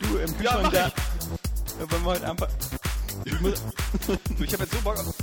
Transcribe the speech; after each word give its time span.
Du 0.00 0.16
im 0.18 0.36
Kühlschrank 0.36 0.62
mach 0.62 0.72
da. 0.72 0.86
Äh, 0.86 0.90
Wollen 1.90 2.02
wir 2.02 2.10
heute 2.10 2.30
einfach. 2.30 2.48
Ich 3.24 3.40
muss, 3.40 3.62
ich 4.38 4.52
habe 4.52 4.64
jetzt 4.64 4.72
so 4.72 4.80
Bock 4.82 4.98
auf... 4.98 5.14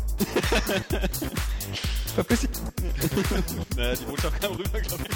verpiss 2.15 2.41
dich. 2.41 2.49
Naja, 3.75 3.95
die 3.95 4.05
Botschaft 4.05 4.41
kam 4.41 4.53
rüber, 4.53 4.79
glaube 4.81 5.03
ich. 5.03 5.09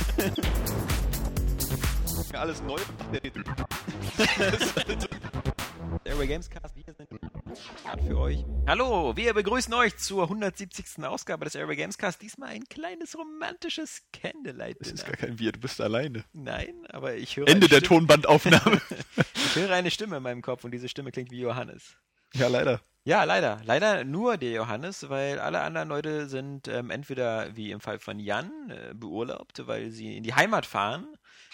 Ja, 2.34 2.40
Alles 2.42 2.62
neu. 2.62 2.80
Airway 6.06 6.28
Gamescast, 6.28 6.76
wir 6.76 6.84
sind 6.94 7.10
für 8.08 8.18
euch. 8.18 8.46
Hallo, 8.68 9.16
wir 9.16 9.34
begrüßen 9.34 9.74
euch 9.74 9.98
zur 9.98 10.24
170. 10.24 11.04
Ausgabe 11.04 11.46
des 11.46 11.56
Airway 11.56 11.76
Gamescast. 11.76 12.22
Diesmal 12.22 12.50
ein 12.50 12.64
kleines 12.66 13.18
romantisches 13.18 14.04
Candlelight. 14.14 14.78
Das 14.80 14.92
ist 14.92 15.06
gar 15.06 15.16
kein 15.16 15.40
Wir, 15.40 15.52
du 15.52 15.60
bist 15.60 15.82
alleine. 15.82 16.24
Nein, 16.34 16.86
aber 16.90 17.16
ich 17.16 17.38
höre 17.38 17.48
Ende 17.48 17.68
der. 17.68 17.82
Tonbandaufnahme. 17.82 18.82
Ich 19.36 19.56
höre 19.56 19.72
eine 19.72 19.90
Stimme 19.90 20.18
in 20.18 20.24
meinem 20.24 20.44
Kopf 20.44 20.64
und 20.64 20.72
diese 20.72 20.88
Stimme 20.88 21.12
klingt 21.12 21.32
wie 21.32 21.40
Johannes. 21.40 21.98
ja, 22.36 22.48
leider. 22.48 22.82
Ja, 23.04 23.24
leider. 23.24 23.62
Leider 23.64 24.04
nur 24.04 24.38
der 24.38 24.52
Johannes, 24.52 25.10
weil 25.10 25.40
alle 25.40 25.62
anderen 25.62 25.90
Leute 25.90 26.28
sind 26.28 26.68
ähm, 26.68 26.92
entweder, 26.92 27.56
wie 27.56 27.72
im 27.72 27.80
Fall 27.80 27.98
von 27.98 28.20
Jan, 28.20 28.52
äh, 28.70 28.94
beurlaubt, 28.94 29.66
weil 29.66 29.90
sie 29.90 30.16
in 30.16 30.24
die 30.24 30.36
Heimat 30.36 30.68
fahren 30.68 31.08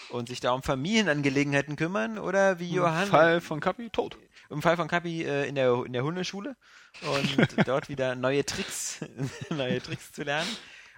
und 0.10 0.28
sich 0.28 0.42
da 0.42 0.52
um 0.52 0.62
Familienangelegenheiten 0.64 1.78
kümmern, 1.78 2.18
oder 2.18 2.60
wie 2.60 2.70
Johannes. 2.72 3.10
Fall 3.10 3.40
von 3.40 3.62
Kapi, 3.62 3.90
tot. 3.90 4.18
Im 4.50 4.62
Fall 4.62 4.76
von 4.78 4.88
Kapi 4.88 5.24
äh, 5.24 5.48
in, 5.48 5.56
der, 5.56 5.84
in 5.86 5.94
der 5.94 6.04
Hundeschule 6.04 6.56
und 7.02 7.48
dort 7.68 7.90
wieder 7.90 8.16
neue 8.16 8.46
Tricks, 8.46 9.00
neue 9.50 9.82
Tricks 9.82 10.12
zu 10.12 10.24
lernen. 10.24 10.50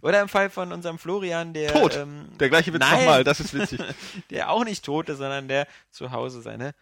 Oder 0.01 0.21
im 0.21 0.29
Fall 0.29 0.49
von 0.49 0.71
unserem 0.71 0.99
Florian, 0.99 1.53
der 1.53 1.73
Tot. 1.73 1.95
ähm, 1.95 2.29
Der 2.39 2.49
gleiche 2.49 2.71
Witz 2.73 2.81
nochmal, 2.81 3.23
das 3.23 3.39
ist 3.39 3.53
witzig. 3.53 3.81
der 4.29 4.51
auch 4.51 4.63
nicht 4.63 4.85
tot 4.85 5.09
ist, 5.09 5.17
sondern 5.17 5.47
der 5.47 5.67
zu 5.89 6.11
Hause 6.11 6.41
seine 6.41 6.75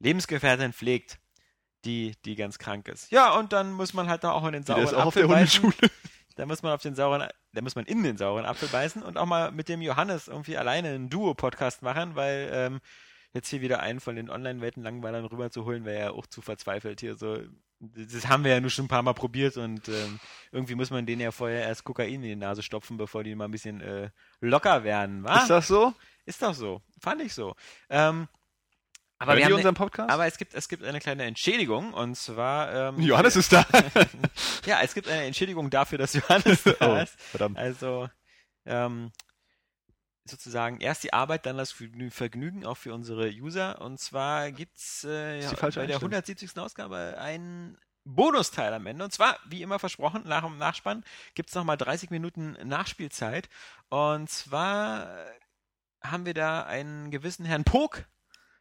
Lebensgefährtin 0.00 0.72
pflegt, 0.72 1.18
die, 1.84 2.14
die 2.24 2.34
ganz 2.34 2.58
krank 2.58 2.88
ist. 2.88 3.10
Ja, 3.12 3.32
und 3.38 3.52
dann 3.52 3.72
muss 3.72 3.94
man 3.94 4.08
halt 4.08 4.24
auch 4.24 4.44
in 4.46 4.52
den 4.52 4.64
sauren 4.64 4.82
ist 4.82 4.94
auch 4.94 5.06
auf 5.06 5.16
Apfel 5.16 5.22
der 5.28 5.34
beißen. 5.34 5.62
Hundeschule. 5.62 5.90
Da 6.34 6.46
muss 6.46 6.62
man 6.62 6.72
auf 6.72 6.82
den 6.82 6.94
sauren, 6.94 7.28
da 7.52 7.60
muss 7.62 7.74
man 7.74 7.84
in 7.86 8.02
den 8.02 8.16
sauren 8.16 8.44
Apfel 8.44 8.68
beißen 8.68 9.02
und 9.02 9.16
auch 9.16 9.26
mal 9.26 9.50
mit 9.50 9.68
dem 9.68 9.80
Johannes 9.80 10.28
irgendwie 10.28 10.56
alleine 10.56 10.88
einen 10.90 11.10
Duo-Podcast 11.10 11.82
machen, 11.82 12.14
weil 12.14 12.48
ähm, 12.52 12.80
jetzt 13.38 13.48
hier 13.48 13.60
wieder 13.60 13.80
einen 13.80 14.00
von 14.00 14.16
den 14.16 14.30
Online-Welten 14.30 14.82
Langweilern 14.82 15.24
rüberzuholen, 15.24 15.84
wäre 15.84 16.00
ja 16.00 16.10
auch 16.10 16.26
zu 16.26 16.42
verzweifelt 16.42 17.00
hier 17.00 17.16
so. 17.16 17.38
Das 17.80 18.26
haben 18.28 18.42
wir 18.44 18.52
ja 18.52 18.60
nur 18.60 18.70
schon 18.70 18.86
ein 18.86 18.88
paar 18.88 19.02
Mal 19.02 19.14
probiert 19.14 19.56
und 19.56 19.88
ähm, 19.88 20.18
irgendwie 20.50 20.74
muss 20.74 20.90
man 20.90 21.06
denen 21.06 21.22
ja 21.22 21.30
vorher 21.30 21.62
erst 21.62 21.84
Kokain 21.84 22.14
in 22.14 22.22
die 22.22 22.36
Nase 22.36 22.62
stopfen, 22.62 22.96
bevor 22.96 23.22
die 23.22 23.36
mal 23.36 23.44
ein 23.44 23.52
bisschen 23.52 23.80
äh, 23.80 24.10
locker 24.40 24.82
werden, 24.82 25.22
wa? 25.22 25.38
Ist 25.38 25.50
das 25.50 25.68
so? 25.68 25.94
Ist 26.26 26.42
doch 26.42 26.54
so. 26.54 26.82
Fand 27.00 27.22
ich 27.22 27.32
so. 27.32 27.54
Ähm, 27.88 28.28
aber, 29.20 29.32
Hören 29.32 29.48
wir 29.48 29.56
unseren 29.56 29.74
ne, 29.74 29.78
Podcast? 29.78 30.10
aber 30.10 30.26
es 30.26 30.38
gibt, 30.38 30.54
es 30.54 30.68
gibt 30.68 30.84
eine 30.84 31.00
kleine 31.00 31.24
Entschädigung 31.24 31.92
und 31.92 32.16
zwar. 32.16 32.90
Ähm, 32.90 33.00
Johannes 33.00 33.36
ist 33.36 33.52
da. 33.52 33.66
Ja, 34.64 34.80
es 34.82 34.94
gibt 34.94 35.08
eine 35.08 35.24
Entschädigung 35.24 35.70
dafür, 35.70 35.98
dass 35.98 36.12
Johannes 36.12 36.62
da 36.78 36.94
oh, 36.94 36.96
ist. 36.96 37.20
verdammt. 37.20 37.58
Also 37.58 38.08
ähm, 38.66 39.10
sozusagen 40.28 40.80
erst 40.80 41.02
die 41.04 41.12
Arbeit, 41.12 41.46
dann 41.46 41.56
das 41.56 41.72
Vergnü- 41.74 42.10
Vergnügen 42.10 42.64
auch 42.66 42.76
für 42.76 42.94
unsere 42.94 43.28
User. 43.30 43.80
Und 43.80 43.98
zwar 43.98 44.50
äh, 45.04 45.40
ja, 45.40 45.50
die 45.50 45.56
falsche 45.56 45.80
bei 45.80 45.86
der 45.86 45.96
Einstellung. 45.96 46.12
170. 46.14 46.58
Ausgabe 46.58 47.16
einen 47.18 47.76
Bonusteil 48.04 48.72
am 48.72 48.86
Ende. 48.86 49.04
Und 49.04 49.12
zwar, 49.12 49.38
wie 49.48 49.62
immer 49.62 49.78
versprochen, 49.78 50.22
nach 50.26 50.44
dem 50.44 50.58
Nachspann 50.58 51.04
gibt's 51.34 51.54
noch 51.54 51.62
nochmal 51.62 51.76
30 51.76 52.10
Minuten 52.10 52.52
Nachspielzeit. 52.66 53.48
Und 53.88 54.30
zwar 54.30 55.26
äh, 55.26 55.30
haben 56.02 56.24
wir 56.26 56.34
da 56.34 56.64
einen 56.64 57.10
gewissen 57.10 57.44
Herrn 57.44 57.64
Pog. 57.64 58.04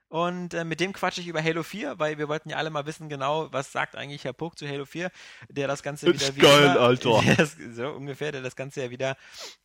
Und 0.09 0.53
äh, 0.53 0.63
mit 0.63 0.79
dem 0.79 0.93
quatsche 0.93 1.19
ich 1.19 1.27
über 1.27 1.43
Halo 1.43 1.63
4, 1.63 1.99
weil 1.99 2.17
wir 2.17 2.29
wollten 2.29 2.49
ja 2.49 2.55
alle 2.57 2.69
mal 2.69 2.85
wissen, 2.85 3.09
genau, 3.09 3.51
was 3.51 3.71
sagt 3.73 3.95
eigentlich 3.95 4.23
Herr 4.23 4.31
Pog 4.33 4.57
zu 4.57 4.67
Halo 4.67 4.85
4, 4.85 5.11
der 5.49 5.67
das 5.67 5.83
Ganze 5.83 6.07
wieder 6.07 6.35
wie 6.35 6.39
geil, 6.39 6.69
Alter. 6.77 7.21
Das, 7.37 7.57
so 7.73 7.89
ungefähr, 7.89 8.31
der 8.31 8.41
das 8.41 8.55
Ganze 8.55 8.81
ja 8.83 8.89
wieder 8.89 9.17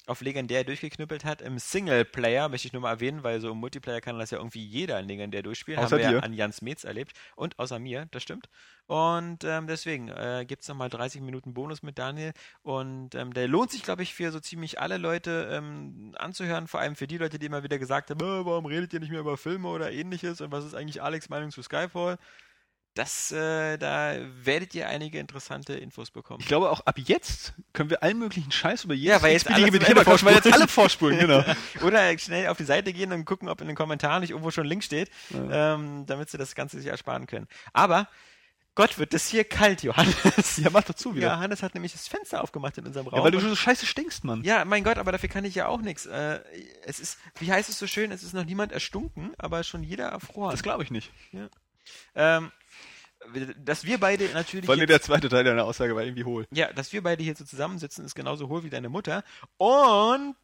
auf 0.06 0.20
legendär 0.20 0.64
durchgeknüppelt 0.64 1.24
hat. 1.24 1.42
Im 1.42 1.58
Singleplayer 1.58 2.48
möchte 2.48 2.66
ich 2.66 2.72
nur 2.72 2.82
mal 2.82 2.90
erwähnen, 2.90 3.22
weil 3.22 3.40
so 3.40 3.50
im 3.52 3.58
Multiplayer 3.58 4.00
kann 4.00 4.18
das 4.18 4.30
ja 4.32 4.38
irgendwie 4.38 4.64
jeder 4.64 4.98
in 4.98 5.06
legendär 5.06 5.42
durchspielen. 5.42 5.78
Außer 5.78 5.96
Haben 5.96 5.98
wir 5.98 6.04
ja 6.04 6.18
dir. 6.18 6.24
an 6.24 6.32
Jans 6.32 6.60
Metz 6.60 6.82
erlebt. 6.84 7.12
Und 7.36 7.58
außer 7.58 7.78
mir, 7.78 8.06
das 8.10 8.22
stimmt. 8.24 8.48
Und 8.86 9.44
ähm, 9.44 9.68
deswegen 9.68 10.08
äh, 10.08 10.44
gibt 10.46 10.62
es 10.62 10.68
nochmal 10.68 10.90
30 10.90 11.20
Minuten 11.20 11.54
Bonus 11.54 11.82
mit 11.84 11.98
Daniel. 11.98 12.32
Und 12.62 13.14
ähm, 13.14 13.32
der 13.32 13.46
lohnt 13.46 13.70
sich, 13.70 13.84
glaube 13.84 14.02
ich, 14.02 14.12
für 14.12 14.32
so 14.32 14.40
ziemlich 14.40 14.80
alle 14.80 14.98
Leute 14.98 15.48
ähm, 15.52 16.14
anzuhören. 16.18 16.66
Vor 16.66 16.80
allem 16.80 16.96
für 16.96 17.06
die 17.06 17.18
Leute, 17.18 17.38
die 17.38 17.46
immer 17.46 17.62
wieder 17.62 17.78
gesagt 17.78 18.10
haben, 18.10 18.20
"Äh, 18.20 18.44
warum 18.44 18.66
redet 18.66 18.92
ihr 18.92 19.00
nicht 19.00 19.10
mehr 19.10 19.20
über 19.20 19.36
Filme 19.36 19.68
oder 19.68 19.92
ähnliches? 19.92 20.31
Und 20.40 20.52
was 20.52 20.64
ist 20.64 20.74
eigentlich 20.74 21.02
Alex 21.02 21.28
Meinung 21.28 21.50
zu 21.50 21.62
Skyfall? 21.62 22.18
Das, 22.94 23.32
äh, 23.32 23.78
da 23.78 24.16
werdet 24.44 24.74
ihr 24.74 24.86
einige 24.86 25.18
interessante 25.18 25.72
Infos 25.72 26.10
bekommen. 26.10 26.40
Ich 26.40 26.46
glaube, 26.46 26.70
auch 26.70 26.80
ab 26.80 26.98
jetzt 26.98 27.54
können 27.72 27.88
wir 27.88 28.02
allen 28.02 28.18
möglichen 28.18 28.52
Scheiß 28.52 28.84
über 28.84 28.92
jedes 28.92 29.16
Ja, 29.16 29.22
weil 29.22 29.32
jetzt 29.32 29.46
x-beliebige 29.46 29.78
alle 29.78 29.86
zum 29.86 29.94
Thema 29.94 30.04
quatschen, 30.04 30.28
weil 30.28 30.34
jetzt 30.34 30.42
vorspulen. 30.68 31.18
alle 31.18 31.28
vorspulen, 31.38 31.54
genau. 31.80 31.86
Oder 31.86 32.18
schnell 32.18 32.48
auf 32.48 32.58
die 32.58 32.64
Seite 32.64 32.92
gehen 32.92 33.12
und 33.12 33.24
gucken, 33.24 33.48
ob 33.48 33.62
in 33.62 33.66
den 33.66 33.76
Kommentaren 33.76 34.20
nicht 34.20 34.30
irgendwo 34.30 34.50
schon 34.50 34.66
ein 34.66 34.68
Link 34.68 34.84
steht, 34.84 35.10
ähm, 35.50 36.04
damit 36.04 36.28
sie 36.28 36.36
das 36.36 36.54
Ganze 36.54 36.78
sich 36.78 36.90
ersparen 36.90 37.26
können. 37.26 37.48
Aber 37.72 38.08
Gott, 38.74 38.98
wird 38.98 39.12
das 39.12 39.28
hier 39.28 39.44
kalt, 39.44 39.82
Johannes. 39.82 40.56
Ja, 40.56 40.70
mach 40.70 40.84
doch 40.84 40.94
zu 40.94 41.14
wieder. 41.14 41.26
Ja, 41.26 41.38
Hannes 41.38 41.62
hat 41.62 41.74
nämlich 41.74 41.92
das 41.92 42.08
Fenster 42.08 42.42
aufgemacht 42.42 42.78
in 42.78 42.86
unserem 42.86 43.06
Raum. 43.06 43.18
Ja, 43.18 43.24
weil 43.24 43.30
du 43.30 43.40
so 43.40 43.54
scheiße 43.54 43.84
stinkst, 43.84 44.24
Mann. 44.24 44.42
ja, 44.44 44.64
mein 44.64 44.82
Gott, 44.82 44.96
aber 44.96 45.12
dafür 45.12 45.28
kann 45.28 45.44
ich 45.44 45.54
ja 45.54 45.66
auch 45.68 45.82
nichts. 45.82 46.06
Äh, 46.06 46.40
es 46.84 46.98
ist, 46.98 47.18
wie 47.38 47.52
heißt 47.52 47.68
es 47.68 47.78
so 47.78 47.86
schön, 47.86 48.10
es 48.12 48.22
ist 48.22 48.32
noch 48.32 48.44
niemand 48.44 48.72
erstunken, 48.72 49.32
aber 49.36 49.62
schon 49.62 49.82
jeder 49.82 50.06
erfroren. 50.06 50.52
Das 50.52 50.62
glaube 50.62 50.84
ich 50.84 50.90
nicht. 50.90 51.12
Ähm, 52.14 52.50
dass 53.58 53.84
wir 53.84 53.98
beide 53.98 54.24
natürlich 54.30 54.66
Vor 54.66 54.74
allem 54.74 54.86
der 54.86 55.02
zweite 55.02 55.28
Teil 55.28 55.44
deiner 55.44 55.64
Aussage 55.64 55.94
war 55.94 56.02
irgendwie 56.02 56.24
hohl. 56.24 56.46
Ja, 56.50 56.72
dass 56.72 56.92
wir 56.92 57.02
beide 57.02 57.22
hier 57.22 57.36
so 57.36 57.44
zusammensitzen, 57.44 58.04
ist 58.04 58.14
genauso 58.14 58.48
hohl 58.48 58.64
wie 58.64 58.70
deine 58.70 58.88
Mutter. 58.88 59.22
Und 59.58 60.34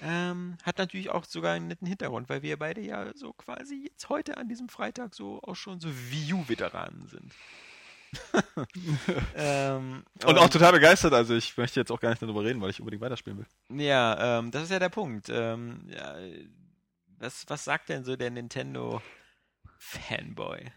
ähm, 0.00 0.56
hat 0.62 0.78
natürlich 0.78 1.10
auch 1.10 1.24
sogar 1.24 1.54
einen 1.54 1.68
netten 1.68 1.86
Hintergrund, 1.86 2.28
weil 2.28 2.42
wir 2.42 2.58
beide 2.58 2.80
ja 2.80 3.12
so 3.14 3.32
quasi 3.32 3.88
jetzt 3.90 4.08
heute 4.08 4.36
an 4.36 4.48
diesem 4.48 4.68
Freitag 4.68 5.14
so 5.14 5.40
auch 5.42 5.56
schon 5.56 5.80
so 5.80 5.88
Wii 5.90 6.34
U-Veteranen 6.34 7.06
sind. 7.06 7.32
ähm, 9.34 10.04
Und 10.24 10.38
auch 10.38 10.48
total 10.48 10.72
begeistert, 10.72 11.12
also 11.12 11.34
ich 11.34 11.56
möchte 11.56 11.80
jetzt 11.80 11.90
auch 11.90 12.00
gar 12.00 12.10
nicht 12.10 12.22
darüber 12.22 12.44
reden, 12.44 12.60
weil 12.60 12.70
ich 12.70 12.80
unbedingt 12.80 13.02
weiterspielen 13.02 13.38
will. 13.38 13.80
Ja, 13.84 14.38
ähm, 14.38 14.50
das 14.50 14.64
ist 14.64 14.70
ja 14.70 14.78
der 14.78 14.88
Punkt. 14.88 15.28
Ähm, 15.28 15.88
ja, 15.88 16.16
was, 17.18 17.44
was 17.48 17.64
sagt 17.64 17.88
denn 17.88 18.04
so 18.04 18.16
der 18.16 18.30
Nintendo 18.30 19.02
Fanboy? 19.78 20.70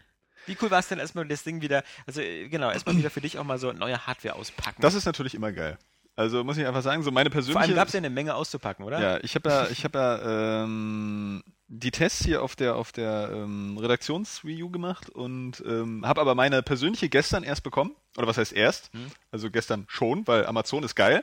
Wie 0.46 0.56
cool 0.62 0.70
war 0.70 0.78
es 0.78 0.88
denn 0.88 0.98
erstmal 0.98 1.26
das 1.28 1.44
Ding 1.44 1.60
wieder, 1.60 1.84
also 2.06 2.20
äh, 2.20 2.48
genau, 2.48 2.70
erstmal 2.70 2.96
wieder 2.96 3.10
für 3.10 3.20
dich 3.20 3.38
auch 3.38 3.44
mal 3.44 3.58
so 3.58 3.72
neue 3.72 4.06
Hardware 4.06 4.34
auspacken. 4.34 4.80
Das 4.80 4.94
ist 4.94 5.04
natürlich 5.04 5.34
immer 5.34 5.52
geil. 5.52 5.78
Also 6.18 6.42
muss 6.42 6.58
ich 6.58 6.66
einfach 6.66 6.82
sagen, 6.82 7.04
so 7.04 7.12
meine 7.12 7.30
persönliche... 7.30 7.52
Vor 7.52 7.62
allem 7.62 7.76
gab 7.76 7.86
es 7.86 7.94
ja 7.94 7.98
eine 7.98 8.10
Menge 8.10 8.34
auszupacken, 8.34 8.84
oder? 8.84 9.00
Ja, 9.00 9.20
ich 9.22 9.36
habe 9.36 9.48
ja, 9.48 9.68
ich 9.68 9.84
habe 9.84 9.98
ja 9.98 10.64
ähm, 10.64 11.44
die 11.68 11.92
Tests 11.92 12.24
hier 12.24 12.42
auf 12.42 12.56
der 12.56 12.74
auf 12.74 12.90
der 12.90 13.30
ähm, 13.32 13.78
Redaktionsreview 13.78 14.68
gemacht 14.68 15.08
und 15.10 15.62
ähm, 15.64 16.04
habe 16.04 16.20
aber 16.20 16.34
meine 16.34 16.64
persönliche 16.64 17.08
gestern 17.08 17.44
erst 17.44 17.62
bekommen. 17.62 17.94
Oder 18.16 18.26
was 18.26 18.36
heißt 18.36 18.52
erst? 18.52 18.92
Hm. 18.94 19.12
Also 19.30 19.48
gestern 19.48 19.84
schon, 19.86 20.26
weil 20.26 20.44
Amazon 20.46 20.82
ist 20.82 20.96
geil. 20.96 21.22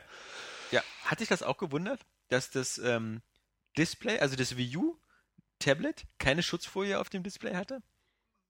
Ja, 0.72 0.82
hat 1.04 1.20
dich 1.20 1.28
das 1.28 1.44
auch 1.44 1.58
gewundert, 1.58 2.00
dass 2.30 2.50
das 2.52 2.78
ähm, 2.78 3.22
Display, 3.78 4.20
also 4.20 4.38
das 4.38 4.56
Wii 4.56 4.78
U 4.78 4.98
Tablet, 5.60 6.06
keine 6.20 6.42
Schutzfolie 6.42 6.98
auf 6.98 7.10
dem 7.10 7.22
Display 7.22 7.56
hatte? 7.56 7.82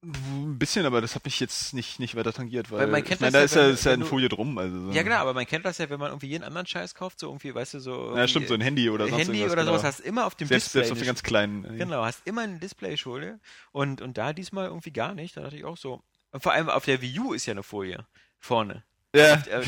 Ein 0.06 0.58
bisschen, 0.58 0.86
aber 0.86 1.00
das 1.00 1.16
hat 1.16 1.24
mich 1.24 1.40
jetzt 1.40 1.74
nicht, 1.74 1.98
nicht 1.98 2.14
weiter 2.14 2.32
tangiert, 2.32 2.70
weil, 2.70 2.80
Weil 2.80 2.86
man 2.88 3.00
ich 3.00 3.06
kennt 3.06 3.20
meine, 3.22 3.32
das 3.32 3.52
da 3.52 3.60
ja, 3.60 3.66
ist 3.66 3.68
ja, 3.68 3.74
ist 3.74 3.84
ja 3.86 3.92
eine 3.92 4.04
Folie 4.04 4.28
drum. 4.28 4.56
Also 4.56 4.86
so. 4.86 4.90
Ja, 4.92 5.02
genau, 5.02 5.16
aber 5.16 5.34
man 5.34 5.46
kennt 5.46 5.64
das 5.64 5.78
ja, 5.78 5.90
wenn 5.90 5.98
man 5.98 6.10
irgendwie 6.10 6.28
jeden 6.28 6.44
anderen 6.44 6.66
Scheiß 6.66 6.94
kauft, 6.94 7.18
so 7.18 7.26
irgendwie, 7.26 7.52
weißt 7.54 7.74
du, 7.74 7.80
so. 7.80 8.16
Ja, 8.16 8.28
stimmt, 8.28 8.46
so 8.46 8.54
ein 8.54 8.60
Handy 8.60 8.88
oder 8.88 9.08
sonst 9.08 9.26
Handy 9.26 9.44
oder 9.44 9.56
genau. 9.56 9.72
sowas 9.72 9.82
hast 9.82 10.00
immer 10.00 10.26
auf 10.26 10.36
dem 10.36 10.46
selbst, 10.46 10.66
Display. 10.66 10.80
selbst 10.82 10.92
auf 10.92 10.98
den 10.98 11.06
ganz 11.06 11.22
kleinen. 11.24 11.64
äh, 11.64 11.78
Genau, 11.78 12.04
hast 12.04 12.24
immer 12.26 12.42
eine 12.42 12.58
Displayfolie 12.58 13.40
und, 13.72 14.00
und 14.00 14.16
da 14.16 14.32
diesmal 14.32 14.66
irgendwie 14.66 14.92
gar 14.92 15.14
nicht. 15.14 15.36
Da 15.36 15.42
dachte 15.42 15.56
ich 15.56 15.64
auch 15.64 15.76
so. 15.76 16.02
Und 16.30 16.42
vor 16.42 16.52
allem 16.52 16.68
auf 16.68 16.84
der 16.84 17.02
Wii 17.02 17.18
U 17.18 17.32
ist 17.32 17.46
ja 17.46 17.52
eine 17.52 17.62
Folie 17.64 18.06
vorne. 18.38 18.84
Ja. 19.14 19.34
Äh, 19.34 19.62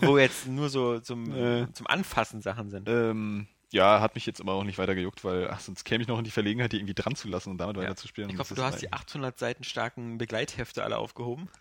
wo 0.00 0.18
jetzt 0.18 0.46
nur 0.48 0.68
so 0.68 0.98
zum, 1.00 1.30
Äh. 1.36 1.72
zum 1.72 1.86
Anfassen 1.86 2.40
Sachen 2.40 2.70
sind. 2.70 2.88
Ähm, 2.88 3.46
Ja, 3.72 4.00
hat 4.00 4.14
mich 4.14 4.26
jetzt 4.26 4.40
aber 4.40 4.52
auch 4.54 4.62
nicht 4.64 4.78
weiter 4.78 4.94
gejuckt, 4.94 5.24
weil 5.24 5.50
ach, 5.50 5.60
sonst 5.60 5.84
käme 5.84 6.02
ich 6.02 6.08
noch 6.08 6.18
in 6.18 6.24
die 6.24 6.30
Verlegenheit, 6.30 6.72
die 6.72 6.76
irgendwie 6.78 6.94
dran 6.94 7.16
zu 7.16 7.28
lassen 7.28 7.50
und 7.50 7.58
damit 7.58 7.76
Ja. 7.76 7.82
weiterzuspielen. 7.82 8.30
Ich 8.30 8.38
hoffe, 8.38 8.54
du 8.54 8.62
hast 8.62 8.80
die 8.80 8.86
mein- 8.90 9.00
800 9.00 9.38
Seiten 9.38 9.64
starken 9.64 10.18
Begleithefte 10.18 10.84
alle 10.84 10.98
aufgehoben. 10.98 11.48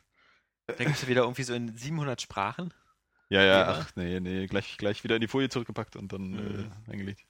Da 0.68 0.84
gibt 0.84 0.96
es 0.98 1.08
wieder 1.08 1.22
irgendwie 1.22 1.44
so 1.44 1.54
in 1.54 1.78
700 1.78 2.20
Sprachen. 2.22 2.74
Ja, 3.30 3.44
ja, 3.44 3.68
ach 3.70 3.92
nee, 3.96 4.20
nee, 4.20 4.48
gleich, 4.48 4.78
gleich 4.78 5.04
wieder 5.04 5.16
in 5.16 5.22
die 5.22 5.28
Folie 5.28 5.48
zurückgepackt 5.50 5.96
und 5.96 6.12
dann 6.12 6.32
Mhm. 6.32 6.72
äh, 6.88 6.92
eingelegt. 6.92 7.24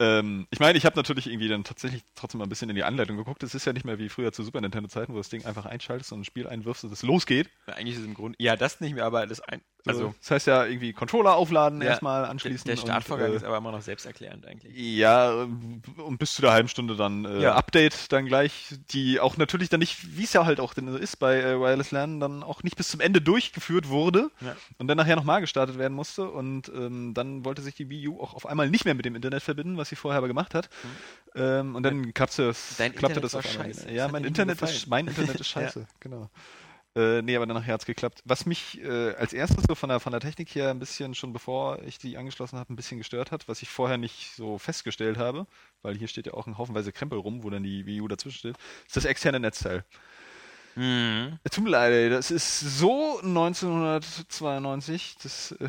Ähm, 0.00 0.46
ich 0.50 0.58
meine, 0.58 0.76
ich 0.76 0.84
habe 0.86 0.96
natürlich 0.96 1.28
irgendwie 1.28 1.48
dann 1.48 1.62
tatsächlich 1.62 2.02
trotzdem 2.16 2.38
mal 2.38 2.46
ein 2.46 2.48
bisschen 2.48 2.68
in 2.68 2.74
die 2.76 2.82
Anleitung 2.84 3.16
geguckt. 3.16 3.42
Es 3.44 3.54
ist 3.54 3.64
ja 3.64 3.72
nicht 3.72 3.84
mehr 3.84 3.98
wie 3.98 4.08
früher 4.08 4.32
zu 4.32 4.42
Super 4.42 4.60
Nintendo-Zeiten, 4.60 5.12
wo 5.14 5.18
das 5.18 5.28
Ding 5.28 5.44
einfach 5.44 5.66
einschaltest 5.66 6.12
und 6.12 6.20
ein 6.20 6.24
Spiel 6.24 6.48
einwirfst 6.48 6.84
und 6.84 6.92
es 6.92 7.02
losgeht. 7.02 7.48
Eigentlich 7.66 7.94
ist 7.94 8.00
es 8.00 8.06
im 8.06 8.14
Grunde, 8.14 8.36
ja, 8.40 8.56
das 8.56 8.80
nicht 8.80 8.94
mehr, 8.94 9.04
aber 9.04 9.26
das 9.26 9.40
ein, 9.40 9.60
Also, 9.86 10.06
also 10.06 10.14
das 10.20 10.30
heißt 10.32 10.46
ja 10.48 10.64
irgendwie 10.64 10.92
Controller 10.92 11.36
aufladen 11.36 11.80
Ja, 11.80 11.90
erstmal 11.90 12.22
der, 12.22 12.30
anschließen. 12.30 12.66
der 12.66 12.76
Startvorgang 12.76 13.30
und, 13.30 13.36
ist 13.36 13.44
aber 13.44 13.56
immer 13.58 13.70
noch 13.70 13.82
selbsterklärend 13.82 14.46
eigentlich. 14.46 14.76
Ja, 14.76 15.32
und 15.32 16.18
bis 16.18 16.34
zu 16.34 16.42
der 16.42 16.50
halben 16.50 16.68
Stunde 16.68 16.96
dann 16.96 17.24
äh, 17.24 17.42
Ja. 17.42 17.54
Update 17.54 18.10
dann 18.12 18.26
gleich, 18.26 18.74
die 18.90 19.20
auch 19.20 19.36
natürlich 19.36 19.68
dann 19.68 19.78
nicht, 19.80 20.16
wie 20.16 20.24
es 20.24 20.32
ja 20.32 20.44
halt 20.44 20.58
auch 20.58 20.74
denn 20.74 20.90
so 20.90 20.96
ist 20.98 21.16
bei 21.18 21.40
äh, 21.40 21.60
Wireless 21.60 21.92
Lernen, 21.92 22.18
dann 22.18 22.42
auch 22.42 22.64
nicht 22.64 22.76
bis 22.76 22.88
zum 22.88 22.98
Ende 23.00 23.20
durchgeführt 23.20 23.88
wurde 23.88 24.30
Ja. 24.40 24.56
und 24.78 24.88
dann 24.88 24.96
nachher 24.96 25.14
nochmal 25.14 25.40
gestartet 25.40 25.78
werden 25.78 25.94
musste 25.94 26.28
und 26.28 26.68
ähm, 26.74 27.14
dann 27.14 27.44
wollte 27.44 27.62
sich 27.62 27.76
die 27.76 27.88
Wii 27.88 28.08
U 28.08 28.20
auch 28.20 28.34
auf 28.34 28.46
einmal 28.46 28.68
nicht 28.68 28.84
mehr 28.84 28.94
mit 28.94 29.04
dem 29.04 29.14
Internet 29.14 29.42
verbinden, 29.44 29.76
was 29.76 29.90
sie 29.94 30.00
vorher 30.00 30.18
aber 30.18 30.28
gemacht 30.28 30.54
hat. 30.54 30.68
Ähm, 31.36 31.74
und 31.74 31.82
dann 31.82 32.14
klappte 32.14 32.48
es, 32.50 32.72
Mhm. 32.72 32.74
Dein 32.78 32.92
klappte 32.94 33.20
Internet 33.20 33.24
das 33.24 33.34
auf 33.34 33.46
einmal. 33.50 33.66
scheiße. 33.74 33.88
Ja, 33.88 33.94
Das 33.94 34.04
hat 34.04 34.12
mein 34.12 34.24
Internet, 34.24 34.62
ist, 34.62 34.86
mein 34.86 35.06
Internet 35.08 35.40
ist 35.40 35.46
Ja. 35.54 35.62
scheiße, 35.62 35.86
genau. 36.00 36.30
Äh, 36.96 37.22
nee, 37.22 37.34
aber 37.34 37.44
dann 37.46 37.56
nachher 37.56 37.74
hat's 37.74 37.86
geklappt. 37.86 38.22
Was 38.24 38.46
mich 38.46 38.80
äh, 38.80 39.14
als 39.16 39.32
erstes 39.32 39.64
so 39.66 39.74
von 39.74 39.88
der, 39.88 39.98
von 39.98 40.12
der 40.12 40.20
Technik 40.20 40.54
her 40.54 40.70
ein 40.70 40.78
bisschen, 40.78 41.16
schon 41.16 41.32
bevor 41.32 41.82
ich 41.82 41.98
die 41.98 42.16
angeschlossen 42.16 42.56
habe, 42.56 42.72
ein 42.72 42.76
bisschen 42.76 42.98
gestört 42.98 43.32
hat, 43.32 43.48
was 43.48 43.62
ich 43.62 43.68
vorher 43.68 43.98
nicht 43.98 44.32
so 44.36 44.58
festgestellt 44.58 45.18
habe, 45.18 45.48
weil 45.82 45.96
hier 45.96 46.06
steht 46.06 46.26
ja 46.26 46.34
auch 46.34 46.46
ein 46.46 46.56
Haufenweise 46.56 46.92
Krempel 46.92 47.18
rum, 47.18 47.42
wo 47.42 47.50
dann 47.50 47.64
die 47.64 47.84
Wii 47.84 48.00
U 48.02 48.06
dazwischen 48.06 48.38
steht, 48.38 48.56
ist 48.86 48.96
das 48.96 49.06
externe 49.06 49.40
Netzteil. 49.40 49.84
Mhm. 50.76 51.38
Tut 51.50 51.64
mir 51.64 51.70
leid, 51.70 51.92
ey, 51.92 52.10
das 52.10 52.30
ist 52.30 52.60
so 52.78 53.20
1992, 53.22 55.16
das, 55.22 55.52
äh, 55.52 55.68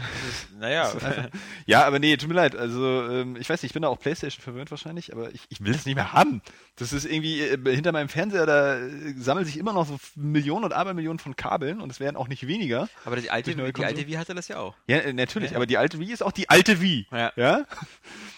Naja, 0.59 0.83
das 0.93 0.95
ist 0.95 1.03
einfach, 1.03 1.29
ja, 1.65 1.85
aber 1.85 1.99
nee, 1.99 2.17
tut 2.17 2.29
mir 2.29 2.35
leid, 2.35 2.55
also 2.55 3.07
ähm, 3.09 3.35
ich 3.35 3.49
weiß 3.49 3.61
nicht, 3.61 3.69
ich 3.69 3.73
bin 3.73 3.81
da 3.83 3.87
auch 3.89 3.99
Playstation 3.99 4.41
verwöhnt 4.41 4.71
wahrscheinlich, 4.71 5.13
aber 5.13 5.31
ich, 5.33 5.41
ich 5.49 5.63
will 5.63 5.73
das 5.73 5.85
nicht 5.85 5.95
mehr 5.95 6.13
haben. 6.13 6.41
Das 6.77 6.91
ist 6.93 7.05
irgendwie, 7.05 7.41
äh, 7.41 7.57
hinter 7.75 7.91
meinem 7.91 8.09
Fernseher, 8.09 8.45
da 8.45 8.77
äh, 8.77 9.13
sammeln 9.17 9.45
sich 9.45 9.57
immer 9.57 9.73
noch 9.73 9.87
so 9.87 9.97
Millionen 10.15 10.65
und 10.65 10.73
Abermillionen 10.73 11.19
von 11.19 11.35
Kabeln 11.35 11.81
und 11.81 11.91
es 11.91 11.99
werden 11.99 12.15
auch 12.15 12.27
nicht 12.27 12.47
weniger. 12.47 12.89
aber 13.05 13.15
die 13.15 13.29
alte, 13.29 13.55
die 13.55 13.83
alte? 13.85 14.07
Wii 14.07 14.13
hatte 14.15 14.33
das 14.35 14.47
ja 14.47 14.57
auch. 14.57 14.75
Ja, 14.87 14.97
äh, 14.97 15.13
natürlich, 15.13 15.51
Ja. 15.51 15.57
aber 15.57 15.65
die 15.65 15.77
alte 15.77 15.99
Wii 15.99 16.11
ist 16.11 16.23
auch 16.23 16.31
die 16.31 16.49
alte 16.49 16.81
Wii. 16.81 17.07
Ja. 17.11 17.31
Ja? 17.35 17.65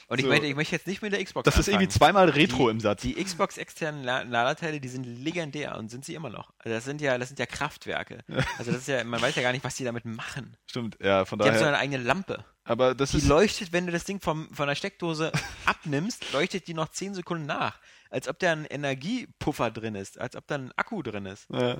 Und 0.09 0.19
ich 0.19 0.25
So. 0.25 0.31
meine, 0.31 0.45
ich 0.47 0.55
möchte 0.55 0.73
jetzt 0.75 0.87
nicht 0.87 1.01
mit 1.01 1.11
der 1.11 1.23
Xbox 1.23 1.43
Das 1.45 1.57
ist 1.59 1.67
irgendwie 1.67 1.85
anfangen. 1.87 1.97
zweimal 1.97 2.29
Retro 2.29 2.65
die, 2.67 2.71
im 2.71 2.79
Satz. 2.79 3.01
Die 3.01 3.13
Xbox 3.21 3.57
externen 3.57 4.03
La- 4.05 4.21
Ladeteile, 4.21 4.79
die 4.79 4.87
sind 4.87 5.03
legendär 5.03 5.77
und 5.77 5.89
sind 5.89 6.05
sie 6.05 6.15
immer 6.15 6.29
noch. 6.29 6.53
Also 6.59 6.75
das 6.75 6.85
sind 6.85 7.01
ja, 7.01 7.17
das 7.17 7.27
sind 7.27 7.39
ja 7.39 7.45
Kraftwerke. 7.45 8.23
Also 8.57 8.71
das 8.71 8.81
ist 8.81 8.87
ja, 8.87 9.03
man 9.03 9.21
weiß 9.21 9.35
ja 9.35 9.41
gar 9.41 9.51
nicht, 9.51 9.65
was 9.65 9.75
die 9.75 9.83
damit 9.83 10.05
machen. 10.05 10.55
Stimmt, 10.65 10.97
ja, 11.01 11.25
von 11.25 11.39
Die 11.39 11.45
haben 11.45 11.55
so 11.55 11.59
daher. 11.59 11.67
eine 11.75 11.77
eigene 11.79 11.97
Lampe. 12.03 12.45
Aber 12.63 12.95
das 12.95 13.11
Die 13.11 13.17
ist. 13.17 13.27
leuchtet, 13.27 13.73
wenn 13.73 13.85
du 13.85 13.91
das 13.91 14.05
Ding 14.05 14.21
vom, 14.21 14.49
von 14.53 14.67
der 14.67 14.75
Steckdose 14.75 15.31
abnimmst, 15.65 16.31
leuchtet 16.31 16.67
die 16.67 16.73
noch 16.73 16.87
10 16.89 17.13
Sekunden 17.13 17.45
nach. 17.45 17.79
Als 18.09 18.29
ob 18.29 18.39
da 18.39 18.53
ein 18.53 18.63
Energiepuffer 18.65 19.71
drin 19.71 19.95
ist, 19.95 20.17
als 20.19 20.37
ob 20.37 20.47
da 20.47 20.55
ein 20.55 20.71
Akku 20.77 21.01
drin 21.03 21.25
ist. 21.25 21.47
Ja. 21.51 21.75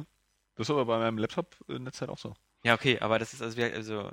Das 0.56 0.68
ist 0.68 0.69
aber 0.71 0.85
bei 0.85 0.97
meinem 0.97 1.18
Laptop-Netz 1.18 2.01
halt 2.01 2.09
auch 2.09 2.18
so. 2.18 2.35
Ja, 2.63 2.74
okay, 2.74 3.00
aber 3.00 3.19
das 3.19 3.33
ist 3.33 3.42
also, 3.42 3.57
wie- 3.57 3.63
also 3.63 4.12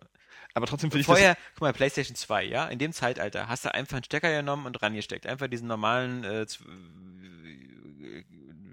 Aber 0.55 0.67
trotzdem 0.67 0.91
finde 0.91 1.01
ich 1.01 1.07
vorher, 1.07 1.37
guck 1.55 1.63
mal, 1.63 1.73
PlayStation 1.73 2.15
2, 2.15 2.45
ja, 2.45 2.67
in 2.67 2.79
dem 2.79 2.93
Zeitalter 2.93 3.49
hast 3.49 3.65
du 3.65 3.75
einfach 3.75 3.97
einen 3.97 4.05
Stecker 4.05 4.31
genommen 4.31 4.67
und 4.67 4.81
rangesteckt. 4.83 5.27
Einfach 5.27 5.49
diesen 5.49 5.67
normalen, 5.67 6.23
äh, 6.25 6.43
äh, 6.43 8.25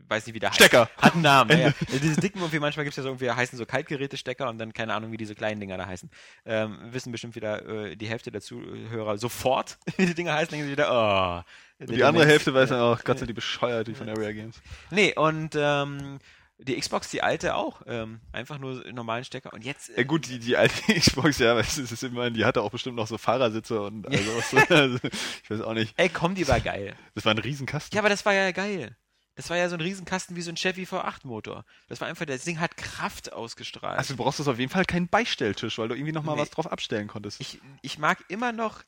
weiß 0.07 0.25
nicht, 0.25 0.35
wie 0.35 0.39
der 0.39 0.49
heißt. 0.49 0.59
Stecker. 0.59 0.89
Hat 0.97 1.13
einen 1.13 1.23
Namen, 1.23 1.51
ja. 1.57 1.67
ja. 1.69 1.73
Diese 2.01 2.19
dicken 2.19 2.39
irgendwie, 2.39 2.59
manchmal 2.59 2.83
gibt 2.85 2.91
es 2.93 2.97
ja 2.97 3.03
so 3.03 3.09
irgendwie, 3.09 3.31
heißen 3.31 3.57
so 3.57 3.65
Kaltgerätestecker 3.65 4.49
und 4.49 4.57
dann 4.57 4.73
keine 4.73 4.93
Ahnung, 4.93 5.11
wie 5.11 5.17
diese 5.17 5.35
kleinen 5.35 5.59
Dinger 5.61 5.77
da 5.77 5.85
heißen. 5.87 6.09
Ähm, 6.45 6.77
wissen 6.91 7.11
bestimmt 7.11 7.35
wieder 7.35 7.65
äh, 7.65 7.95
die 7.95 8.07
Hälfte 8.07 8.31
der 8.31 8.41
Zuhörer 8.41 9.17
sofort, 9.17 9.77
wie 9.97 10.05
die 10.05 10.13
Dinger 10.13 10.33
heißen, 10.33 10.49
denken 10.49 10.65
sie 10.65 10.71
wieder, 10.73 10.91
oh. 10.91 11.43
Und 11.79 11.89
die 11.89 12.03
andere 12.03 12.27
Hälfte 12.27 12.53
weiß 12.53 12.69
dann 12.69 12.81
auch, 12.81 13.03
Gott 13.03 13.17
sind 13.17 13.27
die 13.27 13.33
bescheuert, 13.33 13.87
die 13.87 13.95
von 13.95 14.07
Area 14.07 14.31
Games. 14.33 14.61
Nee, 14.91 15.15
und 15.15 15.55
ähm, 15.57 16.19
die 16.63 16.79
Xbox, 16.79 17.09
die 17.09 17.23
alte 17.23 17.55
auch, 17.55 17.81
ähm, 17.87 18.21
einfach 18.31 18.59
nur 18.59 18.83
normalen 18.91 19.23
Stecker. 19.23 19.51
Und 19.53 19.63
jetzt, 19.65 19.89
Ja 19.97 20.03
gut, 20.03 20.27
die, 20.27 20.39
die 20.39 20.55
alte 20.57 20.93
Xbox, 20.99 21.39
ja, 21.39 21.57
es 21.59 21.77
ist 21.77 22.03
immerhin, 22.03 22.33
die 22.33 22.45
hatte 22.45 22.61
auch 22.61 22.71
bestimmt 22.71 22.95
noch 22.97 23.07
so 23.07 23.17
Fahrersitze 23.17 23.81
und 23.81 24.07
also, 24.07 24.57
also 24.69 24.99
ich 25.43 25.49
weiß 25.49 25.61
auch 25.61 25.73
nicht. 25.73 25.93
ey, 25.97 26.09
komm, 26.09 26.35
die 26.35 26.47
war 26.47 26.59
geil. 26.59 26.95
Das 27.15 27.25
war 27.25 27.33
ein 27.33 27.37
Riesenkasten. 27.39 27.95
Ja, 27.95 28.01
aber 28.01 28.09
das 28.09 28.25
war 28.25 28.33
ja 28.33 28.51
geil. 28.51 28.95
Das 29.35 29.49
war 29.49 29.57
ja 29.57 29.69
so 29.69 29.75
ein 29.75 29.81
Riesenkasten 29.81 30.35
wie 30.35 30.41
so 30.41 30.51
ein 30.51 30.55
Chevy 30.57 30.83
V8 30.83 31.25
Motor. 31.25 31.65
Das 31.87 31.99
war 32.01 32.07
einfach, 32.07 32.25
das 32.25 32.43
Ding 32.43 32.59
hat 32.59 32.77
Kraft 32.77 33.33
ausgestrahlt. 33.33 33.97
Also 33.97 34.13
du 34.13 34.21
brauchst 34.21 34.39
das 34.39 34.47
auf 34.47 34.59
jeden 34.59 34.71
Fall 34.71 34.85
keinen 34.85 35.07
Beistelltisch, 35.07 35.77
weil 35.79 35.87
du 35.87 35.95
irgendwie 35.95 36.11
noch 36.11 36.23
mal 36.23 36.35
Nee. 36.35 36.41
was 36.41 36.49
drauf 36.51 36.71
abstellen 36.71 37.07
konntest. 37.07 37.39
ich, 37.41 37.59
ich 37.81 37.97
mag 37.97 38.23
immer 38.27 38.51
noch 38.51 38.83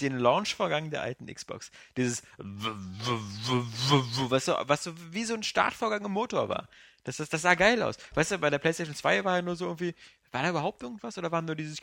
den 0.00 0.16
Launchvorgang 0.16 0.90
der 0.90 1.02
alten 1.02 1.26
Xbox. 1.26 1.70
Dieses 1.96 2.22
was 2.38 4.44
so, 4.46 4.56
was 4.62 4.84
so 4.84 4.94
wie 5.12 5.24
so 5.24 5.34
ein 5.34 5.42
Startvorgang 5.42 6.04
im 6.04 6.12
Motor 6.12 6.48
war. 6.48 6.68
Das, 7.04 7.16
das, 7.16 7.28
das 7.28 7.42
sah 7.42 7.54
geil 7.54 7.82
aus. 7.82 7.96
Weißt 8.14 8.30
du, 8.32 8.38
bei 8.38 8.50
der 8.50 8.58
PlayStation 8.58 8.94
2 8.94 9.24
war 9.24 9.36
ja 9.36 9.42
nur 9.42 9.56
so 9.56 9.66
irgendwie, 9.66 9.94
war 10.30 10.42
da 10.42 10.50
überhaupt 10.50 10.82
irgendwas 10.82 11.18
oder 11.18 11.32
waren 11.32 11.44
nur 11.44 11.56
dieses 11.56 11.78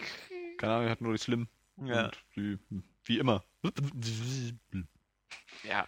Keine 0.58 0.74
Ahnung, 0.74 0.86
wir 0.86 0.92
hatten 0.92 1.04
nur 1.04 1.14
die 1.14 1.20
Slim. 1.20 1.48
Ja. 1.78 2.12
Die, 2.36 2.58
wie 3.06 3.20
immer. 3.20 3.44
Ja. 5.64 5.88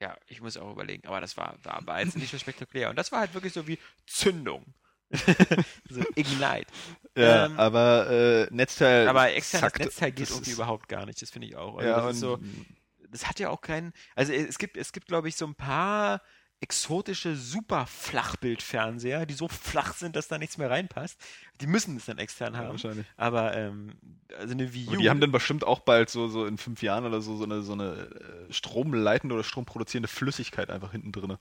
Ja, 0.00 0.16
ich 0.26 0.40
muss 0.40 0.56
auch 0.56 0.72
überlegen, 0.72 1.06
aber 1.06 1.20
das 1.20 1.36
war, 1.36 1.56
war, 1.62 1.86
war 1.86 2.00
jetzt 2.00 2.16
nicht 2.16 2.30
so 2.30 2.38
spektakulär. 2.38 2.88
Und 2.90 2.96
das 2.96 3.12
war 3.12 3.20
halt 3.20 3.34
wirklich 3.34 3.52
so 3.52 3.66
wie 3.66 3.78
Zündung. 4.06 4.74
so 5.88 6.00
Ignite. 6.14 6.66
Ja, 7.16 7.46
Ähm, 7.46 7.58
aber 7.58 8.08
äh, 8.10 8.54
Netzteil. 8.54 9.08
Aber 9.08 9.32
externes 9.32 9.72
zackt. 9.72 9.78
Netzteil 9.80 10.12
geht 10.12 10.30
irgendwie 10.30 10.52
überhaupt 10.52 10.88
gar 10.88 11.04
nicht. 11.04 11.20
Das 11.20 11.30
finde 11.30 11.48
ich 11.48 11.56
auch. 11.56 11.76
Also 11.76 11.88
Ja, 11.88 12.06
das 12.06 12.20
so, 12.20 12.38
das 13.10 13.28
hat 13.28 13.40
ja 13.40 13.50
auch 13.50 13.60
keinen. 13.60 13.92
Also 14.14 14.32
es 14.32 14.58
gibt, 14.58 14.76
es 14.76 14.92
gibt, 14.92 15.08
glaube 15.08 15.28
ich, 15.28 15.36
so 15.36 15.46
ein 15.46 15.54
paar 15.54 16.22
exotische 16.60 17.36
Super-Flachbildfernseher, 17.36 19.24
die 19.24 19.34
so 19.34 19.48
flach 19.48 19.94
sind, 19.94 20.14
dass 20.14 20.28
da 20.28 20.36
nichts 20.38 20.58
mehr 20.58 20.70
reinpasst. 20.70 21.18
Die 21.60 21.66
müssen 21.66 21.96
es 21.96 22.04
dann 22.04 22.18
extern 22.18 22.52
ja, 22.52 22.60
haben. 22.60 22.68
wahrscheinlich. 22.70 23.06
Aber 23.16 23.56
ähm, 23.56 23.94
also 24.38 24.52
eine 24.52 24.72
Wii 24.74 24.88
U. 24.88 24.90
Und 24.92 24.98
die 25.00 25.08
haben 25.08 25.20
dann 25.20 25.32
bestimmt 25.32 25.64
auch 25.64 25.80
bald 25.80 26.10
so, 26.10 26.28
so 26.28 26.44
in 26.44 26.58
fünf 26.58 26.82
Jahren 26.82 27.06
oder 27.06 27.22
so 27.22 27.36
so 27.36 27.44
eine, 27.44 27.62
so 27.62 27.72
eine 27.72 28.10
äh, 28.48 28.52
stromleitende 28.52 29.34
oder 29.34 29.44
stromproduzierende 29.44 30.08
Flüssigkeit 30.08 30.70
einfach 30.70 30.92
hinten 30.92 31.12
drin. 31.12 31.38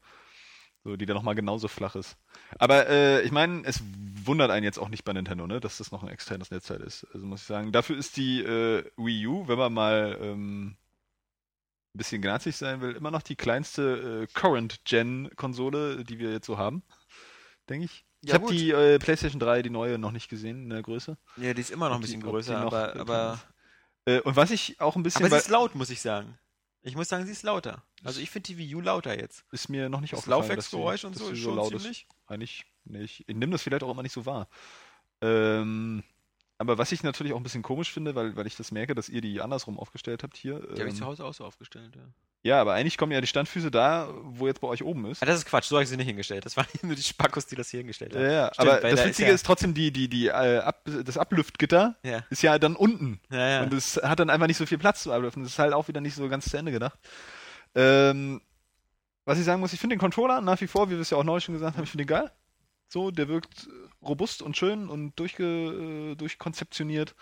So, 0.86 0.96
die 0.96 1.06
dann 1.06 1.18
nochmal 1.18 1.36
genauso 1.36 1.68
flach 1.68 1.96
ist. 1.96 2.16
Aber 2.58 2.88
äh, 2.88 3.22
ich 3.24 3.34
meine, 3.34 3.64
es 3.66 3.84
wundert 4.24 4.50
einen 4.50 4.64
jetzt 4.64 4.80
auch 4.80 4.88
nicht 4.88 5.04
bei 5.04 5.12
Nintendo, 5.12 5.46
ne, 5.46 5.60
dass 5.60 5.80
das 5.80 5.92
noch 5.92 6.04
ein 6.04 6.10
externes 6.10 6.52
Netzteil 6.52 6.80
ist. 6.80 7.06
Also 7.14 7.26
muss 7.26 7.42
ich 7.42 7.48
sagen, 7.48 7.74
dafür 7.74 7.98
ist 7.98 8.16
die 8.16 8.42
äh, 8.42 8.86
Wii 8.96 9.28
U, 9.28 9.48
wenn 9.50 9.58
man 9.58 9.74
mal 9.74 10.18
ähm, 10.22 10.78
ein 11.94 11.98
bisschen 11.98 12.22
gnazig 12.22 12.56
sein 12.56 12.82
will, 12.82 12.96
immer 12.96 13.12
noch 13.12 13.22
die 13.24 13.36
kleinste 13.36 14.24
äh, 14.24 14.34
Current-Gen-Konsole, 14.34 16.04
die 16.04 16.20
wir 16.20 16.32
jetzt 16.32 16.46
so 16.48 16.58
haben. 16.58 16.84
Denke 17.70 17.86
ich. 17.86 18.06
Ich 18.22 18.30
Ja, 18.30 18.36
habe 18.36 18.46
gut. 18.46 18.54
die 18.54 18.72
äh, 18.72 19.00
PlayStation 19.00 19.40
3, 19.40 19.62
die 19.62 19.70
neue, 19.70 19.98
noch 19.98 20.12
nicht 20.12 20.30
gesehen 20.30 20.64
in 20.64 20.70
der 20.70 20.82
Größe. 20.82 21.18
ja, 21.38 21.54
die 21.54 21.62
ist 21.62 21.72
immer 21.72 21.90
noch 21.90 21.96
ein 21.96 22.02
bisschen 22.02 22.20
die 22.20 22.26
größer, 22.28 22.58
aber, 22.58 22.96
aber, 22.96 23.40
Äh, 24.06 24.20
und 24.22 24.36
was 24.36 24.52
ich 24.52 24.80
auch 24.82 24.96
ein 24.96 25.04
bisschen. 25.04 25.26
aber 25.26 25.30
sie 25.36 25.38
ist 25.38 25.50
laut, 25.50 25.76
muss 25.76 25.90
ich 25.90 26.02
sagen. 26.02 26.38
Ich 26.82 26.96
muss 26.96 27.10
sagen, 27.10 27.26
sie 27.26 27.32
ist 27.32 27.44
lauter. 27.44 27.84
Also 28.04 28.22
ich 28.22 28.30
finde 28.30 28.48
die 28.48 28.58
Wii 28.58 28.76
U 28.76 28.82
lauter 28.82 29.18
jetzt. 29.20 29.44
ist 29.52 29.68
mir 29.70 29.90
noch 29.90 30.00
nicht 30.02 30.14
Das 30.14 30.20
aufgefallen, 30.20 30.42
Laufwerksgeräuch 30.42 30.92
dass 30.94 31.02
sie- 31.02 31.08
und 31.08 31.16
so 31.18 31.30
ist 31.32 31.40
schon 31.40 31.56
laut 31.56 31.70
ziemlich. 31.70 32.08
Ist. 32.08 32.30
Eigentlich 32.30 32.66
nicht. 32.86 33.24
Ich 33.28 33.36
nehme 33.36 33.52
das 33.52 33.62
vielleicht 33.64 33.84
auch 33.84 33.92
immer 33.92 34.04
nicht 34.04 34.14
so 34.14 34.26
wahr. 34.26 34.48
Ähm, 35.22 36.04
aber 36.60 36.78
was 36.78 36.92
ich 36.92 37.04
natürlich 37.04 37.32
auch 37.32 37.38
ein 37.38 37.44
bisschen 37.44 37.64
komisch 37.64 37.92
finde, 37.92 38.16
weil, 38.16 38.36
weil 38.36 38.46
ich 38.46 38.58
das 38.58 38.72
merke, 38.72 38.94
dass 38.94 39.08
ihr 39.08 39.22
die 39.22 39.40
andersrum 39.40 39.80
aufgestellt 39.80 40.24
habt 40.24 40.36
hier. 40.36 40.60
Die 40.60 40.82
habe 40.82 40.90
ich 40.90 40.90
ähm, 40.90 40.96
zu 40.96 41.06
Hause 41.06 41.24
auch 41.24 41.34
so 41.34 41.46
aufgestellt, 41.46 41.96
ja. 41.96 42.02
ja, 42.44 42.62
aber 42.62 42.74
eigentlich 42.74 42.98
kommen 42.98 43.14
ja 43.14 43.22
die 43.22 43.28
Standfüße 43.28 43.72
da, 43.72 44.10
wo 44.24 44.46
jetzt 44.46 44.60
bei 44.60 44.68
euch 44.68 44.84
oben 44.84 45.06
ist. 45.06 45.24
Ah, 45.24 45.26
das 45.26 45.38
ist 45.38 45.46
Quatsch, 45.46 45.68
so 45.68 45.78
habe 45.78 45.84
ich 45.84 45.90
sie 45.90 45.96
nicht 45.96 46.08
hingestellt. 46.08 46.46
Das 46.46 46.58
waren 46.58 46.68
nur 46.82 46.96
die 46.96 47.02
Spackos, 47.02 47.46
die 47.46 47.56
das 47.56 47.70
hier 47.70 47.78
hingestellt 47.78 48.14
haben. 48.14 48.24
Ja, 48.24 48.32
ja. 48.32 48.54
Stimmt, 48.54 48.70
aber 48.70 48.82
das 48.82 49.00
da 49.00 49.06
Witzige 49.06 49.30
ja, 49.30 49.36
ist 49.36 49.46
trotzdem, 49.46 49.74
die, 49.74 49.92
die, 49.92 50.10
die, 50.10 50.28
äh, 50.28 50.58
Ab, 50.58 50.86
das 51.06 51.18
Ablüftgitter 51.18 51.96
Ja, 52.04 52.26
ist 52.30 52.44
ja 52.44 52.60
dann 52.60 52.76
unten. 52.76 53.22
ja, 53.32 53.48
ja. 53.48 53.64
Und 53.64 53.74
es 53.74 53.96
hat 53.96 54.20
dann 54.20 54.30
einfach 54.30 54.48
nicht 54.48 54.58
so 54.58 54.66
viel 54.66 54.78
Platz 54.78 55.04
zu 55.04 55.14
ablüften. 55.14 55.44
Das 55.44 55.54
ist 55.54 55.60
halt 55.60 55.72
auch 55.74 55.88
wieder 55.88 56.02
nicht 56.02 56.16
so 56.16 56.28
ganz 56.28 56.50
zu 56.50 56.58
Ende 56.58 56.74
gedacht. 56.74 57.00
Ähm, 57.74 58.42
was 59.24 59.40
ich 59.40 59.46
sagen 59.46 59.62
muss, 59.62 59.72
ich 59.72 59.80
finde 59.80 59.96
den 59.96 60.00
Controller 60.02 60.42
nach 60.42 60.60
wie 60.60 60.68
vor, 60.68 60.90
wie 60.90 60.96
wir 60.96 61.02
es 61.02 61.12
ja 61.12 61.18
auch 61.18 61.24
neulich 61.24 61.46
schon 61.46 61.54
gesagt 61.54 61.78
haben, 61.78 61.86
ich 61.86 61.92
finde 61.92 62.04
den 62.04 62.10
geil. 62.10 62.32
So, 62.90 63.12
der 63.12 63.28
wirkt 63.28 63.70
robust 64.02 64.42
und 64.42 64.58
schön 64.58 64.90
und 64.90 65.18
durchge, 65.20 65.44
äh, 66.12 66.16
durchkonzeptioniert. 66.16 67.16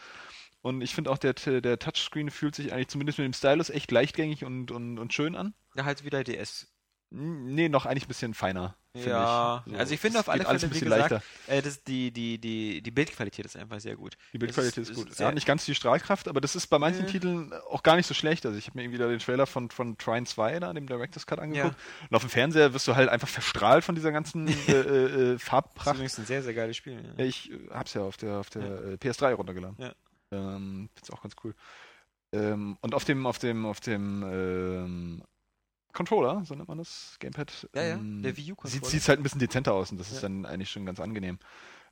Und 0.61 0.81
ich 0.81 0.95
finde 0.95 1.11
auch, 1.11 1.17
der, 1.17 1.33
der 1.33 1.77
Touchscreen 1.77 2.31
fühlt 2.31 2.55
sich 2.55 2.73
eigentlich 2.73 2.87
zumindest 2.87 3.19
mit 3.19 3.25
dem 3.25 3.33
Stylus 3.33 3.69
echt 3.69 3.91
leichtgängig 3.91 4.43
und, 4.43 4.71
und, 4.71 4.97
und 4.97 5.13
schön 5.13 5.35
an. 5.35 5.53
ja, 5.75 5.85
halt 5.85 6.03
wieder 6.03 6.23
DS. 6.23 6.73
Nee, 7.09 7.69
noch 7.69 7.85
eigentlich 7.85 8.05
ein 8.05 8.09
bisschen 8.09 8.33
feiner. 8.33 8.75
Ja, 9.05 9.63
ich. 9.65 9.71
So, 9.73 9.77
also 9.79 9.93
ich 9.93 9.99
finde 9.99 10.17
es 10.17 10.19
auf 10.21 10.29
alle 10.29 10.43
Fälle, 10.43 10.57
ein 10.57 10.61
wie 10.63 10.67
bisschen 10.67 10.89
gesagt, 10.89 11.11
leichter. 11.11 11.23
äh, 11.47 11.61
das, 11.61 11.83
die, 11.83 12.11
die, 12.11 12.37
die, 12.39 12.81
die 12.81 12.91
Bildqualität 12.91 13.45
ist 13.45 13.55
einfach 13.57 13.79
sehr 13.79 13.95
gut. 13.95 14.17
Die 14.33 14.37
Bildqualität 14.37 14.83
Es 14.83 14.89
ist 14.89 14.95
gut. 14.95 15.13
sehr- 15.13 15.27
Ja, 15.27 15.33
nicht 15.33 15.45
ganz 15.47 15.65
die 15.65 15.75
Strahlkraft, 15.75 16.27
aber 16.27 16.41
das 16.41 16.55
ist 16.55 16.67
bei 16.67 16.79
manchen 16.79 17.05
Nee. 17.05 17.11
Titeln 17.11 17.53
auch 17.69 17.83
gar 17.83 17.95
nicht 17.95 18.07
so 18.07 18.13
schlecht. 18.13 18.45
Also 18.45 18.57
ich 18.57 18.67
habe 18.67 18.77
mir 18.77 18.83
irgendwie 18.83 18.99
da 18.99 19.07
den 19.07 19.19
Trailer 19.19 19.45
von, 19.45 19.69
von 19.69 19.97
Trine 19.97 20.25
2 20.25 20.59
da, 20.59 20.73
dem 20.73 20.87
Director's 20.87 21.25
Cut 21.25 21.39
angeguckt. 21.39 21.75
Und 22.09 22.15
auf 22.15 22.21
dem 22.23 22.29
Fernseher 22.29 22.73
wirst 22.73 22.87
du 22.87 22.95
halt 22.95 23.09
einfach 23.09 23.27
verstrahlt 23.27 23.83
von 23.83 23.95
dieser 23.95 24.11
ganzen 24.11 24.47
äh, 24.67 24.71
äh, 24.71 24.79
äh, 24.79 25.33
Das 25.33 25.41
ist 25.41 25.43
Farbpracht. 25.47 25.95
übrigens 25.95 26.17
ein 26.17 26.25
sehr, 26.25 26.41
sehr 26.43 26.53
geiles 26.53 26.77
Spiel. 26.77 26.93
Ja, 26.93 27.23
Ja. 27.23 27.25
ich 27.25 27.51
äh, 27.51 27.55
hab's 27.71 27.93
ja 27.93 28.01
auf 28.01 28.17
der, 28.17 28.37
auf 28.37 28.49
der 28.49 28.61
äh, 28.63 28.93
PS3 28.95 29.33
runtergeladen. 29.33 29.75
Ja. 29.79 29.91
Ähm, 30.31 30.89
find's 30.95 31.09
auch 31.11 31.21
ganz 31.21 31.35
cool. 31.43 31.53
Ähm, 32.33 32.77
und 32.81 32.93
auf 32.93 33.05
dem, 33.05 33.25
auf 33.25 33.39
dem, 33.39 33.65
auf 33.65 33.79
dem 33.79 34.21
ähm, 34.23 35.23
Controller, 35.93 36.43
so 36.45 36.53
nennt 36.55 36.67
man 36.67 36.77
das, 36.77 37.15
Gamepad, 37.19 37.69
Ja, 37.73 37.81
ja, 37.83 37.95
ähm, 37.95 38.21
der 38.21 38.37
Wii 38.37 38.51
U-Controller. 38.53 38.85
sieht 38.89 39.07
halt 39.07 39.19
ein 39.19 39.23
bisschen 39.23 39.39
dezenter 39.39 39.73
aus 39.73 39.91
und 39.91 39.99
das 39.99 40.09
Ja. 40.09 40.15
ist 40.15 40.23
dann 40.23 40.45
eigentlich 40.45 40.69
schon 40.69 40.85
ganz 40.85 40.99
angenehm. 40.99 41.39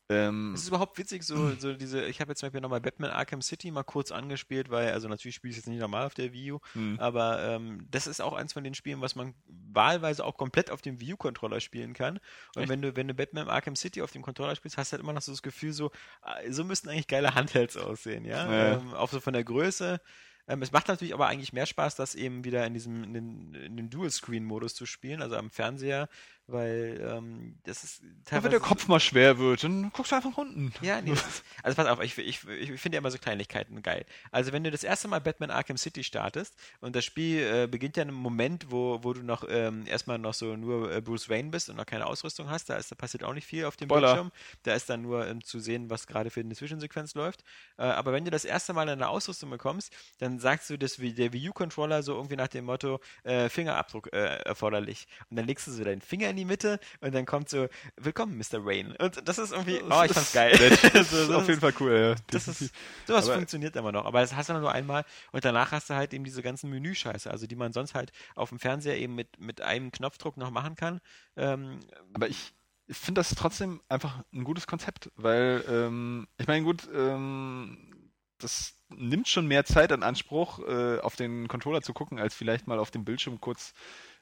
Ähm, 0.07 0.51
Es 0.53 0.61
ist 0.61 0.67
überhaupt 0.67 0.99
witzig, 0.99 1.23
so, 1.23 1.55
so 1.55 1.73
diese, 1.73 2.05
ich 2.05 2.21
habe 2.21 2.29
jetzt 2.31 2.39
zum 2.39 2.47
Beispiel 2.47 2.61
nochmal 2.61 2.79
Batman 2.79 3.09
Arkham 3.09 3.41
City 3.41 3.71
mal 3.71 3.81
kurz 3.81 4.11
angespielt, 4.11 4.69
weil, 4.69 4.91
also 4.91 5.07
natürlich 5.07 5.33
spiele 5.33 5.49
ich 5.49 5.57
es 5.57 5.65
jetzt 5.65 5.67
nicht 5.71 5.79
normal 5.79 6.05
auf 6.05 6.13
der 6.13 6.31
Wii 6.31 6.51
U, 6.51 6.59
hm. 6.73 6.99
aber 6.99 7.41
ähm, 7.43 7.87
das 7.89 8.05
ist 8.05 8.21
auch 8.21 8.33
eins 8.33 8.53
von 8.53 8.63
den 8.63 8.75
Spielen, 8.75 9.01
was 9.01 9.15
man 9.15 9.33
wahlweise 9.47 10.23
auch 10.23 10.37
komplett 10.37 10.69
auf 10.69 10.83
dem 10.83 11.01
Wii 11.01 11.13
U-Controller 11.13 11.59
spielen 11.59 11.93
kann. 11.93 12.19
Und 12.55 12.61
Echt? 12.63 12.69
wenn 12.69 12.83
du, 12.83 12.95
wenn 12.95 13.07
du 13.07 13.15
Batman 13.15 13.49
Arkham 13.49 13.75
City 13.75 14.03
auf 14.03 14.11
dem 14.11 14.21
Controller 14.21 14.55
spielst, 14.55 14.77
hast 14.77 14.91
du 14.91 14.97
halt 14.97 15.01
immer 15.03 15.13
noch 15.13 15.23
so 15.23 15.31
das 15.31 15.41
Gefühl, 15.41 15.73
so, 15.73 15.89
ah, 16.21 16.35
so 16.51 16.63
müssten 16.63 16.89
eigentlich 16.89 17.07
geile 17.07 17.33
Handhelds 17.33 17.75
aussehen, 17.75 18.25
ja. 18.25 18.45
Ja. 18.45 18.77
Ähm, 18.77 18.93
auch 18.93 19.09
so 19.09 19.19
von 19.19 19.33
der 19.33 19.43
Größe. 19.43 19.99
Ähm, 20.47 20.61
es 20.61 20.71
macht 20.71 20.87
natürlich 20.87 21.13
aber 21.13 21.27
eigentlich 21.27 21.53
mehr 21.53 21.65
Spaß, 21.65 21.95
das 21.95 22.15
eben 22.15 22.43
wieder 22.43 22.65
in 22.65 22.73
diesem, 22.73 23.03
in 23.03 23.13
den, 23.13 23.53
in 23.55 23.77
den 23.77 23.89
Dual-Screen-Modus 23.89 24.75
zu 24.75 24.85
spielen, 24.85 25.21
also 25.21 25.35
am 25.37 25.49
Fernseher, 25.49 26.07
weil 26.47 27.01
ähm, 27.01 27.57
das 27.63 27.83
ist 27.83 28.03
teilweise. 28.25 28.43
wenn 28.43 28.51
der 28.51 28.59
Kopf 28.59 28.87
mal 28.87 28.99
schwer 28.99 29.39
wird, 29.39 29.63
dann 29.63 29.91
guckst 29.91 30.11
du 30.11 30.15
einfach 30.15 30.37
unten. 30.37 30.71
ja, 30.81 31.01
nee, 31.01 31.11
ist, 31.13 31.43
also 31.63 31.75
pass 31.75 31.87
auf, 31.87 32.01
ich, 32.03 32.17
ich, 32.17 32.47
ich 32.47 32.79
finde 32.79 32.95
ja 32.95 32.99
immer 32.99 33.09
so 33.09 33.17
Kleinigkeiten 33.17 33.81
geil. 33.81 34.05
Also 34.31 34.51
wenn 34.51 34.63
du 34.63 34.69
das 34.69 34.83
erste 34.83 35.07
Mal 35.07 35.21
Batman 35.21 35.49
Arkham 35.49 35.77
City 35.77 36.03
startest 36.03 36.55
und 36.81 36.95
das 36.95 37.03
Spiel 37.03 37.41
äh, 37.41 37.67
beginnt 37.67 37.97
ja 37.97 38.03
in 38.03 38.09
einem 38.09 38.17
Moment, 38.17 38.69
wo, 38.69 39.03
wo 39.03 39.13
du 39.13 39.23
noch 39.23 39.43
ähm, 39.49 39.85
erstmal 39.87 40.19
noch 40.19 40.35
so 40.35 40.55
nur 40.55 40.91
äh, 40.91 41.01
Bruce 41.01 41.29
Wayne 41.29 41.49
bist 41.49 41.69
und 41.69 41.77
noch 41.77 41.85
keine 41.85 42.05
Ausrüstung 42.05 42.49
hast, 42.49 42.69
da, 42.69 42.75
ist, 42.75 42.91
da 42.91 42.95
passiert 42.95 43.23
auch 43.23 43.33
nicht 43.33 43.47
viel 43.47 43.65
auf 43.65 43.75
dem 43.75 43.87
Spoiler. 43.87 44.13
Bildschirm. 44.13 44.31
Da 44.63 44.75
ist 44.75 44.87
dann 44.89 45.01
nur 45.01 45.27
ähm, 45.27 45.43
zu 45.43 45.59
sehen, 45.59 45.89
was 45.89 46.05
gerade 46.05 46.29
für 46.29 46.41
eine 46.41 46.53
Zwischensequenz 46.53 47.15
läuft. 47.15 47.43
Äh, 47.77 47.83
aber 47.83 48.13
wenn 48.13 48.23
du 48.23 48.29
das 48.29 48.45
erste 48.45 48.73
Mal 48.73 48.87
eine 48.87 49.07
Ausrüstung 49.07 49.49
bekommst, 49.49 49.91
dann 50.19 50.39
sagst 50.39 50.69
du, 50.69 50.77
dass 50.77 50.99
wie 50.99 51.13
der 51.13 51.33
Wii 51.33 51.49
U-Controller 51.49 52.03
so 52.03 52.13
irgendwie 52.13 52.35
nach 52.35 52.47
dem 52.49 52.65
Motto 52.65 52.99
äh, 53.23 53.49
Fingerabdruck 53.49 54.13
äh, 54.13 54.37
erforderlich. 54.43 55.07
Und 55.31 55.37
dann 55.37 55.47
legst 55.47 55.65
du 55.65 55.71
so 55.71 55.83
deinen 55.83 56.01
Finger 56.01 56.29
in 56.29 56.34
die 56.35 56.45
Mitte 56.45 56.79
und 57.01 57.13
dann 57.13 57.25
kommt 57.25 57.49
so, 57.49 57.67
willkommen, 57.97 58.37
Mr. 58.37 58.65
Wayne. 58.65 58.95
Und 58.99 59.27
das 59.27 59.37
ist 59.37 59.51
irgendwie, 59.51 59.81
oh, 59.81 60.03
ich 60.03 60.11
fand's 60.11 60.33
geil. 60.33 60.57
Das 60.93 61.11
ist 61.13 61.29
auf 61.31 61.47
jeden 61.47 61.59
Fall 61.61 61.73
cool, 61.79 62.15
ja. 62.15 62.15
das 62.31 62.47
ist, 62.47 62.73
sowas 63.07 63.25
Aber- 63.25 63.35
funktioniert 63.35 63.75
immer 63.75 63.91
noch, 63.91 64.05
aber 64.05 64.21
das 64.21 64.35
hast 64.35 64.49
du 64.49 64.53
nur 64.53 64.71
einmal 64.71 65.05
und 65.31 65.43
danach 65.45 65.71
hast 65.71 65.89
du 65.89 65.93
halt 65.95 66.13
eben 66.13 66.23
diese 66.23 66.41
ganzen 66.41 66.69
Menüscheiße, 66.69 67.29
also 67.29 67.47
die 67.47 67.55
man 67.55 67.73
sonst 67.73 67.95
halt 67.95 68.11
auf 68.35 68.49
dem 68.49 68.59
Fernseher 68.59 68.97
eben 68.97 69.15
mit, 69.15 69.39
mit 69.39 69.61
einem 69.61 69.91
Knopfdruck 69.91 70.37
noch 70.37 70.51
machen 70.51 70.75
kann. 70.75 71.01
Ähm, 71.35 71.79
Aber 72.13 72.27
ich 72.27 72.53
finde 72.89 73.19
das 73.19 73.33
trotzdem 73.35 73.81
einfach 73.89 74.23
ein 74.33 74.43
gutes 74.43 74.67
Konzept, 74.67 75.09
weil, 75.15 75.63
ähm, 75.67 76.27
ich 76.37 76.47
meine, 76.47 76.63
gut, 76.63 76.87
ähm, 76.93 78.11
das 78.37 78.73
nimmt 78.89 79.27
schon 79.27 79.47
mehr 79.47 79.65
Zeit 79.65 79.91
in 79.91 80.03
Anspruch, 80.03 80.59
äh, 80.59 80.99
auf 80.99 81.15
den 81.15 81.47
Controller 81.47 81.81
zu 81.81 81.93
gucken, 81.93 82.19
als 82.19 82.35
vielleicht 82.35 82.67
mal 82.67 82.77
auf 82.79 82.91
dem 82.91 83.03
Bildschirm 83.05 83.39
kurz 83.41 83.73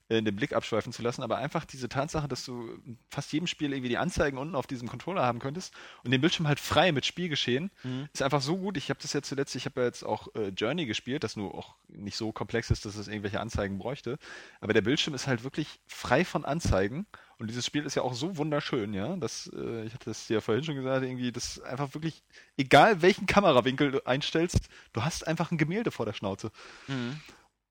den 0.10 0.36
Blick 0.36 0.54
abschweifen 0.54 0.92
zu 0.94 1.02
lassen. 1.02 1.24
Aber 1.24 1.38
einfach 1.38 1.66
diese 1.66 1.90
Tatsache, 1.90 2.28
dass 2.28 2.46
du 2.46 2.68
in 2.86 2.98
fast 3.10 3.32
jedem 3.34 3.48
Spiel 3.48 3.72
irgendwie 3.72 3.90
die 3.90 3.98
Anzeigen 3.98 4.38
unten 4.38 4.56
auf 4.56 4.68
diesem 4.68 4.88
Controller 4.88 5.24
haben 5.24 5.40
könntest 5.40 5.74
und 6.04 6.12
den 6.12 6.22
Bildschirm 6.22 6.48
halt 6.48 6.60
frei 6.60 6.92
mit 6.92 7.06
Spielgeschehen, 7.06 7.72
Mhm. 7.84 8.08
ist 8.14 8.22
einfach 8.22 8.42
so 8.42 8.58
gut. 8.58 8.78
Ich 8.78 8.90
habe 8.90 9.00
das 9.02 9.14
jetzt 9.14 9.30
zuletzt, 9.30 9.56
ich 9.56 9.66
habe 9.66 9.82
ja 9.82 9.88
jetzt 9.88 10.04
auch 10.04 10.28
äh, 10.36 10.50
Journey 10.50 10.86
gespielt, 10.86 11.24
das 11.24 11.36
nur 11.36 11.56
auch 11.56 11.76
nicht 11.88 12.18
so 12.18 12.32
komplex 12.32 12.70
ist, 12.70 12.86
dass 12.86 12.96
es 12.96 13.08
irgendwelche 13.08 13.40
Anzeigen 13.40 13.78
bräuchte. 13.80 14.18
Aber 14.62 14.74
der 14.74 14.82
Bildschirm 14.82 15.14
ist 15.14 15.28
halt 15.28 15.44
wirklich 15.44 15.80
frei 15.88 16.26
von 16.26 16.46
Anzeigen. 16.46 17.06
Und 17.40 17.48
dieses 17.50 17.66
Spiel 17.66 17.84
ist 17.86 17.96
ja 17.96 18.04
auch 18.04 18.14
so 18.14 18.38
wunderschön, 18.38 18.94
ja, 18.94 19.16
dass, 19.18 19.52
äh, 19.54 19.84
ich 19.86 19.94
hatte 19.94 20.06
das 20.06 20.30
ja 20.30 20.40
vorhin 20.40 20.64
schon 20.64 20.76
gesagt, 20.76 21.04
irgendwie, 21.04 21.32
das 21.32 21.60
einfach 21.62 21.94
wirklich, 21.94 22.24
egal 22.58 23.02
welchen 23.02 23.26
Kamerawinkel 23.26 23.92
du 23.92 24.06
einstellst, 24.06 24.70
du 24.94 25.04
hast 25.04 25.28
einfach 25.28 25.52
ein 25.52 25.58
Gemälde 25.58 25.92
vor 25.92 26.06
der 26.06 26.14
Schnauze. 26.14 26.52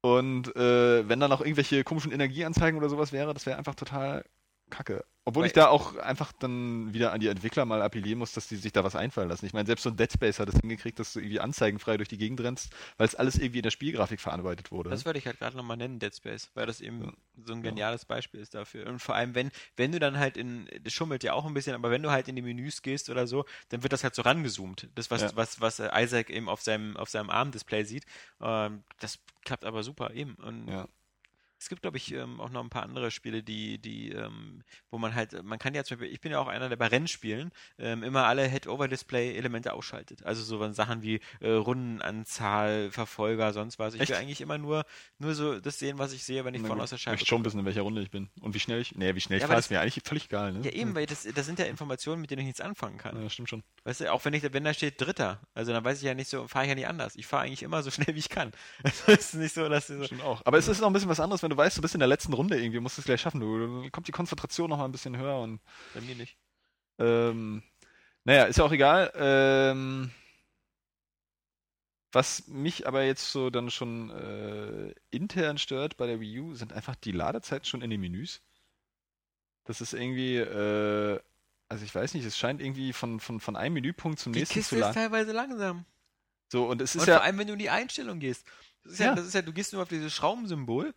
Und 0.02 0.54
äh, 0.56 1.08
wenn 1.08 1.20
da 1.20 1.28
noch 1.28 1.40
irgendwelche 1.40 1.84
komischen 1.84 2.12
Energieanzeigen 2.12 2.76
oder 2.78 2.88
sowas 2.88 3.12
wäre, 3.12 3.34
das 3.34 3.46
wäre 3.46 3.56
einfach 3.58 3.76
total 3.76 4.24
kacke. 4.72 5.04
Obwohl 5.24 5.42
Weil- 5.42 5.46
ich 5.48 5.52
da 5.52 5.68
auch 5.68 5.94
einfach 5.98 6.32
dann 6.32 6.92
wieder 6.94 7.12
an 7.12 7.20
die 7.20 7.28
Entwickler 7.28 7.64
mal 7.64 7.80
appellieren 7.80 8.18
muss, 8.18 8.32
dass 8.32 8.48
die 8.48 8.56
sich 8.56 8.72
da 8.72 8.82
was 8.82 8.96
einfallen 8.96 9.28
lassen. 9.28 9.46
Ich 9.46 9.52
meine, 9.52 9.66
selbst 9.66 9.84
so 9.84 9.90
ein 9.90 9.96
Dead 9.96 10.10
Space 10.12 10.40
hat 10.40 10.48
es 10.48 10.58
hingekriegt, 10.60 10.98
dass 10.98 11.12
du 11.12 11.20
irgendwie 11.20 11.38
anzeigenfrei 11.38 11.96
durch 11.96 12.08
die 12.08 12.18
Gegend 12.18 12.40
rennst, 12.40 12.74
weil 12.96 13.06
es 13.06 13.14
alles 13.14 13.36
irgendwie 13.38 13.58
in 13.60 13.62
der 13.62 13.70
Spielgrafik 13.70 14.20
verarbeitet 14.20 14.72
wurde. 14.72 14.90
Das 14.90 15.04
würde 15.04 15.20
ich 15.20 15.26
halt 15.26 15.38
gerade 15.38 15.56
nochmal 15.56 15.76
nennen, 15.76 16.00
Dead 16.00 16.12
Space, 16.12 16.50
weil 16.54 16.66
das 16.66 16.80
eben 16.80 17.04
Ja. 17.04 17.12
so 17.46 17.52
ein 17.52 17.62
geniales 17.62 18.04
Beispiel 18.04 18.40
ist 18.40 18.54
dafür. 18.54 18.88
Und 18.88 18.98
vor 18.98 19.14
allem, 19.14 19.36
wenn, 19.36 19.52
wenn 19.76 19.92
du 19.92 20.00
dann 20.00 20.18
halt 20.18 20.36
in, 20.36 20.68
das 20.82 20.92
schummelt 20.92 21.22
ja 21.22 21.34
auch 21.34 21.44
ein 21.46 21.54
bisschen, 21.54 21.74
aber 21.76 21.92
wenn 21.92 22.02
du 22.02 22.10
halt 22.10 22.26
in 22.26 22.34
die 22.34 22.42
Menüs 22.42 22.82
gehst 22.82 23.08
oder 23.08 23.28
so, 23.28 23.44
dann 23.68 23.84
wird 23.84 23.92
das 23.92 24.02
halt 24.02 24.16
so 24.16 24.22
rangezoomt. 24.22 24.88
Das, 24.96 25.12
was, 25.12 25.22
Ja. 25.22 25.30
was, 25.36 25.60
was 25.60 25.78
äh, 25.78 25.88
Isaac 26.02 26.30
eben 26.30 26.48
auf 26.48 26.62
seinem, 26.62 26.96
auf 26.96 27.08
seinem 27.10 27.30
Armdisplay 27.30 27.84
sieht. 27.84 28.06
Ähm, 28.40 28.82
das 28.98 29.20
klappt 29.44 29.64
aber 29.64 29.84
super 29.84 30.14
eben. 30.14 30.34
Und 30.34 30.66
Ja. 30.66 30.88
Es 31.62 31.68
gibt, 31.68 31.82
glaube 31.82 31.96
ich, 31.96 32.12
ähm, 32.12 32.40
auch 32.40 32.50
noch 32.50 32.62
ein 32.62 32.70
paar 32.70 32.82
andere 32.82 33.12
Spiele, 33.12 33.44
die, 33.44 33.78
die, 33.78 34.10
ähm, 34.10 34.62
wo 34.90 34.98
man 34.98 35.14
halt, 35.14 35.44
man 35.44 35.60
kann 35.60 35.74
ja 35.74 35.84
zum 35.84 35.96
Beispiel, 35.96 36.12
ich 36.12 36.20
bin 36.20 36.32
ja 36.32 36.40
auch 36.40 36.48
einer, 36.48 36.68
der 36.68 36.76
bei 36.76 36.88
Rennspielen 36.88 37.52
ähm, 37.78 38.02
immer 38.02 38.26
alle 38.26 38.48
Head-Over-Display-Elemente 38.48 39.72
ausschaltet. 39.72 40.24
Also 40.24 40.42
so 40.42 40.72
Sachen 40.72 41.02
wie 41.02 41.20
äh, 41.40 41.50
Rundenanzahl, 41.50 42.90
Verfolger, 42.90 43.52
sonst 43.52 43.78
was. 43.78 43.94
Ich 43.94 44.00
Echt? 44.00 44.10
will 44.10 44.16
eigentlich 44.16 44.40
immer 44.40 44.58
nur, 44.58 44.84
nur 45.18 45.34
so 45.34 45.60
das 45.60 45.78
sehen, 45.78 45.98
was 45.98 46.12
ich 46.12 46.24
sehe, 46.24 46.44
wenn 46.44 46.54
ich 46.54 46.62
vorne 46.62 46.82
aus 46.82 46.90
der 46.90 46.96
ich 46.96 47.02
Scheibe 47.02 47.14
möchte 47.14 47.26
schon 47.26 47.44
wissen, 47.44 47.60
in 47.60 47.64
welcher 47.64 47.82
Runde 47.82 48.02
ich 48.02 48.10
bin. 48.10 48.28
Und 48.40 48.54
wie 48.54 48.60
schnell 48.60 48.80
ich. 48.80 48.96
Nee, 48.96 49.14
wie 49.14 49.20
schnell 49.20 49.36
ich 49.38 49.42
Ja, 49.42 49.46
fahre, 49.46 49.60
ist 49.60 49.70
mir 49.70 49.80
eigentlich 49.80 50.02
völlig 50.04 50.24
egal, 50.24 50.52
ne? 50.52 50.64
Ja, 50.64 50.72
eben, 50.72 50.96
weil 50.96 51.06
das, 51.06 51.22
das 51.32 51.46
sind 51.46 51.60
ja 51.60 51.66
Informationen, 51.66 52.20
mit 52.20 52.32
denen 52.32 52.40
ich 52.40 52.46
nichts 52.46 52.60
anfangen 52.60 52.98
kann. 52.98 53.22
Ja, 53.22 53.30
stimmt 53.30 53.48
schon. 53.48 53.62
Weißt 53.84 54.00
du, 54.00 54.12
auch 54.12 54.24
wenn 54.24 54.34
ich, 54.34 54.42
wenn 54.52 54.64
da 54.64 54.74
steht 54.74 55.00
Dritter, 55.00 55.40
also 55.54 55.72
dann 55.72 55.84
weiß 55.84 55.98
ich 55.98 56.04
ja 56.04 56.14
nicht 56.14 56.28
so, 56.28 56.48
fahre 56.48 56.64
ich 56.64 56.70
ja 56.70 56.74
nicht 56.74 56.88
anders. 56.88 57.14
Ich 57.14 57.26
fahre 57.26 57.44
eigentlich 57.44 57.62
immer 57.62 57.84
so 57.84 57.92
schnell, 57.92 58.14
wie 58.16 58.18
ich 58.18 58.28
kann. 58.28 58.50
Also 58.82 59.12
ist 59.12 59.34
nicht 59.34 59.54
so, 59.54 59.68
dass 59.68 59.86
so, 59.86 60.02
Stimmt 60.04 60.22
auch. 60.22 60.42
Aber 60.44 60.58
es 60.58 60.66
ist 60.68 60.80
noch 60.80 60.88
ein 60.88 60.92
bisschen 60.92 61.08
was 61.08 61.20
anderes, 61.20 61.42
wenn 61.42 61.51
du 61.52 61.56
weißt, 61.56 61.76
du 61.78 61.82
bist 61.82 61.94
in 61.94 62.00
der 62.00 62.08
letzten 62.08 62.32
Runde 62.32 62.60
irgendwie, 62.60 62.80
musst 62.80 62.98
es 62.98 63.04
gleich 63.04 63.20
schaffen. 63.20 63.40
Du, 63.40 63.58
dann 63.82 63.92
kommt 63.92 64.08
die 64.08 64.12
Konzentration 64.12 64.70
noch 64.70 64.78
mal 64.78 64.84
ein 64.86 64.92
bisschen 64.92 65.16
höher 65.16 65.38
und 65.40 65.60
bei 65.94 66.00
mir 66.00 66.14
nicht. 66.16 66.36
ähm, 66.98 67.62
naja, 68.24 68.44
ist 68.44 68.58
ja 68.58 68.64
auch 68.64 68.72
egal. 68.72 69.12
Ähm, 69.16 70.10
was 72.12 72.46
mich 72.46 72.86
aber 72.86 73.04
jetzt 73.04 73.32
so 73.32 73.48
dann 73.50 73.70
schon 73.70 74.10
äh, 74.10 74.94
intern 75.10 75.56
stört 75.58 75.96
bei 75.96 76.06
der 76.06 76.20
Wii 76.20 76.40
U, 76.40 76.54
sind 76.54 76.72
einfach 76.72 76.94
die 76.94 77.12
Ladezeiten 77.12 77.64
schon 77.64 77.80
in 77.82 77.88
den 77.90 78.00
Menüs. 78.00 78.42
Das 79.64 79.80
ist 79.80 79.94
irgendwie, 79.94 80.36
äh, 80.36 81.20
also 81.68 81.84
ich 81.84 81.94
weiß 81.94 82.14
nicht, 82.14 82.26
es 82.26 82.36
scheint 82.36 82.60
irgendwie 82.60 82.92
von, 82.92 83.18
von, 83.18 83.40
von 83.40 83.56
einem 83.56 83.74
Menüpunkt 83.74 84.18
zum 84.18 84.32
Die 84.34 84.40
nächsten 84.40 84.54
Kiste 84.54 84.70
zu 84.70 84.74
ist 84.76 84.80
laden. 84.82 84.94
teilweise 84.94 85.32
langsam. 85.32 85.86
So, 86.50 86.66
und 86.68 86.82
es 86.82 86.94
ist 86.94 87.02
Und 87.02 87.08
ja. 87.08 87.14
vor 87.16 87.22
allem, 87.24 87.38
wenn 87.38 87.46
du 87.46 87.54
in 87.54 87.58
die 87.58 87.70
Einstellung 87.70 88.18
gehst. 88.20 88.46
Das 88.84 88.94
ist 88.94 88.98
ja, 88.98 89.06
Ja. 89.06 89.14
das 89.14 89.26
ist 89.26 89.34
ja 89.34 89.40
du 89.42 89.52
gehst 89.54 89.72
nur 89.72 89.82
auf 89.82 89.88
dieses 89.88 90.12
Schraubensymbol 90.12 90.92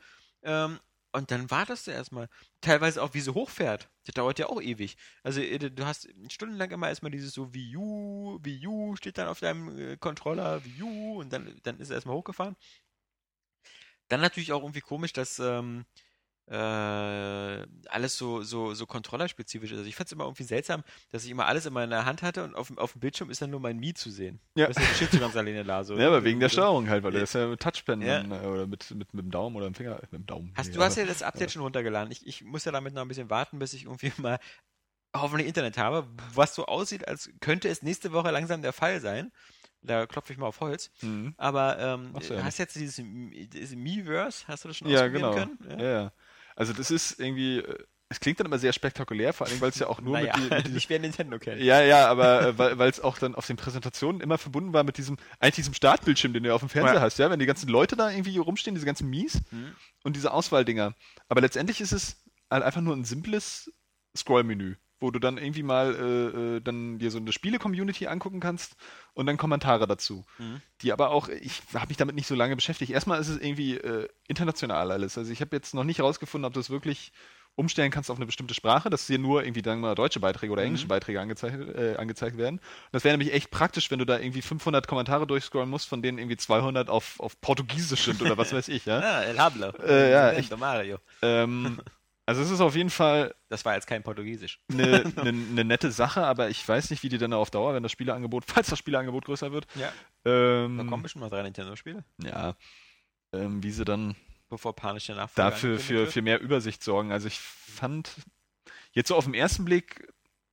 ähm, 0.46 0.80
und 1.12 1.32
dann 1.32 1.50
wartest 1.50 1.88
du 1.88 1.92
erstmal. 1.92 2.28
Teilweise 2.62 3.02
auch, 3.02 3.14
wie 3.14 3.22
sie 3.22 3.34
hochfährt. 3.34 3.90
Das 4.06 4.16
dauert 4.16 4.38
ja 4.38 4.48
auch 4.48 4.62
ewig. 4.62 4.98
Also 5.24 5.42
äh, 5.42 5.72
du 5.72 5.86
hast 5.86 6.10
stundenlang 6.30 6.72
immer 6.72 6.90
erstmal 6.90 7.12
dieses 7.12 7.34
so 7.34 7.54
Wii 7.54 7.78
U, 7.78 8.40
Wii 8.44 8.68
U 8.68 8.96
steht 8.98 9.18
dann 9.18 9.30
auf 9.30 9.40
deinem 9.40 9.78
äh, 9.78 9.98
Controller, 9.98 10.64
Wii 10.66 10.84
U 10.84 11.20
und 11.22 11.32
dann, 11.32 11.60
dann 11.64 11.80
ist 11.80 11.90
er 11.90 11.96
erstmal 11.96 12.18
hochgefahren. 12.18 12.56
Dann 14.10 14.22
natürlich 14.22 14.52
auch 14.52 14.62
irgendwie 14.62 14.82
komisch, 14.82 15.14
dass 15.14 15.40
ähm, 15.40 15.86
äh, 16.48 17.66
alles 17.90 18.18
so, 18.18 18.44
so, 18.44 18.74
so 18.74 18.86
controllerspezifisch 18.86 19.72
ist. 19.72 19.78
Also 19.78 19.90
ich 19.90 19.96
fand 19.96 20.08
es 20.08 20.12
immer 20.14 20.26
irgendwie 20.26 20.44
seltsam, 20.44 20.84
dass 21.12 21.24
ich 21.26 21.32
immer 21.32 21.46
alles 21.48 21.66
in 21.66 21.74
meiner 21.74 22.06
Hand 22.06 22.22
hatte 22.22 22.44
und 22.44 22.56
auf, 22.56 22.68
dem- 22.68 22.78
auf 22.78 22.92
dem 22.94 23.00
Bildschirm 23.02 23.30
ist 23.30 23.42
dann 23.42 23.50
nur 23.50 23.60
mein 23.60 23.78
Mi 23.78 23.94
zu 23.94 24.10
sehen. 24.12 24.40
Ja. 24.56 24.68
Das 24.68 24.78
steht 24.96 25.12
so 25.12 25.20
ganz 25.20 25.36
alleine 25.36 25.64
da. 25.64 25.84
So. 25.84 25.98
Ja, 25.98 26.08
aber 26.08 26.24
wegen 26.24 26.40
der. 26.40 26.50
Steuerung 26.50 26.90
halt, 26.90 27.04
weil 27.04 27.14
Ja. 27.14 27.20
das 27.22 27.30
ist 27.30 27.34
ja 27.42 27.48
mit 27.48 27.60
Touchpen 27.62 28.02
Ja. 28.02 28.22
äh, 28.22 28.46
oder 28.48 28.68
mit, 28.68 28.90
mit, 28.92 29.14
mit 29.14 29.26
dem 29.26 29.32
Daumen 29.32 29.56
oder 29.56 29.66
dem 29.66 29.74
Finger, 29.76 29.98
mit 30.02 30.14
dem 30.14 30.26
Daumen. 30.26 30.54
Hast, 30.56 30.76
du 30.76 30.82
hast 30.82 30.98
ja 30.98 31.06
das 31.06 31.22
Update 31.24 31.52
schon 31.52 31.62
runtergeladen. 31.64 32.12
Ich, 32.12 32.26
ich 32.26 32.44
muss 32.44 32.64
ja 32.66 32.72
damit 32.72 32.94
noch 32.94 33.02
ein 33.02 33.08
bisschen 33.08 33.30
warten, 33.30 33.60
bis 33.60 33.74
ich 33.74 33.84
irgendwie 33.86 34.12
mal 34.22 34.40
hoffentlich 35.16 35.48
Internet 35.48 35.78
habe, 35.78 36.08
was 36.34 36.56
so 36.56 36.66
aussieht, 36.66 37.08
als 37.08 37.30
könnte 37.40 37.70
es 37.70 37.82
nächste 37.82 38.12
Woche 38.14 38.32
langsam 38.32 38.62
der 38.62 38.74
Fall 38.74 39.00
sein. 39.02 39.32
Da 39.82 40.08
klopfe 40.08 40.34
ich 40.34 40.40
mal 40.40 40.48
auf 40.48 40.62
Holz. 40.62 40.90
Mhm. 41.02 41.36
Aber 41.38 41.78
ähm, 41.80 42.14
ja 42.30 42.44
hast 42.44 42.58
jetzt 42.58 42.76
dieses, 42.76 42.96
dieses 43.06 43.76
Miiverse, 43.76 44.46
hast 44.48 44.64
du 44.64 44.70
das 44.70 44.78
schon 44.78 44.90
Ja, 44.90 45.02
ausprobieren 45.06 45.32
genau. 45.32 45.34
können? 45.68 45.80
Ja. 45.80 45.86
ja, 46.02 46.12
Also 46.56 46.74
das 46.74 46.90
ist 46.92 47.20
irgendwie, 47.20 47.60
äh, 47.60 47.84
es 48.08 48.20
klingt 48.20 48.40
dann 48.40 48.46
immer 48.48 48.60
sehr 48.60 48.72
spektakulär, 48.72 49.34
vor 49.34 49.48
allem, 49.48 49.60
weil 49.62 49.70
es 49.70 49.80
ja 49.80 49.88
auch 49.88 50.00
nur 50.00 50.14
naja, 50.14 50.38
mit, 50.38 50.52
die, 50.52 50.56
mit 50.56 50.70
nicht 50.76 50.90
wer 50.90 51.00
Nintendo 51.00 51.40
kennt. 51.40 51.60
Ja, 51.62 51.82
ja, 51.82 52.08
aber 52.08 52.48
äh, 52.48 52.58
weil 52.58 52.78
weil 52.78 52.90
es 52.90 53.00
auch 53.00 53.18
dann 53.18 53.34
auf 53.36 53.48
den 53.48 53.58
Präsentationen 53.58 54.22
immer 54.22 54.38
verbunden 54.38 54.74
war 54.74 54.84
mit 54.84 54.98
diesem, 54.98 55.18
eigentlich 55.40 55.56
diesem 55.56 55.74
Startbildschirm, 55.74 56.32
den 56.34 56.44
du 56.44 56.54
auf 56.54 56.62
dem 56.62 56.70
Fernseher 56.70 56.96
Ja. 56.96 57.02
hast, 57.02 57.18
ja, 57.20 57.30
wenn 57.30 57.40
die 57.40 57.46
ganzen 57.48 57.68
Leute 57.68 57.96
da 57.96 58.12
irgendwie 58.12 58.38
rumstehen, 58.38 58.76
diese 58.76 58.86
ganzen 58.86 59.10
Mies 59.10 59.42
Mhm. 59.52 59.76
und 60.04 60.16
diese 60.16 60.32
Auswahldinger. 60.32 60.94
Aber 61.30 61.42
letztendlich 61.42 61.82
ist 61.82 61.92
es 61.94 62.24
halt 62.50 62.64
einfach 62.64 62.82
nur 62.82 62.96
ein 62.96 63.06
simples 63.06 63.72
Scroll-Menü, 64.16 64.76
wo 65.00 65.12
du 65.12 65.20
dann 65.20 65.38
irgendwie 65.38 65.64
mal 65.64 65.94
äh, 65.96 66.56
äh, 66.58 66.62
dann 66.62 67.00
dir 67.00 67.12
so 67.12 67.18
eine 67.18 67.32
Spiele-Community 67.32 68.08
angucken 68.08 68.40
kannst 68.40 68.76
und 69.14 69.26
dann 69.26 69.38
Kommentare 69.38 69.88
dazu. 69.88 70.24
Mhm. 70.38 70.62
Die 70.82 70.92
aber 70.94 71.10
auch, 71.10 71.28
ich 71.30 71.62
habe 71.74 71.88
mich 71.88 71.98
damit 71.98 72.16
nicht 72.16 72.28
so 72.28 72.36
lange 72.36 72.56
beschäftigt. 72.56 72.92
Erstmal 72.92 73.20
ist 73.20 73.28
es 73.30 73.38
irgendwie 73.38 73.76
äh, 73.78 74.08
international 74.28 74.92
alles. 74.92 75.18
Also 75.18 75.32
ich 75.32 75.42
habe 75.42 75.56
jetzt 75.56 75.74
noch 75.74 75.84
nicht 75.84 76.00
rausgefunden, 76.02 76.46
ob 76.46 76.54
du 76.54 76.60
es 76.60 76.70
wirklich 76.70 77.12
umstellen 77.58 77.90
kannst 77.90 78.12
auf 78.12 78.18
eine 78.18 78.26
bestimmte 78.26 78.54
Sprache, 78.54 78.90
dass 78.90 79.08
dir 79.08 79.18
nur 79.18 79.44
irgendwie 79.44 79.64
wir 79.64 79.76
mal 79.78 79.96
deutsche 79.96 80.20
Beiträge 80.20 80.52
oder 80.52 80.64
englische 80.64 80.86
Mhm. 80.86 80.90
Beiträge 80.90 81.22
angezeigt, 81.22 81.78
äh, 81.78 81.96
angezeigt 81.96 82.38
werden. 82.38 82.58
Und 82.60 82.90
das 82.92 83.06
wäre 83.06 83.18
nämlich 83.18 83.34
echt 83.34 83.50
praktisch, 83.50 83.90
wenn 83.92 84.00
du 84.00 84.06
da 84.06 84.20
irgendwie 84.20 84.42
500 84.42 84.88
Kommentare 84.88 85.26
durchscrollen 85.26 85.70
musst, 85.70 85.88
von 85.88 86.02
denen 86.02 86.18
irgendwie 86.18 86.36
200 86.36 86.90
auf, 86.90 87.18
auf 87.20 87.40
Portugiesisch 87.40 88.04
sind 88.04 88.22
oder 88.22 88.38
was 88.38 88.52
weiß 88.54 88.68
ich, 88.68 88.86
ja. 88.86 89.00
Ah, 89.00 89.24
El 89.24 89.40
Hablo. 89.40 89.70
Äh, 89.82 90.12
ja, 90.12 90.32
echt. 90.32 90.56
Mario. 90.58 90.98
ähm, 91.22 91.80
also 92.26 92.42
es 92.42 92.50
ist 92.52 92.62
auf 92.62 92.76
jeden 92.76 92.90
Fall 92.90 93.36
Das 93.50 93.64
war 93.66 93.76
jetzt 93.76 93.88
kein 93.88 94.04
Portugiesisch. 94.04 94.60
eine, 94.72 95.04
eine, 95.18 95.30
eine 95.30 95.64
nette 95.66 95.92
Sache, 95.92 96.26
aber 96.26 96.50
ich 96.50 96.68
weiß 96.68 96.90
nicht, 96.90 97.04
wie 97.04 97.10
die 97.10 97.18
dann 97.18 97.34
auf 97.34 97.52
Dauer, 97.52 97.74
wenn 97.74 97.84
das 97.84 97.92
Spieleangebot, 97.92 98.46
falls 98.48 98.68
das 98.70 98.80
Spieleangebot 98.80 99.26
größer 99.26 99.52
wird, 99.52 99.68
Ja. 99.76 99.92
ähm, 100.26 100.78
Da 100.78 100.84
kommen 100.86 101.04
bestimmt 101.04 101.22
mal 101.22 101.30
drei 101.30 101.44
Nintendo-Spiele, 101.44 102.04
ja, 102.24 102.56
ähm, 103.34 103.62
wie 103.64 103.72
sie 103.72 103.86
dann 103.86 104.16
bevor 104.50 104.76
panische 104.76 105.14
Nachfolger 105.14 105.50
dafür 105.52 105.80
für, 105.80 106.08
für 106.08 106.22
mehr 106.22 106.40
Übersicht 106.40 106.84
sorgen. 106.84 107.12
Also 107.12 107.28
ich 107.28 107.40
fand 107.40 108.12
jetzt 108.92 109.08
so 109.10 109.16
auf 109.16 109.26
den 109.26 109.34
ersten 109.34 109.66
Blick, 109.66 110.08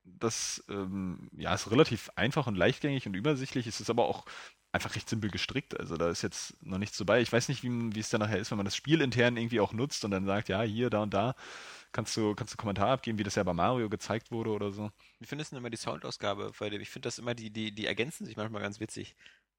das 0.05 0.65
ähm, 0.69 1.29
ja 1.37 1.55
ist 1.55 1.71
relativ 1.71 2.11
einfach 2.17 2.47
und 2.47 2.57
leichtgängig 2.57 3.07
und 3.07 3.15
übersichtlich. 3.15 3.67
Es 3.67 3.81
ist 3.81 3.91
aber 3.91 4.07
auch 4.07 4.25
einfach 4.73 4.95
recht 4.95 5.09
simpel 5.09 5.31
gestrickt. 5.31 5.79
Also 5.79 5.97
da 5.97 6.09
ist 6.11 6.23
jetzt 6.23 6.55
noch 6.65 6.79
nichts 6.79 6.97
dabei. 6.97 7.21
Ich 7.21 7.31
weiß 7.33 7.49
nicht, 7.49 7.63
wie, 7.63 7.69
wie 7.95 8.01
es 8.01 8.09
dann 8.09 8.21
nachher 8.21 8.39
ist, 8.39 8.51
wenn 8.51 8.57
man 8.59 8.65
das 8.65 8.75
Spiel 8.77 9.01
intern 9.03 9.37
irgendwie 9.37 9.61
auch 9.61 9.73
nutzt 9.73 10.05
und 10.05 10.11
dann 10.11 10.25
sagt, 10.25 10.49
ja, 10.49 10.63
hier, 10.63 10.89
da 10.91 11.03
und 11.03 11.13
da 11.13 11.35
kannst 11.93 12.17
du, 12.17 12.35
kannst 12.35 12.55
du 12.55 12.57
Kommentar 12.57 12.89
abgeben, 12.89 13.19
wie 13.19 13.23
das 13.23 13.35
ja 13.35 13.43
bei 13.43 13.53
Mario 13.53 13.89
gezeigt 13.91 14.31
wurde 14.31 14.51
oder 14.51 14.73
so. 14.73 14.91
Wie 15.21 15.27
findest 15.27 15.53
du 15.53 15.57
denn 15.57 15.63
immer 15.63 15.71
die 15.71 15.77
Soundausgabe? 15.77 16.53
Weil 16.59 16.73
ich 16.81 16.89
finde 16.91 17.07
das 17.07 17.19
immer, 17.19 17.35
die, 17.35 17.51
die, 17.51 17.75
die 17.75 17.87
ergänzen 17.87 18.25
sich 18.25 18.37
manchmal 18.37 18.63
ganz 18.63 18.81
witzig. 18.81 19.15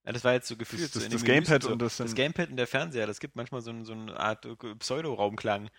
Ja, 0.06 0.12
das 0.12 0.24
war 0.24 0.34
jetzt 0.34 0.48
so 0.48 0.58
gefühlt. 0.58 0.82
Das- 0.84 0.92
so 0.94 1.00
das- 1.00 1.06
in 1.06 1.12
das 1.12 1.22
den 1.22 1.32
Menüs 1.32 1.48
Gamepad 1.48 1.64
so. 1.64 1.72
und 1.72 1.80
das 1.82 1.98
das 1.98 2.16
Gamepad 2.16 2.50
und 2.50 2.58
der 2.58 2.68
Fernseher, 2.68 3.08
das 3.08 3.20
gibt 3.20 3.36
manchmal 3.36 3.62
so, 3.62 3.70
ein, 3.72 3.86
so 3.86 3.94
eine 3.94 4.20
Art 4.20 4.46
äh, 4.46 4.56
Pseudo-Raumklang. 4.76 5.70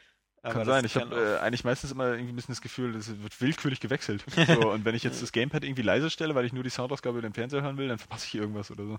Kann 0.52 0.64
sein. 0.66 0.84
Ich 0.84 0.96
habe 0.96 1.38
äh, 1.38 1.38
eigentlich 1.38 1.64
meistens 1.64 1.90
immer 1.90 2.12
irgendwie 2.12 2.32
ein 2.32 2.36
bisschen 2.36 2.52
das 2.52 2.60
Gefühl, 2.60 2.92
das 2.92 3.08
wird 3.08 3.40
willkürlich 3.40 3.80
gewechselt. 3.80 4.24
So, 4.46 4.70
und 4.70 4.84
wenn 4.84 4.94
ich 4.94 5.02
jetzt 5.02 5.22
das 5.22 5.32
Gamepad 5.32 5.64
irgendwie 5.64 5.82
leise 5.82 6.10
stelle, 6.10 6.34
weil 6.34 6.44
ich 6.44 6.52
nur 6.52 6.62
die 6.62 6.70
Soundausgabe 6.70 7.18
über 7.18 7.26
den 7.26 7.32
Fernseher 7.32 7.62
hören 7.62 7.78
will, 7.78 7.88
dann 7.88 7.98
verpasse 7.98 8.26
ich 8.26 8.34
irgendwas 8.34 8.70
oder 8.70 8.84
so. 8.84 8.98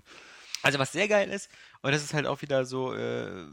Also 0.62 0.78
was 0.78 0.92
sehr 0.92 1.06
geil 1.06 1.30
ist, 1.30 1.48
und 1.82 1.92
das 1.92 2.02
ist 2.02 2.14
halt 2.14 2.26
auch 2.26 2.42
wieder 2.42 2.64
so, 2.64 2.94
äh, 2.94 3.46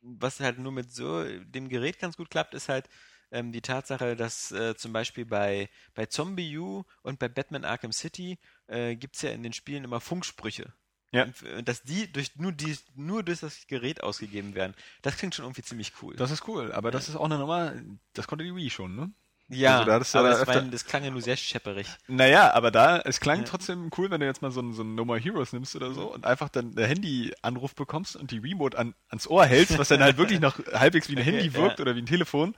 was 0.00 0.40
halt 0.40 0.58
nur 0.58 0.72
mit 0.72 0.92
so 0.92 1.22
dem 1.24 1.68
Gerät 1.68 1.98
ganz 1.98 2.16
gut 2.16 2.30
klappt, 2.30 2.54
ist 2.54 2.68
halt 2.68 2.88
ähm, 3.30 3.52
die 3.52 3.60
Tatsache, 3.60 4.16
dass 4.16 4.50
äh, 4.52 4.74
zum 4.76 4.92
Beispiel 4.92 5.26
bei, 5.26 5.68
bei 5.94 6.06
Zombie 6.06 6.56
U 6.58 6.84
und 7.02 7.18
bei 7.18 7.28
Batman 7.28 7.64
Arkham 7.64 7.92
City 7.92 8.38
äh, 8.66 8.96
gibt 8.96 9.16
es 9.16 9.22
ja 9.22 9.30
in 9.30 9.42
den 9.42 9.52
Spielen 9.52 9.84
immer 9.84 10.00
Funksprüche. 10.00 10.72
Ja. 11.12 11.24
Und, 11.24 11.42
äh, 11.42 11.62
dass 11.62 11.82
die 11.82 12.12
durch 12.12 12.36
nur, 12.36 12.52
die 12.52 12.76
nur 12.94 13.22
durch 13.22 13.40
das 13.40 13.66
Gerät 13.66 14.02
ausgegeben 14.02 14.54
werden. 14.54 14.74
Das 15.02 15.16
klingt 15.16 15.34
schon 15.34 15.44
irgendwie 15.44 15.62
ziemlich 15.62 15.92
cool. 16.02 16.14
Das 16.16 16.30
ist 16.30 16.46
cool, 16.48 16.72
aber 16.72 16.90
das 16.90 17.08
ist 17.08 17.16
auch 17.16 17.24
eine 17.24 17.38
Nummer, 17.38 17.72
das 18.14 18.26
konnte 18.28 18.44
die 18.44 18.54
Wii 18.54 18.70
schon, 18.70 18.94
ne? 18.94 19.10
ja, 19.52 19.80
also 19.82 19.88
da 19.88 20.18
aber 20.20 20.28
ja 20.28 20.34
das, 20.34 20.42
öfter- 20.48 20.62
mein, 20.62 20.70
das 20.70 20.84
klang 20.84 21.02
ja 21.02 21.10
nur 21.10 21.22
sehr 21.22 21.36
schepperig. 21.36 21.88
Naja, 22.06 22.52
aber 22.54 22.70
da, 22.70 22.98
es 23.00 23.18
klang 23.18 23.40
Ja. 23.40 23.44
trotzdem 23.46 23.90
cool, 23.98 24.08
wenn 24.08 24.20
du 24.20 24.26
jetzt 24.26 24.42
mal 24.42 24.52
so 24.52 24.60
einen, 24.60 24.72
so 24.74 24.82
einen 24.82 24.94
No 24.94 25.04
More 25.04 25.18
Heroes 25.18 25.52
nimmst 25.52 25.74
oder 25.74 25.92
so 25.92 26.12
und 26.14 26.24
einfach 26.24 26.48
dann 26.48 26.66
einen 26.78 26.86
Handy-Anruf 26.86 27.74
bekommst 27.74 28.14
und 28.14 28.30
die 28.30 28.38
Remote 28.38 28.78
an, 28.78 28.94
ans 29.08 29.26
Ohr 29.26 29.44
hältst, 29.44 29.76
was 29.76 29.88
dann 29.88 30.04
halt 30.04 30.16
wirklich 30.18 30.38
noch 30.40 30.56
halbwegs 30.72 31.08
wie 31.08 31.16
ein 31.16 31.24
Handy 31.24 31.46
Ja. 31.48 31.54
wirkt 31.54 31.80
oder 31.80 31.96
wie 31.96 32.02
ein 32.02 32.06
Telefon 32.06 32.54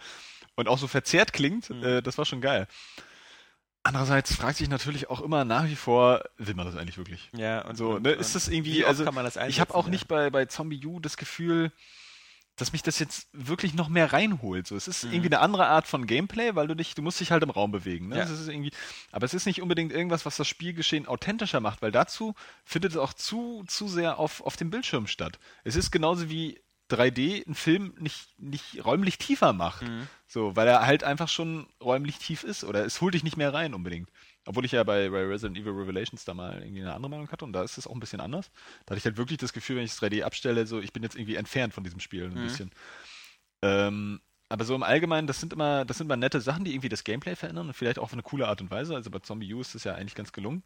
und 0.57 0.69
auch 0.69 0.77
so 0.77 0.87
verzerrt 0.87 1.33
klingt, 1.33 1.71
Mhm. 1.71 1.83
äh, 1.83 2.03
das 2.03 2.19
war 2.19 2.27
schon 2.27 2.43
geil. 2.43 2.67
Andererseits 3.85 4.35
fragt 4.35 4.59
sich 4.59 4.69
natürlich 4.69 5.11
auch 5.11 5.21
immer 5.21 5.45
nach 5.45 5.67
wie 5.67 5.75
vor, 5.75 6.23
will 6.39 6.55
man 6.55 6.67
das 6.67 6.77
eigentlich 6.77 6.99
wirklich? 6.99 7.31
Ja, 7.37 7.63
und 7.67 7.77
So, 7.77 7.99
ne, 7.99 8.11
ist 8.13 8.35
das 8.37 8.49
irgendwie, 8.49 8.85
also 8.85 9.03
ich 9.03 9.09
habe 9.61 9.75
auch 9.75 9.79
einsetzen, 9.87 9.91
nicht 9.91 10.09
bei, 10.09 10.31
bei 10.31 10.47
Zombie 10.47 10.85
U 10.87 11.01
das 11.01 11.17
Gefühl, 11.17 11.73
dass 12.57 12.73
mich 12.73 12.83
das 12.83 12.99
jetzt 12.99 13.29
wirklich 13.33 13.75
noch 13.75 13.89
mehr 13.89 14.13
reinholt. 14.13 14.67
So, 14.69 14.77
es 14.77 14.87
ist 14.87 15.05
Mhm. 15.05 15.13
irgendwie 15.15 15.35
eine 15.35 15.41
andere 15.41 15.67
Art 15.67 15.89
von 15.89 16.07
Gameplay, 16.07 16.55
weil 16.55 16.69
du 16.69 16.77
dich, 16.77 16.95
du 16.95 17.03
musst 17.03 17.19
dich 17.19 17.33
halt 17.33 17.43
im 17.43 17.51
Raum 17.51 17.73
bewegen. 17.73 18.09
Ne? 18.09 18.19
Ja. 18.19 18.25
Ist 18.25 18.47
irgendwie, 18.47 18.71
aber 19.11 19.25
es 19.25 19.35
ist 19.35 19.47
nicht 19.47 19.63
unbedingt 19.63 19.91
irgendwas, 19.91 20.27
was 20.27 20.37
das 20.37 20.47
Spielgeschehen 20.47 21.07
authentischer 21.09 21.61
macht, 21.61 21.83
weil 21.83 21.91
dazu 21.91 22.35
findet 22.65 22.93
es 22.93 22.99
auch 22.99 23.15
zu, 23.15 23.65
zu 23.67 23.89
sehr 23.89 24.19
auf, 24.19 24.43
auf 24.43 24.57
dem 24.57 24.71
Bildschirm 24.71 25.07
statt. 25.09 25.39
Es 25.65 25.75
ist 25.77 25.91
genauso 25.91 26.29
wie 26.31 26.61
3D 26.89 27.45
einen 27.47 27.55
Film 27.55 27.95
nicht, 27.99 28.39
nicht 28.39 28.85
räumlich 28.85 29.19
tiefer 29.19 29.53
macht. 29.53 29.83
Mhm. 29.83 30.09
So, 30.27 30.57
weil 30.57 30.69
er 30.69 30.87
halt 30.87 31.05
einfach 31.05 31.29
schon 31.29 31.67
räumlich 31.83 32.19
tief 32.19 32.45
ist 32.45 32.65
oder 32.65 32.85
es 32.85 33.01
holt 33.01 33.15
dich 33.15 33.25
nicht 33.25 33.37
mehr 33.37 33.53
rein 33.53 33.75
unbedingt. 33.75 34.11
Obwohl 34.47 34.65
ich 34.65 34.73
ja 34.73 34.83
bei, 34.83 35.09
Resident 35.09 35.57
Evil 35.59 35.73
Revelations 35.73 36.25
da 36.25 36.35
mal 36.35 36.63
irgendwie 36.63 36.83
eine 36.83 36.95
andere 36.95 37.11
Meinung 37.11 37.29
hatte 37.31 37.45
und 37.45 37.53
da 37.53 37.63
ist 37.63 37.79
es 37.79 37.87
auch 37.87 37.93
ein 37.95 38.01
bisschen 38.01 38.21
anders. 38.21 38.51
Da 38.85 38.93
hatte 38.93 38.99
ich 38.99 39.05
halt 39.05 39.17
wirklich 39.17 39.39
das 39.39 39.53
Gefühl, 39.53 39.77
wenn 39.77 39.85
ich 39.85 39.91
das 39.93 40.01
3D 40.01 40.23
abstelle, 40.25 40.67
so 40.67 40.81
ich 40.81 40.93
bin 40.93 41.03
jetzt 41.03 41.17
irgendwie 41.17 41.37
entfernt 41.37 41.75
von 41.75 41.85
diesem 41.85 42.01
Spiel 42.01 42.25
ein 42.25 42.39
Mhm. 42.39 42.43
bisschen. 42.43 42.71
Ähm, 43.63 44.21
aber 44.49 44.65
so 44.65 44.75
im 44.75 44.83
Allgemeinen, 44.83 45.27
das 45.27 45.41
sind 45.41 45.53
immer, 45.53 45.85
das 45.85 45.99
sind 45.99 46.07
immer 46.07 46.17
nette 46.17 46.41
Sachen, 46.41 46.65
die 46.65 46.73
irgendwie 46.75 46.91
das 46.91 47.05
Gameplay 47.05 47.37
verändern 47.37 47.69
und 47.69 47.75
vielleicht 47.75 47.99
auch 47.99 48.05
auf 48.05 48.13
eine 48.13 48.23
coole 48.23 48.49
Art 48.49 48.61
und 48.61 48.71
Weise. 48.71 48.95
Also 48.95 49.11
bei 49.11 49.21
Zombie 49.21 49.55
U 49.55 49.61
ist 49.61 49.75
das 49.75 49.85
ja 49.85 49.95
eigentlich 49.95 50.15
ganz 50.15 50.33
gelungen. 50.33 50.63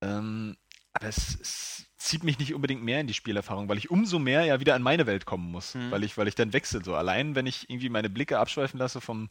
Ähm, 0.00 0.56
aber 0.92 1.06
es, 1.08 1.38
es 1.40 1.86
zieht 1.98 2.24
mich 2.24 2.38
nicht 2.38 2.54
unbedingt 2.54 2.82
mehr 2.82 3.00
in 3.00 3.06
die 3.06 3.14
Spielerfahrung, 3.14 3.68
weil 3.68 3.78
ich 3.78 3.90
umso 3.90 4.18
mehr 4.18 4.44
ja 4.44 4.60
wieder 4.60 4.74
an 4.74 4.82
meine 4.82 5.06
Welt 5.06 5.26
kommen 5.26 5.50
muss, 5.50 5.74
Mhm. 5.74 5.90
weil 5.90 6.04
ich, 6.04 6.16
weil 6.16 6.28
ich 6.28 6.34
dann 6.34 6.52
wechsle. 6.52 6.82
So 6.84 6.94
allein, 6.94 7.34
wenn 7.34 7.46
ich 7.46 7.68
irgendwie 7.68 7.88
meine 7.88 8.10
Blicke 8.10 8.38
abschweifen 8.38 8.78
lasse 8.78 9.00
vom 9.00 9.30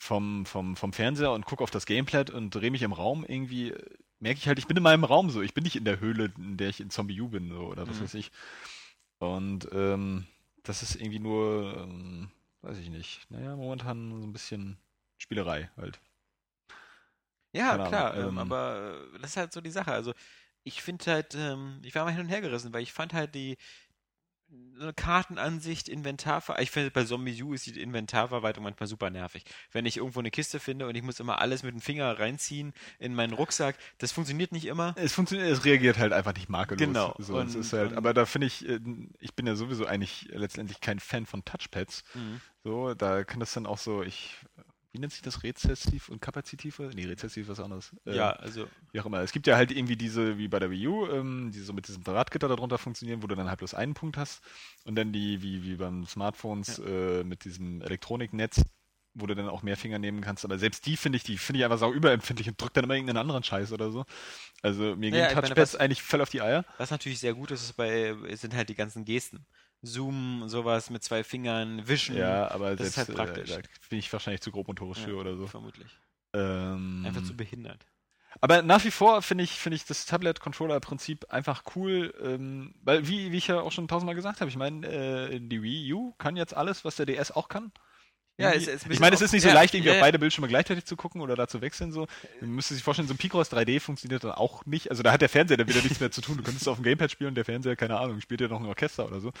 vom, 0.00 0.46
vom, 0.46 0.76
vom 0.76 0.92
Fernseher 0.92 1.32
und 1.32 1.44
gucke 1.44 1.62
auf 1.64 1.70
das 1.72 1.84
Gamepad 1.84 2.30
und 2.30 2.54
drehe 2.54 2.70
mich 2.70 2.82
im 2.82 2.92
Raum, 2.92 3.24
irgendwie 3.26 3.70
äh, 3.70 3.84
merke 4.20 4.38
ich 4.38 4.46
halt, 4.46 4.58
ich 4.60 4.68
bin 4.68 4.76
in 4.76 4.82
meinem 4.84 5.02
Raum 5.04 5.28
so. 5.30 5.42
Ich 5.42 5.54
bin 5.54 5.64
nicht 5.64 5.74
in 5.74 5.84
der 5.84 5.98
Höhle, 5.98 6.32
in 6.38 6.56
der 6.56 6.68
ich 6.68 6.80
in 6.80 6.90
Zombie 6.90 7.20
U 7.20 7.28
bin 7.28 7.48
so, 7.50 7.62
oder 7.66 7.88
was 7.88 7.98
Mhm. 7.98 8.04
weiß 8.04 8.14
ich. 8.14 8.30
Und 9.18 9.68
ähm, 9.72 10.26
das 10.62 10.82
ist 10.82 10.94
irgendwie 10.94 11.18
nur, 11.18 11.76
ähm, 11.78 12.30
weiß 12.62 12.78
ich 12.78 12.90
nicht, 12.90 13.28
naja, 13.30 13.56
momentan 13.56 14.10
so 14.20 14.26
ein 14.26 14.32
bisschen 14.32 14.78
Spielerei 15.16 15.68
halt. 15.76 16.00
Ja, 17.52 17.76
Keine 17.76 17.88
klar, 17.88 18.16
ähm, 18.16 18.28
ähm, 18.28 18.38
aber 18.38 19.00
äh, 19.14 19.18
das 19.20 19.30
ist 19.30 19.36
halt 19.36 19.52
so 19.52 19.60
die 19.60 19.70
Sache. 19.70 19.90
Also 19.92 20.12
ich 20.68 20.82
finde 20.82 21.04
halt, 21.10 21.34
ähm, 21.34 21.80
ich 21.82 21.94
war 21.94 22.04
mal 22.04 22.12
hin 22.12 22.20
und 22.20 22.28
her 22.28 22.42
gerissen, 22.42 22.72
weil 22.72 22.82
ich 22.82 22.92
fand 22.92 23.12
halt 23.14 23.34
die 23.34 23.56
Kartenansicht, 24.96 25.90
Inventarver... 25.90 26.58
Ich 26.62 26.70
finde, 26.70 26.90
bei 26.90 27.04
Zombie 27.04 27.42
U 27.42 27.52
ist 27.52 27.66
die 27.66 27.78
Inventarverwaltung 27.78 28.64
manchmal 28.64 28.86
super 28.86 29.10
nervig. 29.10 29.44
Wenn 29.72 29.84
ich 29.84 29.98
irgendwo 29.98 30.20
eine 30.20 30.30
Kiste 30.30 30.58
finde 30.58 30.86
und 30.86 30.94
ich 30.94 31.02
muss 31.02 31.20
immer 31.20 31.40
alles 31.40 31.62
mit 31.62 31.74
dem 31.74 31.82
Finger 31.82 32.18
reinziehen 32.18 32.72
in 32.98 33.14
meinen 33.14 33.34
Rucksack, 33.34 33.76
das 33.98 34.10
funktioniert 34.10 34.52
nicht 34.52 34.64
immer. 34.64 34.94
Es 34.96 35.12
funktioniert, 35.12 35.50
es 35.50 35.66
reagiert 35.66 35.98
halt 35.98 36.14
einfach 36.14 36.32
nicht 36.34 36.48
makellos. 36.48 36.78
Genau. 36.80 37.14
So, 37.18 37.36
Und- 37.36 37.54
ist 37.54 37.74
halt, 37.74 37.92
aber 37.94 38.14
da 38.14 38.24
finde 38.24 38.46
ich, 38.46 38.66
äh, 38.66 38.80
ich 39.18 39.34
bin 39.34 39.46
ja 39.46 39.54
sowieso 39.54 39.84
eigentlich 39.84 40.28
letztendlich 40.30 40.80
kein 40.80 40.98
Fan 40.98 41.26
von 41.26 41.44
Touchpads. 41.44 42.02
Mhm. 42.14 42.40
So, 42.64 42.94
da 42.94 43.24
kann 43.24 43.40
das 43.40 43.52
dann 43.52 43.66
auch 43.66 43.78
so, 43.78 44.02
ich, 44.02 44.36
wie 44.92 44.98
nennt 44.98 45.12
sich 45.12 45.22
das, 45.22 45.42
rezessiv 45.42 46.08
und 46.08 46.20
kapazitive? 46.20 46.90
Nee, 46.94 47.04
rezessiv 47.06 47.44
ist 47.44 47.48
was 47.50 47.60
anderes. 47.60 47.94
Äh, 48.06 48.16
Ja, 48.16 48.30
also 48.30 48.68
Wie 48.92 49.00
auch 49.00 49.06
immer. 49.06 49.20
Es 49.20 49.32
gibt 49.32 49.46
ja 49.46 49.56
halt 49.56 49.70
irgendwie 49.70 49.96
diese, 49.96 50.38
wie 50.38 50.48
bei 50.48 50.58
der 50.58 50.70
Wii 50.70 50.86
U, 50.88 51.06
ähm, 51.06 51.50
die 51.52 51.60
so 51.60 51.72
mit 51.72 51.88
diesem 51.88 52.02
Drahtgitter 52.04 52.48
darunter 52.48 52.78
funktionieren, 52.78 53.22
wo 53.22 53.26
du 53.26 53.34
dann 53.34 53.48
halt 53.48 53.58
bloß 53.58 53.74
einen 53.74 53.94
Punkt 53.94 54.16
hast. 54.16 54.42
Und 54.84 54.96
dann 54.96 55.12
die, 55.12 55.42
wie, 55.42 55.62
wie 55.62 55.76
beim 55.76 56.06
Smartphones, 56.06 56.78
äh, 56.78 57.22
mit 57.22 57.44
diesem 57.44 57.82
Elektroniknetz, 57.82 58.62
wo 59.14 59.26
du 59.26 59.34
dann 59.34 59.48
auch 59.48 59.62
mehr 59.62 59.76
Finger 59.76 59.98
nehmen 59.98 60.22
kannst. 60.22 60.44
Aber 60.44 60.58
selbst 60.58 60.86
die 60.86 60.96
finde 60.96 61.16
ich, 61.16 61.22
die 61.24 61.36
finde 61.36 61.58
ich 61.58 61.64
einfach 61.64 61.78
sau 61.78 61.92
überempfindlich 61.92 62.48
und 62.48 62.60
drückt 62.60 62.76
dann 62.76 62.84
immer 62.84 62.94
irgendeinen 62.94 63.18
anderen 63.18 63.42
Scheiß 63.42 63.72
oder 63.72 63.90
so. 63.90 64.04
Also 64.62 64.96
mir 64.96 65.10
Ja, 65.10 65.26
gehen 65.26 65.28
ich 65.28 65.34
meine, 65.34 65.48
Touchpads 65.48 65.74
was- 65.74 65.80
eigentlich 65.80 66.02
voll 66.02 66.20
auf 66.22 66.30
die 66.30 66.40
Eier. 66.42 66.64
was 66.78 66.90
natürlich 66.90 67.18
sehr 67.18 67.34
gut 67.34 67.50
ist, 67.50 67.62
ist 67.62 67.74
bei, 67.74 68.14
sind 68.36 68.54
halt 68.54 68.68
die 68.68 68.74
ganzen 68.74 69.04
Gesten. 69.04 69.46
Zoomen, 69.82 70.48
sowas 70.48 70.90
mit 70.90 71.02
zwei 71.02 71.22
Fingern, 71.22 71.86
wischen. 71.86 72.16
Ja, 72.16 72.50
aber 72.50 72.74
das 72.76 72.88
ist 72.88 72.94
selbst 72.94 73.16
halt 73.18 73.28
praktisch. 73.28 73.50
Äh, 73.50 73.62
bin 73.88 73.98
ich 73.98 74.12
wahrscheinlich 74.12 74.40
zu 74.40 74.50
grobmotorisch 74.50 74.98
Ja, 74.98 75.04
für 75.04 75.16
oder 75.16 75.36
so. 75.36 75.46
Vermutlich. 75.46 75.96
Ähm, 76.32 77.04
Einfach 77.06 77.22
zu 77.22 77.36
behindert. 77.36 77.86
Aber 78.40 78.62
nach 78.62 78.84
wie 78.84 78.90
vor 78.90 79.22
finde 79.22 79.44
ich, 79.44 79.52
finde 79.52 79.76
ich 79.76 79.84
das 79.84 80.06
Tablet-Controller-Prinzip 80.06 81.30
einfach 81.32 81.62
cool, 81.74 82.14
ähm, 82.22 82.74
weil, 82.82 83.08
wie, 83.08 83.32
wie 83.32 83.36
ich 83.36 83.48
ja 83.48 83.60
auch 83.60 83.72
schon 83.72 83.88
tausendmal 83.88 84.14
gesagt 84.14 84.40
habe, 84.40 84.50
ich 84.50 84.56
meine, 84.56 84.86
äh, 84.86 85.40
die 85.40 85.62
Wii 85.62 85.92
U 85.94 86.12
kann 86.18 86.36
jetzt 86.36 86.54
alles, 86.56 86.84
was 86.84 86.96
der 86.96 87.06
DS 87.06 87.30
auch 87.30 87.48
kann. 87.48 87.72
Ja, 88.38 88.52
es 88.52 88.68
ein 88.68 88.92
ich 88.92 89.00
meine, 89.00 89.16
es 89.16 89.20
ist 89.20 89.32
nicht 89.32 89.42
so 89.42 89.48
ja, 89.48 89.54
leicht, 89.54 89.74
irgendwie 89.74 89.90
ja, 89.90 89.96
auf 89.96 90.00
beide 90.00 90.18
Bildschirme 90.18 90.46
gleichzeitig 90.46 90.84
zu 90.84 90.94
gucken 90.94 91.20
oder 91.20 91.34
da 91.34 91.48
zu 91.48 91.60
wechseln. 91.60 91.90
So. 91.90 92.06
Man 92.40 92.50
müsste 92.50 92.74
sich 92.74 92.84
vorstellen, 92.84 93.08
so 93.08 93.14
ein 93.14 93.18
Picross 93.18 93.50
3D 93.50 93.80
funktioniert 93.80 94.22
dann 94.22 94.30
auch 94.30 94.64
nicht. 94.64 94.90
Also 94.90 95.02
da 95.02 95.10
hat 95.10 95.20
der 95.20 95.28
Fernseher 95.28 95.56
dann 95.56 95.68
wieder 95.68 95.82
nichts 95.82 95.98
mehr 95.98 96.12
zu 96.12 96.20
tun. 96.20 96.36
Du 96.36 96.44
könntest 96.44 96.68
auf 96.68 96.76
dem 96.76 96.84
Gamepad 96.84 97.10
spielen 97.10 97.28
und 97.28 97.34
der 97.34 97.44
Fernseher, 97.44 97.74
keine 97.74 97.98
Ahnung, 97.98 98.20
spielt 98.20 98.40
ja 98.40 98.46
noch 98.46 98.60
ein 98.60 98.66
Orchester 98.66 99.06
oder 99.06 99.20
so. 99.20 99.32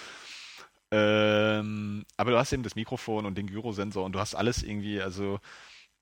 Ähm, 0.90 2.04
aber 2.16 2.32
du 2.32 2.38
hast 2.38 2.52
eben 2.52 2.64
das 2.64 2.74
Mikrofon 2.74 3.24
und 3.24 3.38
den 3.38 3.46
Gyrosensor 3.46 4.04
und 4.04 4.12
du 4.12 4.18
hast 4.18 4.34
alles 4.34 4.64
irgendwie, 4.64 5.00
also 5.00 5.38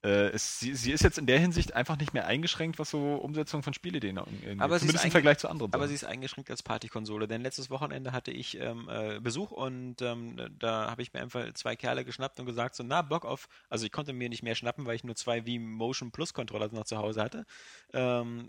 äh, 0.06 0.28
es, 0.28 0.60
sie, 0.60 0.72
sie 0.74 0.92
ist 0.92 1.02
jetzt 1.02 1.18
in 1.18 1.26
der 1.26 1.40
Hinsicht 1.40 1.74
einfach 1.74 1.98
nicht 1.98 2.14
mehr 2.14 2.26
eingeschränkt, 2.26 2.78
was 2.78 2.90
so 2.90 3.16
Umsetzung 3.16 3.64
von 3.64 3.74
Spielideen 3.74 4.18
angeht. 4.18 4.60
Aber 4.60 4.78
sie 4.78 4.86
ist 4.86 4.90
Zumindest 4.92 5.04
im 5.04 5.10
Vergleich 5.10 5.38
zu 5.38 5.48
anderen. 5.48 5.74
Aber 5.74 5.88
sie 5.88 5.94
ist 5.94 6.04
eingeschränkt 6.04 6.48
als 6.48 6.62
Partykonsole, 6.62 7.26
denn 7.26 7.42
letztes 7.42 7.70
Wochenende 7.70 8.12
hatte 8.12 8.30
ich 8.30 8.56
ähm, 8.60 8.88
äh, 8.88 9.18
Besuch 9.18 9.50
und 9.50 10.00
ähm, 10.02 10.40
da 10.60 10.90
habe 10.90 11.02
ich 11.02 11.12
mir 11.12 11.22
einfach 11.22 11.52
zwei 11.54 11.74
Kerle 11.74 12.04
geschnappt 12.04 12.38
und 12.38 12.46
gesagt, 12.46 12.76
so, 12.76 12.84
na, 12.84 13.02
Bock 13.02 13.24
auf, 13.24 13.48
also 13.68 13.84
ich 13.84 13.90
konnte 13.90 14.12
mir 14.12 14.28
nicht 14.28 14.44
mehr 14.44 14.54
schnappen, 14.54 14.86
weil 14.86 14.94
ich 14.94 15.02
nur 15.02 15.16
zwei 15.16 15.44
Wii 15.44 15.58
Motion 15.58 16.12
Plus 16.12 16.32
Controller 16.32 16.68
noch 16.72 16.84
zu 16.84 16.98
Hause 16.98 17.22
hatte. 17.22 17.44
Ähm, 17.92 18.46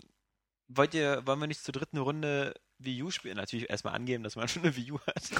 wollt 0.68 0.94
ihr, 0.94 1.26
wollen 1.26 1.40
wir 1.40 1.48
nicht 1.48 1.64
zur 1.64 1.72
dritten 1.72 1.98
Runde 1.98 2.54
Wii 2.78 3.02
U 3.02 3.10
spielen? 3.10 3.36
Natürlich 3.36 3.68
erstmal 3.68 3.94
angeben, 3.94 4.22
dass 4.22 4.36
man 4.36 4.46
schon 4.46 4.62
eine 4.62 4.76
Wii 4.76 4.92
U 4.92 4.98
hat. 5.00 5.30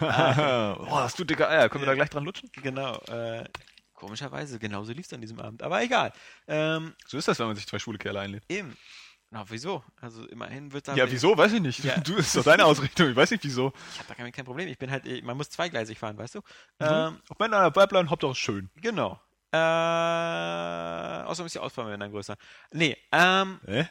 oh, 0.80 0.96
hast 0.96 1.18
du 1.20 1.24
dicke 1.24 1.48
Eier? 1.48 1.68
Können 1.68 1.82
wir 1.82 1.86
da 1.86 1.94
gleich 1.94 2.10
dran 2.10 2.24
lutschen? 2.24 2.50
genau, 2.62 2.96
äh, 3.02 3.44
komischerweise, 4.02 4.58
genauso 4.58 4.92
lief 4.92 5.06
es 5.06 5.12
an 5.12 5.20
diesem 5.20 5.38
Abend, 5.38 5.62
aber 5.62 5.80
egal. 5.82 6.12
Ähm, 6.48 6.94
So 7.06 7.16
ist 7.18 7.28
das, 7.28 7.38
wenn 7.38 7.46
man 7.46 7.54
sich 7.56 7.66
zwei 7.66 7.78
schwule 7.78 7.98
Kerle 7.98 8.20
einlädt. 8.20 8.42
eben. 8.48 8.76
Na, 9.30 9.44
wieso? 9.48 9.82
Also 10.00 10.26
immerhin 10.26 10.72
wird 10.72 10.88
da 10.88 10.94
Ja, 10.94 11.10
wieso? 11.10 11.38
Weiß 11.38 11.52
ich 11.52 11.60
nicht. 11.62 11.82
Ja. 11.84 11.98
Du, 12.00 12.16
ist 12.16 12.36
doch 12.36 12.44
deine 12.44 12.66
Ausrichtung. 12.66 13.08
Ich 13.08 13.16
weiß 13.16 13.30
nicht, 13.30 13.42
wieso. 13.44 13.72
Ich 13.92 13.98
habe 13.98 14.08
da 14.08 14.14
kein, 14.14 14.30
kein 14.30 14.44
Problem. 14.44 14.68
Ich 14.68 14.76
bin 14.76 14.90
halt, 14.90 15.04
man 15.24 15.36
muss 15.38 15.48
zweigleisig 15.48 15.98
fahren, 15.98 16.18
weißt 16.18 16.34
du? 16.34 16.38
Mhm. 16.40 16.44
Ähm, 16.80 17.20
Ob 17.30 17.40
Männer 17.40 17.56
an 17.58 17.72
der 17.72 17.80
Pipeline, 17.80 18.10
Hauptsache 18.10 18.34
schön. 18.34 18.68
genau. 18.76 19.18
Äh, 19.52 19.56
außerdem 21.24 21.46
ist 21.46 21.54
die 21.54 21.58
Ausfallmenge 21.60 21.98
dann 21.98 22.10
größer. 22.10 22.36
Nee, 22.72 22.96
ähm, 23.12 23.60
Hä? 23.66 23.88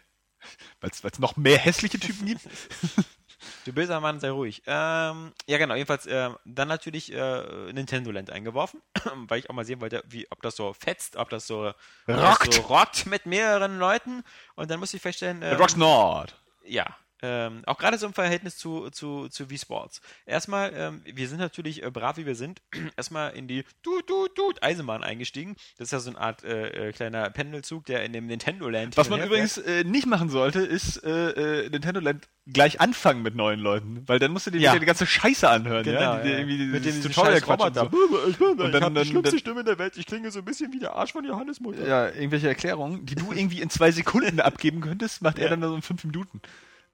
Weil 0.80 0.92
es 0.92 1.20
noch 1.20 1.38
mehr 1.38 1.58
hässliche 1.58 2.00
Typen 2.00 2.26
gibt? 2.26 2.42
du 3.66 3.74
böser 3.74 4.00
Mann, 4.00 4.20
sei 4.20 4.30
ruhig. 4.30 4.62
Ähm, 4.66 5.32
ja, 5.48 5.58
genau. 5.58 5.76
Jedenfalls 5.76 6.06
ähm, 6.08 6.38
dann 6.46 6.68
natürlich 6.68 7.12
äh, 7.14 7.72
Nintendo 7.74 8.12
Land 8.12 8.30
eingeworfen, 8.30 8.82
weil 9.28 9.40
ich 9.40 9.50
auch 9.50 9.54
mal 9.54 9.66
sehen 9.66 9.82
wollte, 9.82 10.04
wie, 10.08 10.28
ob 10.32 10.42
das 10.42 10.56
so 10.56 10.74
fetzt, 10.74 11.16
ob 11.16 11.30
das 11.30 11.48
so 11.48 11.74
das 12.08 12.40
Rockt. 12.40 12.54
so 12.54 12.62
rockt 12.62 13.06
mit 13.06 13.26
mehreren 13.26 13.80
Leuten. 13.80 14.24
Und 14.56 14.70
dann 14.72 14.80
musste 14.80 14.98
ich 14.98 15.04
feststellen, 15.04 15.42
Äh, 15.42 15.52
ähm, 15.54 15.58
Rocks 15.58 15.76
Nord. 15.76 16.36
Ja, 16.66 16.86
ähm, 17.22 17.62
auch 17.66 17.78
gerade 17.78 17.98
so 17.98 18.08
im 18.08 18.14
Verhältnis 18.14 18.58
zu, 18.58 18.90
zu, 18.90 19.28
zu 19.30 19.50
Wii 19.50 19.58
Sports. 19.58 20.02
Erstmal, 20.26 20.72
ähm, 20.76 21.02
wir 21.06 21.28
sind 21.28 21.38
natürlich 21.40 21.84
äh, 21.84 21.92
brav 21.92 22.18
wie 22.18 22.26
wir 22.26 22.36
sind, 22.36 22.62
erstmal 22.98 23.32
in 23.36 23.48
die 23.48 23.64
Tut, 23.84 24.08
Tut, 24.08 24.36
Tut 24.36 24.64
Eisenbahn 24.64 25.04
eingestiegen. 25.04 25.56
Das 25.78 25.88
ist 25.88 25.92
ja 25.92 26.00
so 26.00 26.10
eine 26.12 26.20
Art 26.20 26.44
äh, 26.44 26.90
äh, 26.90 26.92
kleiner 26.94 27.30
Pendelzug, 27.30 27.86
der 27.86 28.04
in 28.04 28.14
dem 28.14 28.28
Nintendo 28.28 28.68
Land. 28.70 28.98
Was 28.98 29.10
man 29.10 29.22
übrigens 29.24 29.58
äh, 29.58 29.84
nicht 29.84 30.08
machen 30.08 30.30
sollte, 30.30 30.62
ist 30.62 30.98
äh, 31.04 31.70
Nintendo 31.70 32.00
Land 32.00 32.28
gleich 32.48 32.82
anfangen 32.82 33.22
mit 33.22 33.36
neuen 33.36 33.60
Leuten. 33.60 34.04
Weil 34.08 34.18
dann 34.20 34.32
musst 34.32 34.48
du 34.48 34.52
dir 34.52 34.60
Ja. 34.60 34.78
die 34.78 34.86
ganze 34.86 35.06
Scheiße 35.06 35.48
anhören, 35.48 35.84
Genau, 35.84 36.00
ja? 36.00 36.18
Die, 36.24 36.30
ja. 36.30 36.38
irgendwie 36.40 36.66
Mit 36.66 36.86
dem 36.86 37.02
Tutorial 37.04 37.40
Quatsch 37.42 37.62
und 37.62 37.76
so. 37.76 37.90
Ich, 38.28 38.38
bin, 38.38 38.48
Und 38.48 38.58
dann- 38.60 38.74
ich 38.74 38.82
habe 38.82 39.00
die 39.00 39.06
schlimmste 39.08 39.32
dann- 39.32 39.40
Stimme 39.40 39.64
der 39.64 39.78
Welt. 39.78 39.96
Ich 39.98 40.06
klinge 40.08 40.32
so 40.32 40.40
ein 40.40 40.46
bisschen 40.46 40.74
wie 40.74 40.80
der 40.80 40.96
Arsch 40.96 41.12
von 41.14 41.24
Johannes 41.24 41.60
Mutter. 41.60 41.88
Ja, 41.88 42.08
irgendwelche 42.10 42.48
Erklärungen, 42.48 43.06
die 43.06 43.14
du 43.16 43.32
irgendwie 43.32 43.62
in 43.62 43.70
zwei 43.70 43.92
Sekunden 43.92 44.40
abgeben 44.40 44.82
könntest, 44.82 45.22
macht 45.22 45.38
Ja. 45.38 45.46
er 45.46 45.50
dann 45.52 45.62
so 45.62 45.76
in 45.76 45.82
fünf 45.84 46.04
Minuten. 46.04 46.42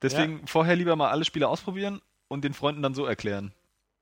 Deswegen 0.02 0.46
vorher 0.48 0.76
lieber 0.76 0.96
mal 0.96 1.10
alle 1.10 1.26
Spiele 1.26 1.48
ausprobieren 1.48 2.02
und 2.28 2.44
den 2.44 2.54
Freunden 2.54 2.82
dann 2.82 2.94
so 2.94 3.06
erklären. 3.06 3.54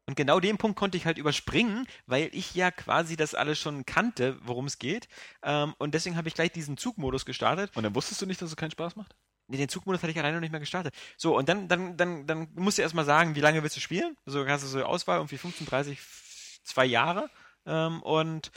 Und 0.07 0.15
genau 0.15 0.39
den 0.39 0.57
Punkt 0.57 0.77
konnte 0.77 0.97
ich 0.97 1.05
halt 1.07 1.17
überspringen, 1.17 1.87
weil 2.05 2.29
ich 2.31 2.53
ja 2.53 2.69
quasi 2.69 3.15
das 3.15 3.33
alles 3.33 3.57
schon 3.57 3.85
kannte, 3.85 4.37
worum 4.43 4.65
es 4.65 4.77
geht. 4.77 5.07
Ähm, 5.41 5.73
und 5.79 5.95
deswegen 5.95 6.15
habe 6.15 6.27
ich 6.27 6.35
gleich 6.35 6.51
diesen 6.51 6.77
Zugmodus 6.77 7.25
gestartet. 7.25 7.71
Und 7.75 7.83
dann 7.83 7.95
wusstest 7.95 8.21
du 8.21 8.25
nicht, 8.27 8.39
dass 8.41 8.49
es 8.49 8.55
keinen 8.55 8.71
Spaß 8.71 8.95
macht? 8.97 9.15
Nee, 9.47 9.57
den 9.57 9.69
Zugmodus 9.69 10.01
hatte 10.03 10.11
ich 10.11 10.19
alleine 10.19 10.35
noch 10.37 10.41
nicht 10.41 10.51
mehr 10.51 10.59
gestartet. 10.59 10.93
So, 11.17 11.35
und 11.37 11.49
dann, 11.49 11.67
dann, 11.67 11.97
dann, 11.97 12.27
dann 12.27 12.47
musst 12.55 12.77
du 12.77 12.81
erstmal 12.83 13.05
sagen, 13.05 13.35
wie 13.35 13.41
lange 13.41 13.63
willst 13.63 13.77
du 13.77 13.81
spielen? 13.81 14.15
So 14.25 14.47
hast 14.47 14.63
du 14.63 14.67
so 14.67 14.83
Auswahl, 14.83 15.17
irgendwie 15.17 15.37
15, 15.37 15.65
30, 15.65 15.97
f- 15.97 16.59
zwei 16.63 16.85
Jahre. 16.85 17.29
Ähm, 17.65 18.01
und 18.03 18.51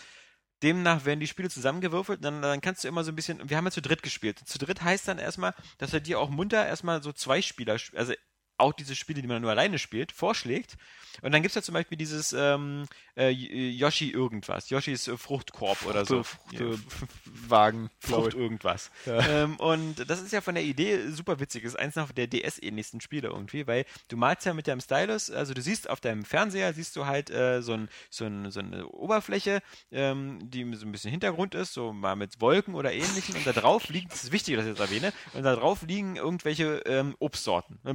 demnach 0.63 1.05
werden 1.05 1.21
die 1.21 1.27
Spiele 1.27 1.51
zusammengewürfelt. 1.51 2.25
Dann, 2.25 2.43
dann 2.43 2.61
kannst 2.61 2.85
du 2.85 2.89
immer 2.89 3.05
so 3.05 3.13
ein 3.13 3.17
bisschen, 3.17 3.49
wir 3.49 3.57
haben 3.57 3.65
ja 3.65 3.71
zu 3.71 3.83
dritt 3.83 4.03
gespielt. 4.03 4.39
Zu 4.47 4.59
dritt 4.59 4.83
heißt 4.83 5.09
dann 5.09 5.19
erstmal, 5.19 5.55
dass 5.79 5.93
er 5.93 6.01
dir 6.01 6.21
auch 6.21 6.31
munter 6.31 6.67
erstmal 6.67 7.03
so 7.03 7.13
zwei 7.13 7.43
Spieler, 7.43 7.75
sp- 7.79 7.97
also 7.97 8.15
auch 8.59 8.73
diese 8.73 8.95
Spiele, 8.95 9.23
die 9.23 9.29
man 9.29 9.43
nur 9.43 9.51
alleine 9.51 9.79
spielt, 9.79 10.13
vorschlägt. 10.13 10.77
Und 11.23 11.33
dann 11.33 11.43
gibt 11.43 11.51
es 11.51 11.57
ja 11.57 11.63
zum 11.63 11.75
Beispiel 11.75 11.99
dieses 11.99 12.33
ähm, 12.33 12.87
äh, 13.17 13.31
Yoshi 13.31 14.11
irgendwas, 14.11 14.71
Yoshis 14.71 15.09
äh, 15.09 15.17
Fruchtkorb 15.17 15.85
oder 15.87 16.05
so. 16.05 16.23
Fruchte, 16.23 16.79
Wagen, 17.25 17.91
Frucht 17.99 18.35
irgendwas. 18.35 18.91
Ja. 19.07 19.45
Ähm, 19.45 19.57
und 19.57 20.09
das 20.09 20.21
ist 20.21 20.33
ja 20.33 20.41
von 20.41 20.55
der 20.55 20.65
Idee 20.65 21.09
super 21.09 21.41
witzig. 21.41 21.65
Das 21.65 21.73
ist 21.73 21.79
eins 21.79 21.97
noch 21.97 22.13
der 22.13 22.29
DS-ähnlichsten 22.29 23.01
Spiele 23.01 23.29
irgendwie, 23.29 23.67
weil 23.67 23.85
du 24.09 24.17
malst 24.17 24.47
ja 24.47 24.55
mit 24.55 24.69
deinem 24.69 24.81
Stylus, 24.81 25.31
also 25.31 25.55
du 25.55 25.61
siehst 25.61 25.91
auf 25.91 26.01
deinem 26.01 26.25
Fernseher, 26.25 26.73
siehst 26.73 26.95
du 26.97 27.07
halt 27.07 27.31
äh, 27.31 27.63
so, 27.63 27.73
ein, 27.73 27.89
so, 28.11 28.25
ein, 28.25 28.51
so 28.51 28.61
eine 28.61 28.87
Oberfläche, 28.87 29.61
ähm, 29.91 30.39
die 30.43 30.73
so 30.75 30.87
ein 30.87 30.93
bisschen 30.93 31.11
Hintergrund 31.11 31.55
ist, 31.55 31.73
so 31.73 31.93
mal 31.93 32.17
mit 32.17 32.41
Wolken 32.41 32.75
oder 32.75 32.93
ähnlichem. 32.93 33.35
Und 33.35 33.47
da 33.47 33.53
drauf 33.53 33.89
liegt, 33.89 34.13
das 34.13 34.25
ist 34.25 34.33
wichtig, 34.33 34.57
dass 34.57 34.67
ich 34.67 34.77
das 34.77 34.89
erwähne, 34.89 35.13
und 35.35 35.43
da 35.43 35.57
drauf 35.57 35.83
liegen 35.83 36.17
irgendwelche 36.17 36.83
ähm, 36.87 37.17
Obstsorten, 37.19 37.81
äh, 37.85 37.95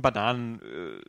Äh, 0.61 1.01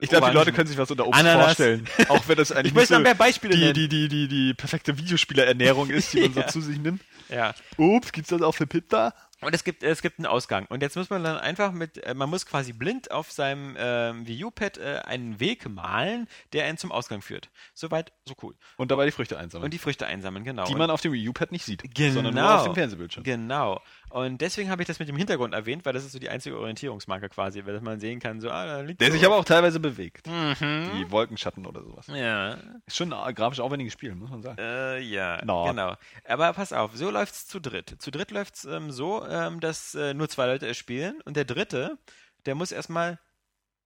Ich 0.00 0.08
glaube, 0.10 0.26
die. 0.28 0.32
Leute 0.34 0.52
können 0.52 0.68
sich 0.68 0.76
was 0.78 0.90
unter 0.90 1.06
Obst 1.06 1.18
Ananas. 1.20 1.44
vorstellen. 1.44 1.86
Auch 2.08 2.26
wenn 2.28 2.36
das 2.36 2.52
eigentlich 2.52 2.66
Ich 2.72 2.74
möchte 2.74 2.92
nicht 2.94 2.98
noch 3.00 3.04
mehr 3.04 3.14
Beispiele 3.14 3.54
die, 3.54 3.60
nennen. 3.60 3.74
die, 3.74 3.88
die, 3.88 4.08
die, 4.08 4.28
die 4.28 4.54
perfekte 4.54 4.96
Videospielerernährung 4.98 5.90
ist, 5.90 6.12
die 6.12 6.20
man 6.20 6.32
Ja. 6.34 6.42
so 6.44 6.60
zu 6.60 6.60
sich 6.66 6.78
nimmt. 6.78 7.02
Ja. 7.28 7.54
Obst, 7.76 8.12
gibt's 8.12 8.30
das 8.30 8.42
auch 8.42 8.52
für 8.54 8.66
Pizza? 8.66 9.14
Und 9.42 9.54
es 9.54 9.64
gibt, 9.64 9.82
es 9.82 10.00
gibt 10.00 10.18
einen 10.18 10.24
Ausgang. 10.26 10.64
Und 10.70 10.80
jetzt 10.82 10.96
muss 10.96 11.10
man 11.10 11.22
dann 11.22 11.36
einfach 11.36 11.70
mit, 11.72 12.02
äh, 12.02 12.14
man 12.14 12.30
muss 12.30 12.46
quasi 12.46 12.72
blind 12.72 13.10
auf 13.10 13.30
seinem 13.30 13.76
ähm, 13.78 14.26
Wii 14.26 14.44
U-Pad 14.44 14.78
äh, 14.78 15.02
einen 15.04 15.38
Weg 15.40 15.68
malen, 15.68 16.26
der 16.54 16.64
einen 16.64 16.78
zum 16.78 16.90
Ausgang 16.90 17.20
führt. 17.20 17.50
Soweit, 17.74 18.12
so 18.24 18.34
cool. 18.42 18.54
Und 18.78 18.90
dabei 18.90 19.04
die 19.04 19.12
Früchte 19.12 19.38
einsammeln. 19.38 19.66
Und 19.66 19.74
die 19.74 19.78
Früchte 19.78 20.06
einsammeln, 20.06 20.42
genau. 20.44 20.64
die 20.64 20.74
man 20.74 20.88
auf 20.90 21.02
dem 21.02 21.12
Wii 21.12 21.28
U-Pad 21.28 21.52
nicht 21.52 21.66
sieht, 21.66 21.82
Genau. 21.94 22.14
sondern 22.14 22.34
nur 22.34 22.54
auf 22.54 22.64
dem 22.64 22.74
Fernsehbildschirm. 22.74 23.24
Genau. 23.24 23.82
Und 24.10 24.40
deswegen 24.40 24.70
habe 24.70 24.82
ich 24.82 24.86
das 24.88 24.98
mit 24.98 25.08
dem 25.08 25.16
Hintergrund 25.16 25.52
erwähnt, 25.52 25.84
weil 25.84 25.92
das 25.92 26.04
ist 26.04 26.12
so 26.12 26.18
die 26.18 26.28
einzige 26.28 26.58
Orientierungsmarke 26.58 27.28
quasi, 27.28 27.64
weil 27.66 27.80
man 27.80 28.00
sehen 28.00 28.20
kann, 28.20 28.40
so, 28.40 28.50
ah, 28.50 28.64
da 28.64 28.80
liegt 28.80 29.00
Der 29.00 29.08
so. 29.08 29.14
sich 29.14 29.26
aber 29.26 29.36
auch 29.36 29.44
teilweise 29.44 29.80
bewegt. 29.80 30.26
Mhm. 30.26 30.90
Die 30.96 31.10
Wolkenschatten 31.10 31.66
oder 31.66 31.82
sowas. 31.82 32.06
Ja. 32.06 32.56
Ist 32.86 32.96
schon 32.96 33.12
ein 33.12 33.34
grafisch 33.34 33.60
aufwendiges 33.60 33.92
Spiel, 33.92 34.14
muss 34.14 34.30
man 34.30 34.42
sagen. 34.42 34.58
Äh, 34.58 35.00
ja, 35.00 35.40
Na. 35.44 35.70
genau. 35.70 35.96
Aber 36.24 36.52
pass 36.52 36.72
auf, 36.72 36.92
so 36.94 37.10
läuft's 37.10 37.46
zu 37.46 37.60
dritt. 37.60 37.96
Zu 37.98 38.10
dritt 38.10 38.30
läuft's 38.30 38.64
ähm, 38.64 38.90
so, 38.90 39.26
ähm, 39.26 39.60
dass 39.60 39.94
äh, 39.94 40.14
nur 40.14 40.28
zwei 40.28 40.46
Leute 40.46 40.66
es 40.66 40.76
spielen 40.76 41.20
und 41.22 41.36
der 41.36 41.44
dritte, 41.44 41.98
der 42.46 42.54
muss 42.54 42.72
erstmal 42.72 43.18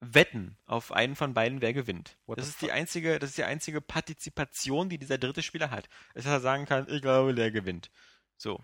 wetten 0.01 0.57
auf 0.65 0.91
einen 0.91 1.15
von 1.15 1.33
beiden, 1.33 1.61
wer 1.61 1.73
gewinnt. 1.73 2.17
What 2.25 2.39
das 2.39 2.47
ist 2.47 2.61
die 2.61 2.71
einzige, 2.71 3.19
das 3.19 3.31
ist 3.31 3.37
die 3.37 3.43
einzige 3.43 3.81
Partizipation, 3.81 4.89
die 4.89 4.97
dieser 4.97 5.17
dritte 5.17 5.43
Spieler 5.43 5.69
hat. 5.71 5.89
Dass 6.15 6.25
er 6.25 6.39
sagen 6.39 6.65
kann, 6.65 6.87
ich 6.89 7.01
glaube, 7.01 7.33
der 7.35 7.51
gewinnt. 7.51 7.91
So. 8.37 8.59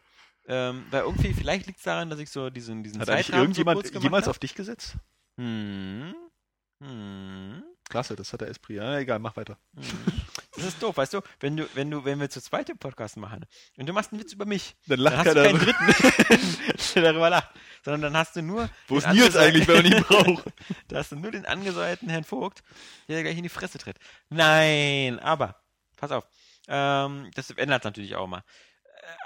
Ähm, 0.48 0.86
weil 0.92 1.02
irgendwie, 1.02 1.34
vielleicht 1.34 1.68
liegt 1.68 1.80
es 1.80 1.84
daran, 1.84 2.10
dass 2.10 2.20
ich 2.20 2.30
so 2.30 2.50
diesen, 2.50 2.84
diesen 2.84 3.02
Hat 3.02 3.08
Zeitrahmen 3.08 3.42
irgendjemand 3.44 3.86
so 3.86 4.00
jemals 4.00 4.26
hab. 4.26 4.32
auf 4.32 4.40
dich 4.40 4.56
gesetzt? 4.56 4.96
Hm. 5.38 6.16
Hm. 6.82 7.64
Klasse, 7.90 8.16
das 8.16 8.34
hat 8.34 8.42
der 8.42 8.50
Esprit. 8.50 8.78
Ja, 8.78 8.98
egal, 8.98 9.20
mach 9.20 9.36
weiter. 9.38 9.58
Das 10.56 10.66
ist 10.66 10.82
doof, 10.84 10.98
weißt 10.98 11.14
du, 11.14 11.22
wenn 11.40 11.56
du, 11.58 11.68
wenn 11.74 11.90
du, 11.90 12.04
wenn 12.04 12.20
wir 12.20 12.30
zu 12.30 12.42
zweit 12.42 12.68
den 12.68 12.78
Podcast 12.78 13.16
machen 13.18 13.46
und 13.78 13.88
du 13.88 13.94
machst 13.94 14.12
einen 14.12 14.22
Witz 14.22 14.34
über 14.34 14.46
mich, 14.46 14.76
Dann 14.88 14.98
dann 14.98 15.14
lacht 15.14 15.18
hast 15.18 15.28
du 15.28 15.34
keiner. 15.44 15.60
keinen 15.60 15.60
Dritten, 15.60 16.58
der 16.96 17.02
darüber 17.04 17.30
lacht, 17.30 17.50
sondern 17.84 18.02
dann 18.02 18.18
hast 18.18 18.36
du 18.36 18.42
nur 18.42 18.70
Wo 18.88 18.98
ist 18.98 19.08
Nils 19.08 19.36
eigentlich, 19.38 19.68
wenn 19.68 19.84
man 19.84 19.86
ihn 19.86 20.04
braucht? 20.08 20.46
Da 20.90 20.98
hast 20.98 21.12
du 21.12 21.16
nur 21.16 21.32
den 21.32 21.46
angesäuerten 21.46 22.10
Herrn 22.10 22.24
Vogt, 22.26 22.62
der 23.08 23.24
gleich 23.24 23.38
in 23.38 23.44
die 23.44 23.50
Fresse 23.50 23.78
tritt. 23.78 23.98
Nein, 24.30 25.20
aber, 25.20 25.56
pass 25.96 26.12
auf, 26.12 26.28
ähm, 26.68 27.32
das 27.36 27.50
ändert 27.52 27.86
natürlich 27.86 28.16
auch 28.16 28.28
mal. 28.28 28.44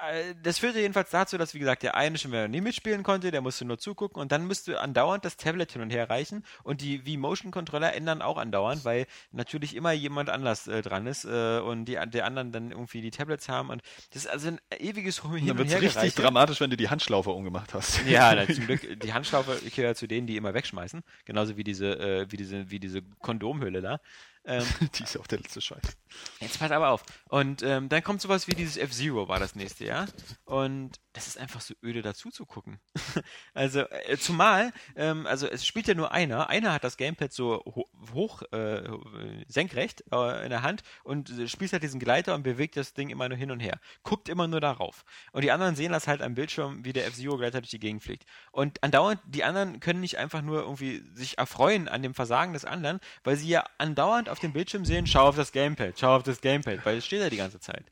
Äh, 0.08 0.36
Das 0.44 0.60
führte 0.60 0.80
jedenfalls 0.80 1.10
dazu, 1.10 1.38
dass, 1.38 1.54
wie 1.54 1.60
gesagt, 1.60 1.84
der 1.84 1.96
eine 1.96 2.18
schon 2.18 2.32
wieder 2.32 2.48
nie 2.48 2.62
mitspielen 2.62 3.04
konnte, 3.04 3.32
der 3.32 3.42
musste 3.42 3.66
nur 3.66 3.78
zugucken 3.78 4.22
und 4.22 4.32
dann 4.32 4.46
müsste 4.48 4.80
andauernd 4.80 5.26
das 5.26 5.38
Tablet 5.38 5.72
hin 5.72 5.82
und 5.82 5.90
her 5.90 6.10
reichen 6.10 6.46
und 6.64 6.82
die 6.82 7.00
V-Motion-Controller 7.00 7.94
ändern 7.94 8.22
auch 8.22 8.38
andauernd, 8.38 8.86
weil 8.86 9.08
natürlich 9.32 9.76
immer 9.76 9.92
jemand 9.92 10.30
anders 10.30 10.68
äh, 10.68 10.82
dran 10.82 11.08
ist 11.08 11.26
äh, 11.26 11.60
und 11.60 11.86
die, 11.86 11.98
der 12.08 12.26
anderen 12.26 12.52
dann 12.52 12.72
irgendwie 12.72 13.02
die 13.02 13.12
Tablets 13.12 13.50
haben 13.50 13.70
und 13.70 13.82
das 14.14 14.26
ist 14.26 14.32
also 14.32 14.50
ein 14.50 14.60
ewiges 14.80 15.22
Hin 15.24 15.48
Dann 15.48 15.58
und 15.60 15.70
wird 15.70 15.84
es 15.84 15.96
richtig 15.96 16.16
dramatisch, 16.16 16.60
wenn 16.60 16.70
du 16.70 16.78
die 16.78 16.90
Handschlaufe 16.90 17.32
umgemacht 17.32 17.74
hast. 17.74 18.06
Ja, 18.06 18.34
na, 18.36 18.48
zum 18.54 18.66
Glück, 18.66 19.00
die 19.02 19.14
Handschlaufe 19.14 19.60
ich 19.66 19.76
gehöre 19.76 19.96
zu 19.96 20.08
denen, 20.08 20.28
die 20.28 20.38
immer 20.38 20.54
wegschmeißen. 20.54 21.02
Genauso 21.26 21.58
wie 21.58 21.64
diese, 21.64 22.00
äh, 22.00 22.32
wie 22.32 22.38
diese, 22.38 22.70
wie 22.70 22.80
diese 22.80 23.02
Kondomhülle 23.20 23.82
da. 23.82 24.00
Ähm, 24.46 24.66
die 24.96 25.04
ist 25.04 25.16
ja 25.16 25.22
auch 25.22 25.28
der 25.28 25.40
letzte 25.40 25.62
Scheiß. 25.62 25.82
jetzt 26.40 26.60
pass 26.60 26.72
aber 26.72 26.90
auf. 26.90 27.04
Und 27.30 27.62
ähm, 27.64 27.90
dann 27.90 28.04
kommt 28.04 28.22
sowas 28.22 28.48
wie 28.48 28.56
dieses 28.56 28.78
F-Zero 28.78 29.28
war 29.28 29.40
das 29.40 29.56
nächste 29.56 29.86
Jahr. 29.86 30.08
Und 30.52 31.00
das 31.14 31.28
ist 31.28 31.38
einfach 31.38 31.62
so 31.62 31.74
öde 31.82 32.02
dazu 32.02 32.30
zu 32.30 32.46
gucken. 32.46 32.82
also, 33.54 33.88
äh, 33.90 34.18
zumal, 34.18 34.74
ähm, 34.98 35.26
also 35.26 35.48
es 35.48 35.66
spielt 35.66 35.88
ja 35.88 35.94
nur 35.94 36.12
einer. 36.12 36.50
Einer 36.50 36.74
hat 36.74 36.84
das 36.84 36.98
Gamepad 36.98 37.32
so 37.32 37.64
ho 37.64 37.88
hoch, 38.14 38.42
äh, 38.52 38.82
senkrecht 39.48 40.04
äh, 40.12 40.44
in 40.44 40.50
der 40.50 40.62
Hand 40.62 40.84
und 41.06 41.32
spielt 41.48 41.72
halt 41.72 41.84
diesen 41.84 42.02
Gleiter 42.02 42.36
und 42.36 42.44
bewegt 42.44 42.76
das 42.76 42.94
Ding 42.94 43.10
immer 43.10 43.30
nur 43.30 43.38
hin 43.38 43.50
und 43.50 43.62
her. 43.62 43.80
Guckt 44.04 44.28
immer 44.28 44.50
nur 44.50 44.60
darauf. 44.60 45.06
Und 45.32 45.46
die 45.46 45.52
anderen 45.52 45.78
sehen 45.78 45.94
das 45.94 46.10
halt 46.10 46.22
am 46.22 46.36
Bildschirm, 46.36 46.84
wie 46.84 46.92
der 46.92 47.08
F-Zero-Gleiter 47.08 47.62
durch 47.62 47.72
die 47.72 47.80
Gegend 47.80 48.04
fliegt. 48.04 48.26
Und 48.52 48.84
andauernd, 48.84 49.22
die 49.26 49.46
anderen 49.46 49.80
können 49.80 50.02
nicht 50.02 50.18
einfach 50.18 50.42
nur 50.42 50.64
irgendwie 50.64 51.02
sich 51.14 51.38
erfreuen 51.38 51.88
an 51.88 52.04
dem 52.04 52.14
Versagen 52.14 52.52
des 52.52 52.66
anderen, 52.66 53.00
weil 53.24 53.38
sie 53.38 53.48
ja 53.48 53.64
andauernd 53.78 54.28
auf 54.28 54.40
dem 54.40 54.52
Bildschirm 54.52 54.84
sehen, 54.84 55.08
schau 55.08 55.30
auf 55.30 55.38
das 55.38 55.54
Gamepad, 55.54 55.98
schau 55.98 56.18
auf 56.18 56.24
das 56.24 56.42
Gamepad, 56.42 56.86
weil 56.86 56.98
es 56.98 57.06
steht 57.06 57.22
ja 57.22 57.30
die 57.30 57.38
ganze 57.38 57.62
Zeit. 57.62 57.86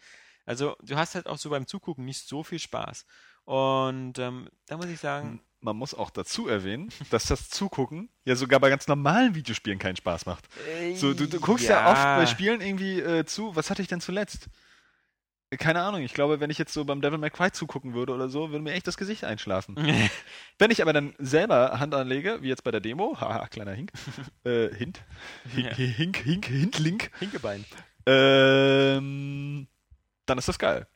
Also 0.49 0.75
du 0.81 0.95
hast 0.95 1.13
halt 1.13 1.27
auch 1.27 1.37
so 1.37 1.51
beim 1.51 1.67
Zugucken 1.67 2.05
nicht 2.05 2.27
so 2.27 2.43
viel 2.43 2.57
Spaß. 2.57 3.05
Und 3.45 4.17
ähm, 4.17 4.49
da 4.65 4.77
muss 4.77 4.87
ich 4.87 4.99
sagen, 4.99 5.41
Man 5.61 5.75
muss 5.75 5.93
auch 5.93 6.09
dazu 6.09 6.47
erwähnen, 6.47 6.89
dass 7.11 7.25
das 7.27 7.49
Zugucken 7.49 8.09
ja 8.25 8.35
sogar 8.35 8.59
bei 8.59 8.69
ganz 8.69 8.87
normalen 8.87 9.35
Videospielen 9.35 9.77
keinen 9.77 9.95
Spaß 9.97 10.25
macht. 10.25 10.45
So, 10.95 11.13
du, 11.13 11.27
du 11.27 11.39
guckst 11.39 11.67
ja, 11.69 11.91
oft 11.91 12.01
bei 12.01 12.25
Spielen 12.25 12.61
irgendwie 12.61 12.99
äh, 12.99 13.25
zu. 13.25 13.55
Was 13.55 13.69
hatte 13.69 13.81
ich 13.83 13.87
denn 13.87 14.01
zuletzt? 14.01 14.47
Keine 15.57 15.81
Ahnung, 15.81 16.01
ich 16.01 16.13
glaube, 16.13 16.39
wenn 16.39 16.49
ich 16.51 16.57
jetzt 16.59 16.73
so 16.73 16.85
beim 16.85 17.01
Devil 17.01 17.17
May 17.19 17.29
Cry 17.31 17.51
zugucken 17.51 17.93
würde 17.93 18.13
oder 18.13 18.29
so, 18.29 18.51
würde 18.51 18.63
mir 18.63 18.73
echt 18.73 18.87
das 18.87 18.97
Gesicht 18.97 19.23
einschlafen. 19.23 19.75
wenn 20.59 20.71
ich 20.71 20.81
aber 20.81 20.93
dann 20.93 21.13
selber 21.19 21.79
Hand 21.79 21.93
anlege, 21.93 22.41
wie 22.41 22.49
jetzt 22.49 22.63
bei 22.63 22.71
der 22.71 22.81
Demo, 22.81 23.19
haha, 23.19 23.47
kleiner 23.47 23.73
Hink, 23.73 23.91
äh, 24.45 24.69
Hint, 24.75 25.01
Hink, 25.53 25.71
Ja. 25.71 25.75
Hink, 25.75 26.17
Hink, 26.17 26.45
Hint, 26.45 26.79
Link, 26.79 27.11
Hinkebein. 27.19 27.65
ähm, 28.05 29.67
dann 30.29 30.37
ist 30.37 30.47
das 30.47 30.59
geil. 30.59 30.87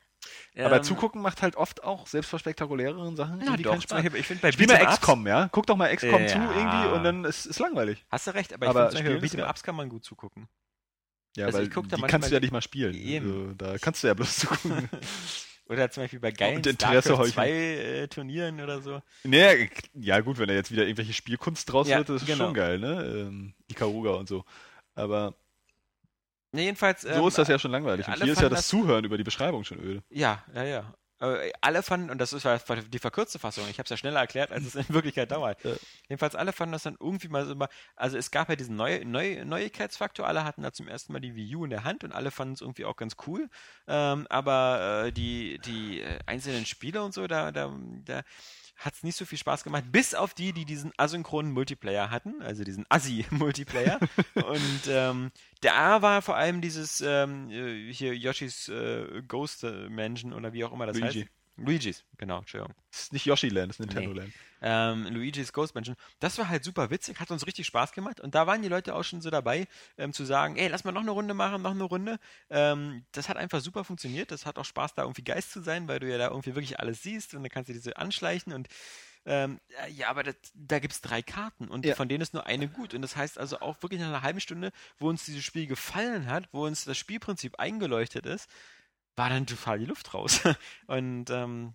aber 0.56 0.76
Ähm, 0.76 0.82
zugucken 0.84 1.20
macht 1.20 1.42
halt 1.42 1.56
oft 1.56 1.84
auch, 1.84 2.06
selbst 2.06 2.30
bei 2.30 2.38
spektakuläreren 2.38 3.16
Sachen, 3.16 3.38
Na 3.38 3.44
irgendwie 3.46 3.62
doch, 3.64 3.72
keinen 3.72 3.82
Spaß. 3.82 4.04
Ich 4.14 4.26
finde 4.26 4.42
bei 4.42 4.52
Spiel 4.52 4.66
mal 4.66 4.86
XCOM, 4.86 5.26
ja? 5.26 5.48
Guck 5.52 5.66
doch 5.66 5.76
mal 5.76 5.94
XCOM 5.94 6.22
Ja. 6.22 6.28
zu 6.28 6.38
irgendwie 6.38 6.86
und 6.94 7.04
dann 7.04 7.24
ist 7.24 7.46
es 7.46 7.58
langweilig. 7.58 8.04
Hast 8.10 8.26
du 8.26 8.34
recht, 8.34 8.52
aber, 8.54 8.68
Aber 8.68 8.92
ich 8.92 8.98
finde 8.98 9.10
zum 9.12 9.20
Beispiel. 9.20 9.44
Ups 9.44 9.62
kann 9.62 9.76
man 9.76 9.88
gut 9.88 10.04
zugucken. 10.04 10.48
Ja, 11.36 11.46
Also 11.46 11.58
weil 11.58 11.64
ich 11.64 11.70
guck 11.70 11.88
da 11.88 11.96
die 11.96 12.02
kannst 12.02 12.30
du 12.30 12.34
ja 12.34 12.40
nicht 12.40 12.52
mal 12.52 12.62
spielen. 12.62 12.94
Also, 12.94 13.52
da 13.54 13.78
kannst 13.78 14.02
du 14.02 14.06
ja 14.06 14.14
bloß 14.14 14.36
zugucken. 14.36 14.88
Oder 15.66 15.90
zum 15.90 16.02
Beispiel 16.04 16.20
bei 16.20 16.30
geilen 16.30 16.56
Und 16.58 16.66
Interesse 16.66 17.02
StarCraft 17.08 17.18
heucheln. 17.22 17.32
2 17.34 17.50
äh, 17.50 18.08
Turnieren 18.08 18.60
oder 18.60 18.82
so. 18.82 19.00
naja, 19.24 19.66
ja 19.94 20.20
gut, 20.20 20.38
wenn 20.38 20.48
da 20.48 20.52
jetzt 20.54 20.70
wieder 20.70 20.82
irgendwelche 20.84 21.14
Spielkunst 21.14 21.72
draus 21.72 21.88
Ja, 21.88 21.96
wird, 21.98 22.10
das 22.10 22.20
ist 22.22 22.28
genau. 22.28 22.46
schon 22.46 22.54
geil, 22.54 22.78
ne? 22.78 23.02
Ähm, 23.04 23.54
Ikaruga 23.70 24.10
und 24.10 24.28
so. 24.28 24.44
Aber 24.94 25.34
Ne, 26.54 26.62
jedenfalls. 26.62 27.00
so 27.02 27.08
ähm, 27.08 27.26
ist 27.26 27.36
das 27.36 27.48
ja 27.48 27.58
schon 27.58 27.72
langweilig. 27.72 28.06
Und 28.06 28.22
hier 28.22 28.32
ist 28.32 28.40
ja 28.40 28.48
das 28.48 28.60
das- 28.60 28.68
Zuhören 28.68 29.04
über 29.04 29.18
die 29.18 29.24
Beschreibung 29.24 29.64
schon 29.64 29.80
öde. 29.80 30.02
Ja, 30.08 30.44
ja, 30.54 30.62
ja. 30.62 30.94
Aber 31.18 31.40
alle 31.62 31.82
fanden, 31.82 32.10
und 32.10 32.18
das 32.18 32.32
ist 32.32 32.46
die 32.92 32.98
verkürzte 32.98 33.38
Fassung, 33.38 33.64
ich 33.70 33.78
habe 33.78 33.84
es 33.84 33.90
ja 33.90 33.96
schneller 33.96 34.20
erklärt, 34.20 34.52
als 34.52 34.64
es 34.66 34.74
in 34.74 34.88
Wirklichkeit 34.88 35.30
dauert. 35.32 35.62
Ja. 35.64 35.72
Jedenfalls 36.08 36.34
alle 36.34 36.52
fanden 36.52 36.72
das 36.72 36.82
dann 36.82 36.96
irgendwie 37.00 37.28
mal 37.28 37.46
so 37.46 37.56
also 37.96 38.18
es 38.18 38.30
gab 38.30 38.48
ja 38.50 38.56
diesen 38.56 38.76
Neu 38.76 39.04
Neu 39.04 39.44
Neuigkeitsfaktor, 39.44 40.26
alle 40.26 40.44
hatten 40.44 40.62
da 40.62 40.72
zum 40.72 40.86
ersten 40.86 41.12
Mal 41.12 41.20
die 41.20 41.34
Wii 41.34 41.56
U 41.56 41.64
in 41.64 41.70
der 41.70 41.82
Hand 41.84 42.04
und 42.04 42.12
alle 42.12 42.30
fanden 42.30 42.54
es 42.54 42.60
irgendwie 42.60 42.84
auch 42.84 42.96
ganz 42.96 43.16
cool. 43.26 43.48
Ähm, 43.88 44.26
aber 44.28 45.06
äh, 45.06 45.12
die, 45.12 45.58
die 45.64 46.02
äh, 46.02 46.18
einzelnen 46.26 46.66
Spiele 46.66 47.02
und 47.02 47.14
so, 47.14 47.26
da, 47.26 47.52
da, 47.52 47.72
da 48.04 48.22
hat 48.76 48.94
es 48.94 49.02
nicht 49.02 49.16
so 49.16 49.24
viel 49.24 49.38
Spaß 49.38 49.64
gemacht, 49.64 49.84
bis 49.90 50.14
auf 50.14 50.34
die, 50.34 50.52
die 50.52 50.64
diesen 50.64 50.92
asynchronen 50.96 51.52
Multiplayer 51.52 52.10
hatten, 52.10 52.42
also 52.42 52.64
diesen 52.64 52.84
Assi-Multiplayer. 52.88 53.98
und 54.34 54.80
ähm, 54.88 55.30
da 55.60 56.02
war 56.02 56.22
vor 56.22 56.36
allem 56.36 56.60
dieses 56.60 57.00
ähm, 57.00 57.50
äh, 57.50 57.92
hier 57.92 58.16
Yoshis 58.16 58.68
äh, 58.68 59.22
Ghost 59.26 59.64
Mansion 59.88 60.32
oder 60.32 60.52
wie 60.52 60.64
auch 60.64 60.72
immer 60.72 60.86
das 60.86 60.98
Luigi. 60.98 61.20
heißt. 61.20 61.30
Luigi's, 61.56 62.04
genau, 62.18 62.38
Entschuldigung. 62.40 62.74
Das 62.90 63.02
ist 63.02 63.12
nicht 63.12 63.26
Yoshi 63.26 63.48
Land, 63.48 63.68
das 63.70 63.76
ist 63.76 63.86
Nintendo 63.86 64.12
Nee. 64.12 64.20
Land. 64.20 64.32
Ähm, 64.60 65.06
Luigi's 65.14 65.52
Ghost 65.52 65.74
Mansion. 65.74 65.96
Das 66.18 66.36
war 66.38 66.48
halt 66.48 66.64
super 66.64 66.90
witzig, 66.90 67.20
hat 67.20 67.30
uns 67.30 67.46
richtig 67.46 67.66
Spaß 67.66 67.92
gemacht. 67.92 68.20
Und 68.20 68.34
da 68.34 68.46
waren 68.46 68.60
die 68.62 68.68
Leute 68.68 68.94
auch 68.94 69.04
schon 69.04 69.20
so 69.20 69.30
dabei, 69.30 69.68
ähm, 69.96 70.12
zu 70.12 70.24
sagen, 70.24 70.56
ey, 70.56 70.68
lass 70.68 70.84
mal 70.84 70.92
noch 70.92 71.02
eine 71.02 71.10
Runde 71.12 71.34
machen, 71.34 71.62
noch 71.62 71.70
eine 71.72 71.84
Runde. 71.84 72.18
Ähm, 72.50 73.04
das 73.12 73.28
hat 73.28 73.36
einfach 73.36 73.60
super 73.60 73.84
funktioniert. 73.84 74.30
Das 74.30 74.46
hat 74.46 74.58
auch 74.58 74.64
Spaß, 74.64 74.94
da 74.94 75.02
irgendwie 75.02 75.22
Geist 75.22 75.52
zu 75.52 75.60
sein, 75.60 75.86
weil 75.86 76.00
du 76.00 76.10
ja 76.10 76.18
da 76.18 76.28
irgendwie 76.28 76.54
wirklich 76.54 76.80
alles 76.80 77.02
siehst 77.02 77.34
und 77.34 77.42
dann 77.42 77.50
kannst 77.50 77.68
du 77.68 77.72
diese 77.72 77.96
anschleichen 77.96 78.52
und 78.52 78.68
ähm, 79.26 79.58
äh, 79.86 79.90
ja, 79.90 80.08
aber 80.10 80.22
das, 80.22 80.34
da 80.54 80.80
gibt 80.80 80.92
es 80.92 81.00
drei 81.00 81.22
Karten 81.22 81.68
und 81.68 81.86
Ja. 81.86 81.94
von 81.94 82.08
denen 82.10 82.20
ist 82.20 82.34
nur 82.34 82.44
eine 82.46 82.68
gut. 82.68 82.92
Und 82.92 83.00
das 83.02 83.16
heißt 83.16 83.38
also 83.38 83.60
auch 83.60 83.82
wirklich 83.82 84.00
nach 84.00 84.08
einer 84.08 84.22
halben 84.22 84.40
Stunde, 84.40 84.70
wo 84.98 85.08
uns 85.08 85.24
dieses 85.24 85.42
Spiel 85.44 85.66
gefallen 85.66 86.26
hat, 86.26 86.48
wo 86.52 86.66
uns 86.66 86.84
das 86.84 86.98
Spielprinzip 86.98 87.58
eingeleuchtet 87.58 88.26
ist, 88.26 88.50
war 89.16 89.28
dann 89.28 89.46
total 89.46 89.78
die 89.78 89.86
Luft 89.86 90.14
raus. 90.14 90.40
Und 90.86 91.30
ähm, 91.30 91.74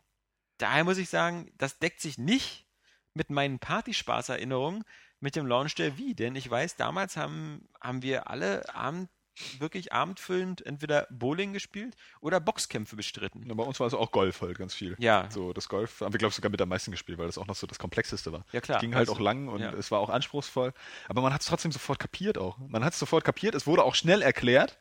daher 0.57 0.83
muss 0.83 0.97
ich 0.97 1.09
sagen, 1.09 1.51
das 1.57 1.79
deckt 1.79 2.01
sich 2.01 2.17
nicht 2.17 2.65
mit 3.13 3.29
meinen 3.29 3.59
Partyspaß-Erinnerungen 3.59 4.83
mit 5.19 5.35
dem 5.35 5.45
Launch 5.45 5.75
der 5.75 5.97
Wii, 5.97 6.15
denn 6.15 6.35
ich 6.35 6.49
weiß, 6.49 6.77
damals 6.77 7.17
haben, 7.17 7.67
haben 7.81 8.01
wir 8.01 8.29
alle 8.29 8.73
Abend, 8.73 9.09
wirklich 9.57 9.93
abendfüllend 9.93 10.65
entweder 10.65 11.07
Bowling 11.09 11.53
gespielt 11.53 11.95
oder 12.19 12.39
Boxkämpfe 12.39 12.95
bestritten. 12.97 13.47
Ja, 13.47 13.53
bei 13.53 13.63
uns 13.63 13.79
war 13.79 13.87
es 13.87 13.93
auch 13.93 14.11
Golf 14.11 14.41
halt 14.41 14.57
ganz 14.57 14.73
viel. 14.73 14.95
Ja, 14.99 15.29
So, 15.31 15.53
das 15.53 15.69
Golf 15.69 16.01
haben 16.01 16.13
wir, 16.13 16.17
glaube 16.17 16.31
ich, 16.31 16.35
sogar 16.35 16.51
mit 16.51 16.61
am 16.61 16.69
meisten 16.69 16.91
gespielt, 16.91 17.17
weil 17.17 17.27
das 17.27 17.37
auch 17.37 17.47
noch 17.47 17.55
so 17.55 17.65
das 17.65 17.79
Komplexeste 17.79 18.33
war. 18.33 18.45
ja 18.51 18.59
klar. 18.61 18.79
ging 18.79 18.93
halt 18.95 19.07
Also, 19.07 19.13
auch 19.13 19.19
lang 19.19 19.47
und 19.47 19.61
ja. 19.61 19.71
es 19.73 19.91
war 19.91 19.99
auch 19.99 20.09
anspruchsvoll. 20.09 20.73
Aber 21.07 21.21
man 21.21 21.33
hat 21.33 21.41
es 21.41 21.47
trotzdem 21.47 21.71
sofort 21.71 21.99
kapiert 21.99 22.37
auch. 22.37 22.57
Man 22.57 22.83
hat 22.83 22.93
es 22.93 22.99
sofort 22.99 23.23
kapiert. 23.23 23.55
Es 23.55 23.65
wurde 23.65 23.83
auch 23.83 23.95
schnell 23.95 24.21
erklärt. 24.21 24.77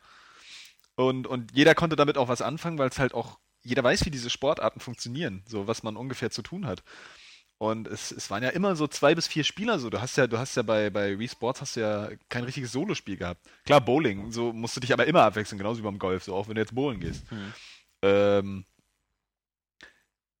Und, 0.99 1.27
und 1.27 1.55
jeder 1.55 1.75
konnte 1.75 1.95
damit 1.95 2.17
auch 2.17 2.27
was 2.27 2.41
anfangen, 2.41 2.77
weil 2.77 2.89
es 2.89 2.99
halt 2.99 3.13
auch, 3.13 3.39
jeder 3.63 3.85
weiß, 3.85 4.05
wie 4.05 4.11
diese 4.11 4.29
Sportarten 4.29 4.81
funktionieren, 4.81 5.43
so 5.47 5.65
was 5.65 5.81
man 5.81 5.95
ungefähr 5.95 6.29
zu 6.29 6.41
tun 6.41 6.65
hat. 6.65 6.83
Und 7.57 7.87
es, 7.87 8.11
es 8.11 8.29
waren 8.29 8.43
ja 8.43 8.49
immer 8.49 8.75
so 8.75 8.85
zwei 8.85 9.15
bis 9.15 9.25
vier 9.25 9.45
Spieler 9.45 9.79
so. 9.79 9.89
Du 9.89 10.01
hast 10.01 10.17
ja, 10.17 10.27
du 10.27 10.37
hast 10.37 10.57
ja 10.57 10.61
bei, 10.61 10.89
bei 10.89 11.17
Wii 11.17 11.29
Sports 11.29 11.61
hast 11.61 11.75
ja 11.75 12.09
kein 12.27 12.43
richtiges 12.43 12.73
Solospiel 12.73 13.15
gehabt. 13.15 13.47
Klar, 13.63 13.79
Bowling, 13.79 14.33
so 14.33 14.51
musst 14.51 14.75
du 14.75 14.81
dich 14.81 14.91
aber 14.91 15.07
immer 15.07 15.23
abwechseln, 15.23 15.57
genauso 15.57 15.79
wie 15.79 15.85
beim 15.85 15.99
Golf, 15.99 16.25
so 16.25 16.35
auch 16.35 16.49
wenn 16.49 16.55
du 16.55 16.61
jetzt 16.61 16.75
bowlen 16.75 16.99
gehst. 16.99 17.23
Hm. 17.31 17.53
Ähm, 18.01 18.65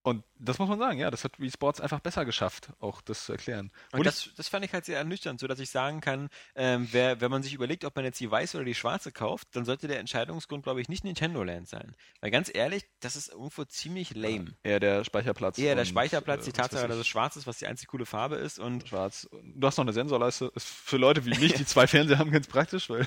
und 0.01 0.23
das 0.37 0.59
muss 0.59 0.69
man 0.69 0.79
sagen, 0.79 0.97
ja, 0.97 1.11
das 1.11 1.25
hat 1.25 1.39
Wii 1.39 1.51
Sports 1.51 1.81
einfach 1.81 1.99
besser 1.99 2.23
geschafft, 2.23 2.69
auch 2.79 3.01
das 3.01 3.25
zu 3.25 3.33
erklären. 3.33 3.65
Und 3.91 3.99
Obwohl 3.99 4.05
das, 4.05 4.29
das 4.37 4.47
fand 4.47 4.63
ich 4.63 4.71
halt 4.71 4.85
sehr 4.85 4.97
ernüchternd, 4.97 5.41
so 5.41 5.47
dass 5.47 5.59
ich 5.59 5.69
sagen 5.69 5.99
kann, 5.99 6.29
ähm, 6.55 6.87
wer, 6.91 7.19
wenn 7.19 7.29
man 7.29 7.43
sich 7.43 7.53
überlegt, 7.53 7.83
ob 7.83 7.95
man 7.97 8.05
jetzt 8.05 8.19
die 8.21 8.31
weiße 8.31 8.55
oder 8.57 8.65
die 8.65 8.75
schwarze 8.75 9.11
kauft, 9.11 9.49
dann 9.51 9.65
sollte 9.65 9.89
der 9.89 9.99
Entscheidungsgrund, 9.99 10.63
glaube 10.63 10.79
ich, 10.79 10.87
nicht 10.87 11.03
Nintendo 11.03 11.43
Land 11.43 11.67
sein. 11.67 11.95
Weil 12.21 12.31
ganz 12.31 12.49
ehrlich, 12.53 12.85
das 13.01 13.17
ist 13.17 13.29
irgendwo 13.29 13.65
ziemlich 13.65 14.15
lame. 14.15 14.55
Eher 14.63 14.79
der 14.79 15.03
Speicherplatz. 15.03 15.57
Eher 15.57 15.75
der 15.75 15.83
und, 15.83 15.89
Speicherplatz, 15.89 16.45
die 16.45 16.51
äh, 16.51 16.53
Tatsache, 16.53 16.87
dass 16.87 16.97
es 16.97 17.07
schwarz 17.07 17.35
ist, 17.35 17.45
was 17.45 17.57
die 17.57 17.67
einzig 17.67 17.89
coole 17.89 18.05
Farbe 18.05 18.37
ist 18.37 18.57
und 18.57 18.87
schwarz. 18.87 19.27
Du 19.43 19.67
hast 19.67 19.77
noch 19.77 19.85
eine 19.85 19.93
Sensorleiste. 19.93 20.49
Ist 20.55 20.67
für 20.67 20.97
Leute 20.97 21.25
wie 21.25 21.37
mich, 21.37 21.53
die 21.53 21.65
zwei 21.65 21.87
Fernseher 21.87 22.19
haben, 22.19 22.31
ganz 22.31 22.47
praktisch, 22.47 22.89
weil. 22.89 23.05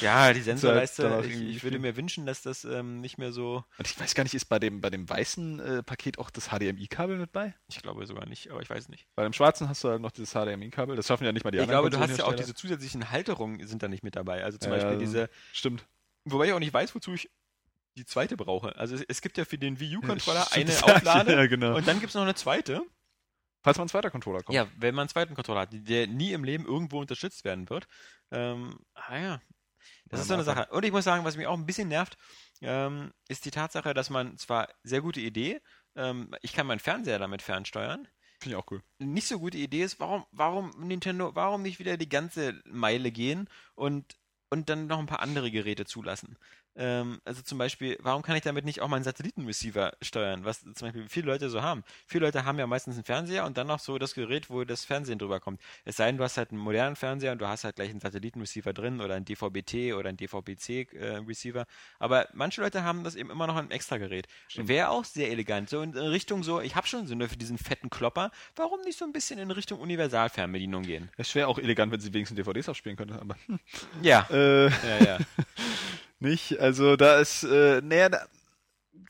Ja, 0.00 0.32
die 0.32 0.40
Sensorleiste, 0.40 1.24
ich, 1.26 1.40
ich 1.40 1.62
würde 1.64 1.78
mir 1.78 1.96
wünschen, 1.96 2.26
dass 2.26 2.42
das 2.42 2.64
ähm, 2.64 3.00
nicht 3.00 3.18
mehr 3.18 3.32
so, 3.32 3.64
Und 3.78 3.86
ich 3.86 3.98
weiß 3.98 4.14
gar 4.14 4.22
nicht, 4.22 4.34
ist 4.34 4.46
bei 4.46 4.58
dem, 4.58 4.80
bei 4.80 4.90
dem 4.90 5.08
weißen 5.08 5.60
äh, 5.60 5.82
Paket 5.82 6.18
auch 6.18 6.30
das 6.30 6.48
HDMI-Kabel 6.48 7.18
mit 7.18 7.32
bei? 7.32 7.54
ich 7.68 7.82
glaube 7.82 8.06
sogar 8.06 8.26
nicht, 8.26 8.50
aber 8.50 8.62
ich 8.62 8.70
weiß 8.70 8.88
nicht. 8.88 9.06
Bei 9.14 9.24
dem 9.24 9.32
schwarzen 9.32 9.68
hast 9.68 9.84
du 9.84 9.88
halt 9.88 10.00
noch 10.00 10.12
dieses 10.12 10.32
HDMI-Kabel. 10.32 10.96
Das 10.96 11.06
schaffen 11.06 11.24
ja 11.24 11.32
nicht 11.32 11.44
mal 11.44 11.50
die 11.50 11.58
ich 11.58 11.62
anderen 11.62 11.90
glaube, 11.90 11.90
du 11.90 11.98
hast 11.98 12.18
ja 12.18 12.24
auch 12.26 12.34
diese 12.34 12.54
zusätzlichen 12.54 13.10
Halterungen 13.10 13.66
sind 13.66 13.82
da 13.82 13.88
nicht 13.88 14.02
mit 14.02 14.16
dabei. 14.16 14.44
Also 14.44 14.58
zum 14.58 14.72
Ja, 14.72 14.78
Beispiel 14.78 14.98
diese, 14.98 15.30
Stimmt. 15.52 15.86
wobei 16.24 16.46
ich 16.46 16.52
auch 16.52 16.58
nicht 16.58 16.74
weiß, 16.74 16.94
wozu 16.94 17.14
ich 17.14 17.30
die 17.96 18.04
zweite 18.04 18.36
brauche. 18.36 18.76
Also 18.76 18.96
es, 19.08 19.20
gibt 19.22 19.38
ja 19.38 19.44
für 19.44 19.58
den 19.58 19.80
Wii 19.80 19.96
U-Controller 19.96 20.46
Stimmt, 20.50 20.68
eine 20.68 20.72
ich, 20.72 20.84
Auflade 20.84 21.32
Ja, 21.32 21.46
genau. 21.46 21.76
und 21.76 21.88
dann 21.88 21.98
gibt 21.98 22.10
es 22.10 22.14
noch 22.14 22.22
eine 22.22 22.34
zweite. 22.34 22.82
Falls 23.62 23.78
mal 23.78 23.84
ein 23.84 23.88
zweiter 23.88 24.10
Controller 24.10 24.42
kommt. 24.42 24.54
Ja, 24.54 24.68
wenn 24.76 24.94
man 24.94 25.02
einen 25.04 25.08
zweiten 25.08 25.34
Controller 25.34 25.62
hat, 25.62 25.70
der 25.72 26.06
nie 26.06 26.32
im 26.32 26.44
Leben 26.44 26.66
irgendwo 26.66 27.00
unterstützt 27.00 27.44
werden 27.44 27.68
wird. 27.68 27.88
Ähm, 28.30 28.78
ah 28.94 29.18
ja, 29.18 29.40
das 30.08 30.20
ist 30.20 30.28
so 30.28 30.34
eine. 30.34 30.44
Sache. 30.44 30.68
Und 30.70 30.84
ich 30.84 30.92
muss 30.92 31.04
sagen, 31.04 31.24
was 31.24 31.36
mich 31.36 31.46
auch 31.46 31.56
ein 31.56 31.66
bisschen 31.66 31.88
nervt, 31.88 32.16
ähm, 32.62 33.12
ist 33.28 33.44
die 33.44 33.50
Tatsache, 33.50 33.94
dass 33.94 34.10
man 34.10 34.38
zwar 34.38 34.68
sehr 34.82 35.00
gute 35.00 35.20
Idee, 35.20 35.60
ähm, 35.96 36.34
ich 36.42 36.52
kann 36.52 36.66
meinen 36.66 36.78
Fernseher 36.78 37.18
damit 37.18 37.42
fernsteuern. 37.42 38.06
Finde 38.38 38.56
ich 38.56 38.62
auch 38.62 38.70
cool. 38.70 38.82
Nicht 38.98 39.28
so 39.28 39.38
gute 39.38 39.56
Idee 39.56 39.82
ist, 39.82 39.98
warum, 39.98 40.26
warum 40.30 40.70
Nintendo, 40.78 41.34
warum 41.34 41.62
nicht 41.62 41.78
wieder 41.78 41.96
die 41.96 42.08
ganze 42.08 42.60
Meile 42.66 43.10
gehen 43.10 43.48
und, 43.74 44.16
und 44.50 44.68
dann 44.68 44.86
noch 44.86 44.98
ein 44.98 45.06
paar 45.06 45.20
andere 45.20 45.50
Geräte 45.50 45.86
zulassen? 45.86 46.36
Ähm, 46.76 47.20
also 47.24 47.42
zum 47.42 47.58
Beispiel, 47.58 47.96
warum 48.00 48.22
kann 48.22 48.36
ich 48.36 48.42
damit 48.42 48.64
nicht 48.64 48.80
auch 48.80 48.88
meinen 48.88 49.04
Satellitenreceiver 49.04 49.94
steuern, 50.02 50.44
was 50.44 50.60
zum 50.60 50.74
Beispiel 50.74 51.08
viele 51.08 51.26
Leute 51.26 51.48
so 51.48 51.62
haben? 51.62 51.84
Viele 52.06 52.26
Leute 52.26 52.44
haben 52.44 52.58
ja 52.58 52.66
meistens 52.66 52.96
einen 52.96 53.04
Fernseher 53.04 53.46
und 53.46 53.56
dann 53.56 53.66
noch 53.66 53.78
so 53.78 53.98
das 53.98 54.14
Gerät, 54.14 54.50
wo 54.50 54.64
das 54.64 54.84
Fernsehen 54.84 55.18
drüber 55.18 55.40
kommt. 55.40 55.60
Es 55.84 55.96
sei 55.96 56.06
denn, 56.06 56.18
du 56.18 56.24
hast 56.24 56.36
halt 56.36 56.50
einen 56.50 56.60
modernen 56.60 56.96
Fernseher 56.96 57.32
und 57.32 57.38
du 57.40 57.48
hast 57.48 57.64
halt 57.64 57.76
gleich 57.76 57.90
einen 57.90 58.00
Satellitenreceiver 58.00 58.72
drin 58.72 59.00
oder 59.00 59.14
einen 59.14 59.24
DVB-T 59.24 59.94
oder 59.94 60.08
einen 60.08 60.18
DVB-C-Receiver. 60.18 61.66
Aber 61.98 62.28
manche 62.34 62.60
Leute 62.60 62.84
haben 62.84 63.04
das 63.04 63.14
eben 63.14 63.30
immer 63.30 63.46
noch 63.46 63.56
ein 63.56 63.70
Extra-Gerät. 63.70 64.26
Stimmt. 64.48 64.68
Wäre 64.68 64.90
auch 64.90 65.04
sehr 65.04 65.30
elegant. 65.30 65.70
So 65.70 65.80
in 65.80 65.96
Richtung 65.96 66.42
so, 66.42 66.60
ich 66.60 66.76
habe 66.76 66.86
schon 66.86 67.06
so 67.06 67.16
für 67.26 67.36
diesen 67.36 67.58
fetten 67.58 67.90
Klopper. 67.90 68.30
Warum 68.54 68.80
nicht 68.82 68.98
so 68.98 69.04
ein 69.04 69.12
bisschen 69.12 69.38
in 69.38 69.50
Richtung 69.50 69.80
Universalfernbedienung 69.80 70.82
gehen? 70.82 71.08
Es 71.16 71.34
wäre 71.34 71.48
auch 71.48 71.58
elegant, 71.58 71.92
wenn 71.92 72.00
sie 72.00 72.12
wenigstens 72.12 72.36
DVDs 72.36 72.68
abspielen 72.68 72.96
könnte, 72.96 73.20
aber 73.20 73.36
Ja. 74.02 74.26
äh, 74.30 74.66
Ja, 74.66 75.04
ja. 75.04 75.18
nicht. 76.20 76.58
Also 76.60 76.96
da 76.96 77.18
ist, 77.20 77.44
äh, 77.44 77.80
naja, 77.82 78.08
da 78.08 78.26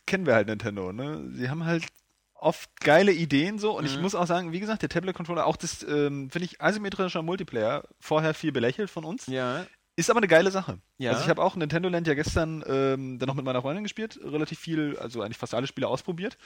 kennen 0.06 0.26
wir 0.26 0.34
halt 0.34 0.48
Nintendo, 0.48 0.92
ne? 0.92 1.28
Sie 1.34 1.48
haben 1.50 1.64
halt 1.64 1.86
oft 2.34 2.68
geile 2.80 3.12
Ideen 3.12 3.58
so 3.58 3.76
und 3.76 3.86
ich 3.86 3.96
Mhm. 3.96 4.02
muss 4.02 4.14
auch 4.14 4.26
sagen, 4.26 4.52
wie 4.52 4.60
gesagt, 4.60 4.82
der 4.82 4.88
Tablet-Controller, 4.88 5.46
auch 5.46 5.56
das, 5.56 5.82
ähm, 5.84 6.30
finde 6.30 6.44
ich, 6.46 6.60
asymmetrischer 6.60 7.22
Multiplayer, 7.22 7.84
vorher 7.98 8.34
viel 8.34 8.52
belächelt 8.52 8.90
von 8.90 9.04
uns, 9.04 9.26
Ja. 9.26 9.66
Ist 9.96 10.10
aber 10.10 10.18
eine 10.18 10.28
geile 10.28 10.50
Sache. 10.50 10.78
Ja. 10.98 11.12
Also 11.12 11.24
ich 11.24 11.30
habe 11.30 11.42
auch 11.42 11.56
Nintendo 11.56 11.88
Land 11.88 12.06
ja 12.06 12.12
gestern 12.12 12.62
ähm, 12.66 13.18
dann 13.18 13.26
noch 13.26 13.34
mit 13.34 13.46
meiner 13.46 13.62
Freundin 13.62 13.82
gespielt, 13.82 14.20
relativ 14.22 14.58
viel, 14.58 14.98
also 14.98 15.22
eigentlich 15.22 15.38
fast 15.38 15.54
alle 15.54 15.66
Spiele 15.66 15.88
ausprobiert. 15.88 16.36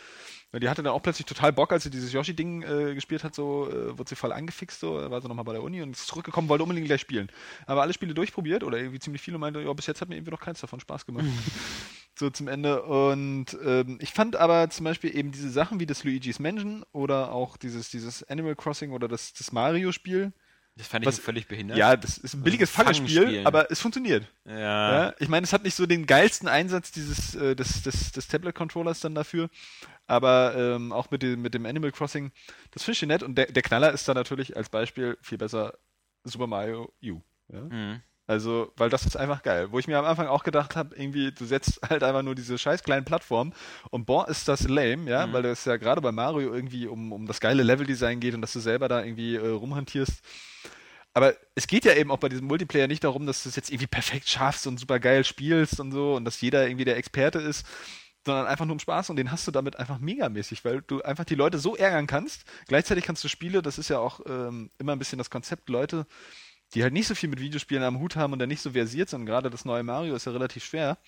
Weil 0.52 0.60
Die 0.60 0.68
hatte 0.68 0.84
dann 0.84 0.92
auch 0.92 1.02
plötzlich 1.02 1.26
total 1.26 1.52
Bock, 1.52 1.72
als 1.72 1.82
sie 1.82 1.90
dieses 1.90 2.12
Yoshi-Ding 2.12 2.62
äh, 2.62 2.94
gespielt 2.94 3.24
hat, 3.24 3.34
so 3.34 3.68
äh, 3.68 3.98
wurde 3.98 4.08
sie 4.08 4.14
voll 4.14 4.32
angefixt, 4.32 4.78
so, 4.78 4.94
war 5.10 5.20
sie 5.20 5.26
nochmal 5.26 5.44
bei 5.44 5.52
der 5.52 5.64
Uni 5.64 5.82
und 5.82 5.90
ist 5.90 6.06
zurückgekommen, 6.06 6.48
wollte 6.48 6.62
unbedingt 6.62 6.86
gleich 6.86 7.00
spielen. 7.00 7.28
Aber 7.66 7.82
alle 7.82 7.92
Spiele 7.92 8.14
durchprobiert 8.14 8.62
oder 8.62 8.78
irgendwie 8.78 9.00
ziemlich 9.00 9.20
viele 9.20 9.36
und 9.36 9.40
meinte, 9.40 9.60
ja, 9.60 9.72
bis 9.72 9.86
jetzt 9.86 10.00
hat 10.00 10.08
mir 10.08 10.14
irgendwie 10.14 10.30
noch 10.32 10.40
keins 10.40 10.60
davon 10.60 10.78
Spaß 10.78 11.04
gemacht. 11.04 11.26
so 12.16 12.30
zum 12.30 12.46
Ende. 12.46 12.82
Und 12.84 13.58
ähm, 13.64 13.98
ich 14.00 14.12
fand 14.12 14.36
aber 14.36 14.70
zum 14.70 14.84
Beispiel 14.84 15.16
eben 15.16 15.32
diese 15.32 15.50
Sachen 15.50 15.80
wie 15.80 15.86
das 15.86 16.04
Luigi's 16.04 16.38
Mansion 16.38 16.84
oder 16.92 17.32
auch 17.32 17.56
dieses, 17.56 17.90
dieses 17.90 18.22
Animal 18.22 18.54
Crossing 18.54 18.92
oder 18.92 19.08
das, 19.08 19.32
das 19.32 19.50
Mario-Spiel. 19.50 20.32
Das 20.80 20.88
fand 20.88 21.04
ich 21.04 21.08
Was- 21.08 21.18
völlig 21.18 21.46
behindert. 21.46 21.76
Ja, 21.76 21.94
das 21.94 22.16
ist 22.16 22.32
ein 22.34 22.42
billiges 22.42 22.70
Also 22.78 22.84
Fangspielen. 22.84 23.46
aber 23.46 23.70
es 23.70 23.80
funktioniert. 23.80 24.26
Ja. 24.46 24.58
Ja, 25.08 25.14
ich 25.18 25.28
meine, 25.28 25.44
es 25.44 25.52
hat 25.52 25.62
nicht 25.62 25.74
so 25.74 25.84
den 25.84 26.06
geilsten 26.06 26.48
Einsatz 26.48 26.90
dieses 26.90 27.34
äh, 27.34 27.54
des, 27.54 27.82
des, 27.82 28.12
des 28.12 28.28
Tablet-Controllers 28.28 29.00
dann 29.00 29.14
dafür, 29.14 29.50
aber 30.06 30.54
ähm, 30.56 30.90
auch 30.92 31.10
mit 31.10 31.22
dem, 31.22 31.42
mit 31.42 31.52
dem 31.52 31.66
Animal 31.66 31.92
Crossing, 31.92 32.32
das 32.70 32.82
finde 32.84 32.96
ich 32.96 33.02
nett 33.02 33.22
und 33.22 33.34
der, 33.36 33.46
der 33.52 33.62
Knaller 33.62 33.92
ist 33.92 34.08
da 34.08 34.14
natürlich 34.14 34.56
als 34.56 34.70
Beispiel 34.70 35.18
viel 35.20 35.36
besser 35.38 35.74
Super 36.24 36.46
Mario 36.46 36.92
U. 37.04 37.20
Ja? 37.52 37.60
Mhm. 37.60 38.00
Also, 38.30 38.72
weil 38.76 38.90
das 38.90 39.06
ist 39.06 39.16
einfach 39.16 39.42
geil. 39.42 39.72
Wo 39.72 39.78
ich 39.80 39.88
mir 39.88 39.98
am 39.98 40.04
Anfang 40.04 40.28
auch 40.28 40.44
gedacht 40.44 40.76
habe, 40.76 40.94
irgendwie, 40.94 41.32
du 41.32 41.44
setzt 41.44 41.80
halt 41.90 42.02
einfach 42.04 42.22
nur 42.22 42.34
diese 42.36 42.58
scheiß 42.58 42.84
kleinen 42.84 43.04
Plattformen 43.04 43.52
und 43.90 44.06
boah, 44.06 44.28
ist 44.28 44.46
das 44.48 44.68
lame, 44.68 45.10
ja, 45.10 45.26
Mhm. 45.26 45.32
weil 45.32 45.42
das 45.42 45.64
ja 45.64 45.76
gerade 45.76 46.00
bei 46.00 46.12
Mario 46.12 46.52
irgendwie 46.54 46.86
um, 46.86 47.12
um 47.12 47.26
das 47.26 47.40
geile 47.40 47.62
Leveldesign 47.64 48.20
geht 48.20 48.34
und 48.34 48.42
dass 48.42 48.52
du 48.52 48.60
selber 48.60 48.88
da 48.88 49.02
irgendwie 49.02 49.34
äh, 49.36 49.48
rumhantierst. 49.48 50.22
Aber 51.12 51.34
es 51.56 51.66
geht 51.66 51.84
ja 51.84 51.94
eben 51.94 52.10
auch 52.10 52.18
bei 52.18 52.28
diesem 52.28 52.46
Multiplayer 52.46 52.86
nicht 52.86 53.02
darum, 53.04 53.26
dass 53.26 53.42
du 53.42 53.48
es 53.48 53.56
jetzt 53.56 53.70
irgendwie 53.70 53.88
perfekt 53.88 54.28
schaffst 54.28 54.66
und 54.66 54.78
super 54.78 55.00
geil 55.00 55.24
spielst 55.24 55.80
und 55.80 55.90
so 55.92 56.14
und 56.14 56.24
dass 56.24 56.40
jeder 56.40 56.66
irgendwie 56.68 56.84
der 56.84 56.96
Experte 56.98 57.40
ist, 57.40 57.66
sondern 58.24 58.46
einfach 58.46 58.66
nur 58.66 58.74
um 58.74 58.80
Spaß 58.80 59.10
und 59.10 59.16
den 59.16 59.32
hast 59.32 59.46
du 59.46 59.50
damit 59.50 59.76
einfach 59.78 59.98
megamäßig, 59.98 60.64
weil 60.64 60.82
du 60.82 61.02
einfach 61.02 61.24
die 61.24 61.34
Leute 61.34 61.58
so 61.58 61.74
ärgern 61.76 62.06
kannst. 62.06 62.44
Gleichzeitig 62.68 63.04
kannst 63.04 63.24
du 63.24 63.28
Spiele, 63.28 63.62
das 63.62 63.78
ist 63.78 63.90
ja 63.90 63.98
auch 63.98 64.20
ähm, 64.26 64.70
immer 64.78 64.92
ein 64.92 64.98
bisschen 65.00 65.18
das 65.18 65.30
Konzept, 65.30 65.68
Leute, 65.68 66.06
die 66.74 66.82
halt 66.82 66.92
nicht 66.92 67.06
so 67.06 67.14
viel 67.14 67.28
mit 67.28 67.40
Videospielen 67.40 67.82
am 67.82 67.98
Hut 67.98 68.16
haben 68.16 68.32
und 68.32 68.38
dann 68.38 68.48
nicht 68.48 68.62
so 68.62 68.70
versiert 68.72 69.08
sind, 69.08 69.26
gerade 69.26 69.50
das 69.50 69.64
neue 69.64 69.82
Mario 69.82 70.14
ist 70.14 70.26
ja 70.26 70.32
relativ 70.32 70.64
schwer, 70.64 70.98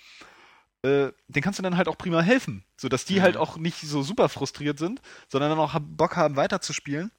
äh, 0.82 1.12
den 1.28 1.42
kannst 1.42 1.58
du 1.58 1.62
dann 1.62 1.76
halt 1.76 1.88
auch 1.88 1.96
prima 1.98 2.20
helfen, 2.20 2.64
sodass 2.76 3.04
die 3.04 3.16
Mhm. 3.16 3.22
halt 3.22 3.36
auch 3.36 3.56
nicht 3.56 3.80
so 3.80 4.02
super 4.02 4.28
frustriert 4.28 4.78
sind, 4.78 5.00
sondern 5.28 5.50
dann 5.50 5.58
auch 5.60 5.76
Bock 5.80 6.16
haben, 6.16 6.36
weiterzuspielen. 6.36 7.12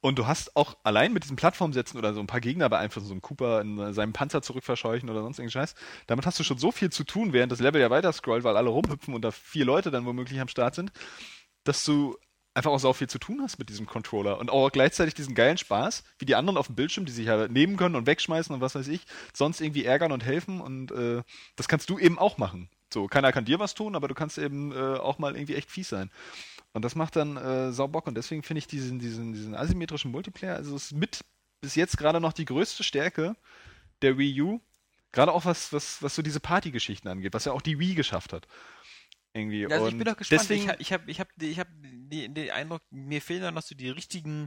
Und 0.00 0.18
du 0.18 0.26
hast 0.26 0.54
auch 0.54 0.76
allein 0.82 1.14
mit 1.14 1.24
diesen 1.24 1.36
Plattformsätzen 1.36 1.98
oder 1.98 2.12
so 2.12 2.20
ein 2.20 2.26
paar 2.26 2.42
Gegner 2.42 2.68
beeinflussen, 2.68 3.06
so 3.06 3.14
einen 3.14 3.22
Cooper 3.22 3.62
in 3.62 3.94
seinem 3.94 4.12
Panzer 4.12 4.42
zurückverscheuchen 4.42 5.08
oder 5.08 5.22
sonst 5.22 5.38
irgendeinen 5.38 5.62
Scheiß. 5.66 5.74
Damit 6.06 6.26
hast 6.26 6.38
du 6.38 6.44
schon 6.44 6.58
so 6.58 6.72
viel 6.72 6.90
zu 6.90 7.04
tun, 7.04 7.32
während 7.32 7.50
das 7.50 7.60
Level 7.60 7.80
ja 7.80 7.88
weiter 7.88 8.12
scrollt, 8.12 8.44
weil 8.44 8.56
alle 8.58 8.68
rumhüpfen 8.68 9.14
und 9.14 9.22
da 9.22 9.30
vier 9.30 9.64
Leute 9.64 9.90
dann 9.90 10.04
womöglich 10.04 10.38
am 10.40 10.48
Start 10.48 10.74
sind, 10.74 10.92
dass 11.64 11.84
du 11.84 12.18
einfach 12.54 12.70
auch 12.70 12.78
so 12.78 12.92
viel 12.92 13.08
zu 13.08 13.18
tun 13.18 13.40
hast 13.42 13.58
mit 13.58 13.68
diesem 13.68 13.86
Controller 13.86 14.38
und 14.38 14.50
auch 14.50 14.70
gleichzeitig 14.70 15.14
diesen 15.14 15.34
geilen 15.34 15.58
Spaß, 15.58 16.04
wie 16.18 16.24
die 16.24 16.36
anderen 16.36 16.56
auf 16.56 16.68
dem 16.68 16.76
Bildschirm, 16.76 17.04
die 17.04 17.12
sich 17.12 17.26
ja 17.26 17.48
nehmen 17.48 17.76
können 17.76 17.96
und 17.96 18.06
wegschmeißen 18.06 18.54
und 18.54 18.60
was 18.60 18.76
weiß 18.76 18.88
ich, 18.88 19.04
sonst 19.32 19.60
irgendwie 19.60 19.84
ärgern 19.84 20.12
und 20.12 20.24
helfen 20.24 20.60
und 20.60 20.92
äh, 20.92 21.22
das 21.56 21.68
kannst 21.68 21.90
du 21.90 21.98
eben 21.98 22.18
auch 22.18 22.38
machen. 22.38 22.68
So, 22.92 23.08
keiner 23.08 23.32
kann 23.32 23.44
dir 23.44 23.58
was 23.58 23.74
tun, 23.74 23.96
aber 23.96 24.06
du 24.06 24.14
kannst 24.14 24.38
eben 24.38 24.70
äh, 24.70 24.76
auch 24.76 25.18
mal 25.18 25.34
irgendwie 25.34 25.56
echt 25.56 25.70
fies 25.70 25.88
sein. 25.88 26.10
Und 26.72 26.84
das 26.84 26.94
macht 26.94 27.16
dann 27.16 27.36
äh, 27.36 27.72
sau 27.72 27.88
Bock 27.88 28.06
und 28.06 28.16
deswegen 28.16 28.42
finde 28.44 28.58
ich 28.58 28.68
diesen, 28.68 29.00
diesen, 29.00 29.32
diesen 29.32 29.54
asymmetrischen 29.54 30.12
Multiplayer, 30.12 30.56
also 30.56 30.76
ist 30.76 30.92
mit 30.92 31.20
bis 31.60 31.74
jetzt 31.74 31.96
gerade 31.96 32.20
noch 32.20 32.32
die 32.32 32.44
größte 32.44 32.84
Stärke 32.84 33.36
der 34.02 34.18
Wii 34.18 34.42
U, 34.42 34.60
gerade 35.12 35.32
auch 35.32 35.44
was, 35.44 35.72
was, 35.72 36.02
was 36.02 36.14
so 36.14 36.22
diese 36.22 36.40
Partygeschichten 36.40 37.10
angeht, 37.10 37.32
was 37.32 37.46
ja 37.46 37.52
auch 37.52 37.62
die 37.62 37.78
Wii 37.78 37.94
geschafft 37.94 38.32
hat. 38.32 38.46
Irgendwie. 39.34 39.66
Also 39.66 39.88
ich 39.88 39.98
bin 39.98 40.04
doch 40.04 40.16
gespannt. 40.16 40.42
Deswegen, 40.42 40.70
ich 40.78 40.92
habe 40.92 41.10
ich 41.10 41.20
hab, 41.20 41.42
ich 41.42 41.58
hab, 41.58 41.68
den, 41.76 42.50
Eindruck, 42.50 42.82
mir 42.90 43.20
fehlen 43.20 43.42
da 43.42 43.50
noch 43.50 43.62
so 43.62 43.74
die 43.74 43.90
richtigen 43.90 44.46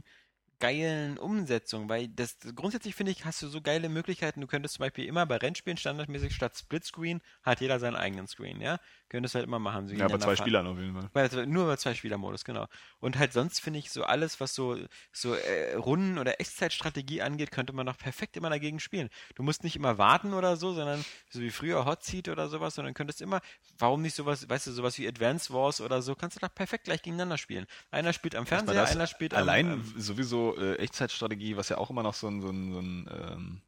geilen 0.60 1.18
Umsetzungen, 1.18 1.88
weil 1.88 2.08
das 2.08 2.36
grundsätzlich 2.54 2.94
finde 2.94 3.12
ich, 3.12 3.24
hast 3.24 3.42
du 3.42 3.48
so 3.48 3.60
geile 3.60 3.88
Möglichkeiten. 3.88 4.40
Du 4.40 4.46
könntest 4.46 4.74
zum 4.74 4.84
Beispiel 4.84 5.04
immer 5.04 5.24
bei 5.26 5.36
Rennspielen 5.36 5.76
standardmäßig 5.76 6.34
statt 6.34 6.56
Splitscreen 6.56 7.20
hat 7.42 7.60
jeder 7.60 7.78
seinen 7.78 7.96
eigenen 7.96 8.26
Screen, 8.26 8.60
ja? 8.60 8.78
Könntest 9.08 9.34
halt 9.34 9.44
immer 9.44 9.58
machen. 9.58 9.88
So 9.88 9.94
ja, 9.94 10.04
aber 10.04 10.18
gegeneinander 10.18 10.24
zwei 10.24 10.36
fahren. 10.36 10.46
Spielern 10.46 10.66
auf 10.66 10.78
jeden 10.78 10.94
Fall. 10.94 11.10
Bei, 11.12 11.46
nur 11.46 11.64
über 11.64 11.78
zwei 11.78 11.94
Spielermodus, 11.94 12.44
genau. 12.44 12.66
Und 12.98 13.18
halt 13.18 13.32
sonst 13.32 13.60
finde 13.60 13.78
ich 13.78 13.90
so 13.90 14.04
alles, 14.04 14.40
was 14.40 14.54
so, 14.54 14.76
so 15.12 15.34
äh, 15.34 15.74
Runden- 15.74 16.18
oder 16.18 16.40
Echtzeitstrategie 16.40 17.22
angeht, 17.22 17.50
könnte 17.50 17.72
man 17.72 17.86
doch 17.86 17.96
perfekt 17.96 18.36
immer 18.36 18.50
dagegen 18.50 18.80
spielen. 18.80 19.08
Du 19.34 19.42
musst 19.42 19.64
nicht 19.64 19.76
immer 19.76 19.96
warten 19.96 20.34
oder 20.34 20.56
so, 20.56 20.74
sondern 20.74 21.04
so 21.30 21.40
wie 21.40 21.50
früher 21.50 21.84
Hot 21.84 22.04
Seat 22.04 22.28
oder 22.28 22.48
sowas, 22.48 22.74
sondern 22.74 22.94
könntest 22.94 23.22
immer, 23.22 23.40
warum 23.78 24.02
nicht 24.02 24.14
sowas, 24.14 24.48
weißt 24.48 24.66
du, 24.66 24.72
sowas 24.72 24.98
wie 24.98 25.08
Advance 25.08 25.52
Wars 25.52 25.80
oder 25.80 26.02
so, 26.02 26.14
kannst 26.14 26.36
du 26.36 26.40
doch 26.40 26.54
perfekt 26.54 26.84
gleich 26.84 27.02
gegeneinander 27.02 27.38
spielen. 27.38 27.66
Einer 27.90 28.12
spielt 28.12 28.34
am 28.34 28.46
Fernseher, 28.46 28.86
einer 28.86 29.06
spielt 29.06 29.34
allein 29.34 29.72
am, 29.72 29.80
ähm, 29.80 29.94
sowieso 29.96 30.47
äh, 30.56 30.76
Echtzeitstrategie, 30.76 31.56
was 31.56 31.68
ja 31.68 31.78
auch 31.78 31.90
immer 31.90 32.02
noch 32.02 32.14
so 32.14 32.28
ein, 32.28 32.40
so 32.40 32.48
ein, 32.50 32.72
so 32.72 32.78
ein 32.80 33.08
ähm, 33.12 33.60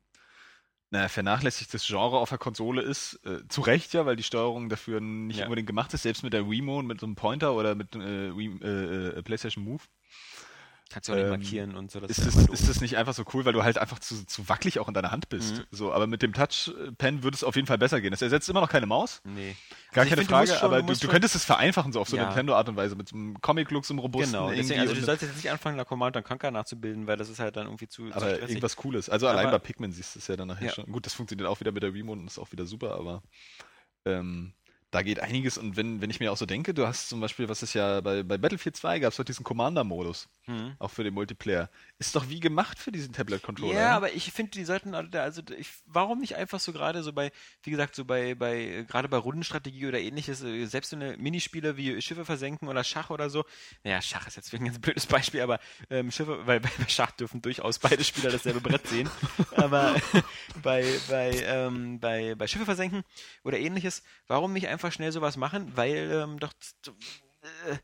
naja, 0.91 1.09
vernachlässigtes 1.09 1.87
Genre 1.87 2.19
auf 2.19 2.31
der 2.31 2.39
Konsole 2.39 2.83
ist. 2.83 3.21
Äh, 3.25 3.47
zu 3.49 3.61
Recht 3.61 3.93
ja, 3.93 4.07
weil 4.07 4.17
die 4.17 4.23
Steuerung 4.25 4.69
dafür 4.69 5.01
nicht 5.01 5.39
Ja. 5.39 5.45
unbedingt 5.45 5.69
gemacht 5.69 5.95
ist, 5.95 6.03
selbst 6.03 6.23
mit 6.25 6.33
der 6.33 6.51
Wiimote, 6.51 6.87
mit 6.87 7.01
so 7.01 7.07
einem 7.07 7.15
Pointer 7.15 7.55
oder 7.55 7.75
mit 7.75 7.95
äh, 7.95 8.37
Wii, 8.37 8.59
äh, 8.63 9.19
äh, 9.19 9.23
PlayStation 9.23 9.65
Move. 9.65 9.83
Kannst 10.93 11.09
du 11.09 11.13
auch 11.13 11.17
nicht 11.17 11.25
ähm, 11.25 11.31
markieren 11.31 11.77
und 11.77 11.91
so. 11.91 12.01
Das 12.01 12.11
Ist 12.19 12.27
das, 12.27 12.37
ist 12.49 12.69
das 12.69 12.81
nicht 12.81 12.97
einfach 12.99 13.15
so 13.15 13.25
cool, 13.33 13.45
weil 13.45 13.53
du 13.53 13.63
halt 13.63 13.79
einfach 13.79 13.99
zu, 14.01 14.27
zu 14.27 14.49
wackelig 14.49 14.79
auch 14.81 14.89
in 14.89 14.95
deiner 14.95 15.11
Hand 15.13 15.29
bist. 15.29 15.59
Mhm. 15.59 15.65
So, 15.71 15.93
aber 15.93 16.07
mit 16.07 16.21
dem 16.21 16.33
Touchpen 16.33 17.23
würde 17.23 17.35
es 17.37 17.45
auf 17.45 17.55
jeden 17.57 17.67
Fall 17.67 17.79
besser 17.79 18.01
gehen. 18.01 18.13
Es 18.13 18.21
ersetzt 18.21 18.49
immer 18.49 18.61
noch 18.61 18.69
keine 18.69 18.87
Maus, 18.87 19.23
Nee. 19.25 19.57
gar 19.93 20.03
Also 20.03 20.11
keine 20.11 20.21
find, 20.23 20.31
du 20.31 20.35
Frage, 20.35 20.47
schon- 20.49 20.59
aber 20.59 20.83
du 20.83 20.93
du, 20.93 20.99
du 21.01 21.09
könntest 21.09 21.35
es 21.37 21.45
vereinfachen, 21.45 21.93
so 21.93 22.01
auf 22.01 22.09
so 22.09 22.17
eine 22.17 22.25
Ja. 22.25 22.29
Nintendo-Art 22.31 22.69
und 22.69 22.77
Weise, 22.77 22.97
mit 22.97 23.09
so 23.09 23.17
einem 23.17 23.41
Comic-Look, 23.41 23.85
so 23.87 23.95
einem 23.95 24.01
robusten 24.01 24.33
Genau, 24.33 24.51
deswegen, 24.51 24.81
also 24.81 24.93
du 24.93 24.99
und- 25.01 25.07
solltest 25.07 25.31
jetzt 25.33 25.37
nicht 25.43 25.51
anfangen, 25.51 25.77
nach 25.77 25.87
Command 25.87 26.23
Conquer 26.25 26.51
nachzubilden, 26.51 27.07
weil 27.07 27.17
das 27.17 27.29
ist 27.29 27.39
halt 27.39 27.57
dann 27.57 27.67
irgendwie 27.67 27.89
zu, 27.89 28.09
zu 28.09 28.15
aber 28.17 28.27
stressig. 28.31 28.49
irgendwas 28.51 28.77
Cooles. 28.77 29.09
Also 29.09 29.29
allein 29.29 29.47
Aber- 29.47 29.59
bei 29.59 29.65
Pikmin 29.67 29.93
siehst 29.93 30.17
du 30.17 30.19
es 30.19 30.27
ja 30.27 30.37
dann 30.37 30.49
nachher 30.49 30.67
Ja. 30.67 30.73
schon. 30.73 30.87
Gut, 30.91 31.07
das 31.07 31.15
funktioniert 31.15 31.49
auch 31.49 31.61
wieder 31.61 31.73
mit 31.73 31.83
der 31.83 31.95
Remote 31.95 32.19
und 32.21 32.27
ist 32.27 32.39
auch 32.39 32.51
wieder 32.53 32.67
super, 32.67 32.97
aber 32.97 33.23
ähm, 34.07 34.53
da 34.91 35.03
geht 35.03 35.21
einiges. 35.21 35.57
Und 35.59 35.77
wenn, 35.77 36.01
wenn 36.01 36.11
ich 36.11 36.21
mir 36.21 36.33
auch 36.33 36.37
so 36.37 36.47
denke, 36.47 36.75
du 36.75 36.87
hast 36.87 37.09
zum 37.09 37.21
Beispiel, 37.21 37.49
was 37.49 37.63
ist 37.63 37.75
ja 37.75 38.01
bei, 38.01 38.23
bei 38.23 38.39
Battlefield 38.39 38.77
2 38.77 38.99
gab 38.99 39.13
es 39.13 39.17
doch 39.17 39.25
diesen 39.25 39.45
Commander-Modus, 39.45 40.29
Hm. 40.47 40.75
auch 40.79 40.91
für 40.91 41.05
den 41.05 41.15
Multiplayer. 41.15 41.71
Ist 41.99 42.17
doch 42.17 42.29
wie 42.29 42.41
gemacht 42.41 42.79
für 42.79 42.91
diesen 42.91 43.13
Tablet-Controller. 43.13 43.75
Ja, 43.75 43.97
aber 43.97 44.13
ich 44.15 44.33
finde, 44.33 44.53
die 44.53 44.65
sollten, 44.65 44.95
also 44.95 45.43
ich, 45.57 45.69
warum 45.87 46.19
nicht 46.19 46.35
einfach 46.35 46.59
so 46.59 46.73
gerade 46.73 47.03
so 47.03 47.13
bei, 47.13 47.31
wie 47.63 47.71
gesagt, 47.71 47.95
so 47.95 48.05
bei, 48.05 48.35
bei, 48.35 48.85
gerade 48.89 49.09
bei 49.09 49.19
Rundenstrategie 49.19 49.87
oder 49.87 50.01
ähnliches, 50.01 50.43
äh, 50.43 50.65
selbst 50.67 50.91
so 50.91 50.97
eine 50.97 51.17
Minispiele 51.19 51.77
wie 51.77 52.01
Schiffe 52.03 52.25
versenken 52.25 52.69
oder 52.69 52.83
Schach 52.83 53.11
oder 53.11 53.31
so. 53.31 53.45
Naja, 53.85 54.03
Schach 54.03 54.27
ist 54.27 54.37
jetzt 54.37 54.53
ein 54.53 54.65
ganz 54.65 54.79
blödes 54.81 55.07
Beispiel, 55.07 55.43
aber 55.43 55.61
ähm, 55.89 56.11
Schiffe, 56.11 56.47
weil 56.47 56.61
bei, 56.61 56.71
bei 56.79 56.89
Schach 56.89 57.13
dürfen 57.13 57.43
durchaus 57.43 57.79
beide 57.79 58.03
Spieler 58.03 58.31
dasselbe 58.31 58.61
Brett 58.61 58.87
sehen. 58.89 59.09
Aber 59.53 59.95
bei, 60.63 60.85
bei, 61.09 61.31
ähm, 61.45 62.01
bei, 62.01 62.35
bei 62.35 62.47
Schiffe 62.49 62.65
versenken 62.65 63.05
oder 63.45 63.59
ähnliches, 63.59 64.03
warum 64.27 64.53
nicht 64.53 64.67
einfach 64.69 64.80
schnell 64.91 65.13
sowas 65.13 65.37
machen? 65.37 65.73
Weil 65.77 66.11
ähm, 66.11 66.39
doch 66.41 66.53
äh, 67.69 67.77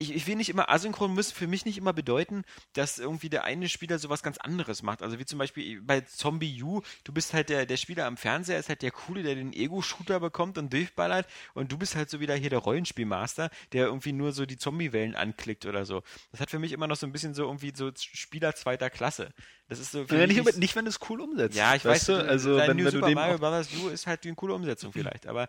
ich, 0.00 0.14
ich 0.14 0.28
will 0.28 0.36
nicht 0.36 0.48
immer, 0.48 0.68
asynchron 0.70 1.12
muss 1.12 1.32
für 1.32 1.48
mich 1.48 1.64
nicht 1.64 1.76
immer 1.76 1.92
bedeuten, 1.92 2.44
dass 2.72 3.00
irgendwie 3.00 3.28
der 3.28 3.42
eine 3.42 3.68
Spieler 3.68 3.98
sowas 3.98 4.22
ganz 4.22 4.38
anderes 4.38 4.84
macht. 4.84 5.02
Also 5.02 5.18
wie 5.18 5.24
zum 5.24 5.40
Beispiel 5.40 5.82
bei 5.82 6.02
Zombie 6.02 6.62
U, 6.62 6.82
du 7.02 7.12
bist 7.12 7.34
halt 7.34 7.48
der, 7.48 7.66
der 7.66 7.76
Spieler 7.76 8.06
am 8.06 8.16
Fernseher, 8.16 8.60
ist 8.60 8.68
halt 8.68 8.82
der 8.82 8.92
Coole, 8.92 9.24
der 9.24 9.34
den 9.34 9.52
Ego-Shooter 9.52 10.20
bekommt 10.20 10.56
und 10.56 10.72
durchballert 10.72 11.26
und 11.54 11.72
du 11.72 11.78
bist 11.78 11.96
halt 11.96 12.10
so 12.10 12.20
wieder 12.20 12.36
hier 12.36 12.48
der 12.50 12.60
Rollenspielmaster, 12.60 13.50
der 13.72 13.86
irgendwie 13.86 14.12
nur 14.12 14.30
so 14.30 14.46
die 14.46 14.56
Zombie-Wellen 14.56 15.16
anklickt 15.16 15.66
oder 15.66 15.84
so. 15.84 16.04
Das 16.30 16.38
hat 16.38 16.50
für 16.52 16.60
mich 16.60 16.70
immer 16.70 16.86
noch 16.86 16.96
so 16.96 17.04
ein 17.04 17.10
bisschen 17.12 17.34
so 17.34 17.42
irgendwie 17.46 17.72
so 17.74 17.90
Spieler 17.96 18.54
zweiter 18.54 18.90
Klasse. 18.90 19.30
Das 19.68 19.80
ist 19.80 19.90
so 19.90 20.04
Ja, 20.04 20.28
nicht, 20.28 20.44
nicht- 20.44 20.58
nicht, 20.58 20.76
wenn 20.76 20.84
du 20.84 20.90
es 20.90 21.00
cool 21.10 21.20
umsetzt. 21.20 21.56
ja, 21.56 21.74
ich 21.74 21.84
weiß, 21.84 22.08
weißt 22.08 22.08
du, 22.10 22.14
also 22.28 22.56
wenn, 22.56 22.76
New 22.76 22.84
wenn 22.84 22.84
du 22.84 22.90
Super 22.92 23.06
dem 23.08 23.14
Mario 23.16 23.38
Bros. 23.38 23.68
U 23.82 23.88
ist 23.88 24.06
halt 24.06 24.24
eine 24.24 24.36
coole 24.36 24.54
Umsetzung 24.54 24.92
vielleicht, 24.92 25.26
aber 25.26 25.48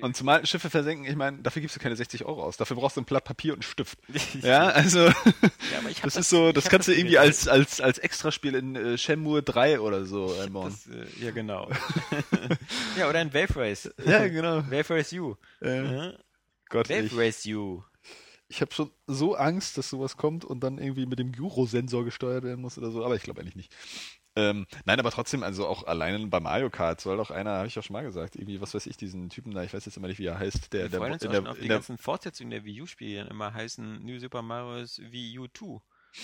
und 0.00 0.16
zumal 0.16 0.44
Schiffe 0.46 0.70
versenken, 0.70 1.04
ich 1.06 1.14
meine, 1.16 1.38
dafür 1.38 1.60
gibst 1.62 1.76
du 1.76 1.80
keine 1.80 1.94
60 1.94 2.24
Euro 2.24 2.42
aus. 2.42 2.56
Dafür 2.56 2.76
brauchst 2.76 2.96
du 2.96 3.00
ein 3.00 3.04
Blatt 3.04 3.24
Papier 3.24 3.52
und 3.52 3.58
einen 3.58 3.62
Stift. 3.70 3.98
Ja, 4.42 4.68
also 4.68 5.06
Ja, 5.06 5.14
aber 5.78 5.90
ich 5.90 5.98
hab 5.98 6.04
das 6.04 6.14
das- 6.14 6.16
ist 6.16 6.30
so, 6.30 6.52
das 6.52 6.64
kannst 6.68 6.88
das 6.88 6.94
du 6.94 7.00
irgendwie 7.00 7.18
als, 7.18 7.46
als, 7.48 7.80
als 7.80 7.98
Extraspiel 7.98 8.54
in 8.54 8.74
äh, 8.76 8.98
Shenmue 8.98 9.42
3 9.42 9.80
oder 9.80 10.04
so 10.04 10.34
einbauen. 10.40 10.74
Äh, 10.90 11.24
ja, 11.24 11.30
genau. 11.30 11.70
ja, 12.98 13.08
oder 13.08 13.20
ein 13.20 13.32
Wave 13.32 13.54
Race. 13.56 13.90
Ja, 14.04 14.26
genau. 14.28 14.58
Wave 14.70 14.90
Race 14.90 15.12
U. 15.12 15.36
Äh? 15.60 16.12
Gott, 16.68 16.88
Wave 16.88 17.04
ich, 17.04 17.16
Race 17.16 17.46
U. 17.46 17.82
ich 18.48 18.60
habe 18.62 18.72
schon 18.74 18.90
so 19.06 19.34
Angst, 19.34 19.76
dass 19.78 19.90
sowas 19.90 20.16
kommt 20.16 20.44
und 20.44 20.60
dann 20.60 20.78
irgendwie 20.78 21.06
mit 21.06 21.18
dem 21.18 21.32
Gyrosensor 21.32 22.04
gesteuert 22.04 22.44
werden 22.44 22.60
muss 22.62 22.78
oder 22.78 22.90
so, 22.90 23.04
aber 23.04 23.14
ich 23.16 23.22
glaube 23.22 23.40
eigentlich 23.40 23.56
nicht. 23.56 23.74
Ähm, 24.34 24.66
nein, 24.86 24.98
aber 24.98 25.10
trotzdem, 25.10 25.42
also 25.42 25.66
auch 25.66 25.86
alleine 25.86 26.26
bei 26.26 26.40
Mario 26.40 26.70
Kart 26.70 27.00
soll 27.02 27.18
doch 27.18 27.30
einer, 27.30 27.50
habe 27.58 27.66
ich 27.66 27.78
auch 27.78 27.82
schon 27.82 27.92
mal 27.94 28.02
gesagt, 28.02 28.34
irgendwie, 28.34 28.60
was 28.62 28.72
weiß 28.72 28.86
ich, 28.86 28.96
diesen 28.96 29.28
Typen 29.28 29.52
da, 29.52 29.62
ich 29.62 29.74
weiß 29.74 29.84
jetzt 29.84 29.96
immer 29.98 30.08
nicht, 30.08 30.18
wie 30.18 30.24
er 30.26 30.38
heißt, 30.38 30.72
der, 30.72 30.90
Wir 30.90 31.00
der, 31.00 31.18
der, 31.18 31.34
schon 31.34 31.46
auf 31.46 31.56
die 31.58 31.68
der 31.68 31.76
ganzen 31.76 31.98
Fortsetzungen 31.98 32.50
der 32.50 32.64
Wii 32.64 32.80
U-Spiele, 32.82 33.26
immer 33.28 33.52
heißen 33.52 34.02
New 34.04 34.18
Super 34.18 34.40
Mario's 34.42 34.98
Wii 34.98 35.38
U 35.38 35.46
2. 35.48 35.82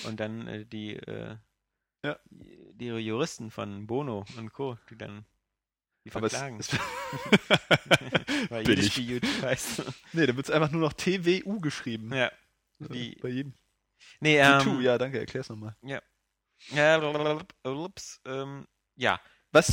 Und 0.09 0.21
dann 0.21 0.47
äh, 0.49 0.65
die, 0.65 0.97
äh, 0.97 1.37
Ja. 2.05 2.19
die 2.31 2.87
Juristen 2.87 3.51
von 3.51 3.87
Bono 3.87 4.25
und 4.39 4.53
Co., 4.55 4.79
die 4.91 4.97
dann 4.97 5.27
die 6.07 6.13
aber 6.13 6.29
es, 6.29 6.33
verklagen. 6.33 6.61
es, 6.61 6.71
weil 8.51 8.67
jedes 8.69 8.97
Wii 8.97 9.17
U 9.17 9.21
2 9.21 9.47
heißt. 9.49 9.83
nee, 10.15 10.27
da 10.27 10.35
wird 10.35 10.47
es 10.49 10.51
einfach 10.55 10.71
nur 10.71 10.81
noch 10.81 10.93
TWU 10.95 11.61
geschrieben. 11.61 12.13
ja. 12.15 12.27
Äh, 12.81 12.89
Die, 12.91 13.17
Bei 13.21 13.29
jedem. 13.29 13.53
nee, 14.21 14.41
T2, 14.43 14.67
ähm, 14.77 14.81
ja, 14.81 14.97
danke, 14.99 15.19
erklär's 15.19 15.49
nochmal. 15.49 15.77
ja, 15.83 16.01
blablabla, 16.99 17.45
ups, 17.65 18.21
ähm, 18.27 18.67
ja, 18.97 19.21
Was 19.53 19.67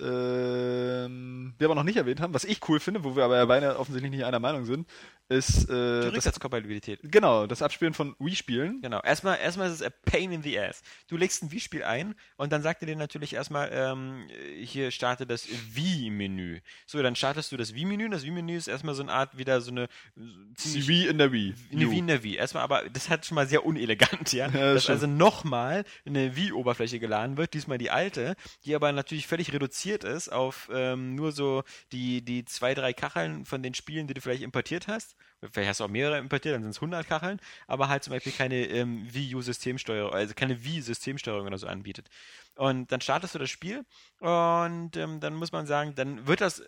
ähm, 0.00 1.54
wir 1.58 1.66
aber 1.66 1.74
noch 1.74 1.82
nicht 1.84 1.96
erwähnt 1.96 2.20
haben, 2.20 2.34
was 2.34 2.44
ich 2.44 2.66
cool 2.68 2.80
finde, 2.80 3.04
wo 3.04 3.16
wir 3.16 3.24
aber 3.24 3.46
beide 3.46 3.78
offensichtlich 3.78 4.10
nicht 4.10 4.24
einer 4.24 4.40
Meinung 4.40 4.64
sind, 4.64 4.86
ist 5.28 5.68
Die 5.68 5.72
äh, 5.72 6.02
das, 6.02 6.14
Rückwärtskompatibilität. 6.14 7.00
genau, 7.02 7.46
das 7.46 7.62
Abspielen 7.62 7.94
von 7.94 8.14
Wii-Spielen. 8.18 8.80
Genau. 8.82 9.00
Erstmal, 9.00 9.38
erstmal 9.38 9.68
ist 9.68 9.74
es 9.74 9.82
a 9.82 9.90
pain 10.04 10.30
in 10.32 10.42
the 10.42 10.58
ass. 10.58 10.82
Du 11.08 11.16
legst 11.16 11.42
ein 11.42 11.50
Wii-Spiel 11.50 11.82
ein 11.82 12.14
und 12.36 12.52
dann 12.52 12.62
sagt 12.62 12.82
er 12.82 12.86
dir 12.86 12.96
natürlich 12.96 13.34
erstmal, 13.34 13.70
ähm, 13.72 14.26
hier 14.62 14.90
starte 14.90 15.26
das 15.26 15.48
Wii-Menü. 15.72 16.60
So, 16.86 17.02
dann 17.02 17.16
startest 17.16 17.50
du 17.50 17.56
das 17.56 17.74
Wii-Menü. 17.74 18.08
Das 18.10 18.24
Wii-Menü 18.24 18.56
ist 18.56 18.68
erstmal 18.68 18.94
so 18.94 19.02
eine 19.02 19.12
Art, 19.12 19.36
wieder 19.38 19.60
so 19.60 19.70
eine 19.70 19.88
Die 20.16 20.86
Wii 20.86 21.08
in 21.08 21.18
der 21.18 21.32
Wii. 21.32 21.54
Eine. 21.72 21.90
Wii 21.90 21.98
in 21.98 22.06
der 22.06 22.22
Wii. 22.22 22.36
Erstmal, 22.36 22.62
aber 22.62 22.88
das 22.90 23.08
hat 23.08 23.26
schon 23.26 23.34
mal 23.34 23.46
sehr 23.48 23.64
unelegant, 23.66 24.32
ja. 24.32 24.46
Ja, 24.48 24.74
dass 24.74 24.84
stimmt. 24.84 25.02
also 25.02 25.06
nochmal 25.08 25.84
eine 26.04 26.36
Wii-Oberfläche 26.36 27.00
geladen 27.00 27.36
wird, 27.36 27.54
diesmal 27.54 27.78
die 27.78 27.90
alte, 27.90 28.36
die 28.64 28.74
aber 28.74 28.92
natürlich 28.92 29.26
völlig 29.26 29.52
reduziert 29.52 29.85
ist 30.04 30.28
auf 30.28 30.68
ähm, 30.72 31.14
nur 31.14 31.32
so 31.32 31.62
die, 31.92 32.22
die 32.22 32.44
zwei, 32.44 32.74
drei 32.74 32.92
Kacheln 32.92 33.44
von 33.44 33.62
den 33.62 33.74
Spielen, 33.74 34.06
die 34.06 34.14
du 34.14 34.20
vielleicht 34.20 34.42
importiert 34.42 34.88
hast. 34.88 35.16
Vielleicht 35.50 35.68
hast 35.68 35.80
du 35.80 35.84
auch 35.84 35.88
mehrere 35.88 36.18
importiert, 36.18 36.54
dann 36.54 36.62
sind 36.62 36.70
es 36.70 36.78
100 36.78 37.06
Kacheln, 37.06 37.40
aber 37.66 37.88
halt 37.88 38.04
zum 38.04 38.12
Beispiel 38.12 38.32
keine 38.32 38.66
ähm, 38.66 39.06
Wii 39.12 39.34
U-Systemsteuerung, 39.34 40.12
also 40.12 40.34
keine 40.34 40.64
Wii-Systemsteuerung 40.64 41.46
oder 41.46 41.58
so 41.58 41.66
anbietet. 41.66 42.08
Und 42.56 42.90
dann 42.90 43.00
startest 43.00 43.34
du 43.34 43.38
das 43.38 43.50
Spiel 43.50 43.84
und 44.20 44.96
ähm, 44.96 45.20
dann 45.20 45.34
muss 45.34 45.52
man 45.52 45.66
sagen, 45.66 45.94
dann 45.94 46.26
wird 46.26 46.40
das 46.40 46.62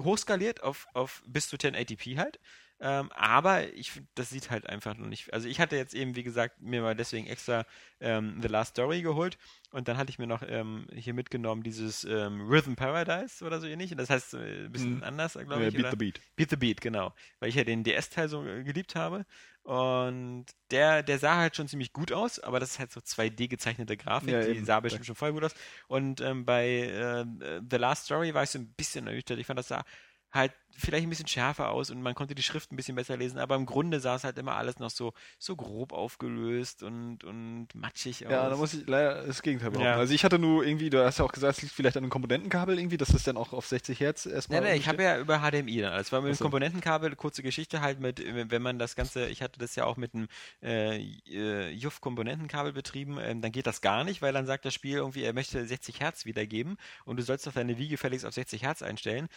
hochskaliert 0.00 0.62
auf, 0.62 0.86
auf 0.94 1.22
bis 1.26 1.48
zu 1.48 1.56
1080p 1.56 2.18
halt. 2.18 2.38
Ähm, 2.78 3.10
aber 3.12 3.72
ich 3.72 4.02
das 4.14 4.28
sieht 4.28 4.50
halt 4.50 4.68
einfach 4.68 4.96
noch 4.98 5.06
nicht. 5.06 5.32
Also 5.32 5.48
ich 5.48 5.60
hatte 5.60 5.76
jetzt 5.76 5.94
eben, 5.94 6.14
wie 6.14 6.22
gesagt, 6.22 6.60
mir 6.60 6.82
mal 6.82 6.94
deswegen 6.94 7.26
extra 7.26 7.64
ähm, 8.00 8.38
The 8.42 8.48
Last 8.48 8.72
Story 8.72 9.00
geholt 9.00 9.38
und 9.70 9.88
dann 9.88 9.96
hatte 9.96 10.10
ich 10.10 10.18
mir 10.18 10.26
noch 10.26 10.42
ähm, 10.46 10.86
hier 10.92 11.14
mitgenommen 11.14 11.62
dieses 11.62 12.04
ähm, 12.04 12.42
Rhythm 12.48 12.74
Paradise 12.74 13.42
oder 13.44 13.60
so 13.60 13.66
ähnlich. 13.66 13.94
Das 13.96 14.10
heißt 14.10 14.34
äh, 14.34 14.64
ein 14.66 14.72
bisschen 14.72 14.98
Mhm. 14.98 15.02
anders, 15.02 15.34
glaube 15.34 15.64
Äh, 15.64 15.68
ich. 15.68 15.74
Beat 15.74 15.80
oder? 15.80 15.90
the 15.90 15.96
Beat. 15.96 16.20
Beat 16.36 16.50
the 16.50 16.56
Beat, 16.56 16.80
genau. 16.82 17.14
Weil 17.40 17.48
ich 17.48 17.54
ja 17.54 17.64
den 17.64 17.82
DS-Teil 17.82 18.28
so 18.28 18.44
äh, 18.46 18.62
geliebt 18.62 18.94
habe. 18.94 19.24
Und 19.62 20.46
der, 20.70 21.02
der 21.02 21.18
sah 21.18 21.36
halt 21.36 21.56
schon 21.56 21.66
ziemlich 21.66 21.92
gut 21.92 22.12
aus, 22.12 22.38
aber 22.38 22.60
das 22.60 22.72
ist 22.72 22.78
halt 22.78 22.92
so 22.92 23.00
2D 23.00 23.48
gezeichnete 23.48 23.96
Grafik, 23.96 24.28
Ja, 24.30 24.40
die 24.40 24.60
sah 24.60 24.78
bestimmt 24.80 25.06
schon 25.06 25.16
voll 25.16 25.32
gut 25.32 25.42
aus. 25.44 25.54
Und 25.88 26.20
ähm, 26.20 26.44
bei 26.44 26.66
äh, 26.68 27.24
The 27.68 27.76
Last 27.76 28.04
Story 28.04 28.32
war 28.34 28.44
ich 28.44 28.50
so 28.50 28.58
ein 28.60 28.72
bisschen 28.74 29.06
ernüchtert. 29.08 29.38
Ich 29.40 29.46
fand, 29.46 29.58
das 29.58 29.68
sah 29.68 29.84
halt 30.30 30.52
vielleicht 30.78 31.06
ein 31.06 31.10
bisschen 31.10 31.26
schärfer 31.26 31.70
aus 31.70 31.90
und 31.90 32.02
man 32.02 32.14
konnte 32.14 32.34
die 32.34 32.42
Schrift 32.42 32.72
ein 32.72 32.76
bisschen 32.76 32.96
besser 32.96 33.16
lesen, 33.16 33.38
aber 33.38 33.56
im 33.56 33.66
Grunde 33.66 34.00
sah 34.00 34.16
es 34.16 34.24
halt 34.24 34.38
immer 34.38 34.56
alles 34.56 34.78
noch 34.78 34.90
so, 34.90 35.12
so 35.38 35.56
grob 35.56 35.92
aufgelöst 35.92 36.82
und, 36.82 37.24
und 37.24 37.68
matschig 37.74 38.26
aus. 38.26 38.32
Ja, 38.32 38.48
da 38.48 38.56
muss 38.56 38.74
ich 38.74 38.86
leider 38.86 39.26
das 39.26 39.42
Gegenteil 39.42 39.70
behaupten. 39.70 39.86
Ja. 39.86 39.96
Also 39.96 40.14
ich 40.14 40.24
hatte 40.24 40.38
nur 40.38 40.64
irgendwie, 40.64 40.90
du 40.90 41.04
hast 41.04 41.18
ja 41.18 41.24
auch 41.24 41.32
gesagt, 41.32 41.58
es 41.58 41.62
liegt 41.62 41.74
vielleicht 41.74 41.96
an 41.96 42.04
einem 42.04 42.10
Komponentenkabel 42.10 42.78
irgendwie, 42.78 42.96
dass 42.96 43.08
das 43.08 43.22
dann 43.22 43.36
auch 43.36 43.52
auf 43.52 43.66
60 43.66 43.98
Hertz 44.00 44.26
erstmal. 44.26 44.60
Nee, 44.60 44.70
nee, 44.70 44.76
ich 44.76 44.88
habe 44.88 45.02
ja 45.02 45.18
über 45.18 45.40
HDMI 45.40 45.80
dann. 45.80 45.98
Es 45.98 46.12
war 46.12 46.20
mit 46.20 46.30
dem 46.30 46.36
so. 46.36 46.44
Komponentenkabel, 46.44 47.14
kurze 47.16 47.42
Geschichte 47.42 47.80
halt 47.80 48.00
mit, 48.00 48.22
wenn 48.50 48.62
man 48.62 48.78
das 48.78 48.96
Ganze, 48.96 49.26
ich 49.26 49.42
hatte 49.42 49.58
das 49.58 49.76
ja 49.76 49.84
auch 49.84 49.96
mit 49.96 50.14
einem 50.14 50.28
äh, 50.62 50.96
äh, 51.28 51.70
JUF-Komponentenkabel 51.70 52.72
betrieben, 52.72 53.18
ähm, 53.20 53.40
dann 53.40 53.52
geht 53.52 53.66
das 53.66 53.80
gar 53.80 54.04
nicht, 54.04 54.22
weil 54.22 54.32
dann 54.32 54.46
sagt 54.46 54.64
das 54.64 54.74
Spiel 54.74 54.96
irgendwie, 54.96 55.22
er 55.22 55.32
möchte 55.32 55.64
60 55.64 56.00
Hertz 56.00 56.24
wiedergeben 56.24 56.76
und 57.04 57.16
du 57.16 57.22
sollst 57.22 57.46
doch 57.46 57.52
deine 57.52 57.78
Wii 57.78 57.88
gefälligst 57.88 58.26
auf 58.26 58.34
60 58.34 58.62
Hertz 58.62 58.82
einstellen. 58.82 59.28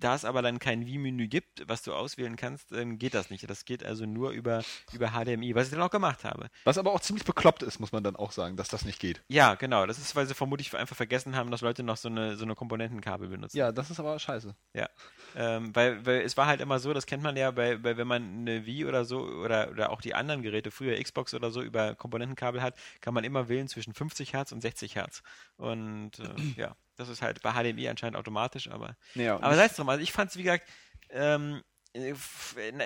Da 0.00 0.14
es 0.14 0.24
aber 0.24 0.42
dann 0.42 0.60
kein 0.60 0.77
Wii-Menü 0.86 1.28
gibt, 1.28 1.68
was 1.68 1.82
du 1.82 1.94
auswählen 1.94 2.36
kannst, 2.36 2.72
ähm, 2.72 2.98
geht 2.98 3.14
das 3.14 3.30
nicht. 3.30 3.48
Das 3.48 3.64
geht 3.64 3.84
also 3.84 4.06
nur 4.06 4.30
über, 4.30 4.62
über 4.92 5.10
HDMI, 5.10 5.54
was 5.54 5.66
ich 5.66 5.72
dann 5.72 5.82
auch 5.82 5.90
gemacht 5.90 6.24
habe. 6.24 6.48
Was 6.64 6.78
aber 6.78 6.92
auch 6.92 7.00
ziemlich 7.00 7.24
bekloppt 7.24 7.62
ist, 7.62 7.78
muss 7.78 7.92
man 7.92 8.02
dann 8.02 8.16
auch 8.16 8.32
sagen, 8.32 8.56
dass 8.56 8.68
das 8.68 8.84
nicht 8.84 9.00
geht. 9.00 9.22
Ja, 9.28 9.54
genau. 9.54 9.86
Das 9.86 9.98
ist, 9.98 10.14
weil 10.16 10.26
sie 10.26 10.34
vermutlich 10.34 10.74
einfach 10.74 10.96
vergessen 10.96 11.36
haben, 11.36 11.50
dass 11.50 11.60
Leute 11.60 11.82
noch 11.82 11.96
so 11.96 12.08
eine, 12.08 12.36
so 12.36 12.44
eine 12.44 12.54
Komponentenkabel 12.54 13.28
benutzen. 13.28 13.56
Ja, 13.56 13.72
das 13.72 13.90
ist 13.90 14.00
aber 14.00 14.18
scheiße. 14.18 14.54
Ja, 14.74 14.88
ähm, 15.36 15.74
weil, 15.74 16.04
weil 16.04 16.20
es 16.22 16.36
war 16.36 16.46
halt 16.46 16.60
immer 16.60 16.78
so, 16.78 16.92
das 16.92 17.06
kennt 17.06 17.22
man 17.22 17.36
ja, 17.36 17.50
bei, 17.50 17.76
bei, 17.76 17.96
wenn 17.96 18.08
man 18.08 18.40
eine 18.40 18.66
Wii 18.66 18.84
oder 18.84 19.04
so 19.04 19.20
oder, 19.20 19.70
oder 19.70 19.90
auch 19.90 20.00
die 20.00 20.14
anderen 20.14 20.42
Geräte, 20.42 20.70
früher 20.70 21.02
Xbox 21.02 21.34
oder 21.34 21.50
so, 21.50 21.62
über 21.62 21.94
Komponentenkabel 21.94 22.62
hat, 22.62 22.76
kann 23.00 23.14
man 23.14 23.24
immer 23.24 23.48
wählen 23.48 23.68
zwischen 23.68 23.94
50 23.94 24.32
Hertz 24.32 24.52
und 24.52 24.60
60 24.60 24.96
Hertz. 24.96 25.22
Und 25.56 26.18
äh, 26.18 26.34
ja, 26.56 26.76
das 26.98 27.08
ist 27.08 27.22
halt 27.22 27.40
bei 27.42 27.52
HDMI 27.52 27.88
anscheinend 27.88 28.16
automatisch, 28.16 28.68
aber. 28.70 28.96
Ja, 29.14 29.36
Aber 29.40 29.54
sei 29.56 29.64
es 29.66 29.74
drum, 29.76 29.88
also 29.88 30.02
ich 30.02 30.12
fand 30.12 30.30
es, 30.30 30.36
wie 30.36 30.42
gesagt, 30.42 30.68
ähm, 31.10 31.62
äh, 31.94 32.14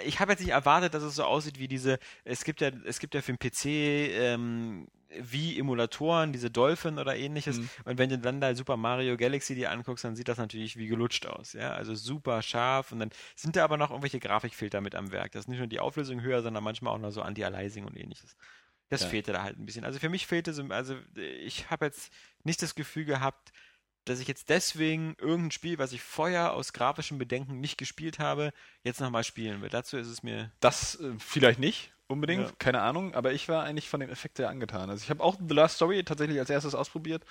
ich 0.04 0.20
habe 0.20 0.32
jetzt 0.32 0.40
nicht 0.40 0.50
erwartet, 0.50 0.94
dass 0.94 1.02
es 1.02 1.14
so 1.14 1.24
aussieht 1.24 1.58
wie 1.58 1.68
diese, 1.68 1.98
es 2.24 2.44
gibt 2.44 2.60
ja, 2.60 2.70
es 2.84 2.98
gibt 2.98 3.14
ja 3.14 3.22
für 3.22 3.32
den 3.32 3.38
PC 3.38 3.64
ähm, 3.66 4.88
wie 5.20 5.58
Emulatoren, 5.58 6.32
diese 6.32 6.50
Dolphin 6.50 6.98
oder 6.98 7.16
ähnliches. 7.16 7.58
Mhm. 7.58 7.70
Und 7.84 7.98
wenn 7.98 8.08
du 8.08 8.18
dann 8.18 8.40
da 8.40 8.54
Super 8.54 8.76
Mario 8.78 9.16
Galaxy 9.16 9.54
dir 9.54 9.70
anguckst, 9.70 10.04
dann 10.04 10.16
sieht 10.16 10.28
das 10.28 10.38
natürlich 10.38 10.76
wie 10.78 10.86
gelutscht 10.86 11.26
aus, 11.26 11.52
ja. 11.52 11.72
Also 11.72 11.94
super 11.94 12.40
scharf 12.42 12.92
und 12.92 13.00
dann 13.00 13.10
sind 13.36 13.56
da 13.56 13.64
aber 13.64 13.76
noch 13.76 13.90
irgendwelche 13.90 14.20
Grafikfilter 14.20 14.80
mit 14.80 14.94
am 14.94 15.12
Werk. 15.12 15.32
Das 15.32 15.40
ist 15.44 15.48
nicht 15.48 15.58
nur 15.58 15.66
die 15.66 15.80
Auflösung 15.80 16.22
höher, 16.22 16.42
sondern 16.42 16.64
manchmal 16.64 16.94
auch 16.94 16.98
noch 16.98 17.10
so 17.10 17.22
Anti-Aliasing 17.22 17.84
und 17.84 17.96
ähnliches. 17.96 18.36
Das 18.88 19.02
Ja. 19.02 19.08
fehlte 19.08 19.32
da 19.32 19.42
halt 19.42 19.58
ein 19.58 19.66
bisschen. 19.66 19.84
Also 19.84 19.98
für 19.98 20.08
mich 20.08 20.26
fehlte 20.26 20.52
so, 20.52 20.64
also 20.68 20.96
ich 21.16 21.70
habe 21.70 21.86
jetzt 21.86 22.12
nicht 22.44 22.62
das 22.62 22.74
Gefühl 22.74 23.04
gehabt, 23.04 23.52
dass 24.04 24.20
ich 24.20 24.28
jetzt 24.28 24.48
deswegen 24.48 25.14
irgendein 25.18 25.50
Spiel, 25.52 25.78
was 25.78 25.92
ich 25.92 26.02
vorher 26.02 26.52
aus 26.54 26.72
grafischen 26.72 27.18
Bedenken 27.18 27.60
nicht 27.60 27.78
gespielt 27.78 28.18
habe, 28.18 28.52
jetzt 28.84 29.00
nochmal 29.00 29.24
spielen 29.24 29.62
will. 29.62 29.68
Dazu 29.68 29.96
ist 29.96 30.08
es 30.08 30.22
mir. 30.22 30.50
Das 30.60 30.96
äh, 31.00 31.12
vielleicht 31.18 31.58
nicht 31.60 31.92
unbedingt, 32.08 32.48
Ja. 32.48 32.54
keine 32.58 32.82
Ahnung, 32.82 33.14
aber 33.14 33.32
ich 33.32 33.48
war 33.48 33.64
eigentlich 33.64 33.88
von 33.88 34.00
dem 34.00 34.10
Effekt 34.10 34.36
sehr 34.36 34.50
angetan. 34.50 34.90
Also 34.90 35.02
ich 35.02 35.08
habe 35.10 35.22
auch 35.22 35.36
The 35.48 35.54
Last 35.54 35.76
Story 35.76 36.02
tatsächlich 36.04 36.38
als 36.38 36.50
erstes 36.50 36.74
ausprobiert. 36.74 37.24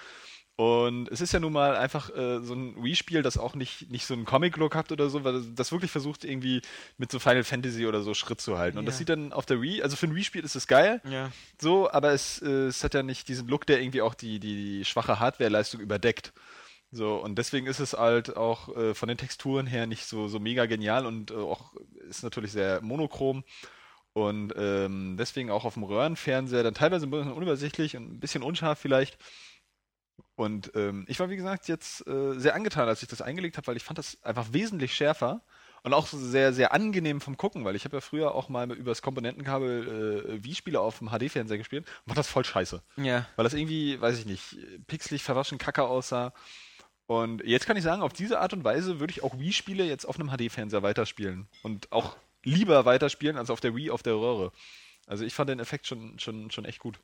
Und 0.57 1.09
es 1.09 1.21
ist 1.21 1.31
ja 1.33 1.39
nun 1.39 1.53
mal 1.53 1.75
einfach 1.75 2.09
äh, 2.15 2.39
so 2.41 2.53
ein 2.53 2.83
Wii-Spiel, 2.83 3.21
das 3.23 3.37
auch 3.37 3.55
nicht, 3.55 3.89
nicht 3.89 4.05
so 4.05 4.13
einen 4.13 4.25
Comic-Look 4.25 4.75
hat 4.75 4.91
oder 4.91 5.09
so, 5.09 5.23
weil 5.23 5.41
das 5.55 5.71
wirklich 5.71 5.89
versucht, 5.91 6.23
irgendwie 6.23 6.61
mit 6.97 7.11
so 7.11 7.19
Final 7.19 7.43
Fantasy 7.43 7.85
oder 7.87 8.01
so 8.01 8.13
Schritt 8.13 8.41
zu 8.41 8.57
halten. 8.59 8.77
Und 8.77 8.85
das 8.85 8.95
Ja. 8.95 8.99
sieht 8.99 9.09
dann 9.09 9.33
auf 9.33 9.45
der 9.45 9.61
Wii, 9.61 9.81
also 9.81 9.95
für 9.95 10.07
ein 10.07 10.13
Wii-Spiel 10.15 10.43
ist 10.43 10.55
es 10.55 10.67
geil, 10.67 11.01
Ja. 11.09 11.31
so, 11.59 11.89
aber 11.91 12.11
es, 12.11 12.41
äh, 12.41 12.67
es 12.67 12.83
hat 12.83 12.93
ja 12.93 13.01
nicht 13.01 13.27
diesen 13.27 13.47
Look, 13.47 13.65
der 13.65 13.81
irgendwie 13.81 14.01
auch 14.01 14.13
die, 14.13 14.39
die, 14.39 14.55
die 14.79 14.85
schwache 14.85 15.19
Hardware-Leistung 15.19 15.79
überdeckt. 15.79 16.31
So, 16.91 17.15
und 17.15 17.35
deswegen 17.37 17.67
ist 17.67 17.79
es 17.79 17.93
halt 17.93 18.35
auch 18.35 18.75
äh, 18.75 18.93
von 18.93 19.07
den 19.07 19.17
Texturen 19.17 19.65
her 19.65 19.87
nicht 19.87 20.05
so, 20.05 20.27
so 20.27 20.39
mega 20.39 20.65
genial 20.65 21.05
und 21.05 21.31
äh, 21.31 21.35
auch 21.35 21.73
ist 22.09 22.23
natürlich 22.23 22.51
sehr 22.51 22.81
monochrom. 22.81 23.43
Und 24.13 24.53
ähm, 24.57 25.15
deswegen 25.17 25.51
auch 25.51 25.63
auf 25.63 25.75
dem 25.75 25.83
Röhrenfernseher 25.83 26.63
dann 26.63 26.73
teilweise 26.73 27.07
ein 27.07 27.11
bisschen 27.11 27.31
unübersichtlich 27.31 27.95
und 27.95 28.11
ein 28.11 28.19
bisschen 28.19 28.43
unscharf 28.43 28.77
vielleicht. 28.77 29.17
Und 30.35 30.71
ähm, 30.75 31.05
ich 31.07 31.19
war, 31.19 31.29
wie 31.29 31.37
gesagt, 31.37 31.69
jetzt 31.69 32.05
äh, 32.07 32.37
sehr 32.37 32.55
angetan, 32.55 32.89
als 32.89 33.01
ich 33.01 33.07
das 33.07 33.21
eingelegt 33.21 33.55
habe, 33.55 33.67
weil 33.67 33.77
ich 33.77 33.83
fand 33.83 33.97
das 33.97 34.21
einfach 34.23 34.51
wesentlich 34.51 34.93
schärfer 34.93 35.41
und 35.83 35.93
auch 35.93 36.07
sehr, 36.07 36.53
sehr 36.53 36.73
angenehm 36.73 37.21
vom 37.21 37.37
Gucken, 37.37 37.63
weil 37.63 37.75
ich 37.75 37.85
habe 37.85 37.97
ja 37.97 38.01
früher 38.01 38.35
auch 38.35 38.49
mal 38.49 38.71
übers 38.71 39.01
Komponentenkabel 39.01 40.27
äh, 40.27 40.43
Wii-Spiele 40.43 40.79
auf 40.79 40.99
dem 40.99 41.09
HD-Fernseher 41.09 41.57
gespielt 41.57 41.85
und 41.85 42.07
fand 42.07 42.17
das 42.17 42.27
voll 42.27 42.45
scheiße. 42.45 42.81
Ja. 42.97 43.25
Weil 43.35 43.43
das 43.43 43.53
irgendwie, 43.53 43.99
weiß 43.99 44.19
ich 44.19 44.25
nicht, 44.25 44.57
pixelig, 44.87 45.23
verwaschen, 45.23 45.57
kacke 45.57 45.83
aussah. 45.83 46.33
Und 47.11 47.43
jetzt 47.43 47.65
kann 47.65 47.75
ich 47.75 47.83
sagen, 47.83 48.01
auf 48.03 48.13
diese 48.13 48.39
Art 48.39 48.53
und 48.53 48.63
Weise 48.63 49.01
würde 49.01 49.11
ich 49.11 49.21
auch 49.21 49.37
Wii-Spiele 49.37 49.83
jetzt 49.83 50.05
auf 50.05 50.17
einem 50.17 50.29
HD-Fernseher 50.29 50.81
weiterspielen. 50.81 51.45
Und 51.61 51.91
auch 51.91 52.15
lieber 52.45 52.85
weiterspielen 52.85 53.35
als 53.35 53.49
auf 53.49 53.59
der 53.59 53.75
Wii 53.75 53.91
auf 53.91 54.01
der 54.01 54.13
Röhre. 54.13 54.53
Also 55.07 55.25
ich 55.25 55.33
fand 55.33 55.49
den 55.49 55.59
Effekt 55.59 55.87
schon, 55.87 56.17
schon, 56.19 56.51
schon 56.51 56.63
echt 56.63 56.79
gut. 56.79 57.01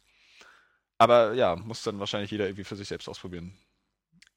Aber 0.98 1.34
ja, 1.34 1.58
muss 1.58 1.84
dann 1.84 2.00
wahrscheinlich 2.00 2.32
jeder 2.32 2.46
irgendwie 2.46 2.64
für 2.64 2.78
sich 2.78 2.88
selbst 2.88 3.10
ausprobieren. 3.10 3.54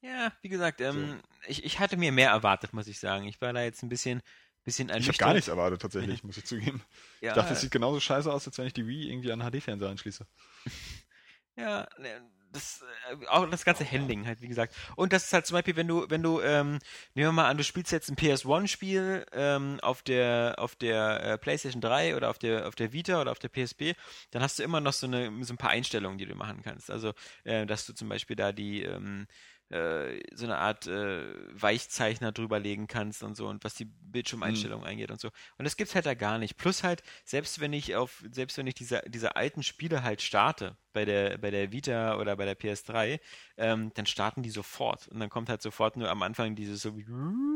Ja, 0.01 0.33
wie 0.41 0.49
gesagt, 0.49 0.81
ähm, 0.81 1.21
ich, 1.47 1.63
ich 1.63 1.79
hatte 1.79 1.95
mir 1.95 2.11
mehr 2.11 2.31
erwartet, 2.31 2.73
muss 2.73 2.87
ich 2.87 2.99
sagen. 2.99 3.25
Ich 3.29 3.39
war 3.39 3.53
da 3.53 3.63
jetzt 3.63 3.81
ein 3.81 3.87
bisschen, 3.87 4.21
bisschen 4.65 4.89
Ich 4.89 4.93
habe 4.93 4.99
ernüchtert. 5.03 5.25
gar 5.25 5.33
nichts 5.33 5.47
erwartet 5.47 5.81
tatsächlich, 5.81 6.21
muss 6.25 6.35
ich 6.35 6.43
zugeben. 6.43 6.83
Ja, 7.21 7.29
Ich 7.29 7.35
dachte, 7.35 7.53
es 7.53 7.61
sieht 7.61 7.71
genauso 7.71 8.01
scheiße 8.01 8.29
aus, 8.29 8.45
als 8.45 8.57
wenn 8.57 8.67
ich 8.67 8.73
die 8.73 8.87
Wii 8.87 9.09
irgendwie 9.09 9.31
an 9.31 9.41
einen 9.41 9.51
HD-Fernseher 9.53 9.87
anschließe. 9.89 10.27
Ja, 11.57 11.85
ne, 11.97 12.21
das, 12.51 12.83
äh, 13.09 13.25
auch 13.27 13.49
das 13.49 13.65
ganze 13.65 13.89
Handling 13.89 14.25
halt, 14.25 14.41
wie 14.41 14.47
gesagt. 14.47 14.75
Und 14.95 15.13
das 15.13 15.25
ist 15.25 15.33
halt 15.33 15.45
zum 15.45 15.55
Beispiel, 15.55 15.75
wenn 15.75 15.87
du, 15.87 16.05
wenn 16.09 16.23
du, 16.23 16.41
ähm, 16.41 16.79
nehmen 17.13 17.27
wir 17.27 17.31
mal 17.31 17.49
an, 17.49 17.57
du 17.57 17.63
spielst 17.63 17.91
jetzt 17.91 18.09
ein 18.09 18.15
PS1-Spiel 18.15 19.25
ähm, 19.31 19.79
auf 19.81 20.01
der, 20.01 20.55
auf 20.57 20.75
der 20.75 21.23
äh, 21.23 21.37
PlayStation 21.37 21.81
3 21.81 22.15
oder 22.15 22.29
auf 22.29 22.37
der, 22.37 22.67
auf 22.67 22.75
der 22.75 22.93
Vita 22.93 23.21
oder 23.21 23.31
auf 23.31 23.39
der 23.39 23.49
PSP, 23.49 23.95
dann 24.31 24.41
hast 24.41 24.59
du 24.59 24.63
immer 24.63 24.81
noch 24.81 24.93
so, 24.93 25.07
eine, 25.07 25.31
so 25.43 25.53
ein 25.53 25.57
paar 25.57 25.71
Einstellungen, 25.71 26.17
die 26.17 26.25
du 26.25 26.35
machen 26.35 26.61
kannst. 26.63 26.91
Also, 26.91 27.13
äh, 27.43 27.65
dass 27.65 27.85
du 27.85 27.93
zum 27.93 28.09
Beispiel 28.09 28.35
da 28.35 28.51
die, 28.51 28.83
ähm, 28.83 29.27
äh, 29.71 30.19
so 30.33 30.45
eine 30.45 30.57
Art 30.57 30.87
äh, 30.87 31.23
Weichzeichner 31.53 32.31
drüberlegen 32.31 32.87
kannst 32.87 33.23
und 33.23 33.35
so 33.35 33.47
und 33.47 33.63
was 33.63 33.75
die 33.75 33.85
Bildschirmeinstellungen 33.85 34.85
eingeht 34.85 35.11
und 35.11 35.19
so. 35.19 35.29
Und 35.57 35.65
das 35.65 35.77
gibt's 35.77 35.95
halt 35.95 36.05
da 36.05 36.13
gar 36.13 36.37
nicht. 36.37 36.57
Plus 36.57 36.83
halt, 36.83 37.03
selbst 37.23 37.59
wenn 37.61 37.73
ich 37.73 37.95
auf, 37.95 38.23
selbst 38.31 38.57
wenn 38.57 38.67
ich 38.67 38.75
diese, 38.75 39.01
diese 39.07 39.35
alten 39.35 39.63
Spiele 39.63 40.03
halt 40.03 40.21
starte, 40.21 40.77
bei 40.93 41.05
der, 41.05 41.37
bei 41.37 41.51
der 41.51 41.71
Vita 41.71 42.17
oder 42.17 42.35
bei 42.35 42.45
der 42.45 42.57
PS3, 42.57 43.19
ähm, 43.57 43.91
dann 43.93 44.05
starten 44.05 44.43
die 44.43 44.49
sofort. 44.49 45.07
Und 45.07 45.19
dann 45.19 45.29
kommt 45.29 45.49
halt 45.49 45.61
sofort 45.61 45.95
nur 45.95 46.09
am 46.09 46.21
Anfang 46.21 46.55
dieses 46.55 46.81
so 46.81 46.97
wie, 46.97 47.05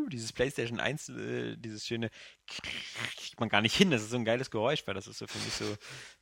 dieses 0.10 0.32
PlayStation 0.32 0.80
1, 0.80 1.10
äh, 1.10 1.58
dieses 1.58 1.86
schöne 1.86 2.10
kriegt 3.18 3.40
man 3.40 3.50
gar 3.50 3.62
nicht 3.62 3.76
hin. 3.76 3.92
Das 3.92 4.02
ist 4.02 4.12
so 4.12 4.18
ein 4.18 4.26
geiles 4.26 4.52
Geräusch, 4.52 4.84
weil 4.86 4.94
das 4.94 5.08
ist 5.08 5.18
so 5.18 5.28
für 5.28 5.40
mich 5.40 5.54
so, 5.54 5.66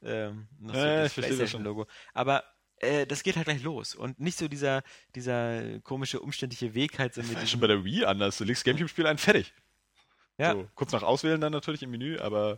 ähm, 0.02 0.48
noch 0.60 0.74
so 0.74 0.80
Ja, 0.80 1.04
das. 1.04 1.14
PlayStation-Logo. 1.14 1.88
Aber 2.14 2.44
äh, 2.84 3.06
das 3.08 3.24
geht 3.24 3.36
halt 3.36 3.46
gleich 3.46 3.64
los. 3.64 3.96
Und 3.96 4.20
nicht 4.20 4.38
so 4.38 4.48
dieser, 4.48 4.84
dieser 5.16 5.80
komische, 5.82 6.20
umständliche 6.20 6.74
Weg 6.74 7.00
halt 7.00 7.14
so 7.14 7.22
Das 7.22 7.28
mit 7.30 7.38
war 7.38 7.42
diesem- 7.44 7.52
schon 7.54 7.60
bei 7.62 7.68
der 7.68 7.84
Wii 7.84 8.06
anders. 8.06 8.38
Du 8.38 8.44
legst 8.44 8.64
Gamecube-Spiel 8.66 9.08
ein, 9.08 9.18
fertig. 9.18 9.54
Ja. 10.38 10.54
So, 10.54 10.68
kurz 10.76 10.92
nach 10.92 11.04
Auswählen 11.04 11.40
dann 11.42 11.52
natürlich 11.54 11.84
im 11.84 11.92
Menü, 11.92 12.18
aber 12.20 12.58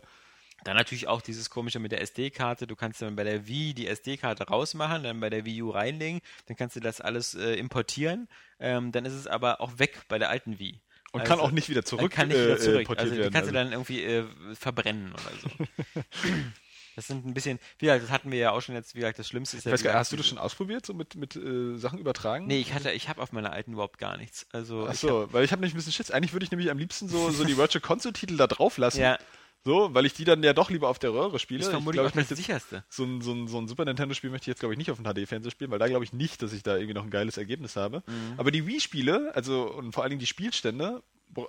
Dann 0.64 0.74
natürlich 0.76 1.06
auch 1.06 1.20
dieses 1.20 1.50
komische 1.50 1.78
mit 1.78 1.92
der 1.92 2.00
SD-Karte. 2.00 2.66
Du 2.66 2.74
kannst 2.76 3.02
dann 3.02 3.14
bei 3.14 3.24
der 3.24 3.46
Wii 3.46 3.74
die 3.74 3.86
SD-Karte 3.86 4.44
rausmachen, 4.44 5.02
dann 5.02 5.20
bei 5.20 5.28
der 5.28 5.44
Wii 5.44 5.60
U 5.62 5.70
reinlegen, 5.70 6.22
dann 6.46 6.56
kannst 6.56 6.74
du 6.76 6.80
das 6.80 7.02
alles 7.02 7.34
äh, 7.34 7.52
importieren. 7.56 8.26
Ähm, 8.58 8.90
dann 8.90 9.04
ist 9.04 9.12
es 9.12 9.26
aber 9.26 9.60
auch 9.60 9.78
weg 9.78 10.00
bei 10.08 10.18
der 10.18 10.30
alten 10.30 10.58
Wii. 10.58 10.80
und 11.12 11.20
Also, 11.20 11.30
kann 11.30 11.40
auch 11.40 11.50
nicht 11.50 11.68
wieder 11.68 11.84
zurück, 11.84 12.10
kann 12.10 12.28
nicht 12.28 12.38
äh, 12.38 12.44
wieder 12.46 12.54
äh, 12.54 12.58
zurück. 12.58 12.86
portiert 12.86 13.00
Also 13.00 13.14
die 13.14 13.20
werden. 13.20 13.32
kannst 13.34 13.50
du 13.52 13.56
Also, 13.58 13.64
dann 13.70 13.72
irgendwie 13.72 14.02
äh, 14.02 14.24
verbrennen 14.54 15.12
oder 15.12 15.32
so. 15.42 16.02
Das 16.96 17.06
sind 17.06 17.26
ein 17.26 17.34
bisschen, 17.34 17.58
wie 17.78 17.86
gesagt, 17.86 18.04
das 18.04 18.10
hatten 18.10 18.32
wir 18.32 18.38
ja 18.38 18.50
auch 18.52 18.62
schon 18.62 18.74
jetzt, 18.74 18.94
wie 18.94 19.00
gesagt, 19.00 19.18
das 19.18 19.28
Schlimmste 19.28 19.58
ist 19.58 19.62
ich 19.62 19.66
ja, 19.66 19.72
weiß 19.72 19.82
gar, 19.82 19.94
hast 19.94 20.12
du 20.12 20.16
das 20.16 20.26
schon 20.26 20.38
ausprobiert, 20.38 20.86
so 20.86 20.94
mit, 20.94 21.14
mit 21.14 21.36
äh, 21.36 21.76
Sachen 21.76 21.98
übertragen? 21.98 22.46
Nee, 22.46 22.58
ich 22.58 22.72
hatte, 22.72 22.90
ich 22.90 23.10
habe 23.10 23.20
auf 23.22 23.32
meiner 23.32 23.52
alten 23.52 23.74
überhaupt 23.74 23.98
gar 23.98 24.16
nichts. 24.16 24.46
Also 24.50 24.86
Ach 24.88 24.94
ich 24.94 25.00
so, 25.00 25.28
weil 25.30 25.44
ich 25.44 25.52
habe 25.52 25.60
nämlich 25.60 25.74
ein 25.74 25.76
bisschen 25.76 25.92
Schiss. 25.92 26.10
Eigentlich 26.10 26.32
würde 26.32 26.44
ich 26.44 26.50
nämlich 26.50 26.70
am 26.70 26.78
liebsten 26.78 27.08
so, 27.08 27.30
so 27.30 27.44
die 27.44 27.56
Virtual 27.58 27.82
Console-Titel 27.82 28.38
da 28.38 28.46
drauf 28.46 28.78
lassen. 28.78 29.02
Ja. 29.02 29.18
So, 29.62 29.92
weil 29.92 30.06
ich 30.06 30.14
die 30.14 30.24
dann 30.24 30.42
ja 30.42 30.52
doch 30.52 30.70
lieber 30.70 30.88
auf 30.88 30.98
der 30.98 31.12
Röhre 31.12 31.38
spiele. 31.38 31.60
ist 31.60 31.66
Ich 31.66 31.70
vermutlich 31.72 32.00
glaub, 32.00 32.14
auch 32.14 32.20
ich 32.20 32.28
das 32.28 32.38
sicherste. 32.38 32.84
so 32.88 33.04
ein, 33.04 33.20
so, 33.20 33.32
ein, 33.32 33.48
so 33.48 33.58
ein 33.58 33.68
Super 33.68 33.84
Nintendo-Spiel 33.84 34.30
möchte 34.30 34.44
ich 34.44 34.46
jetzt, 34.46 34.60
glaube 34.60 34.72
ich, 34.72 34.78
nicht 34.78 34.90
auf 34.90 34.96
dem 34.96 35.04
HD-Fernseher 35.04 35.50
spielen, 35.50 35.70
weil 35.72 35.80
da 35.80 35.88
glaube 35.88 36.04
ich 36.04 36.12
nicht, 36.12 36.40
dass 36.40 36.52
ich 36.52 36.62
da 36.62 36.76
irgendwie 36.76 36.94
noch 36.94 37.02
ein 37.02 37.10
geiles 37.10 37.36
Ergebnis 37.36 37.76
habe. 37.76 38.04
Mhm. 38.06 38.34
Aber 38.36 38.52
die 38.52 38.66
Wii-Spiele, 38.66 39.32
also 39.34 39.70
und 39.70 39.92
vor 39.92 40.04
allen 40.04 40.10
Dingen 40.10 40.20
die 40.20 40.26
Spielstände, 40.26 41.02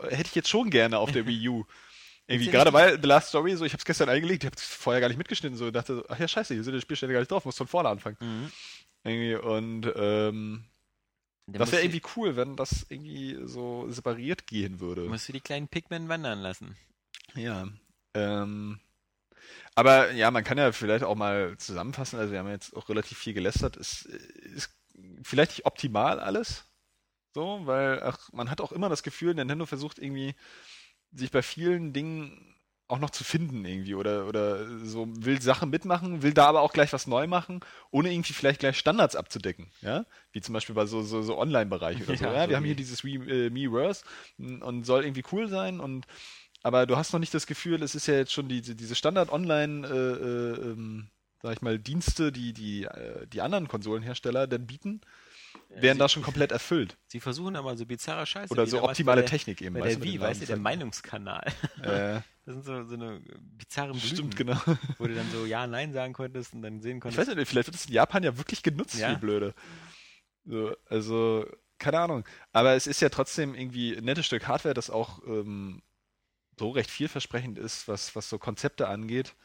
hätte 0.10 0.30
ich 0.30 0.36
jetzt 0.36 0.50
schon 0.50 0.72
gerne 0.72 0.98
auf 0.98 1.12
der 1.12 1.26
Wii 1.28 1.48
U. 1.50 1.66
Irgendwie, 2.28 2.52
gerade 2.52 2.74
bei 2.74 2.98
The 3.02 3.08
Last 3.08 3.30
Story, 3.30 3.56
so, 3.56 3.64
ich 3.64 3.72
habe 3.72 3.80
es 3.80 3.86
gestern 3.86 4.10
eingelegt, 4.10 4.44
ich 4.44 4.48
habe 4.48 4.58
es 4.58 4.64
vorher 4.64 5.00
gar 5.00 5.08
nicht 5.08 5.18
mitgeschnitten, 5.18 5.58
so, 5.58 5.72
dachte, 5.72 6.04
ach 6.10 6.20
ja, 6.20 6.28
scheiße, 6.28 6.54
hier 6.54 6.64
sind 6.64 6.74
die 6.74 6.82
Spielstände 6.82 7.14
gar 7.14 7.22
nicht 7.22 7.32
drauf, 7.32 7.46
muss 7.46 7.58
von 7.58 7.68
vorne 7.68 7.88
anfangen. 7.88 8.18
Mhm. 8.20 8.52
Irgendwie, 9.06 9.36
und 9.36 9.94
ähm, 9.96 10.66
Dann 11.46 11.60
das 11.60 11.72
wäre 11.72 11.84
irgendwie 11.84 12.02
cool, 12.18 12.36
wenn 12.36 12.58
das 12.58 12.86
irgendwie 12.90 13.40
so 13.46 13.90
separiert 13.90 14.46
gehen 14.46 14.82
würde. 14.82 15.04
Musst 15.04 15.30
du 15.30 15.34
die 15.34 15.40
kleinen 15.40 15.70
Pikmin 15.70 16.10
wandern 16.10 16.40
lassen. 16.40 16.76
Ja. 17.34 17.70
Ähm, 18.14 18.82
aber 19.76 20.12
ja, 20.12 20.30
man 20.30 20.44
kann 20.44 20.58
ja 20.58 20.74
vielleicht 20.74 21.06
auch 21.06 21.16
mal 21.16 21.58
zusammenfassen, 21.58 22.20
also 22.20 22.34
wir 22.34 22.40
haben 22.40 22.50
jetzt 22.50 22.76
auch 22.76 22.90
relativ 22.90 23.18
viel 23.18 23.34
gelästert, 23.34 23.78
es 23.78 24.02
ist 24.02 24.76
vielleicht 25.24 25.52
nicht 25.52 25.66
optimal 25.66 26.20
alles, 26.20 26.66
so, 27.34 27.62
weil 27.66 28.02
ach, 28.04 28.34
man 28.34 28.50
hat 28.50 28.60
auch 28.60 28.74
immer 28.74 28.90
das 28.90 29.04
Gefühl, 29.04 29.34
Nintendo 29.34 29.66
versucht 29.66 30.00
irgendwie 30.00 30.36
sich 31.18 31.32
bei 31.32 31.42
vielen 31.42 31.94
Dingen 31.94 32.56
auch 32.90 33.00
noch 33.00 33.10
zu 33.10 33.24
finden 33.24 33.66
irgendwie 33.66 33.96
oder, 33.96 34.28
oder 34.28 34.80
so 34.86 35.08
will 35.10 35.42
Sachen 35.42 35.70
mitmachen, 35.70 36.24
will 36.24 36.34
da 36.34 36.46
aber 36.46 36.62
auch 36.62 36.72
gleich 36.72 36.94
was 36.94 37.06
neu 37.06 37.28
machen, 37.28 37.60
ohne 37.92 38.12
irgendwie 38.14 38.34
vielleicht 38.34 38.62
gleich 38.62 38.78
Standards 38.78 39.16
abzudecken, 39.16 39.70
ja, 39.82 40.06
wie 40.32 40.40
zum 40.40 40.54
Beispiel 40.54 40.76
bei 40.76 40.86
so, 40.86 41.02
so, 41.02 41.22
so 41.22 41.38
Online-Bereich 41.38 41.98
oder 41.98 42.16
so, 42.16 42.24
Ja, 42.24 42.34
ja, 42.34 42.44
so 42.44 42.50
wir 42.50 42.56
haben 42.56 42.64
hier 42.64 42.76
dieses 42.76 43.04
Wii, 43.04 43.48
äh, 43.48 43.50
Miiverse 43.50 44.06
und 44.38 44.86
soll 44.86 45.04
irgendwie 45.04 45.24
cool 45.32 45.50
sein 45.50 45.80
und 45.82 46.08
aber 46.64 46.86
du 46.86 46.98
hast 46.98 47.14
noch 47.14 47.20
nicht 47.20 47.34
das 47.34 47.48
Gefühl, 47.48 47.84
es 47.84 47.96
ist 47.96 48.08
ja 48.08 48.16
jetzt 48.16 48.34
schon 48.34 48.50
diese, 48.50 48.76
diese 48.76 48.96
Standard-Online, 48.96 49.88
äh, 49.88 49.92
äh, 49.92 50.72
ähm, 50.72 51.10
sag 51.42 51.54
ich 51.54 51.62
mal, 51.62 51.80
Dienste, 51.80 52.32
die 52.32 52.54
die, 52.54 52.84
äh, 52.84 53.28
die 53.28 53.42
anderen 53.42 53.68
Konsolenhersteller 53.68 54.48
dann 54.48 54.66
bieten, 54.66 55.02
werden 55.70 55.94
sie- 55.96 56.00
da 56.00 56.10
schon 56.10 56.24
komplett 56.24 56.52
erfüllt. 56.52 56.98
Sie 57.08 57.20
versuchen 57.20 57.56
aber 57.56 57.76
so 57.78 57.86
bizarre 57.86 58.26
Scheiße. 58.26 58.52
Oder 58.52 58.66
wie 58.66 58.70
so 58.70 58.84
optimale 58.84 59.22
der, 59.22 59.30
Technik 59.30 59.62
eben. 59.62 59.76
Bei 59.76 59.82
weißt 59.82 59.98
der 59.98 60.04
Wii, 60.04 60.12
den 60.14 60.22
weißt 60.22 60.42
du, 60.42 60.46
der. 60.46 60.58
Meinungskanal. 60.58 61.54
Äh, 61.84 62.22
Das 62.48 62.56
sind 62.56 62.64
so, 62.66 62.84
so 62.86 62.94
eine 62.94 63.20
bizarren 63.42 63.92
Blüten, 64.00 64.08
stimmt, 64.08 64.38
genau. 64.38 64.56
wo 65.00 65.06
du 65.06 65.14
dann 65.14 65.30
so 65.34 65.46
Ja, 65.46 65.68
Nein 65.68 65.92
sagen 65.92 66.14
konntest 66.14 66.54
und 66.54 66.62
dann 66.62 66.80
sehen 66.80 66.96
Ich 66.96 67.02
konntest. 67.02 67.28
weiß 67.28 67.36
nicht, 67.36 67.46
vielleicht 67.50 67.68
wird 67.68 67.76
das 67.76 67.88
in 67.88 67.92
Japan 67.92 68.24
ja 68.24 68.38
wirklich 68.38 68.64
genutzt, 68.64 68.98
Ja. 68.98 69.12
wie 69.12 69.18
blöde. 69.20 69.54
So, 70.46 70.74
also, 70.86 71.46
keine 71.78 72.00
Ahnung. 72.00 72.24
Aber 72.54 72.74
es 72.76 72.88
ist 72.88 73.02
ja 73.02 73.10
trotzdem 73.10 73.54
irgendwie 73.54 73.98
ein 73.98 74.06
nettes 74.06 74.26
Stück 74.28 74.48
Hardware, 74.48 74.74
das 74.74 74.90
auch 74.90 75.22
ähm, 75.28 75.82
so 76.58 76.70
recht 76.70 76.90
vielversprechend 76.90 77.58
ist, 77.60 77.90
was, 77.90 78.16
was 78.16 78.30
so 78.30 78.40
Konzepte 78.40 78.88
angeht. 78.88 79.36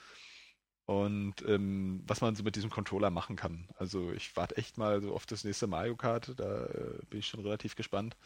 Und 0.85 1.35
ähm, 1.47 2.03
was 2.07 2.21
man 2.21 2.35
so 2.35 2.43
mit 2.43 2.57
diesem 2.57 2.69
Controller 2.69 3.11
machen 3.11 3.37
kann. 3.37 3.69
Also 3.77 4.11
ich 4.13 4.37
warte 4.37 4.57
echt 4.57 4.79
mal 4.79 5.01
so 5.01 5.15
auf 5.15 5.27
das 5.27 5.45
nächste 5.45 5.69
Mario 5.69 5.97
Kart, 5.97 6.33
da 6.37 6.67
äh, 6.67 6.99
bin 7.09 7.21
ich 7.21 7.29
schon 7.29 7.41
relativ 7.41 7.77
gespannt. 7.77 8.17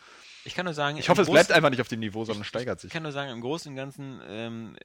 Ich 0.44 0.54
kann 0.54 0.64
nur 0.64 0.74
sagen, 0.74 0.96
Ich 0.96 1.08
hoffe, 1.08 1.22
es 1.22 1.30
bleibt 1.30 1.52
einfach 1.52 1.70
nicht 1.70 1.82
auf 1.82 1.88
dem 1.88 2.00
Niveau, 2.00 2.24
sondern 2.24 2.44
steigert 2.44 2.80
sich. 2.80 2.88
Ich 2.88 2.92
kann 2.92 3.02
nur 3.02 3.12
sagen, 3.12 3.30
im 3.30 3.42
Großen 3.42 3.70
und 3.70 3.76
Ganzen 3.76 4.20
ähm, 4.26 4.76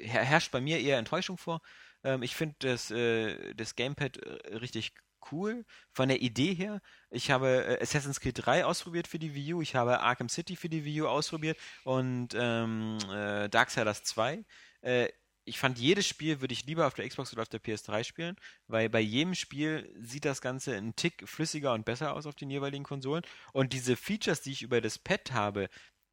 her 0.00 0.22
herrscht 0.22 0.52
bei 0.52 0.60
mir 0.60 0.78
eher 0.78 0.98
Enttäuschung 0.98 1.38
vor. 1.38 1.62
Ähm, 2.04 2.22
ich 2.22 2.36
finde 2.36 2.56
das, 2.58 2.90
äh, 2.90 3.54
das 3.54 3.74
Gamepad 3.74 4.18
richtig 4.60 4.92
cool 5.32 5.64
von 5.92 6.08
der 6.08 6.20
Idee 6.22 6.54
her. 6.54 6.80
Ich 7.10 7.30
habe 7.30 7.64
äh, 7.64 7.82
Assassin's 7.82 8.20
Creed 8.20 8.46
3 8.46 8.64
ausprobiert 8.64 9.08
für 9.08 9.18
die 9.18 9.34
Wii 9.34 9.54
U, 9.54 9.62
ich 9.62 9.74
habe 9.74 10.00
Arkham 10.00 10.28
City 10.28 10.56
für 10.56 10.68
die 10.68 10.84
Wii 10.84 11.02
U 11.02 11.08
ausprobiert 11.08 11.58
und 11.84 12.28
ähm, 12.34 12.98
äh, 13.10 13.48
Darksiders 13.48 14.02
2. 14.04 14.44
Äh, 14.82 15.08
ich 15.46 15.58
fand 15.58 15.78
jedes 15.78 16.06
Spiel 16.06 16.40
würde 16.40 16.52
ich 16.52 16.66
lieber 16.66 16.86
auf 16.86 16.94
der 16.94 17.08
Xbox 17.08 17.32
oder 17.32 17.42
auf 17.42 17.48
der 17.48 17.62
PS3 17.62 18.04
spielen, 18.04 18.36
weil 18.66 18.88
bei 18.90 19.00
jedem 19.00 19.34
Spiel 19.34 19.90
sieht 19.98 20.24
das 20.24 20.40
Ganze 20.40 20.76
einen 20.76 20.96
Tick 20.96 21.26
flüssiger 21.26 21.72
und 21.72 21.84
besser 21.84 22.14
aus 22.14 22.26
auf 22.26 22.34
den 22.34 22.50
jeweiligen 22.50 22.84
Konsolen. 22.84 23.22
Und 23.52 23.72
diese 23.72 23.96
Features, 23.96 24.42
die 24.42 24.52
ich 24.52 24.62
über 24.62 24.80
das 24.80 24.98
Pad 24.98 25.32
habe, 25.32 25.68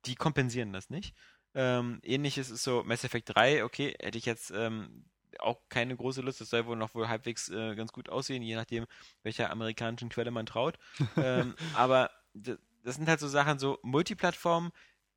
die 0.05 0.15
kompensieren 0.15 0.71
das 0.71 0.89
nicht. 0.89 1.15
Ähm, 1.55 1.99
ähnliches 2.03 2.51
ist 2.51 2.63
so 2.63 2.83
Mass 2.83 3.03
Effect 3.03 3.35
3, 3.35 3.63
okay, 3.63 3.95
hätte 3.99 4.17
ich 4.17 4.25
jetzt 4.25 4.51
ähm, 4.51 5.05
auch 5.39 5.59
keine 5.69 5.95
große 5.95 6.21
Lust, 6.21 6.39
das 6.39 6.49
soll 6.49 6.67
wohl 6.67 6.77
noch 6.77 6.93
wohl 6.93 7.07
halbwegs 7.07 7.49
äh, 7.49 7.75
ganz 7.75 7.91
gut 7.91 8.09
aussehen, 8.09 8.43
je 8.43 8.55
nachdem, 8.55 8.85
welcher 9.23 9.49
amerikanischen 9.49 10.09
Quelle 10.09 10.31
man 10.31 10.45
traut. 10.45 10.77
ähm, 11.17 11.55
aber 11.73 12.11
das 12.33 12.95
sind 12.95 13.07
halt 13.07 13.19
so 13.19 13.27
Sachen, 13.27 13.57
so 13.57 13.79
Multiplattform, 13.81 14.71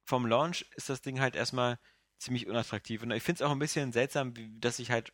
vom 0.05 0.27
Launch 0.27 0.65
ist 0.77 0.89
das 0.89 1.03
Ding 1.03 1.21
halt 1.21 1.37
erstmal 1.37 1.79
ziemlich 2.19 2.47
unattraktiv. 2.47 3.03
Und 3.03 3.11
ich 3.11 3.23
finde 3.23 3.43
es 3.43 3.49
auch 3.49 3.53
ein 3.53 3.59
bisschen 3.59 3.93
seltsam, 3.93 4.35
dass 4.61 4.77
sich 4.79 4.91
halt 4.91 5.13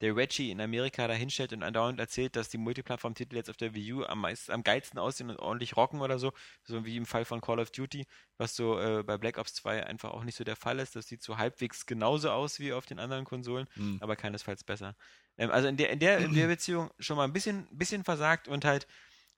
der 0.00 0.16
Reggie 0.16 0.50
in 0.50 0.60
Amerika 0.60 1.06
da 1.06 1.14
hinstellt 1.14 1.52
und 1.52 1.62
andauernd 1.62 2.00
erzählt, 2.00 2.34
dass 2.34 2.48
die 2.48 2.58
Multiplattform-Titel 2.58 3.36
jetzt 3.36 3.48
auf 3.48 3.56
der 3.56 3.72
Wii 3.72 3.92
U 3.92 4.04
am, 4.04 4.20
meist, 4.20 4.50
am 4.50 4.64
geilsten 4.64 4.98
aussehen 4.98 5.30
und 5.30 5.38
ordentlich 5.38 5.76
rocken 5.76 6.00
oder 6.00 6.18
so. 6.18 6.32
So 6.64 6.84
wie 6.84 6.96
im 6.96 7.06
Fall 7.06 7.24
von 7.24 7.40
Call 7.40 7.60
of 7.60 7.70
Duty, 7.70 8.06
was 8.36 8.56
so 8.56 8.80
äh, 8.80 9.04
bei 9.04 9.16
Black 9.16 9.38
Ops 9.38 9.54
2 9.54 9.86
einfach 9.86 10.10
auch 10.10 10.24
nicht 10.24 10.34
so 10.36 10.42
der 10.42 10.56
Fall 10.56 10.80
ist. 10.80 10.96
Das 10.96 11.06
sieht 11.06 11.22
so 11.22 11.38
halbwegs 11.38 11.86
genauso 11.86 12.30
aus 12.30 12.58
wie 12.58 12.72
auf 12.72 12.84
den 12.84 12.98
anderen 12.98 13.24
Konsolen, 13.24 13.68
Hm. 13.74 13.98
aber 14.00 14.16
keinesfalls 14.16 14.64
besser. 14.64 14.96
Ähm, 15.38 15.52
also 15.52 15.68
in 15.68 15.76
der, 15.76 15.90
in, 15.90 16.00
der, 16.00 16.18
in 16.18 16.34
der 16.34 16.48
Beziehung 16.48 16.90
schon 16.98 17.16
mal 17.16 17.24
ein 17.24 17.32
bisschen, 17.32 17.68
bisschen 17.70 18.02
versagt 18.02 18.48
und 18.48 18.64
halt 18.64 18.88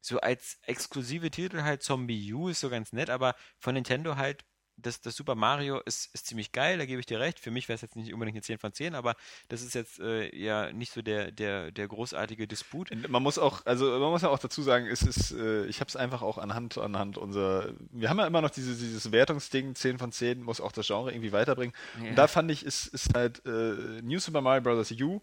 so 0.00 0.18
als 0.20 0.58
exklusive 0.62 1.30
Titel 1.30 1.60
halt 1.62 1.82
Zombie 1.82 2.32
U 2.32 2.48
ist 2.48 2.60
so 2.60 2.70
ganz 2.70 2.92
nett, 2.92 3.10
aber 3.10 3.34
von 3.58 3.74
Nintendo 3.74 4.16
halt 4.16 4.44
das, 4.76 5.00
das 5.00 5.16
Super 5.16 5.34
Mario 5.34 5.80
ist, 5.80 6.12
ist 6.14 6.26
ziemlich 6.26 6.52
geil, 6.52 6.78
da 6.78 6.86
gebe 6.86 7.00
ich 7.00 7.06
dir 7.06 7.20
recht. 7.20 7.38
Für 7.38 7.50
mich 7.50 7.68
wäre 7.68 7.76
es 7.76 7.82
jetzt 7.82 7.96
nicht 7.96 8.12
unbedingt 8.12 8.36
eine 8.36 8.42
10 8.42 8.58
von 8.58 8.72
10, 8.72 8.94
aber 8.94 9.14
das 9.48 9.62
ist 9.62 9.74
jetzt 9.74 10.00
äh, 10.00 10.34
ja 10.36 10.72
nicht 10.72 10.92
so 10.92 11.02
der, 11.02 11.30
der, 11.30 11.70
der 11.70 11.88
großartige 11.88 12.46
Disput. 12.46 12.90
Man 13.08 13.22
muss 13.22 13.38
auch, 13.38 13.64
also 13.66 13.98
man 13.98 14.10
muss 14.10 14.22
ja 14.22 14.28
auch 14.28 14.38
dazu 14.38 14.62
sagen, 14.62 14.86
es 14.86 15.02
ist, 15.02 15.32
äh, 15.32 15.66
ich 15.66 15.80
habe 15.80 15.88
es 15.88 15.96
einfach 15.96 16.22
auch 16.22 16.38
anhand, 16.38 16.78
anhand 16.78 17.18
unserer, 17.18 17.72
wir 17.90 18.10
haben 18.10 18.18
ja 18.18 18.26
immer 18.26 18.42
noch 18.42 18.50
diese, 18.50 18.74
dieses 18.74 19.12
Wertungsding, 19.12 19.74
10 19.74 19.98
von 19.98 20.12
10, 20.12 20.42
muss 20.42 20.60
auch 20.60 20.72
das 20.72 20.86
Genre 20.86 21.12
irgendwie 21.12 21.32
weiterbringen. 21.32 21.74
Ja. 22.02 22.10
Und 22.10 22.16
da 22.16 22.26
fand 22.26 22.50
ich, 22.50 22.64
ist, 22.64 22.86
ist 22.86 23.14
halt 23.14 23.44
äh, 23.46 24.02
New 24.02 24.18
Super 24.18 24.40
Mario 24.40 24.62
Bros. 24.62 24.92
U 25.00 25.20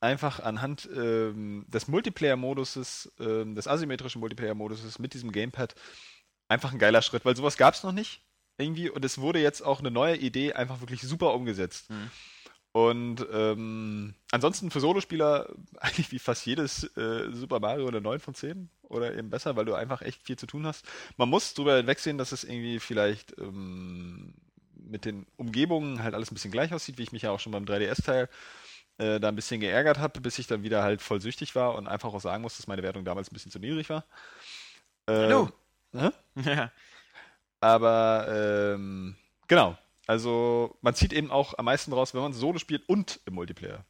einfach 0.00 0.40
anhand 0.40 0.88
ähm, 0.94 1.64
des 1.68 1.86
Multiplayer-Moduses, 1.86 3.12
ähm, 3.20 3.54
des 3.54 3.68
asymmetrischen 3.68 4.20
Multiplayer-Moduses 4.20 4.98
mit 4.98 5.14
diesem 5.14 5.30
Gamepad 5.30 5.74
einfach 6.48 6.72
ein 6.72 6.78
geiler 6.78 7.02
Schritt, 7.02 7.24
weil 7.24 7.36
sowas 7.36 7.56
gab 7.56 7.74
es 7.74 7.84
noch 7.84 7.92
nicht 7.92 8.20
irgendwie 8.62 8.90
und 8.90 9.04
es 9.04 9.18
wurde 9.18 9.40
jetzt 9.40 9.62
auch 9.62 9.80
eine 9.80 9.90
neue 9.90 10.16
Idee 10.16 10.52
einfach 10.52 10.80
wirklich 10.80 11.02
super 11.02 11.34
umgesetzt. 11.34 11.90
Mhm. 11.90 12.10
Und 12.72 13.26
ähm, 13.30 14.14
ansonsten 14.30 14.70
für 14.70 14.80
Solospieler 14.80 15.50
eigentlich 15.78 16.10
wie 16.10 16.18
fast 16.18 16.46
jedes 16.46 16.84
äh, 16.96 17.30
Super 17.30 17.60
Mario 17.60 17.86
eine 17.86 18.00
9 18.00 18.18
von 18.20 18.34
10 18.34 18.70
oder 18.82 19.14
eben 19.14 19.30
besser, 19.30 19.56
weil 19.56 19.66
du 19.66 19.74
einfach 19.74 20.02
echt 20.02 20.22
viel 20.22 20.36
zu 20.38 20.46
tun 20.46 20.66
hast. 20.66 20.86
Man 21.18 21.28
muss 21.28 21.52
drüber 21.54 21.76
hinwegsehen, 21.76 22.18
dass 22.18 22.32
es 22.32 22.44
irgendwie 22.44 22.78
vielleicht 22.80 23.38
ähm, 23.38 24.34
mit 24.74 25.04
den 25.04 25.26
Umgebungen 25.36 26.02
halt 26.02 26.14
alles 26.14 26.30
ein 26.30 26.34
bisschen 26.34 26.50
gleich 26.50 26.72
aussieht, 26.72 26.98
wie 26.98 27.02
ich 27.02 27.12
mich 27.12 27.22
ja 27.22 27.30
auch 27.30 27.40
schon 27.40 27.52
beim 27.52 27.64
3DS-Teil 27.64 28.28
äh, 28.98 29.20
da 29.20 29.28
ein 29.28 29.36
bisschen 29.36 29.60
geärgert 29.60 29.98
habe, 29.98 30.20
bis 30.20 30.38
ich 30.38 30.46
dann 30.46 30.62
wieder 30.62 30.82
halt 30.82 31.02
voll 31.02 31.20
süchtig 31.20 31.54
war 31.54 31.74
und 31.74 31.86
einfach 31.86 32.12
auch 32.12 32.20
sagen 32.20 32.42
muss, 32.42 32.56
dass 32.56 32.66
meine 32.66 32.82
Wertung 32.82 33.04
damals 33.04 33.30
ein 33.30 33.34
bisschen 33.34 33.52
zu 33.52 33.58
niedrig 33.58 33.90
war. 33.90 34.04
Ähm, 35.06 35.22
Hallo. 35.22 35.50
hä? 35.92 36.10
Ja. 36.42 36.72
Aber 37.62 38.26
ähm, 38.28 39.14
genau. 39.46 39.78
Also 40.08 40.76
man 40.82 40.94
zieht 40.94 41.12
eben 41.12 41.30
auch 41.30 41.56
am 41.58 41.66
meisten 41.66 41.92
raus, 41.92 42.12
wenn 42.12 42.22
man 42.22 42.32
Solo 42.32 42.58
spielt 42.58 42.88
und 42.88 43.20
im 43.24 43.34
Multiplayer. 43.34 43.86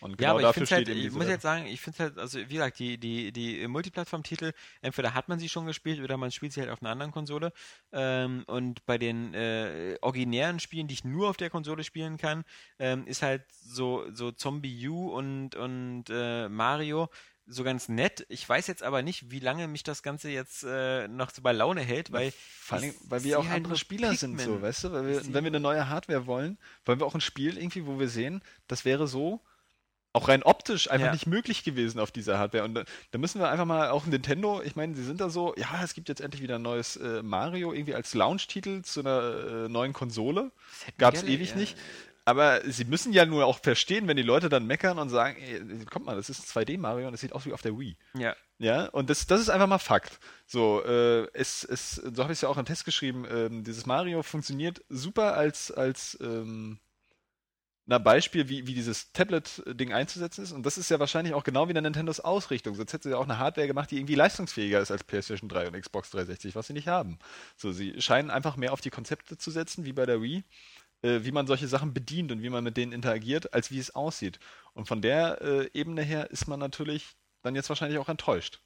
Und 0.00 0.10
ja, 0.10 0.16
genau 0.16 0.30
aber 0.32 0.40
ich 0.40 0.46
dafür 0.46 0.66
halt, 0.66 0.86
steht 0.86 0.96
eben 0.96 1.06
ich 1.06 1.14
muss 1.14 1.28
jetzt 1.28 1.42
sagen, 1.42 1.64
ich 1.64 1.80
finde 1.80 1.98
halt, 2.00 2.18
also 2.18 2.38
wie 2.38 2.52
gesagt, 2.52 2.78
die, 2.78 2.98
die, 2.98 3.32
die 3.32 3.66
Multiplattform-Titel, 3.66 4.52
entweder 4.82 5.14
hat 5.14 5.30
man 5.30 5.38
sie 5.38 5.48
schon 5.48 5.64
gespielt 5.64 6.00
oder 6.02 6.18
man 6.18 6.30
spielt 6.30 6.52
sie 6.52 6.60
halt 6.60 6.70
auf 6.70 6.82
einer 6.82 6.90
anderen 6.90 7.12
Konsole. 7.12 7.52
Ähm, 7.92 8.44
und 8.46 8.84
bei 8.84 8.98
den 8.98 9.32
äh, 9.32 9.96
originären 10.02 10.60
Spielen, 10.60 10.88
die 10.88 10.94
ich 10.94 11.04
nur 11.04 11.30
auf 11.30 11.38
der 11.38 11.48
Konsole 11.48 11.84
spielen 11.84 12.18
kann, 12.18 12.44
ähm, 12.78 13.06
ist 13.06 13.22
halt 13.22 13.44
so, 13.50 14.04
so 14.12 14.32
Zombie 14.32 14.86
U 14.86 15.08
und, 15.14 15.54
und 15.54 16.04
äh, 16.10 16.50
Mario 16.50 17.08
so 17.46 17.64
ganz 17.64 17.88
nett. 17.88 18.24
Ich 18.28 18.48
weiß 18.48 18.66
jetzt 18.66 18.82
aber 18.82 19.02
nicht, 19.02 19.30
wie 19.30 19.40
lange 19.40 19.68
mich 19.68 19.82
das 19.82 20.02
Ganze 20.02 20.30
jetzt 20.30 20.64
äh, 20.64 21.08
noch 21.08 21.30
so 21.30 21.42
bei 21.42 21.52
Laune 21.52 21.82
hält, 21.82 22.10
weil 22.12 22.32
Vor 22.32 22.78
allem, 22.78 22.94
weil 23.04 23.24
wir 23.24 23.38
auch 23.38 23.46
halt 23.46 23.56
andere 23.56 23.76
Spieler 23.76 24.14
sind, 24.14 24.38
so, 24.40 24.46
Pikmin. 24.46 24.62
weißt 24.62 24.84
du? 24.84 24.92
Weil 24.92 25.06
wir, 25.06 25.34
wenn 25.34 25.44
wir 25.44 25.50
eine 25.50 25.60
neue 25.60 25.88
Hardware 25.88 26.26
wollen, 26.26 26.58
wollen 26.84 27.00
wir 27.00 27.06
auch 27.06 27.14
ein 27.14 27.20
Spiel 27.20 27.58
irgendwie, 27.58 27.86
wo 27.86 27.98
wir 27.98 28.08
sehen, 28.08 28.42
das 28.66 28.84
wäre 28.84 29.06
so 29.06 29.40
auch 30.14 30.28
rein 30.28 30.44
optisch 30.44 30.88
einfach 30.88 31.06
Ja. 31.06 31.12
nicht 31.12 31.26
möglich 31.26 31.64
gewesen 31.64 31.98
auf 31.98 32.12
dieser 32.12 32.38
Hardware. 32.38 32.64
Und 32.64 32.74
da, 32.74 32.84
da 33.10 33.18
müssen 33.18 33.40
wir 33.40 33.50
einfach 33.50 33.64
mal 33.64 33.90
auch 33.90 34.06
Nintendo, 34.06 34.62
ich 34.62 34.76
meine, 34.76 34.94
sie 34.94 35.02
sind 35.02 35.20
da 35.20 35.28
so, 35.28 35.54
ja, 35.56 35.82
es 35.82 35.92
gibt 35.92 36.08
jetzt 36.08 36.20
endlich 36.20 36.40
wieder 36.40 36.54
ein 36.56 36.62
neues 36.62 36.96
äh, 36.96 37.20
Mario 37.22 37.72
irgendwie 37.72 37.96
als 37.96 38.14
Launch-Titel 38.14 38.82
zu 38.82 39.00
einer 39.00 39.64
äh, 39.64 39.68
neuen 39.68 39.92
Konsole. 39.92 40.52
Gab 40.98 41.14
es 41.14 41.24
ewig 41.24 41.50
ja. 41.50 41.56
nicht. 41.56 41.76
Aber 42.24 42.62
sie 42.64 42.84
müssen 42.84 43.12
ja 43.12 43.26
nur 43.26 43.44
auch 43.44 43.58
verstehen, 43.58 44.08
wenn 44.08 44.16
die 44.16 44.22
Leute 44.22 44.48
dann 44.48 44.66
meckern 44.66 44.98
und 44.98 45.10
sagen, 45.10 45.36
ey, 45.38 45.84
kommt 45.84 46.06
mal, 46.06 46.16
das 46.16 46.30
ist 46.30 46.56
ein 46.56 46.64
2D-Mario 46.64 47.06
und 47.06 47.12
das 47.12 47.20
sieht 47.20 47.32
aus 47.32 47.44
wie 47.44 47.52
auf 47.52 47.62
der 47.62 47.78
Wii. 47.78 47.96
Ja. 48.16 48.34
Ja, 48.58 48.86
und 48.86 49.10
das, 49.10 49.26
das 49.26 49.40
ist 49.40 49.50
einfach 49.50 49.66
mal 49.66 49.78
Fakt. 49.78 50.20
So, 50.46 50.82
äh, 50.84 51.26
es, 51.34 51.64
es, 51.64 51.96
so 51.96 52.22
habe 52.22 52.32
ich 52.32 52.38
es 52.38 52.42
ja 52.42 52.48
auch 52.48 52.56
im 52.56 52.64
Test 52.64 52.84
geschrieben, 52.84 53.26
ähm, 53.28 53.64
dieses 53.64 53.84
Mario 53.84 54.22
funktioniert 54.22 54.82
super 54.88 55.34
als, 55.34 55.72
als 55.72 56.16
ähm, 56.22 56.78
na, 57.86 57.98
Beispiel, 57.98 58.48
wie, 58.48 58.66
wie 58.66 58.74
dieses 58.74 59.12
Tablet-Ding 59.12 59.92
einzusetzen 59.92 60.42
ist. 60.42 60.52
Und 60.52 60.64
das 60.64 60.78
ist 60.78 60.88
ja 60.88 60.98
wahrscheinlich 60.98 61.34
auch 61.34 61.44
genau 61.44 61.68
wie 61.68 61.74
der 61.74 61.82
Nintendos 61.82 62.20
Ausrichtung. 62.20 62.74
Sonst 62.74 62.94
hätte 62.94 63.04
sie 63.04 63.10
ja 63.10 63.18
auch 63.18 63.24
eine 63.24 63.38
Hardware 63.38 63.66
gemacht, 63.66 63.90
die 63.90 63.98
irgendwie 63.98 64.14
leistungsfähiger 64.14 64.80
ist 64.80 64.90
als 64.90 65.04
PlayStation 65.04 65.48
3 65.50 65.68
und 65.68 65.80
Xbox 65.80 66.10
360, 66.10 66.54
was 66.54 66.66
sie 66.68 66.72
nicht 66.72 66.88
haben. 66.88 67.18
So, 67.56 67.72
sie 67.72 68.00
scheinen 68.00 68.30
einfach 68.30 68.56
mehr 68.56 68.72
auf 68.72 68.80
die 68.80 68.90
Konzepte 68.90 69.36
zu 69.36 69.50
setzen, 69.50 69.84
wie 69.84 69.92
bei 69.92 70.06
der 70.06 70.22
Wii, 70.22 70.44
äh, 71.04 71.24
wie 71.24 71.32
man 71.32 71.46
solche 71.46 71.68
Sachen 71.68 71.92
bedient 71.92 72.32
und 72.32 72.42
wie 72.42 72.50
man 72.50 72.64
mit 72.64 72.76
denen 72.76 72.92
interagiert, 72.92 73.52
als 73.52 73.70
wie 73.70 73.78
es 73.78 73.94
aussieht. 73.94 74.38
Und 74.72 74.88
von 74.88 75.02
der 75.02 75.40
äh, 75.42 75.70
Ebene 75.74 76.02
her 76.02 76.30
ist 76.30 76.48
man 76.48 76.58
natürlich 76.58 77.14
dann 77.42 77.54
jetzt 77.54 77.68
wahrscheinlich 77.68 77.98
auch 77.98 78.08
enttäuscht. 78.08 78.60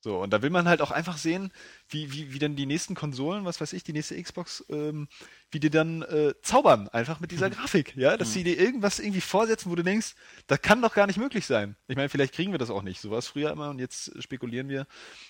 So, 0.00 0.18
und 0.18 0.34
da 0.34 0.42
will 0.42 0.50
man 0.50 0.68
halt 0.68 0.82
auch 0.82 0.90
einfach 0.90 1.16
sehen, 1.16 1.50
wie, 1.88 2.12
wie, 2.12 2.34
wie 2.34 2.38
denn 2.38 2.56
die 2.56 2.66
nächsten 2.66 2.94
Konsolen, 2.94 3.46
was 3.46 3.62
weiß 3.62 3.72
ich, 3.72 3.84
die 3.84 3.94
nächste 3.94 4.22
Xbox, 4.22 4.62
ähm, 4.68 5.08
wie 5.50 5.60
die 5.60 5.70
dann 5.70 6.02
äh, 6.02 6.34
zaubern, 6.42 6.88
einfach 6.88 7.20
mit 7.20 7.30
dieser 7.30 7.48
Grafik, 7.48 7.96
ja, 7.96 8.18
dass 8.18 8.34
sie 8.34 8.44
dir 8.44 8.58
irgendwas 8.58 8.98
irgendwie 8.98 9.22
vorsetzen, 9.22 9.70
wo 9.70 9.74
du 9.74 9.82
denkst, 9.82 10.14
das 10.46 10.60
kann 10.60 10.82
doch 10.82 10.94
gar 10.94 11.06
nicht 11.06 11.16
möglich 11.16 11.46
sein. 11.46 11.76
Ich 11.88 11.96
meine, 11.96 12.10
vielleicht 12.10 12.34
kriegen 12.34 12.52
wir 12.52 12.58
das 12.58 12.68
auch 12.68 12.82
nicht. 12.82 13.00
So 13.00 13.10
war 13.10 13.18
es 13.18 13.28
früher 13.28 13.50
immer 13.50 13.70
und 13.70 13.78
jetzt 13.78 14.22
spekulieren 14.22 14.68
wir, 14.68 14.86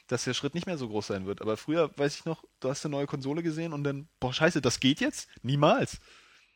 dass 0.08 0.24
der 0.24 0.34
Schritt 0.34 0.54
nicht 0.54 0.66
mehr 0.66 0.76
so 0.76 0.88
groß 0.88 1.06
sein 1.06 1.24
wird. 1.24 1.40
Aber 1.40 1.56
früher, 1.56 1.96
weiß 1.96 2.16
ich 2.16 2.24
noch, 2.24 2.42
du 2.58 2.68
hast 2.68 2.84
eine 2.84 2.96
neue 2.96 3.06
Konsole 3.06 3.44
gesehen 3.44 3.72
und 3.72 3.84
dann, 3.84 4.08
boah, 4.18 4.32
scheiße, 4.32 4.60
das 4.60 4.80
geht 4.80 5.00
jetzt? 5.00 5.28
Niemals. 5.42 6.00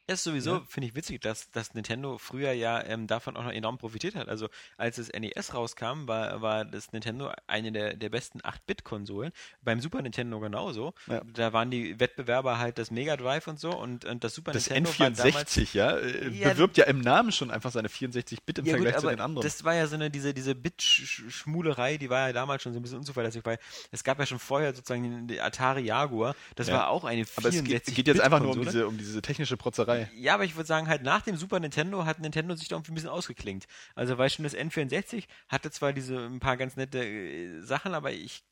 Das 0.09 0.21
ist 0.21 0.25
sowieso, 0.25 0.55
Ja. 0.55 0.63
finde 0.67 0.89
ich 0.89 0.95
witzig, 0.95 1.21
dass, 1.21 1.51
dass 1.51 1.75
Nintendo 1.75 2.17
früher 2.17 2.53
ja 2.53 2.83
ähm, 2.83 3.07
davon 3.07 3.37
auch 3.37 3.45
noch 3.45 3.53
enorm 3.53 3.77
profitiert 3.77 4.15
hat. 4.15 4.27
Also 4.27 4.49
als 4.79 4.97
das 4.97 5.11
NES 5.11 5.53
rauskam, 5.53 6.09
war, 6.09 6.41
war 6.41 6.65
das 6.65 6.93
Nintendo 6.93 7.31
eine 7.47 7.73
der, 7.73 7.95
der 7.95 8.09
besten 8.09 8.41
8-Bit-Konsolen. 8.41 9.33
Beim 9.61 9.83
Super 9.83 10.01
Nintendo 10.01 10.41
genauso. 10.41 10.95
Ja. 11.09 11.21
Da 11.35 11.53
waren 11.53 11.71
die 11.71 12.01
Wettbewerber 12.01 12.59
halt 12.59 12.79
das 12.79 12.91
Mega 12.91 13.19
Drive 13.19 13.49
und 13.49 13.61
so 13.61 13.71
und, 13.77 14.07
und 14.07 14.25
das 14.25 14.35
Super 14.35 14.53
Das 14.53 14.71
Nintendo 14.71 14.91
damals 14.99 15.21
N64, 15.21 15.77
ja, 15.77 15.99
äh, 15.99 16.31
Ja, 16.31 16.49
bewirbt 16.55 16.79
ja 16.79 16.87
im 16.87 17.03
Namen 17.03 17.31
schon 17.31 17.51
einfach 17.51 17.71
seine 17.71 17.89
64-Bit 17.89 18.61
im 18.61 18.65
Ja, 18.65 18.73
gut, 18.77 18.85
Vergleich 18.85 19.01
zu 19.03 19.07
aber 19.09 19.15
den 19.15 19.21
anderen. 19.21 19.45
Das 19.47 19.63
war 19.65 19.75
ja 19.75 19.87
so 19.87 19.97
eine, 19.97 20.11
diese, 20.11 20.33
diese 20.33 20.55
Bit-Schmulerei, 20.55 21.99
die 21.99 22.09
war 22.09 22.29
ja 22.29 22.33
damals 22.33 22.63
schon 22.63 22.73
so 22.73 22.79
ein 22.79 22.83
bisschen 22.83 22.99
unzuverlässig, 22.99 23.45
weil 23.45 23.59
es 23.91 24.05
gab 24.05 24.19
ja 24.19 24.25
schon 24.25 24.39
vorher 24.39 24.75
sozusagen 24.75 25.27
die 25.29 25.39
Atari 25.39 25.83
Jaguar, 25.83 26.35
das 26.55 26.71
war 26.71 26.89
auch 26.89 27.05
eine 27.05 27.27
aber 27.37 27.49
es 27.49 27.55
64 27.57 27.95
geht, 27.95 28.07
geht 28.07 28.15
jetzt 28.15 28.25
einfach 28.25 28.41
nur 28.41 28.53
um 28.53 28.63
diese, 28.63 28.87
um 28.87 28.97
diese 28.97 29.21
technische 29.21 29.57
Protzerei. 29.59 29.98
Ja, 30.15 30.35
aber 30.35 30.45
ich 30.45 30.57
würde 30.57 30.67
sagen, 30.67 30.89
halt 30.89 31.03
nach 31.03 31.23
dem 31.23 31.37
Super 31.37 31.61
Nintendo 31.61 32.05
hat 32.05 32.21
Nintendo 32.21 32.55
sich 32.55 32.69
da 32.69 32.77
irgendwie 32.77 32.93
ein 32.93 32.95
bisschen 32.95 33.11
ausgeklingt. 33.11 33.67
Also, 33.95 34.19
weil 34.19 34.31
schon 34.31 34.45
das 34.45 34.57
N64 34.57 35.25
hatte 35.49 35.71
zwar 35.71 35.93
diese 35.93 36.19
ein 36.19 36.41
paar 36.41 36.57
ganz 36.57 36.77
nette 36.77 37.05
äh, 37.05 37.61
Sachen, 37.63 37.95
aber 37.95 38.13
ich, 38.13 38.45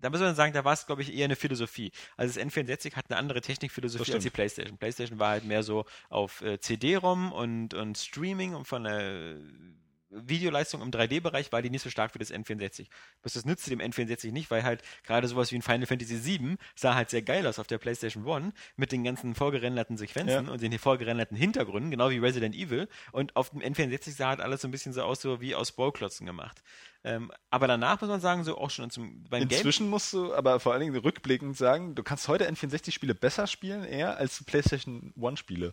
da 0.00 0.10
muss 0.10 0.20
man 0.20 0.34
sagen, 0.34 0.52
da 0.52 0.64
war 0.64 0.72
es, 0.72 0.86
glaube 0.86 1.02
ich, 1.02 1.14
eher 1.14 1.24
eine 1.24 1.36
Philosophie. 1.36 1.90
Also 2.16 2.38
das 2.38 2.46
N64 2.46 2.94
hat 2.94 3.06
eine 3.10 3.18
andere 3.18 3.40
Technikphilosophie 3.40 4.04
Das 4.04 4.14
als 4.14 4.24
die. 4.24 4.30
PlayStation. 4.30 4.78
PlayStation 4.78 5.18
war 5.18 5.30
halt 5.30 5.44
mehr 5.44 5.62
so 5.62 5.84
auf 6.08 6.42
äh, 6.42 6.60
CD-ROM 6.60 7.32
und, 7.32 7.74
und 7.74 7.98
Streaming 7.98 8.54
und 8.54 8.66
von 8.66 8.84
der 8.84 9.36
Videoleistung 10.14 10.80
im 10.82 10.90
3D-Bereich 10.90 11.52
war 11.52 11.62
die 11.62 11.70
nicht 11.70 11.82
so 11.82 11.90
stark 11.90 12.14
wie 12.14 12.18
das 12.18 12.32
N64. 12.32 12.86
Bloß 13.22 13.32
das 13.34 13.44
nützte 13.44 13.70
dem 13.70 13.80
N64 13.80 14.32
nicht, 14.32 14.50
weil 14.50 14.62
halt 14.62 14.82
gerade 15.04 15.28
sowas 15.28 15.52
wie 15.52 15.56
ein 15.56 15.62
Final 15.62 15.86
Fantasy 15.86 16.24
VII 16.24 16.56
sah 16.74 16.94
halt 16.94 17.10
sehr 17.10 17.22
geil 17.22 17.46
aus 17.46 17.58
auf 17.58 17.66
der 17.66 17.78
PlayStation 17.78 18.26
1 18.28 18.54
mit 18.76 18.92
den 18.92 19.04
ganzen 19.04 19.34
vorgerenderten 19.34 19.96
Sequenzen 19.96 20.46
Ja. 20.46 20.52
und 20.52 20.62
den 20.62 20.78
vorgerenderten 20.78 21.36
Hintergründen, 21.36 21.90
genau 21.90 22.10
wie 22.10 22.18
Resident 22.18 22.54
Evil. 22.54 22.88
Und 23.12 23.36
auf 23.36 23.50
dem 23.50 23.60
N64 23.60 24.12
sah 24.12 24.28
halt 24.28 24.40
alles 24.40 24.62
so 24.62 24.68
ein 24.68 24.70
bisschen 24.70 24.92
so 24.92 25.02
aus, 25.02 25.20
so 25.20 25.40
wie 25.40 25.54
aus 25.54 25.72
Ballklotzen 25.72 26.26
gemacht. 26.26 26.62
Ähm, 27.06 27.30
aber 27.50 27.66
danach 27.66 28.00
muss 28.00 28.08
man 28.08 28.20
sagen, 28.20 28.44
so 28.44 28.56
auch 28.56 28.70
schon 28.70 28.88
zum, 28.90 29.24
beim 29.24 29.46
Game. 29.46 29.58
Inzwischen 29.58 29.90
musst 29.90 30.12
du 30.14 30.34
aber 30.34 30.58
vor 30.58 30.72
allen 30.72 30.80
Dingen 30.80 30.96
rückblickend 30.96 31.54
sagen, 31.54 31.94
du 31.94 32.02
kannst 32.02 32.28
heute 32.28 32.50
N64-Spiele 32.50 33.14
besser 33.14 33.46
spielen, 33.46 33.84
eher 33.84 34.16
als 34.16 34.42
PlayStation 34.42 35.12
One-Spiele. 35.20 35.72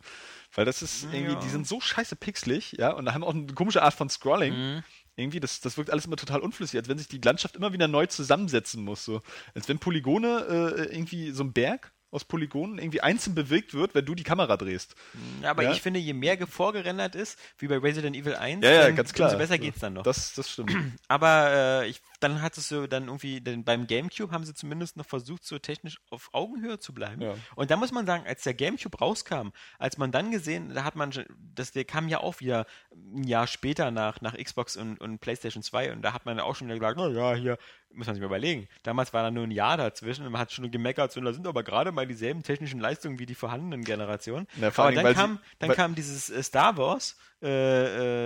Weil 0.54 0.66
das 0.66 0.82
ist 0.82 1.06
irgendwie, 1.06 1.34
Ja. 1.34 1.40
die 1.40 1.48
sind 1.48 1.66
so 1.66 1.80
scheiße 1.80 2.18
pixelig, 2.18 2.74
ja, 2.78 2.92
und 2.92 3.12
haben 3.14 3.24
auch 3.24 3.34
eine 3.34 3.48
komische 3.54 3.82
Art 3.82 3.94
von 3.94 4.10
Scrolling. 4.10 4.54
Mhm. 4.54 4.84
Irgendwie, 5.16 5.40
das, 5.40 5.62
das 5.62 5.78
wirkt 5.78 5.90
alles 5.90 6.06
immer 6.06 6.18
total 6.18 6.42
unflüssig, 6.42 6.78
als 6.78 6.90
wenn 6.90 6.98
sich 6.98 7.08
die 7.08 7.20
Landschaft 7.20 7.56
immer 7.56 7.72
wieder 7.72 7.88
neu 7.88 8.08
zusammensetzen 8.08 8.84
muss. 8.84 9.06
So. 9.06 9.22
Als 9.56 9.70
wenn 9.70 9.80
Polygone 9.80 10.76
äh, 10.78 10.94
irgendwie 10.96 11.32
so 11.32 11.44
ein 11.44 11.54
Berg 11.54 11.94
aus 12.12 12.26
Polygonen 12.26 12.78
irgendwie 12.78 13.02
einzeln 13.02 13.34
bewegt 13.36 13.74
wird, 13.74 13.96
wenn 13.96 14.06
du 14.06 14.16
die 14.16 14.24
Kamera 14.24 14.58
drehst. 14.58 14.96
aber 15.44 15.64
Ja. 15.64 15.72
ich 15.72 15.82
finde, 15.82 16.00
je 16.00 16.14
mehr 16.14 16.38
vorgerendert 16.46 17.16
ist, 17.16 17.40
wie 17.58 17.68
bei 17.68 17.78
Resident 17.78 18.16
Evil 18.16 18.36
1, 18.36 18.64
Ja, 18.64 18.72
ja, 18.72 18.92
ganz 18.92 19.14
klar. 19.14 19.30
umso 19.30 19.38
besser 19.38 19.58
geht's 19.58 19.80
dann 19.80 19.94
noch. 19.94 20.04
Das, 20.04 20.34
das 20.34 20.50
stimmt. 20.52 20.72
Aber 21.08 21.82
äh, 21.84 21.88
ich, 21.88 22.02
dann 22.24 22.42
hat 22.42 22.58
es 22.58 22.70
so 22.70 22.88
dann 22.88 23.06
irgendwie, 23.08 23.42
denn 23.42 23.64
beim 23.64 23.88
GameCube 23.88 24.32
haben 24.32 24.44
sie 24.46 24.54
zumindest 24.54 24.98
noch 24.98 25.06
versucht, 25.06 25.44
so 25.44 25.60
technisch 25.60 26.00
auf 26.10 26.30
Augenhöhe 26.34 26.80
zu 26.80 26.94
bleiben. 26.94 27.22
Ja. 27.22 27.36
Und 27.56 27.72
da 27.72 27.78
muss 27.78 27.92
man 27.92 28.06
sagen, 28.06 28.26
als 28.28 28.44
der 28.44 28.54
GameCube 28.54 28.98
rauskam, 29.00 29.50
als 29.80 29.98
man 29.98 30.12
dann 30.12 30.32
gesehen, 30.32 30.74
da 30.74 30.84
hat 30.84 30.96
man, 30.96 31.12
schon- 31.12 31.26
das, 31.38 31.72
der 31.72 31.86
kam 31.86 32.08
ja 32.08 32.20
auch 32.20 32.40
wieder 32.40 32.66
ein 32.92 33.24
Jahr 33.24 33.48
später 33.48 33.92
nach, 33.92 34.22
nach 34.22 34.36
Xbox 34.38 34.78
und, 34.78 35.00
und 35.00 35.20
PlayStation 35.20 35.64
2 35.64 35.92
und 35.94 36.02
da 36.02 36.14
hat 36.14 36.26
man 36.26 36.40
auch 36.40 36.56
schon 36.56 36.68
wieder 36.68 36.78
gesagt, 36.80 36.98
na 36.98 37.08
ja, 37.10 37.34
hier 37.36 37.58
muss 37.94 38.08
man 38.08 38.16
sich 38.16 38.22
mal 38.22 38.28
überlegen. 38.28 38.70
Damals 38.84 39.12
war 39.14 39.22
da 39.24 39.32
nur 39.32 39.44
ein 39.44 39.52
Jahr 39.52 39.76
dazwischen 39.76 40.26
und 40.26 40.32
man 40.32 40.40
hat 40.40 40.52
schon 40.54 40.72
gemeckert, 40.72 41.12
so, 41.12 41.20
da 41.20 41.34
sind 41.34 41.46
aber 41.46 41.64
gerade 41.64 41.92
mal 41.92 42.08
dieselben 42.08 42.42
technischen 42.44 42.80
Leistungen 42.80 43.20
wie 43.20 43.26
die 43.26 43.36
vorhandenen 43.36 43.84
Generationen. 43.84 44.48
Vor 44.72 44.86
aber 44.86 44.96
allen 44.96 44.96
dann 45.04 45.14
kam, 45.14 45.34
sie- 45.42 45.56
dann 45.60 45.72
kam 45.72 45.96
dieses 45.96 46.30
äh, 46.30 46.42
Star 46.42 46.78
Wars 46.78 47.18
äh, 47.42 47.48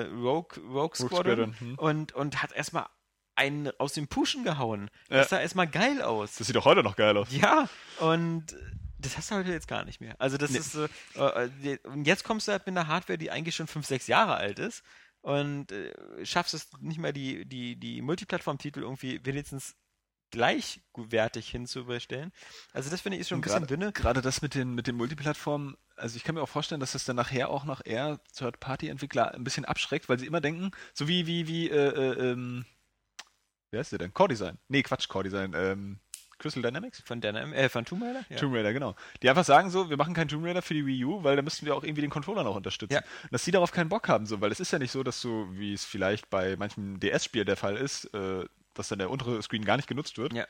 äh, 0.01 0.07
Rogue, 0.13 0.61
Rogue 0.67 0.95
Squadron, 0.95 1.53
Squadron, 1.55 1.59
hm. 1.59 1.75
und, 1.79 2.13
und 2.13 2.43
hat 2.43 2.51
erstmal 2.51 2.85
einen 3.35 3.71
aus 3.79 3.93
dem 3.93 4.07
Pushen 4.07 4.43
gehauen. 4.43 4.89
Ja. 5.09 5.17
Das 5.17 5.29
sah 5.29 5.39
erstmal 5.39 5.67
geil 5.67 6.01
aus. 6.01 6.35
Das 6.35 6.47
sieht 6.47 6.55
doch 6.55 6.65
heute 6.65 6.83
noch 6.83 6.95
geil 6.95 7.15
aus. 7.17 7.27
Ja, 7.31 7.67
und 7.99 8.53
äh, 8.53 8.57
das 8.99 9.17
hast 9.17 9.29
du 9.31 9.35
heute 9.35 9.51
jetzt 9.51 9.67
gar 9.67 9.85
nicht 9.85 10.01
mehr. 10.01 10.15
Also 10.19 10.37
das 10.37 10.51
Nee. 10.51 10.59
ist 10.59 10.71
so, 10.71 10.85
äh, 11.15 11.77
und 11.83 12.05
jetzt 12.07 12.23
kommst 12.23 12.47
du 12.47 12.51
halt 12.53 12.65
mit 12.65 12.75
einer 12.77 12.87
Hardware, 12.87 13.17
die 13.17 13.29
eigentlich 13.31 13.55
schon 13.55 13.67
5, 13.67 13.85
6 13.85 14.07
Jahre 14.07 14.35
alt 14.35 14.57
ist 14.59 14.83
und 15.21 15.71
äh, 15.71 15.93
schaffst 16.25 16.53
es 16.53 16.69
nicht 16.79 16.97
mehr, 16.99 17.11
die, 17.13 17.45
die, 17.45 17.75
die 17.75 18.01
Multiplattform-Titel 18.01 18.79
irgendwie 18.81 19.19
wenigstens 19.25 19.75
gleichwertig 20.31 21.49
hinzubestellen. 21.49 22.31
Also 22.73 22.89
das 22.89 23.01
finde 23.01 23.17
ich 23.17 23.21
ist 23.21 23.29
schon 23.29 23.37
ein 23.37 23.39
Und 23.39 23.41
bisschen 23.43 23.59
gerade- 23.67 23.67
dünne. 23.79 23.91
Gerade 23.91 24.21
das 24.21 24.41
mit 24.41 24.55
den, 24.55 24.73
mit 24.75 24.87
den 24.87 24.95
Multiplattformen, 24.95 25.75
also 25.95 26.17
ich 26.17 26.23
kann 26.23 26.35
mir 26.35 26.41
auch 26.41 26.49
vorstellen, 26.49 26.79
dass 26.81 26.91
das 26.93 27.05
dann 27.05 27.15
nachher 27.15 27.49
auch 27.49 27.63
noch 27.65 27.81
eher 27.85 28.19
Third-Party-Entwickler 28.35 29.33
ein 29.33 29.43
bisschen 29.43 29.65
abschreckt, 29.65 30.09
weil 30.09 30.19
sie 30.19 30.25
immer 30.25 30.41
denken, 30.41 30.71
so 30.93 31.07
wie, 31.07 31.25
wie, 31.27 31.47
wie, 31.47 31.69
äh, 31.69 31.75
äh, 31.89 32.31
ähm, 32.31 32.65
wer 33.75 33.81
ist 33.81 33.91
der 33.91 33.99
denn? 33.99 34.13
Core 34.13 34.29
Design. 34.29 34.57
Nee, 34.69 34.83
Quatsch, 34.83 35.09
Core 35.09 35.25
Design. 35.25 35.53
Ähm, 35.53 35.99
Crystal 36.37 36.63
Dynamics? 36.63 37.01
Von, 37.05 37.21
Dynam 37.21 37.53
äh, 37.53 37.69
von 37.69 37.85
Tomb 37.85 38.03
Raider? 38.03 38.25
Ja. 38.29 38.37
Tomb 38.37 38.55
Raider, 38.55 38.73
genau. 38.73 38.95
Die 39.21 39.29
einfach 39.29 39.45
sagen 39.45 39.69
so, 39.69 39.89
wir 39.89 39.97
machen 39.97 40.13
keinen 40.13 40.27
Tomb 40.27 40.45
Raider 40.45 40.61
für 40.61 40.73
die 40.73 40.85
Wii 40.85 41.05
U, 41.05 41.23
weil 41.23 41.35
da 41.35 41.41
müssten 41.41 41.65
wir 41.65 41.75
auch 41.75 41.83
irgendwie 41.83 42.01
den 42.01 42.09
Controller 42.09 42.43
noch 42.43 42.55
unterstützen. 42.55 42.93
Ja. 42.93 43.01
Und 43.23 43.33
dass 43.33 43.43
die 43.43 43.51
darauf 43.51 43.71
keinen 43.71 43.89
Bock 43.89 44.07
haben, 44.07 44.25
so, 44.25 44.41
weil 44.41 44.51
es 44.51 44.59
ist 44.59 44.71
ja 44.71 44.79
nicht 44.79 44.91
so, 44.91 45.03
dass 45.03 45.21
du, 45.21 45.47
wie 45.51 45.73
es 45.73 45.85
vielleicht 45.85 46.29
bei 46.29 46.55
manchem 46.57 46.99
DS-Spiel 46.99 47.45
der 47.45 47.57
Fall 47.57 47.77
ist, 47.77 48.05
äh, 48.13 48.45
dass 48.73 48.89
dann 48.89 48.99
der 48.99 49.09
untere 49.09 49.41
Screen 49.41 49.65
gar 49.65 49.77
nicht 49.77 49.87
genutzt 49.87 50.17
wird. 50.17 50.33
Ja. 50.33 50.45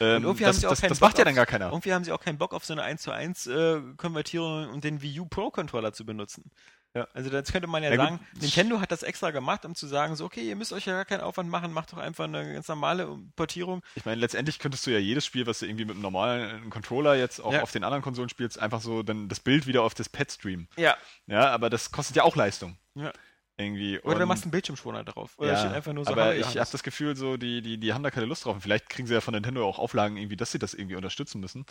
Ähm, 0.00 0.16
Und 0.16 0.22
irgendwie 0.24 0.44
das 0.44 0.56
haben 0.56 0.60
sie 0.60 0.66
auch 0.66 0.70
das, 0.70 0.80
das 0.80 0.98
Bock 0.98 1.08
macht 1.08 1.18
ja 1.18 1.24
dann 1.24 1.34
gar 1.34 1.46
keiner. 1.46 1.66
Irgendwie 1.66 1.92
haben 1.92 2.04
sie 2.04 2.12
auch 2.12 2.20
keinen 2.20 2.38
Bock 2.38 2.52
auf 2.52 2.64
so 2.64 2.72
eine 2.72 2.82
1 2.82 3.02
zu 3.02 3.12
1 3.12 3.46
äh, 3.46 3.80
Konvertierung 3.96 4.68
und 4.70 4.84
den 4.84 5.00
Wii 5.00 5.20
U 5.20 5.26
Pro 5.26 5.50
Controller 5.50 5.92
zu 5.92 6.04
benutzen. 6.04 6.50
Ja. 6.96 7.08
Also 7.14 7.30
jetzt 7.30 7.52
könnte 7.52 7.68
man 7.68 7.82
ja, 7.82 7.90
Ja, 7.90 7.96
gut. 7.96 8.04
sagen, 8.06 8.20
Nintendo 8.40 8.80
hat 8.80 8.90
das 8.90 9.02
extra 9.02 9.30
gemacht, 9.30 9.64
um 9.64 9.74
zu 9.74 9.86
sagen, 9.86 10.16
so 10.16 10.24
okay, 10.24 10.40
ihr 10.48 10.56
müsst 10.56 10.72
euch 10.72 10.86
ja 10.86 10.94
gar 10.94 11.04
keinen 11.04 11.20
Aufwand 11.20 11.50
machen, 11.50 11.72
macht 11.72 11.92
doch 11.92 11.98
einfach 11.98 12.24
eine 12.24 12.54
ganz 12.54 12.66
normale 12.68 13.18
Portierung. 13.36 13.82
Ich 13.94 14.04
meine, 14.04 14.20
letztendlich 14.20 14.58
könntest 14.58 14.86
du 14.86 14.90
ja 14.90 14.98
jedes 14.98 15.26
Spiel, 15.26 15.46
was 15.46 15.58
du 15.58 15.66
irgendwie 15.66 15.84
mit 15.84 15.94
einem 15.94 16.02
normalen 16.02 16.70
Controller 16.70 17.14
jetzt 17.14 17.40
auch 17.40 17.52
Ja. 17.52 17.62
auf 17.62 17.72
den 17.72 17.84
anderen 17.84 18.02
Konsolen 18.02 18.28
spielst, 18.28 18.58
einfach 18.58 18.80
so 18.80 19.02
dann 19.02 19.28
das 19.28 19.40
Bild 19.40 19.66
wieder 19.66 19.82
auf 19.82 19.94
das 19.94 20.08
Pad 20.08 20.32
streamen. 20.32 20.68
Ja. 20.76 20.96
Ja, 21.26 21.50
aber 21.50 21.70
das 21.70 21.92
kostet 21.92 22.16
ja 22.16 22.22
auch 22.24 22.34
Leistung. 22.36 22.78
ja. 22.94 23.12
Irgendwie. 23.58 23.98
Oder 24.00 24.18
du 24.18 24.26
machst 24.26 24.42
einen 24.42 24.50
Bildschirmschoner 24.50 25.02
drauf. 25.02 25.32
Oder 25.38 25.52
ja, 25.52 25.58
steht 25.58 25.72
einfach 25.72 25.94
nur 25.94 26.04
so 26.04 26.12
aber 26.12 26.36
ich 26.36 26.58
habe 26.58 26.68
das 26.70 26.82
Gefühl, 26.82 27.16
so 27.16 27.38
die, 27.38 27.62
die, 27.62 27.78
die 27.78 27.94
haben 27.94 28.02
da 28.02 28.10
keine 28.10 28.26
Lust 28.26 28.44
drauf. 28.44 28.54
Und 28.54 28.60
vielleicht 28.60 28.90
kriegen 28.90 29.08
sie 29.08 29.14
ja 29.14 29.22
von 29.22 29.32
Nintendo 29.32 29.66
auch 29.66 29.78
Auflagen 29.78 30.18
irgendwie, 30.18 30.36
dass 30.36 30.52
sie 30.52 30.58
das 30.58 30.74
irgendwie 30.74 30.94
unterstützen 30.94 31.40
müssen. 31.40 31.64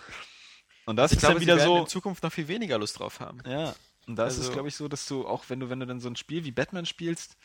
Und 0.87 0.95
das 0.97 1.11
ich 1.11 1.17
ist 1.17 1.21
glaube, 1.21 1.35
dann 1.35 1.39
sie 1.41 1.45
wieder 1.45 1.57
werden 1.57 1.67
so. 1.67 1.77
in 1.81 1.87
Zukunft 1.87 2.23
noch 2.23 2.31
viel 2.33 2.47
weniger 2.47 2.79
Lust 2.79 2.97
drauf 2.97 3.19
haben. 3.19 3.37
Ja, 3.47 3.75
und 4.07 4.15
da 4.15 4.27
ist 4.27 4.33
es, 4.33 4.39
Also- 4.41 4.53
glaube 4.53 4.67
ich, 4.67 4.75
so, 4.75 4.87
dass 4.87 5.07
du 5.07 5.27
auch, 5.27 5.45
wenn 5.49 5.59
du, 5.59 5.69
wenn 5.69 5.79
du 5.79 5.85
dann 5.87 5.99
so 5.99 6.09
ein 6.09 6.15
Spiel 6.15 6.43
wie 6.45 6.51
Batman 6.51 6.85
spielst, 6.85 7.37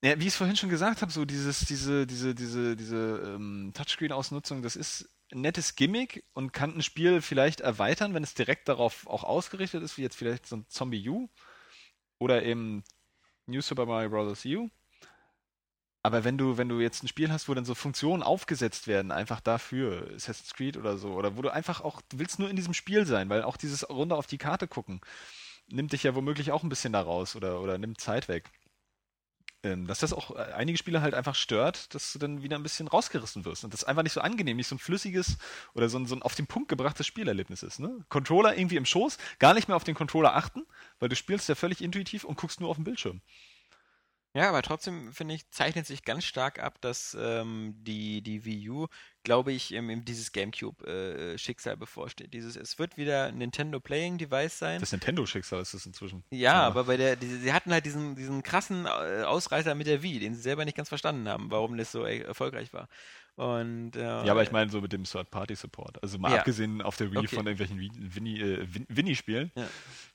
Ja, 0.00 0.16
wie 0.20 0.22
ich 0.22 0.28
es 0.28 0.36
vorhin 0.36 0.54
schon 0.56 0.68
gesagt 0.70 1.02
habe, 1.02 1.10
so 1.10 1.24
dieses, 1.24 1.58
diese, 1.66 2.06
diese, 2.06 2.32
diese, 2.32 2.76
diese 2.76 3.34
ähm, 3.34 3.72
Touchscreen-Ausnutzung, 3.74 4.62
das 4.62 4.76
ist 4.76 5.08
ein 5.32 5.40
nettes 5.40 5.74
Gimmick 5.74 6.24
und 6.34 6.52
kann 6.52 6.76
ein 6.76 6.82
Spiel 6.84 7.20
vielleicht 7.20 7.60
erweitern, 7.60 8.14
wenn 8.14 8.22
es 8.22 8.32
direkt 8.34 8.68
darauf 8.68 9.08
auch 9.08 9.24
ausgerichtet 9.24 9.82
ist, 9.82 9.98
wie 9.98 10.02
jetzt 10.02 10.14
vielleicht 10.16 10.46
so 10.46 10.56
ein 10.58 10.66
Zombie 10.68 11.08
U 11.08 11.28
oder 12.18 12.44
eben 12.44 12.84
New 13.46 13.60
Super 13.60 13.86
Mario 13.86 14.10
Bros. 14.10 14.44
U. 14.44 14.68
Aber 16.02 16.24
wenn 16.24 16.38
du, 16.38 16.56
wenn 16.56 16.68
du 16.68 16.80
jetzt 16.80 17.02
ein 17.02 17.08
Spiel 17.08 17.30
hast, 17.32 17.48
wo 17.48 17.54
dann 17.54 17.64
so 17.64 17.74
Funktionen 17.74 18.22
aufgesetzt 18.22 18.86
werden, 18.86 19.10
einfach 19.10 19.40
dafür, 19.40 20.08
Assassin's 20.14 20.54
Creed 20.54 20.76
oder 20.76 20.96
so, 20.96 21.12
oder 21.14 21.36
wo 21.36 21.42
du 21.42 21.52
einfach 21.52 21.80
auch, 21.80 22.00
du 22.08 22.18
willst 22.18 22.38
nur 22.38 22.48
in 22.48 22.56
diesem 22.56 22.74
Spiel 22.74 23.04
sein, 23.04 23.28
weil 23.28 23.42
auch 23.42 23.56
dieses 23.56 23.88
Runde 23.90 24.14
auf 24.14 24.26
die 24.26 24.38
Karte 24.38 24.68
gucken, 24.68 25.00
nimmt 25.68 25.92
dich 25.92 26.04
ja 26.04 26.14
womöglich 26.14 26.52
auch 26.52 26.62
ein 26.62 26.68
bisschen 26.68 26.92
da 26.92 27.00
raus 27.00 27.36
oder, 27.36 27.60
oder 27.60 27.78
nimmt 27.78 28.00
Zeit 28.00 28.28
weg. 28.28 28.50
Ähm, 29.64 29.88
dass 29.88 29.98
das 29.98 30.12
auch 30.12 30.36
äh, 30.36 30.52
einige 30.52 30.78
Spiele 30.78 31.02
halt 31.02 31.14
einfach 31.14 31.34
stört, 31.34 31.92
dass 31.92 32.12
du 32.12 32.20
dann 32.20 32.42
wieder 32.42 32.56
ein 32.56 32.62
bisschen 32.62 32.86
rausgerissen 32.86 33.44
wirst. 33.44 33.64
Und 33.64 33.74
das 33.74 33.82
einfach 33.82 34.04
nicht 34.04 34.12
so 34.12 34.20
angenehm, 34.20 34.56
nicht 34.56 34.68
so 34.68 34.76
ein 34.76 34.78
flüssiges 34.78 35.36
oder 35.74 35.88
so 35.88 35.98
ein, 35.98 36.06
so 36.06 36.14
ein 36.14 36.22
auf 36.22 36.36
den 36.36 36.46
Punkt 36.46 36.68
gebrachtes 36.68 37.08
Spielerlebnis 37.08 37.64
ist. 37.64 37.80
Ne? 37.80 38.04
Controller 38.08 38.56
irgendwie 38.56 38.76
im 38.76 38.86
Schoß, 38.86 39.18
gar 39.40 39.54
nicht 39.54 39.66
mehr 39.66 39.76
auf 39.76 39.82
den 39.82 39.96
Controller 39.96 40.36
achten, 40.36 40.64
weil 41.00 41.08
du 41.08 41.16
spielst 41.16 41.48
ja 41.48 41.56
völlig 41.56 41.82
intuitiv 41.82 42.22
und 42.22 42.38
guckst 42.38 42.60
nur 42.60 42.70
auf 42.70 42.76
den 42.76 42.84
Bildschirm. 42.84 43.20
Ja, 44.38 44.50
aber 44.50 44.62
trotzdem 44.62 45.12
finde 45.12 45.34
ich, 45.34 45.50
zeichnet 45.50 45.84
sich 45.84 46.04
ganz 46.04 46.22
stark 46.22 46.60
ab, 46.60 46.80
dass 46.80 47.16
ähm, 47.20 47.74
die, 47.78 48.22
die 48.22 48.44
Wii 48.44 48.70
U, 48.70 48.86
glaube 49.24 49.50
ich, 49.50 49.74
ähm, 49.74 50.04
dieses 50.04 50.30
GameCube-Schicksal 50.30 51.72
äh, 51.72 51.76
bevorsteht. 51.76 52.32
Dieses, 52.32 52.54
es 52.54 52.78
wird 52.78 52.96
wieder 52.96 53.24
ein 53.24 53.38
Nintendo 53.38 53.80
Playing 53.80 54.16
Device 54.16 54.56
sein. 54.56 54.78
Das 54.78 54.92
Nintendo-Schicksal 54.92 55.60
ist 55.60 55.74
es 55.74 55.86
inzwischen. 55.86 56.22
Ja, 56.30 56.38
ja, 56.38 56.62
aber 56.68 56.84
bei 56.84 56.96
der, 56.96 57.16
die, 57.16 57.26
sie 57.26 57.52
hatten 57.52 57.72
halt 57.72 57.84
diesen, 57.84 58.14
diesen 58.14 58.44
krassen 58.44 58.86
äh, 58.86 59.24
Ausreißer 59.24 59.74
mit 59.74 59.88
der 59.88 60.04
Wii, 60.04 60.20
den 60.20 60.36
sie 60.36 60.40
selber 60.40 60.64
nicht 60.64 60.76
ganz 60.76 60.88
verstanden 60.88 61.28
haben, 61.28 61.50
warum 61.50 61.76
das 61.76 61.90
so 61.90 62.06
e-, 62.06 62.20
erfolgreich 62.20 62.72
war. 62.72 62.88
Und, 63.38 63.94
äh, 63.94 64.00
ja, 64.00 64.32
aber 64.32 64.42
ich 64.42 64.50
meine 64.50 64.68
so 64.68 64.80
mit 64.80 64.92
dem 64.92 65.04
Third-Party-Support. 65.04 66.02
Also 66.02 66.18
mal 66.18 66.32
ja. 66.32 66.38
abgesehen 66.38 66.82
auf 66.82 66.96
der 66.96 67.12
Wii 67.12 67.18
okay. 67.18 67.36
von 67.36 67.46
irgendwelchen 67.46 67.78
Winnie-Spielen. 68.88 69.52
Äh, 69.54 69.60
ja. 69.60 69.66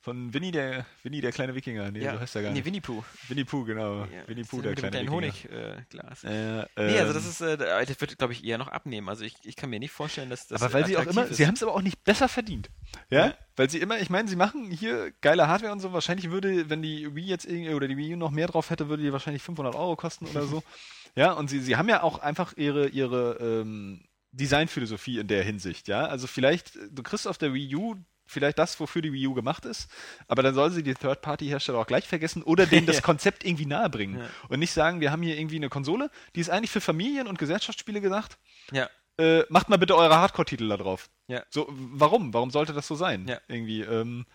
Von 0.02 0.34
Winnie 0.34 0.52
der, 0.52 0.86
Winnie 1.04 1.22
der 1.22 1.32
kleine 1.32 1.56
Wikinger. 1.56 1.90
Nee, 1.90 2.02
ja. 2.02 2.16
so 2.16 2.20
heißt 2.20 2.36
er 2.36 2.42
gar 2.42 2.52
nicht. 2.52 2.60
Nee, 2.60 2.66
Winnie 2.66 2.82
Pooh. 2.82 3.02
Winnie 3.30 3.46
Pooh, 3.46 3.64
genau. 3.64 4.06
Winnie 4.28 4.44
Pooh, 4.44 4.62
der 4.62 4.76
kleine 4.76 4.98
Wikinger. 4.98 5.12
Honigglas. 5.14 6.26
Äh, 6.26 6.66
nee, 6.76 7.00
also 7.00 7.14
das 7.14 7.24
ähm, 7.24 7.30
ist, 7.30 7.62
äh, 7.62 7.86
das 7.86 8.02
wird, 8.02 8.18
glaube 8.18 8.34
ich, 8.34 8.44
eher 8.44 8.58
noch 8.58 8.68
abnehmen. 8.68 9.08
Also 9.08 9.24
ich, 9.24 9.36
ich 9.46 9.56
kann 9.56 9.70
mir 9.70 9.80
nicht 9.80 9.94
vorstellen, 9.94 10.30
dass 10.30 10.48
das. 10.48 10.62
Aber 10.62 10.74
weil 10.74 10.86
sie 10.86 10.98
auch 10.98 11.06
immer, 11.06 11.24
ist. 11.24 11.38
sie 11.38 11.48
haben 11.48 11.54
es 11.54 11.64
aber 11.64 11.76
auch 11.76 11.82
nicht 11.82 12.04
besser 12.04 12.28
verdient. 12.28 12.70
Ja? 13.10 13.28
ja? 13.28 13.34
Weil 13.56 13.70
sie 13.70 13.78
immer, 13.78 14.02
ich 14.02 14.10
meine, 14.10 14.28
sie 14.28 14.36
machen 14.36 14.70
hier 14.70 15.14
geile 15.22 15.48
Hardware 15.48 15.72
und 15.72 15.80
so. 15.80 15.94
Wahrscheinlich 15.94 16.30
würde, 16.30 16.70
wenn 16.70 16.82
die 16.82 17.16
Wii 17.16 17.26
jetzt 17.26 17.46
irgendwie, 17.46 17.74
oder 17.74 17.88
die 17.88 17.96
Wii 17.96 18.16
U 18.16 18.18
noch 18.18 18.32
mehr 18.32 18.48
drauf 18.48 18.70
hätte, 18.70 18.90
würde 18.90 19.04
die 19.04 19.14
wahrscheinlich 19.14 19.44
500 19.44 19.76
Euro 19.76 19.96
kosten 19.96 20.28
oder 20.28 20.44
so. 20.46 20.62
Ja, 21.16 21.34
und 21.34 21.50
sie, 21.50 21.60
sie 21.60 21.76
haben 21.76 21.90
ja 21.90 22.04
auch 22.04 22.20
einfach 22.20 22.54
ihre, 22.58 22.88
ihre 22.88 23.38
ähm, 23.40 24.04
Designphilosophie 24.32 25.20
in 25.20 25.28
der 25.28 25.44
Hinsicht, 25.44 25.88
ja. 25.88 26.06
Also 26.06 26.28
vielleicht, 26.28 26.78
du 26.90 27.04
kriegst 27.04 27.28
auf 27.28 27.38
der 27.38 27.54
Wii 27.54 27.76
U 27.76 27.96
vielleicht 28.26 28.58
das, 28.58 28.80
wofür 28.80 29.02
die 29.02 29.14
Wii 29.14 29.28
U 29.28 29.34
gemacht 29.34 29.66
ist, 29.66 29.90
aber 30.28 30.44
dann 30.44 30.56
soll 30.56 30.72
sie 30.72 30.84
die 30.84 30.94
Third-Party-Hersteller 30.94 31.78
auch 31.78 31.88
gleich 31.88 32.08
vergessen 32.08 32.44
oder 32.44 32.66
denen 32.66 32.88
das 32.88 33.02
Konzept 33.02 33.46
irgendwie 33.46 33.66
nahebringen. 33.66 34.20
Ja. 34.20 34.30
Und 34.50 34.60
nicht 34.60 34.74
sagen, 34.74 35.02
wir 35.02 35.12
haben 35.12 35.22
hier 35.22 35.38
irgendwie 35.38 35.58
eine 35.58 35.70
Konsole, 35.70 36.10
die 36.36 36.40
ist 36.40 36.50
eigentlich 36.50 36.72
für 36.72 36.82
Familien 36.82 37.28
und 37.28 37.38
Gesellschaftsspiele 37.38 38.02
gesagt. 38.02 38.38
Ja. 38.72 38.90
Äh, 39.18 39.44
macht 39.50 39.70
mal 39.70 39.78
bitte 39.78 39.96
eure 39.96 40.16
Hardcore-Titel 40.16 40.68
da 40.68 40.78
drauf. 40.78 41.10
Ja. 41.28 41.44
So, 41.50 41.68
warum? 41.70 42.34
Warum 42.34 42.50
sollte 42.50 42.74
das 42.74 42.88
so 42.88 42.96
sein? 42.96 43.28
Ja. 43.28 43.40
Irgendwie, 43.48 43.82
ähm, 43.82 44.26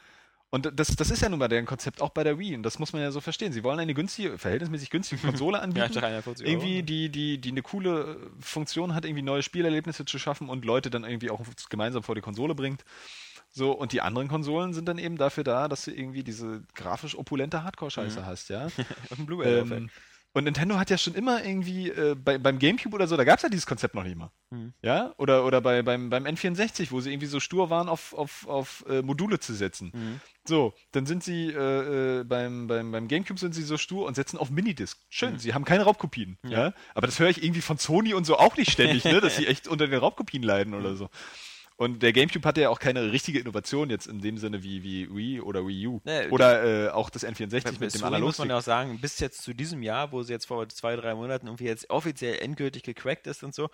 und 0.51 0.71
das, 0.79 0.97
das 0.97 1.11
ist 1.11 1.21
ja 1.21 1.29
nun 1.29 1.39
mal 1.39 1.49
deren 1.49 1.67
Konzept, 1.67 2.01
auch 2.01 2.09
bei 2.09 2.25
der 2.25 2.39
Wii. 2.39 2.55
Und 2.55 2.63
das 2.63 2.79
muss 2.79 2.95
man 2.95 3.03
ja 3.03 3.11
so 3.11 3.21
verstehen. 3.21 3.53
Sie 3.53 3.63
wollen 3.65 3.79
eine 3.79 3.93
günstige, 3.93 4.39
verhältnismäßig 4.39 4.89
günstige 4.89 5.21
Konsole 5.21 5.61
anbieten. 5.61 5.93
ja, 5.93 6.23
irgendwie, 6.41 6.83
die, 6.83 7.11
die, 7.11 7.39
die 7.39 7.51
eine 7.51 7.61
coole 7.61 8.17
Funktion 8.41 8.95
hat, 8.95 9.05
irgendwie 9.05 9.23
neue 9.23 9.43
Spielerlebnisse 9.43 10.07
zu 10.07 10.19
schaffen 10.19 10.49
und 10.49 10.65
Leute 10.65 10.89
dann 10.89 11.05
irgendwie 11.05 11.31
auch 11.31 11.43
gemeinsam 11.69 12.03
vor 12.03 12.15
die 12.15 12.23
Konsole 12.23 12.55
bringt. 12.55 12.85
So, 13.51 13.73
und 13.73 13.93
die 13.93 14.01
anderen 14.01 14.29
Konsolen 14.29 14.73
sind 14.73 14.89
dann 14.89 14.99
eben 14.99 15.17
dafür 15.19 15.45
da, 15.45 15.69
dass 15.69 15.85
du 15.85 15.91
irgendwie 15.91 16.23
diese 16.23 16.63
grafisch 16.75 17.17
opulente 17.17 17.65
Hardcore-Scheiße 17.65 18.21
mhm. 18.21 18.27
hast, 18.27 18.49
ja. 18.49 18.69
und 19.11 19.27
Blu-ray. 19.27 19.61
Ähm, 19.61 19.91
und 20.39 20.45
Nintendo 20.45 20.76
hat 20.78 20.91
ja 20.91 20.99
schon 20.99 21.14
immer 21.14 21.45
irgendwie, 21.45 21.89
äh, 21.89 22.14
bei, 22.14 22.39
beim 22.39 22.59
Gamecube 22.59 22.95
oder 22.95 23.07
so, 23.07 23.16
da 23.16 23.24
gab 23.24 23.36
es 23.36 23.43
ja 23.43 23.49
dieses 23.49 23.66
Konzept 23.66 23.95
noch 23.95 24.05
nicht 24.05 24.16
mal. 24.16 24.30
Mhm. 24.51 24.72
Ja? 24.82 25.12
Oder, 25.18 25.45
oder 25.45 25.61
bei, 25.61 25.82
beim, 25.82 26.11
beim 26.11 26.24
N64, 26.24 26.91
wo 26.91 27.01
sie 27.01 27.12
irgendwie 27.12 27.26
so 27.26 27.41
stur 27.41 27.70
waren, 27.70 27.89
auf, 27.89 28.14
auf, 28.14 28.47
auf 28.47 28.84
äh, 28.89 29.03
Module 29.03 29.39
zu 29.41 29.53
setzen. 29.55 29.93
Mhm. 29.95 30.20
So, 30.47 30.72
dann 30.93 31.07
sind 31.07 31.22
sie 31.22 31.49
äh, 31.49 32.20
äh, 32.20 32.24
beim, 32.24 32.66
beim, 32.68 32.91
beim 32.91 33.09
Gamecube 33.09 33.39
sind 33.39 33.55
sie 33.55 33.62
so 33.62 33.76
stur 33.76 34.07
und 34.07 34.14
setzen 34.14 34.39
auf 34.39 34.51
Minidisc. 34.51 34.99
Schön, 35.11 35.34
mhm. 35.34 35.39
sie 35.39 35.55
haben 35.55 35.64
keine 35.64 35.82
Raubkopien. 35.84 36.39
Ja. 36.45 36.51
ja. 36.51 36.74
Aber 36.95 37.07
das 37.07 37.18
höre 37.18 37.28
ich 37.28 37.43
irgendwie 37.43 37.61
von 37.61 37.78
Sony 37.78 38.14
und 38.14 38.24
so 38.24 38.39
auch 38.39 38.57
nicht 38.57 38.70
ständig, 38.70 39.05
ne? 39.05 39.20
dass 39.20 39.36
sie 39.36 39.47
echt 39.49 39.68
unter 39.68 39.86
den 39.86 39.99
Raubkopien 39.99 40.43
leiden 40.43 40.74
oder 40.74 40.97
so. 40.97 41.11
Und 41.79 42.03
der 42.03 42.12
GameCube 42.12 42.47
hatte 42.47 42.61
ja 42.61 42.70
auch 42.70 42.81
keine 42.81 43.12
richtige 43.12 43.39
Innovation 43.39 43.89
jetzt 43.89 44.09
in 44.09 44.20
dem 44.20 44.37
Sinne 44.37 44.64
wie, 44.64 44.83
wie 44.83 45.09
Wii 45.14 45.41
oder 45.41 45.64
Wii 45.64 45.87
U. 45.87 46.01
Nee, 46.05 46.26
oder 46.26 46.87
äh, 46.87 46.89
auch 46.91 47.09
das 47.09 47.24
N64 47.24 47.79
mit 47.79 47.95
dem 47.95 48.03
Analog. 48.03 48.26
muss 48.26 48.39
man 48.39 48.49
ja 48.49 48.59
auch 48.59 48.62
sagen, 48.62 49.01
bis 49.01 49.20
jetzt 49.20 49.43
zu 49.43 49.55
diesem 49.55 49.85
Jahr, 49.85 50.11
wo 50.11 50.24
sie 50.24 50.33
jetzt 50.33 50.47
vor 50.47 50.68
zwei, 50.68 50.97
drei 50.97 51.14
Monaten 51.14 51.47
irgendwie 51.47 51.66
jetzt 51.66 51.89
offiziell 51.89 52.41
endgültig 52.41 52.83
gecrackt 52.83 53.29
ist 53.29 53.45
und 53.45 53.55
so, 53.55 53.70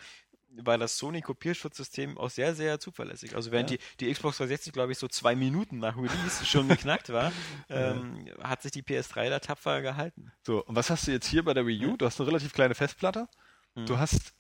war 0.51 0.77
das 0.77 0.99
Sony-Kopierschutzsystem 0.99 2.19
auch 2.19 2.29
sehr, 2.29 2.55
sehr 2.55 2.79
zuverlässig. 2.79 3.35
Also 3.35 3.51
während 3.51 3.71
ja. 3.71 3.79
die, 3.79 4.05
die 4.05 4.13
Xbox 4.13 4.37
360, 4.37 4.75
glaube 4.75 4.93
ich, 4.93 4.99
so 4.99 5.09
zwei 5.09 5.35
Minuten 5.35 5.79
nach 5.79 5.97
Release 5.97 6.45
schon 6.45 6.69
geknackt 6.69 7.11
war, 7.11 7.33
ähm, 7.71 8.27
hat 8.43 8.61
sich 8.61 8.73
die 8.73 8.83
PS3 8.83 9.31
da 9.31 9.39
tapfer 9.39 9.81
gehalten. 9.81 10.31
So, 10.43 10.63
und 10.63 10.77
was 10.77 10.91
hast 10.91 11.07
du 11.07 11.13
jetzt 11.13 11.27
hier 11.27 11.43
bei 11.43 11.55
der 11.55 11.67
Wii 11.67 11.87
U? 11.87 11.97
Du 11.97 12.05
hast 12.05 12.21
eine 12.21 12.29
relativ 12.29 12.53
kleine 12.53 12.75
Festplatte. 12.75 13.29
Mhm. 13.75 13.87
Du 13.87 13.99
hast 13.99 14.35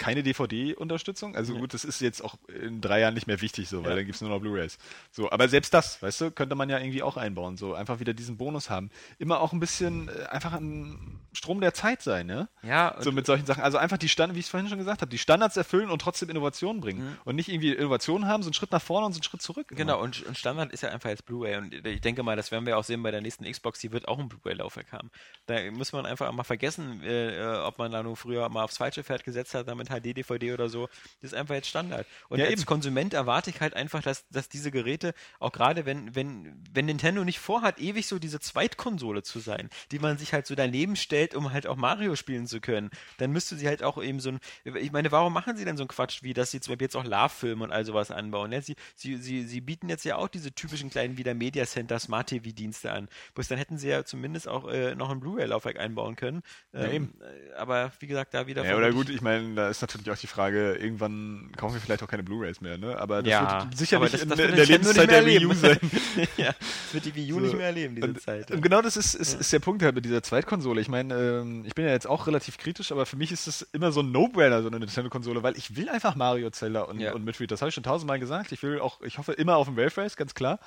keine 0.00 0.22
DVD-Unterstützung. 0.22 1.36
Also 1.36 1.52
ja. 1.54 1.60
gut, 1.60 1.74
das 1.74 1.84
ist 1.84 2.00
jetzt 2.00 2.24
auch 2.24 2.36
in 2.48 2.80
drei 2.80 3.00
Jahren 3.00 3.12
nicht 3.12 3.26
mehr 3.26 3.42
wichtig, 3.42 3.68
so, 3.68 3.84
weil 3.84 3.90
ja. 3.90 3.96
dann 3.96 4.06
gibt 4.06 4.16
es 4.16 4.22
nur 4.22 4.30
noch 4.30 4.40
Blu-Rays. 4.40 4.78
So, 5.12 5.30
aber 5.30 5.46
selbst 5.48 5.74
das, 5.74 6.02
weißt 6.02 6.20
du, 6.22 6.30
könnte 6.30 6.56
man 6.56 6.70
ja 6.70 6.78
irgendwie 6.78 7.02
auch 7.02 7.18
einbauen. 7.18 7.58
So 7.58 7.74
einfach 7.74 8.00
wieder 8.00 8.14
diesen 8.14 8.38
Bonus 8.38 8.70
haben. 8.70 8.90
Immer 9.18 9.40
auch 9.40 9.52
ein 9.52 9.60
bisschen 9.60 10.08
äh, 10.08 10.24
einfach 10.24 10.54
ein 10.54 11.20
Strom 11.34 11.60
der 11.60 11.74
Zeit 11.74 12.00
sein, 12.00 12.26
ne? 12.26 12.48
Ja. 12.62 12.96
So 12.98 13.12
mit 13.12 13.26
solchen 13.26 13.44
Sachen. 13.44 13.62
Also 13.62 13.76
einfach 13.76 13.98
die 13.98 14.08
Standards, 14.08 14.36
wie 14.36 14.40
ich 14.40 14.46
es 14.46 14.50
vorhin 14.50 14.70
schon 14.70 14.78
gesagt 14.78 15.02
habe, 15.02 15.10
die 15.10 15.18
Standards 15.18 15.56
erfüllen 15.58 15.90
und 15.90 16.00
trotzdem 16.00 16.30
Innovationen 16.30 16.80
bringen. 16.80 17.02
Mhm. 17.02 17.18
Und 17.24 17.36
nicht 17.36 17.50
irgendwie 17.50 17.72
Innovationen 17.74 18.26
haben, 18.26 18.42
so 18.42 18.48
einen 18.48 18.54
Schritt 18.54 18.72
nach 18.72 18.82
vorne 18.82 19.06
und 19.06 19.12
so 19.12 19.18
einen 19.18 19.24
Schritt 19.24 19.42
zurück. 19.42 19.68
Genau, 19.68 20.00
und, 20.00 20.26
und, 20.26 20.38
Standard 20.38 20.72
ist 20.72 20.82
ja 20.82 20.88
einfach 20.88 21.10
jetzt 21.10 21.26
Blu-ray. 21.26 21.56
Und 21.58 21.74
ich 21.86 22.00
denke 22.00 22.22
mal, 22.22 22.36
das 22.36 22.50
werden 22.50 22.64
wir 22.64 22.78
auch 22.78 22.84
sehen 22.84 23.02
bei 23.02 23.10
der 23.10 23.20
nächsten 23.20 23.44
Xbox, 23.44 23.80
die 23.80 23.92
wird 23.92 24.08
auch 24.08 24.18
ein 24.18 24.30
Blu-ray-Laufwerk 24.30 24.92
haben. 24.92 25.10
Da 25.44 25.70
muss 25.70 25.92
man 25.92 26.06
einfach 26.06 26.32
mal 26.32 26.44
vergessen, 26.44 27.02
äh, 27.02 27.36
äh, 27.36 27.58
ob 27.58 27.78
man 27.78 27.92
da 27.92 28.02
nur 28.02 28.16
früher 28.16 28.48
mal 28.48 28.64
aufs 28.64 28.78
falsche 28.78 29.04
Pferd 29.04 29.24
gesetzt 29.24 29.52
hat, 29.52 29.68
damit 29.68 29.89
HD, 29.90 30.16
DVD 30.16 30.52
oder 30.52 30.68
so. 30.68 30.88
Das 31.20 31.32
ist 31.32 31.34
einfach 31.34 31.54
jetzt 31.54 31.68
Standard. 31.68 32.06
Und 32.28 32.38
ja, 32.38 32.46
als 32.46 32.54
eben. 32.54 32.66
Konsument 32.66 33.14
erwarte 33.14 33.50
ich 33.50 33.60
halt 33.60 33.74
einfach, 33.74 34.02
dass, 34.02 34.26
dass 34.28 34.48
diese 34.48 34.70
Geräte, 34.70 35.14
auch 35.38 35.52
gerade 35.52 35.86
wenn, 35.86 36.14
wenn, 36.14 36.62
wenn 36.72 36.86
Nintendo 36.86 37.24
nicht 37.24 37.38
vorhat, 37.38 37.78
ewig 37.78 38.06
so 38.06 38.18
diese 38.18 38.40
Zweitkonsole 38.40 39.22
zu 39.22 39.40
sein, 39.40 39.68
die 39.90 39.98
man 39.98 40.18
sich 40.18 40.32
halt 40.32 40.46
so 40.46 40.54
daneben 40.54 40.96
stellt, 40.96 41.34
um 41.34 41.52
halt 41.52 41.66
auch 41.66 41.76
Mario 41.76 42.16
spielen 42.16 42.46
zu 42.46 42.60
können, 42.60 42.90
dann 43.18 43.32
müsste 43.32 43.56
sie 43.56 43.66
halt 43.66 43.82
auch 43.82 44.02
eben 44.02 44.20
so 44.20 44.30
ein, 44.30 44.40
ich 44.64 44.92
meine, 44.92 45.12
warum 45.12 45.32
machen 45.32 45.56
sie 45.56 45.64
denn 45.64 45.76
so 45.76 45.82
einen 45.82 45.88
Quatsch, 45.88 46.22
wie 46.22 46.32
dass 46.32 46.50
sie 46.50 46.60
zum 46.60 46.72
Beispiel 46.72 46.86
jetzt 46.86 46.96
auch 46.96 47.04
Love-Filme 47.04 47.64
und 47.64 47.72
all 47.72 47.84
sowas 47.84 48.10
anbauen? 48.10 48.52
Ja, 48.52 48.62
sie, 48.62 48.76
sie, 48.94 49.16
sie, 49.16 49.44
sie 49.44 49.60
bieten 49.60 49.88
jetzt 49.88 50.04
ja 50.04 50.16
auch 50.16 50.28
diese 50.28 50.52
typischen 50.54 50.90
kleinen 50.90 51.16
wieder 51.16 51.34
Media 51.34 51.66
Center 51.66 51.98
Smart 51.98 52.28
TV-Dienste 52.28 52.92
an. 52.92 53.08
Bloß 53.34 53.48
dann 53.48 53.58
hätten 53.58 53.78
sie 53.78 53.88
ja 53.88 54.04
zumindest 54.04 54.48
auch 54.48 54.68
äh, 54.68 54.94
noch 54.94 55.10
ein 55.10 55.20
Blu-ray-Laufwerk 55.20 55.78
einbauen 55.78 56.16
können. 56.16 56.42
Ähm, 56.72 57.14
ja, 57.20 57.56
aber 57.56 57.92
wie 58.00 58.06
gesagt, 58.06 58.34
da 58.34 58.46
wieder. 58.46 58.64
Ja, 58.64 58.76
oder 58.76 58.92
gut, 58.92 59.10
ich 59.10 59.20
meine, 59.20 59.54
da 59.54 59.68
ist 59.68 59.79
natürlich 59.82 60.10
auch 60.10 60.18
die 60.18 60.26
Frage, 60.26 60.74
irgendwann 60.74 61.50
kaufen 61.56 61.74
wir 61.74 61.80
vielleicht 61.80 62.02
auch 62.02 62.08
keine 62.08 62.22
Blu-Rays 62.22 62.60
mehr, 62.60 62.78
ne? 62.78 62.98
Aber 62.98 63.22
das 63.22 63.30
ja, 63.30 63.64
wird 63.64 63.78
sicherlich 63.78 64.12
das, 64.12 64.26
das 64.26 64.38
in, 64.38 64.48
in 64.50 64.56
der 64.56 64.66
Lebenszeit 64.66 65.10
der 65.10 65.26
Wii 65.26 65.46
U 65.46 65.52
sein. 65.54 65.78
ja, 66.36 66.52
das 66.58 66.94
wird 66.94 67.04
die 67.04 67.14
Wii 67.14 67.32
U 67.32 67.36
so. 67.36 67.40
nicht 67.40 67.56
mehr 67.56 67.66
erleben, 67.66 67.94
diese 67.96 68.08
und, 68.08 68.20
Zeit. 68.20 68.50
Und 68.50 68.62
genau 68.62 68.82
das 68.82 68.96
ist, 68.96 69.14
ist, 69.14 69.40
ist 69.40 69.52
der 69.52 69.60
Punkt 69.60 69.82
halt 69.82 69.94
mit 69.94 70.04
dieser 70.04 70.22
Zweitkonsole. 70.22 70.80
Ich 70.80 70.88
meine, 70.88 71.14
ähm, 71.14 71.64
ich 71.66 71.74
bin 71.74 71.84
ja 71.84 71.92
jetzt 71.92 72.06
auch 72.06 72.26
relativ 72.26 72.58
kritisch, 72.58 72.92
aber 72.92 73.06
für 73.06 73.16
mich 73.16 73.32
ist 73.32 73.46
es 73.46 73.62
immer 73.62 73.92
so 73.92 74.00
ein 74.00 74.12
No-Brainer, 74.12 74.62
so 74.62 74.68
eine 74.68 74.78
Nintendo-Konsole, 74.78 75.42
weil 75.42 75.56
ich 75.56 75.76
will 75.76 75.88
einfach 75.88 76.14
Mario, 76.14 76.50
Zelda 76.50 76.82
und, 76.82 77.00
ja. 77.00 77.12
und 77.12 77.24
Midfield. 77.24 77.50
Das 77.50 77.60
habe 77.62 77.68
ich 77.68 77.74
schon 77.74 77.84
tausendmal 77.84 78.18
gesagt. 78.18 78.52
Ich 78.52 78.62
will 78.62 78.80
auch, 78.80 79.00
ich 79.02 79.18
hoffe 79.18 79.32
immer 79.32 79.56
auf 79.56 79.68
ein 79.68 79.76
Wave 79.76 79.96
Race, 79.96 80.16
ganz 80.16 80.34
klar. 80.34 80.60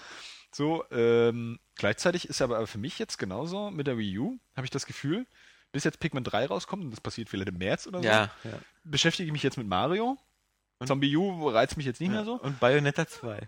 So, 0.51 0.83
ähm, 0.91 1.59
gleichzeitig 1.75 2.29
ist 2.29 2.41
aber 2.41 2.67
für 2.67 2.77
mich 2.77 2.99
jetzt 2.99 3.17
genauso 3.17 3.71
mit 3.71 3.87
der 3.87 3.97
Wii 3.97 4.19
U, 4.19 4.37
habe 4.55 4.65
ich 4.65 4.71
das 4.71 4.85
Gefühl, 4.85 5.25
bis 5.73 5.83
jetzt 5.83 5.99
Pikmin 5.99 6.23
3 6.23 6.45
rauskommt, 6.45 6.83
und 6.83 6.91
das 6.91 7.01
passiert 7.01 7.27
vielleicht 7.27 7.49
im 7.49 7.57
März 7.57 7.87
oder 7.87 7.99
so, 7.99 8.05
ja, 8.05 8.31
ja. 8.43 8.51
beschäftige 8.85 9.27
ich 9.27 9.33
mich 9.33 9.43
jetzt 9.43 9.57
mit 9.57 9.67
Mario. 9.67 10.17
Und 10.79 10.87
Zombie 10.87 11.15
U 11.17 11.49
reizt 11.49 11.75
mich 11.75 11.85
jetzt 11.85 11.99
nicht 11.99 12.09
ja. 12.09 12.15
mehr 12.15 12.25
so. 12.25 12.35
Und 12.35 12.59
Bayonetta 12.59 13.07
2. 13.07 13.37
Äh, 13.37 13.47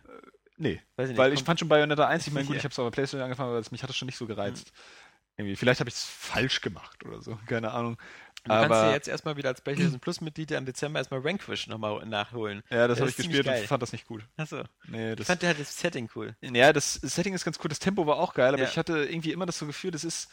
nee, 0.58 0.82
nicht, 0.98 1.18
weil 1.18 1.34
ich 1.34 1.44
fand 1.44 1.60
schon 1.60 1.70
Bayonetta 1.70 2.08
1, 2.08 2.28
ich 2.28 2.34
meine, 2.34 2.46
gut, 2.46 2.58
ich 2.58 2.64
habe 2.64 2.72
es 2.72 2.80
aber 2.80 2.92
PlayStation 2.92 3.24
angefangen, 3.24 3.56
aber 3.56 3.64
mich 3.72 3.84
hat 3.84 3.90
das 3.90 3.96
schon 3.96 4.08
nicht 4.08 4.18
so 4.18 4.28
gereizt. 4.28 4.72
Mhm. 4.74 5.16
Irgendwie, 5.38 5.56
vielleicht 5.58 5.82
habe 5.82 5.90
ich 5.90 5.96
es 5.96 6.04
falsch 6.04 6.62
gemacht 6.62 7.06
oder 7.06 7.22
so, 7.22 7.38
keine 7.46 7.72
Ahnung. 7.72 7.98
Du 8.46 8.52
aber 8.52 8.68
kannst 8.68 8.84
dir 8.84 8.92
jetzt 8.94 9.08
erstmal 9.08 9.38
wieder 9.38 9.50
als 9.50 9.62
PlayStation 9.62 10.00
Plus-Mitglied 10.00 10.52
im 10.52 10.66
Dezember 10.66 11.00
erstmal 11.00 11.24
Vanquish 11.24 11.68
nochmal 11.68 12.06
nachholen. 12.06 12.64
Ja, 12.70 12.88
das 12.88 13.00
habe 13.00 13.10
ich 13.10 13.18
gespielt 13.18 13.48
und 13.48 13.58
fand 13.68 13.82
das 13.82 13.92
nicht 13.92 14.06
gut. 14.06 14.24
Achso. 14.38 14.64
Nee, 14.88 15.16
das 15.16 15.22
ich 15.22 15.28
fand 15.28 15.44
halt 15.44 15.60
das 15.60 15.78
Setting 15.78 16.10
cool. 16.16 16.36
Ja, 16.42 16.72
das 16.72 16.94
Setting 16.94 17.34
ist 17.34 17.44
ganz 17.44 17.60
cool, 17.62 17.70
das 17.70 17.80
Tempo 17.80 18.08
war 18.08 18.18
auch 18.18 18.34
geil, 18.34 18.54
aber 18.54 18.64
ja. 18.64 18.70
ich 18.70 18.78
hatte 18.78 19.06
irgendwie 19.06 19.32
immer 19.32 19.46
das 19.46 19.60
so 19.60 19.66
Gefühl, 19.66 19.92
das 19.92 20.04
ist 20.04 20.30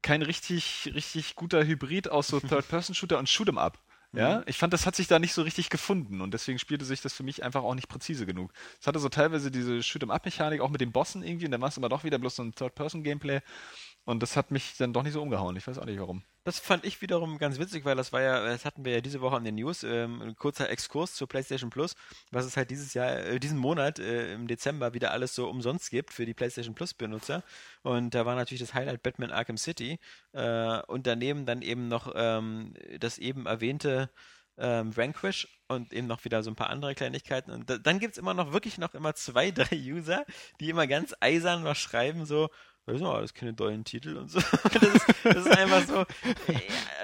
kein 0.00 0.22
richtig, 0.22 0.90
richtig 0.94 1.34
guter 1.34 1.64
Hybrid 1.64 2.10
aus 2.10 2.28
so 2.28 2.40
Third-Person-Shooter 2.40 3.18
und 3.18 3.28
Shoot'em 3.28 3.58
Up. 3.58 3.78
Ja, 4.14 4.38
Mhm. 4.38 4.42
ich 4.46 4.58
fand, 4.58 4.74
das 4.74 4.84
hat 4.84 4.94
sich 4.94 5.06
da 5.08 5.18
nicht 5.18 5.32
so 5.32 5.40
richtig 5.40 5.70
gefunden 5.70 6.20
und 6.20 6.34
deswegen 6.34 6.58
spielte 6.58 6.84
sich 6.84 7.00
das 7.00 7.14
für 7.14 7.22
mich 7.22 7.42
einfach 7.42 7.62
auch 7.62 7.74
nicht 7.74 7.88
präzise 7.88 8.26
genug. 8.26 8.52
Es 8.78 8.86
hatte 8.86 8.98
so 8.98 9.08
teilweise 9.08 9.50
diese 9.50 9.78
Shoot'em-Up-Mechanik, 9.82 10.60
auch 10.60 10.68
mit 10.68 10.82
den 10.82 10.92
Bossen 10.92 11.22
irgendwie, 11.22 11.46
und 11.46 11.50
dann 11.52 11.62
war 11.62 11.70
es 11.70 11.78
immer 11.78 11.88
doch 11.88 12.04
wieder 12.04 12.18
bloß 12.18 12.36
so 12.36 12.42
ein 12.42 12.54
Third-Person-Gameplay 12.54 13.40
und 14.04 14.22
das 14.22 14.36
hat 14.36 14.50
mich 14.50 14.76
dann 14.76 14.92
doch 14.92 15.02
nicht 15.02 15.12
so 15.12 15.22
umgehauen. 15.22 15.56
Ich 15.56 15.66
weiß 15.66 15.78
auch 15.78 15.84
nicht 15.84 16.00
warum. 16.00 16.24
Das 16.44 16.58
fand 16.58 16.84
ich 16.84 17.00
wiederum 17.00 17.38
ganz 17.38 17.60
witzig, 17.60 17.84
weil 17.84 17.94
das 17.94 18.12
war 18.12 18.20
ja, 18.20 18.44
das 18.44 18.64
hatten 18.64 18.84
wir 18.84 18.92
ja 18.92 19.00
diese 19.00 19.20
Woche 19.20 19.36
in 19.36 19.44
den 19.44 19.54
News, 19.54 19.84
ähm, 19.84 20.20
ein 20.20 20.34
kurzer 20.34 20.68
Exkurs 20.70 21.14
zur 21.14 21.28
PlayStation 21.28 21.70
Plus, 21.70 21.94
was 22.32 22.44
es 22.44 22.56
halt 22.56 22.70
dieses 22.70 22.94
Jahr, 22.94 23.16
äh, 23.16 23.38
diesen 23.38 23.58
Monat 23.58 24.00
äh, 24.00 24.34
im 24.34 24.48
Dezember 24.48 24.92
wieder 24.92 25.12
alles 25.12 25.36
so 25.36 25.48
umsonst 25.48 25.90
gibt 25.90 26.12
für 26.12 26.26
die 26.26 26.34
PlayStation 26.34 26.74
Plus 26.74 26.94
Benutzer. 26.94 27.44
Und 27.82 28.14
da 28.14 28.26
war 28.26 28.34
natürlich 28.34 28.60
das 28.60 28.74
Highlight 28.74 29.04
Batman 29.04 29.30
Arkham 29.30 29.56
City 29.56 30.00
äh, 30.32 30.82
und 30.82 31.06
daneben 31.06 31.46
dann 31.46 31.62
eben 31.62 31.86
noch 31.86 32.12
ähm, 32.16 32.74
das 32.98 33.18
eben 33.18 33.46
erwähnte 33.46 34.10
ähm, 34.58 34.96
Vanquish 34.96 35.48
und 35.68 35.92
eben 35.92 36.06
noch 36.06 36.24
wieder 36.24 36.42
so 36.42 36.50
ein 36.50 36.56
paar 36.56 36.70
andere 36.70 36.94
Kleinigkeiten. 36.94 37.50
Und 37.50 37.70
da, 37.70 37.78
dann 37.78 37.98
gibt 37.98 38.12
es 38.12 38.18
immer 38.18 38.34
noch 38.34 38.52
wirklich 38.52 38.78
noch 38.78 38.94
immer 38.94 39.14
zwei, 39.14 39.50
drei 39.52 39.76
User, 39.76 40.24
die 40.60 40.70
immer 40.70 40.86
ganz 40.86 41.14
eisern 41.20 41.64
was 41.64 41.78
schreiben, 41.78 42.26
so, 42.26 42.50
das 42.86 42.98
sind 42.98 43.06
alles 43.06 43.32
keine 43.34 43.52
dollen 43.52 43.84
Titel 43.84 44.16
und 44.16 44.28
so. 44.30 44.40
Das 44.72 44.82
ist, 44.82 45.06
das 45.24 45.36
ist 45.46 45.56
einfach 45.56 45.86
so, 45.86 45.94
ja, 46.52 46.58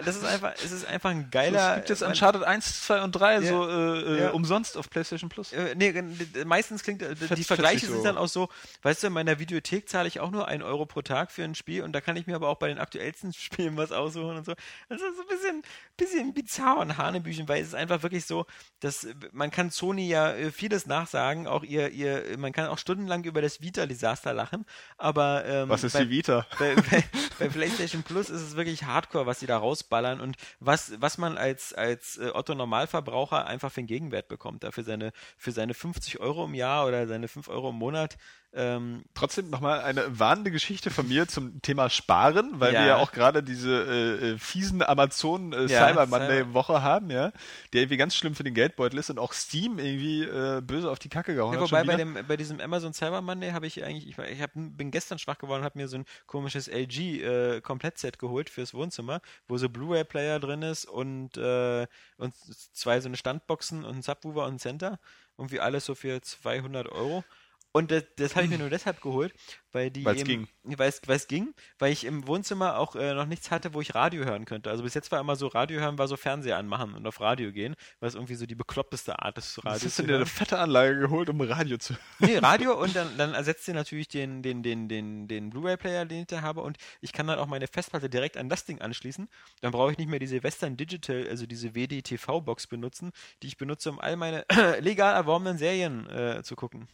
das 0.05 0.16
ist 0.16 0.24
einfach, 0.24 0.53
es 0.62 0.72
ist 0.72 0.87
einfach 0.87 1.11
ein 1.11 1.31
geiler. 1.31 1.70
es 1.70 1.76
gibt 1.76 1.89
jetzt 1.91 2.03
Uncharted 2.03 2.43
1, 2.43 2.83
2 2.87 3.03
und 3.03 3.12
3 3.12 3.35
Ja. 3.35 3.43
so 3.43 3.68
äh, 3.68 4.01
äh, 4.01 4.20
Ja. 4.22 4.31
umsonst 4.31 4.76
auf 4.76 4.91
PlayStation 4.91 5.29
Plus. 5.29 5.53
Äh, 5.53 5.74
nee, 5.76 5.89
äh, 5.89 6.45
meistens 6.45 6.83
klingt, 6.83 7.03
äh, 7.03 7.14
die 7.14 7.45
Vergleiche 7.45 7.87
sind 7.87 8.05
dann 8.05 8.16
auch 8.18 8.26
so, 8.29 8.49
weißt 8.83 9.03
du, 9.03 9.07
in 9.09 9.12
meiner 9.12 9.39
Videothek 9.39 9.89
zahle 9.89 10.09
ich 10.09 10.18
auch 10.20 10.31
nur 10.31 10.49
1 10.49 10.64
Euro 10.64 10.87
pro 10.87 11.03
Tag 11.03 11.31
für 11.31 11.45
ein 11.45 11.55
Spiel 11.55 11.83
und 11.85 11.93
da 11.93 12.01
kann 12.01 12.16
ich 12.16 12.26
mir 12.26 12.35
aber 12.37 12.49
auch 12.49 12.59
bei 12.59 12.68
den 12.68 12.79
aktuellsten 12.79 13.33
Spielen 13.35 13.76
was 13.76 13.93
aussuchen 13.93 14.37
und 14.39 14.45
so. 14.47 14.55
Das 14.89 15.01
ist 15.01 15.16
so 15.16 15.22
ein 15.22 15.29
bisschen, 15.29 15.62
bisschen 15.97 16.35
bizarr 16.35 16.79
und 16.79 16.97
Hanebüchen, 16.99 17.49
weil 17.49 17.62
es 17.62 17.68
ist 17.68 17.74
einfach 17.74 18.03
wirklich 18.03 18.24
so, 18.26 18.47
dass 18.81 19.05
äh, 19.05 19.14
man 19.33 19.51
kann 19.51 19.70
Sony 19.70 20.09
ja 20.09 20.33
äh, 20.33 20.51
vieles 20.51 20.87
nachsagen, 20.87 21.47
auch 21.47 21.62
ihr, 21.62 21.91
ihr, 21.91 22.37
man 22.39 22.53
kann 22.53 22.66
auch 22.66 22.79
stundenlang 22.79 23.22
über 23.24 23.43
das 23.43 23.61
Vita-Desaster 23.61 24.33
lachen, 24.33 24.64
aber 24.97 25.45
ähm, 25.45 25.67
Was 25.68 25.84
ist 25.84 25.92
bei, 25.92 26.04
die 26.04 26.10
Vita? 26.10 26.46
bei, 26.58 26.74
bei, 26.74 27.04
bei 27.38 27.48
PlayStation 27.48 28.02
Plus 28.02 28.30
ist 28.30 28.42
es 28.42 28.56
wirklich 28.56 28.84
Hardcore, 28.84 29.26
was 29.26 29.38
die 29.38 29.46
da 29.46 29.58
rausballern 29.58 30.20
und 30.20 30.36
was, 30.60 30.92
was 31.00 31.18
man 31.18 31.36
als, 31.36 31.72
als 31.72 32.18
äh, 32.18 32.30
Otto 32.32 32.54
Normalverbraucher 32.54 33.46
einfach 33.46 33.70
für 33.70 33.80
einen 33.80 33.86
Gegenwert 33.86 34.28
bekommt. 34.28 34.64
Da 34.64 34.70
für 34.70 34.82
seine, 34.82 35.12
für 35.36 35.52
seine 35.52 35.74
50 35.74 36.20
Euro 36.20 36.44
im 36.44 36.54
Jahr 36.54 36.86
oder 36.86 37.06
seine 37.06 37.28
5 37.28 37.48
Euro 37.48 37.70
im 37.70 37.76
Monat. 37.76 38.18
Ähm, 38.55 39.05
Trotzdem 39.12 39.51
nochmal 39.51 39.80
eine 39.80 40.18
warnende 40.18 40.51
Geschichte 40.51 40.90
von 40.90 41.07
mir 41.07 41.28
zum 41.28 41.61
Thema 41.61 41.90
Sparen, 41.90 42.59
weil 42.61 42.72
Ja. 42.72 42.80
wir 42.80 42.86
ja 42.86 42.96
auch 42.96 43.12
gerade 43.12 43.42
diese 43.42 43.70
äh, 43.84 44.30
äh, 44.30 44.38
fiesen 44.38 44.82
Amazon 44.82 45.53
äh, 45.53 45.66
Ja, 45.66 45.86
Cyber 45.86 46.07
Monday 46.07 46.55
Woche 46.55 46.82
haben, 46.82 47.11
ja, 47.11 47.30
der 47.72 47.82
irgendwie 47.82 47.99
ganz 47.99 48.14
schlimm 48.16 48.34
für 48.34 48.44
den 48.44 48.55
Geldbeutel 48.55 48.99
ist 48.99 49.11
und 49.11 49.18
auch 49.18 49.34
Steam 49.34 49.78
irgendwie 49.78 50.22
äh, 50.24 50.62
böse 50.62 50.90
auf 50.90 50.99
die 50.99 51.11
Kacke 51.11 51.34
gehauen 51.34 51.53
ja, 51.53 51.61
hat. 51.61 51.66
wobei 51.70 51.84
bei, 51.84 51.96
dem, 51.96 52.18
bei 52.26 52.36
diesem 52.38 52.59
Amazon 52.61 52.94
Cyber 52.94 53.20
Monday 53.20 53.51
habe 53.51 53.66
ich 53.66 53.84
eigentlich, 53.84 54.09
ich, 54.09 54.18
ich 54.18 54.40
hab, 54.40 54.53
bin 54.55 54.90
gestern 54.90 55.18
schwach 55.18 55.36
geworden 55.38 55.61
und 55.61 55.64
habe 55.66 55.78
mir 55.78 55.88
so 55.88 55.99
ein 55.99 56.07
komisches 56.26 56.68
LG 56.68 56.99
äh, 57.22 57.61
Komplettset 57.61 58.18
geholt 58.18 58.49
fürs 58.49 58.72
Wohnzimmer, 58.72 59.20
wo 59.46 59.59
so 59.59 59.68
Blu-ray-Player 59.68 60.40
drin 60.40 60.62
ist 60.62 60.86
und, 60.86 61.36
äh, 61.36 61.86
und 62.16 62.34
zwei 62.72 62.99
so 63.01 63.09
eine 63.09 63.16
Standboxen 63.18 63.84
und 63.84 63.96
ein 63.96 64.03
Subwoofer 64.03 64.46
und 64.46 64.55
ein 64.55 64.59
Center. 64.59 64.99
Irgendwie 65.36 65.61
alles 65.61 65.84
so 65.84 65.94
für 65.94 66.20
200 66.22 66.88
Euro. 66.88 67.24
Und 67.72 67.90
das, 67.90 68.04
das 68.16 68.34
habe 68.34 68.46
ich 68.46 68.50
mir 68.50 68.58
nur 68.58 68.70
deshalb 68.70 69.00
geholt, 69.02 69.32
weil 69.72 69.90
die 69.90 70.04
Weil's 70.04 70.22
eben- 70.22 70.48
Weil 70.64 70.88
es, 70.88 71.00
weil 71.06 71.16
es 71.16 71.28
ging, 71.28 71.54
weil 71.78 71.92
ich 71.92 72.04
im 72.04 72.26
Wohnzimmer 72.26 72.78
auch 72.78 72.96
äh, 72.96 73.12
noch 73.14 73.26
nichts 73.26 73.50
hatte, 73.50 73.74
wo 73.74 73.80
ich 73.80 73.94
Radio 73.94 74.24
hören 74.24 74.46
könnte. 74.46 74.70
Also 74.70 74.82
bis 74.82 74.94
jetzt 74.94 75.12
war 75.12 75.20
immer 75.20 75.36
so, 75.36 75.46
Radio 75.48 75.78
hören 75.80 75.98
war 75.98 76.08
so 76.08 76.16
Fernseher 76.16 76.56
anmachen 76.56 76.94
und 76.94 77.06
auf 77.06 77.20
Radio 77.20 77.52
gehen, 77.52 77.74
was 78.00 78.14
irgendwie 78.14 78.34
so 78.34 78.46
die 78.46 78.54
bekloppteste 78.54 79.18
Art 79.22 79.36
ist, 79.38 79.58
Radio 79.64 79.84
hast 79.86 79.98
du 79.98 80.02
dir 80.02 80.08
eine 80.08 80.18
hören. 80.18 80.26
fette 80.26 80.58
Anlage 80.58 80.98
geholt, 80.98 81.28
um 81.28 81.40
Radio 81.42 81.76
zu 81.78 81.94
Nee, 82.20 82.38
Radio 82.38 82.78
und 82.80 82.96
dann, 82.96 83.16
dann 83.18 83.34
ersetzt 83.34 83.68
ihr 83.68 83.74
natürlich 83.74 84.08
den, 84.08 84.42
den, 84.42 84.62
den, 84.62 84.88
den, 84.88 85.28
den 85.28 85.50
Blu-ray-Player, 85.50 86.06
den 86.06 86.20
ich 86.22 86.26
da 86.26 86.40
habe 86.42 86.62
und 86.62 86.78
ich 87.00 87.12
kann 87.12 87.26
dann 87.26 87.38
auch 87.38 87.46
meine 87.46 87.66
Festplatte 87.68 88.08
direkt 88.08 88.36
an 88.38 88.48
das 88.48 88.64
Ding 88.64 88.80
anschließen. 88.80 89.28
Dann 89.60 89.72
brauche 89.72 89.92
ich 89.92 89.98
nicht 89.98 90.08
mehr 90.08 90.18
diese 90.18 90.42
Western 90.42 90.76
Digital, 90.78 91.26
also 91.28 91.46
diese 91.46 91.74
WD-TV-Box 91.74 92.66
benutzen, 92.66 93.12
die 93.42 93.46
ich 93.48 93.56
benutze, 93.58 93.90
um 93.90 94.00
all 94.00 94.16
meine 94.16 94.44
legal 94.80 95.14
erworbenen 95.14 95.58
Serien 95.58 96.08
äh, 96.08 96.42
zu 96.42 96.56
gucken. 96.56 96.88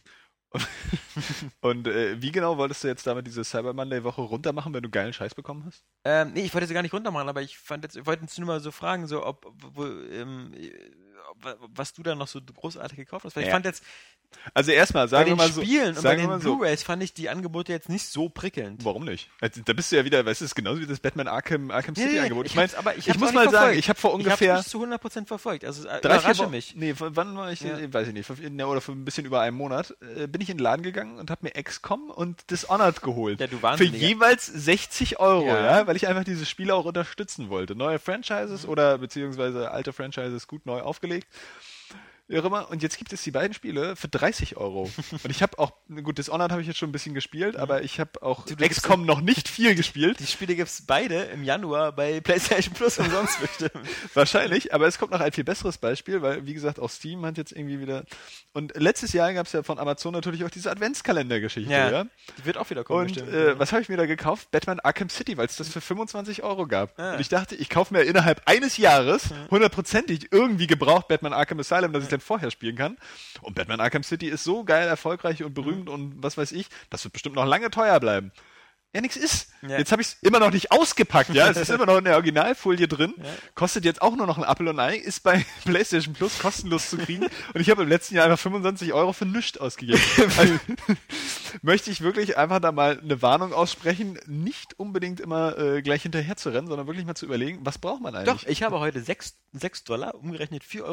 Und 1.61 1.87
äh, 1.87 2.21
wie 2.21 2.31
genau 2.31 2.57
wolltest 2.57 2.83
du 2.83 2.87
jetzt 2.87 3.05
damit 3.07 3.27
diese 3.27 3.43
Cyber 3.43 3.73
Monday 3.73 4.03
Woche 4.03 4.21
runtermachen, 4.21 4.73
wenn 4.73 4.83
du 4.83 4.89
geilen 4.89 5.13
Scheiß 5.13 5.35
bekommen 5.35 5.65
hast? 5.65 5.83
Ähm, 6.03 6.31
nee, 6.33 6.41
ich 6.41 6.53
wollte 6.53 6.67
sie 6.67 6.73
gar 6.73 6.81
nicht 6.81 6.93
runtermachen, 6.93 7.27
aber 7.29 7.41
ich 7.41 7.57
fand 7.57 7.83
jetzt, 7.83 7.97
ich 7.97 8.05
wollte 8.05 8.23
jetzt 8.23 8.37
nur 8.37 8.47
mal 8.47 8.59
so 8.59 8.71
fragen, 8.71 9.07
so 9.07 9.25
ob, 9.25 9.45
wo, 9.73 9.85
ähm, 9.85 10.53
ob- 11.31 11.57
was 11.75 11.93
du 11.93 12.03
da 12.03 12.15
noch 12.15 12.27
so 12.27 12.39
großartig 12.41 12.97
gekauft 12.97 13.25
hast. 13.25 13.35
Weil 13.35 13.43
ich 13.43 13.47
Ja. 13.49 13.55
fand 13.55 13.65
jetzt 13.65 13.83
Also 14.53 14.71
erstmal, 14.71 15.05
bei 15.05 15.09
sagen 15.09 15.25
wir 15.25 15.33
den 15.33 15.37
mal 15.37 15.51
so, 15.51 15.61
Spielen 15.61 15.95
und 15.97 16.03
bei 16.03 16.15
den 16.15 16.27
mal 16.27 16.41
so, 16.41 16.55
Blu-rays 16.55 16.83
fand 16.83 17.01
ich 17.03 17.13
die 17.13 17.29
Angebote 17.29 17.71
jetzt 17.71 17.89
nicht 17.89 18.05
so 18.07 18.29
prickelnd. 18.29 18.85
Warum 18.85 19.05
nicht? 19.05 19.29
Da 19.65 19.73
bist 19.73 19.91
du 19.91 19.95
ja 19.95 20.05
wieder, 20.05 20.25
weißt 20.25 20.41
du, 20.41 20.45
das 20.45 20.51
ist 20.51 20.55
genauso 20.55 20.81
wie 20.81 20.85
das 20.85 20.99
Batman 20.99 21.27
Arkham, 21.27 21.71
Arkham 21.71 21.95
City 21.95 22.13
nee, 22.13 22.19
Angebot. 22.19 22.45
ich 22.45 22.51
Ich 22.51 22.55
meine, 22.55 22.67
hab's- 22.69 22.77
aber 22.77 22.95
ich 22.97 23.07
ich, 23.07 23.17
muss 23.19 23.33
mal 23.33 23.49
sagen, 23.49 23.77
ich 23.77 23.89
habe 23.89 23.99
vor 23.99 24.11
Ich 24.11 24.15
ungefähr 24.15 24.51
habe 24.53 24.59
nicht 24.59 24.69
zu 24.69 24.83
100% 24.83 25.25
verfolgt. 25.27 25.65
Also 25.65 25.87
äh, 25.87 26.01
drei, 26.01 26.17
überrasche 26.17 26.47
mich. 26.47 26.75
nee, 26.75 26.93
wann 26.97 27.35
war 27.37 27.51
ich, 27.51 27.61
Ja. 27.61 27.77
äh, 27.77 27.91
weiß 27.93 28.07
ich 28.09 28.13
nicht, 28.13 28.29
oder 28.29 28.81
für 28.81 28.91
ein 28.91 29.05
bisschen 29.05 29.25
über 29.25 29.41
einen 29.41 29.57
Monat, 29.57 29.95
äh, 30.15 30.27
bin 30.27 30.41
ich 30.41 30.49
in 30.49 30.57
den 30.57 30.63
Laden 30.63 30.83
gegangen 30.83 31.17
und 31.19 31.31
habe 31.31 31.41
mir 31.43 31.51
XCOM 31.61 32.09
und 32.09 32.49
Dishonored 32.51 33.01
geholt. 33.01 33.39
Ja, 33.39 33.47
du 33.47 33.57
Für 33.57 33.83
jeweils 33.83 34.45
60 34.45 35.19
Euro, 35.19 35.47
Ja. 35.47 35.79
ja. 35.79 35.87
weil 35.87 35.95
ich 35.95 36.07
einfach 36.07 36.23
diese 36.23 36.45
Spiele 36.45 36.73
auch 36.75 36.85
unterstützen 36.85 37.49
wollte. 37.49 37.75
Neue 37.75 37.99
Franchises 37.99 38.63
Mhm. 38.63 38.69
oder 38.69 38.97
beziehungsweise 38.97 39.71
alte 39.71 39.93
Franchises 39.93 40.47
gut 40.47 40.65
neu 40.65 40.81
aufgelegt. 40.81 41.27
Wie 42.27 42.39
auch 42.39 42.45
immer. 42.45 42.69
Und 42.71 42.81
jetzt 42.81 42.97
gibt 42.97 43.13
es 43.13 43.21
die 43.21 43.29
beiden 43.31 43.53
Spiele 43.53 43.95
für 43.95 44.07
30 44.07 44.57
Euro. 44.57 44.89
Und 45.11 45.29
ich 45.29 45.43
habe 45.43 45.59
auch, 45.59 45.73
gut, 46.03 46.17
Dishonored 46.17 46.51
habe 46.51 46.61
ich 46.61 46.67
jetzt 46.67 46.77
schon 46.77 46.89
ein 46.89 46.91
bisschen 46.91 47.13
gespielt, 47.13 47.55
aber 47.55 47.83
ich 47.83 47.99
habe 47.99 48.21
auch 48.23 48.45
Du, 48.45 48.55
XCOM 48.55 49.05
noch 49.05 49.21
nicht 49.21 49.47
viel 49.47 49.75
gespielt. 49.75 50.19
Die 50.19 50.25
Spiele 50.25 50.55
gibt 50.55 50.69
es 50.69 50.81
beide 50.87 51.15
im 51.25 51.43
Januar 51.43 51.91
bei 51.91 52.21
PlayStation 52.21 52.73
Plus 52.73 52.97
umsonst 52.97 53.39
bestimmt. 53.41 53.85
Wahrscheinlich, 54.15 54.73
aber 54.73 54.87
es 54.87 54.97
kommt 54.97 55.11
noch 55.11 55.19
ein 55.19 55.31
viel 55.33 55.43
besseres 55.43 55.77
Beispiel, 55.77 56.23
weil, 56.23 56.47
wie 56.47 56.55
gesagt, 56.55 56.79
auch 56.79 56.89
Steam 56.89 57.23
hat 57.25 57.37
jetzt 57.37 57.51
irgendwie 57.51 57.79
wieder. 57.79 58.05
Und 58.53 58.73
letztes 58.75 59.13
Jahr 59.13 59.31
gab 59.33 59.45
es 59.45 59.53
ja 59.53 59.61
von 59.61 59.77
Amazon 59.77 60.13
natürlich 60.13 60.43
auch 60.45 60.49
diese 60.49 60.71
Adventskalender-Geschichte, 60.71 61.71
ja. 61.71 62.05
Die 62.39 62.45
wird 62.45 62.57
auch 62.57 62.69
wieder 62.71 62.83
kommen 62.83 63.01
Und 63.01 63.13
bestimmt. 63.13 63.33
äh, 63.33 63.59
was 63.59 63.71
habe 63.71 63.83
ich 63.83 63.89
mir 63.89 63.97
da 63.97 64.07
gekauft? 64.07 64.49
Batman 64.49 64.79
Arkham 64.79 65.09
City, 65.09 65.37
weil 65.37 65.45
es 65.45 65.57
das 65.57 65.69
für 65.69 65.81
25 65.81 66.41
Euro 66.41 66.65
gab. 66.65 66.97
Ah. 66.99 67.13
Und 67.13 67.19
ich 67.19 67.29
dachte, 67.29 67.53
ich 67.55 67.69
kaufe 67.69 67.93
mir 67.93 68.01
innerhalb 68.01 68.41
eines 68.47 68.77
Jahres 68.77 69.29
hundertprozentig 69.51 70.31
irgendwie 70.31 70.65
gebraucht 70.67 71.07
Batman 71.07 71.33
Arkham 71.33 71.59
Asylum, 71.59 71.93
dass 71.93 72.03
ich 72.03 72.09
dann 72.15 72.21
vorher 72.21 72.51
spielen 72.51 72.75
kann. 72.75 72.97
Und 73.41 73.55
Batman 73.55 73.79
Arkham 73.79 74.03
City 74.03 74.27
ist 74.27 74.43
so 74.43 74.63
geil, 74.63 74.87
erfolgreich 74.87 75.43
und 75.43 75.53
berühmt 75.53 75.89
und 75.89 76.21
was 76.23 76.37
weiß 76.37 76.51
ich, 76.51 76.67
das 76.89 77.03
wird 77.03 77.13
bestimmt 77.13 77.35
noch 77.35 77.45
lange 77.45 77.69
teuer 77.69 77.99
bleiben. 77.99 78.31
Ja, 78.95 79.01
nix 79.01 79.17
ist. 79.17 79.49
Ja. 79.61 79.77
Jetzt 79.77 79.91
habe 79.91 80.01
ich 80.01 80.07
es 80.07 80.17
immer 80.21 80.39
noch 80.39 80.51
nicht 80.51 80.71
ausgepackt, 80.71 81.33
ja. 81.33 81.49
Es 81.49 81.57
ist 81.57 81.69
immer 81.75 81.85
noch 81.85 81.97
in 81.97 82.05
der 82.05 82.15
Originalfolie 82.15 82.87
drin. 82.87 83.13
Kostet 83.53 83.83
jetzt 83.83 84.01
auch 84.01 84.15
nur 84.15 84.25
noch 84.25 84.37
ein 84.37 84.45
Apfel 84.45 84.69
und 84.69 84.79
ein 84.79 84.93
Ei, 84.93 84.95
ist 84.95 85.21
bei 85.23 85.45
PlayStation 85.65 86.13
Plus 86.13 86.39
kostenlos 86.39 86.89
zu 86.89 86.97
kriegen. 86.97 87.25
Und 87.53 87.59
ich 87.61 87.69
habe 87.69 87.83
im 87.83 87.89
letzten 87.89 88.15
Jahr 88.15 88.25
einfach 88.25 88.39
25 88.39 88.93
Euro 88.93 89.11
für 89.11 89.25
nichts 89.25 89.57
ausgegeben. 89.57 90.01
Also, 90.37 90.53
möchte 91.61 91.91
ich 91.91 92.01
wirklich 92.01 92.37
einfach 92.37 92.59
da 92.59 92.71
mal 92.71 92.99
eine 92.99 93.21
Warnung 93.21 93.53
aussprechen, 93.53 94.19
nicht 94.25 94.77
unbedingt 94.79 95.19
immer 95.19 95.57
äh, 95.57 95.81
gleich 95.81 96.01
hinterher 96.01 96.35
zu 96.35 96.49
rennen, 96.49 96.67
sondern 96.67 96.87
wirklich 96.87 97.05
mal 97.05 97.15
zu 97.15 97.25
überlegen, 97.25 97.59
was 97.63 97.77
braucht 97.77 98.01
man 98.01 98.15
eigentlich? 98.15 98.33
Doch, 98.33 98.47
ich 98.47 98.63
habe 98.63 98.79
heute 98.79 99.01
6, 99.01 99.35
6 99.53 99.83
Dollar, 99.83 100.15
umgerechnet 100.15 100.63
4,87 100.63 100.83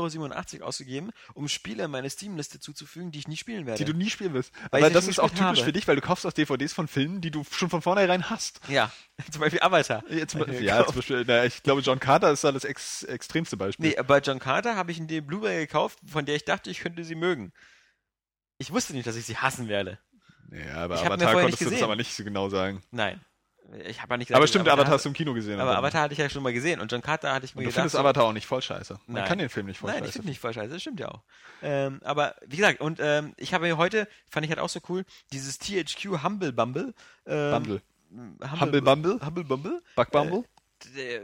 Euro 0.59 0.67
ausgegeben, 0.69 1.11
um 1.35 1.49
Spiele 1.49 1.85
in 1.85 1.91
meine 1.91 2.09
Steam-Liste 2.11 2.61
zuzufügen, 2.61 3.11
die 3.11 3.21
ich 3.21 3.29
nie 3.29 3.37
spielen 3.37 3.67
werde. 3.67 3.83
die 3.85 3.91
du 3.91 3.97
nie 3.97 4.11
spielen 4.11 4.35
wirst. 4.35 4.53
Weil 4.71 4.83
Aber 4.83 4.89
ich 4.89 4.95
das 4.95 5.09
ist 5.09 5.19
auch 5.19 5.31
typisch 5.31 5.43
habe. 5.45 5.65
für 5.65 5.73
dich, 5.73 5.89
weil 5.89 5.97
du 5.97 6.03
kaufst 6.03 6.27
auch 6.27 6.33
DVDs 6.33 6.73
von 6.73 6.89
Filmen, 6.89 7.21
die 7.21 7.31
du 7.31 7.45
schon 7.51 7.71
von 7.71 7.83
vornherein 7.83 7.92
hast. 7.99 8.61
ja, 8.69 8.91
zum 9.31 9.41
Beispiel 9.41 9.61
Avatar. 9.63 10.03
Jetzt, 10.09 10.35
ja, 10.35 10.41
gekauft. 10.45 10.87
zum 10.89 10.97
Beispiel, 10.97 11.25
na, 11.27 11.45
ich 11.45 11.63
glaube, 11.63 11.81
John 11.81 12.01
Carter 12.01 12.31
ist 12.31 12.45
da 12.45 12.53
das 12.53 12.65
ex 12.65 13.03
extremste 13.05 13.57
Beispiel. 13.57 13.91
Nee, 13.91 14.03
bei 14.03 14.19
John 14.19 14.39
Carter 14.39 14.77
habe 14.77 14.93
ich 14.93 14.99
in 14.99 15.07
die 15.07 15.21
Blu-ray 15.21 15.67
gekauft, 15.67 15.99
von 16.07 16.25
der 16.25 16.37
ich 16.37 16.45
dachte, 16.45 16.71
ich 16.71 16.81
könnte 16.81 17.05
sie 17.05 17.15
mögen. 17.15 17.53
Ich 18.59 18.73
wusste 18.73 18.93
nicht, 18.93 19.07
dass 19.07 19.17
ich 19.17 19.27
sie 19.27 19.37
hassen 19.37 19.69
werde. 19.69 19.99
Ja, 20.51 20.77
aber 20.85 20.97
Ich 20.97 21.07
Avatar 21.07 21.33
konntest 21.33 21.63
du 21.63 21.71
das 21.71 21.83
aber 21.83 21.97
nicht 21.97 22.15
so 22.15 22.25
genau 22.25 22.49
sagen. 22.49 22.83
Nein. 22.91 23.21
Ich 23.87 24.03
habe 24.03 24.15
ja 24.15 24.19
nicht 24.19 24.31
Aber 24.33 24.41
gesagt, 24.41 24.49
stimmt, 24.51 24.67
dass 24.67 24.75
ich 24.75 24.79
Avatar 24.81 24.95
hast 24.95 25.05
du 25.05 25.09
im 25.09 25.15
Kino 25.15 25.33
gesehen. 25.33 25.59
Aber. 25.61 25.77
Avatar 25.79 26.03
hatte 26.03 26.13
ich 26.13 26.19
ja 26.19 26.29
schon 26.29 26.43
mal 26.43 26.53
gesehen 26.53 26.81
und 26.81 26.93
John 26.93 27.01
Carter 27.01 27.33
hatte 27.33 27.47
ich 27.47 27.55
mir 27.55 27.61
Und 27.61 27.65
du 27.65 27.69
gedacht. 27.71 27.75
findest 27.77 27.93
so- 27.95 27.99
Avatar 28.01 28.25
auch 28.25 28.33
nicht 28.33 28.47
voll 28.47 28.61
scheiße. 28.61 28.99
Man 29.07 29.15
Nein. 29.21 29.25
kann 29.29 29.39
den 29.39 29.49
Film 29.49 29.67
nicht 29.67 29.79
voll 29.79 29.89
Nein, 29.91 30.01
ich 30.01 30.07
scheiße. 30.09 30.13
finde 30.15 30.29
nicht 30.29 30.41
voll 30.41 30.53
scheiße, 30.53 30.69
das 30.75 30.83
stimmt 30.83 31.01
ja 31.01 31.09
auch. 31.09 31.23
Ähm, 31.63 32.01
aber 32.05 32.35
wie 32.47 32.57
gesagt, 32.57 32.81
und 32.81 32.99
ähm, 33.01 33.33
ich 33.39 33.55
habe 33.55 33.65
mir 33.67 33.77
heute, 33.79 34.09
fand 34.29 34.45
ich 34.45 34.51
halt 34.51 34.59
auch 34.61 34.69
so 34.69 34.81
cool, 34.89 35.05
dieses 35.33 35.59
THQ 35.59 36.23
Humble 36.23 36.53
Bumble. 36.53 36.93
Ähm, 37.27 37.51
Bumble. 37.53 37.83
Humble, 38.11 38.61
Humble 38.61 38.83
Bumble? 38.83 39.21
Humble 39.25 39.45
Bumble. 39.45 39.83
Bug 39.97 40.11
Bumble? 40.11 40.45
Äh, 40.97 41.17
äh, 41.17 41.21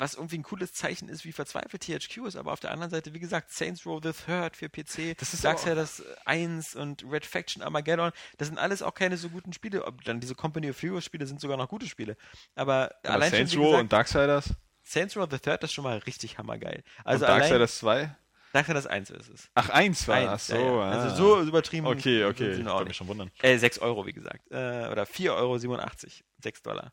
was 0.00 0.14
irgendwie 0.14 0.38
ein 0.38 0.42
cooles 0.42 0.72
Zeichen 0.72 1.08
ist, 1.08 1.24
wie 1.24 1.32
verzweifelt 1.32 1.82
THQ 1.82 2.26
ist, 2.26 2.36
aber 2.36 2.52
auf 2.52 2.60
der 2.60 2.70
anderen 2.70 2.90
Seite, 2.90 3.12
wie 3.12 3.20
gesagt, 3.20 3.52
Saints 3.52 3.84
Row 3.84 4.00
the 4.02 4.12
Third 4.12 4.56
für 4.56 4.68
PC, 4.68 5.16
Das 5.18 5.34
ist 5.34 5.44
Darksiders 5.44 6.02
1 6.24 6.74
und 6.74 7.04
Red 7.10 7.26
Faction 7.26 7.62
Armageddon, 7.62 8.10
das 8.38 8.48
sind 8.48 8.58
alles 8.58 8.82
auch 8.82 8.94
keine 8.94 9.16
so 9.16 9.28
guten 9.28 9.52
Spiele. 9.52 9.84
Ob 9.84 10.02
dann 10.04 10.18
diese 10.20 10.34
Company 10.34 10.70
of 10.70 10.82
Heroes 10.82 11.04
Spiele 11.04 11.26
sind 11.26 11.40
sogar 11.40 11.56
noch 11.56 11.68
gute 11.68 11.86
Spiele. 11.86 12.16
Aber, 12.54 12.94
Aber 13.04 13.14
allein 13.14 13.30
Saints 13.30 13.52
schon, 13.52 13.60
Row 13.60 13.70
gesagt, 13.72 13.82
und 13.82 13.92
Darksiders 13.92 14.54
Saints 14.82 15.16
Row 15.16 15.28
the 15.30 15.38
Third 15.38 15.62
ist 15.62 15.72
schon 15.72 15.84
mal 15.84 15.98
richtig 15.98 16.38
hammergeil. 16.38 16.82
Also 17.04 17.26
und 17.26 17.30
Darksiders 17.30 17.78
2? 17.78 18.16
Darksiders 18.52 18.86
1 18.86 19.10
ist 19.10 19.28
es. 19.28 19.50
Ach, 19.54 19.68
1 19.68 20.08
war 20.08 20.34
Ach 20.34 20.38
so, 20.38 20.54
ja, 20.56 20.60
ja. 20.60 20.80
ah. 20.80 20.90
Also 20.90 21.16
so 21.16 21.42
übertrieben. 21.42 21.86
Okay, 21.86 22.24
okay. 22.24 22.52
Ich 22.52 22.64
wollte 22.64 22.88
mich 22.88 22.96
schon 22.96 23.06
wundern. 23.06 23.30
Äh, 23.42 23.58
6 23.58 23.78
Euro, 23.78 24.06
wie 24.06 24.12
gesagt. 24.12 24.50
Äh, 24.50 24.88
oder 24.90 25.04
4,87 25.04 25.30
Euro. 25.30 25.58
6 26.38 26.62
Dollar. 26.62 26.92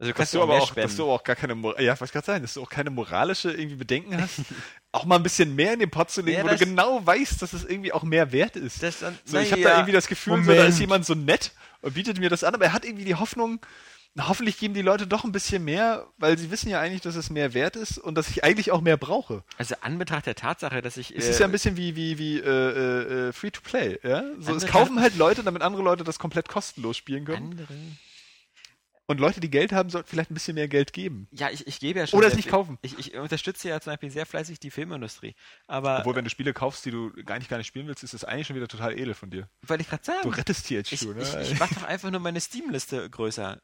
Also 0.00 0.12
du 0.12 0.12
Dass 0.12 0.16
kannst 0.16 0.34
du 0.34 0.38
auch 0.38 0.42
aber 0.44 0.58
auch, 0.62 0.68
spenden. 0.68 0.88
dass 0.88 0.96
du 0.96 1.10
auch 1.10 1.24
gar 1.24 1.34
keine, 1.34 1.54
ja, 1.82 2.00
was 2.00 2.12
gerade 2.12 2.24
sagen, 2.24 2.42
dass 2.42 2.54
du 2.54 2.62
auch 2.62 2.68
keine 2.70 2.90
moralische 2.90 3.50
irgendwie 3.50 3.76
Bedenken 3.76 4.20
hast, 4.20 4.40
auch 4.92 5.04
mal 5.04 5.16
ein 5.16 5.24
bisschen 5.24 5.56
mehr 5.56 5.72
in 5.72 5.80
den 5.80 5.90
Pot 5.90 6.10
zu 6.10 6.22
legen, 6.22 6.38
Ja, 6.38 6.44
wo 6.44 6.48
du 6.48 6.56
genau 6.56 7.04
weißt, 7.04 7.42
dass 7.42 7.52
es 7.52 7.64
irgendwie 7.64 7.92
auch 7.92 8.04
mehr 8.04 8.30
wert 8.30 8.54
ist. 8.54 8.80
Das 8.82 9.00
dann, 9.00 9.18
So, 9.24 9.38
ich 9.38 9.50
habe 9.50 9.60
ja, 9.60 9.70
da 9.70 9.74
irgendwie 9.76 9.92
das 9.92 10.06
Gefühl, 10.06 10.44
so, 10.44 10.52
da 10.52 10.64
ist 10.66 10.78
jemand 10.78 11.04
so 11.04 11.14
nett 11.16 11.52
und 11.80 11.94
bietet 11.94 12.18
mir 12.20 12.30
das 12.30 12.44
an, 12.44 12.54
aber 12.54 12.66
er 12.66 12.72
hat 12.72 12.84
irgendwie 12.84 13.04
die 13.04 13.16
Hoffnung, 13.16 13.58
na, 14.14 14.28
hoffentlich 14.28 14.58
geben 14.58 14.74
die 14.74 14.82
Leute 14.82 15.06
doch 15.08 15.24
ein 15.24 15.32
bisschen 15.32 15.64
mehr, 15.64 16.06
weil 16.16 16.38
sie 16.38 16.50
wissen 16.52 16.68
ja 16.70 16.80
eigentlich, 16.80 17.02
dass 17.02 17.16
es 17.16 17.28
mehr 17.28 17.52
wert 17.52 17.74
ist 17.76 17.98
und 17.98 18.14
dass 18.14 18.28
ich 18.28 18.44
eigentlich 18.44 18.70
auch 18.70 18.80
mehr 18.80 18.96
brauche. 18.96 19.42
Also 19.58 19.74
Anbetracht 19.80 20.26
der 20.26 20.34
Tatsache, 20.36 20.80
dass 20.80 20.96
ich. 20.96 21.14
Es 21.14 21.26
äh, 21.26 21.30
ist 21.30 21.40
ja 21.40 21.46
ein 21.46 21.52
bisschen 21.52 21.76
wie, 21.76 21.96
wie, 21.96 22.18
wie 22.18 22.38
äh, 22.38 22.42
äh, 22.48 23.28
äh, 23.28 23.32
Free-to-Play, 23.32 23.98
ja? 24.02 24.22
So, 24.38 24.54
es 24.54 24.66
kaufen 24.66 25.00
halt 25.00 25.16
Leute, 25.16 25.42
damit 25.42 25.62
andere 25.62 25.82
Leute 25.82 26.04
das 26.04 26.18
komplett 26.18 26.48
kostenlos 26.48 26.96
spielen 26.96 27.24
können. 27.24 27.50
andere. 27.52 27.66
Und 29.10 29.20
Leute, 29.20 29.40
die 29.40 29.48
Geld 29.48 29.72
haben, 29.72 29.88
sollten 29.88 30.06
vielleicht 30.06 30.30
ein 30.30 30.34
bisschen 30.34 30.54
mehr 30.54 30.68
Geld 30.68 30.92
geben. 30.92 31.28
Ja, 31.32 31.48
ich, 31.48 31.66
ich 31.66 31.80
gebe 31.80 31.98
ja 31.98 32.06
schon. 32.06 32.18
Oder 32.18 32.28
es 32.28 32.36
nicht 32.36 32.50
kaufen. 32.50 32.78
Ich, 32.82 32.98
ich 32.98 33.16
unterstütze 33.16 33.66
ja 33.66 33.80
zum 33.80 33.94
Beispiel 33.94 34.10
sehr 34.10 34.26
fleißig 34.26 34.60
die 34.60 34.70
Filmindustrie. 34.70 35.34
Aber 35.66 36.00
Obwohl, 36.00 36.14
wenn 36.14 36.24
du 36.24 36.30
Spiele 36.30 36.52
kaufst, 36.52 36.84
die 36.84 36.90
du 36.90 37.10
gar 37.24 37.38
nicht, 37.38 37.48
gar 37.48 37.56
nicht 37.56 37.66
spielen 37.66 37.86
willst, 37.86 38.04
ist 38.04 38.12
das 38.12 38.24
eigentlich 38.24 38.46
schon 38.46 38.56
wieder 38.56 38.68
total 38.68 38.98
edel 38.98 39.14
von 39.14 39.30
dir. 39.30 39.48
wollte 39.62 39.80
ich 39.80 39.88
gerade 39.88 40.04
sagen. 40.04 40.20
Du 40.24 40.28
rettest 40.28 40.66
THQ, 40.66 40.92
ich, 40.92 41.02
ne? 41.06 41.22
ich, 41.22 41.52
ich 41.52 41.58
mache 41.58 41.74
doch 41.74 41.84
einfach 41.84 42.10
nur 42.10 42.20
meine 42.20 42.38
Steam-Liste 42.38 43.08
größer. 43.08 43.58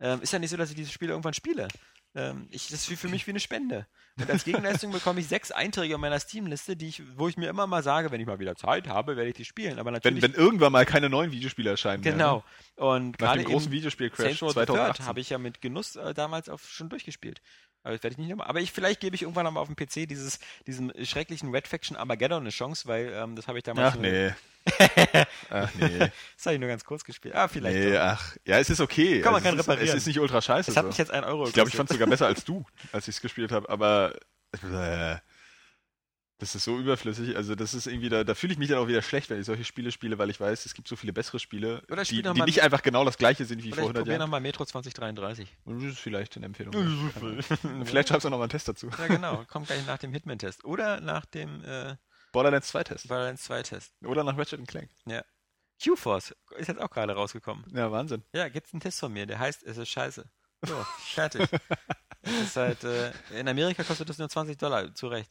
Ähm, 0.00 0.20
ist 0.20 0.32
ja 0.32 0.40
nicht 0.40 0.50
so, 0.50 0.56
dass 0.56 0.70
ich 0.70 0.76
diese 0.76 0.90
Spiele 0.90 1.12
irgendwann 1.12 1.34
spiele. 1.34 1.68
Ähm, 2.14 2.48
ich, 2.50 2.68
das 2.68 2.88
ist 2.88 3.00
für 3.00 3.08
mich 3.08 3.26
wie 3.26 3.32
eine 3.32 3.40
Spende. 3.40 3.86
Und 4.20 4.30
als 4.30 4.44
Gegenleistung 4.44 4.90
bekomme 4.90 5.20
ich 5.20 5.28
sechs 5.28 5.50
Einträge 5.50 5.94
auf 5.94 6.00
meiner 6.00 6.18
Steam-Liste, 6.18 6.76
die 6.76 6.88
ich, 6.88 7.02
wo 7.16 7.28
ich 7.28 7.36
mir 7.36 7.48
immer 7.48 7.66
mal 7.66 7.82
sage, 7.82 8.10
wenn 8.10 8.20
ich 8.20 8.26
mal 8.26 8.40
wieder 8.40 8.56
Zeit 8.56 8.88
habe, 8.88 9.16
werde 9.16 9.30
ich 9.30 9.36
die 9.36 9.44
spielen. 9.44 9.78
Aber 9.78 9.86
wenn, 9.86 9.94
natürlich. 9.94 10.22
wenn 10.22 10.32
irgendwann 10.32 10.72
mal 10.72 10.84
keine 10.86 11.08
neuen 11.08 11.30
Videospiele 11.30 11.70
erscheinen. 11.70 12.02
genau. 12.02 12.44
Und 12.76 13.20
Mehr, 13.20 13.30
ne? 13.30 13.36
Nach 13.36 13.36
dem 13.36 13.44
großen 13.44 13.70
the 13.70 14.66
Third 14.66 14.66
2018. 14.68 15.06
habe 15.06 15.20
ich 15.20 15.30
ja 15.30 15.38
mit 15.38 15.60
Genuss 15.60 15.96
äh, 15.96 16.14
damals 16.14 16.48
auch 16.48 16.58
schon 16.58 16.88
durchgespielt. 16.88 17.40
Aber 17.88 17.96
das 17.96 18.02
werde 18.02 18.12
ich 18.12 18.18
nicht 18.18 18.28
nochmal. 18.28 18.48
Aber 18.48 18.60
ich, 18.60 18.70
vielleicht 18.70 19.00
gebe 19.00 19.16
ich 19.16 19.22
irgendwann 19.22 19.44
nochmal 19.44 19.62
auf 19.62 19.68
dem 19.68 19.74
PC 19.76 20.06
dieses, 20.06 20.38
diesem 20.66 20.92
schrecklichen 21.04 21.50
Red 21.54 21.66
Faction 21.66 21.96
Armageddon 21.96 22.42
eine 22.42 22.50
Chance, 22.50 22.86
weil 22.86 23.10
ähm, 23.14 23.34
das 23.34 23.48
habe 23.48 23.56
ich 23.56 23.64
damals 23.64 23.94
Ach 23.94 23.94
nur- 23.94 24.02
nee. 24.10 24.30
Ach 25.48 25.70
nee. 25.80 25.98
Das 26.36 26.44
habe 26.44 26.54
ich 26.54 26.60
nur 26.60 26.68
ganz 26.68 26.84
kurz 26.84 27.02
gespielt. 27.02 27.34
Ah, 27.34 27.48
vielleicht. 27.48 27.78
Nee, 27.78 27.92
doch. 27.92 28.00
ach. 28.00 28.36
Ja, 28.44 28.58
es 28.58 28.68
ist 28.68 28.82
okay. 28.82 29.22
Kann 29.22 29.32
man 29.32 29.36
also 29.42 29.48
kann 29.48 29.54
es 29.54 29.60
ist, 29.60 29.68
reparieren. 29.70 29.88
Es 29.96 30.02
ist 30.02 30.06
nicht 30.06 30.20
ultra 30.20 30.42
scheiße. 30.42 30.66
Das 30.70 30.76
hat 30.76 30.82
so. 30.84 30.88
mich 30.88 30.98
jetzt 30.98 31.10
ein 31.12 31.24
Euro 31.24 31.46
Ich 31.46 31.54
glaube, 31.54 31.70
ich 31.70 31.72
gekostet. 31.72 31.76
fand 31.78 31.90
es 31.90 31.94
sogar 31.94 32.08
besser 32.08 32.26
als 32.34 32.44
du, 32.44 32.66
als 32.92 33.08
ich 33.08 33.14
es 33.14 33.22
gespielt 33.22 33.52
habe, 33.52 33.70
aber 33.70 34.14
äh, 34.52 35.16
das 36.38 36.54
ist 36.54 36.64
so 36.64 36.78
überflüssig. 36.78 37.36
Also 37.36 37.54
das 37.54 37.74
ist 37.74 37.86
irgendwie, 37.86 38.08
da, 38.08 38.22
da 38.22 38.34
fühle 38.34 38.52
ich 38.52 38.58
mich 38.58 38.68
dann 38.68 38.78
auch 38.78 38.86
wieder 38.86 39.02
schlecht, 39.02 39.28
wenn 39.28 39.40
ich 39.40 39.46
solche 39.46 39.64
Spiele 39.64 39.90
spiele, 39.90 40.18
weil 40.18 40.30
ich 40.30 40.38
weiß, 40.38 40.66
es 40.66 40.74
gibt 40.74 40.86
so 40.86 40.94
viele 40.94 41.12
bessere 41.12 41.40
Spiele, 41.40 41.82
Oder 41.90 42.04
die, 42.04 42.22
die 42.22 42.42
nicht 42.42 42.62
einfach 42.62 42.82
genau 42.82 43.04
das 43.04 43.18
gleiche 43.18 43.44
sind 43.44 43.64
wie 43.64 43.72
Oder 43.72 43.82
vor 43.82 43.82
ich 43.82 43.88
100 43.88 44.02
probiere 44.02 44.14
Jahren. 44.14 44.20
nochmal 44.20 44.40
Metro 44.40 44.64
2033. 44.64 45.56
Das 45.64 45.82
ist 45.82 45.98
vielleicht 45.98 46.36
eine 46.36 46.46
Empfehlung. 46.46 46.72
vielleicht 47.84 48.08
schreibst 48.08 48.24
du 48.24 48.30
noch 48.30 48.38
mal 48.38 48.44
einen 48.44 48.50
Test 48.50 48.68
dazu. 48.68 48.88
Ja, 48.98 49.06
genau. 49.08 49.44
Kommt 49.48 49.66
gleich 49.66 49.84
nach 49.86 49.98
dem 49.98 50.12
Hitman-Test. 50.12 50.64
Oder 50.64 51.00
nach 51.00 51.26
dem 51.26 51.64
äh, 51.64 51.96
Borderlands 52.32 52.68
2 52.68 52.84
Test. 52.84 53.08
Borderlands 53.08 53.50
2-Test. 53.50 53.92
Oder 54.04 54.22
nach 54.22 54.38
Ratchet 54.38 54.66
Clank. 54.68 54.90
Q-Force 55.82 56.34
ist 56.56 56.68
jetzt 56.68 56.80
auch 56.80 56.90
gerade 56.90 57.12
rausgekommen. 57.14 57.64
Ja, 57.72 57.90
Wahnsinn. 57.92 58.22
Ja, 58.32 58.48
gibt's 58.48 58.72
einen 58.72 58.80
Test 58.80 59.00
von 59.00 59.12
mir, 59.12 59.26
der 59.26 59.38
heißt, 59.38 59.62
es 59.62 59.76
ist 59.76 59.88
scheiße. 59.88 60.24
So, 60.62 60.86
fertig. 60.98 61.48
es 62.22 62.32
ist 62.32 62.56
halt, 62.56 62.82
äh, 62.84 63.12
in 63.38 63.48
Amerika 63.48 63.84
kostet 63.84 64.08
das 64.08 64.18
nur 64.18 64.28
20 64.28 64.56
Dollar, 64.56 64.92
zu 64.94 65.06
Recht. 65.06 65.30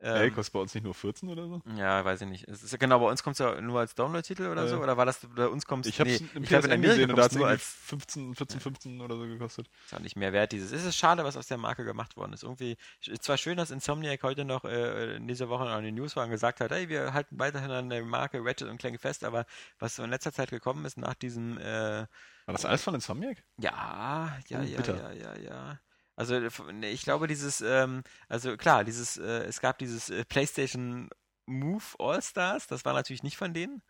Ähm, 0.00 0.34
kostet 0.34 0.52
bei 0.52 0.60
uns 0.60 0.74
nicht 0.74 0.84
nur 0.84 0.94
14 0.94 1.28
oder 1.30 1.46
so? 1.48 1.62
ja, 1.76 2.04
weiß 2.04 2.20
ich 2.20 2.28
nicht. 2.28 2.46
Es 2.48 2.62
ist, 2.62 2.78
genau, 2.78 2.98
bei 3.00 3.08
uns 3.10 3.22
kommt 3.22 3.34
es 3.34 3.38
ja 3.38 3.60
nur 3.60 3.80
als 3.80 3.94
Download-Titel 3.94 4.46
oder 4.48 4.64
Äh, 4.64 4.68
so? 4.68 4.78
Oder 4.82 4.96
war 4.96 5.06
das, 5.06 5.20
bei 5.34 5.48
uns 5.48 5.64
kommt 5.66 5.86
Ich 5.86 5.98
habe 6.00 6.10
nee, 6.10 6.16
es 6.16 6.20
im 6.20 6.42
ich 6.42 6.50
in 6.50 6.60
PSN 6.60 6.72
Amerika 6.72 6.88
gesehen 6.88 7.10
und 7.10 7.16
da 7.16 7.22
hat 7.24 7.32
es 7.32 7.42
als 7.42 7.64
15, 7.64 8.34
14, 8.34 8.60
15 8.60 9.00
oder 9.00 9.16
so 9.16 9.22
gekostet. 9.26 9.68
Ist 9.86 9.94
auch 9.94 10.00
nicht 10.00 10.16
mehr 10.16 10.32
wert, 10.32 10.52
dieses. 10.52 10.72
Es 10.72 10.84
ist 10.84 10.96
schade, 10.96 11.24
was 11.24 11.36
aus 11.36 11.46
der 11.46 11.56
Marke 11.58 11.84
gemacht 11.84 12.16
worden 12.16 12.34
ist. 12.34 12.42
Irgendwie, 12.42 12.76
ist 13.06 13.22
zwar 13.22 13.38
schön, 13.38 13.56
dass 13.56 13.70
Insomniac 13.70 14.22
heute 14.22 14.44
noch 14.44 14.64
äh, 14.64 15.16
in 15.16 15.26
dieser 15.28 15.48
Woche 15.48 15.66
in 15.78 15.84
den 15.84 15.94
News 15.94 16.14
war 16.14 16.24
und 16.24 16.30
gesagt 16.30 16.60
hat, 16.60 16.70
hey, 16.70 16.88
wir 16.88 17.14
halten 17.14 17.38
weiterhin 17.38 17.70
an 17.70 17.88
der 17.88 18.04
Marke 18.04 18.38
Ratchet 18.44 18.68
und 18.68 18.78
Clank 18.78 19.00
fest, 19.00 19.24
aber 19.24 19.46
was 19.78 19.96
so 19.96 20.02
in 20.02 20.10
letzter 20.10 20.32
Zeit 20.32 20.50
gekommen 20.50 20.84
ist 20.84 20.98
nach 20.98 21.14
diesem, 21.14 21.56
äh, 21.58 21.62
War 21.64 22.08
das 22.46 22.64
alles 22.64 22.82
von 22.82 22.94
Insomniac? 22.94 23.42
ja, 23.58 24.36
ja, 24.48 24.60
Oh, 24.60 24.62
ja, 24.62 24.76
bitter. 24.76 25.12
ja, 25.14 25.34
ja, 25.34 25.36
ja. 25.40 25.80
Also 26.16 26.34
äh, 26.34 26.50
nee, 26.72 26.90
ich 26.90 27.02
glaube, 27.02 27.26
dieses, 27.28 27.60
ähm, 27.60 28.02
also 28.28 28.56
klar, 28.56 28.84
dieses, 28.84 29.16
äh, 29.18 29.44
es 29.44 29.60
gab 29.60 29.78
dieses 29.78 30.10
äh, 30.10 30.24
PlayStation 30.24 31.08
Move 31.46 31.84
All-Stars, 31.98 32.66
das 32.66 32.84
war 32.84 32.92
natürlich 32.94 33.22
nicht 33.22 33.36
von 33.36 33.54
denen. 33.54 33.82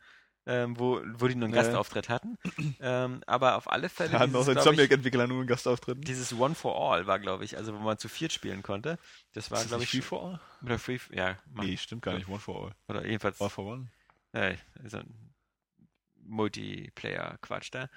Ähm, 0.49 0.79
wo, 0.79 1.01
wo 1.15 1.27
die 1.27 1.35
nur 1.35 1.47
einen 1.47 1.55
Ja. 1.57 1.63
Gastauftritt 1.63 2.09
hatten. 2.09 2.39
ähm, 2.81 3.21
aber 3.27 3.57
auf 3.57 3.69
alle 3.69 3.89
Fälle 3.89 4.13
Da 4.13 4.19
auch 4.19 4.27
dieses, 4.27 4.45
glaub 4.45 4.49
ich, 4.57 4.57
Insomniac-Entwickler 4.59 5.27
nur 5.27 5.39
einen 5.39 5.49
Gastauftritt. 5.49 6.07
dieses 6.07 6.33
One 6.35 6.55
for 6.55 6.77
All 6.93 7.09
war, 7.09 7.19
glaube 7.19 7.45
ich, 7.45 7.57
also 7.57 7.75
wo 7.75 7.79
man 7.81 7.99
zu 7.99 8.09
viert 8.09 8.33
spielen 8.33 8.63
konnte. 8.63 8.97
Das 9.33 9.51
war, 9.51 9.65
glaube 9.65 9.83
ich, 9.83 9.91
Free 9.91 10.03
for 10.03 10.23
All? 10.25 10.41
oder 10.63 10.79
Free, 10.79 11.01
ja, 11.11 11.37
Mann. 11.53 11.67
Nee, 11.67 11.77
stimmt 11.77 12.03
gar 12.03 12.15
nicht. 12.15 12.29
One 12.29 12.39
for 12.39 12.67
All. 12.67 12.75
oder 12.87 13.05
jedenfalls 13.05 13.41
All 13.41 13.51
for 13.51 13.65
One. 13.67 13.91
äh, 14.35 14.55
so 14.85 14.99
ein 14.99 15.35
Multiplayer-Quatsch 16.23 17.71
da. 17.73 17.89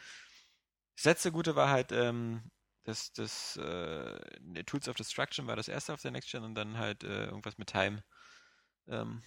Das 0.95 1.05
letzte 1.05 1.32
Gute 1.32 1.55
war 1.55 1.69
halt, 1.69 1.91
ähm, 1.91 2.41
das, 2.84 3.11
das 3.13 3.57
äh, 3.57 4.19
ne, 4.41 4.65
Tools 4.65 4.88
of 4.89 4.95
Destruction 4.95 5.47
war 5.47 5.55
das 5.55 5.67
erste 5.67 5.93
auf 5.93 6.01
der 6.01 6.11
Next 6.11 6.32
Gen 6.32 6.43
und 6.43 6.55
dann 6.55 6.77
halt 6.77 7.03
äh, 7.03 7.25
irgendwas 7.25 7.57
mit 7.57 7.69
Time. 7.69 8.03
Ähm, 8.88 9.23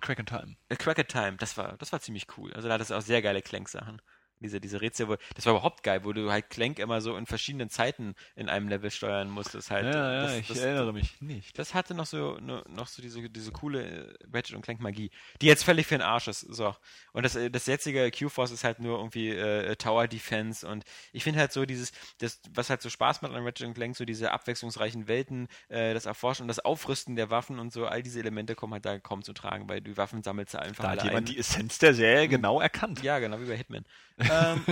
Crack 0.00 0.18
in 0.18 0.26
Time. 0.26 0.56
äh, 0.68 0.76
Cracket 0.76 1.08
Time, 1.08 1.36
das 1.36 1.56
war, 1.56 1.76
das 1.76 1.92
war 1.92 2.00
ziemlich 2.00 2.26
cool. 2.36 2.52
Also 2.54 2.68
da 2.68 2.74
hat 2.74 2.80
es 2.80 2.90
auch 2.92 3.02
sehr 3.02 3.22
geile 3.22 3.42
Clank-Sachen. 3.42 4.00
Diese, 4.40 4.60
diese 4.60 4.80
Rätsel, 4.80 5.08
wo, 5.08 5.16
das 5.34 5.46
war 5.46 5.52
überhaupt 5.52 5.82
geil, 5.82 6.04
wo 6.04 6.12
du 6.12 6.30
halt 6.30 6.50
Clank 6.50 6.78
immer 6.78 7.00
so 7.00 7.16
in 7.16 7.26
verschiedenen 7.26 7.68
Zeiten 7.70 8.14
in 8.36 8.48
einem 8.48 8.68
Level 8.68 8.90
steuern 8.90 9.30
musstest. 9.30 9.70
Halt, 9.70 9.86
ja, 9.86 10.12
ja, 10.14 10.22
das, 10.22 10.36
ich 10.38 10.48
das, 10.48 10.58
erinnere 10.58 10.92
mich 10.92 11.20
nicht. 11.20 11.58
Das 11.58 11.74
hatte 11.74 11.94
noch 11.94 12.06
so, 12.06 12.38
no- 12.40 12.62
noch 12.68 12.86
so 12.88 13.02
diese, 13.02 13.28
diese 13.28 13.52
coole 13.52 13.82
äh, 13.82 14.14
Ratchet 14.32 14.56
und 14.56 14.62
Clank 14.62 14.80
Magie, 14.80 15.10
die 15.40 15.46
jetzt 15.46 15.64
völlig 15.64 15.86
für 15.86 15.94
den 15.96 16.02
Arsch 16.02 16.28
ist. 16.28 16.40
So. 16.40 16.74
Und 17.12 17.24
das, 17.24 17.36
äh, 17.36 17.50
das 17.50 17.66
jetzige 17.66 18.10
Q-Force 18.10 18.50
ist 18.52 18.64
halt 18.64 18.80
nur 18.80 18.98
irgendwie 18.98 19.28
äh, 19.30 19.76
Tower 19.76 20.08
Defense 20.08 20.66
und 20.66 20.84
ich 21.12 21.22
finde 21.24 21.40
halt 21.40 21.52
so 21.52 21.66
dieses, 21.66 21.92
das, 22.18 22.40
was 22.54 22.70
halt 22.70 22.80
so 22.82 22.88
Spaß 22.90 23.22
macht 23.22 23.34
an 23.34 23.44
Ratchet 23.44 23.66
und 23.66 23.74
Clank, 23.74 23.96
so 23.96 24.04
diese 24.04 24.32
abwechslungsreichen 24.32 25.06
Welten, 25.08 25.48
äh, 25.68 25.92
das 25.94 26.06
Erforschen 26.06 26.42
und 26.44 26.48
das 26.48 26.60
Aufrüsten 26.60 27.16
der 27.16 27.30
Waffen 27.30 27.58
und 27.58 27.72
so, 27.72 27.86
all 27.86 28.02
diese 28.02 28.18
Elemente 28.20 28.54
kommen 28.54 28.72
halt 28.72 28.86
da 28.86 28.98
kaum 28.98 29.22
zu 29.22 29.32
tragen, 29.32 29.68
weil 29.68 29.80
die 29.80 29.96
Waffen 29.96 30.22
sammelst 30.22 30.54
du 30.54 30.58
einfach 30.60 30.84
Da 30.84 30.90
hat 30.92 31.04
jemand 31.04 31.28
ein. 31.28 31.32
die 31.32 31.38
Essenz 31.38 31.78
der 31.78 31.94
Serie 31.94 32.28
genau 32.28 32.60
erkannt. 32.60 33.02
Ja, 33.02 33.18
genau, 33.18 33.38
wie 33.40 33.44
bei 33.46 33.56
Hitman. 33.56 33.84
ähm, 34.30 34.64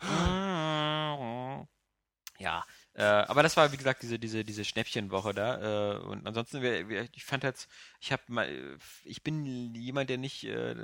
ja, 2.38 2.64
äh, 2.94 3.02
aber 3.02 3.42
das 3.42 3.56
war, 3.56 3.72
wie 3.72 3.76
gesagt, 3.76 4.02
diese, 4.02 4.18
diese, 4.18 4.44
diese 4.44 4.64
Schnäppchenwoche 4.64 5.34
da. 5.34 5.96
Äh, 5.96 5.98
und 6.00 6.26
ansonsten, 6.26 6.62
wir, 6.62 6.88
wir, 6.88 7.08
ich 7.12 7.24
fand 7.24 7.44
jetzt, 7.44 7.68
ich 8.00 8.12
habe 8.12 8.22
mal, 8.28 8.78
ich 9.04 9.22
bin 9.22 9.74
jemand, 9.74 10.10
der 10.10 10.18
nicht, 10.18 10.44
äh, 10.44 10.74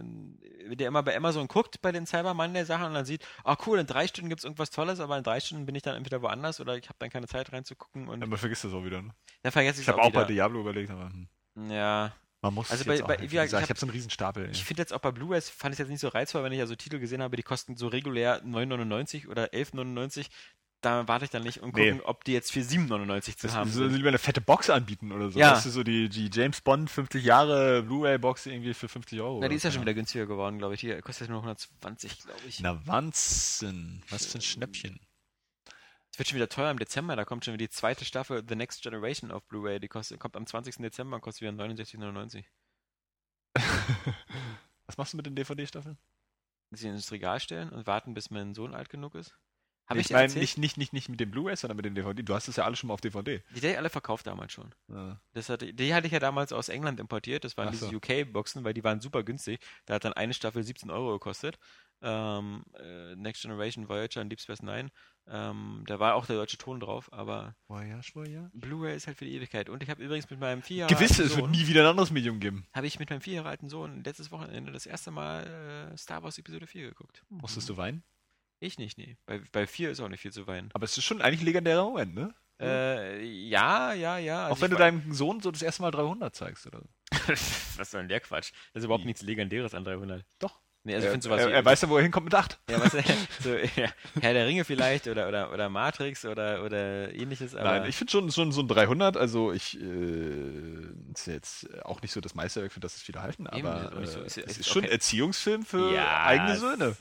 der 0.76 0.88
immer 0.88 1.03
bei 1.03 1.16
Amazon 1.16 1.49
guckt 1.49 1.80
bei 1.82 1.93
den 1.93 2.07
Cyberman 2.07 2.55
der 2.55 2.66
Sachen 2.66 2.86
und 2.86 2.95
dann 2.95 3.05
sieht, 3.07 3.26
ah 3.45 3.57
cool, 3.66 3.78
in 3.78 3.86
drei 3.86 4.07
Stunden 4.07 4.28
gibt's 4.30 4.45
irgendwas 4.45 4.70
Tolles, 4.70 5.01
aber 5.01 5.16
in 5.18 5.24
drei 5.24 5.40
Stunden 5.40 5.66
bin 5.66 5.74
ich 5.74 5.82
dann 5.82 5.97
entweder 5.97 6.22
woanders 6.22 6.61
oder 6.61 6.76
ich 6.76 6.88
habe 6.88 6.99
dann 6.99 7.11
keine 7.11 7.28
Zeit 7.28 7.53
reinzugucken 7.53 8.09
und 8.09 8.20
Ja, 8.20 8.26
man 8.26 8.38
vergisst 8.38 8.64
das 8.64 8.72
auch 8.72 8.84
wieder. 8.84 9.03
Ne? 9.03 9.14
dann 9.43 9.53
vergesse 9.53 9.80
ich 9.80 9.84
Ich 9.84 9.88
es 9.88 9.88
habe 9.88 10.03
auch 10.03 10.03
auch 10.03 10.12
bei 10.12 10.26
wieder. 10.26 10.26
Diablo 10.26 10.61
überlegt, 10.61 10.90
aber 10.90 11.11
hm, 11.11 11.28
Ja, 11.57 12.12
man 12.43 12.55
muss 12.55 12.70
Also 12.70 12.84
bei- 12.84 12.97
jetzt 12.97 13.07
bei- 13.07 13.18
wie 13.20 13.26
gesagt, 13.28 13.64
ich 13.64 13.70
habe 13.70 13.78
so 13.80 13.86
einen 13.86 13.93
riesen 13.93 14.11
Stapel. 14.11 14.49
Ich 14.53 14.64
finde 14.64 14.82
jetzt 14.82 14.93
auch 14.93 14.99
bei 15.01 15.11
Blu-rays 15.12 15.49
fand 15.49 15.74
ich 15.74 15.78
jetzt 15.78 15.88
nicht 15.88 16.01
so 16.01 16.09
reizvoll, 16.09 16.43
wenn 16.45 16.53
ich 16.53 16.61
also 16.61 16.74
Titel 16.74 16.99
gesehen 16.99 17.22
habe, 17.22 17.36
die 17.36 17.43
kosten 17.43 17.76
so 17.76 17.86
regulär 17.88 18.43
9,99 18.45 19.28
oder 19.28 19.53
11,99. 19.55 20.26
Da 20.84 21.07
warte 21.07 21.24
ich 21.24 21.30
dann 21.30 21.45
nicht 21.45 21.62
und 21.62 21.76
Nee. 21.76 21.90
gucken, 21.93 22.05
ob 22.05 22.24
die 22.24 22.32
jetzt 22.32 22.51
für 22.51 22.61
7,99 22.64 23.36
zu 23.38 23.47
Das 23.47 23.55
haben 23.55 23.70
so 23.70 23.84
sind. 23.84 23.95
lieber 23.95 24.09
eine 24.09 24.18
fette 24.18 24.40
Box 24.40 24.68
anbieten 24.68 25.12
oder 25.12 25.30
so. 25.30 25.38
Ja. 25.38 25.51
Das 25.51 25.64
ist 25.64 25.74
so 25.74 25.84
die, 25.84 26.09
die 26.09 26.28
James 26.32 26.61
Bond 26.61 26.90
50 26.90 27.24
Jahre 27.24 27.84
Blu-ray-Box 27.84 28.47
irgendwie 28.47 28.74
für 28.74 28.88
50 28.88 29.20
Euro. 29.20 29.38
Na, 29.40 29.47
die 29.47 29.55
ist 29.55 29.62
ja 29.62 29.70
schon 29.70 29.82
wieder 29.82 29.95
günstiger 29.95 30.26
geworden, 30.26 30.59
glaube 30.59 30.74
ich. 30.74 30.80
Die 30.80 30.93
kostet 31.01 31.28
nur 31.28 31.38
120, 31.38 32.18
glaube 32.24 32.40
ich. 32.49 32.59
Na, 32.59 32.84
Wahnsinn. 32.84 34.03
Was 34.11 34.26
für 34.26 34.38
ein 34.38 34.43
Schnäppchen. 34.43 34.99
Es 36.12 36.18
wird 36.18 36.28
schon 36.28 36.36
wieder 36.36 36.48
teuer 36.48 36.70
im 36.70 36.78
Dezember. 36.78 37.16
Da 37.16 37.24
kommt 37.24 37.44
schon 37.44 37.54
wieder 37.54 37.64
die 37.64 37.70
zweite 37.70 38.04
Staffel 38.04 38.44
The 38.46 38.54
Next 38.54 38.82
Generation 38.82 39.30
auf 39.30 39.44
Blu-ray. 39.44 39.80
Die 39.80 39.88
kostet, 39.88 40.20
kommt 40.20 40.36
am 40.36 40.46
20. 40.46 40.76
Dezember 40.76 41.16
und 41.16 41.22
kostet 41.22 41.42
wieder 41.42 41.64
69,99. 41.64 42.44
Was 44.86 44.98
machst 44.98 45.14
du 45.14 45.16
mit 45.16 45.24
den 45.24 45.34
DVD-Staffeln? 45.34 45.96
Sie 46.70 46.88
ins 46.88 47.12
Regal 47.12 47.40
stellen 47.40 47.70
und 47.70 47.86
warten, 47.86 48.12
bis 48.12 48.30
mein 48.30 48.54
Sohn 48.54 48.74
alt 48.74 48.90
genug 48.90 49.14
ist. 49.14 49.34
Habe 49.86 50.00
ich 50.00 50.06
ich 50.06 50.12
meine, 50.12 50.32
nicht, 50.32 50.58
nicht, 50.58 50.78
nicht, 50.78 50.92
nicht 50.92 51.08
mit 51.08 51.18
dem 51.18 51.30
Blu-rays, 51.30 51.60
sondern 51.60 51.76
mit 51.76 51.84
den 51.84 51.94
DVD. 51.94 52.22
Du 52.22 52.34
hast 52.34 52.46
es 52.48 52.56
ja 52.56 52.64
alle 52.64 52.76
schon 52.76 52.88
mal 52.88 52.94
auf 52.94 53.00
DVD. 53.00 53.42
Die 53.50 53.56
hatte 53.56 53.68
ich 53.68 53.78
alle 53.78 53.90
verkauft 53.90 54.26
damals 54.26 54.52
schon. 54.52 54.74
Ja. 54.88 55.20
Das 55.32 55.48
hatte, 55.48 55.72
die 55.74 55.94
hatte 55.94 56.06
ich 56.06 56.12
ja 56.12 56.20
damals 56.20 56.52
aus 56.52 56.68
England 56.68 57.00
importiert. 57.00 57.44
Das 57.44 57.56
waren 57.56 57.68
Ach 57.68 57.72
diese 57.72 57.88
so. 57.88 57.96
UK-Boxen, 57.96 58.64
weil 58.64 58.74
die 58.74 58.84
waren 58.84 59.00
super 59.00 59.22
günstig. 59.22 59.60
Da 59.86 59.94
hat 59.94 60.04
dann 60.04 60.12
eine 60.12 60.34
Staffel 60.34 60.62
17 60.62 60.90
Euro 60.90 61.12
gekostet. 61.12 61.58
Ähm, 62.00 62.64
äh, 62.74 63.16
Next 63.16 63.42
Generation 63.42 63.88
Voyager 63.88 64.20
und 64.20 64.28
Deep 64.28 64.40
Space 64.40 64.62
Nine. 64.62 64.90
Ähm, 65.29 65.85
da 65.87 66.01
war 66.01 66.14
auch 66.14 66.27
der 66.27 66.37
deutsche 66.37 66.59
Ton 66.59 66.81
drauf, 66.81 67.12
aber 67.12 67.55
Voyage, 67.68 68.14
Voyage. 68.14 68.51
Blu-ray 68.55 68.97
ist 68.97 69.07
halt 69.07 69.16
für 69.16 69.25
die 69.25 69.35
Ewigkeit. 69.35 69.68
Und 69.68 69.83
ich 69.83 69.89
habe 69.89 70.03
übrigens 70.03 70.29
mit 70.29 70.41
meinem 70.41 70.62
vier 70.62 70.87
Gewiss, 70.89 71.18
es 71.18 71.37
wird 71.37 71.51
nie 71.51 71.66
wieder 71.66 71.83
ein 71.83 71.89
anderes 71.89 72.11
Medium 72.11 72.41
geben. 72.41 72.66
habe 72.75 72.87
ich 72.87 72.99
mit 72.99 73.11
meinem 73.11 73.20
vier 73.20 73.35
Jahre 73.35 73.49
alten 73.49 73.68
Sohn 73.68 74.03
letztes 74.05 74.31
Wochenende 74.33 74.73
das 74.73 74.87
erste 74.87 75.11
Mal 75.11 75.91
äh, 75.93 75.97
Star 75.97 76.23
Wars 76.23 76.39
Episode 76.39 76.66
4 76.66 76.89
geguckt. 76.89 77.23
Musstest 77.29 77.68
du 77.68 77.77
weinen? 77.77 78.03
Ich 78.59 78.79
nicht, 78.79 78.99
nee. 78.99 79.16
Bei, 79.27 79.41
bei 79.53 79.66
4 79.66 79.91
ist 79.91 80.01
auch 80.01 80.09
nicht 80.09 80.20
viel 80.20 80.33
zu 80.33 80.47
weinen. 80.47 80.70
Aber 80.73 80.85
es 80.85 80.97
ist 80.97 81.05
schon 81.05 81.23
eigentlich 81.23 81.41
ein 81.41 81.47
legendärer 81.47 81.85
Moment, 81.85 82.14
ne? 82.14 82.35
Äh, 82.61 83.25
ja, 83.25 83.93
ja, 83.93 84.18
ja. 84.18 84.45
also 84.45 84.55
Auch 84.55 84.61
wenn 84.61 84.70
du 84.70 84.77
deinem 84.77 85.12
Sohn 85.12 85.41
so 85.41 85.51
das 85.51 85.62
erste 85.62 85.83
Mal 85.83 85.91
300 85.91 86.35
zeigst, 86.35 86.66
oder? 86.66 86.83
Was 87.27 87.91
soll 87.91 88.03
denn 88.03 88.09
der 88.09 88.20
Quatsch? 88.20 88.53
Das 88.73 88.83
ist 88.83 88.85
überhaupt 88.85 89.03
Wie? 89.03 89.09
nichts 89.09 89.23
Legendäres 89.23 89.75
an 89.75 89.85
300. 89.85 90.25
Doch. 90.39 90.61
Nee, 90.85 90.95
also 90.97 91.05
ich 91.05 91.09
er, 91.09 91.12
finde 91.12 91.24
sowas 91.24 91.41
er, 91.43 91.51
er 91.53 91.64
weiß 91.64 91.80
ja, 91.83 91.89
wo 91.89 91.97
er 91.97 92.03
hinkommt 92.03 92.24
mit 92.24 92.35
8. 92.35 92.59
Ja, 92.68 92.80
was, 92.80 92.93
so, 93.41 93.55
ja, 93.55 93.89
Herr 94.20 94.33
der 94.33 94.47
Ringe 94.47 94.64
vielleicht 94.64 95.07
oder, 95.07 95.28
oder, 95.28 95.53
oder 95.53 95.68
Matrix 95.68 96.24
oder, 96.24 96.64
oder 96.64 97.14
ähnliches, 97.14 97.55
aber 97.55 97.78
Nein, 97.80 97.89
ich 97.89 97.97
finde 97.97 98.11
schon, 98.11 98.33
schon 98.33 98.51
so 98.51 98.62
ein 98.62 98.68
300, 98.68 99.16
also 99.16 99.53
ich, 99.53 99.80
äh, 99.80 99.85
ist 101.14 101.26
jetzt 101.26 101.85
auch 101.85 102.03
nicht 102.03 102.11
so 102.12 102.20
das 102.20 102.35
Meisterwerk, 102.35 102.72
für 102.72 102.80
das 102.80 102.97
es 102.97 103.03
viele 103.03 103.22
halten, 103.22 103.47
Eben, 103.55 103.66
aber 103.68 103.93
ist 103.93 103.99
nicht 104.01 104.12
so- 104.12 104.20
äh, 104.22 104.26
ist- 104.26 104.39
es 104.39 104.45
ist 104.45 104.59
ist 104.61 104.68
schon 104.68 104.83
ein 104.83 104.87
okay. 104.87 104.95
Erziehungsfilm 104.95 105.64
für 105.64 105.95
Ja, 105.95 106.24
eigene 106.24 106.57
Söhne. 106.57 106.97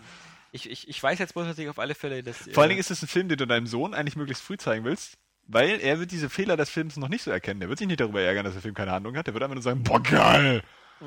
ich, 0.52 0.70
ich, 0.70 0.88
ich 0.88 1.02
weiß 1.02 1.18
jetzt 1.20 1.34
bloß 1.34 1.48
natürlich 1.48 1.70
auf 1.72 1.80
alle 1.80 1.96
Fälle, 1.96 2.22
dass. 2.22 2.38
Vor 2.38 2.62
allen 2.62 2.66
äh, 2.66 2.68
Dingen 2.74 2.80
ist 2.82 2.92
es 2.92 3.02
ein 3.02 3.08
Film, 3.08 3.30
den 3.30 3.38
du 3.40 3.48
deinem 3.48 3.66
Sohn 3.68 3.94
eigentlich 3.96 4.16
möglichst 4.16 4.44
früh 4.44 4.58
zeigen 4.58 4.86
willst, 4.86 5.18
weil 5.48 5.80
er 5.82 6.00
wird 6.00 6.12
diese 6.12 6.30
Fehler 6.30 6.56
des 6.56 6.70
Films 6.70 6.98
noch 6.98 7.10
nicht 7.10 7.24
so 7.24 7.32
erkennen. 7.32 7.62
Er 7.64 7.70
wird 7.70 7.80
sich 7.80 7.88
nicht 7.88 8.00
darüber 8.00 8.22
ärgern, 8.22 8.46
dass 8.46 8.54
der 8.54 8.62
Film 8.62 8.76
keine 8.76 8.92
Handlung 8.92 9.18
hat. 9.18 9.28
Er 9.28 9.34
wird 9.34 9.44
einfach 9.44 9.56
nur 9.56 9.64
sagen, 9.64 9.82
boah, 9.82 10.02
geil! 10.04 10.62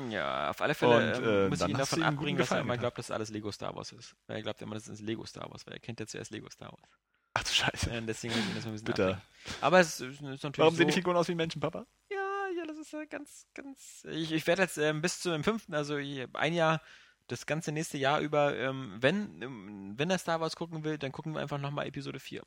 Ja, 0.09 0.49
auf 0.49 0.61
alle 0.61 0.73
Fälle 0.73 0.95
Und, 0.97 1.23
ähm, 1.23 1.45
äh, 1.45 1.49
muss 1.49 1.61
ich 1.61 1.67
ihn 1.69 1.77
davon 1.77 2.03
abbringen, 2.03 2.37
dass 2.37 2.51
er 2.51 2.59
immer 2.59 2.77
glaubt, 2.77 2.97
dass 2.97 3.11
alles 3.11 3.29
Lego 3.29 3.51
Star 3.51 3.75
Wars 3.75 3.91
ist. 3.91 4.15
Weil 4.27 4.37
er 4.37 4.43
glaubt 4.43 4.61
immer, 4.61 4.75
das 4.75 4.87
ist 4.87 5.01
Lego 5.01 5.25
Star 5.25 5.49
Wars, 5.49 5.65
weil 5.65 5.73
er 5.73 5.79
kennt 5.79 5.99
ja 5.99 6.07
zuerst 6.07 6.31
Lego 6.31 6.49
Star 6.49 6.71
Wars. 6.71 6.89
Ach 7.33 7.43
du 7.43 7.49
Scheiße. 7.49 7.91
Äh, 7.91 8.01
deswegen 8.01 8.33
muss 8.33 8.43
ich 8.43 8.49
ihn 8.49 8.55
das 8.55 8.63
mal 8.65 8.71
ein 8.71 8.73
bisschen 8.73 8.85
Bitter. 8.85 9.07
abbringen. 9.09 9.57
Aber 9.61 9.79
es 9.79 9.99
ist, 9.99 10.21
ist 10.21 10.21
natürlich. 10.21 10.57
Warum 10.57 10.75
sehen 10.75 10.85
so, 10.85 10.89
die 10.89 10.93
Figuren 10.93 11.17
aus 11.17 11.27
wie 11.27 11.35
Menschen, 11.35 11.59
Papa? 11.59 11.85
Ja, 12.09 12.47
ja, 12.57 12.65
das 12.65 12.77
ist 12.77 12.91
ja 12.93 13.05
ganz, 13.05 13.47
ganz. 13.53 14.05
Ich, 14.09 14.31
ich 14.31 14.47
werde 14.47 14.63
jetzt 14.63 14.77
ähm, 14.77 15.01
bis 15.01 15.19
zum 15.19 15.43
fünften, 15.43 15.73
also 15.73 15.95
ein 15.95 16.53
Jahr, 16.53 16.81
das 17.27 17.45
ganze 17.45 17.71
nächste 17.71 17.97
Jahr 17.97 18.19
über, 18.19 18.55
ähm, 18.55 18.97
wenn, 18.99 19.41
ähm, 19.41 19.93
wenn 19.97 20.09
er 20.09 20.17
Star 20.17 20.39
Wars 20.39 20.55
gucken 20.55 20.83
will, 20.83 20.97
dann 20.97 21.11
gucken 21.11 21.33
wir 21.33 21.41
einfach 21.41 21.57
nochmal 21.59 21.87
Episode 21.87 22.19
4. 22.19 22.43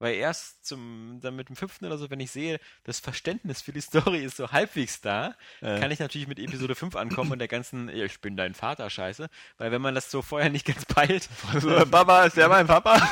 Weil 0.00 0.14
erst 0.14 0.66
zum, 0.66 1.20
dann 1.22 1.36
mit 1.36 1.48
dem 1.48 1.56
fünften 1.56 1.84
oder 1.86 1.96
so, 1.98 2.10
wenn 2.10 2.20
ich 2.20 2.30
sehe, 2.30 2.58
das 2.82 2.98
Verständnis 3.00 3.62
für 3.62 3.72
die 3.72 3.80
Story 3.80 4.18
ist 4.24 4.36
so 4.36 4.50
halbwegs 4.50 5.00
da, 5.00 5.34
Äh. 5.60 5.78
kann 5.80 5.90
ich 5.90 6.00
natürlich 6.00 6.26
mit 6.28 6.38
Episode 6.38 6.74
5 6.74 6.96
ankommen 6.96 7.30
und 7.32 7.38
der 7.38 7.48
ganzen, 7.48 7.88
"Ja, 7.88 8.04
ich 8.04 8.20
bin 8.20 8.36
dein 8.36 8.54
Vater, 8.54 8.90
Scheiße. 8.90 9.28
Weil 9.56 9.70
wenn 9.72 9.80
man 9.82 9.94
das 9.94 10.10
so 10.10 10.20
vorher 10.22 10.50
nicht 10.50 10.66
ganz 10.66 10.84
peilt. 10.84 11.28
Also, 11.52 11.68
Papa, 11.90 12.24
ist 12.24 12.36
der 12.36 12.48
mein 12.48 12.66
Papa? 12.66 12.96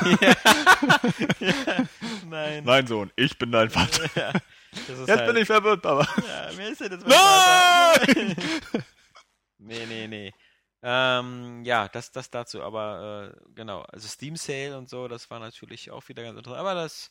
Nein. 2.29 2.63
Nein, 2.63 2.87
Sohn, 2.87 3.11
ich 3.15 3.37
bin 3.37 3.51
dein 3.51 3.69
Vater. 3.69 4.09
Ja, 4.15 4.31
das 4.87 4.99
Jetzt 5.07 5.09
halt, 5.09 5.27
bin 5.33 5.37
ich 5.41 5.47
verwirrt, 5.47 5.81
Papa. 5.81 6.07
Ja, 6.21 6.49
wer 6.55 6.69
ist 6.69 6.81
denn 6.81 6.91
jetzt 6.91 7.07
mein 7.07 7.13
Vater? 7.13 8.13
Nein! 8.15 8.35
Nee, 9.59 9.85
nee, 9.87 10.07
nee. 10.07 10.33
Ähm, 10.85 11.63
ja, 11.63 11.87
das, 11.87 12.11
das 12.11 12.29
dazu, 12.29 12.61
aber 12.61 13.33
äh, 13.33 13.51
genau, 13.55 13.81
also 13.83 14.07
Steam 14.07 14.35
Sale 14.35 14.77
und 14.77 14.89
so, 14.89 15.07
das 15.07 15.29
war 15.29 15.39
natürlich 15.39 15.91
auch 15.91 16.07
wieder 16.09 16.23
ganz 16.23 16.37
interessant, 16.37 16.59
aber 16.59 16.75
das 16.75 17.09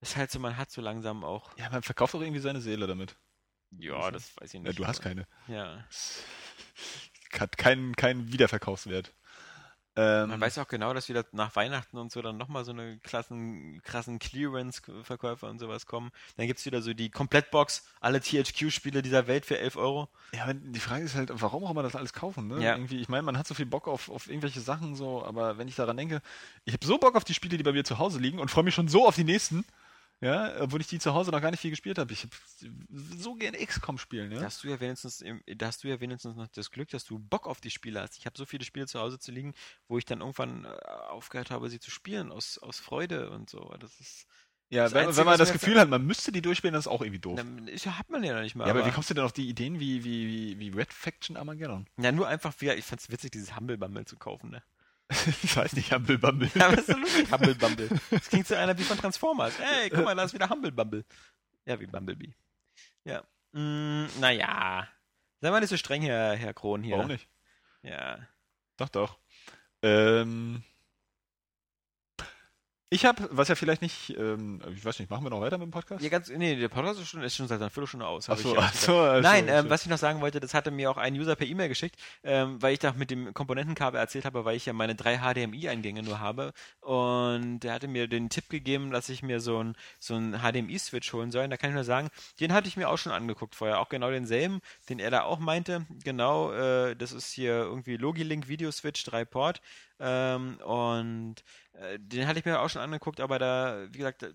ist 0.00 0.16
halt 0.16 0.30
so, 0.30 0.38
man 0.38 0.56
hat 0.56 0.70
so 0.70 0.80
langsam 0.80 1.24
auch, 1.24 1.50
Ja, 1.58 1.68
man 1.70 1.82
verkauft 1.82 2.14
doch 2.14 2.20
irgendwie 2.20 2.40
seine 2.40 2.60
Seele 2.60 2.86
damit. 2.86 3.16
ja, 3.72 4.10
das 4.12 4.36
weiß 4.40 4.54
ich 4.54 4.60
nicht. 4.60 4.72
Ja, 4.72 4.76
du 4.76 4.86
hast 4.86 5.02
keine. 5.02 5.26
Ja, 5.48 5.84
Hat 7.38 7.56
keinen, 7.58 7.94
keinen 7.96 8.32
Wiederverkaufswert. 8.32 9.12
Ähm, 9.96 10.28
man 10.28 10.40
weiß 10.40 10.58
auch 10.58 10.68
genau, 10.68 10.94
dass 10.94 11.08
wieder 11.08 11.24
nach 11.32 11.56
Weihnachten 11.56 11.98
und 11.98 12.12
so 12.12 12.22
dann 12.22 12.36
nochmal 12.36 12.64
so 12.64 12.70
eine 12.70 12.98
klassen, 12.98 13.82
krassen 13.82 14.18
Clearance-Verkäufer 14.18 15.48
und 15.48 15.58
sowas 15.58 15.86
kommen. 15.86 16.10
Dann 16.36 16.46
gibt's 16.46 16.64
wieder 16.64 16.80
so 16.80 16.94
die 16.94 17.10
Komplettbox, 17.10 17.84
alle 18.00 18.20
THQ-Spiele 18.20 19.02
dieser 19.02 19.26
Welt 19.26 19.46
für 19.46 19.58
11 19.58 19.76
Euro. 19.76 20.08
Ja, 20.32 20.44
aber 20.44 20.54
die 20.54 20.80
Frage 20.80 21.04
ist 21.04 21.16
halt, 21.16 21.30
warum 21.34 21.64
auch 21.64 21.70
immer 21.72 21.82
das 21.82 21.96
alles 21.96 22.12
kaufen, 22.12 22.46
ne? 22.46 22.62
Ja. 22.62 22.74
Irgendwie, 22.74 23.00
ich 23.00 23.08
meine, 23.08 23.22
man 23.22 23.36
hat 23.36 23.48
so 23.48 23.54
viel 23.54 23.66
Bock 23.66 23.88
auf, 23.88 24.08
auf 24.10 24.28
irgendwelche 24.28 24.60
Sachen 24.60 24.94
so, 24.94 25.24
aber 25.24 25.58
wenn 25.58 25.66
ich 25.66 25.74
daran 25.74 25.96
denke, 25.96 26.22
ich 26.64 26.72
habe 26.72 26.86
so 26.86 26.98
Bock 26.98 27.16
auf 27.16 27.24
die 27.24 27.34
Spiele, 27.34 27.56
die 27.56 27.64
bei 27.64 27.72
mir 27.72 27.84
zu 27.84 27.98
Hause 27.98 28.20
liegen 28.20 28.38
und 28.38 28.50
freue 28.50 28.64
mich 28.64 28.74
schon 28.74 28.88
so 28.88 29.08
auf 29.08 29.16
die 29.16 29.24
nächsten, 29.24 29.64
ja, 30.20 30.60
obwohl 30.60 30.80
ich 30.80 30.86
die 30.86 30.98
zu 30.98 31.14
Hause 31.14 31.30
noch 31.30 31.40
gar 31.40 31.50
nicht 31.50 31.60
viel 31.60 31.70
gespielt 31.70 31.98
habe. 31.98 32.12
Ich 32.12 32.24
habe 32.24 32.34
so 33.16 33.34
gerne 33.34 33.58
XCOM 33.64 33.96
spielen, 33.98 34.30
ja. 34.32 34.40
Da 34.40 34.44
hast 34.46 34.62
du 34.62 34.68
ja 34.68 34.78
wenigstens, 34.78 35.20
im- 35.22 35.42
da 35.46 35.66
hast 35.66 35.82
du 35.82 35.88
ja 35.88 35.98
wenigstens 36.00 36.36
noch 36.36 36.48
das 36.48 36.70
Glück, 36.70 36.90
dass 36.90 37.04
du 37.04 37.18
Bock 37.18 37.46
auf 37.46 37.60
die 37.60 37.70
Spiele 37.70 38.00
hast. 38.02 38.18
Ich 38.18 38.26
habe 38.26 38.36
so 38.36 38.44
viele 38.44 38.64
Spiele 38.64 38.86
zu 38.86 39.00
Hause 39.00 39.18
zu 39.18 39.32
liegen, 39.32 39.54
wo 39.88 39.96
ich 39.98 40.04
dann 40.04 40.20
irgendwann 40.20 40.64
äh, 40.66 40.68
aufgehört 41.08 41.50
habe, 41.50 41.70
sie 41.70 41.80
zu 41.80 41.90
spielen 41.90 42.30
aus, 42.32 42.58
aus 42.58 42.78
Freude 42.80 43.30
und 43.30 43.48
so. 43.48 43.74
Das 43.80 43.98
ist, 43.98 44.26
ja, 44.68 44.84
das 44.84 44.92
wenn, 44.92 45.00
Einzige, 45.06 45.16
wenn 45.20 45.26
man 45.26 45.38
das 45.38 45.52
Gefühl 45.52 45.80
hat, 45.80 45.88
man 45.88 46.04
müsste 46.04 46.32
die 46.32 46.42
durchspielen, 46.42 46.74
das 46.74 46.84
ist 46.84 46.92
auch 46.92 47.00
irgendwie 47.00 47.18
doof. 47.18 47.36
dann 47.36 47.68
hat 47.68 48.10
man 48.10 48.22
ja 48.22 48.34
noch 48.34 48.42
nicht 48.42 48.54
mal. 48.54 48.66
ja, 48.66 48.74
aber, 48.74 48.86
wie 48.86 48.90
kommst 48.90 49.08
du 49.10 49.14
denn 49.14 49.24
auf 49.24 49.32
die 49.32 49.48
Ideen 49.48 49.80
wie, 49.80 50.04
wie, 50.04 50.28
wie, 50.28 50.58
wie 50.60 50.68
Red 50.78 50.92
Faction 50.92 51.36
Armageddon? 51.36 51.86
ja, 51.98 52.12
nur 52.12 52.28
einfach, 52.28 52.54
wie, 52.58 52.70
ich 52.70 52.84
fand's 52.84 53.10
witzig, 53.10 53.32
dieses 53.32 53.56
Humble 53.56 53.78
Bumble 53.78 54.04
zu 54.04 54.16
kaufen, 54.16 54.50
ne? 54.50 54.62
Ich 55.42 55.56
weiß 55.56 55.72
nicht, 55.74 55.92
Humble 55.92 56.18
Bumble. 56.18 56.50
Ja, 56.54 56.66
aber 56.66 56.78
ist 56.78 56.86
so 56.86 56.96
lustig, 56.96 57.30
Humble 57.32 57.54
Bumble. 57.54 57.88
Das 58.10 58.28
klingt 58.28 58.46
so 58.46 58.54
einer 58.54 58.76
wie 58.78 58.84
von 58.84 58.96
Transformers. 58.96 59.54
Ey, 59.58 59.90
guck 59.90 60.04
mal, 60.04 60.14
da 60.14 60.24
ist 60.24 60.34
wieder 60.34 60.48
Humble 60.48 60.72
Bumble. 60.72 61.04
Ja, 61.66 61.78
wie 61.80 61.86
Bumblebee. 61.86 62.32
Ja. 63.04 63.22
Mm, 63.52 64.06
naja. 64.20 64.88
Sei 65.40 65.50
mal 65.50 65.60
nicht 65.60 65.70
so 65.70 65.76
streng, 65.76 66.02
Herr, 66.02 66.36
Herr 66.36 66.54
Kron 66.54 66.82
hier. 66.82 66.96
Warum 66.96 67.08
nicht? 67.08 67.28
Ja. 67.82 68.18
Doch, 68.76 68.88
doch. 68.88 69.18
Ähm, 69.82 70.62
ich 72.92 73.04
habe, 73.04 73.28
was 73.30 73.46
ja 73.46 73.54
vielleicht 73.54 73.82
nicht, 73.82 74.16
ähm, 74.18 74.60
ich 74.74 74.84
weiß 74.84 74.98
nicht, 74.98 75.08
machen 75.10 75.24
wir 75.24 75.30
noch 75.30 75.40
weiter 75.40 75.58
mit 75.58 75.68
dem 75.68 75.70
Podcast? 75.70 76.02
Ja, 76.02 76.08
ganz, 76.08 76.28
nee, 76.28 76.56
der 76.56 76.68
Podcast 76.68 77.00
ist 77.00 77.08
schon, 77.08 77.22
ist 77.22 77.36
schon 77.36 77.46
seit 77.46 77.60
einer 77.60 77.70
Viertelstunde 77.70 78.04
aus. 78.04 78.28
Ach 78.28 78.36
so, 78.36 78.56
ach 78.58 78.74
so, 78.74 79.00
ach 79.00 79.14
so, 79.14 79.20
Nein, 79.20 79.46
ach 79.48 79.58
ähm, 79.58 79.64
so. 79.64 79.70
was 79.70 79.82
ich 79.82 79.88
noch 79.88 79.98
sagen 79.98 80.20
wollte, 80.20 80.40
das 80.40 80.54
hatte 80.54 80.72
mir 80.72 80.90
auch 80.90 80.96
ein 80.96 81.14
User 81.14 81.36
per 81.36 81.46
E-Mail 81.46 81.68
geschickt, 81.68 81.94
ähm, 82.24 82.60
weil 82.60 82.72
ich 82.72 82.80
da 82.80 82.92
mit 82.92 83.12
dem 83.12 83.32
Komponentenkabel 83.32 84.00
erzählt 84.00 84.24
habe, 84.24 84.44
weil 84.44 84.56
ich 84.56 84.66
ja 84.66 84.72
meine 84.72 84.96
drei 84.96 85.18
HDMI-Eingänge 85.18 86.02
nur 86.02 86.18
habe. 86.18 86.52
Und 86.80 87.60
der 87.60 87.74
hatte 87.74 87.86
mir 87.86 88.08
den 88.08 88.28
Tipp 88.28 88.48
gegeben, 88.48 88.90
dass 88.90 89.08
ich 89.08 89.22
mir 89.22 89.38
so 89.38 89.62
ein 89.62 89.76
so 90.00 90.16
ein 90.16 90.40
HDMI-Switch 90.40 91.12
holen 91.12 91.30
soll. 91.30 91.44
Und 91.44 91.50
da 91.50 91.56
kann 91.56 91.70
ich 91.70 91.74
nur 91.74 91.84
sagen, 91.84 92.08
den 92.40 92.52
hatte 92.52 92.66
ich 92.66 92.76
mir 92.76 92.88
auch 92.88 92.98
schon 92.98 93.12
angeguckt 93.12 93.54
vorher. 93.54 93.78
Auch 93.78 93.88
genau 93.88 94.10
denselben, 94.10 94.60
den 94.88 94.98
er 94.98 95.12
da 95.12 95.22
auch 95.22 95.38
meinte. 95.38 95.86
Genau, 96.02 96.52
äh, 96.52 96.96
das 96.96 97.12
ist 97.12 97.30
hier 97.30 97.52
irgendwie 97.52 97.96
Logilink 97.96 98.48
Video 98.48 98.72
Switch 98.72 99.04
3 99.04 99.24
Port. 99.26 99.60
Ähm, 100.02 100.56
und 100.64 101.36
äh, 101.74 101.98
den 101.98 102.26
hatte 102.26 102.38
ich 102.38 102.46
mir 102.46 102.60
auch 102.60 102.70
schon 102.70 102.80
angeguckt, 102.80 103.20
aber 103.20 103.38
da, 103.38 103.86
wie 103.92 103.98
gesagt, 103.98 104.26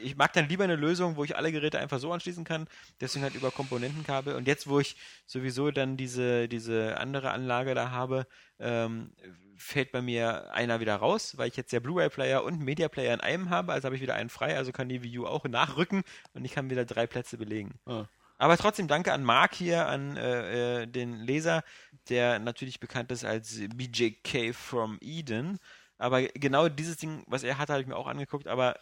ich 0.00 0.16
mag 0.16 0.32
dann 0.32 0.48
lieber 0.48 0.62
eine 0.62 0.76
Lösung, 0.76 1.16
wo 1.16 1.24
ich 1.24 1.36
alle 1.36 1.50
Geräte 1.50 1.78
einfach 1.80 1.98
so 1.98 2.12
anschließen 2.12 2.44
kann. 2.44 2.68
Deswegen 3.00 3.24
halt 3.24 3.34
über 3.34 3.50
Komponentenkabel. 3.50 4.36
Und 4.36 4.46
jetzt, 4.46 4.68
wo 4.68 4.78
ich 4.78 4.96
sowieso 5.26 5.72
dann 5.72 5.96
diese, 5.96 6.48
diese 6.48 6.98
andere 6.98 7.32
Anlage 7.32 7.74
da 7.74 7.90
habe, 7.90 8.26
ähm, 8.60 9.12
fällt 9.56 9.90
bei 9.90 10.02
mir 10.02 10.52
einer 10.52 10.78
wieder 10.78 10.94
raus, 10.96 11.36
weil 11.36 11.48
ich 11.48 11.56
jetzt 11.56 11.72
ja 11.72 11.80
Blu-ray-Player 11.80 12.44
und 12.44 12.60
Media-Player 12.60 13.14
in 13.14 13.20
einem 13.20 13.50
habe. 13.50 13.72
Also 13.72 13.86
habe 13.86 13.96
ich 13.96 14.02
wieder 14.02 14.14
einen 14.14 14.30
frei, 14.30 14.56
also 14.56 14.70
kann 14.70 14.88
die 14.88 15.18
U 15.18 15.26
auch 15.26 15.44
nachrücken 15.44 16.04
und 16.32 16.44
ich 16.44 16.52
kann 16.52 16.70
wieder 16.70 16.84
drei 16.84 17.08
Plätze 17.08 17.38
belegen. 17.38 17.74
Ah. 17.86 18.06
Aber 18.38 18.56
trotzdem 18.56 18.88
danke 18.88 19.12
an 19.12 19.24
Mark 19.24 19.54
hier, 19.54 19.86
an 19.88 20.16
äh, 20.16 20.82
äh, 20.82 20.86
den 20.86 21.14
Leser, 21.14 21.64
der 22.08 22.38
natürlich 22.38 22.80
bekannt 22.80 23.10
ist 23.10 23.24
als 23.24 23.60
BJK 23.74 24.54
from 24.54 24.98
Eden. 25.00 25.58
Aber 25.98 26.22
genau 26.22 26.68
dieses 26.68 26.96
Ding, 26.96 27.24
was 27.26 27.42
er 27.42 27.58
hatte, 27.58 27.72
habe 27.72 27.82
ich 27.82 27.88
mir 27.88 27.96
auch 27.96 28.06
angeguckt. 28.06 28.46
Aber 28.46 28.78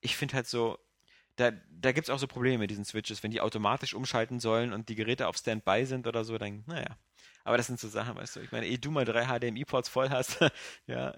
ich 0.00 0.16
finde 0.16 0.34
halt 0.36 0.46
so, 0.46 0.78
da, 1.36 1.52
da 1.70 1.92
gibt 1.92 2.08
es 2.08 2.10
auch 2.14 2.18
so 2.18 2.26
Probleme 2.26 2.58
mit 2.58 2.70
diesen 2.70 2.84
Switches, 2.84 3.22
wenn 3.22 3.30
die 3.30 3.40
automatisch 3.40 3.94
umschalten 3.94 4.40
sollen 4.40 4.72
und 4.72 4.88
die 4.88 4.96
Geräte 4.96 5.28
auf 5.28 5.36
Standby 5.36 5.86
sind 5.86 6.06
oder 6.06 6.24
so, 6.24 6.36
dann, 6.38 6.64
naja. 6.66 6.98
Aber 7.48 7.56
das 7.56 7.66
sind 7.66 7.80
so 7.80 7.88
Sachen, 7.88 8.14
weißt 8.14 8.36
du. 8.36 8.40
Ich 8.40 8.52
meine, 8.52 8.66
eh 8.66 8.76
du 8.76 8.90
mal 8.90 9.06
drei 9.06 9.24
HDMI-Ports 9.24 9.88
voll 9.88 10.10
hast, 10.10 10.38
ja. 10.86 11.14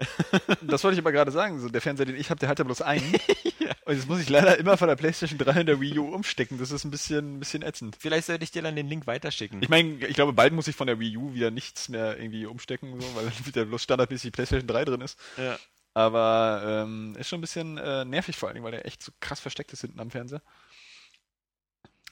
Das 0.62 0.84
wollte 0.84 0.94
ich 0.94 1.00
aber 1.00 1.10
gerade 1.10 1.32
sagen. 1.32 1.58
So, 1.58 1.68
der 1.68 1.80
Fernseher, 1.80 2.06
den 2.06 2.14
ich 2.14 2.30
habe, 2.30 2.38
der 2.38 2.48
hat 2.48 2.60
ja 2.60 2.64
bloß 2.64 2.82
einen. 2.82 3.02
Und 3.84 3.96
jetzt 3.96 4.08
muss 4.08 4.20
ich 4.20 4.28
leider 4.28 4.56
immer 4.56 4.76
von 4.76 4.86
der 4.86 4.94
PlayStation 4.94 5.38
3 5.38 5.62
in 5.62 5.66
der 5.66 5.80
Wii 5.80 5.98
U 5.98 6.14
umstecken. 6.14 6.56
Das 6.58 6.70
ist 6.70 6.84
ein 6.84 6.92
bisschen, 6.92 7.34
ein 7.34 7.38
bisschen 7.40 7.62
ätzend. 7.62 7.96
Vielleicht 7.98 8.28
sollte 8.28 8.44
ich 8.44 8.52
dir 8.52 8.62
dann 8.62 8.76
den 8.76 8.86
Link 8.86 9.08
weiterschicken. 9.08 9.60
Ich 9.60 9.68
meine, 9.68 10.06
ich 10.06 10.14
glaube, 10.14 10.32
bald 10.32 10.52
muss 10.52 10.68
ich 10.68 10.76
von 10.76 10.86
der 10.86 11.00
Wii 11.00 11.16
U 11.16 11.34
wieder 11.34 11.50
nichts 11.50 11.88
mehr 11.88 12.16
irgendwie 12.16 12.46
umstecken, 12.46 13.00
so, 13.00 13.16
weil 13.16 13.24
dann 13.24 13.32
wieder 13.46 13.64
bloß 13.64 13.82
standardmäßig 13.82 14.30
PlayStation 14.30 14.68
3 14.68 14.84
drin 14.84 15.00
ist. 15.00 15.18
ja. 15.36 15.58
Aber 15.94 16.62
ähm, 16.64 17.16
ist 17.18 17.28
schon 17.28 17.38
ein 17.38 17.40
bisschen 17.40 17.76
äh, 17.76 18.04
nervig 18.04 18.36
vor 18.36 18.48
allen 18.48 18.54
Dingen, 18.54 18.64
weil 18.64 18.70
der 18.70 18.86
echt 18.86 19.02
so 19.02 19.10
krass 19.18 19.40
versteckt 19.40 19.72
ist 19.72 19.80
hinten 19.80 19.98
am 19.98 20.12
Fernseher. 20.12 20.42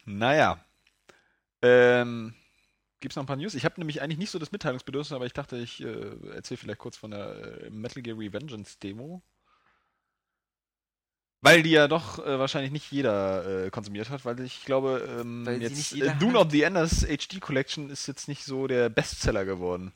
Naja. 0.04 0.58
Ähm, 1.62 2.34
Gibt 3.00 3.12
es 3.12 3.16
noch 3.16 3.22
ein 3.22 3.26
paar 3.26 3.36
News? 3.36 3.54
Ich 3.54 3.64
habe 3.64 3.78
nämlich 3.78 4.02
eigentlich 4.02 4.18
nicht 4.18 4.30
so 4.30 4.38
das 4.38 4.50
Mitteilungsbedürfnis, 4.50 5.12
aber 5.12 5.26
ich 5.26 5.32
dachte, 5.32 5.56
ich 5.56 5.82
äh, 5.82 6.34
erzähle 6.34 6.58
vielleicht 6.58 6.80
kurz 6.80 6.96
von 6.96 7.12
der 7.12 7.62
äh, 7.62 7.70
Metal 7.70 8.02
Gear 8.02 8.18
Revengeance 8.18 8.78
Demo. 8.80 9.22
Weil 11.40 11.62
die 11.62 11.70
ja 11.70 11.86
doch 11.86 12.18
äh, 12.18 12.38
wahrscheinlich 12.38 12.72
nicht 12.72 12.90
jeder 12.90 13.66
äh, 13.66 13.70
konsumiert 13.70 14.10
hat, 14.10 14.24
weil 14.24 14.40
ich 14.40 14.64
glaube, 14.64 15.08
ähm, 15.20 15.46
Weil 15.46 15.62
jetzt 15.62 15.92
äh, 15.94 16.10
hat. 16.10 16.22
of 16.22 16.50
the 16.50 16.62
Enders 16.62 17.06
HD 17.06 17.40
Collection 17.40 17.90
ist 17.90 18.08
jetzt 18.08 18.26
nicht 18.26 18.44
so 18.44 18.66
der 18.66 18.88
Bestseller 18.88 19.44
geworden. 19.44 19.92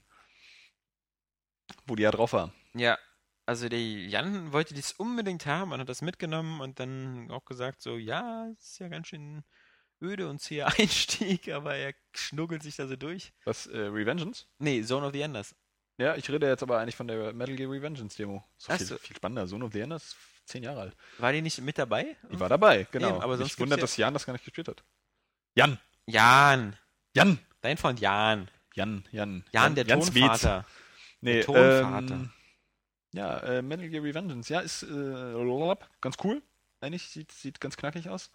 Wo 1.87 1.97
die 1.97 2.05
ja 2.05 2.12
drauf 2.12 2.33
war. 2.33 2.53
Ja, 2.74 2.97
also 3.45 3.69
der 3.69 3.81
Jan 3.81 4.53
wollte 4.53 4.74
dies 4.74 4.93
unbedingt 4.93 5.47
haben 5.47 5.73
und 5.73 5.81
hat 5.81 5.89
das 5.89 6.03
mitgenommen 6.03 6.61
und 6.61 6.79
dann 6.79 7.29
auch 7.33 7.45
gesagt 7.45 7.83
so, 7.83 7.97
ja, 7.97 8.47
es 8.57 8.73
ist 8.73 8.79
ja 8.79 8.87
ganz 8.89 9.09
schön 9.09 9.43
öde 10.03 10.29
und 10.29 10.41
zäher 10.41 10.66
Einstieg, 10.79 11.49
aber 11.51 11.77
er 11.77 11.95
schnuggelt 12.15 12.62
sich 12.62 12.77
da 12.77 12.87
so 12.87 12.97
durch. 12.97 13.33
Was, 13.45 13.66
äh, 13.66 13.79
Revengeance? 13.79 14.47
Nee, 14.59 14.83
Zone 14.83 15.07
of 15.07 15.12
the 15.12 15.20
Enders. 15.20 15.55
Ja, 15.99 16.16
ich 16.16 16.29
rede 16.29 16.49
jetzt 16.49 16.62
aber 16.62 16.79
eigentlich 16.79 16.97
von 16.97 17.07
der 17.07 17.33
Metal 17.33 17.55
Gear 17.55 17.70
Revengeance 17.70 18.16
Demo. 18.16 18.45
So 18.57 18.73
viel, 18.73 18.87
so. 18.87 18.99
viel 18.99 19.16
spannender. 19.16 19.47
Zone 19.47 19.65
of 19.65 19.73
the 19.73 19.81
Enders, 19.81 20.16
zehn 20.47 20.62
Jahre 20.62 20.81
alt. 20.81 20.97
War 21.19 21.33
die 21.33 21.43
nicht 21.43 21.61
mit 21.61 21.79
dabei? 21.79 22.16
Die 22.31 22.41
war 22.41 22.49
dabei, 22.49 22.87
genau. 22.91 23.11
Eben, 23.11 23.20
aber 23.20 23.37
sonst 23.37 23.53
Mich 23.53 23.59
wundert, 23.61 23.79
gibt's 23.79 23.93
dass 23.93 23.97
Jan 23.99 24.15
das 24.15 24.27
gar 24.27 24.33
nicht 24.33 24.45
gespielt 24.45 24.69
hat. 24.69 24.83
Jan! 25.55 25.79
Jan, 26.07 26.77
Jan! 27.15 27.39
dein 27.61 27.77
Freund 27.77 28.01
Jan. 28.01 28.51
Jan, 28.74 29.05
Jan. 29.12 29.45
Jan, 29.53 29.74
der 29.74 29.87
Jan 29.87 30.03
Sweets. 30.03 30.41
Tonvater. 30.41 30.66
Nee, 31.20 31.35
Der 31.35 31.45
Tonvater. 31.45 32.15
Ähm, 32.15 32.31
ja, 33.12 33.39
äh, 33.41 33.62
Metal 33.62 33.89
Gear 33.89 34.03
Revengeance. 34.03 34.53
Ja, 34.53 34.61
ist 34.61 34.83
äh, 34.83 35.77
ganz 36.01 36.16
cool. 36.24 36.43
Eigentlich 36.81 37.09
sieht, 37.11 37.31
sieht 37.31 37.61
ganz 37.61 37.77
knackig 37.77 38.09
aus. 38.09 38.31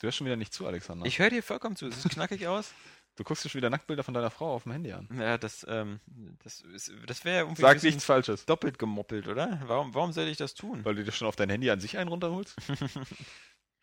Du 0.00 0.06
hörst 0.06 0.18
schon 0.18 0.26
wieder 0.26 0.36
nicht 0.36 0.52
zu, 0.52 0.66
Alexander. 0.66 1.06
Ich 1.06 1.18
höre 1.18 1.30
dir 1.30 1.42
vollkommen 1.42 1.76
zu. 1.76 1.86
Es 1.86 2.02
sieht 2.02 2.12
knackig 2.12 2.46
aus. 2.46 2.72
du 3.16 3.24
guckst 3.24 3.44
dir 3.44 3.48
schon 3.48 3.60
wieder 3.60 3.70
Nacktbilder 3.70 4.02
von 4.02 4.12
deiner 4.14 4.30
Frau 4.30 4.54
auf 4.54 4.64
dem 4.64 4.72
Handy 4.72 4.92
an. 4.92 5.08
Ja, 5.18 5.38
das, 5.38 5.64
ähm, 5.68 6.00
das, 6.42 6.60
ist, 6.60 6.92
das 7.06 7.24
wäre 7.24 7.44
irgendwie 7.44 7.62
Sag 7.62 7.82
nichts 7.82 8.04
Falsches. 8.04 8.44
doppelt 8.44 8.78
gemoppelt, 8.78 9.28
oder? 9.28 9.62
Warum, 9.66 9.94
warum 9.94 10.12
sollte 10.12 10.30
ich 10.30 10.36
das 10.36 10.54
tun? 10.54 10.84
Weil 10.84 10.96
du 10.96 11.04
dir 11.04 11.12
schon 11.12 11.28
auf 11.28 11.36
dein 11.36 11.48
Handy 11.48 11.70
an 11.70 11.80
sich 11.80 11.96
einen 11.98 12.08
runterholst? 12.08 12.56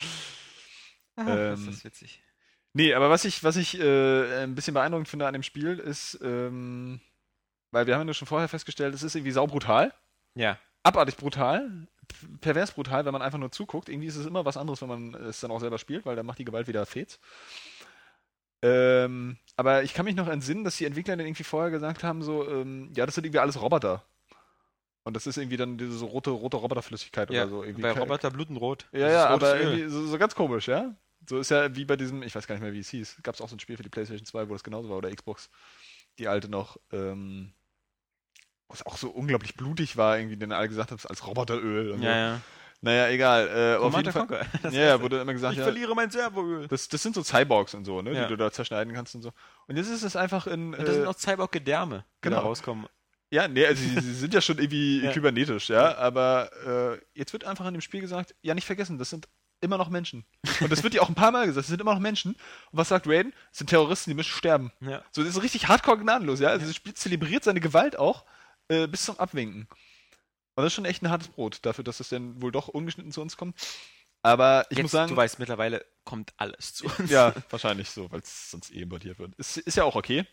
Ah, 1.18 1.26
das 1.36 1.60
ähm, 1.60 1.70
ist 1.70 1.84
witzig. 1.84 2.24
Nee, 2.74 2.94
aber 2.94 3.10
was 3.10 3.26
ich, 3.26 3.44
was 3.44 3.58
ich 3.58 3.78
äh, 3.78 4.44
ein 4.44 4.56
bisschen 4.56 4.74
beeindruckend 4.74 5.10
finde 5.10 5.28
an 5.28 5.34
dem 5.34 5.44
Spiel 5.44 5.78
ist, 5.78 6.18
ähm, 6.24 7.02
weil 7.72 7.86
wir 7.86 7.98
haben 7.98 8.08
ja 8.08 8.14
schon 8.14 8.30
vorher 8.30 8.48
festgestellt, 8.48 8.96
es 8.96 9.04
ist 9.04 9.16
irgendwie 9.16 9.32
saubrutal. 9.34 9.94
Ja. 10.36 10.58
abartig 10.84 11.18
brutal, 11.18 11.88
pervers 12.42 12.72
brutal, 12.72 13.06
wenn 13.06 13.14
man 13.14 13.22
einfach 13.22 13.40
nur 13.40 13.52
zuguckt. 13.52 13.90
Irgendwie 13.90 14.08
ist 14.08 14.16
es 14.16 14.26
immer 14.26 14.46
was 14.46 14.58
anderes, 14.58 14.82
wenn 14.82 14.90
man 14.90 15.14
es 15.14 15.40
dann 15.40 15.52
auch 15.52 15.60
selber 15.60 15.78
spielt, 15.78 16.06
weil 16.06 16.16
dann 16.16 16.26
macht 16.26 16.40
die 16.40 16.46
Gewalt 16.46 16.68
wieder 16.68 16.86
Fets. 16.86 17.20
Ähm, 18.64 19.38
aber 19.56 19.84
ich 19.84 19.94
kann 19.94 20.06
mich 20.06 20.16
noch 20.16 20.28
entsinnen, 20.28 20.64
dass 20.64 20.78
die 20.78 20.86
Entwickler 20.86 21.18
dann 21.18 21.26
irgendwie 21.26 21.44
vorher 21.44 21.72
gesagt 21.72 22.04
haben, 22.04 22.22
so, 22.22 22.48
ähm, 22.48 22.92
ja, 22.96 23.06
das 23.06 23.16
sind 23.16 23.26
irgendwie 23.26 23.40
alles 23.40 23.60
Roboter. 23.60 24.06
Und 25.04 25.16
das 25.16 25.26
ist 25.26 25.38
irgendwie 25.38 25.58
dann 25.58 25.78
diese 25.78 26.06
rote, 26.06 26.30
rote 26.30 26.58
Roboterflüssigkeit 26.58 27.32
ja. 27.32 27.44
oder 27.44 27.50
so. 27.50 27.64
Irgendwie 27.64 27.82
Bei 27.82 27.92
Roboter 27.92 28.30
bluten 28.30 28.58
rot. 28.58 28.88
Ja, 28.92 29.10
ja, 29.10 29.28
aber 29.28 29.56
Öl. 29.56 29.62
irgendwie 29.62 29.90
so, 29.90 30.06
so 30.06 30.18
ganz 30.20 30.36
komisch, 30.36 30.68
ja? 30.68 30.96
So 31.28 31.40
ist 31.40 31.50
ja 31.50 31.76
wie 31.76 31.86
bei 31.86 31.96
diesem, 31.96 32.22
ich 32.24 32.36
weiß 32.36 32.46
gar 32.46 32.56
nicht 32.56 32.64
mehr, 32.64 32.74
wie 32.74 32.80
es 32.80 32.90
hieß. 32.90 33.20
Gab 33.24 33.36
es 33.36 33.42
auch 33.42 33.50
so 33.50 33.56
ein 33.56 33.60
Spiel 33.60 33.78
für 33.78 33.84
die 33.84 33.90
PlayStation 33.90 34.26
2, 34.26 34.50
wo 34.50 34.54
das 34.54 34.64
genauso 34.64 34.90
war, 34.90 34.98
oder 34.98 35.14
Xbox. 35.14 35.50
Die 36.20 36.28
alte 36.28 36.50
noch, 36.50 36.78
ähm, 36.92 37.54
wo 38.72 38.76
es 38.76 38.86
auch 38.86 38.98
so 38.98 39.10
unglaublich 39.10 39.56
blutig 39.56 39.98
war, 39.98 40.18
irgendwie, 40.18 40.38
denn 40.38 40.52
alle 40.52 40.70
gesagt 40.70 40.92
haben, 40.92 40.98
es 40.98 41.06
als 41.06 41.28
Roboteröl. 41.28 41.92
Und 41.92 42.00
so. 42.00 42.06
Ja, 42.06 42.16
ja. 42.18 42.42
Naja, 42.84 43.10
egal. 43.10 43.48
Äh, 43.48 43.76
auf 43.84 43.96
jeden 43.96 44.12
Fall. 44.12 44.28
Das 44.64 44.74
Ja, 44.74 44.82
ja, 44.82 45.02
wurde 45.02 45.22
immer 45.22 45.34
gesagt, 45.34 45.54
ich 45.54 45.60
ja, 45.60 45.66
verliere 45.66 45.94
mein 45.94 46.10
Servoöl. 46.10 46.68
das, 46.68 46.88
das 46.88 47.04
sind 47.04 47.14
so 47.14 47.22
Cyborgs 47.24 47.76
und 47.76 47.86
so, 47.86 48.02
ne, 48.02 48.12
Ja. 48.14 48.24
die 48.24 48.30
du 48.30 48.38
da 48.38 48.52
zerschneiden 48.52 48.94
kannst 48.94 49.14
und 49.14 49.22
so. 49.22 49.32
Und 49.68 49.78
jetzt 49.78 49.90
ist 49.90 50.02
es 50.04 50.16
einfach 50.16 50.48
in. 50.48 50.74
Und 50.74 50.82
das 50.88 50.96
sind 50.96 51.04
Äh, 51.04 51.08
auch 51.08 51.16
Cyborg-Gedärme, 51.16 52.06
die 52.18 52.22
genau. 52.22 52.38
da 52.38 52.42
rauskommen. 52.42 52.88
ja, 53.30 53.48
nee, 53.48 53.66
also 53.68 53.82
sie, 53.84 54.00
sie 54.00 54.14
sind 54.16 54.34
ja 54.34 54.42
schon 54.42 54.58
irgendwie 54.58 55.02
Ja. 55.04 55.12
kybernetisch, 55.12 55.70
ja, 55.70 55.96
aber 55.98 56.50
äh, 56.66 57.02
jetzt 57.14 57.34
wird 57.34 57.44
einfach 57.44 57.68
in 57.68 57.74
dem 57.76 57.82
Spiel 57.82 58.02
gesagt, 58.02 58.34
ja, 58.42 58.56
nicht 58.56 58.66
vergessen, 58.66 58.98
das 58.98 59.12
sind 59.12 59.28
immer 59.64 59.78
noch 59.78 59.90
Menschen. 59.90 60.26
Und 60.60 60.72
das 60.72 60.82
wird 60.82 60.96
ja 60.96 61.04
auch 61.04 61.10
ein 61.10 61.14
paar 61.14 61.30
Mal 61.30 61.46
gesagt, 61.46 61.60
das 61.66 61.68
sind 61.68 61.80
immer 61.80 61.94
noch 61.94 62.00
Menschen. 62.02 62.32
Und 62.32 62.40
was 62.80 62.90
sagt 62.90 63.06
Raiden? 63.08 63.32
Das 63.52 63.60
sind 63.60 63.70
Terroristen, 63.70 64.10
die 64.10 64.16
müssen 64.16 64.32
sterben. 64.32 64.72
Ja. 64.80 65.04
So, 65.12 65.22
das 65.24 65.36
ist 65.38 65.44
richtig 65.44 65.68
hardcore 65.68 66.00
gnadenlos, 66.00 66.40
ja. 66.40 66.50
Also 66.50 66.66
das 66.66 66.76
Spiel 66.76 66.96
zelebriert 66.96 67.44
seine 67.44 67.60
Gewalt 67.60 67.96
auch 67.96 68.26
äh, 68.72 68.88
bis 68.88 69.06
zum 69.06 69.20
Abwinken. 69.20 69.68
Und 70.56 70.64
das 70.64 70.68
ist 70.68 70.74
schon 70.74 70.86
echt 70.86 71.02
ein 71.02 71.10
hartes 71.10 71.28
Brot, 71.30 71.60
dafür, 71.64 71.84
dass 71.84 72.00
es 72.00 72.10
dann 72.10 72.42
wohl 72.42 72.52
doch 72.52 72.68
ungeschnitten 72.68 73.12
zu 73.12 73.22
uns 73.22 73.38
kommt. 73.38 73.56
Aber 74.22 74.66
ich 74.70 74.78
Jetzt, 74.78 74.84
muss 74.84 74.92
sagen, 74.92 75.10
du 75.10 75.18
weißt, 75.18 75.40
mittlerweile 75.40 75.86
kommt 76.04 76.34
alles 76.38 76.74
zu 76.74 76.86
uns. 76.86 77.10
ja, 77.10 77.34
wahrscheinlich 77.50 77.90
so, 77.90 78.12
weil 78.12 78.20
es 78.22 78.52
sonst 78.52 78.72
eh 78.72 78.82
importiert 78.82 79.20
wird. 79.20 79.36
Ist, 79.36 79.58
ist 79.58 79.78
ja 79.78 79.84
auch 79.84 79.96
okay. 79.96 80.26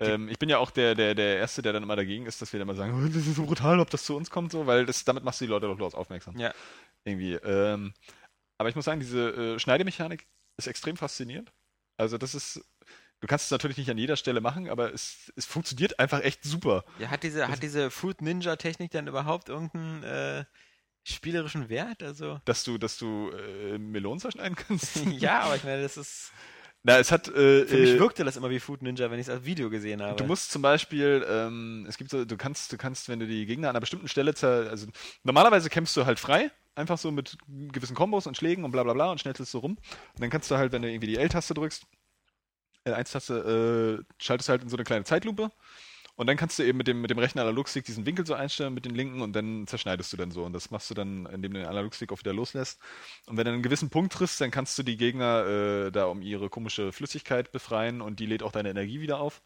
Ähm, 0.00 0.28
ich 0.28 0.38
bin 0.38 0.48
ja 0.48 0.56
auch 0.58 0.70
der, 0.70 0.94
der, 0.94 1.14
der 1.14 1.36
Erste, 1.36 1.60
der 1.60 1.74
dann 1.74 1.82
immer 1.82 1.96
dagegen 1.96 2.24
ist, 2.24 2.40
dass 2.40 2.52
wir 2.52 2.58
dann 2.58 2.68
immer 2.68 2.76
sagen, 2.76 2.94
"Oh, 2.94 3.06
das 3.12 3.26
ist 3.26 3.36
so 3.36 3.44
brutal, 3.44 3.80
ob 3.80 3.90
das 3.90 4.04
zu 4.04 4.16
uns 4.16 4.30
kommt, 4.30 4.50
so, 4.50 4.66
weil 4.66 4.86
das, 4.86 5.04
damit 5.04 5.24
machst 5.24 5.40
du 5.40 5.44
die 5.44 5.50
Leute 5.50 5.66
doch 5.66 5.76
bloß 5.76 5.94
aufmerksam. 5.94 6.38
Ja. 6.38 6.54
Irgendwie. 7.04 7.34
Ähm, 7.34 7.92
aber 8.56 8.70
ich 8.70 8.76
muss 8.76 8.86
sagen, 8.86 9.00
diese 9.00 9.30
äh, 9.30 9.58
Schneidemechanik 9.58 10.26
ist 10.56 10.66
extrem 10.66 10.96
faszinierend. 10.96 11.52
Also 11.98 12.16
das 12.16 12.34
ist, 12.34 12.64
du 13.20 13.26
kannst 13.26 13.46
es 13.46 13.50
natürlich 13.50 13.76
nicht 13.76 13.90
an 13.90 13.98
jeder 13.98 14.16
Stelle 14.16 14.40
machen, 14.40 14.68
aber 14.68 14.92
es, 14.92 15.32
es 15.36 15.44
funktioniert 15.44 15.98
einfach 15.98 16.20
echt 16.22 16.44
super. 16.44 16.84
Ja, 16.98 17.10
hat 17.10 17.22
diese, 17.22 17.48
hat 17.48 17.62
diese 17.62 17.90
Fruit 17.90 18.20
Ninja 18.22 18.56
Technik 18.56 18.90
dann 18.90 19.06
überhaupt 19.06 19.48
irgendeinen 19.48 20.02
äh, 20.02 20.44
spielerischen 21.04 21.68
Wert? 21.68 22.02
Also 22.02 22.40
Dass 22.44 22.64
du, 22.64 22.78
dass 22.78 22.98
du 22.98 23.30
äh, 23.30 23.78
Melonen 23.78 24.20
zerschneiden 24.20 24.56
kannst. 24.56 24.96
ja, 25.12 25.40
aber 25.40 25.56
ich 25.56 25.64
meine, 25.64 25.82
das 25.82 25.96
ist 25.96 26.32
Na, 26.82 26.98
es 26.98 27.12
hat. 27.12 27.28
Äh, 27.28 27.66
für 27.66 27.76
mich 27.76 27.90
äh, 27.90 27.98
wirkte 27.98 28.24
das 28.24 28.36
immer 28.36 28.50
wie 28.50 28.60
Fruit 28.60 28.82
Ninja, 28.82 29.10
wenn 29.10 29.18
ich 29.18 29.26
es 29.26 29.30
als 29.30 29.44
Video 29.44 29.68
gesehen 29.68 30.02
habe. 30.02 30.16
Du 30.16 30.24
musst 30.24 30.50
zum 30.50 30.62
Beispiel, 30.62 31.24
ähm, 31.28 31.86
es 31.88 31.98
gibt 31.98 32.10
so, 32.10 32.24
du 32.24 32.36
kannst, 32.36 32.72
du 32.72 32.78
kannst, 32.78 33.08
wenn 33.08 33.20
du 33.20 33.26
die 33.26 33.46
Gegner 33.46 33.68
an 33.68 33.74
einer 33.74 33.80
bestimmten 33.80 34.08
Stelle, 34.08 34.34
zer 34.34 34.70
also 34.70 34.86
normalerweise 35.24 35.68
kämpfst 35.68 35.96
du 35.96 36.06
halt 36.06 36.18
frei, 36.18 36.50
einfach 36.74 36.96
so 36.96 37.10
mit 37.10 37.36
gewissen 37.48 37.94
Kombos 37.94 38.26
und 38.26 38.36
Schlägen 38.36 38.64
und 38.64 38.70
bla 38.70 38.82
bla 38.82 38.94
bla 38.94 39.10
und 39.10 39.20
schnetzelst 39.20 39.52
so 39.52 39.58
rum. 39.58 39.72
Und 39.72 40.20
dann 40.20 40.30
kannst 40.30 40.50
du 40.50 40.56
halt, 40.56 40.72
wenn 40.72 40.82
du 40.82 40.88
irgendwie 40.88 41.08
die 41.08 41.16
L-Taste 41.16 41.52
drückst, 41.52 41.84
L1-Taste, 42.96 44.00
äh, 44.00 44.04
schaltest 44.22 44.48
du 44.48 44.50
halt 44.50 44.62
in 44.62 44.68
so 44.68 44.76
eine 44.76 44.84
kleine 44.84 45.04
Zeitlupe. 45.04 45.50
Und 46.20 46.26
dann 46.26 46.36
kannst 46.36 46.58
du 46.58 46.64
eben 46.64 46.76
mit 46.76 46.86
dem, 46.86 47.00
mit 47.00 47.10
dem 47.10 47.18
rechten 47.18 47.38
Analogstick 47.38 47.86
diesen 47.86 48.04
Winkel 48.04 48.26
so 48.26 48.34
einstellen 48.34 48.74
mit 48.74 48.84
den 48.84 48.94
linken 48.94 49.22
und 49.22 49.32
dann 49.32 49.66
zerschneidest 49.66 50.12
du 50.12 50.18
dann 50.18 50.30
so. 50.30 50.44
Und 50.44 50.52
das 50.52 50.70
machst 50.70 50.90
du 50.90 50.94
dann, 50.94 51.24
indem 51.24 51.54
du 51.54 51.60
den 51.60 51.66
Analogstick 51.66 52.12
auch 52.12 52.18
wieder 52.18 52.34
loslässt. 52.34 52.78
Und 53.24 53.38
wenn 53.38 53.46
du 53.46 53.52
einen 53.52 53.62
gewissen 53.62 53.88
Punkt 53.88 54.12
triffst, 54.12 54.38
dann 54.38 54.50
kannst 54.50 54.76
du 54.78 54.82
die 54.82 54.98
Gegner 54.98 55.46
äh, 55.46 55.90
da 55.90 56.04
um 56.04 56.20
ihre 56.20 56.50
komische 56.50 56.92
Flüssigkeit 56.92 57.52
befreien 57.52 58.02
und 58.02 58.20
die 58.20 58.26
lädt 58.26 58.42
auch 58.42 58.52
deine 58.52 58.68
Energie 58.68 59.00
wieder 59.00 59.18
auf. 59.18 59.40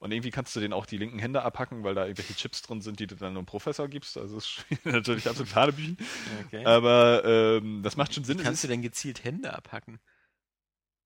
Und 0.00 0.10
irgendwie 0.10 0.32
kannst 0.32 0.56
du 0.56 0.60
denen 0.60 0.72
auch 0.72 0.86
die 0.86 0.96
linken 0.96 1.20
Hände 1.20 1.42
abhacken, 1.42 1.84
weil 1.84 1.94
da 1.94 2.02
irgendwelche 2.04 2.34
Chips 2.34 2.62
drin 2.62 2.80
sind, 2.80 2.98
die 2.98 3.06
du 3.06 3.14
dann 3.14 3.36
einem 3.36 3.46
Professor 3.46 3.86
gibst. 3.86 4.16
Also 4.16 4.36
das 4.36 4.64
ist 4.70 4.84
natürlich 4.84 5.28
absolut 5.28 5.54
Hanebüchen. 5.54 5.98
okay. 6.46 6.64
Aber 6.64 7.22
ähm, 7.24 7.84
das 7.84 7.96
macht 7.96 8.14
schon 8.14 8.24
Sinn. 8.24 8.40
Wie 8.40 8.42
kannst 8.42 8.64
du 8.64 8.68
denn 8.68 8.82
gezielt 8.82 9.22
Hände 9.22 9.54
abhacken? 9.54 10.00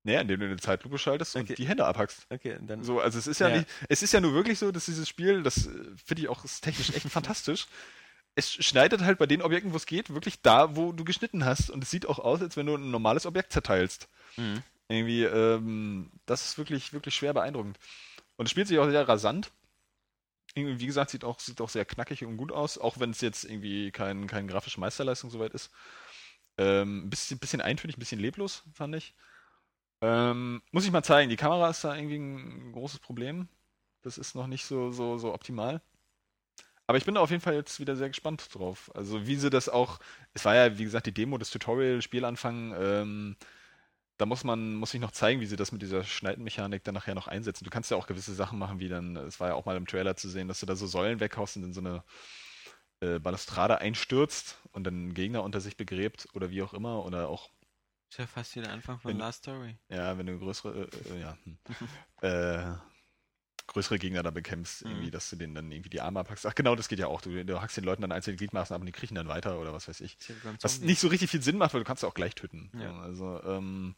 Naja, 0.05 0.21
indem 0.23 0.41
du 0.41 0.47
eine 0.47 0.57
Zeitlupe 0.57 0.99
schaltest 0.99 1.37
Okay. 1.37 1.51
und 1.51 1.59
die 1.59 1.67
Hände 1.69 1.85
abhackst. 1.87 2.27
Okay, 2.31 2.59
dann 2.63 2.83
So, 2.83 3.01
also 3.01 3.19
es 3.19 3.27
ist 3.27 3.39
ja, 3.41 3.49
Ja. 3.49 3.59
nicht, 3.59 3.69
es 3.89 4.03
ist 4.03 4.13
ja 4.13 4.21
nur 4.21 4.35
wirklich 4.35 4.59
so, 4.59 4.73
dass 4.73 4.87
dieses 4.87 5.09
Spiel, 5.09 5.43
das 5.43 5.67
äh, 5.67 5.71
finde 6.05 6.23
ich 6.23 6.29
auch 6.29 6.45
ist 6.45 6.63
technisch 6.63 6.91
echt 6.91 7.07
fantastisch. 7.11 7.67
Es 8.35 8.51
schneidet 8.53 9.03
halt 9.03 9.19
bei 9.19 9.27
den 9.27 9.43
Objekten, 9.43 9.73
wo 9.73 9.77
es 9.77 9.87
geht, 9.87 10.13
wirklich 10.15 10.41
da, 10.41 10.75
wo 10.75 10.93
du 10.93 11.05
geschnitten 11.05 11.45
hast. 11.45 11.71
Und 11.71 11.85
es 11.85 11.91
sieht 11.91 12.07
auch 12.07 12.19
aus, 12.19 12.41
als 12.41 12.57
wenn 12.57 12.67
du 12.67 12.75
ein 12.77 12.91
normales 12.91 13.27
Objekt 13.27 13.53
zerteilst. 13.53 14.09
Mhm. 14.37 14.63
Irgendwie, 14.89 15.25
ähm, 15.25 16.11
das 16.27 16.45
ist 16.47 16.59
wirklich, 16.59 16.93
wirklich 16.93 17.15
schwer 17.15 17.35
beeindruckend. 17.35 17.79
Und 18.37 18.47
es 18.47 18.51
spielt 18.51 18.69
sich 18.69 18.79
auch 18.79 18.89
sehr 18.89 19.07
rasant. 19.07 19.53
Irgendwie, 20.55 20.81
wie 20.81 20.87
gesagt, 20.87 21.11
sieht 21.11 21.25
auch, 21.25 21.41
sieht 21.41 21.61
auch 21.61 21.69
sehr 21.69 21.85
knackig 21.85 22.25
und 22.25 22.37
gut 22.39 22.53
aus, 22.53 22.77
auch 22.79 22.99
wenn 23.01 23.11
es 23.11 23.21
jetzt 23.21 23.45
irgendwie 23.45 23.91
kein, 23.91 24.27
kein 24.27 24.49
grafische 24.49 24.81
Meisterleistung 24.81 25.31
soweit 25.31 25.53
ist. 25.53 25.71
Ähm, 26.59 27.07
ein 27.07 27.11
bisschen, 27.11 27.39
bisschen 27.39 27.61
eintönig, 27.61 27.97
ein 27.97 28.01
bisschen 28.01 28.21
leblos, 28.21 28.63
fand 28.75 28.95
ich. 28.97 29.15
Ähm, 30.03 30.63
muss 30.73 30.85
ich 30.85 30.91
mal 30.91 31.03
zeigen, 31.05 31.31
die 31.31 31.37
Kamera 31.37 31.71
ist 31.71 31.85
da 31.85 31.95
irgendwie 31.97 32.17
ein 32.19 32.73
großes 32.73 32.99
Problem. 33.01 33.49
Das 34.03 34.19
ist 34.19 34.35
noch 34.35 34.49
nicht 34.49 34.67
so, 34.67 34.91
so, 34.93 35.19
so 35.19 35.33
optimal. 35.33 35.81
Aber 36.87 36.99
ich 36.99 37.05
bin 37.05 37.15
da 37.15 37.21
auf 37.21 37.31
jeden 37.31 37.43
Fall 37.43 37.55
jetzt 37.55 37.81
wieder 37.81 37.97
sehr 37.97 38.09
gespannt 38.09 38.49
drauf. 38.55 38.91
Also 38.95 39.27
wie 39.27 39.37
sie 39.37 39.51
das 39.51 39.69
auch, 39.69 40.01
es 40.35 40.45
war 40.45 40.55
ja, 40.55 40.79
wie 40.79 40.85
gesagt, 40.85 41.07
die 41.07 41.15
Demo, 41.15 41.39
das 41.39 41.51
Tutorial, 41.51 42.03
Spielanfang, 42.03 42.75
ähm, 42.79 43.37
da 44.19 44.27
muss 44.27 44.45
man, 44.45 44.75
muss 44.75 44.95
ich 44.95 45.01
noch 45.01 45.13
zeigen, 45.13 45.41
wie 45.41 45.47
sie 45.47 45.57
das 45.57 45.73
mit 45.73 45.83
dieser 45.83 46.05
Schneidenmechanik 46.05 46.85
dann 46.85 46.95
nachher 46.95 47.15
noch 47.15 47.29
einsetzen. 47.29 47.65
Du 47.65 47.71
kannst 47.71 47.91
ja 47.91 47.97
auch 47.97 48.07
gewisse 48.07 48.35
Sachen 48.35 48.59
machen, 48.59 48.81
wie 48.81 48.89
dann, 48.89 49.17
es 49.17 49.41
war 49.41 49.49
ja 49.49 49.55
auch 49.55 49.65
mal 49.67 49.77
im 49.77 49.87
Trailer 49.87 50.17
zu 50.17 50.29
sehen, 50.29 50.49
dass 50.49 50.61
du 50.61 50.67
da 50.67 50.77
so 50.77 50.87
Säulen 50.87 51.21
weghaust 51.21 51.57
und 51.57 51.65
in 51.65 51.73
so 51.73 51.81
eine 51.81 52.05
äh, 53.01 53.19
Balustrade 53.19 53.79
einstürzt 53.81 54.59
und 54.73 54.85
dann 54.85 55.15
Gegner 55.15 55.43
unter 55.43 55.61
sich 55.61 55.77
begräbt 55.77 56.29
oder 56.35 56.51
wie 56.51 56.63
auch 56.63 56.75
immer. 56.75 57.05
Oder 57.05 57.29
auch, 57.29 57.51
ist 58.13 58.19
ja 58.19 58.27
fast 58.27 58.55
wie 58.57 58.61
der 58.61 58.73
Anfang 58.73 58.99
von 58.99 59.11
Wenn- 59.11 59.19
Last 59.19 59.41
Story. 59.41 59.77
ja, 59.89 60.17
wenn 60.19 60.27
du 60.27 60.39
größere, 60.39 60.89
äh, 61.09 61.15
äh, 61.15 61.21
ja, 61.21 61.37
hm, 61.45 61.59
äh, 62.23 62.75
größere 63.67 63.99
Gegner 63.99 64.23
da 64.23 64.31
bekämpfst, 64.31 64.83
irgendwie, 64.83 65.07
Mhm. 65.07 65.11
dass 65.13 65.31
du 65.31 65.37
denen 65.37 65.55
dann 65.55 65.71
irgendwie 65.73 65.89
die 65.91 66.01
Arme 66.01 66.21
abhackst. 66.21 66.47
Ach 66.47 66.55
genau, 66.55 66.75
das 66.77 66.89
geht 66.89 66.99
ja 66.99 67.07
auch. 67.07 67.21
Du, 67.23 67.45
du 67.45 67.61
hackst 67.61 67.77
den 67.77 67.85
Leuten 67.85 68.03
dann 68.03 68.13
einzelne 68.13 68.37
Gliedmaßen 68.37 68.75
ab 68.75 68.81
und 68.81 68.87
die 68.87 68.93
kriechen 68.93 69.15
dann 69.15 69.29
weiter 69.29 69.59
oder 69.59 69.73
was 69.73 69.89
weiß 69.89 70.01
ich. 70.03 70.19
Ist 70.29 70.63
Was 70.65 70.81
nicht 70.81 71.01
so 71.01 71.09
richtig 71.09 71.31
viel 71.31 71.43
Sinn 71.43 71.57
macht, 71.57 71.73
weil 71.73 71.81
du 71.81 71.87
kannst 71.87 72.03
ja 72.03 72.09
auch 72.09 72.15
gleich 72.15 72.35
töten. 72.35 72.71
Ja. 72.75 72.93
So, 73.15 73.29
Also, 73.37 73.43
ähm, 73.45 73.95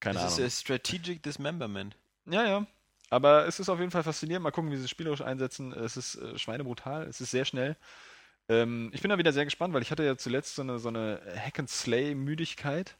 keine 0.00 0.18
das 0.20 0.34
Ahnung. 0.34 0.46
ist 0.46 0.58
äh, 0.58 0.60
Strategic 0.62 1.22
Dismemberment. 1.22 1.96
Ja, 2.26 2.44
ja. 2.44 2.66
Aber 3.08 3.46
es 3.46 3.60
ist 3.60 3.68
auf 3.70 3.78
jeden 3.78 3.92
Fall 3.92 4.02
faszinierend. 4.02 4.42
Mal 4.42 4.50
gucken, 4.50 4.70
wie 4.72 4.76
sie 4.76 4.84
es 4.84 4.90
spielerisch 4.90 5.22
einsetzen. 5.22 5.72
Es 5.72 5.96
ist 5.96 6.16
äh, 6.16 6.36
schweinebrutal. 6.38 7.04
Es 7.06 7.20
ist 7.20 7.30
sehr 7.30 7.44
schnell. 7.44 7.76
Ähm, 8.48 8.90
ich 8.92 9.00
bin 9.00 9.08
da 9.10 9.16
wieder 9.16 9.32
sehr 9.32 9.44
gespannt, 9.44 9.72
weil 9.74 9.82
ich 9.82 9.90
hatte 9.92 10.04
ja 10.04 10.16
zuletzt 10.18 10.56
so 10.56 10.62
eine, 10.62 10.78
so 10.80 10.88
eine 10.88 11.20
Hack-and-Slay-Müdigkeit. 11.36 12.96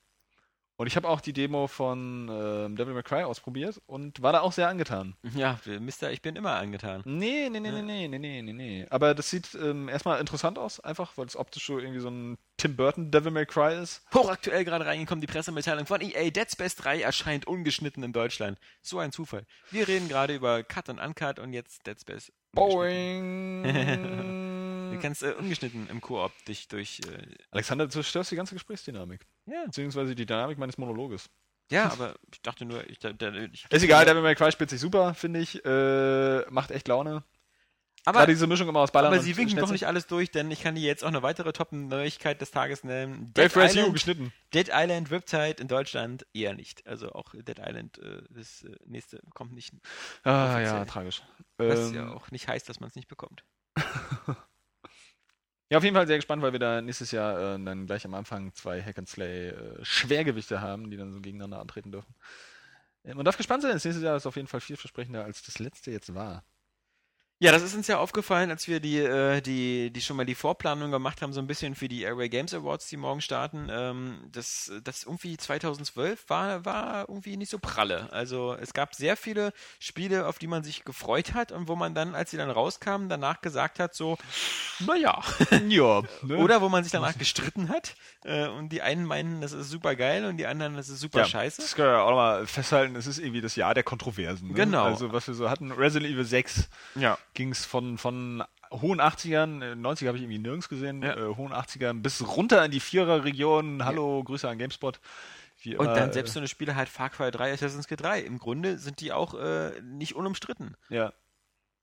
Und 0.78 0.86
ich 0.86 0.97
habe 0.97 1.09
auch 1.09 1.23
die 1.23 1.32
Demo 1.32 1.69
von 1.69 2.28
äh, 2.28 2.74
Devil 2.77 2.93
May 2.93 3.03
Cry 3.03 3.23
ausprobiert 3.23 3.81
und 3.86 4.20
war 4.20 4.32
da 4.32 4.40
auch 4.40 4.53
sehr 4.53 4.69
angetan. 4.69 5.16
Ja, 5.35 5.59
Mister, 5.81 6.12
ich 6.12 6.20
bin 6.20 6.36
immer 6.36 6.53
angetan. 6.53 7.03
Nee, 7.05 7.48
nee, 7.51 7.61
nee, 7.61 7.70
nee, 7.70 7.82
nee, 7.82 8.09
nee, 8.09 8.43
nee, 8.43 8.53
nee. 8.53 8.86
Aber 8.90 9.15
das 9.15 9.31
sieht 9.31 9.55
ähm, 9.55 9.89
erstmal 9.89 10.20
interessant 10.20 10.59
aus, 10.59 10.81
einfach, 10.81 11.16
weil 11.16 11.27
es 11.27 11.36
optisch 11.36 11.66
so 11.66 11.78
irgendwie 11.78 12.01
so 12.01 12.11
ein 12.11 12.36
Tim 12.59 12.77
Burton 12.77 13.11
Devil 13.11 13.32
May 13.32 13.47
Cry 13.47 13.74
ist. 13.82 14.03
Hochaktuell 14.15 14.65
gerade 14.65 14.85
reingekommen, 14.85 15.20
die 15.20 15.27
Pressemitteilung 15.27 15.86
von 15.86 16.01
EA, 16.01 16.31
Dead 16.31 16.51
Space 16.51 16.77
3 16.77 17.01
erscheint 17.01 17.47
ungeschnitten 17.47 18.03
in 18.03 18.12
Deutschland. 18.12 18.59
So 18.82 18.98
ein 18.98 19.12
Zufall. 19.12 19.47
Wir 19.70 19.89
reden 19.89 20.09
gerade 20.09 20.35
über 20.35 20.62
Cut 20.62 20.90
und 20.90 20.98
Uncut 20.98 21.39
und 21.39 21.55
jetzt 21.55 21.86
Dead 21.86 21.98
Space. 21.98 22.32
Boing! 22.53 24.36
Du 24.93 24.99
kannst 25.01 25.23
äh, 25.23 25.33
ungeschnitten 25.33 25.89
im 25.91 26.01
Koop 26.01 26.33
dich 26.47 26.69
durch. 26.69 27.01
Äh, 27.01 27.27
Alexander, 27.51 27.87
du 27.87 27.91
zerstörst 27.93 28.31
die 28.31 28.37
ganze 28.37 28.55
Gesprächsdynamik. 28.55 29.27
ja. 29.47 29.65
Beziehungsweise 29.65 30.15
die 30.15 30.27
Dynamik 30.27 30.59
meines 30.59 30.79
Monologes. 30.79 31.29
ja, 31.71 31.91
aber 31.91 32.15
ich 32.33 32.41
dachte 32.43 32.65
nur, 32.65 32.89
ich, 32.89 32.99
da, 32.99 33.13
da, 33.13 33.33
ich 33.33 33.67
Ist 33.71 33.83
egal, 33.83 34.05
Devil 34.05 34.23
May 34.23 34.35
Cry 34.35 34.53
spielt 34.53 34.71
sich 34.71 34.81
super, 34.81 35.15
finde 35.15 35.41
ich. 35.41 35.65
Äh, 35.65 36.45
macht 36.51 36.71
echt 36.71 36.87
Laune. 36.89 37.25
aber, 38.05 38.21
Gerade 38.21 38.33
diese 38.33 38.47
Mischung 38.47 38.69
immer 38.69 38.81
aus 38.81 38.93
Ballern 38.93 39.09
aber 39.13 39.19
und 39.21 39.25
sie 39.25 39.37
winken 39.37 39.57
doch 39.59 39.73
nicht 39.73 39.87
alles 39.89 40.07
durch, 40.07 40.31
denn 40.31 40.49
ich 40.53 40.63
kann 40.63 40.77
dir 40.77 40.83
jetzt 40.83 41.03
auch 41.03 41.09
eine 41.09 41.23
weitere 41.25 41.53
Top-Neuigkeit 41.53 42.41
des 42.41 42.53
Tages 42.53 42.85
nennen. 42.85 43.33
Brave 43.35 43.57
Race 43.57 43.75
U 43.75 43.79
Island, 43.79 43.95
geschnitten. 43.95 44.33
Dead 44.55 44.69
Island 44.73 45.11
Riptide 45.11 45.57
in 45.61 45.67
Deutschland 45.67 46.25
eher 46.33 46.55
nicht. 46.55 46.87
Also 46.87 47.11
auch 47.13 47.33
Dead 47.35 47.59
Island, 47.59 47.99
äh, 47.99 48.23
das 48.31 48.63
äh, 48.63 48.77
nächste 48.85 49.21
kommt 49.35 49.53
nicht. 49.53 49.75
Ah, 50.23 50.31
ja, 50.31 50.55
Offiziell. 50.61 50.87
tragisch. 50.87 51.23
Was 51.59 51.89
Ähm, 51.89 51.95
ja 51.97 52.13
auch 52.13 52.31
nicht 52.31 52.47
heißt, 52.47 52.69
dass 52.69 52.79
man 52.79 52.91
es 52.91 52.95
nicht 52.95 53.09
bekommt. 53.09 53.43
Ja, 55.70 55.78
auf 55.78 55.84
jeden 55.84 55.97
Fall 55.97 56.06
sehr 56.06 56.16
gespannt, 56.18 56.43
weil 56.43 56.52
wir 56.52 56.60
da 56.60 56.80
nächstes 56.80 57.10
Jahr 57.10 57.56
äh, 57.56 57.64
dann 57.64 57.86
gleich 57.86 58.05
am 58.05 58.14
Anfang 58.14 58.55
zwei 58.55 58.80
Hack 58.82 58.98
and 58.98 59.09
Slay 59.09 59.48
äh, 59.48 59.84
Schwergewichte 59.84 60.60
haben, 60.60 60.90
die 60.90 60.97
dann 60.97 61.12
so 61.12 61.20
gegeneinander 61.20 61.59
antreten 61.60 61.90
dürfen. 61.90 62.14
Äh, 63.05 63.14
Man 63.14 63.24
darf 63.24 63.36
gespannt 63.36 63.62
sein, 63.62 63.72
das 63.72 63.84
nächste 63.84 64.05
Jahr 64.05 64.16
ist 64.16 64.26
auf 64.26 64.36
jeden 64.36 64.48
Fall 64.48 64.60
vielversprechender 64.60 65.24
als 65.24 65.43
das 65.43 65.59
letzte 65.59 65.90
jetzt 65.90 66.14
war. 66.14 66.44
Ja, 67.39 67.53
das 67.53 67.63
ist 67.63 67.75
uns 67.75 67.87
ja 67.87 67.99
aufgefallen, 67.99 68.51
als 68.51 68.67
wir 68.67 68.81
die, 68.81 68.97
äh, 68.97 69.43
die, 69.43 69.91
die 69.91 70.01
schon 70.01 70.17
mal 70.17 70.25
die 70.25 70.35
Vorplanung 70.35 70.91
gemacht 70.91 71.21
haben, 71.21 71.35
so 71.35 71.41
ein 71.41 71.47
bisschen 71.47 71.75
für 71.75 71.87
die 71.87 72.01
Airway 72.01 72.31
Games 72.31 72.55
Awards, 72.55 72.89
die 72.89 72.97
morgen 72.97 73.21
starten. 73.21 73.69
Ähm, 73.71 74.21
das, 74.33 74.73
das 74.85 75.05
irgendwie 75.05 75.37
2012 75.37 76.31
war, 76.31 76.65
war 76.65 77.07
irgendwie 77.11 77.37
nicht 77.37 77.51
so 77.51 77.59
pralle. 77.59 78.11
Also 78.11 78.57
es 78.59 78.73
gab 78.73 78.95
sehr 78.95 79.19
viele 79.19 79.53
Spiele, 79.79 80.27
auf 80.29 80.39
die 80.39 80.47
man 80.47 80.65
sich 80.65 80.87
gefreut 80.87 81.35
hat 81.35 81.53
und 81.53 81.69
wo 81.69 81.77
man 81.77 81.95
dann, 81.95 82.15
als 82.15 82.31
sie 82.31 82.39
dann 82.39 82.49
rauskamen, 82.49 83.11
danach 83.11 83.43
gesagt 83.43 83.81
hat, 83.81 83.95
so, 83.95 84.17
naja. 84.79 85.23
ja, 85.69 86.03
ne? 86.23 86.39
Oder 86.39 86.63
wo 86.63 86.71
man 86.71 86.85
sich 86.85 86.93
danach 86.93 87.19
gestritten 87.19 87.69
hat 87.69 87.97
äh, 88.25 88.49
und 88.49 88.71
die 88.71 88.81
einen 88.81 89.05
meinen, 89.05 89.43
das 89.43 89.53
ist 89.53 89.69
super 89.69 89.95
geil 89.95 90.25
und 90.25 90.39
die 90.39 90.47
anderen, 90.47 90.75
das 90.75 90.89
ist 90.89 91.01
super 91.01 91.19
ja, 91.19 91.25
scheiße. 91.27 91.61
Das 91.61 91.75
können 91.75 91.91
wir 91.91 92.01
auch 92.01 92.09
nochmal 92.09 92.47
festhalten, 92.47 92.97
es 92.97 93.07
ist 93.07 93.19
irgendwie 93.19 93.43
das 93.43 93.57
Jahr 93.57 93.75
der 93.75 93.83
Kontroversen. 93.83 94.49
Ne? 94.49 94.55
Genau. 94.55 94.85
Also 94.85 95.13
was 95.13 95.27
wir 95.27 95.35
so 95.35 95.51
hatten, 95.51 95.71
Resident 95.71 96.11
Evil 96.11 96.25
6 96.25 96.71
Ja. 96.95 97.19
Ging 97.37 97.53
es 97.53 97.65
von, 97.65 97.99
von 97.99 98.43
hohen 98.73 99.01
80ern, 99.01 99.63
äh, 99.63 99.73
90er 99.75 100.09
habe 100.09 100.17
ich 100.19 100.25
irgendwie 100.25 100.39
nirgends 100.39 100.69
gesehen, 100.69 101.03
Ja. 101.03 101.17
äh, 101.17 101.37
hohen 101.37 101.53
80ern 101.53 102.03
bis 102.03 102.27
runter 102.27 102.65
in 102.65 102.73
die 102.73 102.81
Vierer-Region. 102.81 103.85
Hallo, 103.85 104.25
Grüße 104.25 104.49
an 104.49 104.59
GameSpot. 104.59 104.99
Wie 105.63 105.77
Und 105.77 105.87
immer, 105.87 105.95
dann 105.95 106.11
äh, 106.11 106.13
selbst 106.13 106.35
so 106.35 106.41
eine 106.41 106.49
Spiele 106.49 106.75
halt 106.75 106.89
Far 106.89 107.11
Cry 107.11 107.31
3, 107.31 107.53
Assassin's 107.53 107.87
Creed 107.87 108.01
3. 108.03 108.21
Im 108.23 108.39
Grunde 108.39 108.79
sind 108.79 109.01
die 109.01 109.13
auch 109.13 109.35
äh, 109.35 109.81
nicht 109.83 110.17
unumstritten. 110.17 110.77
Ja. 110.91 111.13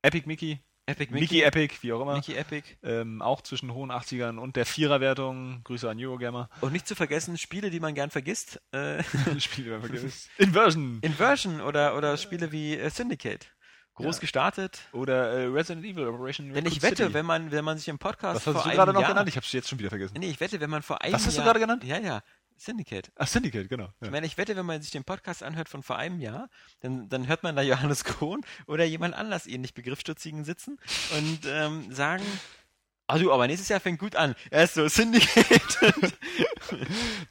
Epic 0.02 0.28
Mickey, 0.28 0.60
Epic 0.86 1.14
Mickey, 1.14 1.22
Mickey, 1.36 1.42
Epic, 1.44 1.76
wie 1.82 1.94
auch 1.94 2.02
immer. 2.02 2.16
Mickey 2.16 2.36
Epic. 2.36 2.68
Ähm, 2.84 3.22
auch 3.22 3.42
zwischen 3.42 3.74
hohen 3.74 3.90
80ern 3.90 4.38
und 4.38 4.58
der 4.58 4.66
Viererwertung. 4.66 5.62
Grüße 5.64 5.90
an 5.90 5.98
Eurogamer. 5.98 6.50
Und 6.62 6.74
nicht 6.74 6.88
zu 6.88 6.96
vergessen, 6.96 7.38
Spiele, 7.38 7.70
die 7.70 7.80
man 7.80 7.96
gern 7.96 8.10
vergisst. 8.10 8.62
Äh, 8.72 9.02
Spiel, 9.40 9.64
die 9.66 9.70
man 9.72 9.80
vergisst. 9.82 10.30
Inversion. 10.38 11.00
Inversion 11.02 11.62
oder, 11.62 11.96
oder 11.98 12.18
Spiele 12.18 12.52
wie 12.52 12.76
äh, 12.78 12.90
Syndicate. 12.90 13.53
Groß 13.96 14.16
Ja. 14.16 14.22
gestartet. 14.22 14.80
Oder 14.92 15.32
äh, 15.34 15.46
Resident 15.46 15.86
Evil 15.86 16.08
Operation 16.08 16.52
Denn 16.54 16.66
ich 16.66 16.76
Raccoon 16.78 16.92
wette, 16.92 17.04
City. 17.04 17.14
wenn 17.14 17.26
man, 17.26 17.52
wenn 17.52 17.64
man 17.64 17.78
sich 17.78 17.88
im 17.88 18.00
Podcast 18.00 18.38
Was 18.38 18.44
vor 18.44 18.56
hast 18.56 18.66
du 18.66 18.70
einem 18.70 18.78
gerade 18.78 18.94
noch 18.94 19.02
Jahr, 19.02 19.10
genannt? 19.12 19.30
Ich 19.30 19.36
habe 19.36 19.46
es 19.46 19.52
jetzt 19.52 19.70
schon 19.70 19.78
wieder 19.80 19.90
vergessen. 19.90 20.16
Nee, 20.20 20.30
ich 20.30 20.40
wette, 20.40 20.60
wenn 20.60 20.70
man 20.70 20.82
vor 20.82 21.02
einem 21.02 21.14
Was 21.14 21.26
hast 21.26 21.34
du 21.38 21.42
Jahr, 21.42 21.46
gerade 21.48 21.60
genannt? 21.60 21.84
Ja, 21.84 22.00
ja. 22.00 22.22
Syndicate. 22.56 23.12
Ach, 23.16 23.28
Syndicate, 23.28 23.68
genau. 23.68 23.86
Ja. 23.86 23.92
Ich 24.06 24.12
meine, 24.12 24.26
ich 24.26 24.38
wette, 24.38 24.56
wenn 24.56 24.66
man 24.66 24.82
sich 24.82 24.92
den 24.92 25.04
Podcast 25.04 25.44
anhört 25.44 25.70
von 25.70 25.84
vor 25.84 25.98
einem 25.98 26.20
Jahr, 26.20 26.50
dann, 26.82 27.10
dann 27.10 27.28
hört 27.28 27.44
man 27.44 27.56
da 27.56 27.62
Johannes 27.62 28.04
Kohn 28.06 28.42
oder 28.68 28.84
jemand 28.86 29.16
anders 29.16 29.48
ähnlich 29.48 29.74
Begriffsstutzigen 29.74 30.44
sitzen 30.46 30.80
und 31.18 31.40
ähm, 31.48 31.92
sagen, 31.92 32.24
ah 33.08 33.18
du, 33.18 33.32
aber 33.32 33.48
nächstes 33.48 33.70
Jahr 33.70 33.80
fängt 33.80 34.00
gut 34.00 34.16
an. 34.16 34.36
Erst 34.52 34.76
so 34.76 34.88
Syndicate. 34.88 35.78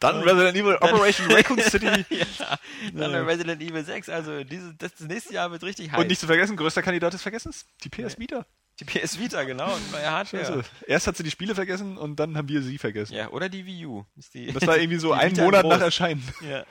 Dann 0.01 0.23
Resident 0.23 0.57
Evil 0.57 0.75
Operation 0.77 1.31
Raccoon 1.31 1.61
City. 1.61 1.87
ja, 2.11 2.59
dann 2.93 3.13
Ja. 3.13 3.23
Resident 3.23 3.63
Evil 3.63 3.85
6. 3.85 4.09
Also 4.09 4.45
diese, 4.45 4.75
das, 4.75 4.93
das 4.95 5.09
nächste 5.09 5.35
Jahr 5.35 5.51
wird 5.51 5.63
richtig 5.63 5.91
heiß. 5.93 5.99
Und 6.01 6.09
nicht 6.09 6.21
zu 6.21 6.27
vergessen, 6.27 6.57
größter 6.57 6.83
Kandidat 6.83 7.13
des 7.13 7.23
Vergessens, 7.23 7.67
die 7.85 7.89
PS 7.89 8.19
Vita. 8.19 8.45
die 8.81 8.85
PS 8.85 9.19
Vita, 9.19 9.43
genau. 9.45 9.75
Und 9.75 9.93
neue 9.93 10.11
Hardware. 10.11 10.45
Scheiße. 10.45 10.65
Erst 10.87 11.07
hat 11.07 11.17
sie 11.17 11.23
die 11.23 11.31
Spiele 11.31 11.55
vergessen 11.55 11.97
und 11.97 12.17
dann 12.17 12.37
haben 12.37 12.49
wir 12.49 12.63
sie 12.63 12.79
vergessen. 12.79 13.15
Ja, 13.15 13.29
oder 13.31 13.49
die 13.49 13.65
Wii 13.67 13.87
U. 13.87 14.05
Die, 14.35 14.53
Das 14.53 14.67
war 14.67 14.77
irgendwie 14.77 14.99
so 14.99 15.13
ein 15.13 15.33
Monat 15.35 15.63
groß. 15.63 15.75
nach 15.75 15.81
Erscheinen. 15.83 16.23
Ja. 16.49 16.65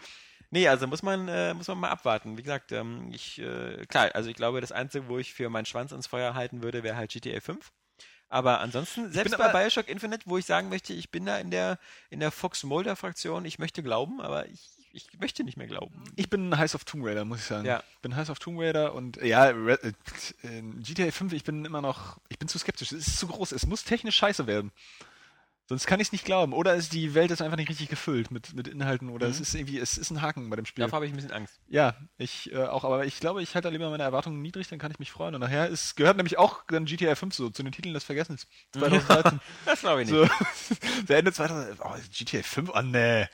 Nee, 0.54 0.68
also 0.68 0.86
muss 0.86 1.02
man, 1.02 1.28
äh, 1.30 1.54
muss 1.54 1.70
man 1.70 1.78
mal 1.80 1.90
abwarten. 1.90 2.38
Wie 2.38 2.44
gesagt, 2.44 2.74
ähm, 2.74 3.10
ich, 3.14 3.40
äh, 3.40 3.86
klar, 3.88 4.10
also 4.14 4.30
ich 4.30 4.36
glaube, 4.36 4.60
das 4.60 4.74
Einzige, 4.74 5.08
wo 5.08 5.18
ich 5.18 5.34
für 5.34 5.50
meinen 5.50 5.66
Schwanz 5.66 5.94
ins 5.94 6.08
Feuer 6.08 6.34
halten 6.34 6.62
würde, 6.62 6.84
wäre 6.84 6.98
halt 6.98 7.12
GTA 7.12 7.40
5. 7.40 7.72
Aber 8.32 8.62
ansonsten, 8.62 9.12
selbst 9.12 9.38
bei 9.38 9.44
aber- 9.44 9.60
Bioshock 9.60 9.90
Infinite, 9.90 10.24
wo 10.26 10.38
ich 10.38 10.46
sagen 10.46 10.70
möchte, 10.70 10.94
ich 10.94 11.10
bin 11.10 11.26
da 11.26 11.38
in 11.38 11.52
der, 11.52 11.78
in 12.10 12.22
der 12.22 12.32
Fox 12.32 12.64
Mulder 12.64 12.96
Fraktion, 12.96 13.44
ich 13.44 13.60
möchte 13.60 13.84
glauben, 13.84 14.22
aber 14.22 14.48
ich, 14.48 14.70
ich 14.94 15.20
möchte 15.20 15.44
nicht 15.44 15.58
mehr 15.58 15.68
glauben. 15.68 16.02
Ich 16.16 16.30
bin 16.30 16.58
heiß 16.58 16.74
auf 16.76 16.86
Tomb 16.86 17.06
Raider, 17.06 17.26
muss 17.26 17.40
ich 17.40 17.46
sagen. 17.46 17.66
Ja. 17.66 17.84
Ich 17.96 18.00
bin 18.00 18.16
heiß 18.16 18.30
auf 18.30 18.40
Tomb 18.40 18.58
Raider 18.58 18.94
und 18.94 19.18
ja, 19.18 19.50
äh, 19.50 19.74
äh, 19.74 20.62
GTA 20.80 21.12
5, 21.12 21.34
ich 21.34 21.44
bin 21.44 21.66
immer 21.66 21.82
noch, 21.82 22.20
ich 22.30 22.40
bin 22.40 22.48
zu 22.48 22.58
skeptisch. 22.58 22.94
Es 22.94 23.06
ist 23.06 23.20
zu 23.20 23.28
groß. 23.28 23.52
Es 23.52 23.68
muss 23.68 23.84
technisch 23.84 24.16
scheiße 24.16 24.48
werden. 24.48 24.72
Sonst 25.72 25.88
kann 25.88 26.02
ich 26.02 26.10
es 26.10 26.12
nicht 26.12 26.26
glauben. 26.26 26.52
Oder 26.52 26.76
ist 26.76 26.92
die 26.92 27.14
Welt 27.14 27.32
ist 27.32 27.42
einfach 27.42 27.56
nicht 27.56 27.70
richtig 27.70 27.88
gefüllt 27.88 28.30
mit, 28.30 28.54
mit 28.54 28.68
Inhalten 28.68 29.08
oder 29.08 29.28
es 29.28 29.40
ist 29.40 29.56
irgendwie, 29.56 29.80
es 29.80 29.98
ist 29.98 30.12
ein 30.12 30.22
Haken 30.22 30.50
bei 30.50 30.58
dem 30.58 30.66
Spiel. 30.66 30.84
Davor 30.84 30.98
habe 30.98 31.06
ich 31.06 31.14
ein 31.14 31.16
bisschen 31.16 31.32
Angst. 31.32 31.62
Ja, 31.70 31.96
ich 32.18 32.52
äh, 32.52 32.66
auch, 32.66 32.84
aber 32.84 33.06
ich 33.06 33.22
glaube, 33.22 33.42
ich 33.42 33.56
halte 33.56 33.70
da 33.70 33.72
lieber 33.72 33.90
meine 33.90 34.04
Erwartungen 34.04 34.42
niedrig, 34.42 34.68
dann 34.68 34.80
kann 34.80 34.92
ich 34.92 35.00
mich 35.00 35.12
freuen. 35.12 35.34
Und 35.34 35.40
nachher 35.40 35.70
ist, 35.70 35.96
gehört 35.96 36.18
nämlich 36.18 36.38
auch 36.38 36.66
dann 36.68 36.84
GTA 36.84 37.16
5 37.16 37.34
so 37.34 37.50
zu 37.50 37.64
den 37.64 37.72
Titeln 37.72 37.94
des 37.94 38.04
Vergessens. 38.04 38.48
2013. 38.74 39.40
Das 39.66 39.80
glaube 39.80 40.04
ich 40.04 40.12
nicht. 40.12 40.30
so, 40.30 40.76
der 41.08 41.20
Ende 41.20 41.32
2000. 41.32 41.80
Oh, 41.80 41.96
GTA 42.12 42.44
5? 42.44 42.70
Oh, 42.74 42.82
nee. 42.82 43.28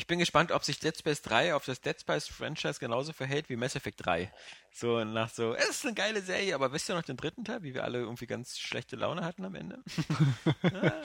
Ich 0.00 0.06
bin 0.06 0.18
gespannt, 0.18 0.50
ob 0.50 0.64
sich 0.64 0.78
Dead 0.78 0.96
Space 0.96 1.20
3 1.20 1.54
auf 1.54 1.66
das 1.66 1.82
Dead 1.82 1.94
Space 2.00 2.26
Franchise 2.26 2.80
genauso 2.80 3.12
verhält 3.12 3.50
wie 3.50 3.56
Mass 3.56 3.76
Effect 3.76 4.06
3. 4.06 4.32
So 4.72 5.04
nach 5.04 5.28
so, 5.28 5.52
es 5.54 5.68
ist 5.68 5.84
eine 5.84 5.92
geile 5.92 6.22
Serie, 6.22 6.54
aber 6.54 6.72
wisst 6.72 6.88
ihr 6.88 6.94
noch 6.94 7.02
den 7.02 7.18
dritten 7.18 7.44
Teil, 7.44 7.62
wie 7.62 7.74
wir 7.74 7.84
alle 7.84 7.98
irgendwie 7.98 8.26
ganz 8.26 8.58
schlechte 8.58 8.96
Laune 8.96 9.22
hatten 9.26 9.44
am 9.44 9.54
Ende? 9.54 9.82
Ja. 10.72 11.02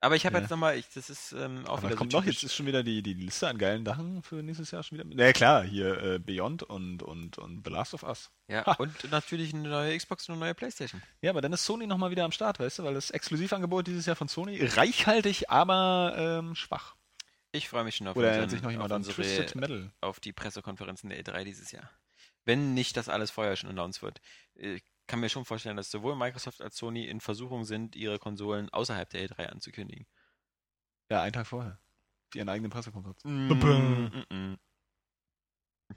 Aber 0.00 0.16
ich 0.16 0.24
habe 0.24 0.36
Ja. 0.36 0.40
jetzt 0.42 0.50
nochmal, 0.50 0.78
ich, 0.78 0.86
das 0.94 1.10
ist 1.10 1.32
ähm, 1.32 1.66
auch 1.66 1.78
Aber 1.78 1.88
wieder 1.88 1.96
kommt 1.96 2.12
so 2.12 2.18
noch, 2.18 2.24
jetzt 2.26 2.42
ist 2.42 2.54
schon 2.54 2.64
wieder 2.66 2.82
die, 2.82 3.02
die 3.02 3.12
Liste 3.14 3.48
an 3.48 3.58
geilen 3.58 3.84
Sachen 3.84 4.22
für 4.22 4.36
nächstes 4.36 4.70
Jahr 4.70 4.82
schon 4.82 4.98
wieder. 4.98 5.08
Na 5.14 5.24
ja, 5.26 5.32
klar, 5.34 5.62
hier 5.62 6.02
äh, 6.02 6.18
Beyond 6.18 6.62
und, 6.62 7.02
und, 7.02 7.36
und 7.36 7.64
The 7.66 7.70
Last 7.70 7.92
of 7.92 8.02
Us. 8.02 8.30
Ja, 8.48 8.64
Ha. 8.64 8.72
und 8.78 9.10
natürlich 9.10 9.52
eine 9.52 9.68
neue 9.68 9.94
Xbox 9.96 10.26
und 10.28 10.34
eine 10.36 10.40
neue 10.44 10.54
Playstation. 10.54 11.02
Ja, 11.20 11.30
aber 11.32 11.42
dann 11.42 11.52
ist 11.52 11.64
Sony 11.66 11.86
nochmal 11.86 12.10
wieder 12.10 12.24
am 12.24 12.32
Start, 12.32 12.60
weißt 12.60 12.78
du, 12.78 12.84
weil 12.84 12.94
das 12.94 13.10
Exklusivangebot 13.10 13.86
dieses 13.86 14.06
Jahr 14.06 14.16
von 14.16 14.28
Sony 14.28 14.58
reichhaltig, 14.64 15.50
aber 15.50 16.14
ähm, 16.18 16.54
schwach. 16.54 16.96
Ich 17.54 17.68
freue 17.68 17.84
mich 17.84 17.94
schon 17.94 18.08
auf, 18.08 18.16
Oder 18.16 18.30
unseren, 18.30 18.48
sich 18.48 18.62
noch 18.62 18.70
jemand 18.72 18.92
auf, 18.92 18.96
unsere, 18.96 19.92
auf 20.00 20.18
die 20.18 20.32
Pressekonferenzen 20.32 21.08
der 21.08 21.22
E3 21.22 21.44
dieses 21.44 21.70
Jahr. 21.70 21.88
Wenn 22.44 22.74
nicht 22.74 22.96
das 22.96 23.08
alles 23.08 23.30
vorher 23.30 23.54
schon 23.54 23.70
announced 23.70 24.02
wird. 24.02 24.20
Ich 24.54 24.82
kann 25.06 25.20
mir 25.20 25.28
schon 25.28 25.44
vorstellen, 25.44 25.76
dass 25.76 25.88
sowohl 25.88 26.16
Microsoft 26.16 26.60
als 26.60 26.76
Sony 26.76 27.06
in 27.06 27.20
Versuchung 27.20 27.64
sind, 27.64 27.94
ihre 27.94 28.18
Konsolen 28.18 28.70
außerhalb 28.70 29.08
der 29.08 29.28
E3 29.28 29.46
anzukündigen. 29.46 30.04
Ja, 31.08 31.22
einen 31.22 31.32
Tag 31.32 31.46
vorher. 31.46 31.78
Für 32.32 32.38
ihren 32.38 32.48
eigenen 32.48 32.72
Pressekonferenz. 32.72 33.22
Mm, 33.22 33.52
mm, 33.52 34.24
mm. 34.34 34.58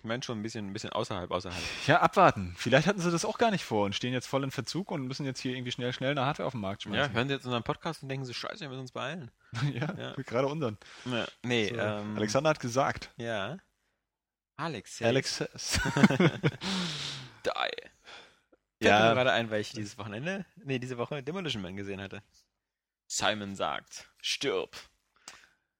Meine 0.07 0.23
schon 0.23 0.39
ein 0.39 0.43
bisschen, 0.43 0.67
ein 0.67 0.73
bisschen 0.73 0.91
außerhalb, 0.91 1.29
außerhalb. 1.29 1.61
Ja, 1.85 2.01
abwarten. 2.01 2.55
Vielleicht 2.57 2.87
hatten 2.87 2.99
sie 2.99 3.11
das 3.11 3.25
auch 3.25 3.37
gar 3.37 3.51
nicht 3.51 3.63
vor 3.65 3.85
und 3.85 3.93
stehen 3.95 4.13
jetzt 4.13 4.27
voll 4.27 4.43
in 4.43 4.51
Verzug 4.51 4.91
und 4.91 5.05
müssen 5.07 5.25
jetzt 5.25 5.39
hier 5.39 5.53
irgendwie 5.53 5.71
schnell, 5.71 5.93
schnell 5.93 6.11
eine 6.11 6.25
Hardware 6.25 6.47
auf 6.47 6.53
den 6.53 6.61
Markt 6.61 6.83
Ja, 6.85 6.89
schmeißen. 6.91 7.13
hören 7.13 7.27
Sie 7.27 7.33
jetzt 7.35 7.45
unseren 7.45 7.63
Podcast 7.63 8.01
und 8.03 8.09
denken 8.09 8.25
Sie, 8.25 8.33
scheiße, 8.33 8.61
wir 8.61 8.69
müssen 8.69 8.81
uns 8.81 8.91
beeilen. 8.91 9.29
Ja, 9.73 9.93
Ja. 9.97 10.13
gerade 10.15 10.47
unseren. 10.47 10.77
Ja, 11.05 11.25
nee, 11.43 11.67
So. 11.69 11.75
ähm, 11.79 12.15
Alexander 12.17 12.49
hat 12.49 12.59
gesagt. 12.59 13.11
Ja. 13.17 13.57
Alex. 14.57 14.99
ja, 14.99 15.07
Alex. 15.07 15.37
Die. 17.45 17.49
Fällt 17.49 17.91
Ja. 18.81 19.09
mir 19.09 19.13
gerade 19.15 19.31
ein, 19.31 19.49
weil 19.49 19.61
ich 19.61 19.71
dieses 19.71 19.97
Wochenende, 19.97 20.45
nee, 20.55 20.79
diese 20.79 20.97
Woche 20.97 21.23
Demolition 21.23 21.61
Man 21.61 21.75
gesehen 21.75 22.01
hatte. 22.01 22.21
Simon 23.07 23.55
sagt, 23.55 24.09
stirb. 24.21 24.75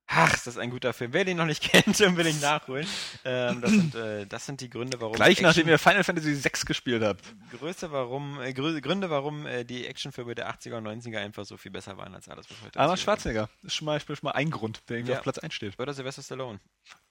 Ach, 0.10 0.34
ist 0.34 0.48
das 0.48 0.58
ein 0.58 0.70
guter 0.70 0.94
Film. 0.94 1.12
Wer 1.14 1.26
den 1.26 1.36
noch 1.38 1.46
nicht 1.46 1.62
kennt, 1.72 2.00
den 2.00 2.16
will 2.16 2.26
ich 2.28 2.40
nachholen. 2.42 2.88
Ähm, 3.26 3.60
das, 3.62 3.72
sind, 3.72 3.96
äh, 3.96 4.26
das 4.26 4.46
sind 4.46 4.62
die 4.62 4.70
Gründe, 4.70 5.00
warum. 5.02 5.16
Gleich 5.16 5.42
nachdem 5.42 5.68
ihr 5.68 5.78
Final 5.78 6.04
Fantasy 6.04 6.42
VI 6.44 6.50
gespielt 6.66 7.04
habt. 7.04 7.24
Größte, 7.60 7.92
warum, 7.92 8.40
äh, 8.42 8.54
Gründe, 8.54 9.10
warum 9.10 9.46
äh, 9.46 9.66
die 9.66 9.86
Actionfilme 9.86 10.34
der 10.34 10.50
80er 10.50 10.78
und 10.78 10.88
90er 10.88 11.20
einfach 11.20 11.46
so 11.46 11.58
viel 11.58 11.72
besser 11.72 11.98
waren 11.98 12.16
als 12.16 12.30
alles, 12.30 12.50
was 12.50 12.58
heute 12.64 12.80
erzählt 12.80 13.00
Schwarzenegger 13.00 13.50
ist 13.64 13.76
schon 13.76 13.86
mal, 13.86 14.00
schon 14.00 14.18
mal 14.22 14.32
ein 14.32 14.50
Grund, 14.50 14.82
der 14.90 14.98
irgendwie 14.98 15.12
Ja. 15.12 15.18
auf 15.18 15.24
Platz 15.24 15.40
1 15.40 15.54
steht. 15.54 15.78
Oder 15.80 15.94
Sylvester 15.94 16.24
Stallone. 16.24 16.60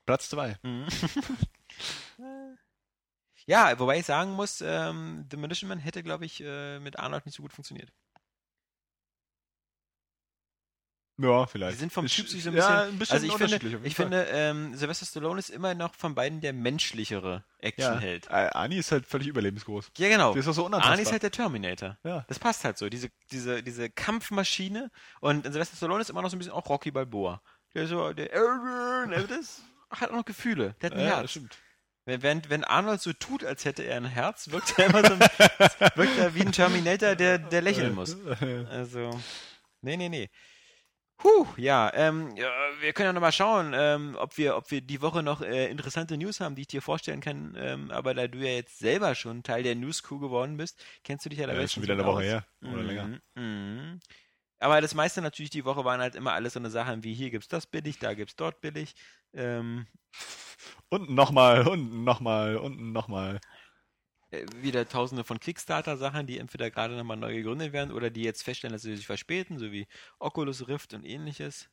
Platz 0.06 0.30
2. 0.30 0.56
Ja, 3.48 3.78
wobei 3.78 3.98
ich 4.00 4.06
sagen 4.06 4.32
muss, 4.32 4.60
ähm, 4.60 5.24
The 5.30 5.36
Magician 5.36 5.68
Man 5.68 5.78
hätte, 5.78 6.02
glaube 6.02 6.24
ich, 6.24 6.42
äh, 6.42 6.80
mit 6.80 6.98
Arnold 6.98 7.26
nicht 7.26 7.36
so 7.36 7.42
gut 7.42 7.52
funktioniert. 7.52 7.92
Ja, 11.18 11.44
Die 11.44 11.50
vielleicht. 11.50 11.78
sind 11.78 11.92
vom 11.92 12.04
Ist- 12.04 12.14
Typ 12.14 12.28
sich 12.28 12.42
so 12.44 12.50
ein 12.50 12.56
ja, 12.56 12.82
bisschen. 12.82 12.88
ein 12.94 12.98
bisschen 12.98 13.14
also 13.14 13.26
ich 13.26 13.58
finde, 13.58 13.80
ich 13.84 13.94
finde 13.94 14.22
ähm, 14.30 14.74
Sylvester 14.74 15.06
Stallone 15.06 15.38
ist 15.38 15.48
immer 15.48 15.74
noch 15.74 15.94
von 15.94 16.14
beiden 16.14 16.42
der 16.42 16.52
menschlichere 16.52 17.44
ja. 17.60 17.68
Actionheld. 17.68 18.26
Äh, 18.26 18.50
Ani 18.52 18.76
ist 18.76 18.92
halt 18.92 19.06
völlig 19.06 19.28
überlebensgroß. 19.28 19.92
Ja, 19.96 20.08
genau. 20.08 20.32
Der 20.32 20.40
ist 20.40 20.48
auch 20.48 20.52
so 20.52 20.66
unantastbar. 20.66 20.92
Arnie 20.92 21.02
ist 21.02 21.12
halt 21.12 21.22
der 21.22 21.30
Terminator. 21.30 21.96
Ja. 22.04 22.24
Das 22.28 22.38
passt 22.38 22.64
halt 22.64 22.76
so. 22.76 22.88
Diese, 22.90 23.08
diese, 23.32 23.62
diese 23.62 23.88
Kampfmaschine. 23.88 24.90
Und 25.20 25.44
Sylvester 25.44 25.76
Stallone 25.76 26.02
ist 26.02 26.10
immer 26.10 26.20
noch 26.20 26.28
so 26.28 26.36
ein 26.36 26.38
bisschen 26.38 26.52
auch 26.52 26.68
Rocky 26.68 26.90
Balboa. 26.90 27.40
Der 27.74 27.84
ist 27.84 27.90
so, 27.90 28.12
der, 28.12 28.26
der 28.28 29.22
das 29.26 29.62
hat 29.90 30.10
auch 30.10 30.16
noch 30.16 30.24
Gefühle. 30.24 30.74
Der 30.82 30.90
hat 30.90 30.96
ein 30.96 31.00
ja, 31.02 31.10
das 31.10 31.18
Herz. 31.20 31.30
stimmt. 31.30 31.58
Wenn, 32.04 32.22
wenn, 32.22 32.50
wenn 32.50 32.64
Arnold 32.64 33.00
so 33.00 33.12
tut, 33.14 33.42
als 33.42 33.64
hätte 33.64 33.82
er 33.82 33.96
ein 33.96 34.04
Herz, 34.04 34.50
wirkt 34.50 34.78
er 34.78 34.86
immer 34.86 35.04
so 35.04 35.12
ein, 35.14 35.20
wirkt 35.96 36.18
er 36.18 36.34
wie 36.34 36.42
ein 36.42 36.52
Terminator, 36.52 37.16
der, 37.16 37.38
der 37.38 37.62
lächeln 37.62 37.94
muss. 37.94 38.16
Also, 38.70 39.18
nee, 39.80 39.96
nee, 39.96 40.08
nee. 40.08 40.30
Puh, 41.18 41.46
ja, 41.56 41.90
ähm, 41.94 42.36
ja, 42.36 42.50
wir 42.80 42.92
können 42.92 43.06
ja 43.08 43.12
nochmal 43.14 43.32
schauen, 43.32 43.72
ähm, 43.74 44.16
ob 44.18 44.36
wir, 44.36 44.54
ob 44.56 44.70
wir 44.70 44.82
die 44.82 45.00
Woche 45.00 45.22
noch 45.22 45.40
äh, 45.40 45.66
interessante 45.70 46.16
News 46.18 46.40
haben, 46.40 46.54
die 46.56 46.62
ich 46.62 46.68
dir 46.68 46.82
vorstellen 46.82 47.20
kann. 47.22 47.54
Ähm, 47.58 47.90
aber 47.90 48.12
da 48.12 48.28
du 48.28 48.38
ja 48.38 48.50
jetzt 48.52 48.78
selber 48.78 49.14
schon 49.14 49.42
Teil 49.42 49.62
der 49.62 49.76
News 49.76 50.02
Crew 50.02 50.18
geworden 50.18 50.58
bist, 50.58 50.82
kennst 51.04 51.24
du 51.24 51.30
dich 51.30 51.38
ja 51.38 51.46
da 51.46 51.54
Ja, 51.54 51.62
ist 51.62 51.72
schon 51.72 51.82
wieder 51.82 51.94
eine 51.94 52.04
Woche 52.04 52.20
aus. 52.20 52.22
her. 52.22 52.46
Oder 52.64 52.82
Mhm, 52.82 52.84
länger. 52.84 53.10
mhm. 53.34 54.00
Aber 54.58 54.80
das 54.80 54.94
meiste 54.94 55.22
natürlich 55.22 55.50
die 55.50 55.64
Woche 55.66 55.84
waren 55.84 56.00
halt 56.00 56.14
immer 56.16 56.32
alles 56.34 56.54
so 56.54 56.60
eine 56.60 56.70
Sachen 56.70 57.04
wie 57.04 57.14
hier 57.14 57.30
gibt's 57.30 57.48
das 57.48 57.66
billig, 57.66 57.98
da 57.98 58.14
gibt's 58.14 58.36
dort 58.36 58.60
billig. 58.60 58.94
Ähm, 59.34 59.86
Und 60.88 61.10
nochmal, 61.10 61.66
und 61.68 62.04
nochmal, 62.04 62.56
und 62.56 62.92
nochmal. 62.92 63.40
Äh, 64.42 64.46
wieder 64.62 64.88
tausende 64.88 65.24
von 65.24 65.40
Kickstarter-Sachen, 65.40 66.26
die 66.26 66.38
entweder 66.38 66.70
gerade 66.70 66.96
nochmal 66.96 67.16
neu 67.16 67.34
gegründet 67.34 67.72
werden 67.72 67.92
oder 67.92 68.10
die 68.10 68.22
jetzt 68.22 68.42
feststellen, 68.42 68.72
dass 68.72 68.82
sie 68.82 68.96
sich 68.96 69.06
verspäten, 69.06 69.58
so 69.58 69.72
wie 69.72 69.86
Oculus 70.18 70.68
Rift 70.68 70.94
und 70.94 71.04
ähnliches. 71.04 71.68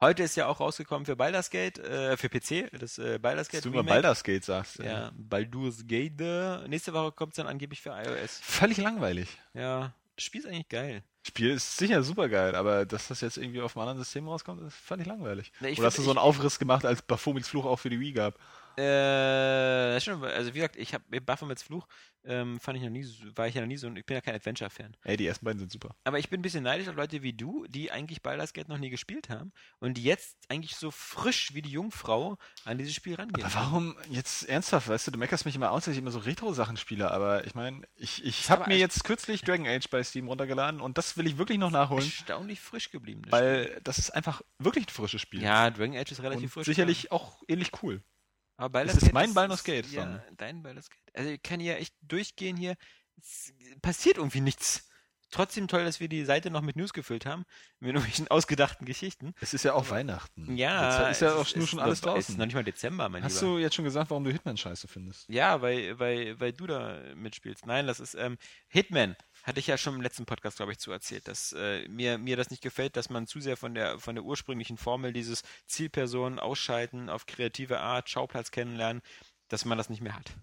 Heute 0.00 0.22
ist 0.22 0.36
ja 0.36 0.46
auch 0.46 0.60
rausgekommen 0.60 1.06
für 1.06 1.16
Baldur's 1.16 1.50
Gate, 1.50 1.78
äh, 1.80 2.16
für 2.16 2.28
PC, 2.28 2.70
das 2.78 2.98
äh, 2.98 3.18
Baldur's 3.18 3.48
Gate 3.48 3.64
Dass 3.64 3.72
du 3.72 3.78
immer. 3.78 3.82
Baldur's 3.82 4.22
Gate 4.22 4.44
sagst. 4.44 4.78
Ja, 4.78 5.10
Baldur's 5.16 5.86
Gate. 5.88 6.68
Nächste 6.68 6.92
Woche 6.92 7.10
kommt 7.12 7.32
es 7.32 7.36
dann 7.38 7.48
angeblich 7.48 7.80
für 7.82 7.90
iOS. 7.90 8.38
Völlig 8.42 8.76
langweilig. 8.76 9.28
Ja, 9.54 9.92
das 10.14 10.24
Spiel 10.24 10.40
ist 10.42 10.46
eigentlich 10.46 10.68
geil. 10.68 11.02
Spiel 11.26 11.50
ist 11.50 11.76
sicher 11.76 12.02
super 12.04 12.28
geil, 12.28 12.54
aber 12.54 12.86
dass 12.86 13.08
das 13.08 13.20
jetzt 13.22 13.36
irgendwie 13.38 13.60
auf 13.60 13.76
einem 13.76 13.82
anderen 13.88 13.98
System 14.04 14.28
rauskommt, 14.28 14.62
ist 14.62 14.76
völlig 14.76 15.06
langweilig. 15.06 15.52
Ich 15.60 15.78
Oder 15.78 15.88
hast 15.88 15.98
du 15.98 16.02
find- 16.02 16.04
so 16.06 16.10
einen 16.12 16.18
Aufriss 16.18 16.58
gemacht, 16.60 16.84
als 16.86 17.02
Baphomets 17.02 17.48
Fluch 17.48 17.66
auch 17.66 17.76
für 17.80 17.90
die 17.90 17.98
Wii 18.00 18.12
gab? 18.12 18.38
Äh, 18.78 20.00
stimmt, 20.00 20.24
also 20.24 20.50
wie 20.54 20.58
gesagt, 20.58 20.76
ich 20.76 20.94
habe 20.94 21.20
Baphomets 21.20 21.62
Fluch, 21.62 21.86
ähm, 22.24 22.60
fand 22.60 22.76
ich 22.78 22.84
noch 22.84 22.90
nie, 22.90 23.06
war 23.34 23.48
ich 23.48 23.54
ja 23.54 23.60
noch 23.60 23.68
nie 23.68 23.76
so, 23.76 23.88
ich 23.88 24.04
bin 24.04 24.14
ja 24.14 24.20
kein 24.20 24.34
Adventure-Fan. 24.34 24.96
Ey, 25.04 25.16
die 25.16 25.26
ersten 25.26 25.44
beiden 25.44 25.58
sind 25.58 25.72
super. 25.72 25.94
Aber 26.04 26.18
ich 26.18 26.28
bin 26.28 26.40
ein 26.40 26.42
bisschen 26.42 26.64
neidisch 26.64 26.88
auf 26.88 26.96
Leute 26.96 27.22
wie 27.22 27.32
du, 27.32 27.66
die 27.68 27.90
eigentlich 27.90 28.22
Baldur's 28.22 28.52
Gate 28.52 28.68
noch 28.68 28.78
nie 28.78 28.90
gespielt 28.90 29.28
haben 29.28 29.52
und 29.78 29.94
die 29.94 30.02
jetzt 30.02 30.36
eigentlich 30.48 30.76
so 30.76 30.90
frisch 30.90 31.54
wie 31.54 31.62
die 31.62 31.70
Jungfrau 31.70 32.36
an 32.64 32.78
dieses 32.78 32.94
Spiel 32.94 33.14
rangehen. 33.14 33.44
Aber 33.46 33.54
warum 33.54 33.96
jetzt 34.10 34.48
ernsthaft, 34.48 34.88
weißt 34.88 35.06
du, 35.06 35.10
du 35.12 35.18
meckerst 35.18 35.44
mich 35.44 35.56
immer 35.56 35.70
aus, 35.70 35.84
dass 35.84 35.92
ich 35.92 35.98
immer 35.98 36.10
so 36.10 36.18
Retro-Sachen 36.18 36.76
spiele, 36.76 37.10
aber 37.10 37.46
ich 37.46 37.54
meine, 37.54 37.82
ich, 37.94 38.24
ich 38.24 38.50
habe 38.50 38.68
mir 38.68 38.76
jetzt 38.76 39.04
kürzlich 39.04 39.42
Dragon 39.42 39.66
Age 39.66 39.88
bei 39.88 40.02
Steam 40.02 40.28
runtergeladen 40.28 40.80
und 40.80 40.98
das 40.98 41.16
will 41.16 41.26
ich 41.26 41.38
wirklich 41.38 41.58
noch 41.58 41.70
nachholen, 41.70 42.04
Erstaunlich 42.04 42.60
frisch 42.60 42.90
geblieben. 42.90 43.22
das 43.22 43.32
weil 43.32 43.80
das 43.84 43.98
ist 43.98 44.10
einfach 44.10 44.42
wirklich 44.58 44.86
ein 44.86 44.90
frisches 44.90 45.20
Spiel. 45.20 45.28
Spiel. 45.28 45.42
ja, 45.42 45.68
Dragon 45.70 45.96
Age 45.96 46.12
ist 46.12 46.22
relativ 46.22 46.44
und 46.44 46.50
frisch. 46.50 46.66
sicherlich 46.66 47.12
auch 47.12 47.42
ähnlich 47.48 47.70
cool. 47.82 48.02
Aber 48.58 48.84
es 48.84 48.94
ist 48.96 49.12
mein 49.14 49.32
Baldur's 49.32 49.64
Gate 49.64 49.86
Ja, 49.90 50.04
dann. 50.04 50.22
dein 50.36 50.62
Baldur's 50.62 50.90
Gate. 50.90 51.00
Also 51.14 51.30
ich 51.30 51.42
kann 51.42 51.60
hier 51.60 51.78
echt 51.78 51.94
durchgehen 52.02 52.56
hier. 52.56 52.74
Es 53.16 53.52
passiert 53.80 54.18
irgendwie 54.18 54.40
nichts. 54.42 54.84
Trotzdem 55.30 55.68
toll, 55.68 55.84
dass 55.84 56.00
wir 56.00 56.08
die 56.08 56.24
Seite 56.24 56.50
noch 56.50 56.62
mit 56.62 56.74
News 56.76 56.94
gefüllt 56.94 57.26
haben, 57.26 57.44
mit 57.80 57.88
irgendwelchen 57.90 58.28
ausgedachten 58.30 58.86
Geschichten. 58.86 59.34
Es 59.40 59.52
ist 59.52 59.62
ja 59.62 59.74
auch 59.74 59.90
Weihnachten. 59.90 60.56
Ja, 60.56 61.08
Jetzt 61.08 61.16
ist 61.16 61.20
ja 61.20 61.28
es 61.28 61.34
auch 61.50 61.54
nur 61.54 61.64
es 61.64 61.70
schon 61.70 61.78
alles 61.80 62.02
noch- 62.02 62.14
Es 62.14 62.20
ist 62.20 62.28
draußen. 62.28 62.38
noch 62.38 62.46
nicht 62.46 62.54
mal 62.54 62.64
Dezember, 62.64 63.08
mein 63.10 63.22
Hast 63.22 63.40
Lieber. 63.42 63.52
du 63.54 63.58
jetzt 63.58 63.74
schon 63.74 63.84
gesagt, 63.84 64.08
warum 64.10 64.24
du 64.24 64.32
Hitman 64.32 64.56
scheiße 64.56 64.88
findest? 64.88 65.28
Ja, 65.28 65.60
weil, 65.60 65.98
weil, 65.98 66.40
weil 66.40 66.52
du 66.54 66.66
da 66.66 66.98
mitspielst. 67.14 67.66
Nein, 67.66 67.86
das 67.86 68.00
ist 68.00 68.14
ähm, 68.14 68.38
Hitman. 68.68 69.16
Hatte 69.48 69.60
ich 69.60 69.66
ja 69.66 69.78
schon 69.78 69.94
im 69.94 70.02
letzten 70.02 70.26
Podcast, 70.26 70.58
glaube 70.58 70.72
ich, 70.72 70.78
zu 70.78 70.92
erzählt, 70.92 71.26
dass 71.26 71.54
äh, 71.54 71.88
mir, 71.88 72.18
mir 72.18 72.36
das 72.36 72.50
nicht 72.50 72.62
gefällt, 72.62 72.96
dass 72.96 73.08
man 73.08 73.26
zu 73.26 73.40
sehr 73.40 73.56
von 73.56 73.74
der, 73.74 73.98
von 73.98 74.14
der 74.14 74.22
ursprünglichen 74.22 74.76
Formel 74.76 75.14
dieses 75.14 75.42
Zielpersonen 75.66 76.38
ausschalten, 76.38 77.08
auf 77.08 77.24
kreative 77.24 77.80
Art, 77.80 78.10
Schauplatz 78.10 78.50
kennenlernen, 78.50 79.00
dass 79.48 79.64
man 79.64 79.78
das 79.78 79.88
nicht 79.88 80.02
mehr 80.02 80.14
hat. 80.14 80.36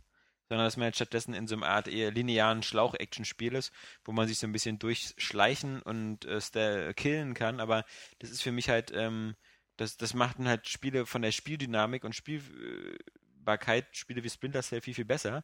Sondern 0.49 0.65
dass 0.65 0.76
man 0.76 0.88
jetzt 0.88 0.95
stattdessen 0.95 1.36
in 1.36 1.45
so 1.45 1.56
einer 1.56 1.68
Art 1.68 1.88
eher 1.88 2.10
linearen 2.10 2.64
Schlauch-Action-Spiel 2.64 3.53
ist, 3.53 3.72
wo 4.06 4.11
man 4.11 4.27
sich 4.27 4.40
so 4.40 4.48
ein 4.48 4.53
bisschen 4.53 4.80
durchschleichen 4.80 5.84
und 5.84 6.26
äh, 6.26 6.94
killen 6.95 7.36
kann. 7.36 7.60
Aber 7.60 7.86
das 8.18 8.32
ist 8.32 8.41
für 8.41 8.52
mich 8.52 8.69
halt, 8.69 8.91
ähm, 8.91 9.36
das, 9.77 9.98
das 9.98 10.15
macht 10.15 10.40
dann 10.40 10.48
halt 10.48 10.68
Spiele 10.68 11.06
von 11.06 11.22
der 11.22 11.32
Spieldynamik 11.32 12.06
und 12.06 12.15
Spielbarkeit, 12.15 13.86
Spiele 13.95 14.23
wie 14.23 14.32
Splinter 14.32 14.64
Cell 14.64 14.82
viel, 14.82 14.95
viel 14.95 15.06
besser. 15.06 15.44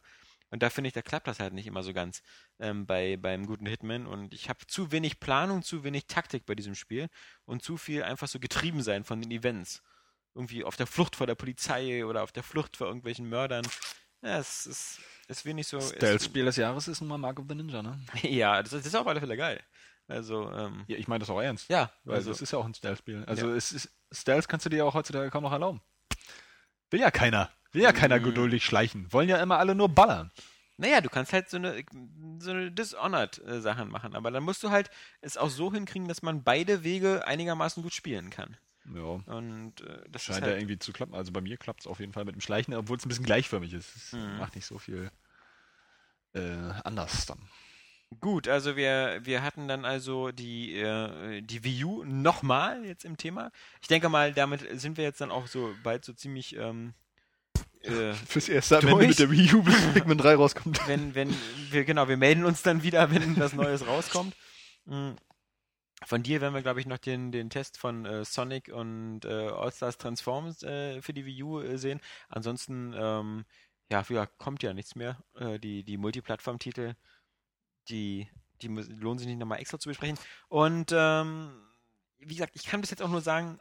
Und 0.52 0.62
da 0.62 0.70
finde 0.70 0.86
ich, 0.88 0.94
da 0.94 1.00
klappt 1.02 1.26
das 1.26 1.40
halt 1.40 1.54
nicht 1.54 1.66
immer 1.66 1.82
so 1.82 1.92
ganz 1.94 2.22
ähm, 2.60 2.86
bei, 2.86 3.16
beim 3.16 3.46
guten 3.46 3.66
Hitman. 3.66 4.06
Und 4.06 4.34
ich 4.34 4.48
habe 4.50 4.64
zu 4.66 4.92
wenig 4.92 5.18
Planung, 5.18 5.62
zu 5.62 5.82
wenig 5.82 6.06
Taktik 6.06 6.46
bei 6.46 6.54
diesem 6.54 6.74
Spiel 6.74 7.08
und 7.46 7.62
zu 7.64 7.76
viel 7.78 8.02
einfach 8.04 8.28
so 8.28 8.38
getrieben 8.38 8.82
sein 8.82 9.02
von 9.02 9.20
den 9.20 9.30
Events. 9.30 9.82
Irgendwie 10.34 10.62
auf 10.62 10.76
der 10.76 10.86
Flucht 10.86 11.16
vor 11.16 11.26
der 11.26 11.34
Polizei 11.34 12.04
oder 12.04 12.22
auf 12.22 12.32
der 12.32 12.42
Flucht 12.42 12.76
vor 12.76 12.86
irgendwelchen 12.86 13.28
Mördern. 13.28 13.66
Ja, 14.20 14.38
es 14.38 14.66
ist, 14.66 15.00
ist 15.26 15.44
wenig 15.46 15.66
so. 15.66 15.80
Stealth-Spiel 15.80 16.44
des 16.44 16.56
Jahres 16.56 16.86
ist 16.86 17.00
nun 17.00 17.08
mal 17.08 17.18
Mark 17.18 17.40
of 17.40 17.46
the 17.48 17.54
Ninja, 17.54 17.82
ne? 17.82 17.98
Ja, 18.22 18.62
das, 18.62 18.72
ist- 18.74 18.80
das 18.86 18.92
ist 18.92 18.94
auf 18.94 19.06
alle 19.06 19.20
Fälle 19.20 19.36
geil. 19.36 19.60
Also, 20.06 20.50
ähm, 20.52 20.84
Ja, 20.86 20.98
ich 20.98 21.08
meine 21.08 21.20
das 21.20 21.30
auch 21.30 21.40
ernst. 21.40 21.68
ja, 21.70 21.90
Weil 22.04 22.16
also, 22.16 22.30
es 22.30 22.42
ist 22.42 22.52
ja 22.52 22.58
auch 22.58 22.64
ein 22.66 22.74
Stealth-Spiel. 22.74 23.24
Also 23.24 23.48
Ja. 23.48 23.54
es 23.56 23.72
ist, 23.72 23.88
Stealth 24.12 24.48
kannst 24.48 24.66
du 24.66 24.70
dir 24.70 24.76
ja 24.78 24.84
auch 24.84 24.94
heutzutage 24.94 25.30
kaum 25.30 25.44
noch 25.44 25.52
erlauben. 25.52 25.80
Will 26.90 27.00
ja 27.00 27.10
keiner. 27.10 27.50
Will 27.72 27.82
ja 27.82 27.92
keiner 27.92 28.18
Mhm. 28.18 28.24
geduldig 28.24 28.64
schleichen. 28.64 29.12
Wollen 29.12 29.28
ja 29.28 29.42
immer 29.42 29.58
alle 29.58 29.74
nur 29.74 29.88
ballern. 29.88 30.30
Naja, 30.78 31.00
du 31.00 31.08
kannst 31.10 31.32
halt 31.32 31.48
so 31.48 31.58
eine, 31.58 31.84
so 32.38 32.50
eine 32.50 32.72
Dishonored-Sachen 32.72 33.88
machen, 33.90 34.16
aber 34.16 34.30
dann 34.30 34.42
musst 34.42 34.62
du 34.62 34.70
halt 34.70 34.90
es 35.20 35.36
auch 35.36 35.50
so 35.50 35.72
hinkriegen, 35.72 36.08
dass 36.08 36.22
man 36.22 36.42
beide 36.42 36.82
Wege 36.82 37.26
einigermaßen 37.26 37.82
gut 37.82 37.92
spielen 37.94 38.30
kann. 38.30 38.56
Ja. 38.92 39.02
Und 39.26 39.80
äh, 39.82 40.02
das 40.10 40.24
Scheint 40.24 40.38
ist 40.38 40.44
ja 40.44 40.48
halt, 40.48 40.58
irgendwie 40.60 40.78
zu 40.78 40.92
klappen. 40.92 41.14
Also 41.14 41.30
bei 41.30 41.40
mir 41.40 41.56
klappt 41.56 41.80
es 41.82 41.86
auf 41.86 42.00
jeden 42.00 42.12
Fall 42.12 42.24
mit 42.24 42.34
dem 42.34 42.40
Schleichen, 42.40 42.74
obwohl 42.74 42.96
es 42.96 43.04
ein 43.06 43.08
bisschen 43.10 43.24
gleichförmig 43.26 43.72
ist. 43.74 43.94
Es 43.94 44.12
Mhm. 44.12 44.38
macht 44.38 44.56
nicht 44.56 44.66
so 44.66 44.78
viel 44.78 45.10
äh, 46.34 46.72
anders 46.84 47.26
dann. 47.26 47.38
gut. 48.20 48.48
Also 48.48 48.76
wir, 48.76 49.20
wir 49.22 49.42
hatten 49.42 49.68
dann 49.68 49.84
also 49.84 50.32
die, 50.32 50.76
äh, 50.78 51.40
die 51.42 51.64
Wii 51.64 51.84
U 51.84 52.04
nochmal 52.04 52.84
jetzt 52.84 53.04
im 53.04 53.16
Thema. 53.16 53.50
Ich 53.80 53.88
denke 53.88 54.08
mal, 54.08 54.32
damit 54.32 54.66
sind 54.80 54.96
wir 54.96 55.04
jetzt 55.04 55.20
dann 55.20 55.30
auch 55.30 55.46
so 55.46 55.74
bald 55.82 56.04
so 56.04 56.12
ziemlich 56.12 56.56
ähm, 56.56 56.94
äh, 57.84 58.12
Fürs 58.26 58.48
erste? 58.48 58.78
Ende 58.78 59.06
mit 59.06 59.18
der 59.18 59.30
Wii 59.30 59.54
U, 59.54 59.62
bis 59.62 59.80
Pikmin 59.92 60.18
3 60.18 60.34
rauskommt. 60.34 60.80
wenn, 60.86 61.14
wenn, 61.14 61.34
wir, 61.70 61.84
genau, 61.84 62.08
wir 62.08 62.16
melden 62.16 62.44
uns 62.44 62.62
dann 62.62 62.82
wieder, 62.82 63.10
wenn 63.10 63.38
was 63.38 63.52
Neues 63.52 63.86
rauskommt. 63.86 64.34
Mm. 64.84 65.12
Von 66.04 66.22
dir 66.24 66.40
werden 66.40 66.54
wir, 66.54 66.62
glaube 66.62 66.80
ich, 66.80 66.86
noch 66.86 66.98
den, 66.98 67.30
den 67.30 67.48
Test 67.48 67.78
von 67.78 68.04
äh, 68.04 68.24
Sonic 68.24 68.72
und 68.72 69.24
äh, 69.24 69.48
All-Stars 69.48 69.98
Transforms 69.98 70.64
äh, 70.64 71.00
für 71.00 71.12
die 71.12 71.24
Wii 71.24 71.42
U 71.44 71.60
äh, 71.60 71.78
sehen. 71.78 72.00
Ansonsten, 72.28 72.92
ähm, 72.96 73.44
ja, 73.88 74.04
ja, 74.08 74.26
kommt 74.26 74.64
ja 74.64 74.74
nichts 74.74 74.96
mehr. 74.96 75.22
Äh, 75.36 75.60
die 75.60 75.84
die 75.84 75.98
Multiplattform-Titel, 75.98 76.94
die, 77.88 78.28
die 78.62 78.68
lohnen 78.68 79.18
sich 79.18 79.28
nicht 79.28 79.38
nochmal 79.38 79.60
extra 79.60 79.78
zu 79.78 79.88
besprechen. 79.88 80.18
Und 80.48 80.92
ähm, 80.92 81.52
wie 82.18 82.34
gesagt, 82.34 82.56
ich 82.56 82.64
kann 82.64 82.80
bis 82.80 82.90
jetzt 82.90 83.02
auch 83.02 83.08
nur 83.08 83.20
sagen, 83.20 83.60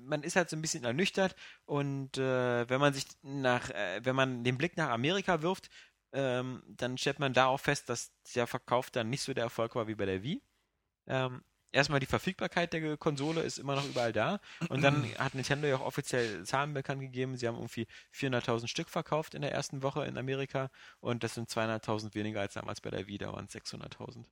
man 0.00 0.22
ist 0.22 0.36
halt 0.36 0.50
so 0.50 0.56
ein 0.56 0.62
bisschen 0.62 0.84
ernüchtert 0.84 1.34
und 1.64 2.18
äh, 2.18 2.68
wenn 2.68 2.80
man 2.80 2.94
sich 2.94 3.06
nach, 3.22 3.70
äh, 3.70 4.00
wenn 4.04 4.16
man 4.16 4.44
den 4.44 4.58
Blick 4.58 4.76
nach 4.76 4.90
Amerika 4.90 5.42
wirft, 5.42 5.68
ähm, 6.12 6.62
dann 6.66 6.98
stellt 6.98 7.18
man 7.18 7.32
da 7.32 7.46
auch 7.46 7.60
fest, 7.60 7.88
dass 7.88 8.12
der 8.34 8.46
Verkauf 8.46 8.90
dann 8.90 9.10
nicht 9.10 9.22
so 9.22 9.34
der 9.34 9.44
Erfolg 9.44 9.74
war 9.74 9.88
wie 9.88 9.94
bei 9.94 10.06
der 10.06 10.22
Wii. 10.22 10.42
Ähm, 11.06 11.42
erstmal 11.72 12.00
die 12.00 12.06
Verfügbarkeit 12.06 12.72
der 12.72 12.96
Konsole 12.96 13.42
ist 13.42 13.58
immer 13.58 13.74
noch 13.74 13.86
überall 13.88 14.12
da 14.12 14.40
und 14.68 14.82
dann 14.82 15.04
hat 15.18 15.34
Nintendo 15.34 15.66
ja 15.66 15.76
auch 15.76 15.86
offiziell 15.86 16.44
Zahlen 16.44 16.74
bekannt 16.74 17.00
gegeben. 17.00 17.36
Sie 17.36 17.48
haben 17.48 17.56
irgendwie 17.56 17.86
400.000 18.14 18.68
Stück 18.68 18.88
verkauft 18.88 19.34
in 19.34 19.42
der 19.42 19.52
ersten 19.52 19.82
Woche 19.82 20.04
in 20.04 20.18
Amerika 20.18 20.70
und 21.00 21.24
das 21.24 21.34
sind 21.34 21.48
200.000 21.48 22.14
weniger 22.14 22.40
als 22.40 22.54
damals 22.54 22.80
bei 22.80 22.90
der 22.90 23.06
Wii, 23.06 23.18
da 23.18 23.32
waren 23.32 23.46
es 23.46 23.54
600.000. 23.54 24.26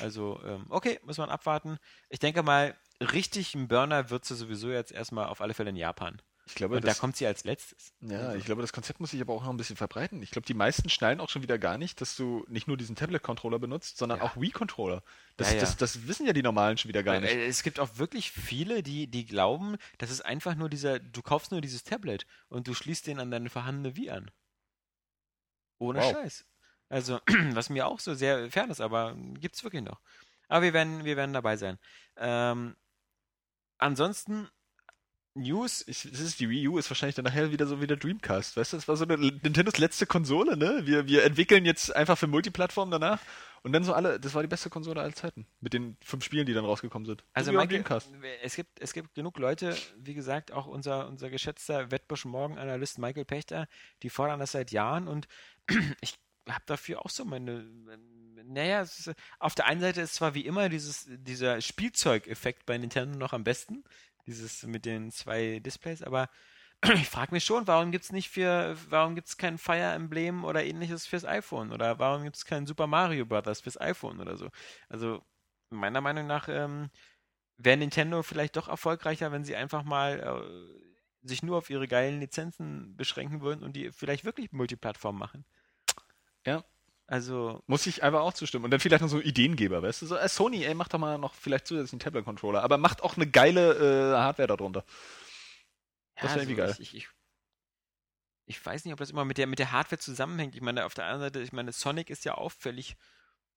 Also, 0.00 0.40
ähm, 0.44 0.66
okay, 0.70 0.98
muss 1.04 1.18
man 1.18 1.30
abwarten. 1.30 1.78
Ich 2.08 2.18
denke 2.18 2.42
mal, 2.42 2.76
richtig 3.02 3.54
ein 3.54 3.68
Burner 3.68 4.10
wird 4.10 4.24
sie 4.24 4.34
sowieso 4.36 4.70
jetzt 4.70 4.92
erstmal 4.92 5.26
auf 5.26 5.40
alle 5.40 5.54
Fälle 5.54 5.70
in 5.70 5.76
Japan. 5.76 6.20
Ich 6.44 6.56
glaube, 6.56 6.74
Und 6.74 6.82
da 6.84 6.88
das, 6.88 6.98
kommt 6.98 7.16
sie 7.16 7.24
als 7.26 7.44
letztes. 7.44 7.92
ja, 8.00 8.34
ich 8.34 8.44
glaube, 8.44 8.62
das 8.62 8.72
Konzept 8.72 8.98
muss 8.98 9.12
sich 9.12 9.20
aber 9.20 9.32
auch 9.32 9.44
noch 9.44 9.50
ein 9.50 9.56
bisschen 9.56 9.76
verbreiten. 9.76 10.20
Ich 10.22 10.32
glaube, 10.32 10.44
die 10.44 10.54
meisten 10.54 10.88
schnallen 10.88 11.20
auch 11.20 11.28
schon 11.28 11.42
wieder 11.42 11.56
gar 11.56 11.78
nicht, 11.78 12.00
dass 12.00 12.16
du 12.16 12.44
nicht 12.48 12.66
nur 12.66 12.76
diesen 12.76 12.96
Tablet-Controller 12.96 13.60
benutzt, 13.60 13.96
sondern 13.96 14.18
Ja. 14.18 14.24
auch 14.24 14.36
Wii-Controller. 14.36 15.04
Das, 15.36 15.50
Ja, 15.50 15.54
ja. 15.54 15.60
Das, 15.60 15.76
das 15.76 16.08
wissen 16.08 16.26
ja 16.26 16.32
die 16.32 16.42
Normalen 16.42 16.78
schon 16.78 16.88
wieder 16.88 17.04
gar 17.04 17.20
nicht. 17.20 17.32
Es 17.32 17.62
gibt 17.62 17.78
auch 17.78 17.96
wirklich 17.96 18.32
viele, 18.32 18.82
die, 18.82 19.06
die 19.06 19.24
glauben, 19.24 19.76
das 19.98 20.10
ist 20.10 20.22
einfach 20.22 20.56
nur 20.56 20.68
dieser, 20.68 20.98
du 20.98 21.22
kaufst 21.22 21.52
nur 21.52 21.60
dieses 21.60 21.84
Tablet 21.84 22.26
und 22.48 22.66
du 22.66 22.74
schließt 22.74 23.06
den 23.06 23.20
an 23.20 23.30
deine 23.30 23.48
vorhandene 23.48 23.94
Wii 23.96 24.10
an. 24.10 24.30
Ohne 25.78 26.00
Wow. 26.00 26.12
Scheiß. 26.12 26.44
Also, 26.88 27.20
was 27.52 27.70
mir 27.70 27.86
auch 27.86 28.00
so 28.00 28.14
sehr 28.14 28.50
fern 28.50 28.70
ist, 28.70 28.80
aber 28.80 29.14
gibt 29.38 29.54
es 29.54 29.64
wirklich 29.64 29.82
noch. 29.82 30.00
Aber 30.48 30.62
wir 30.62 30.72
werden, 30.74 31.04
wir 31.04 31.16
werden 31.16 31.32
dabei 31.32 31.56
sein. 31.56 31.78
Ähm, 32.16 32.76
ansonsten, 33.82 34.48
News, 35.34 35.82
Ich, 35.86 36.02
das 36.10 36.20
ist 36.20 36.40
die 36.40 36.50
Wii 36.50 36.68
U 36.68 36.78
ist 36.78 36.90
wahrscheinlich 36.90 37.14
dann 37.14 37.24
nachher 37.24 37.50
wieder 37.50 37.66
so 37.66 37.80
wie 37.80 37.86
der 37.86 37.96
Dreamcast, 37.96 38.56
weißt 38.56 38.72
du? 38.72 38.76
Das 38.76 38.88
war 38.88 38.96
so 38.96 39.04
eine, 39.04 39.16
Nintendos 39.16 39.78
letzte 39.78 40.04
Konsole, 40.04 40.58
ne? 40.58 40.82
Wir, 40.84 41.06
wir 41.06 41.24
entwickeln 41.24 41.64
jetzt 41.64 41.94
einfach 41.96 42.18
für 42.18 42.26
Multiplattform 42.26 42.90
danach 42.90 43.18
und 43.62 43.72
dann 43.72 43.82
so 43.82 43.94
alle, 43.94 44.20
das 44.20 44.34
war 44.34 44.42
die 44.42 44.48
beste 44.48 44.68
Konsole 44.68 45.00
aller 45.00 45.14
Zeiten. 45.14 45.46
Mit 45.60 45.72
den 45.72 45.96
fünf 46.04 46.22
Spielen, 46.24 46.44
die 46.44 46.52
dann 46.52 46.66
rausgekommen 46.66 47.06
sind. 47.06 47.24
Also 47.32 47.50
so 47.50 47.56
Michael, 47.56 47.82
Dreamcast. 47.82 48.10
es 48.42 48.56
gibt, 48.56 48.78
es 48.80 48.92
gibt 48.92 49.14
genug 49.14 49.38
Leute, 49.38 49.74
wie 49.96 50.14
gesagt, 50.14 50.52
auch 50.52 50.66
unser, 50.66 51.08
unser 51.08 51.30
geschätzter 51.30 51.90
Wettbusch 51.90 52.26
Morgen-Analyst 52.26 52.98
Michael 52.98 53.24
Pechter, 53.24 53.68
die 54.02 54.10
fordern 54.10 54.38
das 54.38 54.52
seit 54.52 54.70
Jahren 54.70 55.08
und 55.08 55.28
ich 56.02 56.18
habe 56.48 56.64
dafür 56.66 57.04
auch 57.04 57.10
so 57.10 57.24
meine, 57.24 57.66
naja, 58.44 58.82
ist, 58.82 59.12
auf 59.38 59.54
der 59.54 59.66
einen 59.66 59.80
Seite 59.80 60.00
ist 60.00 60.14
zwar 60.14 60.34
wie 60.34 60.46
immer 60.46 60.68
dieses, 60.68 61.06
dieser 61.08 61.60
Spielzeugeffekt 61.60 62.66
bei 62.66 62.78
Nintendo 62.78 63.18
noch 63.18 63.32
am 63.32 63.44
besten, 63.44 63.84
dieses 64.26 64.62
mit 64.64 64.84
den 64.84 65.10
zwei 65.10 65.60
Displays, 65.60 66.02
aber 66.02 66.28
ich 66.94 67.08
frage 67.08 67.32
mich 67.32 67.44
schon, 67.44 67.66
warum 67.66 67.92
gibt's 67.92 68.12
nicht 68.12 68.28
für, 68.28 68.76
warum 68.88 69.14
gibt's 69.14 69.36
kein 69.36 69.58
Fire 69.58 69.92
Emblem 69.94 70.44
oder 70.44 70.64
ähnliches 70.64 71.06
fürs 71.06 71.24
iPhone 71.24 71.72
oder 71.72 71.98
warum 71.98 72.24
gibt's 72.24 72.44
kein 72.44 72.66
Super 72.66 72.86
Mario 72.86 73.24
Brothers 73.24 73.60
fürs 73.60 73.80
iPhone 73.80 74.20
oder 74.20 74.36
so? 74.36 74.50
Also 74.88 75.22
meiner 75.70 76.00
Meinung 76.00 76.26
nach 76.26 76.48
ähm, 76.48 76.90
wäre 77.56 77.76
Nintendo 77.76 78.22
vielleicht 78.22 78.56
doch 78.56 78.68
erfolgreicher, 78.68 79.32
wenn 79.32 79.44
sie 79.44 79.56
einfach 79.56 79.84
mal 79.84 80.20
äh, 80.20 81.26
sich 81.26 81.42
nur 81.42 81.58
auf 81.58 81.70
ihre 81.70 81.86
geilen 81.86 82.20
Lizenzen 82.20 82.96
beschränken 82.96 83.40
würden 83.42 83.62
und 83.62 83.74
die 83.74 83.92
vielleicht 83.92 84.24
wirklich 84.24 84.52
Multiplattform 84.52 85.16
machen. 85.16 85.44
Ja. 86.46 86.64
Also, 87.06 87.62
Muss 87.66 87.86
ich 87.86 88.02
einfach 88.02 88.20
auch 88.20 88.32
zustimmen. 88.32 88.64
Und 88.64 88.70
dann 88.70 88.80
vielleicht 88.80 89.02
noch 89.02 89.08
so 89.08 89.20
Ideengeber, 89.20 89.82
weißt 89.82 90.02
du? 90.02 90.06
So, 90.06 90.16
äh, 90.16 90.28
Sony, 90.28 90.64
ey, 90.64 90.74
macht 90.74 90.94
doch 90.94 90.98
mal 90.98 91.18
noch 91.18 91.34
vielleicht 91.34 91.66
zusätzlich 91.66 91.92
einen 91.92 92.00
Tablet-Controller, 92.00 92.62
aber 92.62 92.78
macht 92.78 93.02
auch 93.02 93.16
eine 93.16 93.26
geile 93.26 94.12
äh, 94.12 94.16
Hardware 94.16 94.48
darunter. 94.48 94.84
Das 96.16 96.30
ja, 96.30 96.36
wär 96.36 96.42
irgendwie 96.42 96.56
geil. 96.56 96.76
Ich, 96.78 96.94
ich, 96.94 97.08
ich 98.46 98.64
weiß 98.64 98.84
nicht, 98.84 98.92
ob 98.92 98.98
das 98.98 99.10
immer 99.10 99.24
mit 99.24 99.38
der, 99.38 99.46
mit 99.46 99.58
der 99.58 99.72
Hardware 99.72 99.98
zusammenhängt. 99.98 100.54
Ich 100.54 100.62
meine, 100.62 100.86
auf 100.86 100.94
der 100.94 101.04
anderen 101.04 101.22
Seite, 101.22 101.40
ich 101.40 101.52
meine, 101.52 101.72
Sonic 101.72 102.08
ist 102.08 102.24
ja 102.24 102.36
auch 102.36 102.52
völlig 102.52 102.96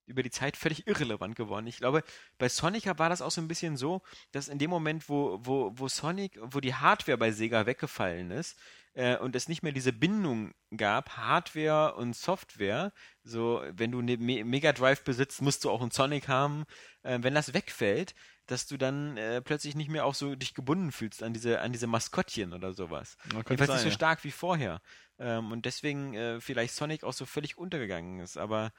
über 0.05 0.23
die 0.23 0.29
Zeit 0.29 0.57
völlig 0.57 0.87
irrelevant 0.87 1.35
geworden. 1.35 1.67
Ich 1.67 1.77
glaube, 1.77 2.03
bei 2.37 2.49
Sonic 2.49 2.85
war 2.97 3.09
das 3.09 3.21
auch 3.21 3.31
so 3.31 3.41
ein 3.41 3.47
bisschen 3.47 3.77
so, 3.77 4.01
dass 4.31 4.47
in 4.47 4.59
dem 4.59 4.69
Moment, 4.69 5.09
wo, 5.09 5.39
wo, 5.41 5.71
wo 5.75 5.87
Sonic, 5.87 6.37
wo 6.41 6.59
die 6.59 6.75
Hardware 6.75 7.17
bei 7.17 7.31
Sega 7.31 7.65
weggefallen 7.65 8.31
ist 8.31 8.57
äh, 8.93 9.17
und 9.17 9.35
es 9.35 9.47
nicht 9.47 9.63
mehr 9.63 9.71
diese 9.71 9.93
Bindung 9.93 10.53
gab, 10.75 11.17
Hardware 11.17 11.95
und 11.95 12.15
Software, 12.15 12.93
so 13.23 13.63
wenn 13.71 13.91
du 13.91 13.99
eine 13.99 14.17
Me 14.17 14.43
Mega 14.43 14.73
Drive 14.73 15.03
besitzt, 15.03 15.41
musst 15.41 15.63
du 15.63 15.71
auch 15.71 15.81
einen 15.81 15.91
Sonic 15.91 16.27
haben, 16.27 16.65
äh, 17.03 17.19
wenn 17.21 17.35
das 17.35 17.53
wegfällt, 17.53 18.15
dass 18.47 18.67
du 18.67 18.77
dann 18.77 19.17
äh, 19.17 19.41
plötzlich 19.41 19.75
nicht 19.75 19.89
mehr 19.89 20.05
auch 20.05 20.13
so 20.13 20.35
dich 20.35 20.53
gebunden 20.53 20.91
fühlst 20.91 21.23
an 21.23 21.33
diese, 21.33 21.61
an 21.61 21.71
diese 21.71 21.87
Maskottchen 21.87 22.53
oder 22.53 22.73
sowas. 22.73 23.17
Jedenfalls 23.33 23.71
nicht 23.71 23.81
so 23.81 23.91
stark 23.91 24.23
wie 24.23 24.31
vorher. 24.31 24.81
Ähm, 25.17 25.51
und 25.51 25.65
deswegen 25.65 26.13
äh, 26.13 26.39
vielleicht 26.39 26.75
Sonic 26.75 27.03
auch 27.03 27.13
so 27.13 27.25
völlig 27.25 27.57
untergegangen 27.57 28.19
ist. 28.19 28.37
Aber 28.37 28.71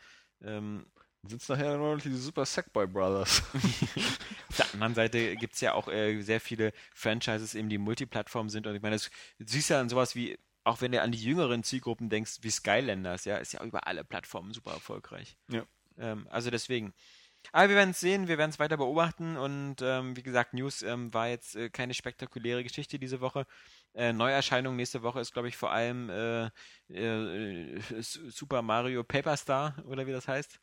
ähm, 0.42 0.86
Dann 1.26 1.30
sind's 1.30 1.48
nachher 1.48 1.76
nur 1.76 1.96
noch 1.96 2.00
die 2.00 2.14
Super 2.14 2.46
Sackboy 2.46 2.86
Brothers. 2.86 3.42
auf 4.48 4.56
der 4.56 4.74
anderen 4.74 4.94
Seite 4.94 5.34
gibt 5.34 5.54
es 5.54 5.60
ja 5.60 5.72
auch 5.72 5.88
äh, 5.88 6.20
sehr 6.22 6.40
viele 6.40 6.72
Franchises, 6.94 7.56
eben 7.56 7.68
die 7.68 7.78
Multiplattform 7.78 8.48
sind. 8.48 8.68
Und 8.68 8.76
ich 8.76 8.82
meine, 8.82 8.94
das 8.94 9.10
du 9.40 9.44
siehst 9.44 9.70
ja 9.70 9.80
an 9.80 9.88
sowas 9.88 10.14
wie, 10.14 10.38
auch 10.62 10.80
wenn 10.80 10.92
du 10.92 11.02
an 11.02 11.10
die 11.10 11.20
jüngeren 11.20 11.64
Zielgruppen 11.64 12.10
denkst, 12.10 12.38
wie 12.42 12.50
Skylanders, 12.50 13.24
ja, 13.24 13.38
ist 13.38 13.52
ja 13.52 13.64
über 13.64 13.88
alle 13.88 14.04
Plattformen 14.04 14.52
super 14.52 14.70
erfolgreich. 14.70 15.36
Ja. 15.50 15.64
Ähm, 15.98 16.28
also 16.30 16.50
deswegen. 16.50 16.94
Aber 17.50 17.70
wir 17.70 17.76
werden 17.76 17.90
es 17.90 17.98
sehen, 17.98 18.28
wir 18.28 18.38
werden 18.38 18.50
es 18.50 18.60
weiter 18.60 18.76
beobachten 18.76 19.36
und 19.36 19.76
ähm, 19.80 20.16
wie 20.16 20.22
gesagt, 20.22 20.54
News 20.54 20.82
ähm, 20.82 21.12
war 21.12 21.28
jetzt 21.28 21.56
äh, 21.56 21.70
keine 21.70 21.94
spektakuläre 21.94 22.62
Geschichte 22.62 23.00
diese 23.00 23.20
Woche. 23.20 23.46
Äh, 23.94 24.12
Neuerscheinung 24.12 24.76
nächste 24.76 25.02
Woche 25.02 25.20
ist, 25.20 25.32
glaube 25.32 25.48
ich, 25.48 25.56
vor 25.56 25.72
allem 25.72 26.08
äh, 26.08 26.50
äh, 26.88 27.80
Super 28.00 28.62
Mario 28.62 29.02
Paper 29.02 29.36
Star 29.36 29.74
oder 29.86 30.06
wie 30.06 30.12
das 30.12 30.28
heißt. 30.28 30.60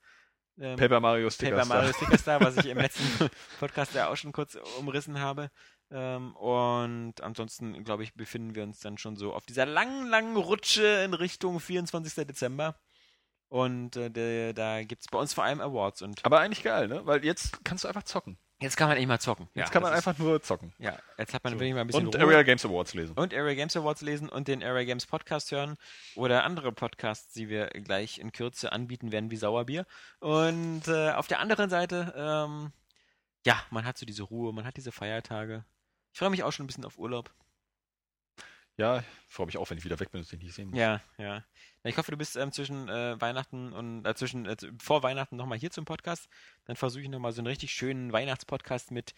Ähm, 0.59 0.77
Paper 0.77 0.99
Mario 0.99 1.29
Sticker 1.29 1.51
Paper 1.51 1.65
Star. 1.65 1.77
Mario 1.77 1.93
Sticker 1.93 2.17
Star, 2.17 2.41
was 2.41 2.57
ich 2.57 2.65
im 2.67 2.77
letzten 2.79 3.29
Podcast 3.59 3.93
ja 3.95 4.09
auch 4.09 4.15
schon 4.15 4.31
kurz 4.31 4.55
umrissen 4.79 5.19
habe. 5.19 5.49
Ähm, 5.91 6.35
und 6.35 7.21
ansonsten, 7.21 7.83
glaube 7.83 8.03
ich, 8.03 8.13
befinden 8.13 8.55
wir 8.55 8.63
uns 8.63 8.79
dann 8.79 8.97
schon 8.97 9.15
so 9.15 9.33
auf 9.33 9.45
dieser 9.45 9.65
langen, 9.65 10.07
langen 10.07 10.37
Rutsche 10.37 11.03
in 11.05 11.13
Richtung 11.13 11.59
24. 11.59 12.25
Dezember. 12.27 12.75
Und 13.49 13.95
äh, 13.97 14.53
da 14.53 14.83
gibt 14.83 15.03
es 15.03 15.07
bei 15.11 15.19
uns 15.19 15.33
vor 15.33 15.43
allem 15.43 15.61
Awards. 15.61 16.01
Und 16.01 16.25
Aber 16.25 16.39
eigentlich 16.39 16.63
geil, 16.63 16.87
ne? 16.87 17.05
Weil 17.05 17.23
jetzt 17.23 17.63
kannst 17.63 17.83
du 17.83 17.87
einfach 17.87 18.03
zocken. 18.03 18.37
Jetzt 18.63 18.75
kann 18.77 18.87
man 18.89 18.97
echt 18.97 19.07
mal 19.07 19.19
zocken. 19.19 19.47
Jetzt 19.53 19.67
Ja, 19.67 19.71
kann 19.73 19.83
man 19.83 19.93
einfach 19.93 20.17
nur 20.17 20.41
zocken. 20.41 20.73
Ja, 20.79 20.97
jetzt 21.17 21.33
hat 21.33 21.43
man 21.43 21.53
So. 21.53 21.59
wirklich 21.59 21.73
mal 21.73 21.81
ein 21.81 21.87
bisschen 21.87 22.07
Und 22.07 22.15
Ruhe. 22.15 22.23
Area 22.23 22.43
Games 22.43 22.65
Awards 22.65 22.93
lesen. 22.93 23.15
und 23.15 23.33
Area 23.33 23.53
Games 23.53 23.75
Awards 23.77 24.01
lesen 24.01 24.29
und 24.29 24.47
den 24.47 24.63
Area 24.63 24.83
Games 24.85 25.05
Podcast 25.05 25.51
hören 25.51 25.75
oder 26.15 26.43
andere 26.43 26.71
Podcasts, 26.71 27.33
die 27.33 27.49
wir 27.49 27.67
gleich 27.67 28.17
in 28.19 28.31
Kürze 28.31 28.71
anbieten 28.71 29.11
werden, 29.11 29.29
wie 29.31 29.35
Sauerbier. 29.37 29.85
Und 30.19 30.87
äh, 30.87 31.11
auf 31.11 31.27
der 31.27 31.39
anderen 31.39 31.69
Seite, 31.69 32.13
ähm, 32.17 32.71
ja, 33.45 33.61
man 33.69 33.85
hat 33.85 33.97
so 33.97 34.05
diese 34.05 34.23
Ruhe, 34.23 34.53
man 34.53 34.65
hat 34.65 34.77
diese 34.77 34.91
Feiertage. 34.91 35.65
Ich 36.13 36.19
freue 36.19 36.29
mich 36.29 36.43
auch 36.43 36.51
schon 36.51 36.63
ein 36.63 36.67
bisschen 36.67 36.85
auf 36.85 36.97
Urlaub. 36.97 37.31
Ja, 38.77 38.99
ich 38.99 39.05
freue 39.27 39.45
mich 39.45 39.57
auch, 39.57 39.69
wenn 39.69 39.77
ich 39.77 39.85
wieder 39.85 39.99
weg 39.99 40.11
bin 40.11 40.21
und 40.21 40.31
dich 40.31 40.41
nicht 40.41 40.53
sehen 40.55 40.69
muss. 40.69 40.79
Ja, 40.79 41.01
ja. 41.17 41.43
Ich 41.83 41.97
hoffe, 41.97 42.11
du 42.11 42.17
bist 42.17 42.35
ähm, 42.37 42.51
zwischen 42.51 42.89
äh, 42.89 43.19
Weihnachten 43.21 43.71
und 43.73 44.05
äh, 44.05 44.15
zwischen 44.15 44.45
äh, 44.45 44.55
vor 44.81 45.03
Weihnachten 45.03 45.35
nochmal 45.35 45.57
hier 45.57 45.69
zum 45.69 45.85
Podcast. 45.85 46.27
Dann 46.65 46.75
versuche 46.75 47.03
ich 47.03 47.09
nochmal 47.09 47.33
so 47.33 47.41
einen 47.41 47.47
richtig 47.47 47.71
schönen 47.71 48.11
Weihnachtspodcast 48.11 48.91
mit 48.91 49.13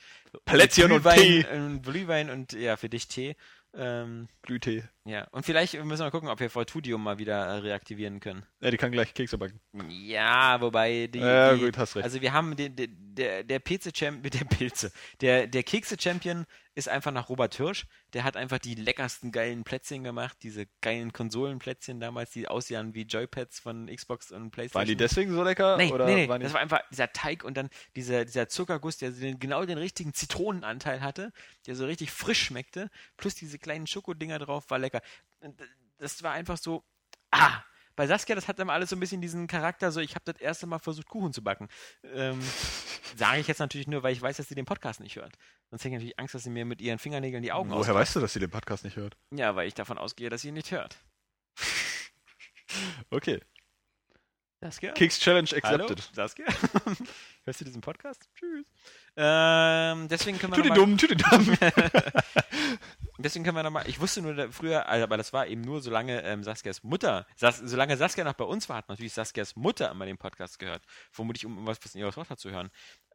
Plätzchen 0.46 0.92
und 0.92 1.04
Glühwein, 1.04 1.20
Tee. 1.20 1.40
äh, 1.42 1.80
Glühwein 1.80 2.30
und 2.30 2.54
ja, 2.54 2.76
für 2.76 2.90
dich 2.90 3.08
Tee. 3.08 3.36
Ähm, 3.74 4.28
Glühtee. 4.42 4.84
Ja, 5.08 5.28
und 5.32 5.46
vielleicht 5.46 5.76
müssen 5.84 6.04
wir 6.04 6.10
gucken, 6.10 6.30
ob 6.30 6.40
wir 6.40 6.50
Fortudium 6.50 7.04
mal 7.04 7.20
wieder 7.20 7.46
äh, 7.46 7.58
reaktivieren 7.60 8.20
können. 8.20 8.44
Ja, 8.60 8.72
die 8.72 8.78
kann 8.78 8.92
gleich 8.92 9.14
Kekse 9.14 9.38
backen. 9.38 9.60
Ja, 9.88 10.60
wobei 10.60 11.06
die, 11.08 11.20
Ja, 11.20 11.54
die 11.54 11.62
gut, 11.62 11.78
hast 11.78 11.96
recht. 11.96 12.04
also 12.04 12.22
wir 12.22 12.34
haben 12.34 12.56
den, 12.56 12.76
der, 12.76 12.88
der, 12.90 13.44
der 13.44 13.60
Pilze 13.60 13.92
Champion, 13.96 14.32
der 14.32 14.46
Pilze, 14.46 14.92
der, 15.22 15.46
der 15.46 15.62
Kekse 15.62 15.96
Champion 16.00 16.48
ist 16.76 16.90
einfach 16.90 17.12
nach 17.12 17.30
Robert 17.30 17.56
Hirsch. 17.56 17.88
Der 18.14 18.26
hat 18.26 18.36
einfach 18.36 18.60
die 18.60 18.76
leckersten 18.76 19.32
geilen 19.32 19.64
Plätzchen 19.64 20.04
gemacht, 20.04 20.38
diese 20.44 20.68
geilen 20.82 21.14
Konsolenplätzchen 21.14 22.00
damals, 22.02 22.32
die 22.32 22.48
aussehen 22.48 22.94
wie 22.94 23.04
Joypads 23.04 23.60
von 23.60 23.88
Xbox 23.88 24.32
und 24.32 24.52
PlayStation. 24.52 24.82
Waren 24.82 24.88
die 24.88 24.98
deswegen 24.98 25.32
so 25.34 25.44
lecker? 25.44 25.78
Nee, 25.78 25.92
oder 25.92 26.06
nee, 26.06 26.28
nee. 26.28 26.40
das 26.40 26.54
war 26.54 26.60
einfach 26.60 26.82
dieser 26.92 27.12
Teig 27.14 27.46
und 27.46 27.56
dann 27.56 27.70
dieser, 27.96 28.26
dieser 28.26 28.50
Zuckerguss, 28.50 28.98
der 28.98 29.12
den, 29.12 29.40
genau 29.40 29.66
den 29.66 29.78
richtigen 29.78 30.14
Zitronenanteil 30.14 31.02
hatte, 31.02 31.32
der 31.66 31.76
so 31.76 31.86
richtig 31.86 32.12
frisch 32.12 32.44
schmeckte, 32.44 32.90
plus 33.16 33.36
diese 33.36 33.58
kleinen 33.58 33.88
Schokodinger 33.88 34.40
drauf, 34.40 34.70
war 34.70 34.80
lecker. 34.80 34.95
Und 35.40 35.60
Das 35.98 36.22
war 36.24 36.34
einfach 36.34 36.58
so, 36.58 36.84
ah, 37.32 37.64
bei 37.96 38.08
Saskia, 38.08 38.36
das 38.36 38.48
hat 38.48 38.60
dann 38.60 38.70
alles 38.70 38.90
so 38.90 38.96
ein 38.96 39.00
bisschen 39.00 39.22
diesen 39.22 39.48
Charakter, 39.48 39.92
so 39.92 40.02
ich 40.02 40.16
habe 40.16 40.26
das 40.32 40.42
erste 40.42 40.68
Mal 40.68 40.80
versucht, 40.80 41.08
Kuchen 41.08 41.32
zu 41.32 41.44
backen. 41.44 41.70
Ähm, 42.04 42.42
Sage 43.16 43.40
ich 43.40 43.48
jetzt 43.48 43.60
natürlich 43.60 43.88
nur, 43.88 44.04
weil 44.04 44.12
ich 44.12 44.22
weiß, 44.22 44.36
dass 44.38 44.50
sie 44.50 44.56
den 44.56 44.66
Podcast 44.66 45.00
nicht 45.00 45.16
hört. 45.16 45.38
Sonst 45.70 45.82
hätte 45.82 45.90
ich 45.90 45.94
natürlich 45.94 46.20
Angst, 46.20 46.36
dass 46.36 46.44
sie 46.44 46.50
mir 46.50 46.66
mit 46.66 46.82
ihren 46.82 47.00
Fingernägeln 47.00 47.44
die 47.44 47.54
Augen 47.54 47.70
Woher 47.70 47.96
weißt 47.96 48.16
du, 48.16 48.20
dass 48.20 48.34
sie 48.34 48.40
den 48.40 48.50
Podcast 48.50 48.84
nicht 48.84 48.98
hört? 48.98 49.16
Ja, 49.32 49.56
weil 49.56 49.68
ich 49.68 49.74
davon 49.74 49.98
ausgehe, 49.98 50.30
dass 50.30 50.42
sie 50.42 50.50
ihn 50.50 50.56
nicht 50.56 50.72
hört. 50.72 50.98
Okay. 53.10 53.40
Saskia? 54.60 54.92
Keks 54.92 55.20
Challenge 55.20 55.48
Hallo, 55.64 55.84
accepted. 55.86 56.10
Saskia? 56.14 56.46
Hörst 57.46 57.62
du 57.62 57.66
diesen 57.66 57.80
Podcast? 57.80 58.28
Tschüss. 58.36 58.66
Ähm, 59.16 60.08
deswegen 60.10 60.40
können 60.40 60.54
wir 60.54 60.64
Tu 60.64 60.70
die 60.70 60.76
dumm, 60.76 60.98
tu 60.98 61.08
die 61.08 61.16
dumm. 61.16 61.58
Deswegen 63.18 63.46
können 63.46 63.58
wir 63.58 63.64
nochmal, 63.64 63.88
ich 63.88 64.00
wusste 64.00 64.22
nur 64.22 64.52
früher, 64.52 64.88
also, 64.88 65.04
aber 65.04 65.18
das 65.18 65.34
war 65.34 65.48
eben 65.48 65.62
nur, 65.62 65.82
solange 65.82 66.22
ähm, 66.24 66.44
Saskias 66.44 66.84
Mutter, 66.84 67.26
Sas, 67.36 67.60
solange 67.60 67.98
Saskia 67.98 68.24
noch 68.24 68.34
bei 68.34 68.46
uns 68.46 68.68
war, 68.70 68.78
hat 68.78 68.90
natürlich 68.90 69.14
Saskias 69.14 69.56
Mutter 69.56 69.92
immer 69.92 70.06
den 70.06 70.18
Podcast 70.18 70.60
gehört. 70.60 70.84
Vermutlich, 71.12 71.46
um 71.46 71.66
was, 71.66 71.78
in 71.94 72.02
ihrer 72.02 72.12
Tochter 72.12 72.38
zu 72.38 72.52
hören. 72.52 72.70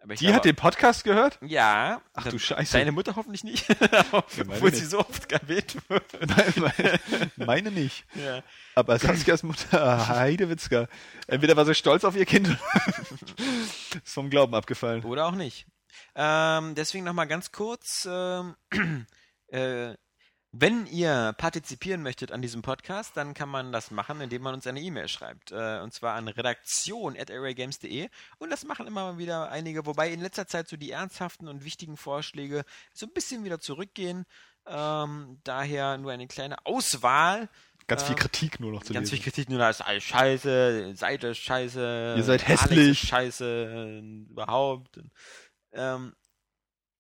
Die 0.05 0.15
glaube, 0.15 0.35
hat 0.35 0.45
den 0.47 0.57
Podcast 0.57 1.05
gehört? 1.05 1.39
Ja. 1.43 2.01
Ach 2.15 2.27
du 2.27 2.39
Scheiße. 2.39 2.73
Deine 2.73 2.93
Mutter 2.93 3.17
hoffentlich 3.17 3.45
nicht, 3.45 3.69
obwohl 4.13 4.73
sie 4.73 4.87
so 4.87 5.01
oft 5.01 5.31
erwähnt 5.31 5.77
wird. 5.89 6.05
Nein, 6.27 6.53
meine, 6.57 7.01
meine 7.37 7.71
nicht. 7.71 8.07
Ja. 8.15 8.43
Aber 8.75 8.99
Saskias 8.99 9.43
Mutter, 9.43 10.09
Heidewitzka. 10.09 10.89
Entweder 11.27 11.57
war 11.57 11.67
sie 11.67 11.75
stolz 11.75 12.05
auf 12.05 12.17
ihr 12.17 12.25
Kind, 12.25 12.49
ist 14.05 14.15
vom 14.15 14.31
Glauben 14.31 14.55
abgefallen. 14.55 15.05
Oder 15.05 15.27
auch 15.27 15.35
nicht. 15.35 15.67
Ähm, 16.15 16.75
deswegen 16.75 17.05
nochmal 17.05 17.27
ganz 17.27 17.53
kurz, 17.53 18.09
ähm, 18.11 18.57
äh, 19.51 19.95
wenn 20.53 20.87
ihr 20.87 21.33
partizipieren 21.39 22.03
möchtet 22.03 22.33
an 22.33 22.43
diesem 22.43 22.63
Podcast, 22.63 23.17
dann 23.17 23.35
kann 23.35 23.49
man 23.49 23.71
das 23.71 23.93
machen, 23.93 24.21
indem 24.21 24.43
man 24.43 24.55
uns 24.55 24.67
eine 24.67 24.81
E-Mail 24.81 25.07
schreibt. 25.07 25.53
Äh, 25.53 25.79
und 25.81 25.95
zwar 25.95 26.15
an 26.15 26.27
redaktion.arraygames.de. 26.27 28.09
Und 28.39 28.51
das 28.51 28.65
machen 28.65 28.89
immer 28.89 29.13
mal 29.13 29.19
wieder 29.19 29.51
einige, 29.51 29.87
wobei 29.87 30.11
in 30.11 30.21
letzter 30.21 30.49
Zeit 30.49 30.69
so 30.69 30.77
die 30.77 30.91
ernsthaften 30.91 31.47
und 31.47 31.65
wichtigen 31.65 31.97
Vorschläge 31.97 32.65
so 32.93 33.07
ein 33.07 33.13
bisschen 33.13 33.45
wieder 33.45 33.61
zurückgehen. 33.61 34.25
Ähm, 34.67 35.39
daher 35.45 35.99
nur 35.99 36.11
eine 36.11 36.27
kleine 36.27 36.67
Auswahl. 36.67 37.49
Ganz 37.87 38.03
viel 38.03 38.17
Ähm, 38.17 38.21
Kritik 38.21 38.59
nur 38.59 38.73
noch 38.73 38.83
zu 38.83 38.93
Ganz 38.93 39.11
viel 39.11 39.19
lesen. 39.19 39.31
Kritik, 39.31 39.51
nur 39.51 39.59
da 39.61 39.71
ist 39.71 39.83
alles 39.83 40.03
scheiße, 40.03 40.97
Seite 40.97 41.29
ist 41.29 41.39
scheiße. 41.39 42.15
Ihr 42.17 42.25
seid 42.25 42.47
hässlich. 42.49 42.99
Scheiße, 42.99 44.03
überhaupt. 44.29 45.01
Ähm, 45.73 46.15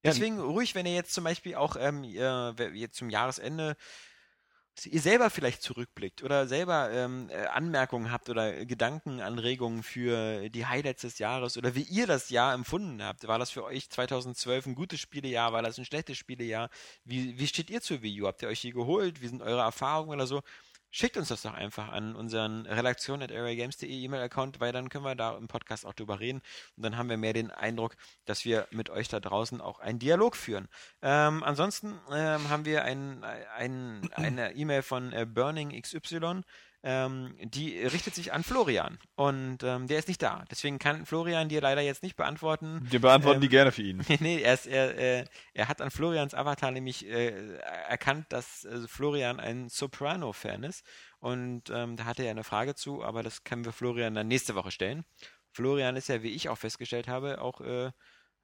Deswegen 0.05 0.41
ruhig, 0.41 0.75
wenn 0.75 0.87
ihr 0.87 0.95
jetzt 0.95 1.13
zum 1.13 1.25
Beispiel 1.25 1.55
auch 1.55 1.77
ähm, 1.79 2.05
jetzt 2.05 2.97
zum 2.97 3.11
Jahresende 3.11 3.77
ihr 4.87 5.01
selber 5.01 5.31
vielleicht 5.31 5.63
zurückblickt 5.63 6.23
oder 6.23 6.47
selber 6.47 6.91
ähm, 6.91 7.29
äh, 7.31 7.47
Anmerkungen 7.47 8.11
habt 8.11 8.29
oder 8.29 8.65
Gedanken, 8.65 9.21
Anregungen 9.21 9.83
für 9.83 10.49
die 10.49 10.67
Highlights 10.67 11.03
des 11.03 11.19
Jahres 11.19 11.57
oder 11.57 11.75
wie 11.75 11.83
ihr 11.83 12.07
das 12.07 12.31
Jahr 12.31 12.55
empfunden 12.55 13.03
habt. 13.03 13.27
War 13.27 13.39
das 13.39 13.51
für 13.51 13.65
euch 13.65 13.91
2012 13.91 14.67
ein 14.67 14.75
gutes 14.75 15.01
Spielejahr? 15.01 15.53
War 15.53 15.63
das 15.63 15.79
ein 15.79 15.85
schlechtes 15.85 16.17
Spielejahr? 16.17 16.71
Wie, 17.05 17.39
wie 17.39 17.47
steht 17.47 17.71
ihr 17.71 17.81
zur 17.81 18.03
Wii 18.03 18.23
U? 18.23 18.27
Habt 18.27 18.43
ihr 18.43 18.49
euch 18.49 18.61
die 18.61 18.73
geholt? 18.73 19.21
Wie 19.21 19.29
sind 19.29 19.43
eure 19.43 19.61
Erfahrungen 19.61 20.11
oder 20.11 20.27
so? 20.27 20.41
Schickt 20.91 21.17
uns 21.17 21.29
das 21.29 21.43
doch 21.43 21.55
einfach 21.55 21.89
an 21.89 22.17
unseren 22.17 22.67
redaktion.arraygames.de 22.67 23.89
E-Mail-Account, 23.89 24.61
weil 24.61 24.73
dann 24.73 24.89
können 24.89 25.05
wir 25.05 25.15
da 25.15 25.37
im 25.37 25.47
Podcast 25.47 25.87
auch 25.87 25.95
drüber 25.95 26.19
reden 26.19 26.43
und 26.77 26.85
dann 26.85 26.97
haben 26.97 27.09
wir 27.09 27.17
mehr 27.17 27.33
den 27.33 27.51
Eindruck, 27.51 27.97
dass 28.25 28.45
wir 28.45 28.67
mit 28.71 28.91
euch 28.91 29.09
da 29.09 29.21
draußen 29.21 29.61
auch 29.61 29.79
einen 29.79 30.01
Dialog 30.01 30.35
führen. 30.35 30.69
Ähm, 31.01 31.45
ansonsten 31.45 31.99
ähm, 32.13 32.49
haben 32.49 32.65
wir 32.65 32.85
ein, 32.85 33.25
ein, 33.57 34.09
eine 34.15 34.53
E-Mail 34.55 34.83
von 34.83 35.13
äh, 35.13 35.27
Burning 35.27 35.81
XY, 35.81 36.43
ähm, 36.83 37.35
die 37.43 37.79
richtet 37.79 38.15
sich 38.15 38.33
an 38.33 38.43
Florian 38.43 38.99
und 39.15 39.63
ähm, 39.63 39.87
der 39.87 39.99
ist 39.99 40.09
nicht 40.09 40.23
da. 40.23 40.45
Deswegen 40.51 40.79
kann 40.79 41.05
Florian 41.05 41.49
dir 41.49 41.61
leider 41.61 41.83
jetzt 41.83 42.03
nicht 42.03 42.17
beantworten. 42.17 42.81
Wir 42.85 43.01
beantworten 43.01 43.37
Ähm, 43.37 43.43
die 43.43 43.49
gerne 43.49 43.73
für 43.73 43.83
ihn. 43.83 44.03
nee, 44.21 44.41
er, 44.41 44.55
ist, 44.55 44.67
er, 44.67 44.97
äh, 44.97 45.25
er 45.53 45.69
hat 45.69 45.83
an 45.83 45.91
Florians 45.91 46.35
Avatar 46.35 46.71
nämlich 46.71 47.07
äh, 47.07 47.57
erkannt, 47.89 48.27
dass 48.31 48.65
äh, 48.65 48.89
Florian 48.89 49.41
ein 49.41 49.69
Soprano-Fan 49.69 50.63
ist. 50.65 50.85
Und 51.19 51.65
ähm, 51.71 51.97
da 51.97 52.05
hatte 52.07 52.23
er 52.23 52.31
eine 52.31 52.45
Frage 52.45 52.75
zu, 52.75 53.05
aber 53.05 53.23
das 53.23 53.45
können 53.45 53.65
wir 53.65 53.73
Florian 53.73 54.15
dann 54.15 54.29
nächste 54.29 54.55
Woche 54.55 54.71
stellen. 54.71 55.05
Florian 55.53 55.97
ist 55.97 56.09
ja, 56.09 56.23
wie 56.23 56.31
ich 56.31 56.49
auch 56.49 56.59
festgestellt 56.59 57.09
habe, 57.09 57.43
auch 57.43 57.61
äh, 57.61 57.91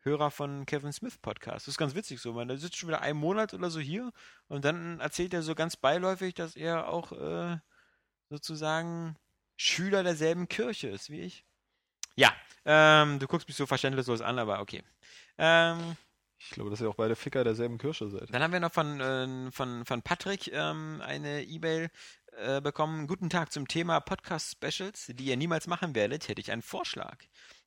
Hörer 0.00 0.30
von 0.30 0.66
Kevin 0.66 0.92
Smith 0.92 1.18
Podcast. 1.18 1.66
Das 1.66 1.74
ist 1.74 1.78
ganz 1.78 1.94
witzig 1.94 2.20
so, 2.20 2.32
man. 2.32 2.48
Der 2.48 2.58
sitzt 2.58 2.76
schon 2.76 2.88
wieder 2.88 3.00
einen 3.00 3.18
Monat 3.18 3.54
oder 3.54 3.70
so 3.70 3.80
hier 3.80 4.12
und 4.46 4.64
dann 4.64 5.00
erzählt 5.00 5.34
er 5.34 5.42
so 5.42 5.54
ganz 5.54 5.76
beiläufig, 5.76 6.34
dass 6.34 6.54
er 6.54 6.88
auch 6.88 7.12
äh, 7.12 7.56
sozusagen 8.28 9.16
Schüler 9.56 10.02
derselben 10.02 10.48
Kirche 10.48 10.88
ist 10.88 11.10
wie 11.10 11.20
ich. 11.20 11.44
Ja, 12.16 12.34
ähm, 12.64 13.18
du 13.18 13.26
guckst 13.26 13.48
mich 13.48 13.56
so 13.56 13.66
verständnislos 13.66 14.20
an, 14.20 14.38
aber 14.38 14.60
okay. 14.60 14.82
Ähm, 15.38 15.96
Ich 16.38 16.50
glaube, 16.50 16.70
dass 16.70 16.80
ihr 16.80 16.88
auch 16.88 16.94
beide 16.94 17.16
Ficker 17.16 17.44
derselben 17.44 17.78
Kirsche 17.78 18.08
seid. 18.08 18.32
dann 18.32 18.42
haben 18.42 18.52
wir 18.52 18.60
noch 18.60 18.72
von, 18.72 19.00
äh, 19.00 19.50
von, 19.52 19.84
von 19.84 20.02
Patrick 20.02 20.48
ähm, 20.52 21.02
eine 21.04 21.42
E-Mail 21.44 21.90
äh, 22.38 22.60
bekommen. 22.60 23.06
Guten 23.06 23.30
Tag 23.30 23.52
zum 23.52 23.68
Thema 23.68 24.00
Podcast-Specials, 24.00 25.12
die 25.14 25.24
ihr 25.24 25.36
niemals 25.36 25.66
machen 25.66 25.94
werdet, 25.94 26.28
hätte 26.28 26.40
ich 26.40 26.52
einen 26.52 26.62
Vorschlag. 26.62 27.18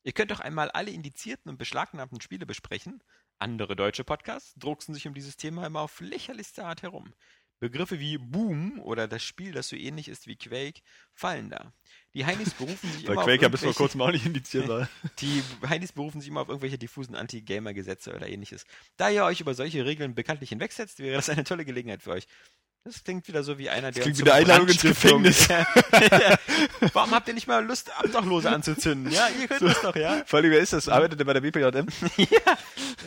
Ihr 0.04 0.14
könnt 0.14 0.32
doch 0.32 0.40
einmal 0.40 0.70
alle 0.72 0.92
indizierten 0.92 1.50
und 1.50 1.58
beschlagnahmten 1.58 2.22
Spiele 2.22 2.46
besprechen. 2.46 3.02
Andere 3.40 3.76
deutsche 3.76 4.04
Podcasts 4.04 4.54
drucksen 4.58 4.94
sich 4.94 5.08
um 5.08 5.14
dieses 5.14 5.38
Thema 5.38 5.66
immer 5.66 5.82
auf 5.82 6.00
lächerlichste 6.02 6.66
Art 6.66 6.82
herum. 6.82 7.14
Begriffe 7.60 8.00
wie 8.00 8.18
Boom 8.18 8.80
oder 8.80 9.08
das 9.08 9.24
Spiel, 9.24 9.52
das 9.52 9.68
so 9.68 9.76
ähnlich 9.76 10.08
ist 10.08 10.28
wie 10.28 10.38
Quake, 10.38 10.82
fallen 11.14 11.50
da. 11.50 11.74
Die 12.14 12.26
Heinis 12.26 12.54
berufen 12.54 12.92
sich 12.92 13.08
Weil 13.08 13.14
immer 13.14 13.24
Quake 13.24 13.46
auf 13.46 13.52
bis 13.52 13.62
vor 13.62 13.74
kurzem 13.74 14.02
auch 14.02 14.12
nicht 14.12 14.26
indiziert 14.26 14.68
war. 14.68 14.90
die 15.20 15.44
Heinis 15.68 15.92
berufen 15.92 16.22
sich 16.22 16.30
immer 16.30 16.42
auf 16.42 16.50
irgendwelche 16.50 16.78
diffusen 16.78 17.16
Anti-Gamer-Gesetze 17.16 18.16
oder 18.16 18.28
ähnliches. 18.28 18.66
Da 18.98 19.10
ihr 19.10 19.26
euch 19.26 19.42
über 19.42 19.54
solche 19.54 19.86
Regeln 19.86 20.16
bekanntlich 20.16 20.50
hinwegsetzt, 20.50 21.00
wäre 21.00 21.16
das 21.16 21.30
eine 21.30 21.44
tolle 21.44 21.66
Gelegenheit 21.66 22.02
für 22.02 22.12
euch. 22.12 22.28
Das 22.86 23.04
klingt 23.04 23.28
wieder 23.28 23.44
so 23.44 23.58
wie 23.58 23.70
einer, 23.70 23.92
der 23.92 24.04
klingt 24.04 24.18
uns 24.18 24.26
wie 24.26 24.32
eine 24.32 24.42
Einladung 24.42 24.68
ins 24.70 24.82
Gefängnis. 24.82 25.50
Warum 26.94 27.12
habt 27.12 27.28
ihr 27.28 27.34
nicht 27.34 27.48
mal 27.48 27.64
Lust, 27.64 27.92
Obdachlose 28.02 28.50
anzuzünden? 28.50 29.12
Ja, 29.12 29.28
ihr 29.40 29.48
könnt 29.48 29.62
das 29.62 29.82
doch, 29.82 29.96
ja? 29.96 30.24
Vor 30.26 30.40
allem, 30.40 30.52
wer 30.52 30.60
ist 30.60 30.72
das? 30.72 30.88
Arbeitet 30.88 31.20
der 31.20 31.26
bei 31.26 31.34
der 31.34 31.42
BPJM? 31.42 31.88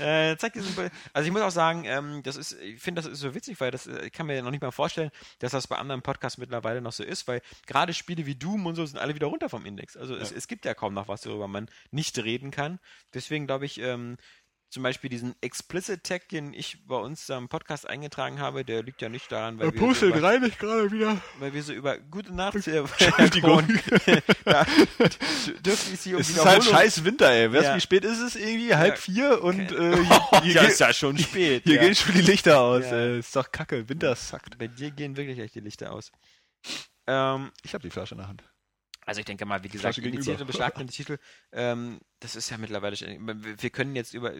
Äh, 0.00 0.36
zeig 0.38 0.54
diesen 0.54 0.74
Be 0.74 0.90
also 1.12 1.26
ich 1.26 1.32
muss 1.32 1.42
auch 1.42 1.50
sagen, 1.50 1.84
ähm, 1.84 2.22
das 2.22 2.36
ist, 2.36 2.54
ich 2.60 2.80
finde, 2.80 3.02
das 3.02 3.10
ist 3.10 3.20
so 3.20 3.34
witzig, 3.34 3.60
weil 3.60 3.70
das, 3.70 3.86
äh, 3.86 4.06
ich 4.06 4.12
kann 4.12 4.26
mir 4.26 4.42
noch 4.42 4.50
nicht 4.50 4.62
mal 4.62 4.70
vorstellen, 4.70 5.10
dass 5.38 5.52
das 5.52 5.66
bei 5.66 5.76
anderen 5.76 6.00
Podcasts 6.00 6.38
mittlerweile 6.38 6.80
noch 6.80 6.92
so 6.92 7.04
ist, 7.04 7.28
weil 7.28 7.42
gerade 7.66 7.92
Spiele 7.92 8.24
wie 8.24 8.34
Doom 8.34 8.64
und 8.66 8.74
so 8.74 8.86
sind 8.86 8.98
alle 8.98 9.14
wieder 9.14 9.26
runter 9.26 9.50
vom 9.50 9.66
Index. 9.66 9.96
Also 9.96 10.16
es, 10.16 10.32
es 10.32 10.48
gibt 10.48 10.64
ja 10.64 10.72
kaum 10.72 10.94
noch 10.94 11.08
was, 11.08 11.26
worüber 11.26 11.46
man 11.46 11.68
nicht 11.90 12.18
reden 12.18 12.50
kann. 12.50 12.80
Deswegen 13.12 13.46
glaube 13.46 13.66
ich, 13.66 13.80
ähm, 13.80 14.16
zum 14.72 14.82
Beispiel 14.82 15.10
diesen 15.10 15.34
Explicit 15.42 16.02
Tag, 16.02 16.30
den 16.30 16.54
ich 16.54 16.78
bei 16.86 16.96
uns 16.96 17.28
am 17.30 17.50
Podcast 17.50 17.86
eingetragen 17.86 18.40
habe, 18.40 18.64
der 18.64 18.82
liegt 18.82 19.02
ja 19.02 19.10
nicht 19.10 19.30
daran, 19.30 19.58
weil, 19.58 19.70
wir 19.72 19.94
so, 19.94 20.06
über, 20.06 20.22
reinigt 20.22 20.58
gerade 20.58 20.90
wieder. 20.90 21.20
weil 21.38 21.52
wir 21.52 21.62
so 21.62 21.74
über 21.74 21.98
gute 21.98 22.34
Nacht 22.34 22.66
äh, 22.66 22.78
Entschuldigung. 22.98 23.68
da 24.46 24.64
dürfte 25.62 25.92
ich 25.92 26.00
sie 26.00 26.14
um 26.14 26.20
Es 26.22 26.30
ist 26.30 26.42
halt 26.42 26.64
scheiß 26.64 27.04
Winter, 27.04 27.30
ey. 27.30 27.52
Weißt 27.52 27.64
Ja. 27.64 27.76
wie 27.76 27.80
spät 27.82 28.04
ist 28.06 28.18
es 28.20 28.34
irgendwie? 28.34 28.74
Halb 28.74 28.94
Ja. 28.94 29.00
vier 29.00 29.44
und 29.44 29.72
Okay. 29.72 29.74
äh, 29.92 30.06
Oh, 30.10 30.40
hier, 30.42 30.52
ja, 30.54 30.60
hier, 30.62 30.70
ist 30.70 30.80
ja 30.80 30.92
schon 30.94 31.18
spät. 31.18 31.64
hier 31.64 31.74
ja. 31.74 31.82
gehen 31.82 31.94
schon 31.94 32.14
die 32.14 32.22
Lichter 32.22 32.60
aus. 32.60 32.84
Ey. 32.84 33.18
Ist 33.18 33.36
doch 33.36 33.52
kacke. 33.52 33.86
Winter 33.90 34.16
sackt. 34.16 34.56
Bei 34.58 34.68
dir 34.68 34.90
gehen 34.90 35.16
wirklich 35.18 35.38
echt 35.38 35.54
die 35.54 35.60
Lichter 35.60 35.92
aus. 35.92 36.10
Ähm, 37.06 37.50
Ich 37.62 37.74
habe 37.74 37.82
die 37.82 37.90
Flasche 37.90 38.14
in 38.14 38.18
der 38.20 38.28
Hand. 38.28 38.42
Also 39.06 39.18
ich 39.20 39.24
denke 39.26 39.44
mal, 39.46 39.62
wie 39.64 39.68
gesagt, 39.68 39.98
indizierte 39.98 40.24
gegenüber. 40.24 40.44
beschlagnahmte 40.46 40.92
Titel, 40.92 41.18
ähm, 41.52 42.00
das 42.20 42.36
ist 42.36 42.50
ja 42.50 42.58
mittlerweile 42.58 42.96
schon, 42.96 43.08
wir 43.60 43.70
können 43.70 43.96
jetzt 43.96 44.14
über, 44.14 44.32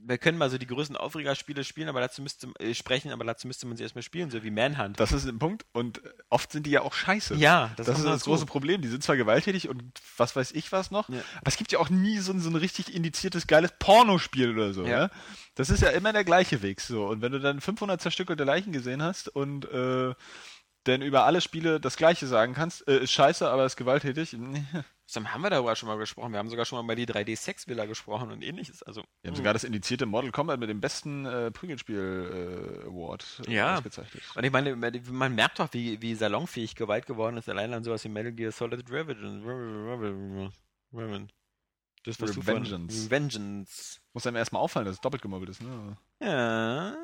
wir 0.00 0.18
können 0.18 0.38
mal 0.38 0.48
so 0.50 0.58
die 0.58 0.66
größten 0.66 0.96
Aufregerspiele 0.96 1.62
spielen, 1.64 1.88
aber 1.88 2.00
dazu 2.00 2.22
müsste, 2.22 2.48
äh, 2.58 2.72
sprechen, 2.74 3.12
aber 3.12 3.24
dazu 3.24 3.46
müsste 3.46 3.66
man 3.66 3.76
sie 3.76 3.82
erstmal 3.82 4.02
spielen, 4.02 4.30
so 4.30 4.42
wie 4.42 4.50
Manhunt. 4.50 4.98
Das 4.98 5.12
ist 5.12 5.26
ein 5.26 5.38
Punkt. 5.38 5.66
Und 5.72 6.04
äh, 6.04 6.10
oft 6.30 6.50
sind 6.50 6.66
die 6.66 6.70
ja 6.70 6.82
auch 6.82 6.94
scheiße. 6.94 7.34
ja, 7.36 7.72
Das, 7.76 7.86
kommt 7.86 7.98
ist 7.98 8.04
das 8.04 8.12
dazu. 8.20 8.30
große 8.30 8.46
Problem. 8.46 8.80
Die 8.80 8.88
sind 8.88 9.02
zwar 9.04 9.16
gewalttätig 9.16 9.68
und 9.68 9.82
was 10.16 10.34
weiß 10.34 10.52
ich 10.52 10.72
was 10.72 10.90
noch, 10.90 11.08
Ja. 11.10 11.20
aber 11.36 11.48
es 11.48 11.56
gibt 11.56 11.70
ja 11.72 11.78
auch 11.78 11.90
nie 11.90 12.18
so 12.18 12.32
ein, 12.32 12.40
so 12.40 12.48
ein 12.50 12.56
richtig 12.56 12.94
indiziertes 12.94 13.46
geiles 13.46 13.72
Pornospiel 13.78 14.50
oder 14.52 14.72
so. 14.72 14.84
Ja. 14.84 14.88
Ja. 15.04 15.10
Das 15.54 15.68
ist 15.70 15.82
ja 15.82 15.90
immer 15.90 16.12
der 16.12 16.24
gleiche 16.24 16.62
Weg. 16.62 16.80
So. 16.80 17.06
Und 17.06 17.20
wenn 17.20 17.32
du 17.32 17.38
dann 17.40 17.60
500 17.60 18.00
zerstückelte 18.00 18.44
Leichen 18.44 18.72
gesehen 18.72 19.02
hast 19.02 19.28
und 19.28 19.64
äh, 19.70 20.14
dann 20.88 21.02
über 21.02 21.24
alle 21.24 21.40
Spiele 21.40 21.80
das 21.80 21.96
Gleiche 21.96 22.26
sagen 22.26 22.54
kannst, 22.54 22.86
äh, 22.88 22.98
ist 22.98 23.12
scheiße, 23.12 23.48
aber 23.48 23.64
ist 23.66 23.76
gewalttätig. 23.76 24.36
Sam, 25.10 25.32
haben 25.32 25.40
wir 25.40 25.48
darüber 25.48 25.74
schon 25.74 25.88
mal 25.88 25.96
gesprochen. 25.96 26.32
Wir 26.32 26.38
haben 26.38 26.50
sogar 26.50 26.66
schon 26.66 26.76
mal 26.76 26.84
über 26.84 26.94
die 26.94 27.06
3D-Sex-Villa 27.06 27.86
gesprochen 27.86 28.30
und 28.30 28.42
ähnliches. 28.42 28.82
Also, 28.82 29.02
Wir 29.22 29.30
haben 29.30 29.36
sogar 29.36 29.54
das 29.54 29.64
indizierte 29.64 30.04
Mortal 30.04 30.32
Kombat 30.32 30.60
mit 30.60 30.68
dem 30.68 30.80
besten 30.82 31.24
äh, 31.24 31.50
Prügelspiel 31.50 32.84
äh, 32.84 32.86
äh, 32.86 33.54
Ja. 33.54 33.76
ausgezeichnet. 33.76 34.22
Und 34.34 34.44
ich 34.44 34.52
meine, 34.52 34.76
man 34.76 35.34
merkt 35.34 35.60
doch, 35.60 35.72
wie, 35.72 36.02
wie 36.02 36.14
salonfähig 36.14 36.74
gewalt 36.74 37.06
geworden 37.06 37.38
ist, 37.38 37.48
allein 37.48 37.72
an 37.72 37.84
sowas 37.84 38.04
wie 38.04 38.10
Metal 38.10 38.32
Gear 38.32 38.52
Solid 38.52 38.90
Revengeance. 38.90 40.58
Das, 42.04 42.20
was 42.20 42.32
du 42.32 42.42
vorhin- 42.42 42.62
Revengeance. 42.64 43.06
Revengeance. 43.06 44.00
Muss 44.12 44.26
einem 44.26 44.36
erstmal 44.36 44.62
auffallen, 44.62 44.86
dass 44.86 44.96
es 44.96 45.00
doppelt 45.00 45.22
gemobbelt 45.22 45.50
ist. 45.50 45.62
Ne? 45.62 45.96
Ja. 46.22 46.96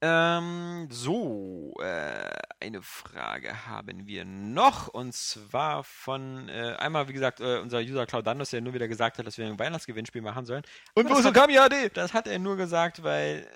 Ähm, 0.00 0.88
so, 0.90 1.74
äh, 1.80 2.30
eine 2.60 2.82
Frage 2.82 3.66
haben 3.66 4.06
wir 4.06 4.24
noch 4.24 4.88
und 4.88 5.14
zwar 5.14 5.82
von 5.84 6.48
äh, 6.48 6.76
einmal, 6.78 7.08
wie 7.08 7.12
gesagt, 7.12 7.40
äh, 7.40 7.58
unser 7.58 7.78
User 7.80 8.06
Claudanus, 8.06 8.50
der 8.50 8.60
nur 8.60 8.74
wieder 8.74 8.88
gesagt 8.88 9.18
hat, 9.18 9.26
dass 9.26 9.38
wir 9.38 9.46
ein 9.46 9.58
Weihnachtsgewinnspiel 9.58 10.22
machen 10.22 10.44
sollen. 10.46 10.62
Und 10.94 11.08
wo 11.08 11.14
ist 11.18 11.26
Okami 11.26 11.54
HD? 11.54 11.96
Das 11.96 12.12
hat 12.14 12.26
er 12.28 12.38
nur 12.38 12.56
gesagt, 12.56 13.02
weil, 13.02 13.46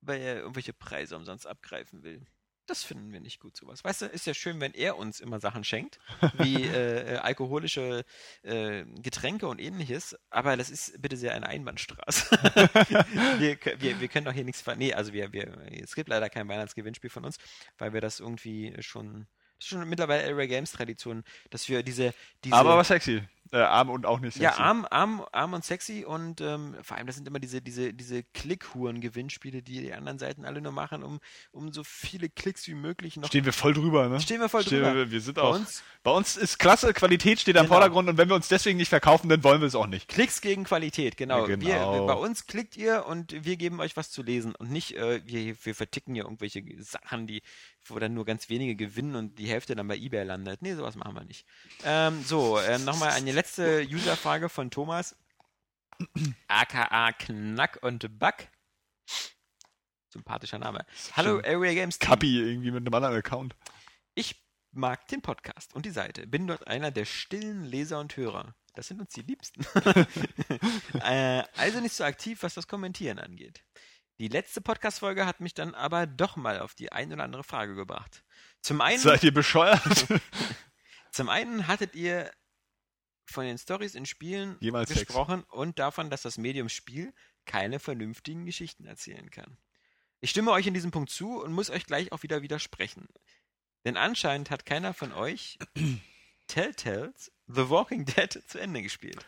weil 0.00 0.20
er 0.20 0.36
irgendwelche 0.40 0.72
Preise 0.72 1.16
umsonst 1.16 1.46
abgreifen 1.46 2.02
will. 2.02 2.24
Das 2.70 2.84
finden 2.84 3.12
wir 3.12 3.18
nicht 3.18 3.40
gut, 3.40 3.56
sowas. 3.56 3.82
Weißt 3.82 4.02
du, 4.02 4.06
ist 4.06 4.28
ja 4.28 4.32
schön, 4.32 4.60
wenn 4.60 4.72
er 4.74 4.96
uns 4.96 5.18
immer 5.18 5.40
Sachen 5.40 5.64
schenkt, 5.64 5.98
wie 6.34 6.54
äh, 6.66 7.14
äh, 7.14 7.16
alkoholische 7.16 8.04
äh, 8.44 8.84
Getränke 9.02 9.48
und 9.48 9.60
ähnliches, 9.60 10.16
aber 10.30 10.56
das 10.56 10.70
ist 10.70 11.02
bitte 11.02 11.16
sehr 11.16 11.34
eine 11.34 11.48
Einbahnstraße. 11.48 12.30
wir, 13.38 13.58
wir, 13.80 14.00
wir 14.00 14.06
können 14.06 14.24
doch 14.24 14.32
hier 14.32 14.44
nichts 14.44 14.62
ver... 14.62 14.76
Nee, 14.76 14.94
also 14.94 15.12
wir, 15.12 15.32
wir, 15.32 15.48
es 15.82 15.96
gibt 15.96 16.08
leider 16.10 16.30
kein 16.30 16.46
Weihnachtsgewinnspiel 16.46 17.10
von 17.10 17.24
uns, 17.24 17.38
weil 17.76 17.92
wir 17.92 18.00
das 18.00 18.20
irgendwie 18.20 18.72
schon... 18.78 19.26
Das 19.58 19.66
ist 19.66 19.70
schon 19.70 19.88
mittlerweile 19.88 20.28
Area 20.28 20.46
Games 20.46 20.70
Tradition, 20.70 21.24
dass 21.50 21.68
wir 21.68 21.82
diese, 21.82 22.14
diese 22.44 22.54
Aber 22.54 22.76
was 22.76 22.86
sexy. 22.86 23.24
Äh, 23.52 23.58
arm 23.58 23.90
und 23.90 24.06
auch 24.06 24.20
nicht 24.20 24.36
Ja, 24.36 24.58
arm, 24.58 24.86
arm, 24.88 25.24
arm 25.32 25.54
und 25.54 25.64
sexy 25.64 26.04
und 26.04 26.40
ähm, 26.40 26.76
vor 26.82 26.96
allem, 26.96 27.08
das 27.08 27.16
sind 27.16 27.26
immer 27.26 27.40
diese, 27.40 27.60
diese, 27.60 27.92
diese 27.92 28.22
Klickhuren-Gewinnspiele, 28.32 29.62
die 29.62 29.80
die 29.80 29.92
anderen 29.92 30.18
Seiten 30.18 30.44
alle 30.44 30.60
nur 30.60 30.72
machen, 30.72 31.02
um, 31.02 31.20
um 31.52 31.72
so 31.72 31.82
viele 31.84 32.28
Klicks 32.28 32.66
wie 32.68 32.74
möglich 32.74 33.16
noch. 33.16 33.28
Stehen 33.28 33.44
wir 33.44 33.52
voll 33.52 33.74
drüber, 33.74 34.08
ne? 34.08 34.20
Stehen 34.20 34.40
wir 34.40 34.48
voll 34.48 34.62
Stehen 34.62 34.82
drüber. 34.82 34.94
Wir, 34.94 35.10
wir 35.10 35.20
sind 35.20 35.34
Bei 35.34 35.42
auch. 35.42 35.54
uns- 35.56 35.82
bei 36.02 36.10
uns 36.12 36.36
ist 36.38 36.58
klasse, 36.58 36.94
Qualität 36.94 37.40
steht 37.40 37.56
am 37.58 37.64
Genau. 37.64 37.74
Vordergrund 37.74 38.08
und 38.08 38.16
wenn 38.16 38.28
wir 38.28 38.34
uns 38.34 38.48
deswegen 38.48 38.78
nicht 38.78 38.88
verkaufen, 38.88 39.28
dann 39.28 39.44
wollen 39.44 39.60
wir 39.60 39.66
es 39.68 39.74
auch 39.74 39.86
nicht. 39.86 40.08
Klicks 40.08 40.40
gegen 40.40 40.64
Qualität, 40.64 41.16
genau. 41.18 41.40
Ja, 41.46 41.56
genau. 41.56 41.92
Wir, 41.94 42.06
bei 42.06 42.14
uns 42.14 42.46
klickt 42.46 42.76
ihr 42.76 43.04
und 43.06 43.44
wir 43.44 43.56
geben 43.56 43.80
euch 43.80 43.96
was 43.96 44.10
zu 44.10 44.22
lesen 44.22 44.54
und 44.54 44.70
nicht, 44.70 44.96
äh, 44.96 45.20
wir, 45.26 45.54
wir 45.62 45.74
verticken 45.74 46.14
ja 46.14 46.24
irgendwelche 46.24 46.62
Sachen, 46.82 47.26
die, 47.26 47.42
wo 47.84 47.98
dann 47.98 48.14
nur 48.14 48.24
ganz 48.24 48.48
wenige 48.48 48.76
gewinnen 48.76 49.14
und 49.16 49.38
die 49.38 49.46
Hälfte 49.48 49.74
dann 49.74 49.88
bei 49.88 49.96
eBay 49.96 50.24
landet. 50.24 50.62
Nee, 50.62 50.74
sowas 50.74 50.94
machen 50.96 51.14
wir 51.14 51.24
nicht. 51.24 51.44
Ähm, 51.84 52.22
so, 52.24 52.58
ähm, 52.60 52.84
nochmal 52.84 53.10
eine 53.10 53.32
letzte 53.32 53.39
Userfrage 53.48 54.48
von 54.48 54.70
Thomas. 54.70 55.16
AKA 56.48 57.12
Knack 57.12 57.78
und 57.82 58.18
Buck. 58.18 58.34
Sympathischer 60.10 60.58
Name. 60.58 60.84
Hallo 61.14 61.38
Area 61.38 61.72
Games 61.74 61.98
Team. 61.98 62.08
Kappi 62.08 62.38
irgendwie 62.38 62.70
mit 62.70 62.86
einem 62.86 62.94
anderen 62.94 63.16
Account. 63.16 63.54
Ich 64.14 64.44
mag 64.72 65.06
den 65.08 65.22
Podcast 65.22 65.74
und 65.74 65.86
die 65.86 65.90
Seite. 65.90 66.26
Bin 66.26 66.46
dort 66.46 66.66
einer 66.66 66.90
der 66.90 67.04
stillen 67.04 67.64
Leser 67.64 68.00
und 68.00 68.16
Hörer. 68.16 68.54
Das 68.74 68.88
sind 68.88 69.00
uns 69.00 69.12
die 69.12 69.22
Liebsten. 69.22 69.64
äh, 71.02 71.42
also 71.56 71.80
nicht 71.80 71.94
so 71.94 72.04
aktiv, 72.04 72.42
was 72.42 72.54
das 72.54 72.66
Kommentieren 72.66 73.18
angeht. 73.18 73.64
Die 74.18 74.28
letzte 74.28 74.60
Podcast-Folge 74.60 75.26
hat 75.26 75.40
mich 75.40 75.54
dann 75.54 75.74
aber 75.74 76.06
doch 76.06 76.36
mal 76.36 76.60
auf 76.60 76.74
die 76.74 76.92
ein 76.92 77.12
oder 77.12 77.24
andere 77.24 77.44
Frage 77.44 77.74
gebracht. 77.74 78.22
Zum 78.60 78.80
einen, 78.80 78.98
Seid 78.98 79.24
ihr 79.24 79.32
bescheuert? 79.32 79.80
zum 81.10 81.28
einen 81.28 81.66
hattet 81.66 81.94
ihr 81.94 82.30
von 83.30 83.44
den 83.44 83.58
Stories 83.58 83.94
in 83.94 84.06
Spielen 84.06 84.56
Jemals 84.60 84.90
Sex. 84.90 85.06
gesprochen 85.06 85.44
und 85.50 85.78
davon, 85.78 86.10
dass 86.10 86.22
das 86.22 86.38
Medium 86.38 86.68
Spiel 86.68 87.12
keine 87.46 87.78
vernünftigen 87.78 88.44
Geschichten 88.44 88.86
erzählen 88.86 89.30
kann. 89.30 89.56
Ich 90.20 90.30
stimme 90.30 90.52
euch 90.52 90.66
in 90.66 90.74
diesem 90.74 90.90
Punkt 90.90 91.10
zu 91.10 91.40
und 91.40 91.52
muss 91.52 91.70
euch 91.70 91.86
gleich 91.86 92.12
auch 92.12 92.22
wieder 92.22 92.42
widersprechen. 92.42 93.08
Denn 93.84 93.96
anscheinend 93.96 94.50
hat 94.50 94.66
keiner 94.66 94.92
von 94.92 95.12
euch 95.12 95.58
Telltales 96.46 97.32
The 97.46 97.70
Walking 97.70 98.04
Dead 98.04 98.42
zu 98.46 98.58
Ende 98.58 98.82
gespielt. 98.82 99.24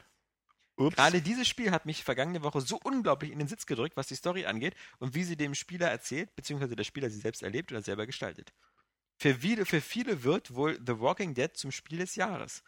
Ups. 0.77 0.97
Gerade 0.97 1.20
dieses 1.20 1.49
Spiel 1.49 1.70
hat 1.70 1.87
mich 1.87 2.05
vergangene 2.05 2.43
Woche 2.43 2.61
so 2.61 2.79
unglaublich 2.83 3.31
in 3.31 3.39
den 3.39 3.49
Sitz 3.49 3.66
gedrückt, 3.66 3.97
was 3.97 4.09
die 4.09 4.15
Story 4.15 4.47
angeht 4.47 4.74
und 4.99 5.15
wie 5.15 5.24
sie 5.24 5.37
dem 5.37 5.55
Spieler 5.55 5.89
erzählt, 5.89 6.35
beziehungsweise 6.35 6.77
der 6.77 6.85
Spieler 6.85 7.11
sie 7.11 7.20
selbst 7.20 7.43
erlebt 7.43 7.73
oder 7.73 7.83
selber 7.83 8.07
gestaltet. 8.07 8.53
Für 9.19 9.37
viele, 9.37 9.66
für 9.66 9.81
viele 9.81 10.24
wird 10.24 10.55
wohl 10.55 10.79
The 10.85 10.99
Walking 10.99 11.35
Dead 11.35 11.55
zum 11.55 11.70
Spiel 11.70 11.99
des 11.99 12.16
Jahres. 12.16 12.62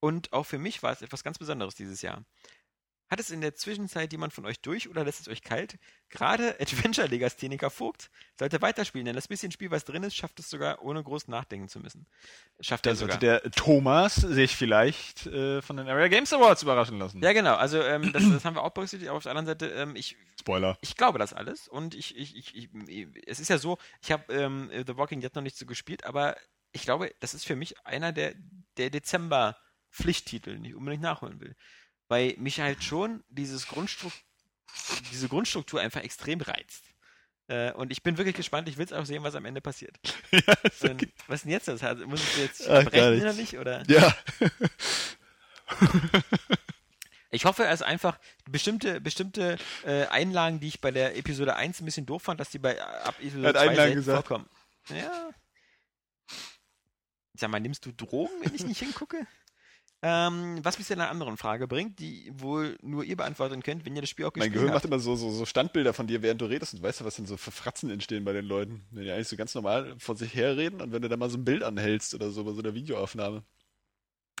Und 0.00 0.32
auch 0.32 0.44
für 0.44 0.58
mich 0.58 0.82
war 0.82 0.92
es 0.92 1.02
etwas 1.02 1.22
ganz 1.22 1.38
Besonderes 1.38 1.74
dieses 1.74 2.02
Jahr. 2.02 2.24
Hat 3.10 3.18
es 3.18 3.30
in 3.30 3.40
der 3.40 3.56
Zwischenzeit 3.56 4.12
jemand 4.12 4.32
von 4.32 4.46
euch 4.46 4.60
durch 4.60 4.88
oder 4.88 5.02
lässt 5.02 5.18
es 5.18 5.26
euch 5.26 5.42
kalt? 5.42 5.78
Gerade 6.10 6.54
Adventure-Legastheniker 6.60 7.68
Vogt 7.68 8.08
sollte 8.38 8.62
weiterspielen, 8.62 9.04
denn 9.04 9.16
das 9.16 9.26
bisschen 9.26 9.50
Spiel, 9.50 9.72
was 9.72 9.84
drin 9.84 10.04
ist, 10.04 10.14
schafft 10.14 10.38
es 10.38 10.48
sogar, 10.48 10.80
ohne 10.82 11.02
groß 11.02 11.26
nachdenken 11.26 11.68
zu 11.68 11.80
müssen. 11.80 12.06
Schafft 12.60 12.86
Da 12.86 12.90
er 12.90 12.96
sogar. 12.96 13.20
sollte 13.20 13.42
der 13.42 13.50
Thomas 13.50 14.14
sich 14.14 14.54
vielleicht 14.54 15.26
äh, 15.26 15.60
von 15.60 15.76
den 15.76 15.88
Area 15.88 16.06
Games 16.06 16.32
Awards 16.32 16.62
überraschen 16.62 17.00
lassen. 17.00 17.20
Ja, 17.20 17.32
genau. 17.32 17.56
Also 17.56 17.82
ähm, 17.82 18.12
das, 18.12 18.22
das 18.30 18.44
haben 18.44 18.54
wir 18.54 18.62
auch 18.62 18.70
berücksichtigt. 18.70 19.08
Aber 19.08 19.16
auf 19.16 19.24
der 19.24 19.32
anderen 19.32 19.46
Seite, 19.46 19.66
ähm, 19.70 19.96
ich, 19.96 20.16
Spoiler. 20.38 20.78
ich 20.80 20.96
glaube 20.96 21.18
das 21.18 21.32
alles. 21.32 21.66
Und 21.66 21.96
ich, 21.96 22.16
ich, 22.16 22.36
ich, 22.36 22.54
ich 22.54 23.08
es 23.26 23.40
ist 23.40 23.48
ja 23.48 23.58
so, 23.58 23.78
ich 24.02 24.12
habe 24.12 24.32
ähm, 24.32 24.70
The 24.86 24.96
Walking 24.96 25.20
Dead 25.20 25.34
noch 25.34 25.42
nicht 25.42 25.58
so 25.58 25.66
gespielt, 25.66 26.04
aber 26.04 26.36
ich 26.70 26.82
glaube, 26.82 27.12
das 27.18 27.34
ist 27.34 27.44
für 27.44 27.56
mich 27.56 27.84
einer 27.84 28.12
der, 28.12 28.34
der 28.76 28.90
Dezember-Pflichttitel, 28.90 29.69
den 29.98 30.64
ich 30.64 30.74
unbedingt 30.74 31.02
nachholen 31.02 31.40
will. 31.40 31.56
Weil 32.08 32.34
mich 32.38 32.60
halt 32.60 32.82
schon 32.82 33.22
dieses 33.28 33.66
Grundstru 33.66 34.10
diese 35.10 35.28
Grundstruktur 35.28 35.80
einfach 35.80 36.02
extrem 36.02 36.40
reizt. 36.40 36.84
Äh, 37.48 37.72
und 37.72 37.90
ich 37.90 38.02
bin 38.02 38.16
wirklich 38.18 38.36
gespannt, 38.36 38.68
ich 38.68 38.76
will 38.76 38.84
es 38.84 38.92
auch 38.92 39.04
sehen, 39.04 39.22
was 39.24 39.34
am 39.34 39.44
Ende 39.44 39.60
passiert. 39.60 39.98
Dann, 40.80 40.98
was 41.26 41.40
ist 41.40 41.44
denn 41.44 41.52
jetzt 41.52 41.66
das? 41.68 41.82
Also, 41.82 42.06
muss 42.06 42.22
ich 42.22 42.38
jetzt 42.38 42.68
Ach, 42.68 42.84
brechen 42.84 43.10
nichts. 43.10 43.22
innerlich? 43.22 43.58
Oder? 43.58 43.82
Ja. 43.88 44.14
Ich 47.32 47.44
hoffe, 47.44 47.64
es 47.64 47.80
einfach 47.80 48.18
bestimmte, 48.50 49.00
bestimmte 49.00 49.56
äh, 49.84 50.06
Einlagen, 50.06 50.58
die 50.58 50.66
ich 50.66 50.80
bei 50.80 50.90
der 50.90 51.16
Episode 51.16 51.54
1 51.54 51.80
ein 51.80 51.84
bisschen 51.84 52.04
doof 52.04 52.24
fand, 52.24 52.40
dass 52.40 52.50
die 52.50 52.58
bei 52.58 52.74
äh, 52.74 52.80
ab 52.80 53.14
Episode 53.20 53.46
Hat 53.46 53.54
2 53.54 53.60
Einlagen 53.60 53.76
selten 53.76 53.94
gesagt. 53.94 54.26
vorkommen. 54.26 54.50
Ja. 54.88 55.30
Sag 57.34 57.50
mal, 57.50 57.60
nimmst 57.60 57.86
du 57.86 57.92
Drogen, 57.92 58.32
wenn 58.42 58.52
ich 58.52 58.64
nicht 58.64 58.80
hingucke? 58.80 59.28
Ähm, 60.02 60.60
was 60.62 60.78
mich 60.78 60.86
zu 60.86 60.94
einer 60.94 61.10
anderen 61.10 61.36
Frage 61.36 61.68
bringt, 61.68 61.98
die 61.98 62.32
wohl 62.34 62.78
nur 62.80 63.04
ihr 63.04 63.16
beantworten 63.16 63.62
könnt, 63.62 63.84
wenn 63.84 63.94
ihr 63.94 64.00
das 64.00 64.08
Spiel 64.08 64.24
auch 64.24 64.32
Mein 64.34 64.50
gespielt 64.50 64.54
Gehirn 64.54 64.72
macht 64.72 64.84
habt. 64.84 64.86
immer 64.86 64.98
so, 64.98 65.14
so, 65.14 65.30
so 65.30 65.44
Standbilder 65.44 65.92
von 65.92 66.06
dir, 66.06 66.22
während 66.22 66.40
du 66.40 66.46
redest 66.46 66.72
und 66.72 66.82
weißt 66.82 67.00
du, 67.00 67.04
was 67.04 67.16
denn 67.16 67.26
so 67.26 67.36
für 67.36 67.50
Fratzen 67.50 67.90
entstehen 67.90 68.24
bei 68.24 68.32
den 68.32 68.46
Leuten. 68.46 68.86
Wenn 68.90 69.04
die 69.04 69.10
eigentlich 69.10 69.28
so 69.28 69.36
ganz 69.36 69.54
normal 69.54 69.94
vor 69.98 70.16
sich 70.16 70.34
her 70.34 70.56
reden 70.56 70.80
und 70.80 70.92
wenn 70.92 71.02
du 71.02 71.08
da 71.10 71.18
mal 71.18 71.28
so 71.28 71.36
ein 71.36 71.44
Bild 71.44 71.62
anhältst 71.62 72.14
oder 72.14 72.30
so 72.30 72.44
bei 72.44 72.52
so 72.52 72.60
einer 72.60 72.74
Videoaufnahme. 72.74 73.42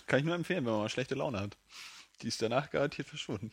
Kann 0.06 0.20
ich 0.20 0.24
nur 0.24 0.34
empfehlen, 0.34 0.64
wenn 0.64 0.72
man 0.72 0.82
mal 0.82 0.88
schlechte 0.88 1.14
Laune 1.14 1.40
hat. 1.40 1.58
Die 2.22 2.28
ist 2.28 2.40
danach 2.40 2.70
garantiert 2.70 3.08
verschwunden. 3.08 3.52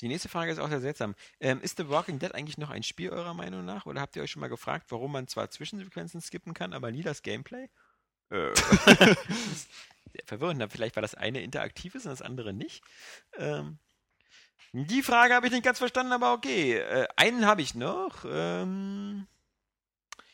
Die 0.00 0.08
nächste 0.08 0.28
Frage 0.30 0.50
ist 0.50 0.60
auch 0.60 0.68
sehr 0.68 0.80
seltsam. 0.80 1.14
Ähm, 1.40 1.60
ist 1.60 1.76
The 1.76 1.88
Walking 1.88 2.18
Dead 2.20 2.34
eigentlich 2.34 2.56
noch 2.56 2.70
ein 2.70 2.82
Spiel 2.84 3.10
eurer 3.10 3.34
Meinung 3.34 3.64
nach? 3.64 3.84
Oder 3.84 4.00
habt 4.00 4.16
ihr 4.16 4.22
euch 4.22 4.30
schon 4.30 4.40
mal 4.40 4.48
gefragt, 4.48 4.86
warum 4.90 5.12
man 5.12 5.26
zwar 5.26 5.50
Zwischensequenzen 5.50 6.20
skippen 6.20 6.54
kann, 6.54 6.72
aber 6.72 6.90
nie 6.90 7.02
das 7.02 7.22
Gameplay? 7.22 7.68
Äh. 8.30 8.52
verwirrend. 10.24 10.64
Vielleicht 10.72 10.96
war 10.96 11.02
das 11.02 11.14
eine 11.14 11.42
interaktives 11.42 12.04
und 12.04 12.10
das 12.10 12.22
andere 12.22 12.52
nicht. 12.52 12.82
Ähm, 13.36 13.78
die 14.72 15.02
Frage 15.02 15.34
habe 15.34 15.46
ich 15.46 15.52
nicht 15.52 15.64
ganz 15.64 15.78
verstanden, 15.78 16.12
aber 16.12 16.32
okay. 16.32 16.76
Äh, 16.76 17.08
einen 17.16 17.46
habe 17.46 17.62
ich 17.62 17.74
noch. 17.74 18.24
Ähm, 18.28 19.26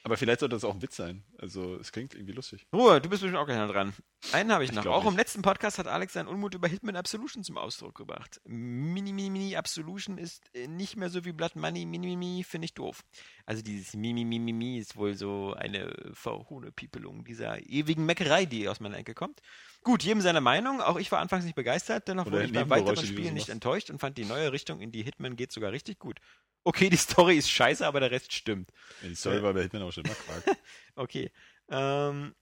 Aber 0.06 0.18
vielleicht 0.18 0.40
sollte 0.40 0.54
das 0.54 0.64
auch 0.64 0.74
ein 0.74 0.82
Witz 0.82 0.96
sein. 0.96 1.24
Also, 1.38 1.76
es 1.76 1.90
klingt 1.90 2.14
irgendwie 2.14 2.34
lustig. 2.34 2.66
Ruhe, 2.74 3.00
du 3.00 3.08
bist 3.08 3.22
bestimmt 3.22 3.38
auch 3.38 3.48
noch 3.48 3.72
dran. 3.72 3.94
Einen 4.32 4.52
habe 4.52 4.62
ich 4.62 4.68
Ich 4.70 4.76
noch. 4.76 4.84
Auch 4.84 5.04
im 5.04 5.12
nicht. 5.14 5.16
letzten 5.16 5.40
Podcast 5.40 5.78
hat 5.78 5.86
Alex 5.86 6.12
seinen 6.12 6.28
Unmut 6.28 6.54
über 6.54 6.68
Hitman 6.68 6.94
Absolution 6.94 7.42
zum 7.42 7.56
Ausdruck 7.56 7.94
gebracht. 7.94 8.38
Mini, 8.44 9.14
Mini, 9.14 9.30
Mini 9.30 9.56
Absolution 9.56 10.18
ist 10.18 10.42
äh, 10.54 10.68
nicht 10.68 10.96
mehr 10.96 11.08
so 11.08 11.24
wie 11.24 11.32
Blood 11.32 11.56
Money. 11.56 11.86
Mini, 11.86 12.06
Mini, 12.06 12.16
Mini 12.16 12.44
finde 12.44 12.66
ich 12.66 12.74
doof. 12.74 13.02
Also 13.46 13.62
dieses 13.62 13.94
Mimi, 13.94 14.26
Mimi, 14.26 14.52
Mimi 14.52 14.78
ist 14.78 14.94
wohl 14.96 15.14
so 15.14 15.54
eine 15.56 15.90
verhohne 16.12 16.70
Piepelung 16.70 17.24
dieser 17.24 17.58
ewigen 17.66 18.04
Meckerei, 18.04 18.44
die 18.44 18.68
aus 18.68 18.80
meiner 18.80 18.98
Ecke 18.98 19.14
kommt. 19.14 19.40
Gut, 19.84 20.02
jedem 20.02 20.20
seine 20.20 20.42
Meinung. 20.42 20.82
Auch 20.82 20.98
ich 20.98 21.10
war 21.12 21.20
anfangs 21.20 21.46
nicht 21.46 21.54
begeistert, 21.54 22.08
dennoch 22.08 22.26
wurde 22.26 22.44
ich 22.44 22.52
bei 22.52 22.68
weiteren 22.68 23.06
Spielen 23.06 23.32
nicht 23.32 23.48
enttäuscht 23.48 23.88
und 23.88 24.00
fand 24.00 24.18
die 24.18 24.26
neue 24.26 24.52
Richtung, 24.52 24.80
in 24.80 24.92
die 24.92 25.02
Hitman 25.02 25.36
geht, 25.36 25.50
sogar 25.52 25.72
richtig 25.72 25.98
gut. 25.98 26.20
Okay, 26.64 26.88
die 26.88 26.96
Story 26.96 27.36
ist 27.36 27.50
scheiße, 27.50 27.86
aber 27.86 28.00
der 28.00 28.10
Rest 28.10 28.32
stimmt. 28.32 28.70
Ja, 29.02 29.08
die 29.08 29.14
Story 29.14 29.42
war 29.42 29.52
bei 29.52 29.62
Hitman 29.62 29.82
auch 29.82 29.92
schon 29.92 30.04
immer 30.04 30.14
Quark. 30.14 30.44
Okay. 30.96 31.30
Ähm, 31.68 32.34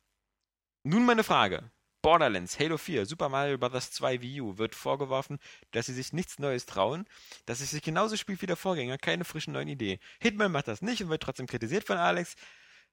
nun 0.85 1.05
meine 1.05 1.24
Frage. 1.24 1.70
Borderlands, 2.03 2.59
Halo 2.59 2.77
4, 2.78 3.07
Super 3.07 3.28
Mario 3.28 3.59
Bros. 3.59 3.93
2 3.93 4.20
Wii 4.20 4.40
U 4.40 4.59
wird 4.59 4.74
vorgeworfen, 4.74 5.39
dass 5.70 5.86
sie 5.86 5.94
sich 5.94 6.12
nichts 6.12 6.40
Neues 6.40 6.66
trauen, 6.66 7.07
dass 7.47 7.61
es 7.61 7.70
sich 7.70 7.82
genauso 7.82 8.16
spielt 8.16 8.43
wie 8.43 8.47
der 8.47 8.57
Vorgänger, 8.57 8.99
keine 8.99 9.24
frischen 9.24 9.53
neuen 9.53 9.69
Ideen. 9.69 10.01
Hitman 10.20 10.51
macht 10.51 10.66
das 10.66 10.82
nicht 10.82 11.03
und 11.03 11.11
wird 11.11 11.23
trotzdem 11.23 11.47
kritisiert 11.47 11.85
von 11.85 11.99
Alex. 11.99 12.35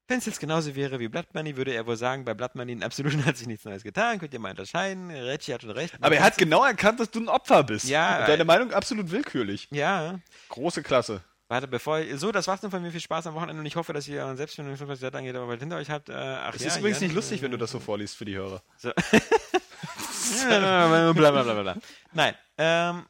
Wenn 0.10 0.18
es 0.18 0.26
jetzt 0.26 0.40
genauso 0.40 0.76
wäre 0.76 1.00
wie 1.00 1.08
Blood 1.08 1.28
Money, 1.34 1.56
würde 1.56 1.72
er 1.74 1.86
wohl 1.86 1.96
sagen, 1.96 2.26
bei 2.26 2.34
Blood 2.34 2.56
Money 2.56 2.74
in 2.74 2.84
Absolution 2.84 3.24
hat 3.26 3.38
sich 3.38 3.48
nichts 3.48 3.64
Neues 3.64 3.84
getan, 3.84 4.20
könnt 4.20 4.34
ihr 4.34 4.40
mal 4.40 4.50
unterscheiden. 4.50 5.12
Reggie 5.12 5.54
hat 5.54 5.62
schon 5.62 5.70
recht. 5.72 5.94
Aber 6.02 6.16
er 6.16 6.24
hat 6.24 6.38
genau 6.38 6.66
erkannt, 6.66 7.00
dass 7.00 7.12
du 7.12 7.20
ein 7.22 7.30
Opfer 7.30 7.64
bist. 7.64 7.86
Ja, 7.86 8.20
Und 8.22 8.28
deine 8.28 8.44
Meinung 8.44 8.74
absolut 8.74 9.12
willkürlich. 9.12 9.68
Ja, 9.72 10.20
Große 10.50 10.82
Klasse. 10.84 11.24
warte, 11.48 11.68
bevor. 11.68 12.02
So, 12.18 12.32
das 12.32 12.48
war's 12.48 12.62
nun 12.64 12.72
von 12.72 12.82
mir. 12.82 12.92
Viel 12.92 13.00
Spaß 13.02 13.28
am 13.28 13.36
Wochenende 13.36 13.60
und 13.60 13.66
ich 13.68 13.76
hoffe, 13.76 13.94
dass 13.94 14.08
ihr 14.08 14.36
selbst 14.36 14.58
wenn 14.58 14.68
ihr 14.68 14.88
was 14.88 15.00
das 15.00 15.14
angeht, 15.14 15.36
aber 15.36 15.56
hinter 15.56 15.78
euch 15.78 15.90
habt. 15.92 16.10
Äh, 16.10 16.14
ach 16.14 16.56
Es 16.56 16.62
ja, 16.62 16.68
ist 16.70 16.78
übrigens 16.78 17.00
ja, 17.02 17.08
nicht 17.08 17.16
lustig, 17.16 17.42
wenn 17.44 17.52
du 17.52 17.58
das 17.58 17.70
so 17.72 17.80
vorliest 17.80 18.18
für 18.18 18.26
die 18.26 18.36
Hörer. 18.36 18.64
So. 18.78 18.92
bla, 20.48 21.14
bla, 21.14 21.32
bla, 21.44 21.62
bla. 21.62 21.76
Nein. 22.14 22.36
Ähm, 22.58 23.06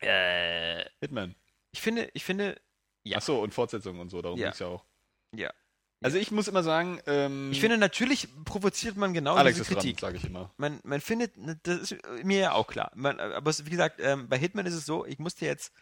äh, 0.00 0.84
Hitman. 1.00 1.34
ich 1.72 1.80
finde, 1.80 2.10
ich 2.14 2.24
finde, 2.24 2.56
Ja. 3.04 3.18
Ach 3.18 3.22
so, 3.22 3.40
und 3.42 3.52
Fortsetzungen 3.52 4.00
und 4.00 4.08
so, 4.10 4.22
darum 4.22 4.38
Ja. 4.38 4.46
ging's 4.48 4.58
ja 4.60 4.66
auch. 4.68 4.84
Ja. 5.38 5.52
Also 6.02 6.18
ich 6.18 6.30
muss 6.30 6.48
immer 6.48 6.62
sagen, 6.62 7.00
ähm, 7.06 7.50
Ich 7.50 7.60
finde, 7.60 7.78
natürlich 7.78 8.28
provoziert 8.44 8.96
man 8.96 9.14
genau 9.14 9.36
Alex 9.36 9.56
diese 9.58 9.74
Kritik. 9.74 10.00
sage 10.00 10.18
ich 10.18 10.24
immer. 10.24 10.52
Man, 10.58 10.80
man 10.84 11.00
findet, 11.00 11.36
ne, 11.38 11.58
das 11.62 11.92
ist 11.92 11.96
mir 12.22 12.38
ja 12.38 12.52
auch 12.52 12.66
klar. 12.66 12.92
Man, 12.94 13.18
aber 13.18 13.50
es, 13.50 13.64
wie 13.64 13.70
gesagt, 13.70 14.00
ähm, 14.00 14.28
bei 14.28 14.36
Hitman 14.36 14.66
ist 14.66 14.74
es 14.74 14.84
so, 14.84 15.06
ich 15.06 15.18
musste 15.18 15.46
jetzt 15.46 15.72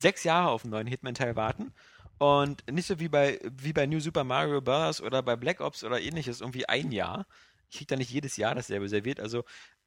sechs 0.00 0.22
Jahre 0.22 0.50
auf 0.50 0.62
einen 0.62 0.70
neuen 0.70 0.86
Hitman-Teil 0.86 1.34
warten. 1.34 1.72
Und 2.18 2.64
nicht 2.70 2.86
so 2.86 3.00
wie 3.00 3.08
bei, 3.08 3.40
wie 3.42 3.72
bei 3.72 3.86
New 3.86 4.00
Super 4.00 4.24
Mario 4.24 4.60
Bros. 4.60 5.00
oder 5.00 5.22
bei 5.22 5.36
Black 5.36 5.60
Ops 5.60 5.84
oder 5.84 6.00
ähnliches, 6.00 6.40
irgendwie 6.40 6.68
ein 6.68 6.92
Jahr. 6.92 7.26
Ich 7.68 7.78
krieg 7.78 7.88
da 7.88 7.96
nicht 7.96 8.10
jedes 8.10 8.36
Jahr 8.36 8.54
dasselbe 8.54 8.88
serviert. 8.88 9.20
Also 9.20 9.44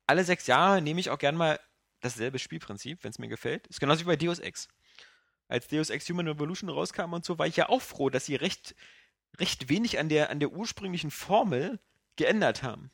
alle 0.07 0.23
sechs 0.23 0.45
Jahre 0.47 0.81
nehme 0.81 0.99
ich 0.99 1.09
auch 1.09 1.17
gern 1.17 1.35
mal 1.35 1.59
dasselbe 2.01 2.37
Spielprinzip, 2.37 3.03
wenn 3.03 3.11
es 3.11 3.19
mir 3.19 3.29
gefällt. 3.29 3.65
Ist 3.67 3.79
genauso 3.79 4.01
wie 4.01 4.05
bei 4.05 4.15
Deus 4.15 4.39
Ex. 4.39 4.67
Als 5.47 5.67
Deus 5.67 5.89
Ex 5.89 6.07
Human 6.09 6.27
Revolution 6.27 6.69
rauskam 6.69 7.13
und 7.13 7.25
so, 7.25 7.39
war 7.39 7.47
ich 7.47 7.55
ja 7.55 7.69
auch 7.69 7.81
froh, 7.81 8.09
dass 8.09 8.25
sie 8.25 8.35
recht, 8.35 8.75
recht 9.37 9.69
wenig 9.69 9.99
an 9.99 10.09
der, 10.09 10.29
an 10.29 10.39
der 10.39 10.51
ursprünglichen 10.51 11.11
Formel 11.11 11.79
geändert 12.15 12.63
haben. 12.63 12.91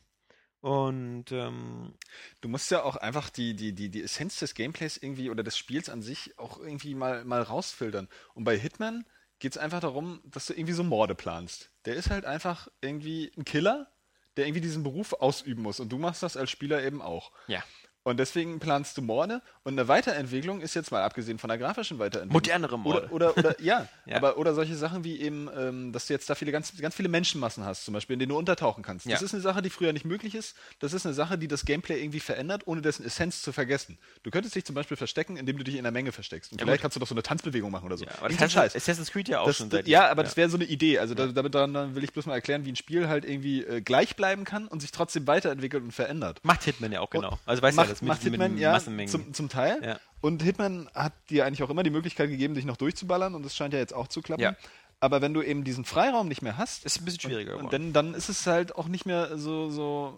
Und 0.61 1.31
ähm, 1.31 1.93
du 2.41 2.49
musst 2.49 2.71
ja 2.71 2.81
auch 2.83 2.95
einfach 2.95 3.29
die, 3.29 3.55
die, 3.55 3.73
die, 3.73 3.89
die 3.89 4.01
Essenz 4.01 4.39
des 4.39 4.55
Gameplays 4.55 4.97
irgendwie 4.97 5.29
oder 5.29 5.43
des 5.43 5.57
Spiels 5.57 5.89
an 5.89 6.01
sich 6.01 6.39
auch 6.39 6.59
irgendwie 6.59 6.95
mal, 6.95 7.23
mal 7.23 7.43
rausfiltern. 7.43 8.09
Und 8.33 8.45
bei 8.45 8.57
Hitman 8.57 9.05
geht 9.37 9.51
es 9.51 9.57
einfach 9.59 9.79
darum, 9.79 10.21
dass 10.23 10.47
du 10.47 10.53
irgendwie 10.53 10.73
so 10.73 10.83
Morde 10.83 11.13
planst. 11.13 11.69
Der 11.85 11.95
ist 11.95 12.09
halt 12.09 12.25
einfach 12.25 12.67
irgendwie 12.81 13.31
ein 13.37 13.45
Killer, 13.45 13.91
der 14.37 14.47
irgendwie 14.47 14.61
diesen 14.61 14.81
Beruf 14.81 15.13
ausüben 15.13 15.61
muss. 15.61 15.79
Und 15.79 15.89
du 15.89 15.99
machst 15.99 16.23
das 16.23 16.35
als 16.35 16.49
Spieler 16.49 16.83
eben 16.83 17.01
auch. 17.01 17.31
ja. 17.47 17.63
Und 18.05 18.17
deswegen 18.19 18.59
planst 18.59 18.97
du 18.97 19.01
Morde. 19.01 19.41
Und 19.63 19.73
eine 19.73 19.87
Weiterentwicklung 19.87 20.61
ist 20.61 20.75
jetzt 20.75 20.91
mal 20.91 21.01
abgesehen 21.01 21.39
von 21.39 21.47
der 21.47 21.57
grafischen 21.57 21.97
Weiterentwicklung. 21.97 22.33
Modernere 22.33 22.77
Morde. 22.77 23.09
Oder, 23.09 23.31
oder, 23.35 23.37
oder 23.49 23.61
ja, 23.61 23.87
Ja. 24.05 24.17
aber 24.17 24.37
oder 24.37 24.53
solche 24.53 24.75
Sachen 24.75 25.03
wie 25.03 25.19
eben, 25.19 25.49
ähm, 25.57 25.91
dass 25.91 26.05
du 26.05 26.13
jetzt 26.13 26.29
da 26.29 26.35
viele 26.35 26.51
ganz, 26.51 26.71
ganz 26.79 26.93
viele 26.93 27.09
Menschenmassen 27.09 27.65
hast, 27.65 27.83
zum 27.83 27.95
Beispiel, 27.95 28.13
in 28.13 28.19
denen 28.19 28.29
du 28.29 28.37
untertauchen 28.37 28.83
kannst. 28.83 29.07
Das 29.07 29.19
Ja. 29.21 29.25
ist 29.25 29.33
eine 29.33 29.41
Sache, 29.41 29.63
die 29.63 29.71
früher 29.71 29.91
nicht 29.91 30.05
möglich 30.05 30.35
ist. 30.35 30.55
Das 30.79 30.93
ist 30.93 31.07
eine 31.07 31.15
Sache, 31.15 31.39
die 31.39 31.47
das 31.47 31.65
Gameplay 31.65 31.99
irgendwie 31.99 32.19
verändert, 32.19 32.61
ohne 32.67 32.83
dessen 32.83 33.03
Essenz 33.07 33.41
zu 33.41 33.51
vergessen. 33.51 33.97
Du 34.21 34.29
könntest 34.29 34.53
dich 34.53 34.65
zum 34.65 34.75
Beispiel 34.75 34.97
verstecken, 34.97 35.35
indem 35.35 35.57
du 35.57 35.63
dich 35.63 35.75
in 35.75 35.81
der 35.83 35.91
Menge 35.91 36.11
versteckst. 36.11 36.51
Und 36.51 36.61
vielleicht 36.61 36.77
gut. 36.77 36.81
kannst 36.83 36.95
du 36.97 36.99
doch 36.99 37.07
so 37.07 37.15
eine 37.15 37.23
Tanzbewegung 37.23 37.71
machen 37.71 37.87
oder 37.87 37.97
so. 37.97 38.05
ja. 38.05 38.11
Aber 38.19 38.29
das 38.29 38.55
heißt, 38.55 38.75
Assassin's 38.75 39.09
Creed 39.11 39.29
ja 39.29 39.39
auch 39.39 39.47
das, 39.47 39.57
schon 39.57 39.69
das, 39.71 39.79
seit 39.79 39.87
ja, 39.87 40.07
aber 40.11 40.21
das 40.21 40.37
wäre 40.37 40.47
so 40.47 40.57
eine 40.57 40.65
Idee. 40.65 40.99
Also 40.99 41.15
da, 41.15 41.25
damit 41.25 41.55
dann 41.55 41.95
will 41.95 42.03
ich 42.03 42.13
bloß 42.13 42.27
mal 42.27 42.35
erklären, 42.35 42.65
wie 42.65 42.71
ein 42.71 42.75
Spiel 42.75 43.07
halt 43.07 43.25
irgendwie 43.25 43.63
äh, 43.63 43.81
gleich 43.81 44.15
bleiben 44.15 44.43
kann 44.43 44.67
und 44.67 44.81
sich 44.81 44.91
trotzdem 44.91 45.25
weiterentwickelt 45.25 45.83
und 45.83 45.91
verändert. 45.91 46.39
Macht 46.43 46.65
Hitman 46.65 46.91
ja 46.91 47.01
auch 47.01 47.09
genau. 47.09 47.39
Also 47.47 47.63
weißt 47.63 47.75
du 47.79 47.81
ja, 47.81 47.94
das 47.95 48.01
mit, 48.01 48.09
macht 48.09 48.23
mit 48.23 48.33
Hitman 48.33 48.51
den 48.51 48.59
ja 48.59 49.07
zum, 49.07 49.33
zum 49.33 49.49
Teil. 49.49 49.79
Ja. 49.83 49.99
Und 50.21 50.41
Hitman 50.41 50.89
hat 50.93 51.13
dir 51.29 51.45
eigentlich 51.45 51.63
auch 51.63 51.69
immer 51.69 51.83
die 51.83 51.89
Möglichkeit 51.89 52.29
gegeben, 52.29 52.55
dich 52.55 52.65
noch 52.65 52.77
durchzuballern 52.77 53.35
und 53.35 53.43
das 53.43 53.55
scheint 53.55 53.73
ja 53.73 53.79
jetzt 53.79 53.93
auch 53.93 54.07
zu 54.07 54.21
klappen. 54.21 54.41
Ja. 54.41 54.55
Aber 54.99 55.21
wenn 55.21 55.33
du 55.33 55.41
eben 55.41 55.63
diesen 55.63 55.85
Freiraum 55.85 56.27
nicht 56.27 56.41
mehr 56.41 56.57
hast, 56.57 56.85
ist 56.85 56.99
ein 56.99 57.05
bisschen 57.05 57.21
schwieriger 57.21 57.57
und 57.57 57.71
dann, 57.73 57.93
dann 57.93 58.13
ist 58.13 58.29
es 58.29 58.47
halt 58.47 58.75
auch 58.75 58.87
nicht 58.87 59.05
mehr 59.05 59.37
so, 59.37 59.69
so 59.69 60.17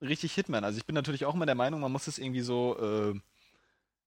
äh, 0.00 0.06
richtig 0.06 0.34
Hitman. 0.34 0.64
Also 0.64 0.78
ich 0.78 0.86
bin 0.86 0.94
natürlich 0.94 1.24
auch 1.24 1.34
immer 1.34 1.46
der 1.46 1.54
Meinung, 1.54 1.80
man 1.80 1.92
muss 1.92 2.06
es 2.06 2.18
irgendwie 2.18 2.42
so, 2.42 2.76
äh, 2.78 3.18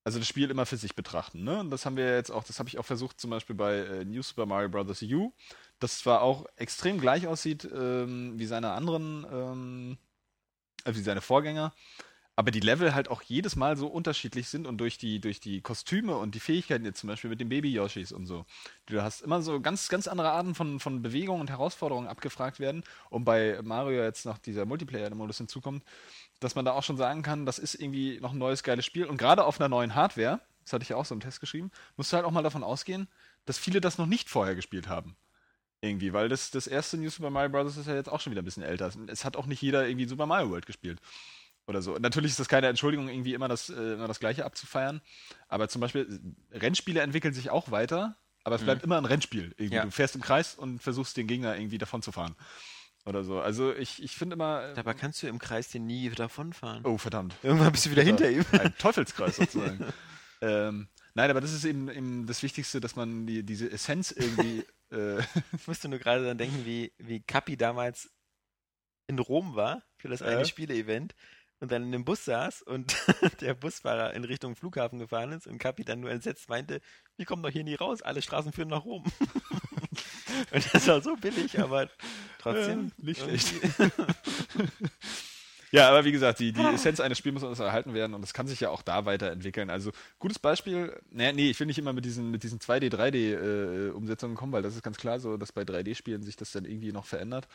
also 0.04 0.20
das 0.20 0.28
Spiel 0.28 0.52
immer 0.52 0.66
für 0.66 0.78
sich 0.78 0.96
betrachten. 0.96 1.44
Ne? 1.44 1.60
Und 1.60 1.72
das 1.72 1.86
haben 1.86 1.98
wir 1.98 2.16
jetzt 2.16 2.30
auch, 2.30 2.44
das 2.44 2.60
habe 2.60 2.70
ich 2.70 2.78
auch 2.78 2.86
versucht, 2.86 3.20
zum 3.20 3.32
Beispiel 3.32 3.56
bei 3.56 3.78
äh, 3.78 4.06
New 4.06 4.22
Super 4.22 4.46
Mario 4.46 4.70
Bros. 4.70 5.02
U, 5.02 5.34
das 5.80 6.00
zwar 6.00 6.22
auch 6.22 6.46
extrem 6.56 7.00
gleich 7.00 7.28
aussieht 7.28 7.68
ähm, 7.74 8.38
wie 8.38 8.46
seine 8.46 8.72
anderen, 8.72 9.26
ähm, 9.32 9.98
äh, 10.86 10.94
wie 10.94 11.02
seine 11.02 11.22
Vorgänger, 11.22 11.74
aber 12.36 12.52
die 12.52 12.60
Level 12.60 12.94
halt 12.94 13.10
auch 13.10 13.22
jedes 13.22 13.56
Mal 13.56 13.78
so 13.78 13.88
unterschiedlich 13.88 14.50
sind 14.50 14.68
und 14.68 14.78
durch 14.78 14.98
die, 14.98 15.22
durch 15.22 15.40
die 15.40 15.62
Kostüme 15.62 16.18
und 16.18 16.36
die 16.36 16.42
Fähigkeiten 16.42 16.84
jetzt 16.84 17.00
zum 17.00 17.08
Beispiel 17.08 17.30
mit 17.30 17.40
den 17.40 17.48
Baby-Yoshis 17.50 18.12
und 18.12 18.26
so. 18.26 18.46
Du 18.88 19.02
hast 19.02 19.22
immer 19.22 19.42
so 19.42 19.62
ganz, 19.62 19.88
ganz 19.88 20.08
andere 20.08 20.32
Arten 20.32 20.54
von, 20.54 20.80
von 20.80 21.02
Bewegungen 21.02 21.42
und 21.42 21.50
Herausforderungen 21.50 22.08
abgefragt 22.08 22.60
werden. 22.60 22.84
Und 23.10 23.24
bei 23.24 23.60
Mario 23.64 24.04
jetzt 24.04 24.26
noch 24.26 24.38
dieser 24.38 24.66
Multiplayer-Modus 24.66 25.38
hinzukommt, 25.38 25.84
dass 26.42 26.56
man 26.56 26.66
da 26.66 26.74
auch 26.74 26.84
schon 26.84 26.98
sagen 26.98 27.22
kann, 27.22 27.46
das 27.46 27.58
ist 27.58 27.76
irgendwie 27.76 28.20
noch 28.20 28.34
ein 28.34 28.38
neues 28.38 28.64
geiles 28.64 28.86
Spiel. 28.86 29.06
Und 29.06 29.18
gerade 29.18 29.46
auf 29.46 29.60
einer 29.60 29.70
neuen 29.70 29.96
Hardware, 29.96 30.42
das 30.64 30.74
hatte 30.74 30.84
ich 30.84 30.90
ja 30.90 30.98
auch 30.98 31.06
so 31.06 31.16
im 31.16 31.22
Test 31.22 31.40
geschrieben, 31.40 31.72
musst 31.96 32.12
du 32.12 32.18
halt 32.18 32.26
auch 32.26 32.32
mal 32.32 32.44
davon 32.44 32.64
ausgehen, 32.64 33.08
dass 33.46 33.58
viele 33.58 33.80
das 33.80 33.98
noch 33.98 34.08
nicht 34.08 34.30
vorher 34.30 34.56
gespielt 34.56 34.90
haben. 34.90 35.16
Irgendwie, 35.80 36.12
weil 36.12 36.28
das, 36.28 36.52
das 36.52 36.68
erste 36.68 36.98
New 36.98 37.10
Super 37.10 37.30
Mario 37.30 37.50
Bros. 37.52 37.78
ist 37.78 37.88
ja 37.88 37.96
jetzt 37.96 38.10
auch 38.10 38.20
schon 38.20 38.32
wieder 38.32 38.42
ein 38.42 38.46
bisschen 38.46 38.64
älter. 38.64 38.92
Es 39.08 39.24
hat 39.24 39.38
auch 39.38 39.46
nicht 39.46 39.62
jeder 39.62 39.88
irgendwie 39.88 40.08
Super 40.08 40.26
Mario 40.26 40.50
World 40.50 40.66
gespielt 40.66 41.00
oder 41.68 41.82
so. 41.82 41.98
Natürlich 41.98 42.32
ist 42.32 42.40
das 42.40 42.48
keine 42.48 42.68
Entschuldigung, 42.68 43.08
irgendwie 43.10 43.34
immer 43.34 43.48
das, 43.48 43.70
äh, 43.70 43.94
immer 43.94 44.08
das 44.08 44.20
Gleiche 44.20 44.46
abzufeiern. 44.46 45.02
Aber 45.48 45.68
zum 45.70 45.82
Beispiel, 45.82 46.22
Rennspiele 46.52 47.02
entwickeln 47.02 47.34
sich 47.34 47.50
auch 47.50 47.72
weiter, 47.72 48.18
aber 48.44 48.56
es 48.58 48.64
bleibt 48.64 48.84
immer 48.84 48.98
ein 48.98 49.06
Rennspiel. 49.06 49.56
Ja. 49.58 49.84
Du 49.86 49.92
fährst 49.92 50.16
im 50.16 50.22
Kreis 50.22 50.54
und 50.56 50.80
versuchst 50.82 51.18
den 51.18 51.26
Gegner 51.28 51.56
irgendwie 51.58 51.80
davon 51.80 52.02
zu 52.04 52.12
fahren. 52.12 52.36
Oder 53.06 53.24
so. 53.24 53.40
Also 53.40 53.74
ich, 53.74 54.02
ich 54.02 54.16
finde 54.16 54.34
immer. 54.36 54.70
äh, 54.70 54.74
Dabei 54.74 54.94
kannst 54.96 55.22
du 55.24 55.28
im 55.28 55.38
Kreis 55.40 55.70
dir 55.70 55.80
nie 55.80 56.10
davonfahren. 56.10 56.86
Oh, 56.86 56.98
verdammt. 56.98 57.36
Irgendwann 57.44 57.72
bist 57.72 57.86
du 57.86 57.92
wieder 57.92 58.02
hinter 58.04 58.30
ihm. 58.30 58.44
Ein 58.52 58.76
Teufelskreis 58.78 59.36
sozusagen. 59.36 59.86
ähm, 60.42 60.88
nein, 61.14 61.30
aber 61.30 61.40
das 61.42 61.54
ist 61.54 61.66
eben, 61.66 61.90
eben 61.90 62.26
das 62.26 62.42
Wichtigste, 62.44 62.80
dass 62.82 62.96
man 62.96 63.26
die, 63.28 63.44
diese 63.44 63.72
Essenz 63.72 64.12
irgendwie. 64.12 64.66
äh, 64.92 65.22
Ich 65.56 65.68
musste 65.68 65.88
nur 65.88 66.00
gerade 66.00 66.24
dann 66.26 66.38
denken, 66.40 66.66
wie, 66.66 66.94
wie 66.98 67.22
Kapi 67.22 67.58
damals 67.58 68.12
in 69.08 69.20
Rom 69.20 69.56
war 69.56 69.84
für 69.98 70.08
das 70.08 70.22
eine 70.24 70.40
Ja. 70.40 70.46
Spiele-Event 70.46 71.14
und 71.60 71.72
dann 71.72 71.84
in 71.84 71.92
dem 71.92 72.06
Bus 72.06 72.26
saß 72.26 72.62
und 72.64 72.96
der 73.42 73.54
Busfahrer 73.54 74.14
in 74.14 74.24
Richtung 74.24 74.56
Flughafen 74.56 75.00
gefahren 75.00 75.32
ist 75.32 75.48
und 75.48 75.58
Kapi 75.58 75.84
dann 75.86 76.02
nur 76.02 76.12
entsetzt 76.12 76.50
meinte, 76.50 76.82
wir 77.18 77.26
kommen 77.26 77.44
doch 77.44 77.50
hier 77.50 77.64
nie 77.64 77.76
raus, 77.76 78.02
alle 78.02 78.22
Straßen 78.22 78.52
führen 78.52 78.70
nach 78.70 78.86
Rom. 78.86 79.04
und 80.52 80.74
das 80.74 80.88
war 80.88 81.02
so 81.02 81.16
billig, 81.16 81.60
aber 81.60 81.90
trotzdem 82.40 82.92
Ja, 82.98 83.04
nicht 83.06 83.22
irgendwie- 83.22 83.92
Ja, 85.72 85.90
aber 85.90 86.06
wie 86.06 86.14
gesagt, 86.14 86.40
die, 86.40 86.54
die 86.54 86.62
Essenz 86.64 87.02
eines 87.02 87.18
Spiels 87.18 87.34
muss 87.34 87.44
uns 87.44 87.60
erhalten 87.60 87.94
werden 87.94 88.14
und 88.14 88.22
das 88.22 88.34
kann 88.34 88.48
sich 88.48 88.62
ja 88.62 88.70
auch 88.70 88.82
da 88.82 89.06
weiterentwickeln. 89.06 89.70
Also, 89.70 89.92
gutes 90.20 90.40
Beispiel, 90.40 90.98
nee, 91.10 91.34
nee, 91.34 91.50
ich 91.50 91.60
will 91.60 91.68
nicht 91.68 91.80
immer 91.80 91.92
mit 91.92 92.06
diesen, 92.06 92.32
mit 92.32 92.44
diesen 92.44 92.60
2D, 92.60 92.90
3D-Umsetzungen 92.96 94.36
kommen, 94.38 94.54
weil 94.54 94.62
das 94.62 94.76
ist 94.76 94.84
ganz 94.84 94.96
klar 94.98 95.20
so, 95.20 95.36
dass 95.36 95.52
bei 95.52 95.64
3D-Spielen 95.64 96.24
sich 96.24 96.38
das 96.38 96.52
dann 96.52 96.64
irgendwie 96.64 96.94
noch 96.94 97.06
verändert. 97.06 97.50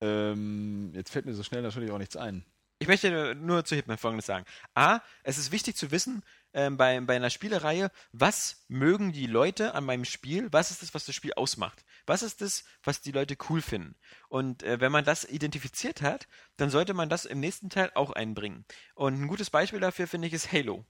Ähm, 0.00 0.92
jetzt 0.94 1.10
fällt 1.10 1.26
mir 1.26 1.34
so 1.34 1.42
schnell 1.42 1.62
natürlich 1.62 1.90
auch 1.90 1.98
nichts 1.98 2.16
ein. 2.16 2.44
Ich 2.82 2.88
möchte 2.88 3.36
nur- 3.36 3.64
zu 3.64 3.76
Hitman 3.76 3.96
Folgendes 3.96 4.26
sagen. 4.26 4.44
A, 4.74 4.98
es 5.22 5.38
ist 5.38 5.52
wichtig 5.52 5.76
zu 5.76 5.92
wissen, 5.92 6.24
ähm, 6.52 6.76
bei, 6.76 7.00
bei 7.00 7.14
einer 7.14 7.30
Spielereihe, 7.30 7.92
was 8.10 8.64
mögen 8.66 9.12
die 9.12 9.26
Leute 9.26 9.74
an 9.74 9.84
meinem 9.84 10.04
Spiel, 10.04 10.48
was 10.52 10.72
ist 10.72 10.82
das, 10.82 10.92
was 10.92 11.04
das 11.04 11.14
Spiel 11.14 11.32
ausmacht? 11.34 11.84
Was 12.06 12.24
ist 12.24 12.40
das, 12.40 12.64
was 12.82 13.00
die 13.00 13.12
Leute 13.12 13.36
cool 13.48 13.62
finden? 13.62 13.94
Und 14.28 14.64
äh, 14.64 14.80
wenn 14.80 14.90
man 14.90 15.04
das 15.04 15.22
identifiziert 15.22 16.02
hat, 16.02 16.26
dann 16.56 16.70
sollte 16.70 16.92
man 16.92 17.08
das 17.08 17.24
im 17.24 17.38
nächsten 17.38 17.70
Teil 17.70 17.92
auch 17.94 18.10
einbringen. 18.10 18.64
Und 18.96 19.14
ein 19.14 19.28
gutes 19.28 19.50
Beispiel 19.50 19.78
dafür 19.78 20.08
finde 20.08 20.26
ich 20.26 20.34
ist 20.34 20.50
Halo. 20.50 20.84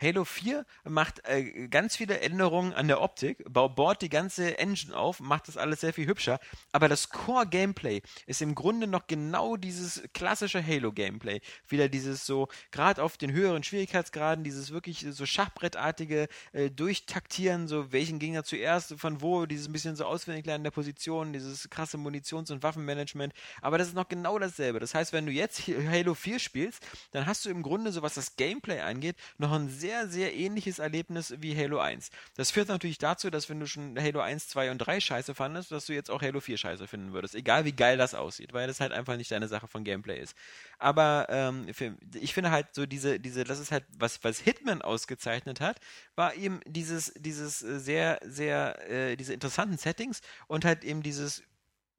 Halo 0.00 0.24
4 0.24 0.64
macht 0.84 1.24
äh, 1.26 1.66
ganz 1.68 1.96
viele 1.96 2.20
Änderungen 2.20 2.72
an 2.72 2.86
der 2.88 3.00
Optik, 3.00 3.42
bau- 3.48 3.68
bohrt 3.68 4.00
die 4.02 4.08
ganze 4.08 4.56
Engine 4.58 4.96
auf, 4.96 5.18
macht 5.20 5.48
das 5.48 5.56
alles 5.56 5.80
sehr 5.80 5.92
viel 5.92 6.06
hübscher, 6.06 6.38
aber 6.72 6.88
das 6.88 7.08
Core-Gameplay 7.08 8.02
ist 8.26 8.40
im 8.42 8.54
Grunde 8.54 8.86
noch 8.86 9.06
genau 9.08 9.56
dieses 9.56 10.02
klassische 10.14 10.64
Halo-Gameplay. 10.64 11.40
Wieder 11.68 11.88
dieses 11.88 12.26
so, 12.26 12.48
gerade 12.70 13.02
auf 13.02 13.16
den 13.16 13.32
höheren 13.32 13.62
Schwierigkeitsgraden, 13.64 14.44
dieses 14.44 14.70
wirklich 14.70 15.04
so 15.10 15.26
Schachbrettartige 15.26 16.28
äh, 16.52 16.70
Durchtaktieren, 16.70 17.66
so 17.66 17.90
welchen 17.92 18.18
Gegner 18.18 18.44
zuerst, 18.44 18.94
von 18.98 19.20
wo, 19.20 19.46
dieses 19.46 19.72
bisschen 19.72 19.96
so 19.96 20.04
auswendig 20.04 20.46
lernen 20.46 20.64
der 20.64 20.70
Position, 20.70 21.32
dieses 21.32 21.68
krasse 21.70 21.96
Munitions- 21.96 22.52
und 22.52 22.62
Waffenmanagement, 22.62 23.32
aber 23.62 23.78
das 23.78 23.88
ist 23.88 23.94
noch 23.94 24.08
genau 24.08 24.38
dasselbe. 24.38 24.78
Das 24.78 24.94
heißt, 24.94 25.12
wenn 25.12 25.26
du 25.26 25.32
jetzt 25.32 25.62
Halo 25.66 26.14
4 26.14 26.38
spielst, 26.38 26.86
dann 27.10 27.26
hast 27.26 27.44
du 27.44 27.50
im 27.50 27.62
Grunde, 27.62 27.90
so 27.90 28.02
was 28.02 28.14
das 28.14 28.36
Gameplay 28.36 28.80
angeht, 28.80 29.16
noch 29.38 29.52
ein 29.52 29.68
sehr, 29.68 29.87
sehr 30.08 30.34
ähnliches 30.34 30.78
Erlebnis 30.78 31.34
wie 31.38 31.56
Halo 31.56 31.78
1. 31.78 32.10
Das 32.36 32.50
führt 32.50 32.68
natürlich 32.68 32.98
dazu, 32.98 33.30
dass 33.30 33.48
wenn 33.48 33.60
du 33.60 33.66
schon 33.66 33.98
Halo 33.98 34.20
1, 34.20 34.48
2 34.48 34.70
und 34.70 34.78
3 34.78 35.00
scheiße 35.00 35.34
fandest, 35.34 35.72
dass 35.72 35.86
du 35.86 35.92
jetzt 35.92 36.10
auch 36.10 36.22
Halo 36.22 36.40
4 36.40 36.56
scheiße 36.56 36.86
finden 36.86 37.12
würdest. 37.12 37.34
Egal 37.34 37.64
wie 37.64 37.72
geil 37.72 37.96
das 37.96 38.14
aussieht, 38.14 38.52
weil 38.52 38.66
das 38.66 38.80
halt 38.80 38.92
einfach 38.92 39.16
nicht 39.16 39.30
deine 39.30 39.48
Sache 39.48 39.68
von 39.68 39.84
Gameplay 39.84 40.20
ist. 40.20 40.34
Aber 40.78 41.26
ähm, 41.30 41.66
ich 42.14 42.34
finde 42.34 42.50
halt 42.50 42.74
so 42.74 42.86
diese, 42.86 43.18
diese, 43.20 43.44
das 43.44 43.58
ist 43.58 43.72
halt, 43.72 43.84
was, 43.98 44.22
was 44.22 44.38
Hitman 44.38 44.82
ausgezeichnet 44.82 45.60
hat, 45.60 45.80
war 46.14 46.34
eben 46.34 46.60
dieses, 46.66 47.12
dieses 47.16 47.62
äh, 47.62 47.78
sehr, 47.78 48.20
sehr, 48.24 48.90
äh, 48.90 49.16
diese 49.16 49.34
interessanten 49.34 49.78
Settings 49.78 50.20
und 50.46 50.64
halt 50.64 50.84
eben 50.84 51.02
dieses 51.02 51.42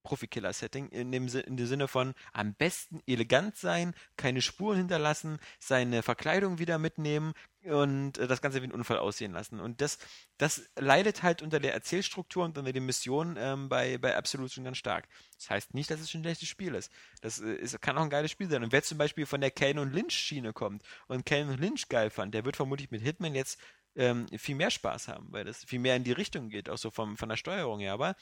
Profikiller-Setting 0.04 0.90
in 0.90 1.12
dem, 1.12 1.28
in 1.28 1.58
dem 1.58 1.68
Sinne 1.68 1.88
von 1.88 2.14
am 2.34 2.54
besten 2.54 3.02
elegant 3.06 3.56
sein, 3.58 3.94
keine 4.18 4.42
Spuren 4.42 4.78
hinterlassen, 4.78 5.40
seine 5.60 6.04
Verkleidung 6.04 6.60
wieder 6.60 6.78
mitnehmen 6.78 7.34
und 7.64 8.18
äh, 8.18 8.28
das 8.28 8.42
Ganze 8.42 8.62
wie 8.62 8.68
ein 8.68 8.72
Unfall 8.72 8.98
aussehen 8.98 9.34
lassen. 9.34 9.60
Und 9.60 9.82
das, 9.82 9.98
das 10.38 10.70
leidet 10.78 11.24
halt 11.24 11.42
unter 11.42 11.60
der 11.60 11.74
Erzählstruktur 11.74 12.46
und 12.46 12.58
unter 12.58 12.72
den 12.72 12.86
Missionen 12.86 13.36
ähm, 13.38 13.70
bei, 13.70 13.98
bei 13.98 14.16
Absolute 14.16 14.62
ganz 14.64 14.78
stark. 14.78 15.08
Das 15.36 15.50
heißt 15.50 15.74
nicht, 15.74 15.92
dass 15.92 16.00
es 16.00 16.14
ein 16.14 16.24
schlechtes 16.24 16.48
Spiel 16.48 16.76
ist. 16.76 16.92
Das 17.22 17.40
äh, 17.40 17.54
ist, 17.54 17.82
kann 17.82 17.98
auch 17.98 18.04
ein 18.04 18.10
geiles 18.10 18.32
Spiel 18.32 18.50
sein. 18.50 18.64
Und 18.64 18.72
wer 18.72 18.84
zum 18.84 18.98
Beispiel 18.98 19.26
von 19.26 19.42
der 19.42 19.52
Kane 19.52 19.82
und 19.82 19.94
Lynch-Schiene 19.94 20.54
kommt 20.54 20.84
und 21.08 21.26
Kane 21.26 21.52
und 21.52 21.60
Lynch 21.60 21.90
geil 21.90 22.10
fand, 22.10 22.34
der 22.34 22.46
wird 22.46 22.56
vermutlich 22.56 22.92
mit 22.92 23.02
Hitman 23.02 23.36
jetzt 23.36 23.60
ähm, 23.96 24.28
viel 24.38 24.56
mehr 24.56 24.72
Spaß 24.72 25.08
haben, 25.08 25.28
weil 25.32 25.44
das 25.44 25.64
viel 25.66 25.80
mehr 25.80 25.96
in 25.96 26.04
die 26.04 26.12
Richtung 26.12 26.50
geht, 26.50 26.70
auch 26.70 26.78
so 26.78 26.92
vom, 26.92 27.18
von 27.18 27.30
der 27.30 27.38
Steuerung 27.38 27.80
her. 27.80 27.94
Aber 27.94 28.16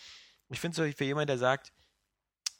ich 0.49 0.59
finde 0.59 0.81
es 0.81 0.95
für 0.95 1.03
jemanden, 1.03 1.27
der 1.27 1.37
sagt, 1.37 1.73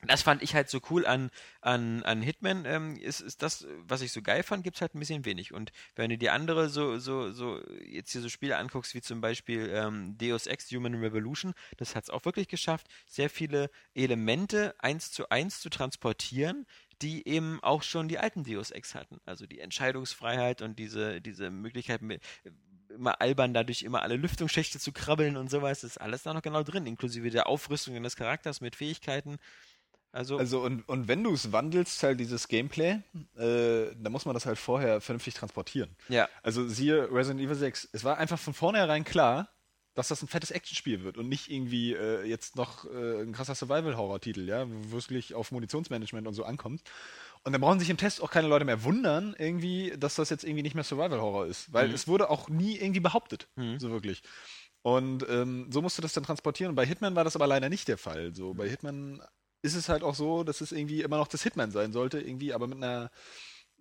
das 0.06 0.22
fand 0.22 0.44
ich 0.44 0.54
halt 0.54 0.70
so 0.70 0.80
cool 0.92 1.08
an, 1.08 1.32
an, 1.62 2.04
an 2.04 2.22
Hitman, 2.22 2.66
ähm, 2.66 2.98
ist, 2.98 3.20
ist 3.20 3.42
das, 3.42 3.66
was 3.80 4.02
ich 4.02 4.12
so 4.12 4.22
geil 4.22 4.44
fand, 4.44 4.64
gibt's 4.64 4.82
halt 4.82 4.94
ein 4.94 5.00
bisschen 5.00 5.26
wenig. 5.26 5.54
Und 5.54 5.72
wenn 5.96 6.10
du 6.12 6.18
die 6.18 6.30
andere 6.30 6.70
so, 6.70 7.00
so, 7.00 7.32
so, 7.32 7.60
jetzt 7.84 8.12
hier 8.12 8.22
so 8.22 8.30
Spiele 8.30 8.58
anguckst, 8.58 8.94
wie 8.94 9.02
zum 9.02 9.22
Beispiel 9.22 9.72
ähm, 9.74 10.16
Deus 10.18 10.46
Ex 10.46 10.72
Human 10.72 10.96
Revolution, 10.96 11.54
das 11.78 11.96
hat's 11.96 12.12
auch 12.12 12.26
wirklich 12.26 12.48
geschafft, 12.48 12.88
sehr 13.08 13.30
viele 13.30 13.72
Elemente 13.96 14.76
eins 14.80 15.12
zu 15.12 15.30
eins 15.30 15.62
zu 15.62 15.70
transportieren, 15.70 16.68
die 17.02 17.28
eben 17.28 17.60
auch 17.64 17.82
schon 17.82 18.08
die 18.08 18.20
alten 18.20 18.44
Deus 18.44 18.70
Ex 18.70 18.94
hatten. 18.94 19.20
Also 19.26 19.48
die 19.48 19.60
Entscheidungsfreiheit 19.60 20.62
und 20.62 20.78
diese, 20.78 21.22
diese 21.22 21.50
Möglichkeit 21.50 22.04
mit, 22.04 22.22
immer 22.90 23.22
albern, 23.22 23.54
dadurch 23.54 23.84
immer 23.84 24.02
alle 24.02 24.16
Lüftungsschächte 24.16 24.80
zu 24.80 24.92
krabbeln 24.92 25.38
und 25.38 25.50
sowas, 25.50 25.84
ist 25.84 26.00
alles 26.00 26.24
da 26.24 26.34
noch 26.34 26.42
genau 26.42 26.64
drin, 26.64 26.86
inklusive 26.86 27.30
der 27.30 27.48
Aufrüstung 27.48 28.02
des 28.02 28.16
Charakters 28.16 28.62
mit 28.62 28.76
Fähigkeiten. 28.76 29.38
Also, 30.18 30.38
Also 30.40 30.62
und, 30.62 30.88
und 30.90 31.08
wenn 31.08 31.24
du 31.24 31.32
es 31.32 31.52
wandelst, 31.52 32.02
halt 32.02 32.20
dieses 32.20 32.48
Gameplay, 32.48 33.00
äh, 33.38 33.96
dann 33.96 34.12
muss 34.12 34.26
man 34.26 34.34
das 34.34 34.46
halt 34.48 34.58
vorher 34.58 35.00
vernünftig 35.00 35.36
transportieren. 35.36 35.96
ja. 36.10 36.28
Also 36.42 36.68
siehe 36.68 37.12
Resident 37.12 37.40
Evil 37.42 37.56
6. 37.56 37.90
Es 37.92 38.04
war 38.04 38.18
einfach 38.18 38.40
von 38.40 38.54
vornherein 38.56 39.04
klar, 39.04 39.50
dass 39.94 40.08
das 40.10 40.22
ein 40.22 40.28
fettes 40.28 40.52
Actionspiel 40.52 41.04
wird 41.04 41.18
und 41.18 41.28
nicht 41.30 41.50
irgendwie 41.52 41.94
äh, 41.94 42.24
jetzt 42.24 42.56
noch 42.56 42.86
äh, 42.86 43.22
ein 43.24 43.32
krasser 43.32 43.56
Survival-Horror-Titel, 43.56 44.48
ja, 44.48 44.66
wo 44.68 44.92
wirklich 44.92 45.34
auf 45.34 45.52
Munitionsmanagement 45.52 46.28
und 46.28 46.34
so 46.34 46.44
ankommt. 46.44 46.82
Und 47.44 47.52
dann 47.54 47.62
brauchen 47.62 47.80
sich 47.80 47.90
im 47.90 47.98
Test 47.98 48.22
auch 48.22 48.30
keine 48.32 48.48
Leute 48.48 48.66
mehr 48.66 48.84
wundern, 48.84 49.36
irgendwie, 49.38 49.94
dass 49.98 50.16
das 50.16 50.30
jetzt 50.30 50.44
irgendwie 50.44 50.64
nicht 50.64 50.76
mehr 50.76 50.84
Survival-Horror 50.84 51.46
ist. 51.48 51.72
Weil 51.74 51.94
es 51.94 52.08
wurde 52.08 52.30
auch 52.30 52.50
nie 52.50 52.78
irgendwie 52.78 53.00
behauptet, 53.00 53.48
so 53.80 53.90
wirklich. 53.92 54.22
Und 54.82 55.26
ähm, 55.30 55.68
so 55.72 55.82
musst 55.82 55.98
du 55.98 56.02
das 56.02 56.14
dann 56.14 56.24
transportieren. 56.24 56.70
Und 56.70 56.76
bei 56.76 56.86
Hitman 56.86 57.16
war 57.16 57.24
das 57.24 57.36
aber 57.36 57.48
leider 57.48 57.68
nicht 57.70 57.88
der 57.88 57.98
Fall. 57.98 58.34
So, 58.36 58.54
bei 58.54 58.70
Hitman 58.70 59.22
ist 59.68 59.76
es 59.76 59.90
halt 59.90 60.04
auch 60.04 60.16
so, 60.16 60.44
dass 60.44 60.62
es 60.62 60.72
irgendwie 60.72 61.02
immer 61.02 61.18
noch 61.18 61.28
das 61.28 61.44
Hitman 61.44 61.72
sein 61.72 61.92
sollte, 61.92 62.20
irgendwie, 62.20 62.54
aber 62.54 62.68
mit 62.68 62.78
einer 62.78 63.12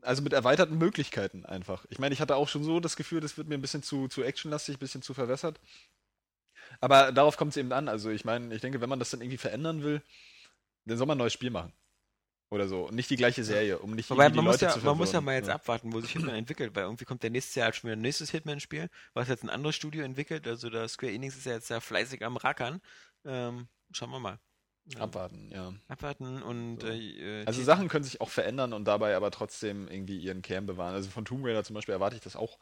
also 0.03 0.23
mit 0.23 0.33
erweiterten 0.33 0.79
Möglichkeiten 0.79 1.45
einfach. 1.45 1.85
Ich 1.89 1.99
meine, 1.99 2.13
ich 2.13 2.21
hatte 2.21 2.37
auch 2.37 2.49
schon 2.49 2.63
so 2.65 2.81
das 2.81 2.97
Gefühl, 2.97 3.21
das 3.21 3.37
wird 3.39 3.49
mir 3.49 3.57
ein 3.57 3.63
bisschen 3.63 3.83
zu, 3.83 4.09
zu 4.09 4.23
actionlastig, 4.23 4.77
ein 4.77 4.79
bisschen 4.79 5.03
zu 5.03 5.15
verwässert. 5.15 5.59
Aber 6.81 7.13
darauf 7.13 7.37
kommt 7.37 7.51
es 7.51 7.57
eben 7.57 7.73
an. 7.73 7.89
Also 7.89 8.11
ich 8.11 8.25
meine, 8.25 8.55
ich 8.55 8.61
denke, 8.61 8.81
wenn 8.81 8.89
man 8.89 8.99
das 8.99 9.11
dann 9.11 9.21
irgendwie 9.21 9.39
verändern 9.39 9.83
will, 9.83 10.03
dann 10.85 10.99
soll 10.99 11.07
man 11.07 11.17
ein 11.17 11.21
neues 11.21 11.33
Spiel 11.33 11.51
machen. 11.51 11.73
Oder 12.51 12.69
so. 12.69 12.87
Und 12.87 12.95
nicht 12.95 13.11
die 13.11 13.17
gleiche 13.17 13.43
Serie, 13.43 13.81
um 13.81 13.97
nicht 13.97 14.09
Wobei, 14.09 14.29
die 14.29 14.37
man 14.37 14.45
muss, 14.45 14.55
Leute 14.55 14.67
ja, 14.67 14.71
zu 14.73 14.79
man 14.85 14.97
muss 14.97 15.09
ja 15.09 15.15
verwirren. 15.15 15.25
mal 15.25 15.35
jetzt 15.35 15.49
abwarten, 15.49 15.93
wo 15.93 16.01
sich 16.01 16.13
Hitman 16.13 16.37
entwickelt, 16.37 16.77
weil 16.77 16.85
irgendwie 16.85 17.05
kommt 17.05 17.25
der 17.25 17.31
nächste 17.31 17.59
Jahr 17.59 17.67
halt 17.67 17.77
schon 17.77 17.89
wieder 17.89 17.97
ein 17.97 18.03
nächstes 18.03 18.31
Hitman-Spiel, 18.31 18.89
was 19.15 19.29
jetzt 19.29 19.43
ein 19.43 19.51
anderes 19.51 19.75
Studio 19.75 20.05
entwickelt. 20.05 20.47
Also 20.47 20.71
das 20.71 20.93
Square 20.93 21.13
Enix 21.13 21.37
ist 21.37 21.47
ja 21.47 21.55
jetzt 21.55 21.67
sehr 21.67 21.81
fleißig 21.81 22.25
am 22.25 22.37
Rackern. 22.37 22.81
Ähm, 23.25 23.67
schauen 23.91 24.11
wir 24.11 24.21
mal. 24.21 24.39
Abwarten, 24.99 25.51
ja. 25.53 25.73
Abwarten 25.89 26.43
und 26.43 26.81
So. 26.81 26.87
äh, 26.89 27.45
Also 27.45 27.59
die- 27.61 27.65
Sachen 27.65 27.89
können 27.89 28.05
sich 28.05 28.21
auch 28.21 28.29
verändern 28.31 28.73
und 28.73 28.85
dabei 28.85 29.17
aber 29.17 29.31
trotzdem 29.31 29.89
irgendwie 29.89 30.19
ihren 30.19 30.43
Kern 30.43 30.65
bewahren. 30.67 30.95
Also 30.95 31.11
von 31.11 31.25
Tomb 31.25 31.45
Raider 31.45 31.65
zum 31.65 31.75
Beispiel 31.75 31.93
erwarte 31.93 32.17
ich 32.17 32.23
das 32.23 32.37
auch. 32.37 32.59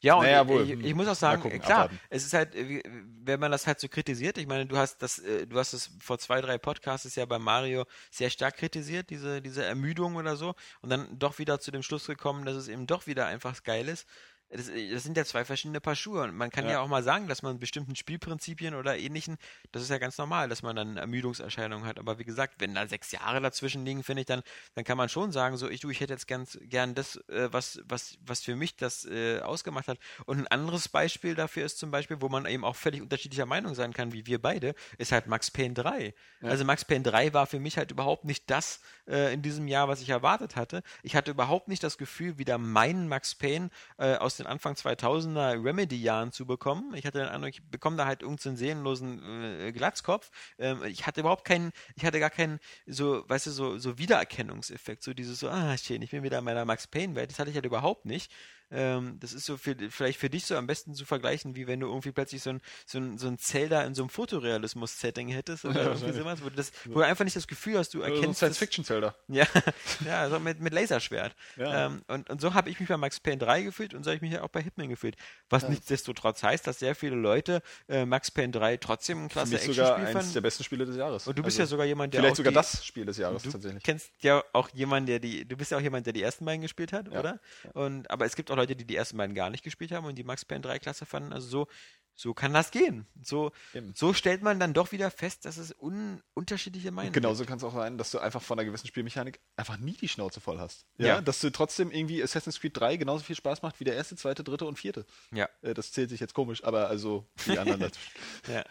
Ja, 0.00 0.14
und 0.14 0.24
Naja, 0.24 0.42
ich, 0.42 0.48
wohl. 0.48 0.62
ich, 0.62 0.84
ich 0.84 0.94
muss 0.94 1.08
auch 1.08 1.14
sagen, 1.14 1.42
gucken, 1.42 1.58
äh, 1.60 1.62
klar, 1.64 1.84
abwarten. 1.84 2.00
es 2.10 2.24
ist 2.24 2.32
halt, 2.32 2.54
äh, 2.54 2.82
wenn 3.24 3.40
man 3.40 3.50
das 3.50 3.66
halt 3.66 3.80
so 3.80 3.88
kritisiert, 3.88 4.38
ich 4.38 4.46
meine, 4.46 4.66
du 4.66 4.76
hast 4.76 4.98
das, 5.02 5.18
äh, 5.18 5.46
du 5.46 5.58
hast 5.58 5.72
es 5.72 5.90
vor 6.00 6.18
zwei, 6.18 6.40
drei 6.40 6.58
Podcasts 6.58 7.14
ja 7.16 7.24
bei 7.26 7.38
Mario 7.38 7.84
sehr 8.10 8.30
stark 8.30 8.56
kritisiert, 8.56 9.10
diese, 9.10 9.42
diese 9.42 9.64
Ermüdung 9.64 10.14
oder 10.16 10.36
so, 10.36 10.54
und 10.82 10.90
dann 10.90 11.18
doch 11.18 11.38
wieder 11.38 11.58
zu 11.60 11.70
dem 11.70 11.82
Schluss 11.82 12.06
gekommen, 12.06 12.44
dass 12.44 12.54
es 12.56 12.68
eben 12.68 12.86
doch 12.86 13.06
wieder 13.06 13.26
einfach 13.26 13.62
geil 13.64 13.88
ist. 13.88 14.06
Das, 14.50 14.68
äh, 14.68 14.90
das 14.92 15.02
sind 15.02 15.16
ja 15.16 15.24
zwei 15.24 15.44
verschiedene 15.44 15.80
Paar 15.80 15.96
Schuhe 15.96 16.22
und 16.22 16.34
man 16.34 16.50
kann 16.50 16.64
ja. 16.64 16.72
Ja. 16.72 16.80
auch 16.80 16.88
mal 16.88 17.02
sagen, 17.02 17.28
dass 17.28 17.42
man 17.42 17.58
bestimmten 17.58 17.96
Spielprinzipien 17.96 18.74
oder 18.74 18.96
ähnlichen, 18.96 19.36
das 19.72 19.82
ist 19.82 19.90
ja 19.90 19.98
ganz 19.98 20.16
normal, 20.18 20.48
dass 20.48 20.62
man 20.62 20.76
dann 20.76 20.96
Ermüdungserscheinungen 20.96 21.86
hat. 21.86 21.98
Aber 21.98 22.18
wie 22.18 22.24
gesagt, 22.24 22.54
wenn 22.58 22.74
da 22.74 22.86
sechs 22.86 23.12
Jahre 23.12 23.40
dazwischen 23.40 23.84
liegen, 23.84 24.02
finde 24.02 24.22
ich, 24.22 24.26
dann, 24.26 24.42
dann 24.74 24.84
kann 24.84 24.96
man 24.96 25.08
schon 25.08 25.32
sagen, 25.32 25.56
so 25.56 25.68
ich 25.68 25.80
du, 25.80 25.90
ich 25.90 26.00
hätte 26.00 26.12
jetzt 26.12 26.26
ganz 26.26 26.58
gern 26.62 26.94
das, 26.94 27.16
äh, 27.28 27.52
was, 27.52 27.80
was, 27.84 28.18
was 28.24 28.40
für 28.40 28.56
mich 28.56 28.76
das 28.76 29.04
äh, 29.04 29.40
ausgemacht 29.40 29.88
hat. 29.88 29.98
Und 30.24 30.38
ein 30.38 30.46
anderes 30.48 30.88
Beispiel 30.88 31.34
dafür 31.34 31.66
ist 31.66 31.78
zum 31.78 31.90
Beispiel, 31.90 32.20
wo 32.20 32.28
man 32.28 32.46
eben 32.46 32.64
auch 32.64 32.76
völlig 32.76 33.02
unterschiedlicher 33.02 33.46
Meinung 33.46 33.74
sein 33.74 33.92
kann, 33.92 34.12
wie 34.12 34.26
wir 34.26 34.40
beide, 34.40 34.74
ist 34.96 35.12
halt 35.12 35.26
Max 35.26 35.50
Payne 35.50 35.74
3. 35.74 36.14
Also 36.42 36.64
Max 36.64 36.84
Payne 36.84 37.02
3 37.02 37.34
war 37.34 37.46
für 37.46 37.60
mich 37.60 37.76
halt 37.76 37.90
überhaupt 37.90 38.24
nicht 38.24 38.48
das 38.48 38.80
äh, 39.06 39.32
in 39.34 39.42
diesem 39.42 39.68
Jahr, 39.68 39.88
was 39.88 40.00
ich 40.00 40.08
erwartet 40.08 40.56
hatte. 40.56 40.82
Ich 41.02 41.16
hatte 41.16 41.30
überhaupt 41.30 41.68
nicht 41.68 41.82
das 41.82 41.98
Gefühl, 41.98 42.38
wieder 42.38 42.58
meinen 42.58 43.08
Max 43.08 43.34
Payne 43.34 43.70
äh, 43.98 44.16
aus 44.16 44.37
den 44.38 44.46
Anfang 44.46 44.74
2000er 44.74 45.62
Remedy-Jahren 45.62 46.32
zu 46.32 46.46
bekommen. 46.46 46.94
Ich 46.94 47.06
hatte 47.06 47.18
den 47.18 47.28
Eindruck, 47.28 47.50
ich 47.50 47.62
bekomme 47.62 47.96
da 47.96 48.06
halt 48.06 48.22
irgendeinen 48.22 48.56
seelenlosen 48.56 49.60
äh, 49.60 49.72
Glatzkopf. 49.72 50.30
Ähm, 50.58 50.82
ich 50.84 51.06
hatte 51.06 51.20
überhaupt 51.20 51.44
keinen, 51.44 51.72
ich 51.96 52.04
hatte 52.04 52.20
gar 52.20 52.30
keinen 52.30 52.58
so, 52.86 53.24
weißt 53.28 53.46
du, 53.46 53.50
so, 53.50 53.78
so 53.78 53.98
Wiedererkennungseffekt, 53.98 55.02
so 55.02 55.14
dieses 55.14 55.40
so, 55.40 55.48
ah, 55.48 55.76
schön, 55.76 56.02
ich 56.02 56.10
bin 56.10 56.22
wieder 56.22 56.38
in 56.38 56.44
meiner 56.44 56.64
Max 56.64 56.86
Payne-Welt. 56.86 57.30
Das 57.30 57.38
hatte 57.38 57.50
ich 57.50 57.56
halt 57.56 57.66
überhaupt 57.66 58.04
nicht. 58.04 58.32
Ähm, 58.70 59.16
das 59.20 59.32
ist 59.32 59.46
so 59.46 59.56
für, 59.56 59.74
vielleicht 59.90 60.18
für 60.18 60.28
dich 60.30 60.44
so 60.46 60.56
am 60.56 60.66
besten 60.66 60.94
zu 60.94 61.04
vergleichen, 61.04 61.56
wie 61.56 61.66
wenn 61.66 61.80
du 61.80 61.86
irgendwie 61.86 62.12
plötzlich 62.12 62.42
so 62.42 62.50
ein, 62.50 62.60
so 62.86 62.98
ein, 62.98 63.18
so 63.18 63.26
ein 63.28 63.38
Zelda 63.38 63.82
in 63.82 63.94
so 63.94 64.02
einem 64.02 64.10
Fotorealismus-Setting 64.10 65.28
hättest 65.28 65.64
oder 65.64 65.82
Ja, 65.84 65.88
irgendwie 65.92 66.12
sowas, 66.12 66.42
wo 66.42 66.48
du, 66.50 66.56
das, 66.56 66.72
wo 66.86 66.94
du 66.98 67.04
einfach 67.04 67.24
nicht 67.24 67.36
das 67.36 67.46
Gefühl 67.46 67.78
hast, 67.78 67.94
du 67.94 67.98
So 67.98 68.04
ein 68.04 68.12
erkennst 68.12 68.38
Science-Fiction-Zelda. 68.38 69.14
ja, 69.28 69.46
ja, 70.04 70.28
so 70.30 70.38
mit, 70.40 70.60
mit 70.60 70.72
Laserschwert. 70.72 71.34
Ja. 71.56 71.86
Ähm, 71.86 72.02
und, 72.08 72.28
und 72.30 72.40
so 72.40 72.54
habe 72.54 72.70
ich 72.70 72.80
mich 72.80 72.88
bei 72.88 72.96
Max 72.96 73.20
Payne 73.20 73.38
3 73.38 73.62
gefühlt 73.62 73.94
und 73.94 74.04
so 74.04 74.10
habe 74.10 74.16
ich 74.16 74.22
mich 74.22 74.32
ja 74.32 74.42
auch 74.42 74.48
bei 74.48 74.60
Hitman 74.62 74.88
gefühlt. 74.88 75.16
Was 75.50 75.68
nichtsdestotrotz 75.68 76.42
heißt, 76.42 76.66
dass 76.66 76.78
sehr 76.78 76.94
viele 76.94 77.16
Leute 77.16 77.62
äh, 77.88 78.04
Max 78.04 78.30
Payne 78.30 78.52
3 78.52 78.76
trotzdem 78.78 79.24
ein 79.24 79.28
klasse 79.28 79.54
Actionspiel 79.56 79.84
eins 79.86 80.12
der 80.12 80.22
fanden. 80.22 80.42
besten 80.42 80.64
Spiele 80.64 80.86
des 80.86 80.96
Jahres. 80.96 81.26
Und 81.26 81.38
du 81.38 81.42
bist 81.42 81.58
Also 81.58 81.62
ja 81.62 81.66
sogar 81.66 81.86
jemand, 81.86 82.14
der 82.14 82.20
Vielleicht 82.20 82.36
sogar 82.36 82.52
die, 82.52 82.56
das 82.56 82.84
Spiel 82.84 83.04
des 83.06 83.16
Jahres 83.18 83.42
Du 83.42 83.50
tatsächlich. 83.50 83.82
kennst 83.82 84.10
ja 84.20 84.42
auch 84.52 84.68
jemanden, 84.70 85.06
der 85.06 85.18
die, 85.20 85.46
du 85.46 85.56
bist 85.56 85.70
ja 85.70 85.78
auch 85.78 85.82
jemand, 85.82 86.06
der 86.06 86.12
die 86.12 86.22
ersten 86.22 86.44
beiden 86.44 86.62
gespielt 86.62 86.92
hat, 86.92 87.10
Ja. 87.12 87.20
oder? 87.20 87.40
Und, 87.74 88.10
aber 88.10 88.24
es 88.26 88.36
gibt 88.36 88.50
auch 88.50 88.56
Leute, 88.58 88.76
die 88.76 88.84
die 88.84 88.96
ersten 88.96 89.16
beiden 89.16 89.34
gar 89.34 89.50
nicht 89.50 89.64
gespielt 89.64 89.92
haben 89.92 90.06
und 90.06 90.16
die 90.16 90.24
Max 90.24 90.44
Payne 90.44 90.60
3 90.60 90.78
klasse 90.78 91.06
fanden. 91.06 91.32
Also 91.32 91.48
so, 91.48 91.66
so 92.14 92.34
kann 92.34 92.52
das 92.52 92.72
gehen. 92.72 93.06
So, 93.22 93.52
Eben. 93.72 93.92
so 93.94 94.12
stellt 94.12 94.42
man 94.42 94.58
dann 94.58 94.74
doch 94.74 94.90
wieder 94.90 95.10
fest, 95.10 95.44
dass 95.44 95.56
es 95.56 95.72
un 95.80 96.20
unterschiedliche 96.34 96.90
Meinungen 96.90 97.12
gibt. 97.12 97.22
Genauso 97.22 97.44
kann 97.44 97.58
es 97.58 97.64
auch 97.64 97.72
sein, 97.72 97.96
dass 97.96 98.10
du 98.10 98.18
einfach 98.18 98.42
von 98.42 98.58
einer 98.58 98.66
gewissen 98.66 98.88
Spielmechanik 98.88 99.38
einfach 99.56 99.78
nie 99.78 99.92
die 99.96 100.08
Schnauze 100.08 100.40
voll 100.40 100.58
hast. 100.58 100.84
Ja? 100.96 101.06
Ja. 101.06 101.20
Dass 101.20 101.40
du 101.40 101.50
trotzdem 101.50 101.92
irgendwie 101.92 102.20
Assassin's 102.22 102.58
Creed 102.60 102.76
3 102.76 102.96
genauso 102.96 103.22
viel 103.22 103.36
Spaß 103.36 103.62
macht 103.62 103.78
wie 103.78 103.84
der 103.84 103.94
erste, 103.94 104.16
zweite, 104.16 104.42
dritte 104.42 104.66
und 104.66 104.78
vierte. 104.78 105.06
Ja, 105.32 105.48
Äh, 105.62 105.74
das 105.74 105.92
zählt 105.92 106.10
sich 106.10 106.18
jetzt 106.18 106.34
komisch, 106.34 106.64
aber 106.64 106.88
also 106.88 107.24
die 107.46 107.58
anderen 107.58 107.80
dazwischen. 107.80 108.12
ja. 108.52 108.64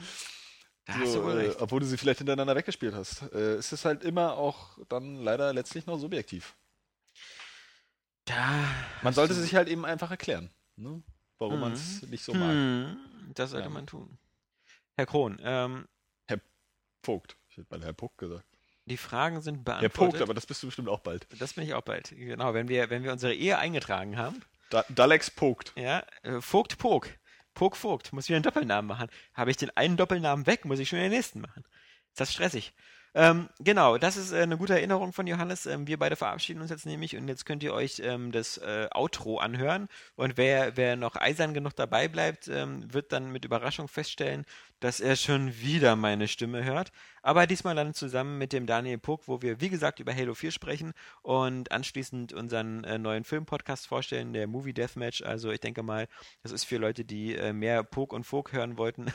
So, 1.05 1.29
äh, 1.31 1.53
obwohl 1.59 1.81
du 1.81 1.85
sie 1.85 1.97
vielleicht 1.97 2.19
hintereinander 2.19 2.55
weggespielt 2.55 2.93
hast. 2.95 3.21
Äh, 3.33 3.55
es 3.55 3.73
ist 3.73 3.83
halt 3.83 4.03
immer 4.05 4.37
auch 4.37 4.77
dann 4.87 5.17
leider 5.21 5.53
letztlich 5.53 5.85
noch 5.85 5.97
subjektiv. 5.99 6.55
Da 8.27 8.63
Man 9.01 9.13
sollte 9.13 9.33
sich 9.33 9.55
halt 9.55 9.67
eben 9.69 9.85
einfach 9.85 10.11
erklären, 10.11 10.51
ne? 10.75 11.01
warum 11.39 11.55
Mhm. 11.55 11.59
man 11.61 11.73
es 11.73 12.01
nicht 12.03 12.23
so 12.23 12.33
mag. 12.33 12.51
Hm, 12.51 12.97
das 13.33 13.51
sollte 13.51 13.67
Ja. 13.67 13.73
man 13.73 13.87
tun. 13.87 14.17
Herr 14.95 15.05
Krohn, 15.05 15.39
ähm, 15.43 15.87
Vogt. 17.03 17.37
Ich 17.49 17.55
hätte 17.57 17.67
mal 17.69 17.83
Herr 17.85 17.93
Puck 17.93 18.17
gesagt. 18.17 18.43
die 18.85 18.97
Fragen 18.97 19.39
sind 19.41 19.57
Herr 19.57 19.63
beantwortet. 19.63 19.95
Vogt, 19.95 20.21
aber 20.21 20.33
das 20.33 20.45
bist 20.45 20.61
du 20.61 20.67
bestimmt 20.67 20.89
auch 20.89 20.99
bald. 20.99 21.25
das 21.39 21.53
bin 21.53 21.63
ich 21.63 21.73
auch 21.73 21.81
bald. 21.83 22.09
Genau, 22.09 22.53
wenn 22.53 22.67
wir, 22.67 22.89
wenn 22.89 23.03
wir 23.03 23.11
unsere 23.13 23.33
Ehe 23.33 23.57
eingetragen 23.57 24.17
haben, 24.17 24.41
Da 24.71 24.83
Dalex 24.89 25.29
Vogt. 25.29 25.71
ja, 25.77 26.03
äh, 26.23 26.41
Vogt 26.41 26.77
Pog. 26.77 27.07
Pog 27.53 27.77
Vogt, 27.77 28.11
muss 28.13 28.27
wieder 28.27 28.35
einen 28.35 28.43
Doppelnamen 28.43 28.87
machen. 28.87 29.09
Habe 29.33 29.51
ich 29.51 29.57
den 29.57 29.69
einen 29.77 29.95
Doppelnamen 29.97 30.45
weg, 30.47 30.65
muss 30.65 30.79
ich 30.79 30.89
schon 30.89 30.99
den 30.99 31.11
nächsten 31.11 31.39
machen. 31.41 31.63
Ist 32.11 32.19
das 32.19 32.33
stressig. 32.33 32.73
Ähm, 33.15 33.49
genau, 33.59 33.97
das 33.97 34.17
ist 34.17 34.31
äh, 34.31 34.41
eine 34.41 34.57
gute 34.57 34.73
Erinnerung 34.73 35.13
von 35.13 35.25
Johannes. 35.27 35.65
Ähm, 35.65 35.87
wir 35.87 35.97
beide 35.97 36.15
verabschieden 36.15 36.61
uns 36.61 36.69
jetzt 36.69 36.85
nämlich 36.85 37.15
und 37.17 37.27
jetzt 37.27 37.45
könnt 37.45 37.63
ihr 37.63 37.73
euch 37.73 37.99
ähm, 38.03 38.31
das 38.31 38.57
äh, 38.57 38.87
Outro 38.93 39.39
anhören. 39.39 39.87
Und 40.15 40.37
wer, 40.37 40.77
wer 40.77 40.95
noch 40.95 41.15
eisern 41.15 41.53
genug 41.53 41.75
dabei 41.75 42.07
bleibt, 42.07 42.47
ähm, 42.47 42.93
wird 42.93 43.11
dann 43.11 43.31
mit 43.31 43.45
Überraschung 43.45 43.87
feststellen, 43.87 44.45
dass 44.79 44.99
er 44.99 45.15
schon 45.15 45.59
wieder 45.59 45.95
meine 45.95 46.27
Stimme 46.27 46.63
hört. 46.63 46.91
Aber 47.21 47.47
diesmal 47.47 47.75
dann 47.75 47.93
zusammen 47.93 48.37
mit 48.37 48.53
dem 48.53 48.65
Daniel 48.65 48.97
Puck, 48.97 49.23
wo 49.27 49.41
wir, 49.41 49.59
wie 49.59 49.69
gesagt, 49.69 49.99
über 49.99 50.15
Halo 50.15 50.33
4 50.33 50.51
sprechen 50.51 50.93
und 51.21 51.71
anschließend 51.71 52.33
unseren 52.33 52.83
äh, 52.83 52.97
neuen 52.97 53.23
Film-Podcast 53.23 53.87
vorstellen, 53.87 54.33
der 54.33 54.47
Movie 54.47 54.73
Deathmatch. 54.73 55.23
Also 55.23 55.51
ich 55.51 55.59
denke 55.59 55.83
mal, 55.83 56.07
das 56.43 56.51
ist 56.51 56.63
für 56.63 56.77
Leute, 56.77 57.03
die 57.03 57.35
äh, 57.35 57.53
mehr 57.53 57.83
Puck 57.83 58.13
und 58.13 58.23
Folk 58.23 58.53
hören 58.53 58.77
wollten. 58.77 59.07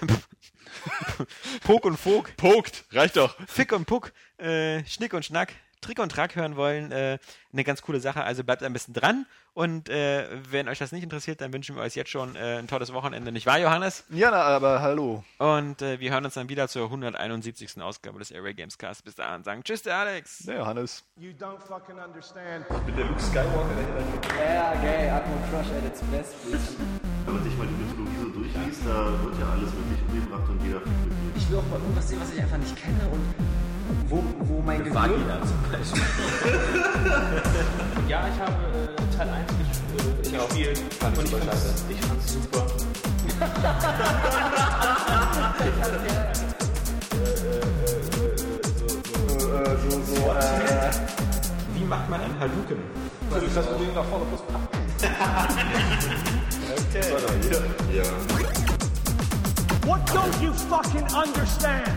Puck 1.64 1.84
und 1.84 1.96
Folk, 1.96 2.34
Vogt, 2.38 2.84
reicht 2.90 3.16
doch. 3.16 3.36
Fick 3.46 3.72
und 3.72 3.86
Puck, 3.86 4.12
äh, 4.38 4.84
Schnick 4.84 5.14
und 5.14 5.24
Schnack, 5.24 5.54
Trick 5.82 5.98
und 5.98 6.10
Track 6.10 6.36
hören 6.36 6.56
wollen, 6.56 6.90
äh, 6.92 7.18
eine 7.52 7.64
ganz 7.64 7.82
coole 7.82 8.00
Sache. 8.00 8.24
Also 8.24 8.44
bleibt 8.44 8.62
ein 8.62 8.72
bisschen 8.72 8.94
dran. 8.94 9.26
Und 9.54 9.90
äh, 9.90 10.26
wenn 10.50 10.66
euch 10.68 10.78
das 10.78 10.92
nicht 10.92 11.02
interessiert, 11.02 11.42
dann 11.42 11.52
wünschen 11.52 11.76
wir 11.76 11.82
euch 11.82 11.94
jetzt 11.94 12.10
schon 12.10 12.36
äh, 12.36 12.58
ein 12.58 12.68
tolles 12.68 12.92
Wochenende. 12.94 13.32
Nicht 13.32 13.44
wahr, 13.44 13.58
Johannes? 13.58 14.04
Ja, 14.08 14.30
na, 14.30 14.40
aber 14.44 14.80
hallo. 14.80 15.22
Und 15.36 15.82
äh, 15.82 16.00
wir 16.00 16.10
hören 16.10 16.24
uns 16.24 16.34
dann 16.34 16.48
wieder 16.48 16.68
zur 16.68 16.84
171. 16.84 17.82
Ausgabe 17.82 18.18
des 18.18 18.30
Airway 18.30 18.54
Games 18.54 18.78
Cast. 18.78 19.04
Bis 19.04 19.14
dahin 19.14 19.44
sagen 19.44 19.62
Tschüss, 19.62 19.82
der 19.82 19.96
Alex. 19.96 20.38
Der 20.46 20.56
Johannes. 20.56 21.04
You 21.16 21.32
don't 21.32 21.60
fucking 21.60 21.98
understand. 21.98 22.64
Mit 22.86 22.96
der 22.96 23.04
Luke 23.04 23.20
Skywalker, 23.20 23.68
der 24.38 24.54
Ja, 24.54 24.74
geil, 24.74 25.10
Atmo 25.10 25.34
Crush 25.50 25.70
at 25.76 25.84
its 25.84 26.00
best, 26.04 26.34
bitch. 26.50 26.78
Wenn 27.26 27.34
man 27.34 27.44
sich 27.44 27.56
mal 27.58 27.66
die 27.66 27.74
Mythologie 27.74 28.16
so 28.22 28.28
durchliest, 28.30 28.80
da 28.86 29.22
wird 29.22 29.38
ja 29.38 29.48
alles 29.50 29.70
wirklich 29.72 30.00
umgebracht 30.08 30.48
und 30.48 30.64
jeder. 30.64 30.80
Ich 31.36 31.50
will 31.50 31.58
auch 31.58 31.66
mal 31.68 31.78
irgendwas 31.78 32.08
sehen, 32.08 32.20
was 32.20 32.32
ich 32.32 32.40
einfach 32.40 32.58
nicht 32.58 32.76
kenne 32.76 33.08
und 33.12 33.20
wo, 34.08 34.22
wo 34.40 34.62
mein 34.62 34.82
Gehirn... 34.84 34.94
zum 35.46 35.72
Beispiel. 35.72 36.02
ja, 38.08 38.24
ich 38.32 38.40
habe 38.40 38.52
äh, 38.52 39.16
Teil 39.16 39.28
1 39.28 39.50
ges- 39.52 39.82
äh, 39.98 40.22
gespielt. 40.48 40.78
Fand 41.00 41.18
und 41.18 41.24
ich 41.24 41.32
ich 41.32 41.38
super 41.38 41.44
fand's, 41.46 41.84
ich 41.88 42.00
fand's 42.00 42.32
super. 42.32 42.66
Wie 51.74 51.84
macht 51.84 52.08
man 52.10 52.20
einen 52.20 52.38
Haluken? 52.38 52.78
What 59.84 60.00
don't 60.10 60.40
you 60.42 60.52
fucking 60.52 61.04
understand? 61.14 61.88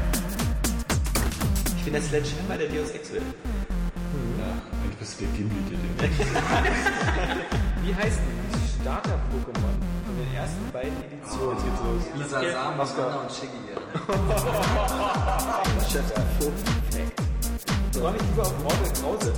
Bin 1.85 1.93
der 1.93 2.01
Sledgehammer 2.01 2.57
der 2.57 2.67
Deus 2.67 2.89
Ex 2.91 3.13
will. 3.13 3.21
Ja, 3.21 4.45
eigentlich 4.81 4.97
bist 4.97 5.21
du 5.21 5.25
der 5.25 5.33
Gimli, 5.33 5.55
der 5.69 5.77
Wie 7.83 7.93
heißt 7.93 8.17
denn 8.17 8.33
Starter-Pokémon 8.81 9.75
von 10.05 10.15
den 10.17 10.33
ersten 10.35 10.71
beiden 10.73 10.97
Editionen? 11.03 11.57
Jetzt 11.57 11.65
geht's 11.65 11.81
los. 11.85 12.01
Sasam, 12.31 12.77
Mascara 12.77 13.17
und 13.21 13.31
Shiggy. 13.31 13.59
Soll 17.91 18.15
ich 18.15 18.21
lieber 18.23 18.41
auf 18.41 18.53
Morbid 18.63 18.93
Krause? 18.99 19.31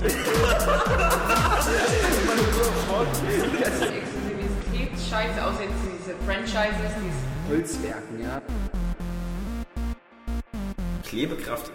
Exklusivität 4.72 4.90
scheiße, 5.10 5.38
außer 5.44 5.62
jetzt 5.62 5.82
diese 5.84 6.14
Franchises, 6.26 6.92
diese 7.04 7.22
Holzwerken, 7.50 8.16
ja. 8.20 8.40
Klebekraft. 11.04 11.70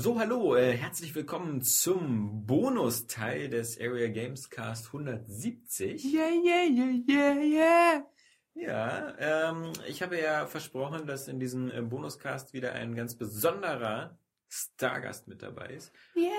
So, 0.00 0.16
hallo, 0.20 0.54
äh, 0.54 0.76
herzlich 0.76 1.12
willkommen 1.16 1.60
zum 1.60 2.46
Bonusteil 2.46 3.48
des 3.48 3.80
Area 3.80 4.06
Games 4.06 4.48
Cast 4.48 4.86
170. 4.94 6.04
Yeah, 6.04 6.28
yeah, 6.28 6.62
yeah, 6.70 7.02
yeah, 7.08 7.42
yeah. 7.42 8.06
Ja, 8.54 9.16
ähm, 9.18 9.72
ich 9.88 10.00
habe 10.00 10.20
ja 10.20 10.46
versprochen, 10.46 11.08
dass 11.08 11.26
in 11.26 11.40
diesem 11.40 11.68
äh, 11.72 11.82
Bonuscast 11.82 12.52
wieder 12.52 12.74
ein 12.74 12.94
ganz 12.94 13.16
besonderer 13.16 14.16
Stargast 14.48 15.26
mit 15.26 15.42
dabei 15.42 15.70
ist. 15.70 15.92
Yeah. 16.14 16.30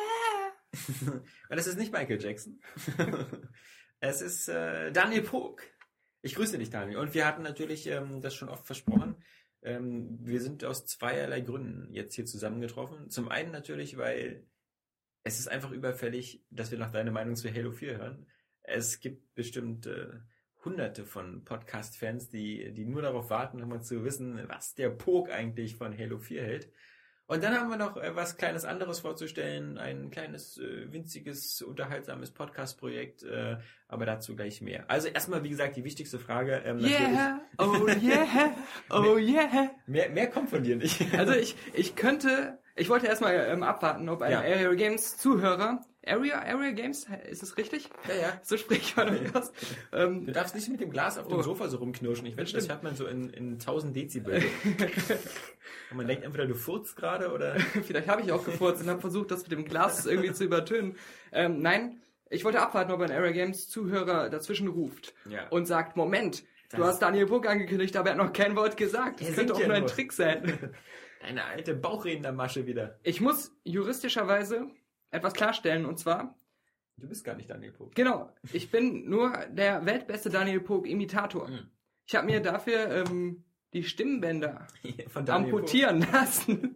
Und 1.49 1.57
es 1.57 1.67
ist 1.67 1.77
nicht 1.77 1.91
Michael 1.91 2.23
Jackson. 2.23 2.61
es 3.99 4.21
ist 4.21 4.47
äh, 4.47 4.93
Daniel 4.93 5.23
Pog. 5.23 5.63
Ich 6.21 6.35
grüße 6.35 6.57
dich, 6.57 6.69
Daniel. 6.69 6.99
Und 6.99 7.13
wir 7.13 7.27
hatten 7.27 7.43
natürlich 7.43 7.87
ähm, 7.87 8.21
das 8.21 8.35
schon 8.35 8.47
oft 8.47 8.65
versprochen. 8.65 9.17
Ähm, 9.61 10.19
wir 10.21 10.41
sind 10.41 10.63
aus 10.63 10.85
zweierlei 10.85 11.41
Gründen 11.41 11.93
jetzt 11.93 12.15
hier 12.15 12.25
zusammengetroffen. 12.25 13.09
Zum 13.09 13.29
einen 13.29 13.51
natürlich, 13.51 13.97
weil 13.97 14.45
es 15.23 15.39
ist 15.39 15.47
einfach 15.47 15.71
überfällig, 15.71 16.43
dass 16.49 16.71
wir 16.71 16.77
noch 16.77 16.91
deine 16.91 17.11
Meinung 17.11 17.35
zu 17.35 17.53
Halo 17.53 17.71
4 17.71 17.97
hören. 17.97 18.27
Es 18.61 18.99
gibt 18.99 19.33
bestimmt 19.35 19.85
äh, 19.85 20.07
hunderte 20.63 21.05
von 21.05 21.43
Podcast-Fans, 21.43 22.29
die, 22.29 22.73
die 22.73 22.85
nur 22.85 23.01
darauf 23.01 23.29
warten, 23.29 23.61
um 23.61 23.69
mal 23.69 23.81
zu 23.81 24.03
wissen, 24.03 24.47
was 24.47 24.75
der 24.75 24.89
Pog 24.89 25.29
eigentlich 25.29 25.75
von 25.75 25.97
Halo 25.97 26.19
4 26.19 26.41
hält. 26.41 26.71
Und 27.29 27.43
dann 27.43 27.53
haben 27.53 27.69
wir 27.69 27.77
noch 27.77 27.95
äh, 27.95 28.15
was 28.15 28.37
kleines 28.37 28.65
anderes 28.65 29.01
vorzustellen, 29.01 29.77
ein 29.77 30.09
kleines, 30.09 30.57
äh, 30.57 30.91
winziges, 30.91 31.61
unterhaltsames 31.61 32.31
Podcast-Projekt, 32.31 33.21
äh, 33.21 33.57
aber 33.87 34.07
dazu 34.07 34.35
gleich 34.35 34.61
mehr. 34.61 34.85
Also 34.87 35.09
erstmal, 35.09 35.43
wie 35.43 35.49
gesagt, 35.49 35.75
die 35.75 35.83
wichtigste 35.83 36.17
Frage. 36.17 36.63
Ähm, 36.65 36.79
Yeah, 36.79 37.39
oh 37.59 37.87
yeah, 38.01 38.55
oh 38.89 39.17
yeah. 39.17 39.69
Mehr, 39.85 40.09
mehr 40.09 40.27
kommt 40.27 40.49
von 40.49 40.63
dir 40.63 40.75
nicht. 40.75 41.05
Also 41.15 41.33
ich, 41.33 41.55
ich 41.75 41.95
könnte, 41.95 42.57
ich 42.75 42.89
wollte 42.89 43.05
erstmal 43.05 43.35
ähm, 43.35 43.61
abwarten, 43.61 44.09
ob 44.09 44.23
ein 44.23 44.31
Ja. 44.31 44.39
Area 44.39 44.73
Games 44.73 45.15
Zuhörer, 45.17 45.81
Area, 46.09 46.39
Area 46.41 46.71
Games, 46.71 47.07
ist 47.29 47.43
es 47.43 47.57
richtig? 47.57 47.89
Ja, 48.07 48.15
ja. 48.15 48.41
So 48.43 48.57
spricht 48.57 48.97
man 48.97 49.17
das 49.31 49.35
aus. 49.49 49.51
Ähm, 49.93 50.25
Du 50.25 50.31
darfst 50.31 50.55
nicht 50.55 50.67
mit 50.69 50.81
dem 50.81 50.91
Glas 50.91 51.17
auf 51.17 51.27
dem 51.27 51.37
Oh. 51.37 51.41
Sofa 51.41 51.67
so 51.69 51.77
rumknirschen. 51.77 52.25
Ich 52.25 52.35
wette, 52.37 52.53
das 52.53 52.67
hört 52.67 52.83
man 52.83 52.95
so 52.95 53.05
in, 53.07 53.29
in 53.29 53.53
1000 53.53 53.95
Dezibel. 53.95 54.41
Und 55.91 55.97
man 55.97 56.07
denkt 56.07 56.23
entweder, 56.23 56.45
du 56.47 56.55
furzt 56.55 56.95
gerade 56.95 57.31
oder... 57.31 57.55
Vielleicht 57.83 58.07
habe 58.07 58.21
ich 58.21 58.31
auch 58.31 58.43
gefurzt 58.43 58.81
und 58.83 58.89
habe 58.89 59.01
versucht, 59.01 59.31
das 59.31 59.43
mit 59.43 59.51
dem 59.51 59.65
Glas 59.65 60.05
irgendwie 60.07 60.33
zu 60.33 60.43
übertönen. 60.43 60.95
Ähm, 61.31 61.59
nein, 61.61 62.01
ich 62.29 62.43
wollte 62.45 62.59
abwarten, 62.61 62.91
ob 62.91 63.01
ein 63.01 63.11
Area 63.11 63.31
Games 63.31 63.69
Zuhörer 63.69 64.29
dazwischen 64.29 64.67
ruft 64.67 65.13
Ja. 65.29 65.47
und 65.49 65.65
sagt, 65.65 65.95
Moment, 65.97 66.43
du 66.71 66.77
Das- 66.77 66.87
hast 66.87 67.01
Daniel 67.01 67.25
Puck 67.27 67.47
angekündigt, 67.47 67.95
aber 67.97 68.09
er 68.09 68.17
hat 68.17 68.23
noch 68.25 68.33
kein 68.33 68.55
Wort 68.55 68.77
gesagt. 68.77 69.21
Das 69.21 69.33
könnte 69.33 69.53
auch 69.53 69.59
ja 69.59 69.67
nur 69.67 69.75
ein. 69.77 69.87
Trick 69.87 70.13
sein. 70.13 70.71
Eine 71.21 71.43
alte 71.45 71.73
Bauchrednermasche 71.75 72.65
wieder. 72.65 72.97
Ich 73.03 73.19
muss 73.19 73.51
juristischerweise 73.63 74.67
etwas 75.11 75.33
klarstellen 75.33 75.85
und 75.85 75.97
zwar, 75.99 76.35
Du 76.97 77.07
bist 77.07 77.23
gar 77.23 77.35
nicht 77.35 77.49
Daniel 77.49 77.71
Pog. 77.71 77.95
genau, 77.95 78.29
ich 78.51 78.71
bin 78.71 79.09
nur 79.09 79.31
der 79.51 79.85
weltbeste 79.85 80.29
Daniel 80.29 80.59
Puck 80.59 80.85
Imitator. 80.87 81.47
Mhm. 81.47 81.69
Ich 82.05 82.15
habe 82.15 82.25
mir 82.25 82.41
dafür 82.41 82.89
ähm, 83.07 83.45
die 83.73 83.83
Stimmbänder 83.83 84.67
Daniel 84.83 85.05
Pog. 85.13 85.29
amputieren 85.29 86.05
lassen. 86.11 86.75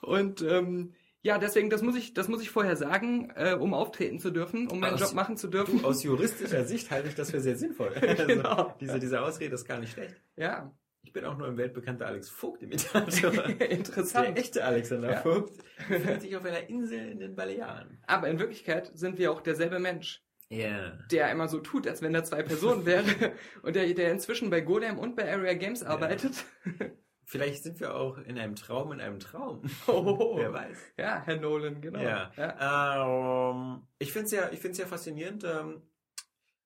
Und 0.00 0.42
ähm, 0.42 0.94
ja, 1.22 1.38
deswegen, 1.38 1.68
das 1.70 1.82
muss 1.82 1.96
ich, 1.96 2.14
das 2.14 2.28
muss 2.28 2.40
ich 2.40 2.50
vorher 2.50 2.76
sagen, 2.76 3.32
äh, 3.34 3.54
um 3.54 3.74
auftreten 3.74 4.20
zu 4.20 4.30
dürfen, 4.30 4.68
um 4.68 4.78
meinen 4.78 4.94
Aus- 4.94 5.00
Job 5.00 5.14
machen 5.14 5.36
zu 5.36 5.48
dürfen. 5.48 5.80
Du, 5.80 5.86
aus 5.88 6.04
juristischer 6.04 6.64
Sicht 6.64 6.90
halte 6.92 7.08
ich 7.08 7.16
das 7.16 7.32
für 7.32 7.40
sehr 7.40 7.56
sinnvoll. 7.56 7.92
Genau. 8.26 8.48
Also, 8.48 8.74
diese, 8.80 9.00
diese 9.00 9.20
Ausrede 9.22 9.54
ist 9.56 9.64
gar 9.66 9.80
nicht 9.80 9.92
schlecht. 9.92 10.14
Ja, 10.36 10.72
Ich 11.02 11.12
bin 11.12 11.24
auch 11.24 11.38
nur 11.38 11.48
ein 11.48 11.56
weltbekannter 11.56 12.06
Alex 12.06 12.28
Vogt-Imitator. 12.28 13.30
Der 13.54 13.70
interessant. 13.70 14.38
echte 14.38 14.64
Alexander 14.64 15.12
Ja. 15.12 15.20
Vogt 15.20 15.52
befindet 15.88 16.20
sich 16.22 16.36
auf 16.36 16.44
einer 16.44 16.68
Insel 16.68 17.08
in 17.10 17.18
den 17.20 17.34
Balearen. 17.34 18.02
Aber 18.06 18.28
in 18.28 18.38
Wirklichkeit 18.38 18.90
sind 18.94 19.18
wir 19.18 19.32
auch 19.32 19.40
derselbe 19.40 19.78
Mensch, 19.78 20.22
Ja. 20.50 20.92
der 21.10 21.30
immer 21.30 21.48
so 21.48 21.60
tut, 21.60 21.86
als 21.86 22.02
wenn 22.02 22.14
er 22.14 22.24
zwei 22.24 22.42
Personen 22.42 22.84
wäre 22.84 23.04
und 23.62 23.74
der, 23.76 23.86
der 23.94 24.12
inzwischen 24.12 24.50
bei 24.50 24.60
Golem 24.60 24.98
und 24.98 25.16
bei 25.16 25.32
Area 25.32 25.54
Games 25.54 25.82
arbeitet. 25.82 26.44
Vielleicht 27.24 27.62
sind 27.62 27.78
wir 27.80 27.94
auch 27.94 28.16
in 28.18 28.38
einem 28.38 28.54
Traum 28.54 28.92
in 28.92 29.00
einem 29.00 29.18
Traum. 29.20 29.62
Oh. 29.86 30.36
Wer 30.38 30.52
weiß. 30.52 30.78
Ja, 30.98 31.22
Herr 31.24 31.36
Nolan, 31.36 31.80
genau. 31.80 32.00
Ja. 32.00 32.32
Ähm, 32.38 33.82
ich 33.98 34.12
finde 34.12 34.26
es 34.26 34.32
ja, 34.32 34.48
ich 34.50 34.60
find's 34.60 34.78
ja 34.78 34.86
faszinierend, 34.86 35.44
ähm, 35.44 35.82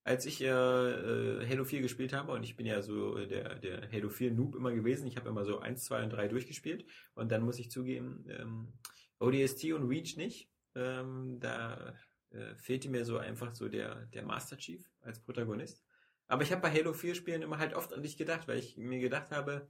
als 0.05 0.27
ich 0.27 0.41
äh, 0.43 0.47
äh, 0.47 1.47
Halo 1.49 1.65
4 1.65 1.81
gespielt 1.81 2.13
habe, 2.13 2.33
und 2.33 2.43
ich 2.43 2.57
bin 2.57 2.67
ja 2.67 2.83
so 2.83 3.25
der, 3.25 3.57
der 3.57 3.91
Halo 3.91 4.09
4 4.09 4.33
Noob 4.33 4.55
immer 4.55 4.73
gewesen, 4.73 5.07
ich 5.07 5.17
habe 5.17 5.29
immer 5.29 5.45
so 5.45 5.61
1, 5.61 5.85
2 5.85 6.05
und 6.05 6.11
3 6.11 6.29
durchgespielt, 6.29 6.85
und 7.15 7.31
dann 7.31 7.43
muss 7.43 7.59
ich 7.59 7.71
zugeben, 7.71 8.25
ähm, 8.29 8.73
ODST 9.21 9.73
und 9.73 9.89
Reach 9.89 10.17
nicht. 10.17 10.51
Ähm, 10.75 11.39
da 11.39 11.95
äh, 12.31 12.55
fehlte 12.57 12.89
mir 12.89 13.05
so 13.05 13.19
einfach 13.19 13.55
so 13.55 13.69
der, 13.69 14.07
der 14.07 14.25
Master 14.25 14.57
Chief 14.57 14.91
als 15.01 15.21
Protagonist. 15.21 15.85
Aber 16.27 16.43
ich 16.43 16.51
habe 16.51 16.63
bei 16.63 16.73
Halo 16.73 16.93
4 16.93 17.15
Spielen 17.15 17.43
immer 17.43 17.59
halt 17.59 17.75
oft 17.75 17.93
an 17.93 18.03
dich 18.03 18.17
gedacht, 18.17 18.49
weil 18.49 18.59
ich 18.59 18.77
mir 18.77 19.01
gedacht 19.01 19.31
habe, 19.31 19.69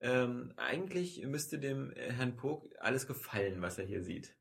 ähm, 0.00 0.52
eigentlich 0.56 1.24
müsste 1.26 1.58
dem 1.58 1.90
äh, 1.92 2.12
Herrn 2.12 2.36
Pog 2.36 2.68
alles 2.80 3.06
gefallen, 3.06 3.62
was 3.62 3.78
er 3.78 3.86
hier 3.86 4.02
sieht. 4.02 4.36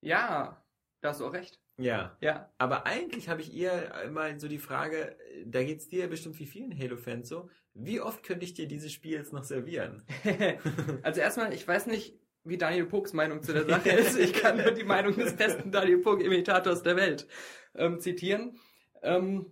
Ja, 0.00 0.64
da 1.00 1.10
hast 1.10 1.20
du 1.20 1.26
auch 1.26 1.32
recht. 1.32 1.58
Ja, 1.78 2.16
Ja. 2.20 2.50
aber 2.58 2.86
eigentlich 2.86 3.28
habe 3.28 3.40
ich 3.40 3.56
eher 3.56 4.02
immer 4.04 4.38
so 4.38 4.48
die 4.48 4.58
Frage, 4.58 5.16
da 5.46 5.62
geht's 5.64 5.88
dir 5.88 6.08
bestimmt 6.08 6.38
wie 6.38 6.46
vielen 6.46 6.78
Halo-Fans 6.78 7.28
so, 7.28 7.48
wie 7.74 8.00
oft 8.00 8.22
könnte 8.22 8.44
ich 8.44 8.52
dir 8.54 8.66
dieses 8.68 8.92
Spiel 8.92 9.12
jetzt 9.12 9.32
noch 9.32 9.44
servieren? 9.44 10.02
also 11.02 11.20
erstmal, 11.20 11.54
ich 11.54 11.66
weiß 11.66 11.86
nicht, 11.86 12.18
wie 12.44 12.58
Daniel 12.58 12.86
Pucks 12.86 13.12
Meinung 13.12 13.42
zu 13.42 13.52
der 13.52 13.64
Sache 13.68 13.90
ist. 13.90 14.18
Ich 14.18 14.32
kann 14.34 14.56
nur 14.58 14.72
die 14.72 14.84
Meinung 14.84 15.14
des 15.16 15.34
besten 15.36 15.70
Daniel 15.70 15.98
Puck-Imitators 15.98 16.82
der 16.82 16.96
Welt 16.96 17.26
ähm, 17.74 17.98
zitieren. 18.00 18.58
Ähm, 19.02 19.46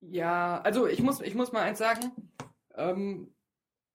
ja, 0.00 0.60
also 0.62 0.86
ich 0.86 1.00
muss, 1.02 1.20
ich 1.20 1.34
muss 1.34 1.52
mal 1.52 1.62
eins 1.62 1.78
sagen. 1.78 2.12
Ähm, 2.74 3.32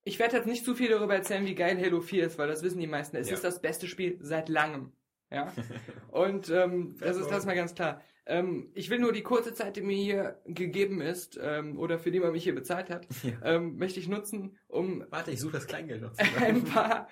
ich 0.04 0.20
werde 0.20 0.38
jetzt 0.38 0.46
nicht 0.48 0.66
zu 0.66 0.76
viel 0.76 0.90
darüber 0.90 1.16
erzählen, 1.16 1.46
wie 1.46 1.56
geil 1.56 1.80
Halo 1.82 2.00
4 2.02 2.28
ist, 2.28 2.38
weil 2.38 2.48
das 2.48 2.62
wissen 2.62 2.80
die 2.80 2.88
meisten. 2.88 3.16
Es 3.18 3.30
Ja. 3.30 3.36
ist 3.36 3.44
das 3.44 3.62
beste 3.62 3.88
Spiel 3.88 4.18
seit 4.22 4.50
langem. 4.50 4.92
Ja. 5.32 5.52
Und 6.12 6.50
ähm, 6.50 6.96
das 7.00 7.18
ist 7.18 7.30
das 7.30 7.40
ist 7.40 7.46
mal 7.46 7.56
ganz 7.56 7.76
klar. 7.76 8.02
Ähm, 8.28 8.72
ich 8.74 8.90
will 8.90 9.00
nur 9.00 9.12
die 9.14 9.22
kurze 9.22 9.54
Zeit, 9.54 9.76
die 9.76 9.82
mir 9.82 9.96
hier 9.96 10.42
gegeben 10.46 11.00
ist, 11.00 11.40
ähm, 11.42 11.78
oder 11.78 12.00
für 12.00 12.10
die 12.10 12.20
man 12.20 12.32
mich 12.32 12.44
hier 12.44 12.56
bezahlt 12.56 12.90
hat, 12.90 13.08
ähm, 13.44 13.78
möchte 13.78 14.00
ich 14.00 14.08
nutzen, 14.08 14.58
um 14.68 15.06
Warte, 15.12 15.32
ich 15.32 15.40
suche 15.40 15.54
das 15.54 15.68
Kleingeld 15.68 16.02
noch. 16.02 16.12
ein 16.42 16.64
paar, 16.64 17.08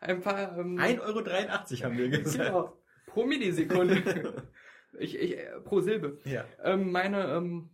ein 0.00 0.20
paar, 0.20 0.58
ähm, 0.58 0.76
1,83 0.78 1.00
Euro 1.00 1.84
haben 1.84 1.98
wir 1.98 2.08
gesagt. 2.08 2.46
genau, 2.46 2.76
pro 3.06 3.24
Millisekunde, 3.24 4.50
ich, 4.98 5.16
ich, 5.16 5.38
äh, 5.38 5.60
pro 5.62 5.80
Silbe, 5.80 6.18
Ja. 6.24 6.44
ähm, 6.64 6.90
meine, 6.90 7.24
ähm, 7.36 7.70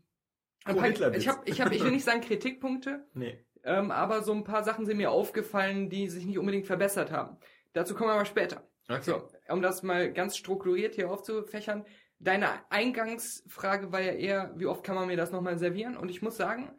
ein 0.66 0.74
Pro 0.76 0.82
paar, 0.82 1.14
ich 1.14 1.28
habe, 1.28 1.42
ich 1.46 1.60
habe, 1.62 1.74
ich 1.74 1.82
will 1.82 1.90
nicht 1.90 2.04
sagen 2.04 2.20
Kritikpunkte, 2.20 3.06
Nee. 3.14 3.42
ähm, 3.64 3.90
aber 3.92 4.22
so 4.22 4.32
ein 4.34 4.44
paar 4.44 4.62
Sachen 4.62 4.84
sind 4.84 4.98
mir 4.98 5.10
aufgefallen, 5.10 5.88
die 5.88 6.08
sich 6.08 6.26
nicht 6.26 6.38
unbedingt 6.38 6.66
verbessert 6.66 7.10
haben. 7.10 7.38
Dazu 7.72 7.94
kommen 7.94 8.10
wir 8.10 8.14
aber 8.14 8.26
später. 8.26 8.68
Okay. 8.90 9.00
So, 9.02 9.28
um 9.48 9.62
das 9.62 9.82
mal 9.82 10.12
ganz 10.12 10.36
strukturiert 10.36 10.94
hier 10.94 11.10
aufzufächern. 11.10 11.84
Deine 12.18 12.48
Eingangsfrage 12.70 13.92
war 13.92 14.00
ja 14.00 14.12
eher, 14.12 14.52
wie 14.56 14.66
oft 14.66 14.84
kann 14.84 14.94
man 14.94 15.06
mir 15.08 15.16
das 15.16 15.32
nochmal 15.32 15.58
servieren? 15.58 15.96
Und 15.96 16.10
ich 16.10 16.22
muss 16.22 16.36
sagen, 16.36 16.70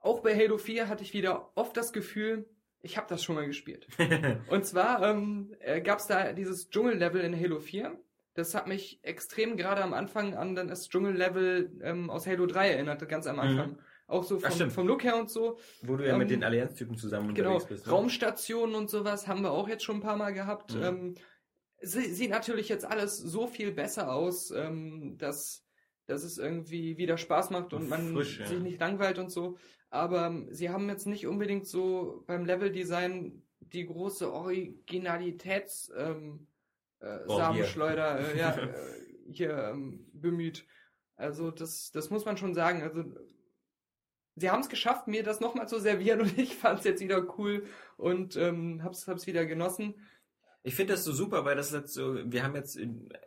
auch 0.00 0.20
bei 0.20 0.34
Halo 0.36 0.58
4 0.58 0.88
hatte 0.88 1.02
ich 1.04 1.12
wieder 1.14 1.50
oft 1.54 1.76
das 1.76 1.92
Gefühl, 1.92 2.48
ich 2.80 2.96
habe 2.96 3.06
das 3.08 3.22
schon 3.22 3.36
mal 3.36 3.46
gespielt. 3.46 3.86
Und 4.48 4.66
zwar 4.66 5.02
ähm, 5.08 5.54
äh, 5.60 5.80
gab 5.80 6.00
es 6.00 6.06
da 6.08 6.32
dieses 6.32 6.68
Dschungellevel 6.70 7.20
in 7.20 7.38
Halo 7.38 7.60
4. 7.60 7.96
Das 8.34 8.54
hat 8.54 8.66
mich 8.66 8.98
extrem 9.02 9.56
gerade 9.56 9.82
am 9.84 9.92
Anfang 9.94 10.34
an 10.34 10.56
dann 10.56 10.66
das 10.68 10.88
Dschungellevel 10.88 11.78
ähm, 11.82 12.10
aus 12.10 12.26
Halo 12.26 12.46
3 12.46 12.70
erinnert, 12.70 13.08
ganz 13.08 13.26
am 13.28 13.38
Anfang. 13.38 13.78
Auch 14.08 14.24
so 14.24 14.40
vom, 14.40 14.70
vom 14.70 14.86
Look 14.88 15.04
her 15.04 15.16
und 15.16 15.30
so. 15.30 15.58
Wo 15.82 15.96
du 15.96 16.04
ja 16.04 16.14
Ähm, 16.14 16.18
mit 16.18 16.30
den 16.30 16.42
Allianztypen 16.42 16.96
zusammen 16.96 17.34
Genau, 17.34 17.50
unterwegs 17.54 17.68
bist. 17.68 17.86
ne? 17.86 17.92
Raumstationen 17.92 18.74
und 18.74 18.90
sowas 18.90 19.28
haben 19.28 19.42
wir 19.42 19.52
auch 19.52 19.68
jetzt 19.68 19.84
schon 19.84 19.96
ein 19.98 20.02
paar 20.02 20.16
Mal 20.16 20.32
gehabt. 20.32 20.74
Mhm. 20.74 20.82
Ähm, 20.82 21.14
sieht 21.82 22.30
natürlich 22.30 22.68
jetzt 22.68 22.84
alles 22.84 23.18
so 23.18 23.46
viel 23.46 23.72
besser 23.72 24.12
aus, 24.12 24.50
ähm, 24.50 25.16
dass, 25.18 25.64
dass 26.06 26.22
es 26.22 26.38
irgendwie 26.38 26.96
wieder 26.96 27.18
Spaß 27.18 27.50
macht 27.50 27.72
und 27.72 27.88
man 27.88 28.12
Frisch, 28.12 28.40
ja. 28.40 28.46
sich 28.46 28.60
nicht 28.60 28.80
langweilt 28.80 29.18
und 29.18 29.30
so. 29.30 29.58
Aber 29.90 30.26
ähm, 30.26 30.48
sie 30.50 30.70
haben 30.70 30.88
jetzt 30.88 31.06
nicht 31.06 31.26
unbedingt 31.26 31.66
so 31.66 32.24
beim 32.26 32.46
Leveldesign 32.46 33.42
die 33.60 33.86
große 33.86 34.32
Originalitäts 34.32 35.92
ähm, 35.96 36.46
äh, 37.00 37.18
Oh, 37.26 37.36
Samenschleuder 37.36 38.34
äh, 38.34 38.38
ja, 38.38 38.56
äh, 38.58 38.72
hier 39.30 39.70
ähm, 39.72 40.06
bemüht. 40.12 40.66
Also 41.16 41.50
das, 41.50 41.90
das 41.92 42.10
muss 42.10 42.24
man 42.24 42.36
schon 42.36 42.54
sagen. 42.54 42.82
Also 42.82 43.04
sie 44.36 44.50
haben 44.50 44.60
es 44.60 44.68
geschafft, 44.68 45.08
mir 45.08 45.22
das 45.22 45.40
nochmal 45.40 45.68
zu 45.68 45.78
servieren 45.78 46.20
und 46.22 46.38
ich 46.38 46.56
fand 46.56 46.80
es 46.80 46.84
jetzt 46.84 47.02
wieder 47.02 47.38
cool 47.38 47.66
und 47.96 48.36
ähm, 48.36 48.82
hab's, 48.82 49.06
hab's 49.08 49.26
wieder 49.26 49.44
genossen. 49.46 49.94
Ich 50.64 50.74
finde 50.74 50.92
das 50.92 51.04
so 51.04 51.12
super, 51.12 51.44
weil 51.44 51.56
das 51.56 51.72
jetzt 51.72 51.92
so, 51.94 52.16
wir 52.24 52.42
haben 52.44 52.54
jetzt 52.54 52.78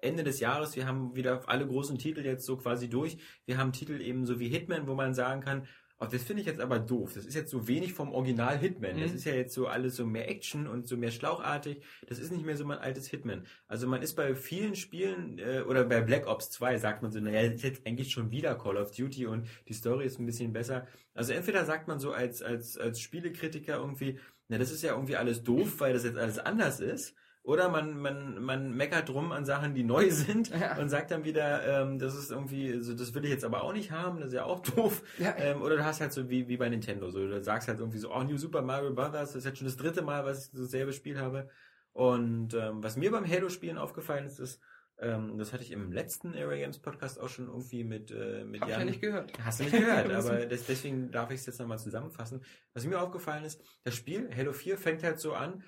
Ende 0.02 0.24
des 0.24 0.40
Jahres, 0.40 0.76
wir 0.76 0.88
haben 0.88 1.16
wieder 1.16 1.48
alle 1.49 1.68
großen 1.68 1.98
Titel 1.98 2.22
jetzt 2.26 2.45
so 2.45 2.56
quasi 2.57 2.90
durch. 2.90 3.18
Wir 3.45 3.57
haben 3.57 3.74
Titel 3.74 3.99
eben 4.02 4.26
so 4.26 4.40
wie 4.40 4.48
Hitman, 4.48 4.88
wo 4.88 4.94
man 4.95 5.14
sagen 5.14 5.41
kann, 5.41 5.68
oh, 5.99 6.06
das 6.10 6.24
finde 6.24 6.41
ich 6.41 6.48
jetzt 6.48 6.62
aber 6.62 6.80
doof. 6.80 7.14
Das 7.14 7.26
ist 7.26 7.36
jetzt 7.36 7.52
so 7.52 7.68
wenig 7.68 7.94
vom 7.94 8.14
Original 8.14 8.57
Hitman. 8.57 8.99
Das 8.99 9.12
Mhm. 9.12 9.16
ist 9.18 9.26
ja 9.26 9.34
jetzt 9.34 9.53
so 9.53 9.68
alles 9.68 9.95
so 9.98 10.06
mehr 10.06 10.30
Action 10.30 10.66
und 10.68 10.88
so 10.88 10.95
mehr 10.95 11.12
schlauchartig. 11.12 11.82
Das 12.07 12.20
ist 12.20 12.32
nicht 12.32 12.45
mehr 12.45 12.56
so 12.56 12.64
mein 12.66 12.78
altes 12.80 13.07
Hitman. 13.07 13.45
Also 13.68 13.86
man 13.88 14.02
ist 14.02 14.16
bei 14.16 14.34
vielen 14.36 14.76
Spielen, 14.76 15.38
äh, 15.40 15.62
oder 15.68 15.84
bei 15.84 15.99
Black 16.02 16.28
Ops 16.28 16.52
2 16.52 16.78
sagt 16.78 17.02
man 17.02 17.12
so, 17.12 17.20
naja, 17.20 17.44
das 17.44 17.56
ist 17.56 17.64
jetzt 17.64 17.86
eigentlich 17.88 18.12
schon 18.12 18.32
wieder 18.32 18.56
Call 18.56 18.78
of 18.78 18.91
Duty 18.91 19.26
und 19.26 19.48
die 19.68 19.74
Story 19.74 20.06
ist 20.06 20.20
ein 20.20 20.26
bisschen 20.26 20.53
besser. 20.53 20.88
Also 21.14 21.34
entweder 21.34 21.66
sagt 21.66 21.88
man 21.90 21.99
so 21.99 22.12
als, 22.14 22.41
als, 22.41 22.78
als 22.78 22.99
Spielekritiker 23.02 23.76
irgendwie, 23.78 24.20
na, 24.48 24.57
das 24.57 24.72
ist 24.72 24.84
ja 24.84 24.91
irgendwie 24.94 25.16
alles 25.18 25.44
doof, 25.44 25.80
weil 25.80 25.91
das 25.94 26.03
jetzt 26.06 26.18
alles 26.18 26.40
anders 26.40 26.80
ist. 26.80 27.14
Oder 27.46 27.70
man, 27.70 27.96
man, 27.98 28.42
man 28.44 28.72
meckert 28.76 29.08
drum 29.08 29.32
an 29.32 29.46
Sachen, 29.46 29.76
die 29.76 29.84
neu 29.84 30.10
sind 30.12 30.50
Ja. 30.50 30.78
und 30.78 30.90
sagt 30.90 31.12
dann 31.12 31.24
wieder, 31.24 31.64
ähm, 31.84 32.00
das 32.00 32.16
ist 32.16 32.32
irgendwie, 32.32 32.82
so, 32.82 32.96
das 32.96 33.14
will 33.14 33.24
ich 33.24 33.30
jetzt 33.32 33.46
aber 33.46 33.64
auch 33.64 33.72
nicht 33.72 33.92
haben, 33.92 34.18
das 34.20 34.30
ist 34.30 34.34
ja 34.34 34.46
auch 34.46 34.60
doof. 34.76 35.04
Ja. 35.20 35.36
Ähm, 35.38 35.62
oder 35.62 35.78
du 35.78 35.86
hast 35.86 36.02
halt 36.02 36.12
so 36.12 36.28
wie, 36.30 36.48
wie 36.48 36.58
bei 36.58 36.68
Nintendo, 36.70 37.10
so 37.12 37.20
du 37.20 37.44
sagst 37.44 37.68
halt 37.68 37.80
irgendwie 37.80 38.00
so, 38.00 38.12
oh, 38.14 38.24
New 38.24 38.38
Super 38.38 38.64
Mario 38.64 38.94
Bros., 38.94 39.12
das 39.12 39.36
ist 39.36 39.46
jetzt 39.46 39.60
schon 39.60 39.68
das 39.68 39.78
dritte 39.78 40.02
Mal, 40.02 40.26
was 40.26 40.48
ich 40.48 40.52
dasselbe 40.60 40.92
Spiel 40.92 41.20
habe. 41.20 41.48
Und 41.94 42.54
ähm, 42.56 42.84
was 42.84 42.98
mir 42.98 43.12
beim 43.12 43.26
Halo-Spielen 43.30 43.78
aufgefallen 43.78 44.26
ist, 44.26 44.40
ist, 44.40 44.60
ähm, 44.98 45.38
das 45.38 45.54
hatte 45.54 45.64
ich 45.64 45.72
im 45.72 45.92
letzten 45.92 46.34
Area 46.34 46.58
Games 46.64 46.80
Podcast 46.80 47.20
auch 47.20 47.30
schon 47.30 47.48
irgendwie 47.48 47.84
mit, 47.84 48.12
äh, 48.12 48.44
mit 48.44 48.62
Hab 48.62 48.68
ich 48.70 48.74
ja 48.74 48.80
Jan 48.80 48.88
nicht 48.88 49.02
gehört. 49.02 49.32
Hast 49.44 49.60
du 49.60 49.64
nicht 49.66 49.78
gehört, 49.78 50.12
aber 50.12 50.46
das, 50.46 50.66
deswegen 50.66 51.12
darf 51.12 51.32
ich 51.32 51.42
es 51.42 51.46
jetzt 51.46 51.60
nochmal 51.60 51.80
zusammenfassen. 51.80 52.42
Was 52.74 52.86
mir 52.86 53.00
aufgefallen 53.00 53.44
ist, 53.46 53.62
das 53.84 53.96
Spiel 53.96 54.30
Halo 54.36 54.52
4 54.52 54.78
fängt 54.78 55.04
halt 55.04 55.20
so 55.20 55.34
an, 55.34 55.64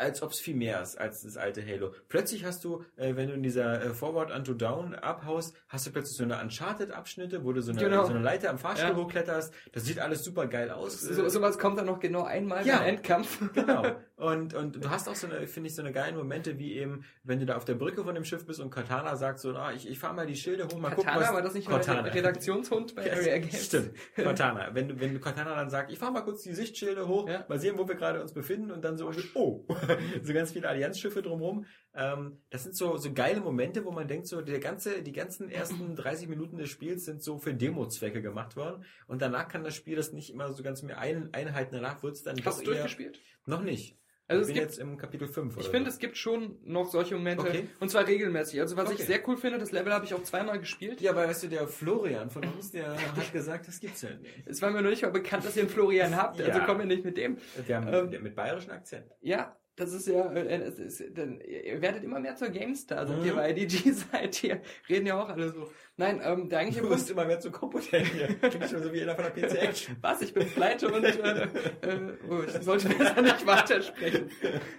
als 0.00 0.22
ob 0.22 0.30
es 0.32 0.40
viel 0.40 0.56
mehr 0.56 0.80
ist 0.82 0.96
als 0.98 1.22
das 1.22 1.36
alte 1.36 1.64
Halo. 1.64 1.92
Plötzlich 2.08 2.44
hast 2.44 2.64
du, 2.64 2.82
äh, 2.96 3.14
wenn 3.16 3.28
du 3.28 3.34
in 3.34 3.42
dieser 3.42 3.82
äh, 3.84 3.90
Forward 3.90 4.30
unto 4.32 4.54
Down 4.54 4.94
abhaust, 4.94 5.54
hast 5.68 5.86
du 5.86 5.90
plötzlich 5.92 6.16
so 6.16 6.24
eine 6.24 6.40
Uncharted-Abschnitte, 6.40 7.44
wo 7.44 7.52
du 7.52 7.60
so 7.62 7.72
eine, 7.72 7.80
Genau. 7.80 8.04
so 8.04 8.10
eine 8.10 8.20
Leiter 8.20 8.50
am 8.50 8.58
Fahrstuhl 8.58 8.90
Ja. 8.90 8.96
hochkletterst. 8.96 9.52
Das 9.72 9.84
sieht 9.84 9.98
alles 9.98 10.24
super 10.24 10.46
geil 10.46 10.70
aus. 10.70 11.00
So, 11.00 11.28
sowas 11.28 11.58
kommt 11.58 11.78
dann 11.78 11.86
noch 11.86 12.00
genau 12.00 12.24
einmal 12.24 12.66
Ja. 12.66 12.78
beim 12.78 12.88
Endkampf. 12.88 13.38
Genau. 13.54 13.84
Und, 14.20 14.52
und 14.52 14.84
du 14.84 14.90
hast 14.90 15.08
auch 15.08 15.14
so 15.14 15.26
eine, 15.26 15.46
finde 15.46 15.68
ich, 15.70 15.74
so 15.74 15.80
eine 15.80 15.92
geilen 15.92 16.14
Momente, 16.14 16.58
wie 16.58 16.74
eben, 16.74 17.06
wenn 17.24 17.40
du 17.40 17.46
da 17.46 17.56
auf 17.56 17.64
der 17.64 17.72
Brücke 17.72 18.04
von 18.04 18.14
dem 18.14 18.22
Schiff 18.26 18.44
bist 18.44 18.60
und 18.60 18.68
Cortana 18.70 19.16
sagt 19.16 19.38
so, 19.38 19.54
ah, 19.54 19.72
ich, 19.72 19.88
ich 19.88 19.98
fahr 19.98 20.12
mal 20.12 20.26
die 20.26 20.36
Schilde 20.36 20.64
hoch, 20.66 20.78
mal 20.78 20.90
gucken, 20.90 21.04
Katana, 21.06 21.24
was... 21.26 21.32
war 21.32 21.40
das 21.40 21.54
nicht 21.54 21.66
Cortana. 21.66 22.02
mal 22.02 22.10
der 22.10 22.14
Redaktionshund 22.16 22.94
bei 22.94 23.10
Area 23.10 23.38
Games? 23.38 23.64
Stimmt, 23.64 23.92
Cortana. 24.16 24.68
Wenn, 24.74 24.88
du- 24.88 25.00
wenn 25.00 25.18
Cortana 25.22 25.54
dann 25.54 25.70
sagt, 25.70 25.90
ich 25.90 25.98
fahr 25.98 26.10
mal 26.10 26.20
kurz 26.20 26.42
die 26.42 26.52
Sichtschilde 26.52 27.08
hoch, 27.08 27.30
Ja. 27.30 27.46
mal 27.48 27.58
sehen, 27.58 27.78
wo 27.78 27.88
wir 27.88 27.94
gerade 27.94 28.20
uns 28.20 28.34
befinden 28.34 28.70
und 28.72 28.84
dann 28.84 28.98
so, 28.98 29.10
oh, 29.32 29.64
so 30.22 30.32
ganz 30.32 30.52
viele 30.52 30.68
Allianzschiffe 30.68 31.22
drumherum. 31.22 31.66
Ähm, 31.94 32.42
das 32.50 32.62
sind 32.64 32.76
so, 32.76 32.96
so 32.96 33.12
geile 33.12 33.40
Momente, 33.40 33.84
wo 33.84 33.90
man 33.90 34.06
denkt, 34.08 34.26
so 34.28 34.40
der 34.42 34.60
ganze, 34.60 35.02
die 35.02 35.12
ganzen 35.12 35.50
ersten 35.50 35.94
30 35.96 36.28
Minuten 36.28 36.56
des 36.56 36.68
Spiels 36.70 37.04
sind 37.04 37.22
so 37.22 37.38
für 37.38 37.54
Demo-Zwecke 37.54 38.22
gemacht 38.22 38.56
worden 38.56 38.84
und 39.06 39.20
danach 39.22 39.48
kann 39.48 39.64
das 39.64 39.74
Spiel 39.74 39.96
das 39.96 40.12
nicht 40.12 40.30
immer 40.32 40.52
so 40.52 40.62
ganz 40.62 40.82
mehr 40.82 40.98
ein, 40.98 41.30
einhalten. 41.32 41.74
Danach 41.74 42.02
wird 42.02 42.14
es 42.14 42.22
dann 42.22 42.36
Hast 42.44 42.58
du 42.60 42.62
eher- 42.62 42.68
durchgespielt? 42.82 43.20
Noch 43.46 43.62
nicht. 43.62 43.96
Also 44.28 44.42
ich 44.42 44.46
bin 44.46 44.54
gibt- 44.54 44.66
jetzt 44.68 44.78
im 44.78 44.96
Kapitel 44.96 45.26
5 45.26 45.54
Ich 45.56 45.62
oder 45.64 45.70
finde, 45.72 45.90
so. 45.90 45.94
es 45.94 45.98
gibt 45.98 46.16
schon 46.16 46.58
noch 46.62 46.88
solche 46.88 47.16
Momente. 47.16 47.42
Okay. 47.42 47.66
Und 47.80 47.90
zwar 47.90 48.06
regelmäßig. 48.06 48.60
Also 48.60 48.76
was 48.76 48.86
Okay. 48.86 48.98
ich 49.00 49.04
sehr 49.06 49.28
cool 49.28 49.36
finde, 49.36 49.58
das 49.58 49.72
Level 49.72 49.92
habe 49.92 50.04
ich 50.04 50.14
auch 50.14 50.22
zweimal 50.22 50.60
gespielt. 50.60 51.00
Ja, 51.00 51.10
aber 51.10 51.26
weißt 51.26 51.42
du, 51.42 51.48
der 51.48 51.66
Florian 51.66 52.30
von 52.30 52.44
uns, 52.44 52.70
der 52.70 52.94
hat 53.16 53.32
gesagt, 53.32 53.66
das 53.66 53.80
gibt's 53.80 54.02
ja 54.02 54.10
nicht. 54.10 54.46
Es 54.46 54.62
war 54.62 54.70
mir 54.70 54.82
noch 54.82 54.90
nicht 54.90 55.02
mal 55.02 55.10
bekannt, 55.10 55.44
dass 55.44 55.56
ihr 55.56 55.62
einen 55.62 55.70
Florian 55.70 56.14
habt. 56.16 56.40
Also 56.40 56.60
Ja. 56.60 56.64
kommen 56.64 56.78
wir 56.78 56.86
nicht 56.86 57.04
mit 57.04 57.16
dem. 57.16 57.38
Haben 57.68 57.88
Ähm, 57.92 58.10
der 58.12 58.20
mit 58.20 58.36
bayerischem 58.36 58.70
Akzent. 58.70 59.10
Ja, 59.20 59.56
das 59.76 59.92
ist 59.92 60.08
ja, 60.08 60.30
äh, 60.32 60.62
es 60.62 60.78
ist, 60.78 61.16
dann, 61.16 61.40
ihr 61.40 61.80
werdet 61.80 62.04
immer 62.04 62.20
mehr 62.20 62.36
zur 62.36 62.48
GameStar, 62.50 63.06
seid 63.06 63.18
Mhm. 63.18 63.24
ihr 63.24 63.34
bei 63.34 63.50
IDG 63.50 63.92
seid 64.12 64.44
ihr. 64.44 64.60
Reden 64.88 65.06
ja 65.06 65.22
auch 65.22 65.28
alle 65.28 65.50
so. 65.50 65.70
Nein, 65.96 66.20
ähm, 66.22 66.48
der 66.48 66.60
eigentliche 66.60 66.82
Du 66.82 66.90
wirst 66.90 67.10
immer 67.10 67.24
mehr 67.24 67.40
zu 67.40 67.50
kompetent 67.50 68.06
hier. 68.08 68.26
Klingt 68.50 68.68
schon 68.68 68.82
so 68.82 68.92
wie 68.92 69.02
einer 69.02 69.14
von 69.14 69.24
der 69.24 69.30
PC 69.30 69.54
Action. 69.62 69.96
was, 70.02 70.20
ich 70.22 70.34
bin 70.34 70.48
pleite 70.50 70.92
und, 70.92 71.04
äh, 71.04 71.44
äh, 71.82 72.12
oh, 72.28 72.42
ich 72.42 72.52
sollte 72.62 72.88
besser 72.90 73.22
nicht 73.22 73.46
weitersprechen. 73.46 74.30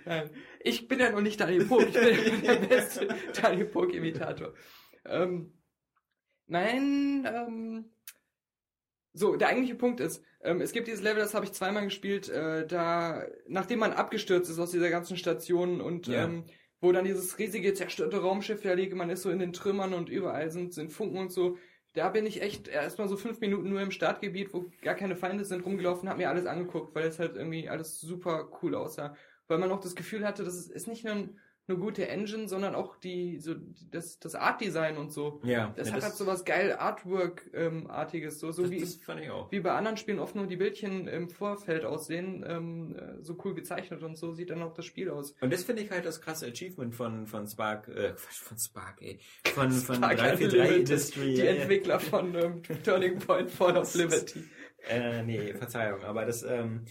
Nein, 0.05 0.29
ich 0.59 0.87
bin 0.87 0.99
ja 0.99 1.09
noch 1.11 1.21
nicht 1.21 1.39
Daniel 1.39 1.65
Pog, 1.65 1.81
ich 1.87 1.93
bin 1.93 2.41
der 2.43 2.55
beste 2.67 3.07
Daniel 3.41 3.65
Pog-Imitator. 3.65 4.53
Ähm, 5.05 5.53
nein, 6.47 7.27
ähm, 7.31 7.91
so, 9.13 9.35
der 9.35 9.49
eigentliche 9.49 9.75
Punkt 9.75 9.99
ist, 9.99 10.23
ähm, 10.41 10.61
es 10.61 10.71
gibt 10.71 10.87
dieses 10.87 11.01
Level, 11.01 11.21
das 11.21 11.33
habe 11.33 11.45
ich 11.45 11.51
zweimal 11.53 11.83
gespielt, 11.83 12.29
äh, 12.29 12.65
da, 12.65 13.25
nachdem 13.47 13.79
man 13.79 13.93
abgestürzt 13.93 14.49
ist 14.49 14.59
aus 14.59 14.71
dieser 14.71 14.89
ganzen 14.89 15.17
Station 15.17 15.81
und 15.81 16.07
Ja. 16.07 16.23
ähm, 16.25 16.45
wo 16.79 16.91
dann 16.91 17.05
dieses 17.05 17.37
riesige 17.37 17.73
zerstörte 17.75 18.21
Raumschiff 18.21 18.61
da 18.61 18.73
liegt, 18.73 18.95
man 18.95 19.11
ist 19.11 19.21
so 19.21 19.29
in 19.29 19.37
den 19.37 19.53
Trümmern 19.53 19.93
und 19.93 20.09
überall 20.09 20.49
sind, 20.49 20.73
sind 20.73 20.91
Funken 20.91 21.19
und 21.19 21.31
so. 21.31 21.57
Da 21.93 22.09
bin 22.09 22.25
ich 22.25 22.41
echt 22.41 22.67
erstmal 22.69 23.07
so 23.07 23.17
fünf 23.17 23.39
Minuten 23.39 23.69
nur 23.69 23.81
im 23.81 23.91
Startgebiet, 23.91 24.53
wo 24.53 24.65
gar 24.81 24.95
keine 24.95 25.15
Feinde 25.15 25.45
sind, 25.45 25.63
rumgelaufen, 25.65 26.09
hab 26.09 26.17
mir 26.17 26.29
alles 26.29 26.45
angeguckt, 26.47 26.95
weil 26.95 27.05
es 27.05 27.19
halt 27.19 27.35
irgendwie 27.35 27.69
alles 27.69 27.99
super 27.99 28.49
cool 28.63 28.73
aussah. 28.75 29.15
Weil 29.47 29.59
man 29.59 29.71
auch 29.71 29.81
das 29.81 29.95
Gefühl 29.95 30.25
hatte, 30.25 30.43
das 30.43 30.55
ist, 30.55 30.71
ist 30.71 30.87
nicht 30.87 31.03
nur 31.03 31.13
ein, 31.13 31.39
eine 31.71 31.79
gute 31.79 32.07
Engine, 32.07 32.47
sondern 32.47 32.75
auch 32.75 32.97
die, 32.97 33.39
so, 33.39 33.55
das, 33.89 34.19
das 34.19 34.35
Art-Design 34.35 34.97
und 34.97 35.11
so. 35.11 35.41
Ja, 35.43 35.73
Das 35.75 35.89
ja, 35.89 35.95
hat 35.95 36.03
halt 36.03 36.13
so 36.15 36.27
was 36.27 36.45
geil 36.45 36.75
Artwork-artiges, 36.77 38.39
so, 38.39 38.51
so 38.51 38.63
das, 38.63 38.71
wie, 38.71 38.79
das 38.79 38.95
fand 38.95 39.21
ich 39.21 39.29
auch. 39.29 39.51
wie 39.51 39.59
bei 39.59 39.71
anderen 39.71 39.97
Spielen 39.97 40.19
oft 40.19 40.35
nur 40.35 40.47
die 40.47 40.57
Bildchen 40.57 41.07
im 41.07 41.29
Vorfeld 41.29 41.85
aussehen, 41.85 42.45
ähm, 42.47 42.95
äh, 42.95 43.23
so 43.23 43.37
cool 43.43 43.53
gezeichnet 43.53 44.03
und 44.03 44.17
so 44.17 44.33
sieht 44.33 44.49
dann 44.49 44.61
auch 44.61 44.73
das 44.73 44.85
Spiel 44.85 45.09
aus. 45.09 45.33
Und 45.41 45.51
das 45.53 45.63
finde 45.63 45.83
ich 45.83 45.91
halt 45.91 46.05
das 46.05 46.21
krasse 46.21 46.47
Achievement 46.47 46.93
von, 46.93 47.27
von 47.27 47.47
Spark, 47.47 47.87
äh, 47.87 48.13
von 48.15 48.57
Spark, 48.57 49.01
ey. 49.01 49.19
Von, 49.53 49.71
von 49.71 49.95
Spark 49.95 50.17
343 50.17 50.59
Unlimited, 50.59 50.89
Industry. 50.89 51.33
Die 51.33 51.39
ja, 51.39 51.45
ja. 51.45 51.51
Entwickler 51.51 51.99
von 51.99 52.35
ähm, 52.35 52.61
Turning 52.83 53.19
Point 53.19 53.49
Fall 53.51 53.77
of 53.77 53.93
Liberty. 53.95 54.43
Äh, 54.89 55.23
nee, 55.23 55.53
Verzeihung, 55.53 56.03
aber 56.03 56.25
das, 56.25 56.43
ähm, 56.43 56.85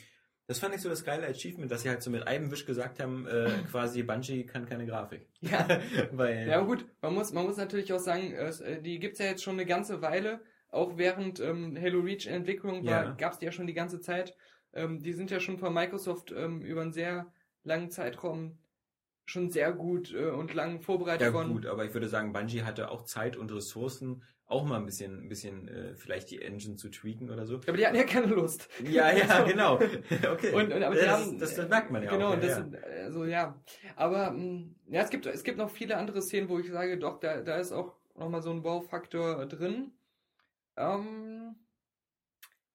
das 0.51 0.59
fand 0.59 0.75
ich 0.75 0.81
so 0.81 0.89
das 0.89 1.05
geile 1.05 1.29
Achievement, 1.29 1.71
dass 1.71 1.83
sie 1.83 1.89
halt 1.89 2.03
so 2.03 2.11
mit 2.11 2.27
einem 2.27 2.51
Wisch 2.51 2.67
gesagt 2.67 2.99
haben, 2.99 3.25
äh, 3.29 3.51
quasi 3.71 4.03
Bungie 4.03 4.45
kann 4.45 4.67
keine 4.67 4.85
Grafik. 4.85 5.29
Ja. 5.43 5.69
Weil, 6.11 6.49
Ja 6.49 6.59
gut, 6.63 6.85
man 7.01 7.15
muss, 7.15 7.33
man 7.33 7.47
muss 7.47 7.57
natürlich 7.57 7.93
auch 7.93 8.01
sagen, 8.01 8.33
äh, 8.33 8.83
die 8.83 8.99
gibt's 8.99 9.21
ja 9.21 9.27
jetzt 9.27 9.45
schon 9.45 9.53
eine 9.55 9.65
ganze 9.65 10.03
Weile. 10.03 10.41
Auch 10.69 10.99
während 10.99 11.39
ähm, 11.39 11.79
Halo 11.81 12.01
Reach 12.01 12.27
in 12.27 12.35
Entwicklung 12.35 12.85
war, 12.85 13.05
Ja. 13.05 13.11
gab's 13.13 13.39
die 13.39 13.45
ja 13.47 13.53
schon 13.53 13.69
die 13.69 13.75
ganze 13.75 14.01
Zeit. 14.01 14.35
Ähm, 14.73 15.01
die 15.01 15.13
sind 15.13 15.31
ja 15.31 15.39
schon 15.39 15.57
von 15.57 15.73
Microsoft 15.73 16.33
ähm, 16.33 16.63
über 16.63 16.81
einen 16.83 16.93
sehr 16.93 17.33
langen 17.63 17.93
Zeitraum 17.93 18.59
schon 19.31 19.51
sehr 19.51 19.73
gut 19.73 20.13
äh, 20.13 20.31
und 20.31 20.53
lang 20.55 20.81
vorbereitet 20.81 21.29
ja 21.29 21.33
worden. 21.33 21.53
gut, 21.53 21.67
aber 21.67 21.85
ich 21.85 21.95
würde 21.95 22.09
sagen, 22.09 22.33
Bungie 22.33 22.63
hatte 22.63 22.91
auch 22.91 23.05
Zeit 23.05 23.37
und 23.37 23.53
Ressourcen, 23.53 24.23
auch 24.47 24.65
mal 24.65 24.77
ein 24.79 24.87
bisschen, 24.87 25.23
ein 25.25 25.29
bisschen 25.29 25.69
äh, 25.69 25.95
vielleicht 25.95 26.31
die 26.31 26.43
Engine 26.43 26.75
zu 26.77 26.89
tweaken 26.91 27.31
oder 27.31 27.47
so. 27.47 27.57
Aber 27.57 27.77
die 27.77 27.87
hatten 27.87 27.97
ja 27.97 28.05
keine 28.05 28.27
Lust. 28.27 28.69
Ja, 28.85 29.13
ja, 29.13 29.39
So. 29.39 29.45
genau. 29.45 29.75
Okay. 30.33 30.53
Und, 30.53 30.73
und 30.73 30.83
aber 30.83 30.95
die 30.97 31.01
das, 31.03 31.09
haben, 31.21 31.39
das, 31.39 31.55
das 31.55 31.69
merkt 31.69 31.91
man 31.91 32.03
ja 32.03 32.11
genau, 32.11 32.31
auch. 32.31 32.35
und 32.35 32.43
ja, 32.43 32.61
das 32.61 32.73
ja. 32.73 33.05
also 33.05 33.25
ja. 33.25 33.61
Aber 33.97 34.33
mh, 34.33 34.65
ja, 34.89 35.03
es 35.03 35.11
gibt 35.11 35.27
es 35.27 35.45
gibt 35.45 35.59
noch 35.59 35.71
viele 35.71 35.97
andere 35.97 36.21
Szenen, 36.21 36.49
wo 36.49 36.59
ich 36.59 36.69
sage, 36.71 36.99
doch, 36.99 37.21
da, 37.21 37.41
da 37.43 37.57
ist 37.57 37.73
auch 37.73 37.95
nochmal 38.17 38.43
so 38.43 38.51
ein 38.51 38.65
Wow-Faktor 38.65 39.47
drin. 39.47 39.93
Ähm, 40.77 41.55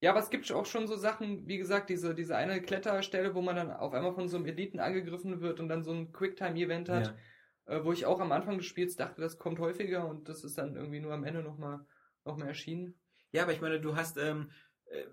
ja, 0.06 0.12
aber 0.12 0.20
es 0.20 0.30
gibt 0.30 0.52
auch 0.52 0.68
schon 0.68 0.86
so 0.86 0.98
Sachen, 0.98 1.48
wie 1.48 1.58
gesagt, 1.58 1.90
diese, 1.90 2.14
diese 2.14 2.36
eine 2.36 2.62
Kletterstelle, 2.62 3.34
wo 3.34 3.42
man 3.42 3.56
dann 3.56 3.72
auf 3.72 3.92
einmal 3.92 4.14
von 4.14 4.30
so 4.30 4.38
einem 4.38 4.46
Eliten 4.46 4.80
angegriffen 4.80 5.42
wird 5.42 5.60
und 5.60 5.68
dann 5.68 5.84
so 5.84 5.94
ein 5.94 6.14
Quicktime-Event 6.14 6.90
hat, 6.90 7.16
äh, 7.66 7.84
wo 7.84 7.92
ich 7.92 8.06
auch 8.06 8.20
am 8.20 8.32
Anfang 8.32 8.60
des 8.60 8.68
Spiels 8.68 8.96
dachte, 8.96 9.20
das 9.20 9.40
kommt 9.40 9.58
häufiger 9.58 10.08
und 10.08 10.30
das 10.30 10.44
ist 10.44 10.60
dann 10.60 10.76
irgendwie 10.76 11.00
nur 11.00 11.12
am 11.12 11.24
Ende 11.24 11.42
nochmal 11.42 11.88
noch 12.24 12.38
mal 12.38 12.46
erschienen. 12.46 12.94
Ja, 13.32 13.42
aber 13.42 13.54
ich 13.54 13.62
meine, 13.62 13.82
du 13.82 13.96
hast, 13.96 14.18
ähm, 14.18 14.52
äh, 14.86 15.06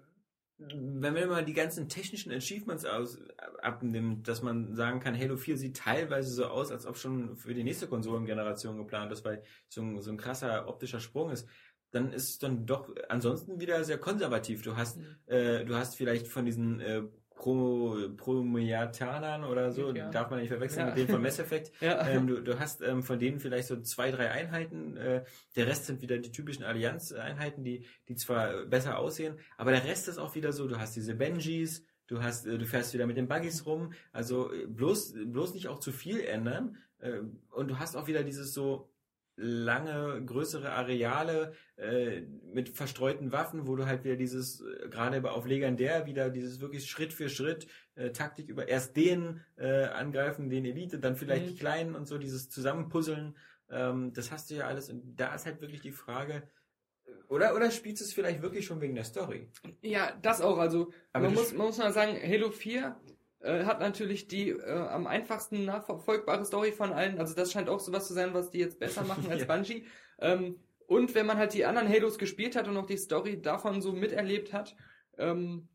wenn 0.59 1.15
man 1.15 1.27
mal 1.27 1.45
die 1.47 1.55
ganzen 1.55 1.89
technischen 1.89 2.31
Achievements 2.31 2.85
aus, 2.85 3.19
abnimmt, 3.63 4.29
dass 4.29 4.43
man 4.43 4.77
sagen 4.77 5.01
kann, 5.01 5.19
Halo 5.19 5.39
4 5.39 5.57
sieht 5.57 5.79
teilweise 5.79 6.35
so 6.35 6.45
aus, 6.45 6.71
als 6.71 6.85
ob 6.85 6.99
schon 6.99 7.39
für 7.39 7.55
die 7.55 7.65
nächste 7.65 7.89
Konsolengeneration 7.89 8.77
geplant 8.77 9.11
ist, 9.11 9.25
weil 9.25 9.43
so 9.71 9.81
ein, 9.81 10.03
so 10.03 10.11
ein 10.11 10.19
krasser 10.19 10.69
optischer 10.69 11.01
Sprung 11.01 11.31
ist, 11.31 11.49
dann 11.93 12.13
ist 12.13 12.29
es 12.31 12.39
dann 12.39 12.67
doch 12.67 12.93
ansonsten 13.09 13.61
wieder 13.61 13.85
sehr 13.85 13.99
konservativ. 13.99 14.63
Du 14.63 14.77
hast, 14.77 14.99
äh, 15.27 15.65
du 15.65 15.77
hast 15.77 15.95
vielleicht 15.97 16.27
von 16.27 16.45
diesen 16.45 16.81
äh, 16.81 17.03
Pro, 17.35 17.97
Prometanern 18.17 19.45
oder 19.45 19.73
so, 19.73 19.93
Ja. 19.93 20.11
darf 20.11 20.31
man 20.31 20.41
nicht 20.41 20.49
verwechseln 20.49 20.81
Ja. 20.81 20.87
mit 20.87 20.97
denen 20.99 21.09
von 21.09 21.23
Mass 21.23 21.39
Effect. 21.39 21.73
Ja. 21.81 22.07
Ähm, 22.09 22.27
du, 22.27 22.41
du 22.43 22.59
hast 22.59 22.83
ähm, 22.83 23.03
von 23.03 23.19
denen 23.19 23.41
vielleicht 23.41 23.69
so 23.69 23.81
zwei, 23.81 24.11
drei 24.11 24.31
Einheiten. 24.31 24.97
Äh, 24.97 25.25
der 25.57 25.67
Rest 25.67 25.87
sind 25.87 26.03
wieder 26.03 26.19
die 26.19 26.31
typischen 26.31 26.65
Allianz-Einheiten, 26.65 27.65
die, 27.65 27.85
die 28.09 28.15
zwar 28.17 28.65
besser 28.67 28.99
aussehen, 28.99 29.39
aber 29.57 29.73
der 29.73 29.85
Rest 29.85 30.09
ist 30.09 30.19
auch 30.19 30.35
wieder 30.35 30.53
so, 30.53 30.69
du 30.69 30.79
hast 30.79 30.95
diese 30.95 31.15
Benjis, 31.15 31.85
du 32.07 32.23
hast, 32.23 32.47
äh, 32.47 32.59
du 32.59 32.65
fährst 32.67 32.95
wieder 32.95 33.07
mit 33.07 33.17
den 33.17 33.29
Buggies 33.29 33.67
rum, 33.67 33.93
also 34.13 34.53
äh, 34.53 34.67
bloß, 34.67 35.15
bloß 35.27 35.55
nicht 35.55 35.69
auch 35.69 35.81
zu 35.81 35.91
viel 35.93 36.21
ändern. 36.21 36.77
Äh, 37.01 37.21
und 37.51 37.69
du 37.69 37.79
hast 37.79 37.97
auch 37.97 38.07
wieder 38.07 38.23
dieses 38.23 38.53
so 38.55 38.89
lange, 39.37 40.23
größere 40.25 40.71
Areale 40.73 41.55
äh, 41.77 42.21
mit 42.53 42.69
verstreuten 42.69 43.33
Waffen, 43.33 43.67
wo 43.67 43.77
du 43.77 43.87
halt 43.87 44.05
wieder 44.05 44.17
dieses, 44.17 44.61
äh, 44.61 44.89
gerade 44.89 45.31
auf 45.31 45.47
Legendär, 45.47 46.07
wieder 46.07 46.31
dieses 46.31 46.61
wirklich 46.61 46.89
Schritt 46.89 47.13
für 47.13 47.29
Schritt 47.29 47.67
äh, 47.95 48.11
Taktik 48.11 48.49
über 48.49 48.69
erst 48.69 48.97
den 48.97 49.41
äh, 49.57 49.85
angreifen, 49.85 50.51
den 50.51 50.65
Elite, 50.65 50.99
dann 50.99 51.17
vielleicht 51.17 51.47
Mhm. 51.47 51.51
die 51.51 51.57
Kleinen 51.59 51.95
und 51.95 52.07
so, 52.07 52.19
dieses 52.19 52.51
Zusammenpuzzeln, 52.51 53.37
ähm, 53.71 54.13
das 54.13 54.31
hast 54.31 54.51
du 54.51 54.55
ja 54.55 54.67
alles. 54.67 54.91
Und 54.91 55.17
da 55.17 55.35
ist 55.35 55.47
halt 55.47 55.61
wirklich 55.61 55.81
die 55.81 55.93
Frage, 55.93 56.43
äh, 57.07 57.11
oder, 57.29 57.55
oder 57.55 57.71
spielst 57.71 58.03
du 58.03 58.05
es 58.05 58.13
vielleicht 58.13 58.43
wirklich 58.43 58.67
schon 58.67 58.81
wegen 58.83 58.95
der 58.95 59.05
Story? 59.05 59.49
Ja, 59.81 60.17
das 60.21 60.43
auch. 60.43 60.59
Also 60.59 60.93
Aber 61.13 61.27
man 61.27 61.35
muss, 61.35 61.53
man 61.55 61.67
muss 61.69 61.79
mal 61.79 61.93
sagen, 61.93 62.17
Halo 62.23 62.51
4 62.51 63.01
äh, 63.43 63.65
hat 63.65 63.81
natürlich 63.81 64.29
die 64.29 64.51
äh, 64.51 64.71
am 64.71 65.07
einfachsten 65.07 65.65
nachverfolgbare 65.65 66.45
Story 66.45 66.73
von 66.73 66.93
allen. 66.93 67.19
Also 67.19 67.35
das 67.35 67.53
scheint 67.53 67.69
auch 67.69 67.81
sowas 67.81 68.07
zu 68.07 68.15
sein, 68.15 68.35
was 68.35 68.51
die 68.51 68.59
jetzt 68.59 68.79
besser 68.79 69.03
machen 69.05 69.27
als 69.31 69.43
Ja. 69.43 69.47
Bungie. 69.55 69.87
Ähm, 70.21 70.61
und 70.87 71.15
wenn 71.15 71.27
man 71.27 71.39
halt 71.39 71.55
die 71.55 71.65
anderen 71.65 71.89
Halos 71.89 72.19
gespielt 72.19 72.55
hat 72.57 72.69
und 72.69 72.77
auch 72.77 72.87
die 72.87 72.97
Story 72.97 73.41
davon 73.41 73.81
so 73.81 73.93
miterlebt 73.93 74.53
hat, 74.53 74.77
ähm, 75.19 75.69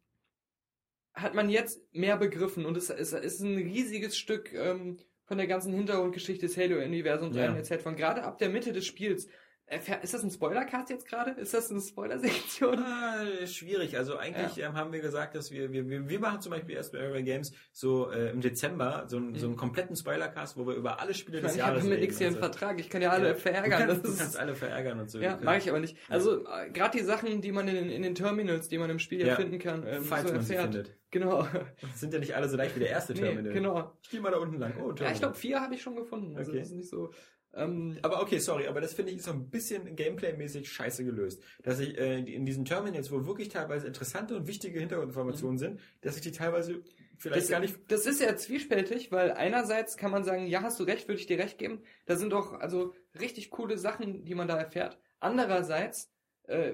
hat 1.13 1.33
man 1.33 1.49
jetzt 1.49 1.81
mehr 1.93 2.17
begriffen. 2.17 2.65
Und 2.65 2.77
es, 2.77 2.89
es 2.89 3.13
ist 3.13 3.39
ein 3.41 3.57
riesiges 3.57 4.17
Stück 4.17 4.53
ähm, 4.53 4.97
von 5.25 5.37
der 5.37 5.47
ganzen 5.47 5.73
Hintergrundgeschichte 5.73 6.45
des 6.45 6.55
Halo-Universums 6.57 7.35
Ja. 7.35 7.55
erzählt. 7.55 7.81
Von 7.81 7.95
gerade 7.95 8.23
ab 8.23 8.37
der 8.37 8.49
Mitte 8.49 8.71
des 8.73 8.85
Spiels. 8.85 9.27
Erfähr- 9.69 10.01
Ist 10.01 10.13
das 10.13 10.23
ein 10.23 10.31
Spoilercast 10.31 10.89
jetzt 10.89 11.05
gerade? 11.09 11.31
Ist 11.31 11.53
das 11.53 11.69
eine 11.69 11.81
Spoiler-Sektion? 11.81 12.79
Ah, 12.79 13.25
schwierig. 13.45 13.97
Also 13.97 14.15
eigentlich 14.15 14.63
ähm, 14.63 14.73
haben 14.75 14.93
wir 14.93 15.01
gesagt, 15.01 15.35
dass 15.35 15.51
wir, 15.51 15.73
wir, 15.73 15.89
wir, 15.89 16.19
machen 16.21 16.39
zum 16.39 16.51
Beispiel 16.53 16.75
erst 16.75 16.93
bei 16.93 16.99
Airway 16.99 17.21
Games 17.23 17.51
so 17.73 18.09
äh, 18.09 18.31
im 18.31 18.39
Dezember 18.39 19.03
so, 19.07 19.17
einen- 19.17 19.35
so 19.35 19.45
einen 19.45 19.57
kompletten 19.57 19.97
Spoilercast, 19.97 20.55
wo 20.55 20.65
wir 20.65 20.73
über 20.75 21.01
alle 21.01 21.13
Spiele 21.13 21.39
Ich, 21.39 21.43
meine, 21.43 21.51
des 21.51 21.57
ich 21.57 21.61
habe 21.63 21.71
Jahres 21.73 21.83
mit 21.83 21.91
reden. 21.93 22.01
nichts 22.01 22.17
hier 22.17 22.27
einen 22.27 22.37
Vertrag. 22.37 22.79
Ich 22.79 22.89
kann 22.89 23.01
ja 23.01 23.09
alle 23.11 23.27
ja, 23.29 23.35
verärgern. 23.35 23.81
Du 23.81 23.87
kannst, 23.87 24.05
Das 24.05 24.11
du 24.13 24.17
kannst 24.19 24.37
alle 24.39 24.55
verärgern 24.55 24.99
und 25.01 25.11
so. 25.11 25.19
ja, 25.19 25.35
können- 25.35 25.57
ich 25.57 25.69
aber 25.69 25.79
nicht. 25.81 25.97
Also 26.09 26.45
äh, 26.47 26.69
gerade 26.71 26.97
die 26.97 27.03
Sachen, 27.03 27.41
die 27.41 27.51
man 27.51 27.67
in, 27.67 27.75
den- 27.75 27.89
in 27.89 28.03
den 28.03 28.15
Terminals, 28.15 28.69
die 28.69 28.77
man 28.77 28.89
im 28.89 28.99
Spiel 28.99 29.19
ja 29.19 29.27
Ja. 29.27 29.35
finden 29.35 29.59
kann, 29.59 29.85
ähm, 29.85 30.03
Falls 30.03 30.23
so 30.23 30.27
man 30.29 30.37
erfährt. 30.37 30.61
findet. 30.63 30.97
Genau. 31.11 31.45
Das 31.81 31.99
sind 31.99 32.13
ja 32.13 32.19
nicht 32.19 32.35
alle 32.35 32.47
so 32.47 32.55
leicht 32.55 32.73
wie 32.75 32.79
der 32.79 32.89
erste 32.89 33.13
nee, 33.13 33.19
Terminal. 33.19 33.51
genau. 33.53 33.91
Ich 34.01 34.09
gehe 34.09 34.21
mal 34.21 34.31
da 34.31 34.37
unten 34.37 34.59
lang. 34.59 34.75
Oh, 34.77 34.87
Ja, 34.89 34.93
Terminal. 34.93 35.13
ich 35.13 35.19
glaube, 35.19 35.35
vier 35.35 35.59
habe 35.59 35.75
ich 35.75 35.81
schon 35.81 35.95
gefunden. 35.97 36.37
Also 36.37 36.51
Okay. 36.51 36.59
das 36.61 36.69
ist 36.69 36.75
nicht 36.75 36.89
so. 36.89 37.11
Ähm, 37.57 37.97
Aber 38.03 38.21
okay, 38.21 38.37
sorry, 38.39 38.67
aber 38.67 38.81
das 38.81 38.93
finde 38.93 39.11
ich 39.11 39.23
so 39.23 39.31
ein 39.31 39.49
bisschen 39.49 39.95
gameplay-mäßig 39.95 40.69
scheiße 40.71 41.03
gelöst. 41.03 41.41
Dass 41.63 41.79
ich 41.79 41.97
äh, 41.97 42.19
in 42.19 42.45
diesen 42.45 42.65
Terminals, 42.65 43.11
wo 43.11 43.25
wirklich 43.25 43.49
teilweise 43.49 43.87
interessante 43.87 44.35
und 44.35 44.47
wichtige 44.47 44.79
Hintergrundinformationen 44.79 45.57
sind, 45.57 45.79
dass 46.01 46.15
ich 46.15 46.21
die 46.21 46.31
teilweise 46.31 46.83
vielleicht 47.17 47.43
das, 47.45 47.49
gar 47.49 47.59
nicht. 47.59 47.75
das 47.87 48.05
ist 48.05 48.21
ja 48.21 48.35
zwiespältig, 48.35 49.11
weil 49.11 49.31
einerseits 49.31 49.97
kann 49.97 50.11
man 50.11 50.23
sagen, 50.23 50.45
ja, 50.45 50.61
hast 50.61 50.79
du 50.79 50.83
recht, 50.83 51.07
würde 51.07 51.19
ich 51.19 51.25
dir 51.27 51.39
recht 51.39 51.57
geben. 51.57 51.81
Da 52.05 52.15
sind 52.15 52.31
doch 52.31 52.53
also 52.53 52.93
richtig 53.19 53.49
coole 53.49 53.77
Sachen, 53.79 54.23
die 54.23 54.35
man 54.35 54.47
da 54.47 54.55
erfährt. 54.57 54.99
Andererseits, 55.19 56.11
äh, 56.43 56.73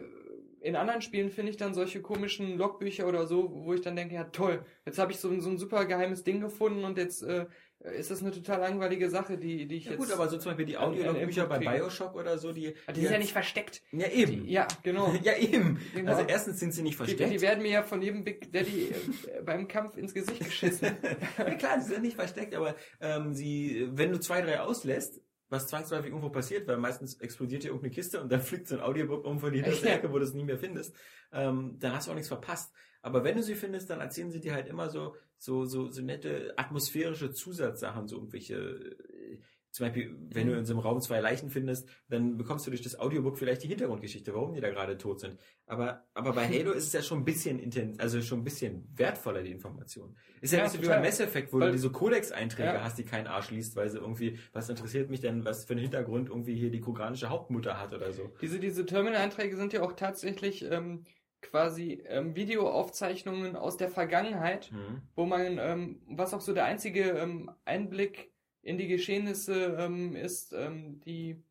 in 0.60 0.76
anderen 0.78 1.02
Spielen 1.02 1.30
finde 1.30 1.52
ich 1.52 1.58
dann 1.58 1.74
solche 1.74 2.02
komischen 2.02 2.58
Logbücher 2.58 3.08
oder 3.08 3.26
so, 3.28 3.52
wo 3.66 3.74
ich 3.74 3.82
dann 3.82 3.96
denke, 3.98 4.16
ja 4.16 4.24
toll, 4.26 4.66
jetzt 4.86 4.98
habe 4.98 5.12
ich 5.12 5.20
so, 5.20 5.30
ein- 5.30 5.42
so 5.42 5.50
ein 5.50 5.58
super 5.58 5.86
geheimes 5.86 6.24
Ding 6.24 6.40
gefunden 6.40 6.86
und 6.86 6.98
jetzt 6.98 7.22
äh, 7.24 7.48
ist 7.84 8.12
das 8.12 8.22
eine 8.22 8.32
total 8.32 8.60
langweilige 8.62 9.10
Sache, 9.10 9.38
die, 9.38 9.68
die 9.68 9.76
ich 9.76 9.86
Ja 9.86 9.92
jetzt... 9.92 10.00
gut, 10.00 10.12
aber 10.12 10.30
so 10.30 10.38
zum 10.38 10.52
Beispiel 10.52 10.66
die 10.66 10.78
an 10.78 10.90
Audiologbücher 10.90 11.48
bei. 11.48 11.60
Bioshock 11.60 12.16
oder 12.16 12.38
so, 12.38 12.52
die. 12.54 12.74
die 12.96 13.02
sind 13.02 13.12
ja 13.12 13.18
nicht 13.18 13.34
versteckt. 13.34 13.82
Ja, 13.92 14.08
eben. 14.08 14.46
Die, 14.46 14.52
ja, 14.52 14.68
genau. 14.84 15.14
Ja, 15.24 15.36
eben. 15.38 15.80
Genau. 15.94 16.12
Also 16.12 16.24
erstens 16.28 16.60
sind 16.60 16.74
sie 16.74 16.82
nicht 16.82 16.94
Die, 16.94 16.98
versteckt. 16.98 17.34
die 17.34 17.42
werden 17.42 17.62
mir 17.62 17.72
ja 17.72 17.84
von 17.84 18.02
jedem 18.02 18.24
Big 18.24 18.52
Daddy 18.52 18.90
äh, 19.28 19.42
beim 19.42 19.68
Kampf 19.68 19.98
ins 19.98 20.14
Gesicht 20.14 20.40
geschissen. 20.44 20.90
ja 21.38 21.56
klar, 21.56 21.82
sie 21.82 21.94
sind 21.94 22.04
nicht 22.04 22.16
versteckt, 22.16 22.56
aber 22.56 22.76
ähm, 23.02 23.34
sie, 23.34 23.88
wenn 23.92 24.12
du 24.12 24.20
zwei, 24.20 24.42
drei 24.42 24.62
auslässt, 24.62 25.22
was 25.50 25.68
zwangsläufig 25.68 26.08
irgendwo 26.10 26.30
passiert, 26.30 26.68
weil 26.68 26.78
meistens 26.78 27.20
explodiert 27.20 27.62
hier 27.64 27.72
irgendeine 27.72 27.94
Kiste 27.94 28.20
und 28.22 28.32
dann 28.32 28.42
fliegt 28.42 28.68
so 28.68 28.76
ein 28.76 28.82
Audiobook 28.82 29.24
um 29.26 29.40
von 29.40 29.52
die 29.52 29.60
hinterste 29.62 29.88
Ja. 29.88 29.96
Ecke, 29.96 30.12
wo 30.12 30.18
du 30.18 30.24
es 30.26 30.34
nie 30.34 30.44
mehr 30.44 30.58
findest, 30.58 30.96
ähm, 31.32 31.78
dann 31.80 31.94
hast 31.94 32.08
du 32.08 32.12
auch 32.12 32.16
nichts 32.16 32.30
verpasst. 32.30 32.74
Aber 33.04 33.24
wenn 33.24 33.36
du 33.36 33.44
sie 33.44 33.56
findest, 33.56 33.90
dann 33.92 34.00
erzählen 34.02 34.32
sie 34.32 34.40
dir 34.40 34.54
halt 34.54 34.68
immer 34.68 34.90
so, 34.90 35.16
so, 35.38 35.66
so, 35.66 35.90
so 35.92 36.02
nette 36.02 36.54
atmosphärische 36.58 37.32
Zusatzsachen, 37.32 38.08
so 38.08 38.16
irgendwelche, 38.16 38.56
äh, 38.56 39.40
zum 39.72 39.88
Beispiel, 39.88 40.16
wenn 40.30 40.46
du 40.48 40.54
in 40.56 40.66
so 40.66 40.74
einem 40.74 40.82
Raum 40.82 41.02
zwei 41.02 41.20
Leichen 41.20 41.50
findest, 41.50 41.90
dann 42.08 42.38
bekommst 42.38 42.66
du 42.68 42.70
durch 42.70 42.84
das 42.84 42.98
Audiobook 43.00 43.40
vielleicht 43.40 43.64
die 43.64 43.68
Hintergrundgeschichte, 43.68 44.32
warum 44.34 44.54
die 44.54 44.62
da 44.62 44.70
gerade 44.70 44.98
tot 45.00 45.20
sind. 45.20 45.40
Aber, 45.66 46.06
aber 46.14 46.32
bei 46.34 46.48
Halo 46.48 46.72
ist 46.74 46.86
es 46.88 46.94
ja 46.94 47.02
schon 47.02 47.20
ein 47.22 47.26
bisschen 47.26 47.58
intens, 47.60 48.00
also 48.00 48.22
schon 48.22 48.42
ein 48.42 48.44
bisschen 48.44 48.88
wertvoller, 48.96 49.42
die 49.42 49.52
Information. 49.52 50.16
Ist 50.42 50.54
ja, 50.54 50.60
Ja, 50.60 50.64
nicht 50.66 50.74
so 50.74 50.80
wie 50.80 50.84
total. 50.84 51.00
bei 51.02 51.08
Mass 51.08 51.20
Effect, 51.20 51.52
wo 51.52 51.60
Weil- 51.60 51.68
du 51.68 51.72
diese 51.74 51.90
Codex-Einträge 51.92 52.70
Ja. 52.76 52.84
hast, 52.84 53.00
die 53.00 53.04
kein 53.04 53.26
Arsch 53.28 53.50
liest, 53.50 53.76
weil 53.76 53.90
sie 53.90 53.98
irgendwie, 53.98 54.38
was 54.54 54.70
interessiert 54.70 55.10
mich 55.10 55.22
denn, 55.22 55.44
was 55.44 55.66
für 55.66 55.74
einen 55.74 55.82
Hintergrund 55.82 56.30
irgendwie 56.30 56.56
hier 56.56 56.70
die 56.70 56.80
koranische 56.80 57.30
Hauptmutter 57.30 57.80
hat 57.82 57.94
oder 57.94 58.14
so. 58.14 58.32
Diese, 58.42 58.60
diese 58.60 58.86
Terminal-Einträge 58.86 59.58
sind 59.58 59.74
ja 59.74 59.82
auch 59.82 59.94
tatsächlich 59.94 60.64
ähm, 60.72 61.06
quasi 61.44 62.04
ähm, 62.08 62.36
Videoaufzeichnungen 62.36 63.56
aus 63.56 63.78
der 63.78 63.90
Vergangenheit, 63.90 64.72
Mhm. 64.72 65.02
wo 65.16 65.26
man, 65.26 65.58
ähm, 65.60 66.02
was 66.08 66.34
auch 66.34 66.42
so 66.42 66.54
der 66.54 66.66
einzige 66.66 67.12
ähm, 67.12 67.52
Einblick 67.66 68.32
in 68.62 68.78
die 68.78 68.88
Geschehnisse 68.88 69.76
ähm, 69.80 70.16
ist, 70.16 70.54
ähm, 70.54 71.00
die 71.02 71.44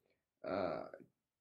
äh, 0.43 0.81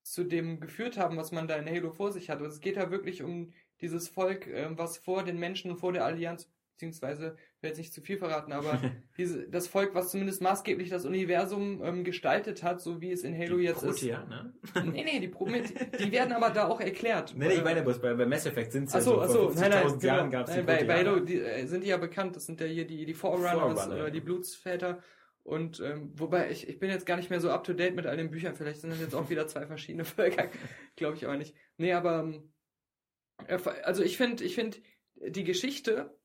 zu 0.04 0.24
dem 0.24 0.60
geführt 0.60 0.98
haben, 0.98 1.18
was 1.18 1.32
man 1.32 1.48
da 1.48 1.56
in 1.56 1.68
Halo 1.70 1.92
vor 1.92 2.12
sich 2.12 2.30
hat. 2.30 2.40
Also 2.40 2.52
es 2.52 2.60
geht 2.60 2.78
da 2.78 2.92
wirklich 2.92 3.24
um 3.24 3.54
dieses 3.80 4.08
Volk, 4.10 4.48
ähm, 4.48 4.78
was 4.78 4.98
vor 4.98 5.24
den 5.24 5.38
Menschen, 5.40 5.78
vor 5.78 5.94
der 5.94 6.06
Allianz, 6.06 6.50
beziehungsweise, 6.74 7.38
ich 7.62 7.64
will 7.64 7.70
jetzt 7.70 7.78
nicht 7.78 7.94
zu 7.94 8.02
viel 8.02 8.18
verraten, 8.18 8.54
aber 8.54 8.82
diese, 9.20 9.48
das 9.48 9.68
Volk, 9.68 9.94
was 9.94 10.10
zumindest 10.10 10.42
maßgeblich 10.42 10.90
das 10.90 11.06
Universum 11.06 11.84
ähm, 11.84 12.04
gestaltet 12.04 12.64
hat, 12.64 12.82
so 12.82 13.02
wie 13.02 13.12
es 13.12 13.24
in 13.24 13.38
Halo 13.38 13.58
Die 13.58 13.66
jetzt 13.66 13.84
Protea, 13.84 14.26
ne? 14.26 14.52
ist. 14.64 14.84
Nee, 14.84 15.04
nee, 15.04 15.20
die, 15.20 15.28
Promet 15.28 15.72
die 16.00 16.12
werden 16.12 16.34
aber 16.34 16.50
da 16.50 16.68
auch 16.68 16.82
erklärt. 16.82 17.36
Nee, 17.38 17.50
nee, 17.50 17.54
ich 17.54 17.64
meine, 17.64 17.84
bloß 17.84 18.02
bei, 18.02 18.16
bei 18.16 18.26
Mass 18.26 18.48
Effect 18.48 18.72
sind 18.72 18.86
es 18.86 18.94
ja 18.96 19.02
so, 19.02 19.22
vor 19.22 19.54
nein, 19.54 19.70
nein, 19.70 19.86
50.000 19.86 20.00
genau. 20.00 20.14
Jahren 20.14 20.32
gab 20.32 20.48
es 20.48 20.54
die 20.54 20.58
Nein, 20.58 20.66
bei, 20.66 20.84
bei. 20.86 20.98
Halo 20.98 21.20
die, 21.20 21.40
äh, 21.40 21.68
sind 21.68 21.84
die 21.84 21.90
ja 21.90 21.98
bekannt, 21.98 22.36
das 22.36 22.48
sind 22.48 22.60
ja 22.60 22.66
hier 22.66 22.88
die, 22.88 23.06
die 23.06 23.14
Forerunners, 23.14 23.52
Forerunner, 23.52 24.06
ja. 24.06 24.10
die 24.10 24.22
Blutsväter. 24.22 25.04
Und 25.44 25.80
ähm, 25.82 26.14
wobei 26.16 26.50
ich, 26.50 26.68
ich 26.68 26.80
bin 26.80 26.90
jetzt 26.90 27.06
gar 27.06 27.18
nicht 27.18 27.30
mehr 27.30 27.42
so 27.42 27.52
up 27.52 27.64
to 27.64 27.74
date 27.74 27.96
mit 27.96 28.08
all 28.08 28.18
den 28.18 28.32
Büchern, 28.32 28.56
vielleicht 28.56 28.82
sind 28.82 28.90
das 28.90 29.00
jetzt 29.00 29.14
auch 29.14 29.30
wieder 29.30 29.46
zwei 29.46 29.68
verschiedene 29.68 30.04
Völker, 30.04 30.50
glaube 30.96 31.16
ich 31.16 31.26
aber 31.26 31.38
nicht. 31.38 31.56
Nee, 31.78 31.94
aber 31.94 32.22
ähm, 32.22 32.52
äh, 33.46 33.60
also 33.84 34.02
ich 34.02 34.18
finde, 34.18 34.44
ich 34.44 34.56
finde 34.56 34.78
die 35.28 35.44
Geschichte, 35.44 36.18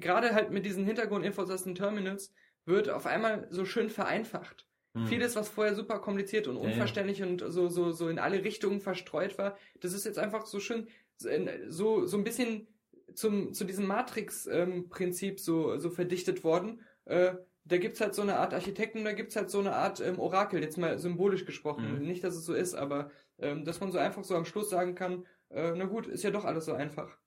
gerade 0.00 0.34
halt 0.34 0.50
mit 0.50 0.66
diesen 0.66 0.84
Hintergrundinfos 0.84 1.50
aus 1.50 1.64
den 1.64 1.74
Terminals, 1.74 2.32
wird 2.64 2.90
auf 2.90 3.06
einmal 3.06 3.46
so 3.50 3.64
schön 3.64 3.90
vereinfacht. 3.90 4.66
Hm. 4.94 5.06
Vieles, 5.06 5.36
was 5.36 5.48
vorher 5.48 5.74
super 5.74 5.98
kompliziert 6.00 6.48
und 6.48 6.56
Ja, 6.56 6.62
ja. 6.62 6.68
unverständlich 6.68 7.22
und 7.22 7.44
so, 7.46 7.68
so, 7.68 7.92
so 7.92 8.08
in 8.08 8.18
alle 8.18 8.42
Richtungen 8.44 8.80
verstreut 8.80 9.38
war, 9.38 9.56
das 9.80 9.92
ist 9.92 10.04
jetzt 10.04 10.18
einfach 10.18 10.46
so 10.46 10.60
schön, 10.60 10.88
so, 11.18 12.06
so, 12.06 12.16
ein 12.16 12.24
bisschen 12.24 12.68
zum, 13.14 13.54
zu 13.54 13.64
diesem 13.64 13.86
Matrix-Prinzip 13.86 15.40
so, 15.40 15.78
so 15.78 15.90
verdichtet 15.90 16.44
worden. 16.44 16.82
Äh, 17.06 17.34
da 17.64 17.78
gibt's 17.78 18.00
halt 18.00 18.14
so 18.14 18.22
eine 18.22 18.36
Art 18.36 18.54
Architekten, 18.54 19.04
da 19.04 19.12
gibt's 19.12 19.34
halt 19.34 19.50
so 19.50 19.58
eine 19.58 19.74
Art 19.74 20.00
ähm, 20.00 20.18
Orakel, 20.18 20.62
jetzt 20.62 20.78
mal 20.78 20.98
symbolisch 20.98 21.44
gesprochen. 21.46 22.00
Mhm. 22.00 22.06
Nicht, 22.06 22.22
dass 22.22 22.36
es 22.36 22.44
so 22.44 22.54
ist, 22.54 22.74
aber 22.74 23.10
ähm, 23.38 23.64
dass 23.64 23.80
man 23.80 23.92
so 23.92 23.98
einfach 23.98 24.24
so 24.24 24.36
am 24.36 24.44
Schluss 24.44 24.70
sagen 24.70 24.94
kann, 24.94 25.26
äh, 25.50 25.72
na 25.74 25.86
gut, 25.86 26.06
ist 26.06 26.22
ja 26.22 26.30
doch 26.30 26.44
alles 26.44 26.66
so 26.66 26.72
einfach. 26.72 27.18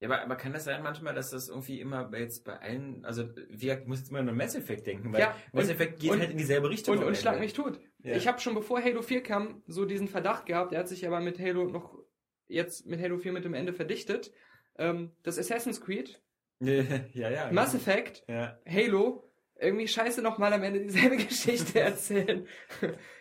Ja, 0.00 0.08
aber, 0.08 0.20
aber 0.22 0.36
kann 0.36 0.52
das 0.52 0.64
sein 0.64 0.82
manchmal, 0.82 1.14
dass 1.14 1.30
das 1.30 1.48
irgendwie 1.48 1.80
immer 1.80 2.04
bei 2.04 2.20
jetzt 2.20 2.44
bei 2.44 2.58
allen, 2.58 3.04
also 3.06 3.24
wie 3.48 3.74
muss 3.86 4.00
jetzt 4.00 4.10
immer 4.10 4.22
nur 4.22 4.32
an 4.32 4.36
Mass 4.36 4.54
Effect 4.54 4.86
denken, 4.86 5.12
weil 5.12 5.20
Ja, 5.20 5.34
Mass 5.52 5.70
Effect 5.70 6.00
geht 6.00 6.10
und- 6.10 6.20
halt 6.20 6.30
in 6.30 6.36
dieselbe 6.38 6.68
Richtung. 6.68 6.98
Und, 6.98 7.04
und 7.04 7.16
schlag 7.16 7.40
mich 7.40 7.54
tot. 7.54 7.80
Ja. 8.02 8.14
Ich 8.14 8.28
habe 8.28 8.38
schon 8.40 8.54
bevor 8.54 8.82
Halo 8.82 9.00
4 9.02 9.22
kam, 9.22 9.62
so 9.66 9.84
diesen 9.86 10.08
Verdacht 10.08 10.44
gehabt, 10.46 10.72
der 10.72 10.80
hat 10.80 10.88
sich 10.88 11.06
aber 11.06 11.20
mit 11.20 11.38
Halo 11.38 11.64
noch 11.64 11.98
jetzt 12.46 12.86
mit 12.86 13.00
Halo 13.00 13.16
4 13.18 13.32
mit 13.32 13.44
dem 13.44 13.54
Ende 13.54 13.72
verdichtet. 13.72 14.32
Ähm, 14.78 15.12
das 15.22 15.38
Assassin's 15.38 15.80
Creed, 15.80 16.20
ja, 16.60 17.30
ja. 17.30 17.50
Mass 17.52 17.74
Effect, 17.74 18.22
Ja. 18.28 18.58
Halo, 18.68 19.25
irgendwie 19.60 19.88
scheiße 19.88 20.22
nochmal 20.22 20.52
am 20.52 20.62
Ende 20.62 20.80
dieselbe 20.80 21.16
Geschichte 21.24 21.80
erzählen. 21.80 22.46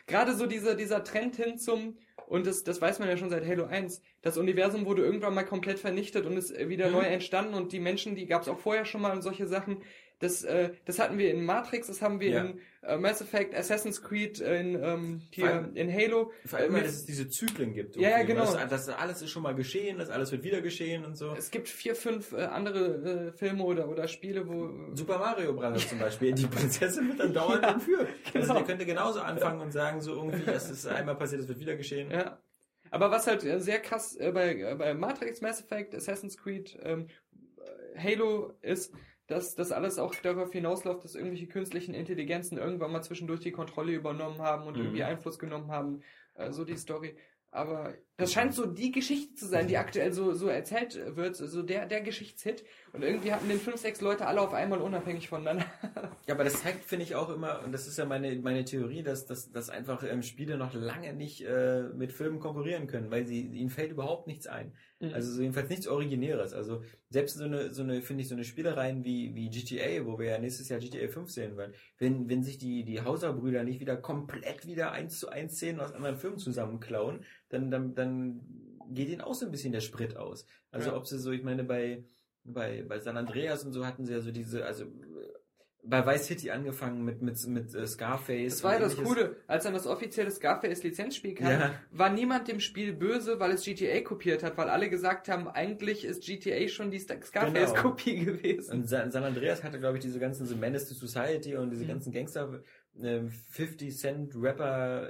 Gerade 0.07 0.35
so 0.35 0.45
dieser, 0.45 0.75
dieser 0.75 1.03
Trend 1.03 1.35
hin 1.35 1.57
zum, 1.57 1.97
und 2.27 2.45
das, 2.47 2.63
das 2.63 2.81
weiß 2.81 2.99
man 2.99 3.07
ja 3.09 3.17
schon 3.17 3.29
seit 3.29 3.45
Halo 3.45 3.65
1, 3.65 4.01
das 4.21 4.37
Universum 4.37 4.85
wurde 4.85 5.03
irgendwann 5.03 5.33
mal 5.33 5.45
komplett 5.45 5.79
vernichtet 5.79 6.25
und 6.25 6.37
ist 6.37 6.53
wieder 6.69 6.89
Mhm. 6.89 6.93
neu 6.93 7.03
entstanden 7.03 7.53
und 7.53 7.71
die 7.71 7.79
Menschen, 7.79 8.15
die 8.15 8.25
gab 8.25 8.41
es 8.41 8.47
auch 8.47 8.59
vorher 8.59 8.85
schon 8.85 9.01
mal 9.01 9.11
und 9.13 9.21
solche 9.21 9.47
Sachen. 9.47 9.83
Das, 10.19 10.43
äh, 10.43 10.71
das 10.85 10.97
hatten 10.99 11.17
wir 11.17 11.29
in 11.31 11.43
Matrix, 11.45 11.87
das 11.87 12.01
haben 12.01 12.19
wir 12.19 12.29
Ja. 12.29 12.41
in 12.45 12.59
äh, 12.83 12.97
Mass 12.97 13.19
Effect, 13.19 13.53
Assassin's 13.55 14.01
Creed, 14.01 14.39
äh, 14.41 14.59
in, 14.61 14.81
ähm, 14.81 15.21
hier, 15.31 15.45
allem- 15.51 15.75
in 15.75 15.91
Halo. 15.91 16.31
Vor 16.45 16.59
allem, 16.59 16.69
Äh, 16.71 16.73
weil 16.75 16.81
mit- 16.83 16.89
es 16.91 17.05
diese 17.05 17.27
Zyklen 17.27 17.73
gibt. 17.73 17.95
Ja, 17.95 18.09
ja, 18.11 18.23
genau. 18.23 18.45
Das, 18.53 18.69
das 18.69 18.89
alles 18.89 19.21
ist 19.23 19.31
schon 19.31 19.41
mal 19.43 19.55
geschehen, 19.55 19.97
das 19.97 20.09
alles 20.09 20.31
wird 20.31 20.43
wieder 20.43 20.61
geschehen 20.61 21.03
und 21.03 21.17
so. 21.17 21.33
Es 21.35 21.49
gibt 21.51 21.67
vier, 21.67 21.95
fünf 21.95 22.31
äh, 22.31 22.43
andere 22.43 23.31
äh, 23.33 23.37
Filme 23.37 23.63
oder, 23.63 23.89
oder 23.89 24.07
Spiele, 24.07 24.47
wo 24.47 24.95
Super 24.95 25.17
Mario 25.17 25.53
Bros. 25.53 25.89
zum 25.89 25.97
Beispiel. 25.99 26.33
Die 26.33 26.45
Prinzessin 26.47 27.07
wird 27.09 27.19
dann 27.19 27.33
dauernd 27.33 27.63
entführt. 27.65 28.07
Also 28.33 28.39
genau. 28.39 28.53
der 28.53 28.63
könnte 28.63 28.85
genauso 28.85 29.19
anfangen 29.21 29.59
und 29.61 29.71
sagen 29.71 29.99
so 30.01 30.13
irgendwie, 30.13 30.45
das 30.45 30.69
ist 30.69 30.85
einmal 30.87 31.15
passiert, 31.15 31.41
das 31.41 31.47
wird 31.47 31.59
wieder 31.59 31.75
geschehen. 31.75 32.11
Ja. 32.11 32.39
Aber 32.91 33.09
was 33.11 33.25
halt 33.27 33.43
äh, 33.43 33.59
sehr 33.59 33.79
krass 33.79 34.15
äh, 34.15 34.31
bei, 34.31 34.55
äh, 34.59 34.75
bei 34.75 34.93
Matrix, 34.93 35.41
Mass 35.41 35.59
Effect, 35.59 35.93
Assassin's 35.95 36.37
Creed, 36.37 36.77
ähm, 36.83 37.07
Halo 37.97 38.53
ist, 38.61 38.93
dass 39.27 39.55
das 39.55 39.71
alles 39.71 39.97
auch 39.99 40.13
darauf 40.15 40.51
hinausläuft, 40.51 41.03
dass 41.03 41.15
irgendwelche 41.15 41.47
künstlichen 41.47 41.93
Intelligenzen 41.93 42.57
irgendwann 42.57 42.91
mal 42.91 43.01
zwischendurch 43.01 43.39
die 43.39 43.51
Kontrolle 43.51 43.93
übernommen 43.93 44.39
haben 44.41 44.67
und 44.67 44.77
Mhm. 44.77 44.83
irgendwie 44.83 45.03
Einfluss 45.03 45.39
genommen 45.39 45.71
haben. 45.71 46.01
Äh, 46.35 46.51
so 46.51 46.63
die 46.65 46.77
Story. 46.77 47.15
Aber 47.51 47.93
das 48.17 48.33
scheint 48.33 48.53
so 48.53 48.65
die 48.65 48.91
Geschichte 48.91 49.33
zu 49.35 49.45
sein, 49.47 49.69
die 49.69 49.77
aktuell 49.77 50.11
so, 50.11 50.33
so 50.33 50.47
erzählt 50.49 50.99
wird, 51.15 51.37
so 51.37 51.63
der, 51.63 51.85
der 51.85 52.01
Geschichtshit. 52.01 52.65
Und 52.91 53.01
irgendwie 53.01 53.31
hatten 53.31 53.47
den 53.47 53.59
fünf, 53.61 53.77
sechs 53.77 54.01
Leute 54.01 54.27
alle 54.27 54.41
auf 54.41 54.53
einmal 54.53 54.81
unabhängig 54.81 55.29
voneinander. 55.29 55.65
Ja, 56.27 56.33
aber 56.33 56.43
das 56.43 56.61
zeigt, 56.63 56.83
finde 56.83 57.05
ich, 57.05 57.13
auch 57.15 57.29
immer, 57.29 57.61
und 57.63 57.71
das 57.71 57.87
ist 57.87 57.97
ja 57.97 58.05
meine, 58.05 58.35
meine 58.37 58.65
Theorie, 58.65 59.03
dass, 59.03 59.25
dass, 59.27 59.51
dass 59.51 59.69
einfach 59.69 60.03
ähm, 60.03 60.23
Spiele 60.23 60.57
noch 60.57 60.73
lange 60.73 61.13
nicht 61.13 61.45
äh, 61.45 61.83
mit 61.95 62.11
Filmen 62.11 62.39
konkurrieren 62.39 62.87
können, 62.87 63.11
weil 63.11 63.25
sie, 63.27 63.41
ihnen 63.43 63.69
fällt 63.69 63.91
überhaupt 63.91 64.25
nichts 64.27 64.47
ein. 64.47 64.73
Mhm. 64.99 65.13
Also 65.13 65.31
so 65.33 65.41
jedenfalls 65.41 65.69
nichts 65.69 65.87
Originäres. 65.87 66.53
Also 66.53 66.83
selbst 67.09 67.37
so 67.37 67.43
eine, 67.43 67.73
so 67.73 67.83
eine 67.83 68.01
finde 68.01 68.21
ich, 68.23 68.29
so 68.29 68.35
eine 68.35 68.43
Spielereien 68.45 69.03
wie, 69.03 69.35
wie 69.35 69.49
GTA, 69.49 70.05
wo 70.05 70.17
wir 70.17 70.27
ja 70.27 70.37
nächstes 70.39 70.69
Jahr 70.69 70.79
GTA 70.79 71.07
5 71.07 71.29
sehen 71.29 71.57
werden, 71.57 71.73
wenn, 71.97 72.29
wenn 72.29 72.43
sich 72.43 72.57
die, 72.57 72.85
die 72.85 73.01
Hauser-Brüder 73.01 73.63
nicht 73.63 73.79
wieder 73.79 73.97
komplett 73.97 74.65
wieder 74.65 74.91
eins 74.91 75.19
zu 75.19 75.29
eins 75.29 75.55
Szenen 75.55 75.79
aus 75.79 75.91
anderen 75.93 76.17
Filmen 76.17 76.37
zusammenklauen, 76.37 77.25
dann, 77.49 77.71
dann, 77.71 77.93
dann 77.95 78.41
geht 78.89 79.09
ihnen 79.09 79.21
auch 79.21 79.33
so 79.33 79.45
ein 79.45 79.51
bisschen 79.51 79.73
der 79.73 79.81
Sprit 79.81 80.15
aus. 80.15 80.45
Also 80.71 80.91
Ja. 80.91 80.95
ob 80.97 81.07
sie 81.07 81.19
so, 81.19 81.31
ich 81.31 81.43
meine, 81.43 81.63
bei, 81.63 82.05
bei, 82.43 82.83
bei 82.83 82.99
San 82.99 83.17
Andreas 83.17 83.65
und 83.65 83.73
so 83.73 83.85
hatten 83.85 84.05
sie 84.05 84.13
ja 84.13 84.21
so 84.21 84.31
diese, 84.31 84.65
also 84.65 84.85
bei 85.87 86.05
Vice 86.05 86.25
City 86.25 86.49
angefangen 86.51 87.03
mit, 87.05 87.21
mit, 87.21 87.45
mit 87.47 87.73
äh, 87.75 87.85
Scarface. 87.85 88.53
Das 88.53 88.63
war 88.63 88.73
ja 88.73 88.79
das. 88.79 88.95
Coole, 88.95 89.35
als 89.47 89.63
dann 89.65 89.73
das 89.73 89.85
offizielle 89.87 90.31
Scarface-Lizenzspiel 90.31 91.35
kam, 91.35 91.47
Ja. 91.51 91.73
war 91.91 92.09
niemand 92.09 92.47
dem 92.47 92.59
Spiel 92.59 92.93
böse, 92.93 93.39
weil 93.39 93.51
es 93.51 93.63
GTA 93.63 94.01
kopiert 94.01 94.41
hat, 94.43 94.57
weil 94.57 94.69
alle 94.69 94.89
gesagt 94.89 95.27
haben, 95.29 95.47
eigentlich 95.47 96.03
ist 96.05 96.23
GTA 96.25 96.67
schon 96.67 96.91
die 96.91 96.99
Scarface-Kopie 96.99 98.25
gewesen. 98.25 98.71
Und 98.81 98.87
San, 98.87 99.11
Andreas 99.13 99.63
hatte, 99.63 99.79
glaube 99.79 99.97
ich, 99.97 100.03
diese 100.03 100.19
ganzen 100.19 100.45
so 100.45 100.55
Menace 100.55 100.87
to 100.89 100.95
Society 100.95 101.55
und 101.55 101.69
diese 101.69 101.83
Mhm. 101.83 101.87
ganzen 101.89 102.11
Gangster, 102.11 102.61
äh, 102.99 103.21
50 103.49 103.95
Cent 103.97 104.33
Rapper 104.35 105.09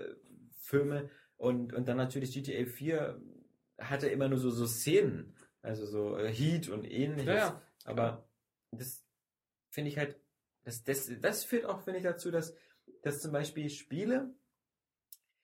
Filme 0.60 1.10
und, 1.38 1.74
und 1.74 1.88
dann 1.88 1.98
natürlich 1.98 2.34
GTA 2.34 2.66
4 2.66 3.22
hatte 3.78 4.08
immer 4.08 4.28
nur 4.30 4.40
so, 4.40 4.50
so 4.50 4.66
Szenen, 4.66 5.36
also 5.62 5.86
so 5.86 6.18
äh, 6.18 6.32
Heat 6.32 6.70
und 6.70 6.84
ähnliches. 6.86 7.28
Ja, 7.28 7.36
ja. 7.36 7.62
Aber 7.86 8.28
das 8.72 9.04
finde 9.70 9.90
ich 9.90 9.98
halt, 9.98 10.18
das, 10.66 10.84
das, 10.84 11.10
das 11.22 11.44
führt 11.46 11.66
auch, 11.66 11.82
finde 11.82 12.00
ich, 12.00 12.04
dazu, 12.04 12.32
dass, 12.32 12.54
dass 13.02 13.22
zum 13.22 13.32
Beispiel 13.32 13.70
Spiele 13.70 14.34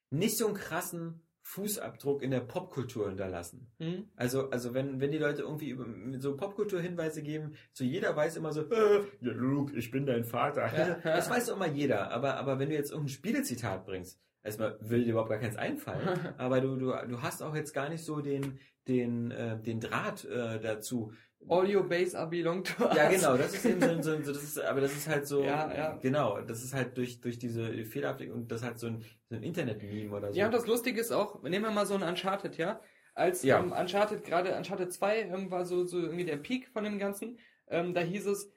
nicht 0.09 0.37
so 0.37 0.47
einen 0.47 0.55
krassen 0.55 1.21
Fußabdruck 1.43 2.21
in 2.21 2.31
der 2.31 2.41
Popkultur 2.41 3.07
hinterlassen. 3.07 3.71
Hm? 3.79 4.09
Also, 4.15 4.49
also 4.49 4.73
wenn, 4.73 4.99
wenn 4.99 5.11
die 5.11 5.17
Leute 5.17 5.41
irgendwie 5.41 5.69
über, 5.69 5.85
so 6.19 6.35
Popkulturhinweise 6.35 7.23
geben, 7.23 7.55
so 7.71 7.83
jeder 7.83 8.15
weiß 8.15 8.35
immer 8.37 8.51
so, 8.51 8.61
äh, 8.61 9.03
ja, 9.21 9.31
Luke, 9.31 9.75
ich 9.75 9.91
bin 9.91 10.05
dein 10.05 10.23
Vater. 10.23 10.71
Ja. 10.75 10.99
Das 11.03 11.29
weiß 11.29 11.47
doch 11.47 11.55
immer 11.55 11.67
jeder. 11.67 12.11
Aber, 12.11 12.35
aber 12.35 12.59
wenn 12.59 12.69
du 12.69 12.75
jetzt 12.75 12.91
irgendein 12.91 13.13
Spielezitat 13.13 13.85
bringst, 13.85 14.19
erstmal 14.43 14.77
will 14.81 15.03
dir 15.03 15.11
überhaupt 15.11 15.29
gar 15.29 15.39
keins 15.39 15.55
einfallen, 15.55 16.33
aber 16.37 16.61
du, 16.61 16.75
du, 16.75 16.93
du 17.07 17.21
hast 17.21 17.41
auch 17.41 17.55
jetzt 17.55 17.73
gar 17.73 17.89
nicht 17.89 18.03
so 18.03 18.21
den, 18.21 18.59
den, 18.87 19.31
äh, 19.31 19.59
den 19.61 19.79
Draht 19.79 20.25
äh, 20.25 20.59
dazu. 20.59 21.13
All 21.49 21.75
your 21.75 21.83
base 21.83 22.17
are 22.17 22.29
belong 22.29 22.63
to 22.63 22.85
us. 22.85 22.95
Ja, 22.95 23.09
genau, 23.09 23.35
das 23.35 23.53
ist 23.53 23.65
eben 23.65 23.81
so, 23.81 24.01
so, 24.01 24.23
so 24.23 24.33
das 24.33 24.43
ist, 24.43 24.59
aber 24.59 24.81
das 24.81 24.93
ist 24.93 25.07
halt 25.07 25.27
so, 25.27 25.43
Ja, 25.43 25.73
ja. 25.73 25.97
genau, 26.01 26.39
das 26.41 26.63
ist 26.63 26.73
halt 26.73 26.97
durch, 26.97 27.19
durch 27.21 27.39
diese 27.39 27.83
Fehlerabdeckung 27.85 28.35
und 28.41 28.51
das 28.51 28.63
hat 28.63 28.79
so 28.79 28.87
ein, 28.87 29.03
so 29.29 29.35
ein 29.35 29.43
Internet-Meme 29.43 30.15
oder 30.15 30.31
so. 30.31 30.37
Ja, 30.39 30.45
und 30.45 30.53
das 30.53 30.67
Lustige 30.67 31.01
ist 31.01 31.11
auch, 31.11 31.41
nehmen 31.43 31.65
wir 31.65 31.71
mal 31.71 31.85
so 31.85 31.95
ein 31.95 32.03
Uncharted, 32.03 32.57
ja? 32.57 32.79
Als 33.13 33.43
Ja. 33.43 33.59
ähm, 33.59 33.71
Uncharted, 33.73 34.23
gerade 34.23 34.55
Uncharted 34.55 34.93
2 34.93 35.19
ähm, 35.21 35.51
war 35.51 35.65
so, 35.65 35.83
so 35.83 35.99
irgendwie 35.99 36.25
der 36.25 36.37
Peak 36.37 36.69
von 36.69 36.83
dem 36.83 36.97
Ganzen, 36.99 37.37
ähm, 37.67 37.93
da 37.93 38.01
hieß 38.01 38.27
es, 38.27 38.51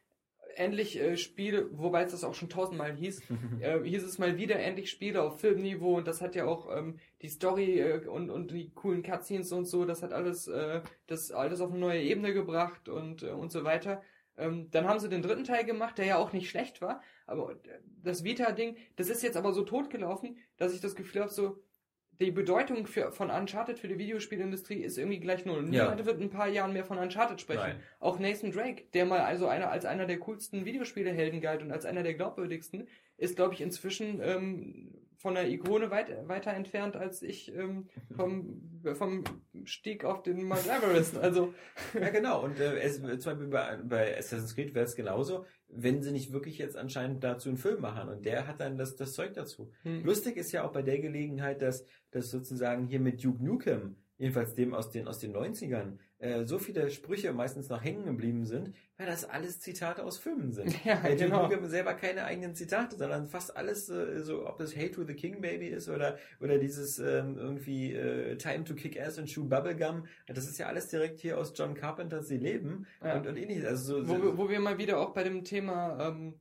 endlich 0.56 1.00
äh, 1.00 1.16
Spiele, 1.16 1.68
wobei 1.72 2.02
es 2.04 2.12
das 2.12 2.22
auch 2.22 2.34
schon 2.34 2.48
tausendmal 2.48 2.94
hieß, 2.94 3.22
äh, 3.60 3.80
hieß 3.82 4.04
es 4.04 4.18
mal 4.18 4.36
wieder 4.36 4.56
endlich 4.60 4.90
Spiele 4.90 5.22
auf 5.22 5.40
Filmniveau 5.40 5.96
und 5.96 6.06
das 6.06 6.20
hat 6.20 6.34
ja 6.36 6.44
auch 6.44 6.74
ähm, 6.76 6.98
die 7.24 7.30
Story 7.30 7.80
äh, 7.80 8.06
und, 8.06 8.28
und 8.28 8.50
die 8.50 8.70
coolen 8.74 9.02
Cutscenes 9.02 9.50
und 9.50 9.64
so, 9.64 9.86
das 9.86 10.02
hat 10.02 10.12
alles, 10.12 10.46
äh, 10.46 10.82
das 11.06 11.32
alles 11.32 11.62
auf 11.62 11.70
eine 11.70 11.80
neue 11.80 12.02
Ebene 12.02 12.34
gebracht 12.34 12.90
und, 12.90 13.22
äh, 13.22 13.30
und 13.30 13.50
so 13.50 13.64
weiter. 13.64 14.02
Ähm, 14.36 14.70
dann 14.70 14.86
haben 14.86 15.00
sie 15.00 15.08
den 15.08 15.22
dritten 15.22 15.44
Teil 15.44 15.64
gemacht, 15.64 15.96
der 15.96 16.04
ja 16.04 16.16
auch 16.18 16.34
nicht 16.34 16.50
schlecht 16.50 16.82
war, 16.82 17.00
aber 17.26 17.52
äh, 17.52 17.80
das 18.02 18.24
Vita-Ding, 18.24 18.76
das 18.96 19.08
ist 19.08 19.22
jetzt 19.22 19.38
aber 19.38 19.54
so 19.54 19.62
totgelaufen, 19.62 20.36
dass 20.58 20.74
ich 20.74 20.82
das 20.82 20.94
Gefühl 20.96 21.22
habe, 21.22 21.32
so, 21.32 21.62
die 22.20 22.30
Bedeutung 22.30 22.86
für, 22.86 23.10
von 23.10 23.30
Uncharted 23.30 23.78
für 23.78 23.88
die 23.88 23.98
Videospielindustrie 23.98 24.82
ist 24.82 24.98
irgendwie 24.98 25.18
gleich 25.18 25.46
null. 25.46 25.64
Ja. 25.74 25.84
Niemand 25.84 26.04
wird 26.04 26.18
in 26.18 26.24
ein 26.24 26.30
paar 26.30 26.46
Jahren 26.46 26.72
mehr 26.72 26.84
von 26.84 26.98
Uncharted 26.98 27.40
sprechen. 27.40 27.60
Nein. 27.60 27.80
Auch 27.98 28.18
Nathan 28.20 28.52
Drake, 28.52 28.84
der 28.92 29.06
mal 29.06 29.20
also 29.20 29.48
einer, 29.48 29.70
als 29.70 29.84
einer 29.84 30.06
der 30.06 30.18
coolsten 30.18 30.64
Videospielehelden 30.64 31.40
galt 31.40 31.62
und 31.62 31.72
als 31.72 31.86
einer 31.86 32.04
der 32.04 32.14
glaubwürdigsten, 32.14 32.86
ist, 33.16 33.34
glaube 33.34 33.54
ich, 33.54 33.62
inzwischen 33.62 34.20
ähm, 34.22 34.94
von 35.24 35.36
der 35.36 35.48
Ikone 35.48 35.90
weit, 35.90 36.28
weiter 36.28 36.52
entfernt 36.52 36.96
als 36.96 37.22
ich 37.22 37.50
ähm, 37.56 37.88
vom, 38.14 38.60
vom 38.92 39.24
Stieg 39.64 40.04
auf 40.04 40.22
den 40.22 40.44
Mount 40.44 40.66
Everest. 40.66 41.16
Also, 41.16 41.54
Ja, 41.98 42.10
genau. 42.10 42.44
Und 42.44 42.60
äh, 42.60 42.78
es, 42.80 42.96
zum 42.96 43.08
Beispiel 43.08 43.46
bei, 43.46 43.78
bei 43.82 44.18
Assassin's 44.18 44.54
Creed 44.54 44.74
wäre 44.74 44.84
es 44.84 44.94
genauso, 44.94 45.46
wenn 45.68 46.02
sie 46.02 46.12
nicht 46.12 46.34
wirklich 46.34 46.58
jetzt 46.58 46.76
anscheinend 46.76 47.24
dazu 47.24 47.48
einen 47.48 47.56
Film 47.56 47.80
machen. 47.80 48.10
Und 48.10 48.26
der 48.26 48.46
hat 48.46 48.60
dann 48.60 48.76
das, 48.76 48.96
das 48.96 49.14
Zeug 49.14 49.32
dazu. 49.32 49.72
hm. 49.84 50.04
Lustig 50.04 50.36
ist 50.36 50.52
ja 50.52 50.62
auch 50.62 50.72
bei 50.72 50.82
der 50.82 50.98
Gelegenheit, 50.98 51.62
dass, 51.62 51.86
dass 52.10 52.30
sozusagen 52.30 52.86
hier 52.86 53.00
mit 53.00 53.24
Duke 53.24 53.42
Nukem, 53.42 53.96
jedenfalls 54.18 54.52
dem 54.52 54.74
aus 54.74 54.90
den, 54.90 55.08
aus 55.08 55.20
den 55.20 55.34
90ern, 55.34 55.96
äh, 56.24 56.44
so 56.46 56.58
viele 56.58 56.90
Sprüche 56.90 57.32
meistens 57.32 57.68
noch 57.68 57.84
hängen 57.84 58.04
geblieben 58.06 58.46
sind, 58.46 58.72
weil 58.96 59.06
das 59.06 59.28
alles 59.28 59.60
Zitate 59.60 60.02
aus 60.04 60.18
Filmen 60.18 60.52
sind. 60.52 60.74
Ja, 60.84 61.02
Weil 61.02 61.12
Duke 61.12 61.24
genau. 61.24 61.42
Nukem 61.48 61.66
selber 61.66 61.94
keine 61.94 62.24
eigenen 62.24 62.54
Zitate, 62.54 62.96
sondern 62.96 63.28
fast 63.28 63.56
alles 63.56 63.88
äh, 63.90 64.20
so, 64.22 64.46
ob 64.46 64.56
das 64.58 64.74
Hate 64.76 64.92
to 64.92 65.04
the 65.04 65.14
King 65.14 65.40
Baby 65.40 65.68
ist 65.68 65.88
oder, 65.88 66.16
oder 66.40 66.58
dieses 66.58 66.98
ähm, 66.98 67.36
irgendwie 67.36 67.92
äh, 67.92 68.36
Time 68.36 68.64
to 68.64 68.74
Kick 68.74 68.98
Ass 69.00 69.18
und 69.18 69.26
Chew 69.26 69.44
Bubblegum. 69.44 70.06
Das 70.26 70.48
ist 70.48 70.58
ja 70.58 70.66
alles 70.66 70.88
direkt 70.88 71.20
hier 71.20 71.38
aus 71.38 71.52
John 71.54 71.74
Carpenters 71.74 72.28
Sie 72.28 72.38
leben 72.38 72.86
Ja. 73.02 73.16
und, 73.18 73.26
und 73.26 73.36
ähnliches. 73.36 73.66
Also 73.66 74.02
so, 74.02 74.08
wo, 74.08 74.22
so, 74.22 74.38
wo 74.38 74.48
wir 74.48 74.60
mal 74.60 74.78
wieder 74.78 74.98
auch 75.00 75.12
bei 75.12 75.24
dem 75.24 75.44
Thema 75.44 76.08
ähm, 76.08 76.34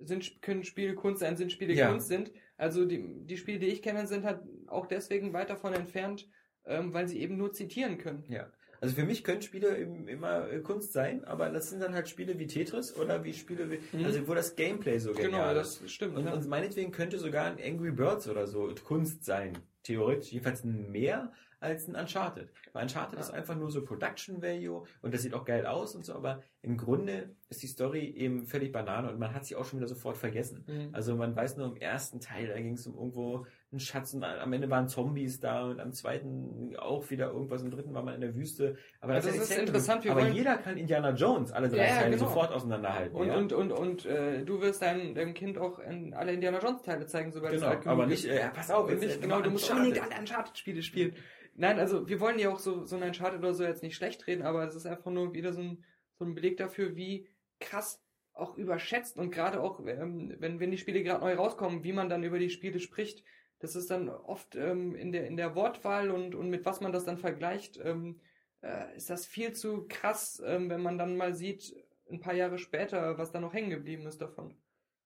sind, 0.00 0.42
können 0.42 0.64
Spiele 0.64 0.94
Kunst 0.94 1.20
sein, 1.20 1.36
sind 1.36 1.52
Spiele 1.52 1.74
Ja. 1.74 1.90
Kunst 1.90 2.08
sind. 2.08 2.32
Also 2.56 2.84
die, 2.86 3.04
die 3.24 3.36
Spiele, 3.36 3.60
die 3.60 3.66
ich 3.68 3.82
kenne, 3.82 4.06
sind 4.06 4.24
halt 4.24 4.40
auch 4.66 4.86
deswegen 4.86 5.32
weit 5.32 5.50
davon 5.50 5.74
entfernt, 5.74 6.28
ähm, 6.64 6.92
weil 6.92 7.06
sie 7.06 7.20
eben 7.20 7.36
nur 7.36 7.52
zitieren 7.52 7.98
können. 7.98 8.24
Ja. 8.28 8.50
Also 8.80 8.94
für 8.94 9.04
mich 9.04 9.24
können 9.24 9.42
Spiele 9.42 9.68
im- 9.76 10.06
immer 10.08 10.48
äh, 10.50 10.60
Kunst 10.60 10.92
sein, 10.92 11.24
aber 11.24 11.50
das 11.50 11.70
sind 11.70 11.80
dann 11.82 11.94
halt 11.94 12.08
Spiele 12.08 12.38
wie 12.38 12.46
Tetris 12.46 12.96
oder 12.96 13.24
wie 13.24 13.32
Spiele 13.34 13.70
wie, 13.70 13.80
Mhm. 13.96 14.04
also 14.04 14.28
wo 14.28 14.34
das 14.34 14.54
Gameplay 14.56 14.98
so 14.98 15.12
Genau, 15.12 15.22
genial 15.30 15.56
ist. 15.56 15.82
das 15.82 15.90
stimmt. 15.90 16.16
Und, 16.16 16.26
ja. 16.26 16.32
und 16.32 16.46
meinetwegen 16.48 16.92
könnte 16.92 17.18
sogar 17.18 17.46
ein 17.46 17.58
Angry 17.62 17.90
Birds 17.90 18.28
oder 18.28 18.46
so 18.46 18.72
Kunst 18.84 19.24
sein. 19.24 19.52
Theoretisch. 19.82 20.32
Jedenfalls 20.32 20.64
mehr 20.64 21.32
als 21.60 21.88
ein 21.88 21.96
Uncharted. 21.96 22.50
Weil 22.72 22.82
Uncharted 22.84 23.14
Ja. 23.14 23.20
ist 23.20 23.30
einfach 23.30 23.56
nur 23.56 23.70
so 23.70 23.82
Production 23.84 24.40
Value 24.42 24.84
und 25.02 25.12
das 25.12 25.22
sieht 25.22 25.34
auch 25.34 25.44
geil 25.44 25.66
aus 25.66 25.96
und 25.96 26.04
so, 26.04 26.14
aber 26.14 26.40
im 26.62 26.76
Grunde 26.76 27.30
ist 27.48 27.62
die 27.62 27.66
Story 27.66 28.04
eben 28.10 28.44
völlig 28.46 28.70
Banane 28.70 29.10
und 29.10 29.18
man 29.18 29.34
hat 29.34 29.44
sie 29.44 29.56
auch 29.56 29.64
schon 29.64 29.80
wieder 29.80 29.88
sofort 29.88 30.16
vergessen. 30.16 30.64
Mhm. 30.68 30.90
Also 30.92 31.16
man 31.16 31.34
weiß 31.34 31.56
nur 31.56 31.66
im 31.66 31.76
ersten 31.76 32.20
Teil, 32.20 32.46
da 32.46 32.54
ging 32.60 32.74
es 32.74 32.86
um 32.86 32.94
irgendwo 32.94 33.44
einen 33.70 33.80
Schatz 33.80 34.14
und 34.14 34.24
am 34.24 34.52
Ende 34.54 34.70
waren 34.70 34.88
Zombies 34.88 35.40
da 35.40 35.66
und 35.66 35.78
am 35.80 35.92
zweiten 35.92 36.74
auch 36.78 37.10
wieder 37.10 37.30
irgendwas, 37.32 37.62
im 37.62 37.70
dritten 37.70 37.92
war 37.92 38.02
man 38.02 38.14
in 38.14 38.22
der 38.22 38.34
Wüste. 38.34 38.78
Aber 39.00 39.12
Also 39.12 39.28
das 39.28 39.36
es 39.36 39.42
ist 39.44 39.50
ist 39.50 39.58
interessant, 39.58 40.04
wir 40.04 40.12
Aber 40.12 40.22
wollen- 40.22 40.32
jeder 40.34 40.56
kann 40.56 40.78
Indiana 40.78 41.10
Jones 41.10 41.52
alle 41.52 41.68
drei 41.68 41.86
Ja, 41.86 41.96
Teile 41.98 42.16
genau. 42.16 42.24
sofort 42.28 42.50
auseinanderhalten. 42.52 43.14
Und, 43.14 43.26
ja? 43.28 43.36
und, 43.36 43.52
und, 43.52 43.72
und 43.72 44.06
äh, 44.06 44.42
du 44.44 44.62
wirst 44.62 44.80
deinem, 44.80 45.14
deinem 45.14 45.34
Kind 45.34 45.58
auch 45.58 45.78
in 45.80 46.14
alle 46.14 46.32
Indiana 46.32 46.60
Jones 46.60 46.80
Teile 46.82 47.04
zeigen, 47.06 47.30
sobald 47.30 47.52
es 47.54 47.60
genau, 47.60 47.72
alt 47.72 47.82
genug 47.82 47.92
aber 47.92 48.06
nicht, 48.06 48.24
äh, 48.24 48.48
pass 48.54 48.70
auf, 48.70 48.88
jetzt, 48.90 49.00
nicht, 49.02 49.16
äh, 49.18 49.20
genau, 49.20 49.42
du 49.42 49.50
musst 49.50 49.64
Uncharted. 49.70 49.86
unbedingt 49.92 50.12
alle 50.12 50.20
Uncharted-Spiele 50.22 50.82
spielen. 50.82 51.14
Nein, 51.54 51.78
also 51.78 52.08
wir 52.08 52.20
wollen 52.20 52.38
ja 52.38 52.50
auch 52.50 52.60
so, 52.60 52.84
so 52.86 52.96
ein 52.96 53.02
Uncharted 53.02 53.40
oder 53.40 53.52
so 53.52 53.64
jetzt 53.64 53.82
nicht 53.82 53.96
schlecht 53.96 54.26
reden, 54.26 54.42
aber 54.44 54.64
es 54.64 54.74
ist 54.76 54.86
einfach 54.86 55.10
nur 55.10 55.34
wieder 55.34 55.52
so 55.52 55.60
ein, 55.60 55.84
so 56.18 56.24
ein 56.24 56.34
Beleg 56.34 56.56
dafür, 56.56 56.96
wie 56.96 57.28
krass 57.60 58.02
auch 58.32 58.56
überschätzt 58.56 59.18
und 59.18 59.30
gerade 59.30 59.60
auch, 59.60 59.80
ähm, 59.84 60.36
wenn, 60.38 60.58
wenn 60.60 60.70
die 60.70 60.78
Spiele 60.78 61.02
gerade 61.02 61.20
neu 61.22 61.34
rauskommen, 61.34 61.82
wie 61.84 61.92
man 61.92 62.08
dann 62.08 62.22
über 62.22 62.38
die 62.38 62.48
Spiele 62.50 62.78
spricht, 62.78 63.24
das 63.60 63.76
ist 63.76 63.90
dann 63.90 64.08
oft 64.08 64.54
ähm, 64.56 64.94
in, 64.94 65.12
der, 65.12 65.26
in 65.26 65.36
der 65.36 65.54
Wortwahl 65.54 66.10
und, 66.10 66.34
und 66.34 66.50
mit 66.50 66.64
was 66.64 66.80
man 66.80 66.92
das 66.92 67.04
dann 67.04 67.18
vergleicht, 67.18 67.80
ähm, 67.82 68.20
äh, 68.62 68.96
ist 68.96 69.10
das 69.10 69.26
viel 69.26 69.52
zu 69.52 69.86
krass, 69.88 70.42
ähm, 70.44 70.70
wenn 70.70 70.82
man 70.82 70.98
dann 70.98 71.16
mal 71.16 71.34
sieht, 71.34 71.74
ein 72.10 72.20
paar 72.20 72.34
Jahre 72.34 72.58
später, 72.58 73.18
was 73.18 73.32
da 73.32 73.40
noch 73.40 73.52
hängen 73.52 73.70
geblieben 73.70 74.06
ist 74.06 74.20
davon. 74.20 74.54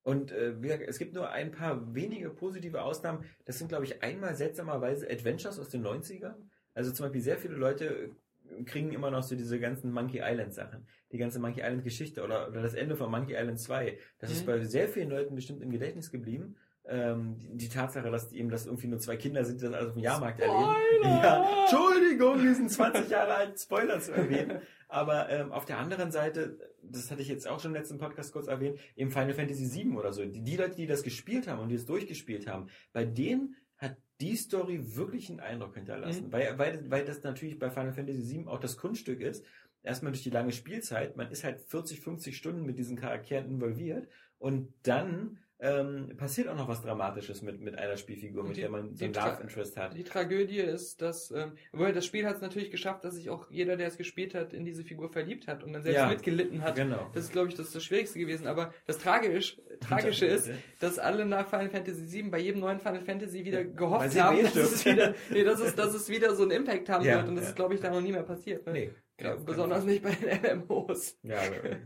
Und 0.04 0.32
äh, 0.32 0.60
wie 0.60 0.66
gesagt, 0.68 0.84
es 0.88 0.98
gibt 0.98 1.14
nur 1.14 1.30
ein 1.30 1.52
paar 1.52 1.94
wenige 1.94 2.30
positive 2.30 2.82
Ausnahmen. 2.82 3.24
Das 3.44 3.58
sind, 3.58 3.68
glaube 3.68 3.84
ich, 3.84 4.02
einmal 4.02 4.34
seltsamerweise 4.34 5.08
Adventures 5.08 5.58
aus 5.58 5.68
den 5.68 5.84
90ern. 5.84 6.34
Also 6.74 6.92
zum 6.92 7.04
Beispiel 7.04 7.20
sehr 7.20 7.38
viele 7.38 7.54
Leute 7.54 8.10
äh, 8.58 8.64
kriegen 8.64 8.92
immer 8.92 9.10
noch 9.10 9.22
so 9.22 9.36
diese 9.36 9.60
ganzen 9.60 9.92
Monkey 9.92 10.20
Island 10.22 10.54
Sachen. 10.54 10.86
Die 11.12 11.18
ganze 11.18 11.38
Monkey 11.38 11.60
Island 11.60 11.84
Geschichte 11.84 12.22
oder, 12.24 12.48
oder 12.48 12.62
das 12.62 12.74
Ende 12.74 12.96
von 12.96 13.10
Monkey 13.10 13.34
Island 13.34 13.60
2. 13.60 13.98
Das 14.18 14.30
ist 14.30 14.42
Mhm. 14.42 14.46
bei 14.46 14.60
sehr 14.60 14.88
vielen 14.88 15.10
Leuten 15.10 15.34
bestimmt 15.34 15.62
im 15.62 15.70
Gedächtnis 15.70 16.10
geblieben. 16.10 16.56
Ähm, 16.84 17.38
die, 17.38 17.56
die 17.56 17.68
Tatsache, 17.68 18.10
dass 18.10 18.28
die 18.28 18.38
eben 18.38 18.50
das 18.50 18.66
irgendwie 18.66 18.88
nur 18.88 18.98
zwei 18.98 19.16
Kinder 19.16 19.44
sind, 19.44 19.60
die 19.60 19.66
das 19.66 19.74
alles 19.74 19.88
auf 19.88 19.94
dem 19.94 20.02
Jahrmarkt 20.02 20.40
erleben. 20.40 20.74
Ja, 21.02 21.62
Entschuldigung, 21.62 22.54
sind 22.54 22.70
20 22.70 23.08
Jahre 23.08 23.34
alt, 23.34 23.60
Spoiler 23.60 24.00
zu 24.00 24.12
erwähnen. 24.12 24.60
Aber 24.88 25.30
ähm, 25.30 25.52
auf 25.52 25.64
der 25.64 25.78
anderen 25.78 26.10
Seite, 26.10 26.58
das 26.82 27.10
hatte 27.10 27.22
ich 27.22 27.28
jetzt 27.28 27.48
auch 27.48 27.60
schon 27.60 27.70
im 27.70 27.76
letzten 27.76 27.98
Podcast 27.98 28.32
kurz 28.32 28.46
erwähnt, 28.46 28.78
im 28.94 29.10
Final 29.10 29.32
Fantasy 29.32 29.72
VII 29.72 29.96
oder 29.96 30.12
so, 30.12 30.24
die, 30.24 30.42
die 30.42 30.56
Leute, 30.56 30.74
die 30.74 30.86
das 30.86 31.02
gespielt 31.02 31.48
haben 31.48 31.60
und 31.60 31.68
die 31.68 31.76
es 31.76 31.86
durchgespielt 31.86 32.46
haben, 32.46 32.66
bei 32.92 33.04
denen 33.04 33.56
hat 33.78 33.96
die 34.20 34.36
Story 34.36 34.96
wirklich 34.96 35.30
einen 35.30 35.40
Eindruck 35.40 35.74
hinterlassen. 35.74 36.26
Mhm. 36.26 36.32
Weil, 36.32 36.58
weil, 36.58 36.90
weil 36.90 37.04
das 37.04 37.22
natürlich 37.22 37.58
bei 37.58 37.70
Final 37.70 37.92
Fantasy 37.92 38.28
VII 38.28 38.46
auch 38.46 38.60
das 38.60 38.76
Kunststück 38.76 39.20
ist. 39.20 39.44
Erstmal 39.82 40.12
durch 40.12 40.22
die 40.22 40.30
lange 40.30 40.52
Spielzeit, 40.52 41.16
man 41.16 41.30
ist 41.30 41.42
halt 41.42 41.60
40, 41.60 42.00
50 42.00 42.36
Stunden 42.36 42.64
mit 42.64 42.78
diesen 42.78 42.96
Charakteren 42.96 43.46
involviert 43.46 44.08
und 44.38 44.72
dann 44.82 45.38
ähm, 45.62 46.16
passiert 46.16 46.48
auch 46.48 46.56
noch 46.56 46.66
was 46.68 46.82
Dramatisches 46.82 47.40
mit, 47.40 47.60
mit 47.60 47.78
einer 47.78 47.96
Spielfigur, 47.96 48.42
mit 48.42 48.56
Die- 48.56 48.62
der 48.62 48.70
man 48.70 48.94
so 48.96 49.04
ein 49.04 49.12
Love 49.12 49.38
Interest 49.42 49.76
hat. 49.76 49.96
Die 49.96 50.02
Tragödie 50.02 50.58
ist, 50.58 51.00
dass, 51.00 51.30
ähm, 51.30 51.52
das 51.72 52.04
Spiel 52.04 52.26
hat 52.26 52.34
es 52.36 52.42
natürlich 52.42 52.70
geschafft, 52.72 53.04
dass 53.04 53.14
sich 53.14 53.30
auch 53.30 53.48
jeder, 53.50 53.76
der 53.76 53.86
es 53.86 53.96
gespielt 53.96 54.34
hat, 54.34 54.52
in 54.52 54.64
diese 54.64 54.82
Figur 54.82 55.08
verliebt 55.08 55.46
hat 55.46 55.62
und 55.62 55.72
dann 55.72 55.82
selbst 55.82 55.96
Ja. 55.98 56.08
mitgelitten 56.08 56.62
hat. 56.62 56.74
Genau. 56.74 57.08
Das 57.14 57.24
ist, 57.24 57.32
glaube 57.32 57.48
ich, 57.48 57.54
das, 57.54 57.70
das 57.70 57.84
Schwierigste 57.84 58.18
gewesen. 58.18 58.48
Aber 58.48 58.74
das 58.86 58.98
Tragisch, 58.98 59.56
Tragische 59.80 60.26
ist, 60.26 60.50
dass 60.80 60.98
alle 60.98 61.24
nach 61.24 61.48
Final 61.48 61.70
Fantasy 61.70 62.10
VII 62.12 62.30
bei 62.30 62.38
jedem 62.40 62.60
neuen 62.60 62.80
Final 62.80 63.02
Fantasy 63.02 63.44
wieder 63.44 63.58
Weil 63.58 63.72
gehofft 63.72 64.20
haben, 64.20 64.38
eh 64.38 64.42
dass 64.42 64.56
es, 64.56 64.84
wieder, 64.84 65.14
nee, 65.30 65.44
dass, 65.44 65.60
es, 65.60 65.74
dass 65.76 65.94
es 65.94 66.08
wieder 66.08 66.34
so 66.34 66.42
einen 66.42 66.50
Impact 66.50 66.88
haben 66.88 67.04
Ja, 67.04 67.18
wird. 67.18 67.28
Und 67.28 67.36
das 67.36 67.44
ja. 67.44 67.50
ist, 67.50 67.56
glaube 67.56 67.74
ich, 67.74 67.80
da 67.80 67.90
noch 67.90 68.00
nie 68.00 68.10
mehr 68.12 68.24
passiert. 68.24 68.66
Ne? 68.66 68.72
Nee. 68.72 68.90
Ja, 69.20 69.36
besonders 69.36 69.84
nicht 69.84 70.02
bei 70.02 70.10
den 70.10 70.58
MMOs. 70.66 71.16
Ja, 71.22 71.36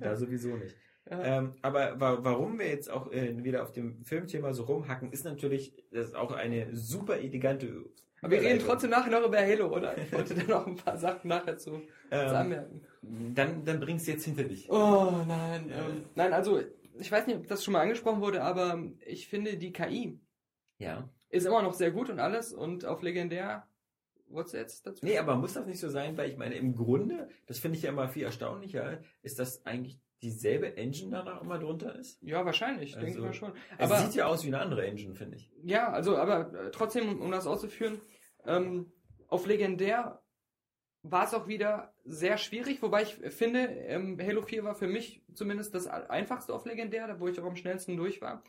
da 0.01 0.17
sowieso 0.17 0.57
nicht. 0.57 0.75
Ja. 1.09 1.23
Ähm, 1.39 1.55
aber 1.63 2.01
wa 2.01 2.19
warum 2.23 2.59
wir 2.59 2.67
jetzt 2.69 2.91
auch 2.91 3.13
äh, 3.13 3.43
wieder 3.45 3.63
auf 3.63 3.71
dem 3.73 4.03
Filmthema 4.05 4.53
so 4.53 4.65
rumhacken, 4.65 5.13
ist 5.13 5.25
natürlich, 5.25 5.73
das 5.93 6.09
ist 6.09 6.15
auch 6.17 6.33
eine 6.33 6.75
super 6.75 7.19
elegante. 7.19 7.85
Aber 8.23 8.33
wir 8.33 8.41
reden 8.41 8.59
trotzdem 8.59 8.91
nachher 8.91 9.13
noch 9.13 9.27
über 9.29 9.39
Halo, 9.39 9.69
oder? 9.73 9.97
Ich 9.99 10.11
wollte 10.13 10.35
da 10.35 10.43
noch 10.45 10.67
ein 10.67 10.75
paar 10.77 10.97
Sachen 10.97 11.29
nachher 11.29 11.59
zu, 11.59 11.83
Ähm, 12.11 12.35
anmerken. 12.35 12.81
dann, 13.35 13.65
dann 13.65 13.79
bringst 13.79 14.07
du 14.09 14.13
jetzt 14.13 14.25
hinter 14.25 14.45
dich. 14.45 14.69
Oh 14.71 15.23
nein. 15.29 15.71
Ähm, 15.71 16.05
nein, 16.17 16.33
also 16.33 16.61
ich 16.99 17.13
weiß 17.13 17.27
nicht, 17.29 17.37
ob 17.37 17.47
das 17.47 17.63
schon 17.63 17.73
mal 17.73 17.83
angesprochen 17.83 18.21
wurde, 18.21 18.43
aber 18.43 18.83
ich 19.07 19.29
finde 19.29 19.59
die 19.59 19.73
KI 19.73 20.19
Ja. 20.79 21.09
ist 21.29 21.47
immer 21.47 21.63
noch 21.63 21.75
sehr 21.75 21.91
gut 21.93 22.11
und 22.11 22.19
alles 22.19 22.53
und 22.53 22.85
auf 22.85 23.03
legendär. 23.03 23.69
What's 24.29 24.53
jetzt 24.53 24.85
dazu? 24.87 25.05
Nee, 25.07 25.19
aber 25.19 25.37
muss 25.37 25.53
das 25.55 25.67
nicht 25.67 25.79
so 25.79 25.89
sein, 25.89 26.17
weil 26.17 26.31
ich 26.31 26.37
meine, 26.37 26.57
im 26.57 26.75
Grunde, 26.75 27.29
das 27.47 27.61
finde 27.61 27.77
ich 27.77 27.85
ja 27.85 27.91
immer 27.91 28.09
viel 28.09 28.25
erstaunlicher, 28.25 28.99
ist, 29.23 29.39
dass 29.39 29.65
eigentlich 29.67 30.01
dieselbe 30.27 30.77
Engine 30.77 31.11
danach 31.11 31.41
immer 31.43 31.59
drunter 31.59 31.95
ist. 31.99 32.23
Ja, 32.23 32.45
wahrscheinlich, 32.45 32.95
Also, 32.95 33.05
denke 33.05 33.19
ich 33.21 33.25
mal 33.25 33.33
schon. 33.33 33.53
Es 33.79 33.91
Aber 33.91 34.01
sieht 34.01 34.15
ja 34.15 34.27
aus 34.27 34.45
wie 34.45 34.49
eine 34.49 34.61
andere 34.61 34.87
Engine, 34.87 35.15
finde 35.15 35.37
ich. 35.37 35.51
ja, 35.63 35.91
also 35.91 36.17
aber 36.17 36.53
äh, 36.53 36.71
trotzdem, 36.71 37.21
um 37.21 37.31
das 37.31 37.47
auszuführen, 37.47 38.01
ähm, 38.45 38.93
auf 39.29 39.47
legendär 39.47 40.23
war 41.03 41.25
es 41.25 41.35
auch 41.35 41.47
wieder 41.47 41.95
sehr 42.05 42.37
schwierig, 42.37 42.83
wobei 42.83 43.03
ich 43.03 43.15
finde, 43.33 43.61
ähm, 43.61 44.19
Halo 44.21 44.43
4 44.43 44.65
war 44.65 44.75
für 44.75 44.89
mich 44.89 45.23
zumindest 45.35 45.75
das 45.75 45.87
einfachste 45.87 46.53
auf 46.53 46.65
legendär, 46.67 47.07
da 47.07 47.21
wo 47.21 47.29
ich 47.29 47.41
auch 47.41 47.45
am 47.45 47.57
schnellsten 47.57 47.97
durch 47.97 48.21
war. 48.21 48.43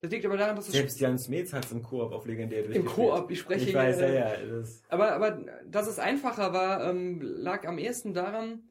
Das 0.00 0.10
liegt 0.10 0.26
aber 0.26 0.36
daran, 0.36 0.56
dass 0.56 0.66
es 0.66 0.74
Selbst 0.74 1.00
Jan 1.00 1.18
Smets 1.18 1.52
hat 1.52 1.64
es 1.64 1.72
im 1.72 1.82
Koop 1.82 2.12
auf 2.12 2.26
legendär 2.26 2.64
im 2.64 2.72
durchgespielt. 2.72 3.10
Koop, 3.10 3.30
ich 3.30 3.38
spreche 3.40 3.68
Ich 3.70 3.74
weiß, 3.74 4.00
ja, 4.00 4.08
ja. 4.08 4.46
Das, 4.46 4.82
Aber, 4.88 5.12
aber 5.12 5.44
dass 5.66 5.86
es 5.86 5.98
einfacher 5.98 6.52
war, 6.52 6.84
ähm, 6.90 7.22
lag 7.22 7.66
am 7.66 7.78
ehesten 7.78 8.12
daran, 8.12 8.68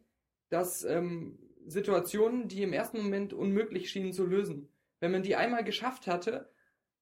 dass 0.49 0.83
ähm, 0.83 1.39
Situationen, 1.65 2.47
die 2.47 2.63
im 2.63 2.73
ersten 2.73 2.97
Moment 3.01 3.33
unmöglich 3.33 3.89
schienen 3.89 4.13
zu 4.13 4.25
lösen, 4.25 4.69
wenn 4.99 5.11
man 5.11 5.23
die 5.23 5.35
einmal 5.35 5.63
geschafft 5.63 6.07
hatte, 6.07 6.49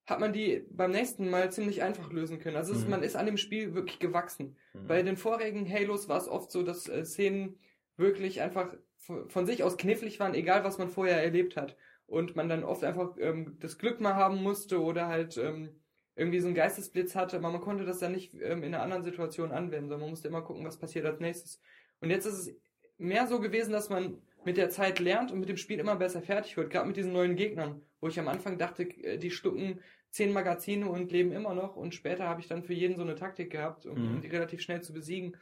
hat 0.06 0.20
man 0.20 0.34
die 0.34 0.66
beim 0.70 0.92
nächsten 0.92 1.30
Mal 1.30 1.52
ziemlich 1.52 1.84
einfach 1.84 2.12
lösen 2.12 2.40
können. 2.40 2.58
Also 2.58 2.74
Mhm. 2.74 2.90
man 2.90 3.04
ist 3.04 3.16
an 3.16 3.26
dem 3.28 3.38
Spiel 3.38 3.74
wirklich 3.76 4.00
gewachsen. 4.00 4.58
Mhm. 4.74 4.88
Bei 4.88 5.04
den 5.04 5.18
vorigen 5.18 5.70
Halos 5.72 6.10
war 6.10 6.18
es 6.18 6.28
oft 6.28 6.52
so, 6.52 6.64
dass 6.64 6.90
äh, 6.90 7.06
Szenen 7.06 7.60
wirklich 7.98 8.42
einfach 8.42 8.74
von, 8.98 9.30
von 9.30 9.46
sich 9.46 9.64
aus 9.64 9.78
knifflig 9.78 10.20
waren, 10.20 10.34
egal 10.34 10.64
was 10.64 10.78
man 10.78 10.90
vorher 10.90 11.24
erlebt 11.24 11.56
hat. 11.56 11.78
Und 12.08 12.36
man 12.36 12.50
dann 12.50 12.64
oft 12.64 12.84
einfach 12.84 13.16
ähm, 13.20 13.58
das 13.60 13.78
Glück 13.78 14.02
mal 14.02 14.16
haben 14.16 14.42
musste 14.44 14.82
oder 14.82 15.08
halt 15.08 15.38
ähm, 15.38 15.70
irgendwie 16.16 16.40
so 16.40 16.48
einen 16.48 16.56
Geistesblitz 16.56 17.16
hatte, 17.16 17.38
aber 17.38 17.50
man 17.52 17.62
konnte 17.62 17.86
das 17.86 18.00
dann 18.00 18.12
nicht 18.12 18.34
ähm, 18.34 18.64
in 18.64 18.74
einer 18.74 18.84
anderen 18.84 19.04
Situation 19.04 19.52
anwenden, 19.52 19.88
sondern 19.88 20.02
man 20.02 20.10
musste 20.10 20.28
immer 20.28 20.42
gucken, 20.42 20.66
was 20.66 20.78
passiert 20.78 21.06
als 21.06 21.20
nächstes. 21.22 21.62
Und 22.02 22.10
jetzt 22.10 22.26
ist 22.26 22.34
es 22.34 22.56
mehr 22.98 23.28
so 23.28 23.40
gewesen, 23.40 23.72
dass 23.72 23.90
man 23.90 24.22
mit 24.44 24.58
der 24.58 24.70
Zeit 24.70 25.00
lernt 25.00 25.32
und 25.32 25.40
mit 25.40 25.50
dem 25.50 25.58
Spiel 25.58 25.80
immer 25.80 25.96
besser 25.96 26.22
fertig 26.22 26.58
wird, 26.58 26.70
gerade 26.72 26.88
mit 26.88 26.98
diesen 26.98 27.14
neuen 27.14 27.36
Gegnern, 27.36 27.82
wo 28.00 28.08
ich 28.08 28.20
am 28.20 28.28
Anfang 28.28 28.58
dachte, 28.58 28.86
die 28.86 29.32
schlucken 29.32 29.80
zehn 30.10 30.34
Magazine 30.34 30.88
und 30.90 31.12
leben 31.12 31.32
immer 31.32 31.54
noch 31.54 31.76
und 31.76 31.94
später 31.96 32.28
habe 32.28 32.42
ich 32.42 32.48
dann 32.48 32.64
für 32.64 32.74
jeden 32.74 32.96
so 32.98 33.04
eine 33.04 33.16
Taktik 33.16 33.52
gehabt, 33.52 33.86
um, 33.86 34.16
Mhm. 34.18 34.22
die 34.22 34.28
relativ 34.28 34.62
schnell 34.62 34.82
zu 34.82 34.94
besiegen. 34.94 35.38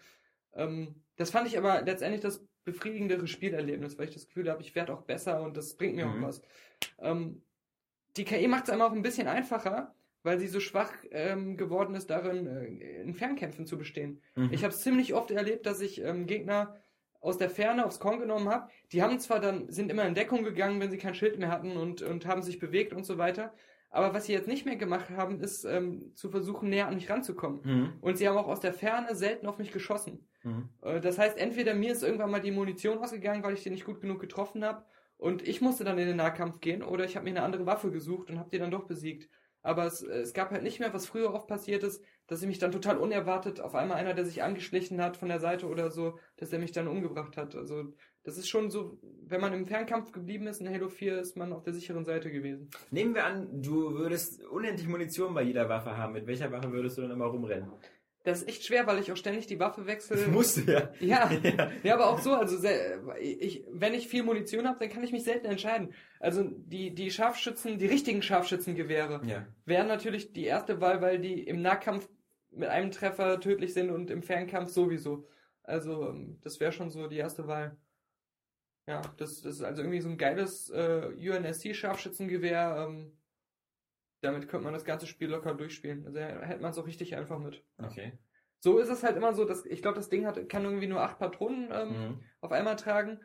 Ähm, 0.54 0.96
das 1.16 1.32
fand 1.32 1.48
ich 1.48 1.58
aber 1.58 1.82
letztendlich 1.82 2.22
das 2.22 2.46
befriedigendere 2.66 3.26
Spielerlebnis, 3.26 3.98
weil 3.98 4.08
ich 4.10 4.14
das 4.14 4.28
Gefühl 4.28 4.50
habe, 4.50 4.62
ich 4.62 4.76
werde 4.76 4.94
auch 4.94 5.04
besser 5.04 5.42
und 5.42 5.58
das 5.58 5.76
bringt 5.76 5.96
mir 5.96 6.06
Mhm. 6.06 6.24
auch 6.24 6.28
was. 6.28 6.42
Ähm, 7.00 7.42
die 8.18 8.26
KI 8.26 8.48
macht 8.48 8.66
es 8.66 8.70
einem 8.70 8.82
auch 8.82 8.92
ein 8.92 9.02
bisschen 9.02 9.28
einfacher, 9.28 9.96
weil 10.24 10.40
sie 10.40 10.48
so 10.48 10.60
schwach 10.60 10.92
ähm, 11.12 11.56
geworden 11.58 11.96
ist, 11.96 12.10
darin 12.10 12.46
äh, 12.48 13.02
in 13.02 13.14
Fernkämpfen 13.14 13.66
zu 13.66 13.78
bestehen. 13.78 14.22
Mhm. 14.36 14.50
Ich 14.52 14.64
habe 14.64 14.74
es 14.74 14.82
ziemlich 14.82 15.14
oft 15.14 15.32
erlebt, 15.32 15.66
dass 15.66 15.80
ich 15.82 16.02
ähm, 16.04 16.26
Gegner 16.28 16.76
aus 17.22 17.38
der 17.38 17.50
Ferne 17.50 17.86
aufs 17.86 18.00
Korn 18.00 18.20
genommen 18.20 18.50
habe. 18.50 18.70
Die 18.92 19.02
haben 19.02 19.20
zwar 19.20 19.40
dann, 19.40 19.70
sind 19.72 19.92
immer 19.92 20.06
in 20.06 20.16
Deckung 20.16 20.44
gegangen, 20.44 20.80
wenn 20.80 20.92
sie 20.92 20.98
kein 20.98 21.16
Schild 21.16 21.38
mehr 21.40 21.50
hatten 21.50 21.78
und, 21.78 22.02
und 22.02 22.26
haben 22.26 22.42
sich 22.42 22.60
bewegt 22.60 22.94
und 22.94 23.06
so 23.06 23.18
weiter. 23.18 23.54
Aber 23.92 24.14
was 24.14 24.26
sie 24.26 24.34
jetzt 24.34 24.48
nicht 24.48 24.66
mehr 24.66 24.76
gemacht 24.76 25.10
haben, 25.10 25.40
ist 25.42 25.66
ähm, 25.66 26.12
zu 26.16 26.30
versuchen, 26.30 26.70
näher 26.70 26.88
an 26.88 26.96
mich 26.96 27.10
ranzukommen. 27.10 27.62
Mhm. 27.64 27.94
Und 28.02 28.18
sie 28.18 28.28
haben 28.28 28.38
auch 28.38 28.48
aus 28.48 28.60
der 28.60 28.74
Ferne 28.74 29.16
selten 29.16 29.48
auf 29.48 29.58
mich 29.58 29.72
geschossen. 29.72 30.28
Mhm. 30.44 30.70
Äh, 30.82 31.02
Das 31.02 31.18
heißt, 31.18 31.38
entweder 31.38 31.74
mir 31.74 31.92
ist 31.92 32.04
irgendwann 32.04 32.32
mal 32.32 32.42
die 32.42 32.52
Munition 32.52 33.00
ausgegangen, 33.00 33.44
weil 33.44 33.56
ich 33.56 33.64
die 33.64 33.72
nicht 33.72 33.86
gut 33.86 34.00
genug 34.02 34.20
getroffen 34.20 34.64
habe 34.64 34.86
und 35.18 35.46
ich 35.48 35.60
musste 35.60 35.84
dann 35.84 35.98
in 35.98 36.08
den 36.08 36.18
Nahkampf 36.18 36.62
gehen 36.62 36.84
oder 36.84 37.04
ich 37.04 37.16
habe 37.16 37.26
mir 37.26 37.32
eine 37.32 37.44
andere 37.44 37.66
Waffe 37.66 37.92
gesucht 37.92 38.30
und 38.30 38.40
habe 38.40 38.50
die 38.52 38.60
dann 38.60 38.72
doch 38.72 38.86
besiegt. 38.86 39.30
Aber 39.62 39.86
es, 39.86 40.02
es 40.02 40.34
gab 40.34 40.52
halt 40.52 40.64
nicht 40.64 40.80
mehr, 40.80 40.94
was 40.94 41.08
früher 41.08 41.34
oft 41.34 41.48
passiert 41.48 41.84
ist, 41.84 42.04
dass 42.28 42.42
ich 42.42 42.48
mich 42.48 42.60
dann 42.60 42.72
total 42.72 42.98
unerwartet 42.98 43.60
auf 43.60 43.76
einmal 43.76 43.98
einer, 43.98 44.14
der 44.14 44.26
sich 44.26 44.44
angeschlichen 44.44 45.02
hat 45.02 45.18
von 45.18 45.30
der 45.30 45.40
Seite 45.40 45.68
oder 45.68 45.92
so, 45.92 46.18
dass 46.38 46.50
der 46.50 46.60
mich 46.60 46.72
dann 46.72 46.88
umgebracht 46.88 47.38
hat. 47.38 47.56
Also 47.56 47.94
das 48.24 48.38
ist 48.38 48.50
schon 48.50 48.70
so, 48.70 49.00
wenn 49.24 49.42
man 49.42 49.54
im 49.54 49.66
Fernkampf 49.66 50.12
geblieben 50.12 50.48
ist 50.48 50.62
in 50.62 50.70
Halo 50.70 50.90
4, 50.90 51.20
ist 51.20 51.38
man 51.38 51.54
auf 51.54 51.64
der 51.64 51.74
sicheren 51.74 52.06
Seite 52.06 52.32
gewesen. 52.32 52.70
Nehmen 52.92 53.16
wir 53.16 53.26
an, 53.26 53.62
du 53.62 53.94
würdest 53.94 54.44
unendlich 54.46 54.88
Munition 54.88 55.34
bei 55.34 55.44
jeder 55.44 55.68
Waffe 55.68 55.98
haben. 55.98 56.14
Mit 56.14 56.28
welcher 56.28 56.52
Waffe 56.52 56.72
würdest 56.72 56.98
du 56.98 57.02
dann 57.02 57.12
immer 57.12 57.26
rumrennen? 57.26 57.72
Das 58.24 58.42
ist 58.42 58.50
echt 58.50 58.66
schwer, 58.66 58.86
weil 58.86 59.00
ich 59.00 59.12
auch 59.12 59.18
ständig 59.18 59.48
die 59.48 59.60
Waffe 59.60 59.86
wechsle. 59.86 60.28
musst 60.28 60.58
du 60.58 60.62
ja. 60.72 60.92
Ja, 61.00 61.32
ja, 61.84 61.94
aber 61.94 62.10
auch 62.10 62.20
so, 62.20 62.34
also 62.34 62.58
ich, 63.22 63.64
wenn 63.72 63.94
ich 63.94 64.10
viel 64.10 64.24
Munition 64.24 64.68
habe, 64.68 64.78
dann 64.80 64.90
kann 64.90 65.04
ich 65.04 65.12
mich 65.14 65.24
selten 65.24 65.46
entscheiden. 65.48 65.94
Also 66.20 66.44
die, 66.44 66.94
die 66.94 67.12
Scharfschützen, 67.12 67.78
die 67.80 67.86
richtigen 67.86 68.22
Scharfschützengewehre 68.22 69.22
Ja. 69.26 69.48
wären 69.66 69.88
natürlich 69.88 70.34
die 70.34 70.44
erste 70.46 70.82
Wahl, 70.82 71.02
weil 71.02 71.20
die 71.20 71.42
im 71.44 71.62
Nahkampf 71.62 72.10
mit 72.52 72.68
einem 72.68 72.92
Treffer 72.92 73.40
tödlich 73.40 73.74
sind 73.74 73.90
und 73.90 74.12
im 74.12 74.22
Fernkampf 74.22 74.70
sowieso. 74.72 75.28
Also 75.64 76.10
ähm, 76.10 76.40
das 76.42 76.60
wäre 76.60 76.72
schon 76.74 76.90
so 76.90 77.08
die 77.08 77.18
erste 77.18 77.48
Wahl. 77.48 77.78
Ja, 78.88 79.02
das, 79.18 79.42
das 79.42 79.56
ist 79.58 79.62
also 79.62 79.82
irgendwie 79.84 80.02
so 80.02 80.10
ein 80.10 80.18
geiles 80.18 80.70
äh, 80.72 81.10
UNSC-Scharfschützengewehr. 81.16 82.88
Ähm, 82.90 83.12
damit 84.22 84.48
könnte 84.50 84.66
man 84.66 84.74
das 84.74 84.86
ganze 84.86 85.08
Spiel 85.08 85.30
locker 85.30 85.54
durchspielen. 85.54 86.06
Also 86.06 86.20
hätte 86.20 86.62
man 86.62 86.72
es 86.72 86.78
auch 86.78 86.88
richtig 86.88 87.16
einfach 87.16 87.40
mit. 87.40 87.64
Okay. 87.78 88.14
So 88.60 88.78
ist 88.80 88.90
es 88.90 89.04
halt 89.04 89.16
immer 89.16 89.34
so, 89.34 89.46
dass 89.46 89.66
ich 89.66 89.82
glaube, 89.82 89.96
das 89.98 90.10
Ding 90.10 90.26
hat, 90.26 90.50
kann 90.50 90.66
irgendwie 90.66 90.88
nur 90.88 91.02
acht 91.02 91.18
Patronen 91.20 91.70
ähm, 91.72 91.90
Mhm. 91.90 92.20
auf 92.42 92.52
einmal 92.52 92.76
tragen. 92.76 93.20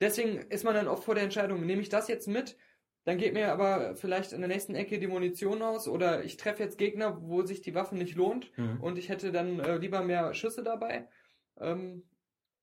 Deswegen 0.00 0.38
ist 0.50 0.64
man 0.64 0.74
dann 0.74 0.88
oft 0.88 1.04
vor 1.04 1.14
der 1.14 1.24
Entscheidung, 1.24 1.64
nehme 1.64 1.80
ich 1.80 1.88
das 1.88 2.08
jetzt 2.08 2.26
mit, 2.26 2.56
dann 3.04 3.18
geht 3.18 3.34
mir 3.34 3.52
aber 3.52 3.94
vielleicht 3.96 4.32
in 4.32 4.40
der 4.40 4.48
nächsten 4.48 4.74
Ecke 4.74 4.98
die 4.98 5.06
Munition 5.06 5.62
aus 5.62 5.86
oder 5.86 6.24
ich 6.24 6.36
treffe 6.36 6.62
jetzt 6.64 6.78
Gegner, 6.78 7.20
wo 7.22 7.42
sich 7.42 7.60
die 7.60 7.74
Waffe 7.74 7.94
nicht 7.94 8.16
lohnt 8.16 8.50
Mhm. 8.58 8.80
und 8.80 8.98
ich 8.98 9.08
hätte 9.10 9.30
dann 9.30 9.60
äh, 9.60 9.76
lieber 9.76 10.02
mehr 10.02 10.34
Schüsse 10.34 10.64
dabei. 10.64 11.08
Ähm, 11.58 12.02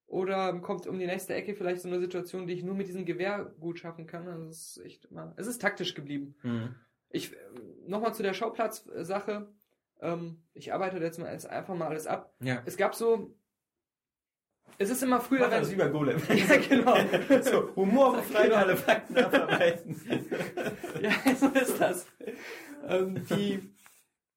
oder 0.08 0.60
kommt 0.60 0.88
um 0.88 1.00
die 1.00 1.06
nächste 1.06 1.34
Ecke 1.34 1.56
vielleicht 1.56 1.80
so 1.82 1.88
eine 1.88 2.02
Situation, 2.02 2.46
die 2.46 2.54
ich 2.54 2.64
nur 2.64 2.76
mit 2.76 2.88
diesem 2.90 3.06
Gewehr 3.06 3.54
gut 3.62 3.80
schaffen 3.80 4.08
kann. 4.08 4.28
Also 4.28 4.48
es 4.50 4.76
ist 4.78 4.86
echt 4.86 5.06
immer, 5.06 5.34
es 5.38 5.48
ist 5.48 5.62
taktisch 5.62 5.94
geblieben. 5.94 6.36
Mhm. 6.44 6.76
Ich 7.12 7.32
nochmal 7.88 8.14
zu 8.14 8.24
der 8.24 8.34
Schauplatz-Sache. 8.34 9.48
Ähm, 10.02 10.42
ich 10.54 10.74
arbeite 10.74 10.98
jetzt 10.98 11.20
mal 11.20 11.32
jetzt 11.32 11.50
einfach 11.50 11.76
mal 11.76 11.88
alles 11.88 12.08
ab. 12.08 12.34
Ja. 12.42 12.62
Es 12.66 12.78
gab 12.78 12.96
so. 12.96 13.36
Es 14.78 14.90
ist 14.90 15.04
immer 15.04 15.20
früher, 15.22 15.42
Mach 15.42 15.50
das 15.50 15.70
wenn. 15.70 15.78
wie 15.78 15.82
bei 15.82 15.90
Golem. 15.90 16.22
Ja, 16.30 16.58
genau. 16.58 16.96
so, 17.42 17.76
humorfrei 17.76 18.52
alle 18.56 18.76
Fakten 18.78 19.18
abarbeiten. 19.18 20.00
ja, 21.02 21.12
so 21.36 21.48
ist 21.48 21.80
das. 21.80 22.08
Ähm, 22.88 23.24
die, 23.30 23.70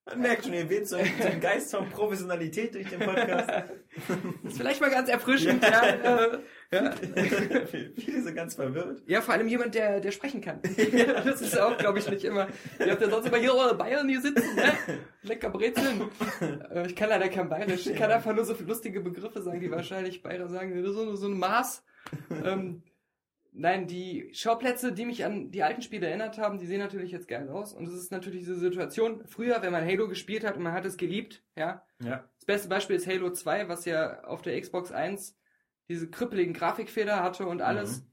Man 0.07 0.21
merkt 0.21 0.45
schon, 0.45 0.53
ihr 0.53 0.69
weht 0.69 0.87
so, 0.87 0.97
einen 0.97 1.41
Geist 1.41 1.71
von 1.71 1.89
Professionalität 1.89 2.75
durch 2.75 2.89
den 2.91 3.01
Podcast. 3.01 3.51
ist 4.45 4.59
vielleicht 4.59 4.81
mal 4.83 4.91
ganz 4.91 5.09
erfrischend. 5.09 5.63
ja, 5.63 5.83
äh, 5.83 6.39
ja. 6.71 6.93
Viele 7.97 8.23
sind 8.23 8.35
ganz 8.35 8.55
verwirrt. 8.55 9.03
ja, 9.07 9.23
vor 9.23 9.33
allem 9.33 9.49
jemand, 9.49 9.75
der, 9.75 10.01
der 10.01 10.11
sprechen 10.11 10.43
kann. 10.43 10.61
ja, 10.93 11.23
das 11.23 11.41
ist 11.41 11.59
auch, 11.59 11.79
glaube 11.79 12.01
ich, 12.01 12.11
nicht 12.11 12.25
immer. 12.25 12.49
Ihr 12.79 12.91
habt 12.91 13.01
ja 13.01 13.09
sonst 13.09 13.29
immer 13.29 13.39
hier 13.39 13.55
eure 13.55 13.75
Bayern 13.77 14.07
hier 14.07 14.21
sitzen, 14.21 14.55
ne? 14.55 14.73
Lecker 15.23 15.49
Brezeln. 15.49 16.03
Äh, 16.71 16.87
ich 16.87 16.95
kann 16.95 17.09
leider 17.09 17.31
kein 17.31 17.49
Bayerisch. 17.49 17.87
Ich 17.87 17.97
kann 17.97 18.11
einfach 18.11 18.35
nur 18.35 18.45
so 18.45 18.55
lustige 18.63 19.01
Begriffe 19.01 19.41
sagen, 19.41 19.61
die 19.61 19.71
wahrscheinlich 19.71 20.23
Bayer 20.23 20.49
sagen. 20.49 20.85
So, 20.85 21.17
so 21.17 21.29
ein 21.29 21.39
Maß. 21.39 21.83
Ähm, 22.45 22.83
Nein, 23.57 23.87
die 23.87 24.31
Schauplätze, 24.33 24.93
die 24.93 25.07
mich 25.07 25.25
an 25.25 25.53
die 25.53 25.63
alten 25.63 25.81
Spiele 25.81 26.09
erinnert 26.09 26.39
haben, 26.39 26.59
die 26.59 26.67
sehen 26.67 26.81
natürlich 26.81 27.13
jetzt 27.13 27.29
geil 27.29 27.49
aus. 27.49 27.73
Und 27.73 27.87
es 27.87 27.95
ist 27.95 28.11
natürlich 28.11 28.41
diese 28.41 28.59
Situation, 28.59 29.25
früher, 29.27 29.63
wenn 29.63 29.71
man 29.71 29.87
Halo 29.87 30.09
gespielt 30.09 30.45
hat 30.45 30.57
und 30.57 30.65
man 30.65 30.73
hat 30.73 30.85
es 30.85 30.97
geliebt, 30.97 31.45
ja. 31.57 31.87
Ja. 32.03 32.29
Das 32.37 32.47
beste 32.47 32.69
Beispiel 32.69 32.97
ist 32.97 33.07
Halo 33.07 33.31
2, 33.31 33.69
was 33.69 33.85
ja 33.85 34.25
auf 34.25 34.43
der 34.43 34.61
Xbox 34.61 34.91
1 34.91 35.39
diese 35.89 36.11
krüppeligen 36.11 36.53
Grafikfehler 36.53 37.23
hatte 37.23 37.47
und 37.47 37.63
alles. 37.63 38.01
Mhm. 38.01 38.07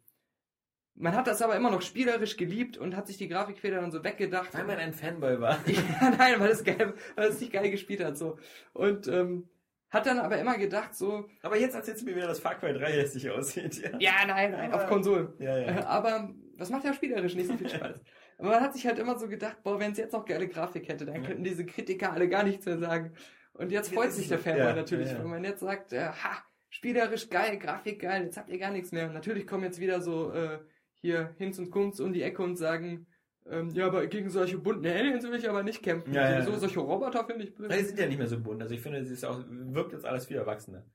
Man 0.93 1.15
hat 1.15 1.25
das 1.25 1.41
aber 1.41 1.55
immer 1.55 1.71
noch 1.71 1.81
spielerisch 1.81 2.37
geliebt 2.37 2.77
und 2.77 2.95
hat 2.95 3.07
sich 3.07 3.17
die 3.17 3.27
Grafikfehler 3.27 3.81
dann 3.81 3.91
so 3.91 4.03
weggedacht. 4.03 4.53
Weil 4.53 4.65
man 4.65 4.77
ein 4.77 4.93
Fanboy 4.93 5.39
war. 5.39 5.57
ja, 5.65 6.09
nein, 6.19 6.39
weil 6.39 6.51
es 6.51 6.63
geil, 6.63 6.93
weil 7.15 7.29
es 7.29 7.39
nicht 7.39 7.51
geil 7.51 7.71
gespielt 7.71 8.03
hat, 8.03 8.15
so. 8.15 8.37
Und, 8.73 9.07
ähm, 9.07 9.49
hat 9.91 10.05
dann 10.05 10.19
aber 10.19 10.39
immer 10.39 10.57
gedacht, 10.57 10.95
so, 10.95 11.29
Aber 11.43 11.57
jetzt 11.57 11.75
erzählst 11.75 12.01
du 12.01 12.05
mir 12.05 12.15
wieder, 12.15 12.27
dass 12.27 12.39
Far 12.39 12.55
Cry 12.55 12.73
3 12.73 12.91
hässlich 12.91 13.29
aussieht. 13.29 13.81
Ja, 13.81 13.99
ja, 13.99 14.25
nein, 14.25 14.51
nein, 14.51 14.73
auf 14.73 14.87
Konsolen. 14.87 15.33
ja. 15.37 15.57
Ja. 15.57 15.85
Aber 15.85 16.33
das 16.57 16.69
macht 16.69 16.85
ja 16.85 16.93
spielerisch 16.93 17.35
nicht 17.35 17.47
so 17.47 17.57
viel 17.57 17.69
Spaß. 17.69 17.99
Aber 18.37 18.49
man 18.49 18.61
hat 18.61 18.73
sich 18.73 18.87
halt 18.87 18.97
immer 18.97 19.19
so 19.19 19.27
gedacht, 19.27 19.61
boah, 19.63 19.79
wenn 19.79 19.91
es 19.91 19.97
jetzt 19.97 20.13
noch 20.13 20.25
geile 20.25 20.47
Grafik 20.47 20.87
hätte, 20.87 21.05
dann 21.05 21.23
könnten 21.23 21.43
diese 21.43 21.65
Kritiker 21.65 22.11
alle 22.11 22.27
gar 22.27 22.43
nichts 22.43 22.65
mehr 22.65 22.79
sagen. 22.79 23.13
Und 23.53 23.71
jetzt 23.71 23.93
freut 23.93 24.11
sich 24.13 24.29
der. 24.29 24.39
Fanboy 24.39 24.63
Ja, 24.63 24.73
natürlich, 24.73 25.09
ja, 25.09 25.17
ja. 25.17 25.23
wenn 25.23 25.29
man 25.29 25.43
jetzt 25.43 25.59
sagt, 25.59 25.93
äh, 25.93 26.07
ha, 26.07 26.43
spielerisch 26.69 27.29
geil, 27.29 27.59
Grafik 27.59 28.01
geil, 28.01 28.23
jetzt 28.23 28.37
habt 28.37 28.49
ihr 28.49 28.57
gar 28.57 28.71
nichts 28.71 28.91
mehr. 28.91 29.07
Und 29.07 29.13
natürlich 29.13 29.45
kommen 29.45 29.63
jetzt 29.63 29.79
wieder 29.79 30.01
so 30.01 30.31
äh, 30.31 30.59
hier 31.01 31.35
Hinz 31.37 31.59
und 31.59 31.69
Kunz 31.69 31.99
um 31.99 32.13
die 32.13 32.23
Ecke 32.23 32.41
und 32.41 32.55
sagen, 32.55 33.07
ähm, 33.49 33.69
ja, 33.71 33.87
aber 33.87 34.05
gegen 34.07 34.29
solche 34.29 34.57
bunten 34.57 34.85
Aliens 34.85 35.23
will 35.23 35.35
ich 35.35 35.49
aber 35.49 35.63
nicht 35.63 35.81
kämpfen. 35.83 36.13
Ja, 36.13 36.23
ja, 36.29 36.35
Sowieso 36.41 36.51
ja. 36.53 36.59
solche 36.59 36.79
Roboter 36.79 37.25
finde 37.25 37.43
ich 37.45 37.55
blöd. 37.55 37.71
Die 37.73 37.83
sind 37.83 37.97
ja 37.99 38.07
nicht 38.07 38.17
mehr 38.17 38.27
so 38.27 38.39
bunt. 38.39 38.61
Also 38.61 38.73
ich 38.73 38.81
finde, 38.81 38.99
es 38.99 39.09
ist 39.09 39.25
auch, 39.25 39.43
wirkt 39.49 39.93
jetzt 39.93 40.05
alles 40.05 40.25
viel 40.27 40.37
erwachsener. 40.37 40.85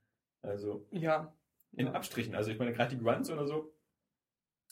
Also 0.42 0.86
Ja. 0.92 1.34
in. 1.72 1.88
Abstrichen. 1.88 2.34
Also 2.34 2.50
ich 2.50 2.58
meine, 2.58 2.72
gerade 2.72 2.94
die 2.96 3.02
Grunts 3.02 3.30
oder 3.30 3.46
so 3.46 3.72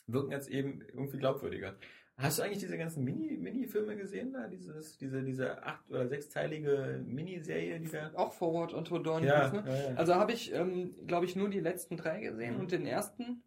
wirken 0.07 0.31
jetzt 0.33 0.49
eben 0.51 0.83
irgendwie 0.93 1.19
glaubwürdiger. 1.19 1.75
Hast 2.17 2.39
du 2.39 2.43
eigentlich 2.45 2.59
diese 2.61 2.79
ganzen 2.79 3.03
Mini- 3.03 3.37
Mini-Filme 3.39 3.97
gesehen 3.97 4.33
da? 4.33 4.47
Dieses, 4.47 4.97
diese, 4.99 5.23
diese 5.25 5.61
acht- 5.65 5.91
oder 5.91 6.07
sechsteilige 6.07 7.03
Miniserie, 7.05 7.81
die 7.81 7.89
da. 7.91 8.13
Auch 8.15 8.33
Forward 8.33 8.73
und 8.73 8.89
Dawn. 9.05 9.25
Ja, 9.25 9.51
ne? 9.51 9.65
ja, 9.67 9.91
ja. 9.91 9.97
Also 9.97 10.15
habe 10.15 10.31
ich, 10.33 10.53
ähm, 10.55 10.95
glaube 11.09 11.25
ich, 11.25 11.35
nur 11.35 11.49
die 11.51 11.59
letzten 11.59 11.97
drei 11.97 12.21
gesehen 12.21 12.55
Mhm. 12.55 12.61
und 12.61 12.71
den 12.73 12.87
ersten, 12.87 13.43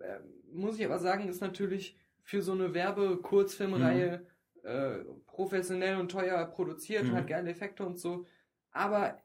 äh, 0.00 0.18
muss 0.52 0.78
ich 0.78 0.84
aber 0.84 0.98
sagen, 0.98 1.26
ist 1.26 1.40
natürlich 1.40 1.96
für 2.26 2.42
so 2.42 2.52
eine 2.52 2.74
Werbe-Kurzfilmreihe 2.74 4.26
äh, 4.64 4.98
professionell 5.26 5.96
und 5.96 6.10
teuer 6.10 6.44
produziert, 6.46 7.04
Mhm. 7.04 7.12
hat 7.12 7.28
geile 7.28 7.50
Effekte 7.50 7.86
und 7.86 7.98
so. 8.00 8.26
Aber 8.72 9.22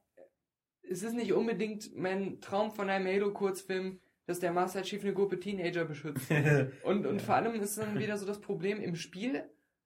es 0.83 1.01
ist 1.03 1.13
nicht 1.15 1.33
unbedingt 1.33 1.95
mein 1.95 2.39
Traum 2.41 2.71
von 2.71 2.89
einem 2.91 3.07
Halo-Kurzfilm, 3.07 3.99
dass 4.27 4.39
der 4.39 4.51
Master 4.53 4.83
Chief 4.83 5.01
eine 5.03 5.13
Gruppe 5.15 5.39
Teenager 5.39 5.83
beschützt. 5.85 6.29
Und, 6.83 7.05
und 7.07 7.21
vor 7.23 7.35
allem 7.35 7.55
ist 7.55 7.77
dann 7.79 7.97
wieder 7.99 8.17
so 8.17 8.25
das 8.27 8.39
Problem 8.39 8.79
im 8.79 8.95
Spiel, 8.95 9.43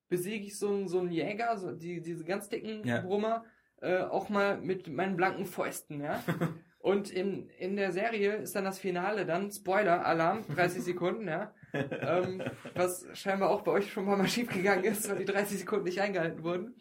besiege 0.10 0.46
ich 0.46 0.60
so 0.60 0.68
einen, 0.70 0.88
so 0.90 1.00
einen 1.00 1.10
Jäger, 1.12 1.58
so 1.58 1.72
die, 1.72 2.02
diese 2.02 2.26
ganz 2.26 2.50
dicken 2.50 2.86
Ja. 2.86 3.00
Brummer, 3.02 3.46
äh, 3.82 4.00
auch 4.00 4.28
mal 4.30 4.60
mit 4.60 4.88
meinen 4.90 5.16
blanken 5.16 5.46
Fäusten, 5.46 6.02
ja. 6.02 6.22
Und 6.86 7.10
in, 7.10 7.49
in 7.57 7.78
der 7.78 7.91
Serie 7.91 8.36
ist 8.36 8.56
dann 8.56 8.64
das 8.64 8.78
Finale 8.78 9.26
dann, 9.26 9.52
Spoiler, 9.52 10.06
Alarm, 10.06 10.45
30 10.56 10.84
Sekunden, 10.84 11.28
ja. 11.28 11.52
Ähm, 11.74 12.44
was 12.76 13.07
scheinbar 13.14 13.49
auch 13.49 13.64
bei 13.64 13.72
euch 13.72 13.91
schon 13.91 14.06
mal 14.06 14.28
schief 14.28 14.53
gegangen 14.53 14.84
ist, 14.84 15.10
weil 15.10 15.18
die 15.18 15.26
30 15.26 15.62
Sekunden 15.62 15.86
nicht 15.86 15.99
eingehalten 15.99 16.44
wurden. 16.44 16.76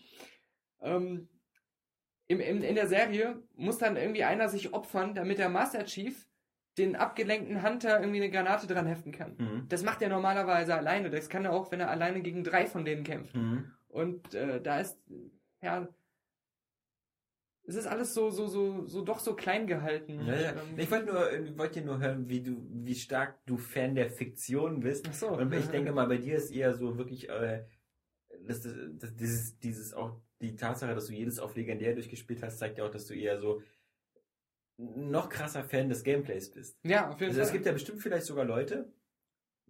Ähm, 0.82 1.30
im, 2.26 2.38
im, 2.40 2.62
in 2.62 2.74
der 2.74 2.86
Serie 2.86 3.42
muss 3.56 3.78
dann 3.78 3.96
irgendwie 3.96 4.24
einer 4.24 4.50
sich 4.50 4.74
opfern, 4.74 5.14
damit 5.14 5.38
der 5.38 5.48
Master 5.48 5.86
Chief 5.86 6.28
den 6.76 6.96
abgelenkten 6.96 7.66
Hunter 7.66 7.98
irgendwie 7.98 8.22
eine 8.22 8.30
Granate 8.30 8.66
dran 8.66 8.86
heften 8.86 9.10
kann. 9.10 9.36
Mhm. 9.38 9.68
Das 9.70 9.84
macht 9.84 10.02
er 10.02 10.10
normalerweise 10.10 10.74
alleine. 10.74 11.08
Das 11.08 11.30
kann 11.30 11.46
er 11.46 11.54
auch, 11.54 11.72
wenn 11.72 11.80
er 11.80 11.90
alleine 11.90 12.20
gegen 12.20 12.44
drei 12.44 12.66
von 12.66 12.84
denen 12.84 13.04
kämpft. 13.04 13.34
Mhm. 13.34 13.72
Und 13.88 14.34
äh, 14.34 14.60
da 14.60 14.80
ist, 14.80 15.00
ja, 15.62 15.88
es 17.66 17.74
ist 17.76 17.86
alles 17.86 18.12
so, 18.14 18.30
so, 18.30 18.46
so, 18.46 18.86
so 18.86 19.02
doch 19.02 19.18
so 19.20 19.34
klein 19.34 19.66
gehalten. 19.66 20.20
Ja, 20.26 20.34
ja. 20.34 20.50
Ähm, 20.52 20.78
Ich 20.78 20.90
wollte 20.90 21.06
nur, 21.12 21.32
ich 21.32 21.56
wollte 21.58 21.80
dir 21.80 21.86
nur 21.86 21.98
hören, 21.98 22.28
wie 22.28 22.42
du, 22.42 22.56
wie 22.70 22.94
stark 22.94 23.44
du 23.46 23.56
Fan 23.56 23.94
der 23.94 24.10
Fiktion 24.10 24.80
bist. 24.80 25.06
Ach 25.08 25.14
so. 25.14 25.28
Und 25.28 25.52
ich 25.54 25.66
denke 25.66 25.92
mal, 25.92 26.06
bei 26.06 26.18
dir 26.18 26.36
ist 26.36 26.50
eher 26.50 26.74
so 26.74 26.96
wirklich, 26.98 27.28
äh, 27.28 27.64
das, 28.46 28.62
das, 28.62 28.74
das, 28.98 29.14
dieses, 29.16 29.58
dieses 29.58 29.94
auch, 29.94 30.20
die 30.42 30.56
Tatsache, 30.56 30.94
dass 30.94 31.06
du 31.06 31.12
jedes 31.14 31.38
auf 31.38 31.54
legendär 31.56 31.94
durchgespielt 31.94 32.42
hast, 32.42 32.58
zeigt 32.58 32.76
ja 32.78 32.84
auch, 32.84 32.90
dass 32.90 33.06
du 33.06 33.14
eher 33.14 33.38
so 33.38 33.62
noch 34.76 35.28
krasser 35.28 35.62
Fan 35.64 35.88
des 35.88 36.02
Gameplays 36.02 36.50
bist. 36.50 36.78
ja, 36.82 37.08
auf 37.08 37.20
jeden 37.20 37.30
Also 37.30 37.38
Fall. 37.40 37.46
es 37.46 37.52
gibt 37.52 37.64
ja 37.66 37.72
bestimmt 37.72 38.02
vielleicht 38.02 38.26
sogar 38.26 38.44
Leute, 38.44 38.92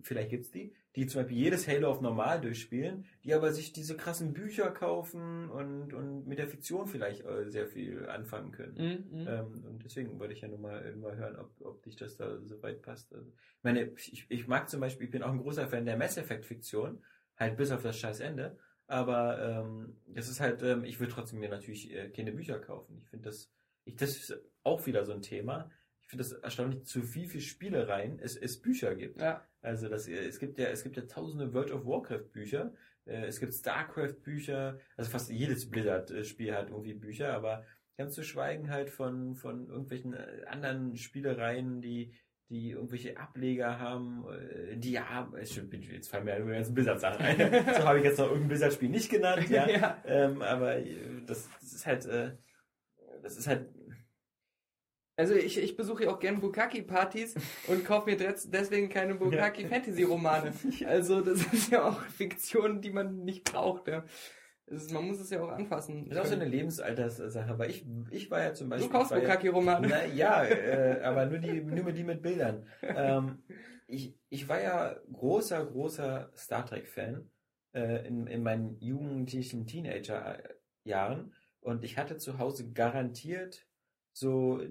vielleicht 0.02 0.30
gibt's 0.30 0.50
die, 0.50 0.74
die 0.96 1.06
zum 1.06 1.22
Beispiel 1.22 1.38
jedes 1.38 1.66
Halo 1.66 1.90
auf 1.90 2.00
normal 2.00 2.40
durchspielen, 2.40 3.04
die 3.24 3.34
aber 3.34 3.52
sich 3.52 3.72
diese 3.72 3.96
krassen 3.96 4.32
Bücher 4.32 4.70
kaufen 4.70 5.50
und, 5.50 5.92
und 5.92 6.26
mit 6.26 6.38
der 6.38 6.46
Fiktion 6.46 6.86
vielleicht 6.86 7.24
äh, 7.24 7.50
sehr 7.50 7.66
viel 7.66 8.08
anfangen 8.08 8.52
können. 8.52 8.74
Mhm, 8.74 9.20
mhm. 9.20 9.28
Ähm, 9.28 9.64
und 9.64 9.84
deswegen 9.84 10.18
wollte 10.18 10.34
ich 10.34 10.40
ja 10.40 10.48
nur 10.48 10.58
mal, 10.58 10.92
nur 10.92 11.10
mal 11.10 11.16
hören, 11.16 11.36
ob, 11.36 11.50
ob 11.60 11.82
dich 11.82 11.96
das 11.96 12.16
da 12.16 12.38
so 12.42 12.62
weit 12.62 12.82
passt. 12.82 13.12
Also, 13.12 13.28
ich 13.28 13.64
meine, 13.64 13.90
ich, 13.96 14.26
ich 14.28 14.46
mag 14.46 14.68
zum 14.68 14.80
Beispiel, 14.80 15.06
ich 15.06 15.12
bin 15.12 15.22
auch 15.22 15.32
ein 15.32 15.38
großer 15.38 15.66
Fan 15.66 15.84
der 15.84 15.96
Mass 15.96 16.16
Effect 16.16 16.44
Fiktion, 16.44 17.02
halt 17.36 17.56
bis 17.56 17.72
auf 17.72 17.82
das 17.82 17.98
scheiß 17.98 18.20
Ende. 18.20 18.56
Aber 18.86 19.40
ähm, 19.40 19.96
das 20.06 20.28
ist 20.28 20.40
halt, 20.40 20.62
ähm, 20.62 20.84
ich 20.84 21.00
will 21.00 21.08
trotzdem 21.08 21.40
mir 21.40 21.48
natürlich 21.48 21.92
äh, 21.92 22.10
keine 22.10 22.32
Bücher 22.32 22.58
kaufen. 22.58 23.00
Ich 23.02 23.08
finde 23.08 23.30
das, 23.30 23.50
ich, 23.84 23.96
das 23.96 24.10
ist 24.10 24.38
auch 24.62 24.86
wieder 24.86 25.04
so 25.04 25.12
ein 25.12 25.22
Thema. 25.22 25.70
Ich 26.02 26.08
finde 26.08 26.22
das 26.22 26.32
erstaunlich, 26.32 26.84
zu 26.84 27.14
wie 27.14 27.26
viel 27.26 27.40
Spielereien 27.40 28.18
es, 28.18 28.36
es 28.36 28.60
Bücher 28.60 28.94
gibt. 28.94 29.18
ja. 29.20 29.44
Also 29.64 29.88
das, 29.88 30.06
äh, 30.06 30.26
es 30.26 30.38
gibt 30.38 30.58
ja, 30.58 30.66
es 30.66 30.82
gibt 30.82 30.96
ja 30.96 31.02
tausende 31.02 31.52
World 31.52 31.70
of 31.72 31.86
Warcraft 31.86 32.32
Bücher, 32.32 32.72
äh, 33.06 33.24
es 33.24 33.40
gibt 33.40 33.54
Starcraft 33.54 34.22
Bücher, 34.22 34.78
also 34.96 35.10
fast 35.10 35.30
jedes 35.30 35.68
Blizzard-Spiel 35.70 36.54
hat 36.54 36.68
irgendwie 36.68 36.94
Bücher, 36.94 37.32
aber 37.32 37.64
ganz 37.96 38.14
zu 38.14 38.22
schweigen 38.22 38.70
halt 38.70 38.90
von, 38.90 39.34
von 39.34 39.68
irgendwelchen 39.68 40.12
äh, 40.12 40.44
anderen 40.46 40.96
Spielereien, 40.96 41.80
die, 41.80 42.12
die 42.50 42.72
irgendwelche 42.72 43.18
Ableger 43.18 43.78
haben, 43.78 44.26
die 44.74 44.92
ja, 44.92 45.32
es 45.40 45.52
stimmt, 45.52 45.72
jetzt 45.72 46.08
fallen 46.08 46.26
mir 46.26 46.32
ja 46.32 46.38
nur 46.40 46.48
die 46.48 46.56
ganzen 46.56 46.74
Blizzard-Sachen 46.74 47.24
ein. 47.24 47.38
so 47.74 47.84
habe 47.84 47.98
ich 47.98 48.04
jetzt 48.04 48.18
noch 48.18 48.26
irgendein 48.26 48.48
Blizzard-Spiel 48.48 48.90
nicht 48.90 49.10
genannt, 49.10 49.48
ja. 49.48 49.66
Ja. 49.70 49.96
Ähm, 50.04 50.42
aber 50.42 50.76
das, 51.26 51.48
das 51.60 51.72
ist 51.72 51.86
halt, 51.86 52.04
äh, 52.04 52.32
das 53.22 53.38
ist 53.38 53.46
halt, 53.46 53.70
Also 55.16 55.34
ich, 55.34 55.58
ich 55.58 55.76
besuche 55.76 56.04
ja 56.04 56.10
auch 56.10 56.18
gern 56.18 56.40
Bukaki-Partys 56.40 57.34
und 57.68 57.84
kaufe 57.84 58.10
mir 58.10 58.16
des- 58.16 58.50
deswegen 58.50 58.88
keine 58.88 59.14
Bukaki-Fantasy-Romane. 59.14 60.52
Also 60.86 61.20
das 61.20 61.44
ist 61.52 61.70
ja 61.70 61.84
auch 61.88 62.00
Fiktion, 62.06 62.80
die 62.80 62.90
man 62.90 63.24
nicht 63.24 63.44
braucht. 63.44 63.88
Ja. 63.88 64.04
Ist, 64.66 64.90
man 64.92 65.06
muss 65.06 65.20
es 65.20 65.30
ja 65.30 65.42
auch 65.42 65.50
anfassen. 65.50 66.08
das 66.08 66.16
ist 66.16 66.22
auch 66.24 66.26
so 66.26 66.34
eine 66.40 66.46
Lebensalterssache, 66.46 67.58
weil 67.58 67.70
ich, 67.70 67.84
ich 68.10 68.30
war 68.30 68.42
ja 68.42 68.54
zum 68.54 68.70
Beispiel. 68.70 68.88
du 68.88 68.92
kaufst 68.96 69.14
Bukaki-Romane. 69.14 69.86
Na, 69.88 70.06
ja, 70.06 70.42
äh, 70.44 71.00
aber 71.04 71.26
nur 71.26 71.38
die, 71.38 71.60
nur 71.60 71.92
die 71.92 72.02
mit 72.04 72.22
Bildern. 72.22 72.66
Ähm, 72.82 73.42
ich, 73.86 74.18
ich 74.30 74.48
war 74.48 74.60
ja 74.62 74.96
großer, 75.12 75.64
großer 75.66 76.30
Star 76.34 76.64
Trek-Fan 76.64 77.30
äh, 77.74 78.06
in, 78.08 78.26
in 78.26 78.42
meinen 78.42 78.78
jugendlichen 78.80 79.66
Teenager-Jahren 79.66 81.34
und 81.60 81.84
ich 81.84 81.98
hatte 81.98 82.16
zu 82.16 82.38
Hause 82.38 82.72
garantiert 82.72 83.66
so, 84.12 84.62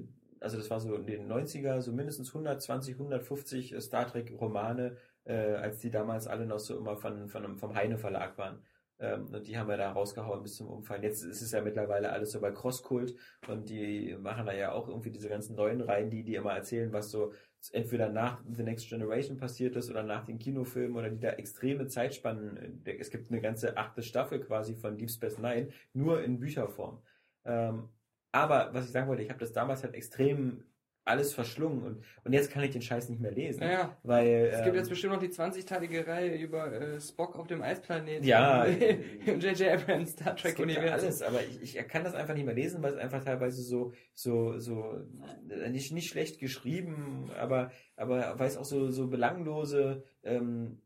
also 0.43 0.57
das 0.57 0.69
war 0.69 0.79
so 0.79 0.93
in 0.95 1.05
den 1.05 1.31
90er, 1.31 1.81
so 1.81 1.91
mindestens 1.91 2.29
120, 2.29 2.95
150 2.95 3.75
Star 3.79 4.07
Trek-Romane, 4.07 4.97
äh, 5.23 5.33
als 5.33 5.79
die 5.79 5.89
damals 5.89 6.27
alle 6.27 6.45
noch 6.45 6.59
so 6.59 6.77
immer 6.77 6.97
von, 6.97 7.29
von, 7.29 7.57
vom 7.57 7.75
Heine 7.75 7.97
Verlag 7.97 8.37
waren. 8.37 8.61
Ähm, 8.99 9.27
und 9.27 9.47
die 9.47 9.57
haben 9.57 9.69
wir 9.69 9.77
da 9.77 9.91
rausgehauen 9.91 10.43
bis 10.43 10.55
zum 10.57 10.67
Umfallen. 10.67 11.03
Jetzt 11.03 11.23
ist 11.23 11.41
es 11.41 11.51
ja 11.51 11.61
mittlerweile 11.61 12.11
alles 12.11 12.31
so 12.31 12.41
bei 12.41 12.51
Crosskult 12.51 13.15
und 13.47 13.69
die 13.69 14.15
machen 14.19 14.45
da 14.45 14.53
ja 14.53 14.73
auch 14.73 14.87
irgendwie 14.87 15.11
diese 15.11 15.29
ganzen 15.29 15.55
neuen 15.55 15.81
Reihen, 15.81 16.09
die, 16.09 16.23
die 16.23 16.35
immer 16.35 16.53
erzählen, 16.53 16.91
was 16.91 17.09
so 17.09 17.33
entweder 17.71 18.09
nach 18.09 18.41
The 18.51 18.63
Next 18.63 18.89
Generation 18.89 19.37
passiert 19.37 19.77
ist 19.77 19.89
oder 19.89 20.03
nach 20.03 20.25
den 20.25 20.37
Kinofilmen 20.37 20.97
oder 20.97 21.09
die 21.09 21.19
da 21.19 21.29
extreme 21.29 21.87
Zeitspannen, 21.87 22.83
es 22.85 23.09
gibt 23.09 23.31
eine 23.31 23.39
ganze 23.39 23.77
achte 23.77 24.03
Staffel 24.03 24.41
quasi 24.41 24.75
von 24.75 24.97
Deep 24.97 25.09
Space 25.09 25.37
Nine, 25.37 25.69
nur 25.93 26.21
in 26.21 26.39
Bücherform. 26.39 27.01
Ähm, 27.45 27.87
aber 28.33 28.73
was 28.73 28.85
ich 28.85 28.91
sagen 28.91 29.07
wollte, 29.07 29.23
ich 29.23 29.29
habe 29.29 29.39
das 29.39 29.53
damals 29.53 29.83
halt 29.83 29.93
extrem 29.93 30.63
alles 31.05 31.33
verschlungen 31.33 31.83
und, 31.83 32.03
und 32.23 32.33
jetzt 32.33 32.49
kann 32.49 32.63
ich 32.63 32.71
den 32.71 32.81
Scheiß 32.81 33.09
nicht 33.09 33.21
mehr 33.21 33.31
lesen. 33.31 33.59
Naja. 33.59 33.97
Weil, 34.03 34.49
Es 34.51 34.63
gibt 34.63 34.69
ähm, 34.69 34.75
jetzt 34.75 34.89
bestimmt 34.89 35.13
noch 35.13 35.19
die 35.19 35.27
20-teilige 35.27 36.07
Reihe 36.07 36.35
über 36.35 36.71
äh, 36.71 37.01
Spock 37.01 37.35
auf 37.37 37.47
dem 37.47 37.61
Eisplaneten. 37.61 38.23
Ja. 38.25 38.63
Im 39.25 39.39
J.J. 39.39 39.69
Abrams 39.69 40.11
Star 40.11 40.35
Es 40.35 40.43
gibt 40.43 40.59
ja 40.59 40.65
Trek-Universum. 40.65 41.05
alles, 41.05 41.21
aber 41.21 41.41
ich, 41.43 41.75
ich 41.77 41.87
kann 41.89 42.05
das 42.05 42.15
einfach 42.15 42.33
nicht 42.33 42.45
mehr 42.45 42.55
lesen, 42.55 42.81
weil 42.81 42.93
es 42.93 42.99
einfach 42.99 43.23
teilweise 43.23 43.61
so, 43.61 43.91
so, 44.13 44.57
so, 44.59 45.01
äh, 45.49 45.69
nicht, 45.69 45.91
nicht 45.91 46.09
schlecht 46.09 46.39
geschrieben, 46.39 47.29
aber, 47.37 47.71
aber 47.97 48.39
weil 48.39 48.47
es 48.47 48.55
auch 48.55 48.65
so, 48.65 48.89
so 48.89 49.07
belanglose, 49.07 50.03
ähm, 50.23 50.82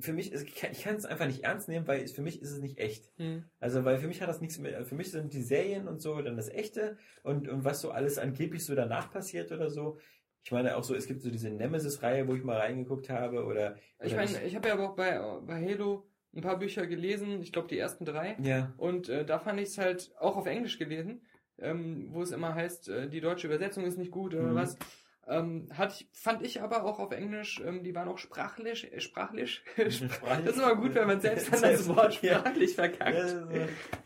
für 0.00 0.12
mich, 0.12 0.32
ist, 0.32 0.44
ich 0.46 0.54
kann- 0.82 0.96
es 0.96 1.04
einfach 1.04 1.26
nicht 1.26 1.44
ernst 1.44 1.68
nehmen, 1.68 1.86
weil 1.86 2.06
für 2.08 2.22
mich 2.22 2.40
ist 2.42 2.52
es 2.52 2.60
nicht 2.60 2.78
echt. 2.78 3.10
Hm. 3.16 3.44
Also, 3.60 3.84
weil 3.84 3.98
für 3.98 4.06
mich 4.08 4.20
hat 4.22 4.28
das 4.28 4.40
nichts 4.40 4.58
mehr, 4.58 4.84
für 4.84 4.94
mich 4.94 5.10
sind 5.10 5.32
die 5.32 5.42
Serien 5.42 5.88
und 5.88 6.00
so 6.00 6.20
dann 6.22 6.36
das 6.36 6.48
Echte 6.48 6.96
und, 7.22 7.48
und 7.48 7.64
was 7.64 7.80
so 7.80 7.90
alles 7.90 8.18
angeblich 8.18 8.64
so 8.64 8.74
danach 8.74 9.10
passiert 9.10 9.52
oder 9.52 9.70
so. 9.70 9.98
Ich 10.44 10.52
meine 10.52 10.76
auch 10.76 10.84
so, 10.84 10.94
es 10.94 11.06
gibt 11.06 11.20
so 11.22 11.30
diese 11.30 11.50
Nemesis-Reihe, 11.50 12.26
wo 12.28 12.34
ich 12.34 12.42
mal 12.44 12.56
reingeguckt 12.58 13.10
habe 13.10 13.44
oder. 13.44 13.76
Ich 14.02 14.14
meine, 14.16 14.30
ich 14.44 14.54
habe 14.56 14.68
ja 14.68 14.74
aber 14.74 14.90
auch 14.90 14.96
bei, 14.96 15.18
bei 15.46 15.60
Halo 15.62 16.06
ein 16.34 16.42
paar 16.42 16.58
Bücher 16.58 16.86
gelesen, 16.86 17.42
ich 17.42 17.52
glaube 17.52 17.68
die 17.68 17.78
ersten 17.78 18.04
drei. 18.04 18.36
ja. 18.42 18.72
Und 18.76 19.08
äh, 19.08 19.24
da 19.24 19.38
fand 19.38 19.60
ich 19.60 19.68
es 19.70 19.78
halt 19.78 20.12
auch 20.18 20.36
auf 20.36 20.46
Englisch 20.46 20.78
gelesen, 20.78 21.22
ähm, 21.58 22.08
wo 22.12 22.22
es 22.22 22.30
immer 22.30 22.54
heißt, 22.54 22.88
äh, 22.88 23.08
die 23.08 23.20
deutsche 23.20 23.46
Übersetzung 23.48 23.84
ist 23.84 23.98
nicht 23.98 24.12
gut 24.12 24.34
oder 24.34 24.52
Mhm. 24.52 24.54
was. 24.54 24.78
Ähm, 25.28 25.68
hat 25.76 25.92
ich, 25.92 26.08
fand 26.12 26.42
ich 26.42 26.62
aber 26.62 26.84
auch 26.84 26.98
auf 26.98 27.12
Englisch, 27.12 27.60
ähm, 27.64 27.82
die 27.82 27.94
waren 27.94 28.08
auch 28.08 28.16
sprachlich, 28.16 28.90
äh, 28.92 29.00
sprachlich. 29.00 29.62
das 29.76 30.00
ist 30.00 30.56
immer 30.56 30.74
gut, 30.76 30.94
wenn 30.94 31.06
man 31.06 31.20
selbst 31.20 31.52
dann 31.52 31.60
das 31.60 31.86
Wort 31.86 32.14
sprachlich 32.14 32.74
verkackt. 32.74 33.36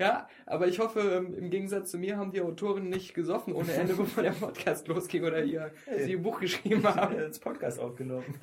Ja, 0.00 0.28
aber 0.46 0.66
ich 0.66 0.80
hoffe, 0.80 1.00
ähm, 1.00 1.34
im 1.34 1.50
Gegensatz 1.50 1.92
zu 1.92 1.98
mir 1.98 2.16
haben 2.16 2.32
die 2.32 2.40
Autoren 2.40 2.88
nicht 2.88 3.14
gesoffen 3.14 3.54
ohne 3.54 3.72
Ende, 3.72 3.94
bevor 3.96 4.22
der 4.24 4.32
Podcast 4.32 4.88
losging 4.88 5.24
oder 5.24 5.44
ihr, 5.44 5.72
sie 5.96 6.12
ihr 6.12 6.22
Buch 6.22 6.40
geschrieben 6.40 6.82
haben. 6.84 7.16
als 7.16 7.38
Podcast 7.38 7.78
aufgenommen. 7.78 8.34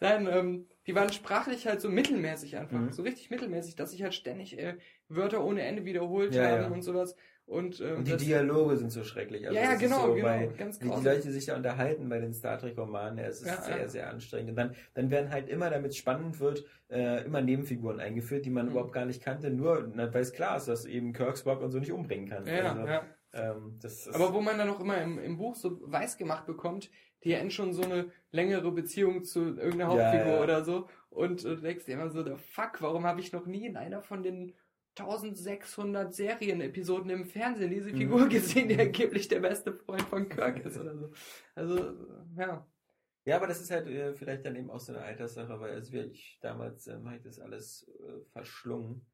Nein, 0.00 0.28
ähm, 0.30 0.66
die 0.86 0.94
waren 0.94 1.12
sprachlich 1.12 1.66
halt 1.66 1.80
so 1.80 1.88
mittelmäßig 1.88 2.56
einfach. 2.58 2.78
Mhm. 2.78 2.92
So 2.92 3.02
richtig 3.02 3.30
mittelmäßig, 3.30 3.76
dass 3.76 3.92
sich 3.92 4.02
halt 4.02 4.14
ständig 4.14 4.58
äh, 4.58 4.76
Wörter 5.08 5.42
ohne 5.42 5.62
Ende 5.62 5.84
wiederholt 5.84 6.34
Ja, 6.34 6.50
haben 6.50 6.62
ja. 6.62 6.68
und 6.68 6.82
sowas. 6.82 7.16
Und, 7.46 7.80
ähm, 7.80 7.98
Und 7.98 8.08
die 8.08 8.16
Dialoge 8.16 8.76
sind 8.76 8.90
so 8.90 9.04
schrecklich. 9.04 9.42
Ja, 9.42 9.52
ja, 9.52 9.74
genau, 9.76 10.06
so 10.08 10.14
genau, 10.14 10.26
Bei, 10.26 10.46
ganz 10.58 10.80
wie 10.80 10.88
die. 10.90 11.04
Leute 11.04 11.30
sich 11.30 11.46
da 11.46 11.54
unterhalten 11.54 12.08
bei 12.08 12.18
den 12.18 12.34
Star 12.34 12.58
Trek-Romanen, 12.58 13.18
ja, 13.18 13.26
es 13.26 13.40
ist 13.40 13.46
Ja, 13.46 13.62
sehr, 13.62 13.78
ja. 13.78 13.88
sehr 13.88 14.10
anstrengend. 14.10 14.50
Und 14.50 14.56
dann, 14.56 14.74
dann 14.94 15.10
werden 15.12 15.30
halt 15.30 15.48
immer, 15.48 15.70
damit 15.70 15.92
es 15.92 15.96
spannend 15.96 16.40
wird, 16.40 16.64
äh, 16.90 17.24
immer 17.24 17.40
Nebenfiguren 17.42 18.00
eingeführt, 18.00 18.44
die 18.46 18.50
man 18.50 18.66
Mhm. 18.66 18.72
überhaupt 18.72 18.92
gar 18.92 19.04
nicht 19.06 19.22
kannte, 19.22 19.50
nur 19.50 19.92
weil 19.96 20.22
es 20.22 20.32
klar 20.32 20.56
ist, 20.56 20.66
dass 20.66 20.86
eben 20.86 21.12
Kirk, 21.12 21.38
Spock 21.38 21.62
und 21.62 21.70
so 21.70 21.78
nicht 21.78 21.92
umbringen 21.92 22.28
kannst. 22.28 22.50
ja, 22.50 22.72
also, 22.72 22.84
ja. 22.86 23.02
Ähm, 23.32 23.78
Aber 24.12 24.32
wo 24.34 24.40
man 24.40 24.58
dann 24.58 24.68
auch 24.70 24.80
immer 24.80 25.00
im, 25.00 25.18
im 25.18 25.36
Buch 25.36 25.54
so 25.56 25.78
weiß 25.82 26.16
gemacht 26.16 26.46
bekommt, 26.46 26.90
die 27.22 27.34
hätten 27.34 27.50
schon 27.50 27.72
so 27.74 27.82
eine 27.82 28.06
längere 28.32 28.72
Beziehung 28.72 29.24
zu 29.24 29.40
irgendeiner 29.56 29.88
Hauptfigur 29.88 30.32
ja. 30.34 30.42
oder 30.42 30.64
so. 30.64 30.88
Und 31.10 31.44
äh, 31.44 31.54
du 31.54 31.60
denkst 31.60 31.84
dir 31.84 31.94
immer 31.94 32.08
so, 32.08 32.24
the 32.24 32.34
fuck, 32.36 32.80
warum 32.80 33.04
habe 33.04 33.20
ich 33.20 33.32
noch 33.32 33.46
nie 33.46 33.66
in 33.66 33.76
einer 33.76 34.00
von 34.02 34.22
den 34.22 34.52
1600 34.98 36.14
Serienepisoden 36.14 37.10
im 37.10 37.24
Fernsehen 37.26 37.70
diese 37.70 37.92
Mhm. 37.92 37.96
Figur 37.96 38.28
gesehen, 38.28 38.68
die 38.68 38.78
angeblich 38.80 39.28
der 39.28 39.40
beste 39.40 39.72
Freund 39.72 40.02
von 40.02 40.28
Kirk 40.28 40.64
ist 40.64 40.78
oder 40.78 40.96
so. 40.96 41.10
Also, 41.54 41.94
ja. 42.36 42.66
Ja, 43.24 43.36
aber 43.36 43.48
das 43.48 43.60
ist 43.60 43.70
halt 43.72 43.88
äh, 43.88 44.14
vielleicht 44.14 44.46
dann 44.46 44.54
eben 44.56 44.70
auch 44.70 44.78
so 44.80 44.92
eine 44.92 45.02
Alterssache, 45.02 45.58
weil 45.60 45.72
also 45.74 45.92
ich 45.96 46.38
damals 46.40 46.86
ähm, 46.86 47.06
habe 47.06 47.16
ich 47.16 47.22
das 47.22 47.40
alles 47.40 47.88
äh, 48.00 48.20
verschlungen. 48.32 49.04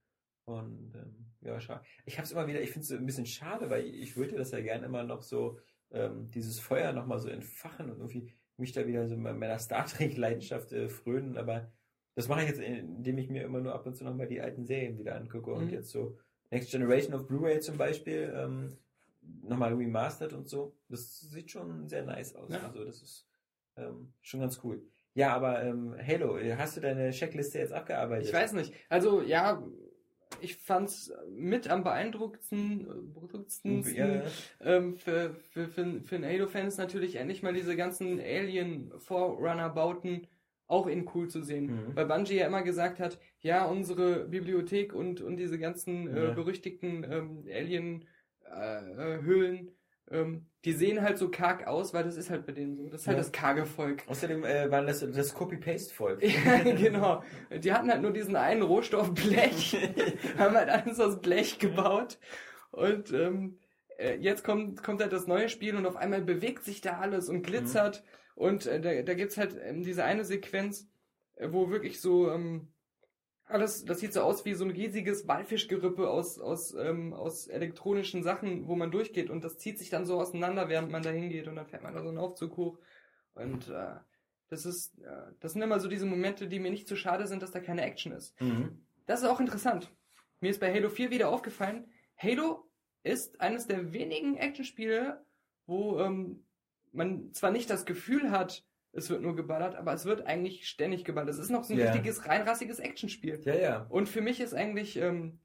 Und 0.45 0.95
ähm, 0.97 1.33
ja, 1.41 1.59
schade. 1.61 1.85
Ich 2.05 2.19
habe 2.19 2.25
es 2.27 2.33
immer 2.33 2.47
wieder, 2.47 2.61
ich 2.61 2.71
finde 2.71 2.85
es 2.85 2.93
ein 2.93 3.07
bisschen 3.07 3.27
schade, 3.27 3.71
weil 3.71 3.87
ich 3.87 4.17
würde 4.17 4.37
das 4.37 4.51
ja 4.51 4.61
gerne 4.61 4.87
immer 4.87 5.03
noch 5.05 5.23
so, 5.23 5.59
ähm, 5.93 6.31
dieses 6.31 6.59
Feuer 6.61 6.93
nochmal 6.93 7.19
so 7.21 7.29
entfachen 7.29 7.91
und 7.91 7.99
irgendwie 7.99 8.33
mich 8.59 8.73
da 8.73 8.87
wieder 8.87 9.07
so 9.09 9.17
mit 9.17 9.37
meiner 9.37 9.59
Star 9.59 9.87
Trek-Leidenschaft 9.87 10.73
äh, 10.73 10.89
frönen, 10.89 11.37
aber 11.39 11.73
das 12.15 12.29
mache 12.29 12.43
ich 12.43 12.49
jetzt, 12.49 12.61
indem 12.61 13.19
ich 13.19 13.29
mir 13.31 13.43
immer 13.45 13.61
nur 13.61 13.75
ab 13.75 13.87
und 13.87 13.95
zu 13.97 14.05
nochmal 14.05 14.27
die 14.29 14.41
alten 14.41 14.65
Serien 14.65 14.99
wieder 14.99 15.17
angucke 15.17 15.53
und 15.53 15.67
Mhm. 15.67 15.71
jetzt 15.73 15.91
so 15.91 16.17
Next 16.51 16.71
Generation 16.71 17.15
of 17.15 17.27
Blu-ray 17.27 17.61
zum 17.61 17.79
Beispiel 17.79 18.33
ähm, 18.37 18.77
nochmal 19.43 19.73
remastered 19.75 20.33
und 20.35 20.49
so. 20.49 20.75
Das 20.89 21.21
sieht 21.21 21.51
schon 21.51 21.89
sehr 21.89 22.05
nice 22.05 22.35
aus. 22.35 22.53
Ja. 22.53 22.61
Also 22.67 22.85
das 22.85 23.03
ist 23.03 23.27
ähm, 23.77 24.13
schon 24.21 24.41
ganz 24.41 24.61
cool. 24.63 24.83
Ja, 25.15 25.35
aber 25.35 25.63
ähm, 25.63 25.95
Halo, 26.07 26.39
hast 26.57 26.77
du 26.77 26.81
deine 26.81 27.11
Checkliste 27.11 27.59
jetzt 27.59 27.73
abgearbeitet? 27.73 28.29
Ich 28.29 28.35
weiß 28.35 28.53
nicht. 28.55 28.73
Also, 28.89 29.21
ja, 29.23 29.63
ich 30.41 30.57
fand's 30.57 31.13
mit 31.31 31.69
am 31.69 31.85
beeindruckendsten, 31.85 32.87
beeindruckendsten 33.13 33.85
Ja, 33.95 34.23
ähm, 34.61 34.97
für, 34.97 35.35
für, 35.35 35.69
für, 35.69 36.01
für 36.01 36.17
einen 36.17 36.25
Halo-Fan 36.25 36.67
ist 36.67 36.79
natürlich 36.79 37.17
endlich 37.17 37.43
mal 37.43 37.53
diese 37.53 37.77
ganzen 37.77 38.19
Alien-Forerunner-Bauten 38.19 40.27
auch 40.73 40.87
in 40.87 41.09
cool 41.15 41.29
zu 41.29 41.43
sehen. 41.43 41.67
Mhm. 41.67 41.95
Weil 41.97 42.07
Bungie 42.07 42.37
ja 42.37 42.47
immer 42.47 42.63
gesagt 42.63 42.99
hat, 42.99 43.19
ja, 43.41 43.65
unsere 43.67 44.25
Bibliothek 44.27 44.95
und, 44.95 45.21
und 45.21 45.37
diese 45.37 45.59
ganzen 45.59 46.09
äh, 46.09 46.25
Ja. 46.29 46.31
berüchtigten 46.33 47.05
ähm, 47.05 47.45
Alien-Höhlen, 48.51 49.71
ähm, 50.11 50.47
die 50.65 50.73
sehen 50.73 51.03
halt 51.03 51.19
so 51.19 51.29
karg 51.31 51.67
aus, 51.67 51.93
weil 51.95 52.05
das 52.05 52.17
ist 52.17 52.31
halt 52.31 52.47
bei 52.47 52.53
denen 52.53 52.77
so. 52.77 52.89
Das 52.89 53.03
ist 53.03 53.07
halt 53.07 53.17
Ja. 53.19 53.23
das 53.23 53.33
karge 53.33 53.67
Volk. 53.67 54.03
Außerdem 54.09 54.45
äh, 54.45 54.71
waren 54.71 54.87
das 54.87 55.01
das 55.01 55.35
Copy-Paste-Volk. 55.35 56.23
Ja, 56.45 56.59
genau. 56.63 57.23
Die 57.63 57.73
hatten 57.73 57.91
halt 57.91 58.03
nur 58.03 58.13
diesen 58.13 58.37
einen 58.37 58.63
Rohstoff 58.63 59.13
Blech, 59.15 59.77
haben 60.39 60.55
halt 60.55 60.69
alles 60.71 60.99
aus 61.01 61.21
Blech 61.21 61.59
gebaut. 61.59 62.19
Und 62.71 63.13
ähm, 63.13 63.59
äh, 63.99 64.17
jetzt 64.17 64.45
kommt, 64.45 64.83
kommt 64.83 65.03
halt 65.03 65.13
das 65.13 65.27
neue 65.27 65.49
Spiel 65.49 65.77
und 65.77 65.87
auf 65.87 65.97
einmal 65.97 66.23
bewegt 66.23 66.65
sich 66.65 66.81
da 66.81 66.99
alles 66.99 67.29
und 67.29 67.43
glitzert. 67.43 68.03
Und 68.35 68.67
äh, 68.67 68.81
da, 68.81 69.03
da 69.03 69.15
gibt's 69.15 69.37
halt 69.37 69.57
ähm, 69.63 69.83
diese 69.83 70.05
eine 70.05 70.25
Sequenz, 70.25 70.89
äh, 71.35 71.49
wo 71.51 71.71
wirklich 71.71 72.01
so 72.01 72.31
ähm, 72.31 72.73
alles, 73.45 73.85
das 73.85 74.01
sieht 74.01 74.13
so 74.13 74.23
aus 74.23 74.45
wie 74.45 74.55
so 74.55 74.65
ein 74.65 74.71
riesiges 74.71 75.29
Walfischgerippe 75.29 76.09
aus, 76.09 76.39
aus, 76.39 76.75
ähm, 76.75 77.13
aus 77.13 77.49
elektronischen 77.49 78.23
Sachen, 78.23 78.67
wo 78.67 78.77
man 78.77 78.91
durchgeht 78.91 79.31
und 79.31 79.45
das 79.45 79.59
zieht 79.59 79.79
sich 79.79 79.91
dann 79.91 80.07
so 80.07 80.19
auseinander, 80.21 80.69
während 80.69 80.91
man 80.91 81.03
da 81.03 81.11
hingeht 81.11 81.49
und 81.49 81.57
dann 81.57 81.67
fährt 81.67 81.83
man 81.83 81.95
da 81.95 82.03
so 82.03 82.09
einen 82.09 82.19
Aufzug 82.19 82.57
hoch. 82.57 82.79
Und 83.35 83.69
äh, 83.69 83.95
das 84.49 84.65
ist, 84.67 84.99
äh, 85.01 85.33
das 85.41 85.53
sind 85.53 85.63
immer 85.63 85.81
so 85.81 85.89
diese 85.89 86.07
Momente, 86.07 86.49
die 86.49 86.59
mir 86.59 86.71
nicht 86.71 86.89
zu 86.89 86.97
schade 86.97 87.27
sind, 87.27 87.43
dass 87.43 87.51
da 87.51 87.61
keine 87.61 87.83
Action 87.83 88.13
ist. 88.13 88.41
Mhm. 88.41 88.87
Das 89.07 89.21
ist 89.21 89.29
auch 89.29 89.41
interessant. 89.41 89.91
Mir 90.41 90.51
ist 90.51 90.61
bei 90.61 90.73
Halo 90.73 90.89
4 90.89 91.11
wieder 91.11 91.29
aufgefallen, 91.29 91.91
Halo 92.17 92.69
ist 93.03 93.41
eines 93.41 93.67
der 93.67 93.93
wenigen 93.93 94.37
Actionspiele, 94.37 95.25
wo 95.67 95.99
ähm, 96.01 96.45
man 96.93 97.33
zwar 97.33 97.51
nicht 97.51 97.69
das 97.71 97.85
Gefühl 97.85 98.31
hat, 98.31 98.65
es 98.93 99.09
wird 99.09 99.23
nur 99.23 99.35
geballert, 99.35 99.75
aber 99.75 99.93
es 99.95 100.05
wird 100.05 100.27
eigentlich 100.27 100.69
ständig 100.69 101.05
geballert. 101.05 101.31
Es 101.31 101.39
ist 101.39 101.51
noch 101.51 101.65
so 101.65 101.73
ein 101.73 101.79
Ja. 101.81 101.93
richtiges, 101.93 102.27
reinrassiges 102.27 102.79
Actionspiel. 102.79 103.41
Ja, 103.45 103.55
ja. 103.55 103.87
Und 103.89 104.09
für 104.09 104.21
mich 104.21 104.41
ist 104.41 104.53
eigentlich 104.55 104.97
ähm, 104.99 105.41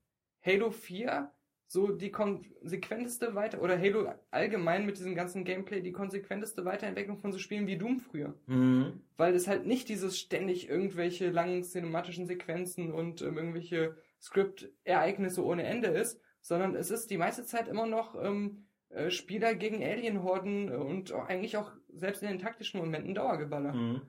Halo 0.46 0.70
4 0.72 1.32
so 1.70 1.90
die 1.92 2.12
konsequenteste 2.12 3.36
Weiter- 3.36 3.62
oder 3.62 3.78
Halo 3.78 4.10
allgemein 4.32 4.86
mit 4.86 4.98
diesem 4.98 5.16
ganzen 5.16 5.44
Gameplay 5.44 5.82
die 5.82 5.92
konsequenteste 5.92 6.64
Weiterentwicklung 6.64 7.18
von 7.18 7.34
so 7.34 7.40
Spielen 7.40 7.68
wie 7.68 7.78
Doom 7.78 8.00
früher 8.00 8.34
Mhm. 8.48 9.02
weil 9.18 9.34
es 9.36 9.48
halt 9.48 9.66
nicht 9.66 9.90
dieses 9.90 10.18
ständig 10.18 10.70
irgendwelche 10.70 11.30
langen 11.30 11.64
cinematischen 11.64 12.26
Sequenzen 12.26 12.92
und 12.94 13.22
ähm, 13.22 13.38
irgendwelche 13.38 13.98
Script-Ereignisse 14.22 15.44
ohne 15.44 15.64
Ende 15.64 15.88
ist, 15.90 16.22
sondern 16.42 16.76
es 16.76 16.92
ist 16.92 17.10
die 17.12 17.18
meiste 17.18 17.44
Zeit 17.46 17.68
immer 17.68 17.86
noch 17.86 18.16
ähm, 18.22 18.67
äh, 18.67 18.67
Spieler 19.10 19.54
gegen 19.56 19.84
Alien-Horden 19.84 20.72
äh, 20.72 20.76
und 20.76 21.12
eigentlich 21.14 21.58
auch 21.58 21.72
selbst 21.94 22.22
in 22.24 22.30
den 22.30 22.40
taktischen 22.40 22.80
Momenten 22.80 23.14
Dauergeballer. 23.16 23.74
Mhm. 23.74 24.02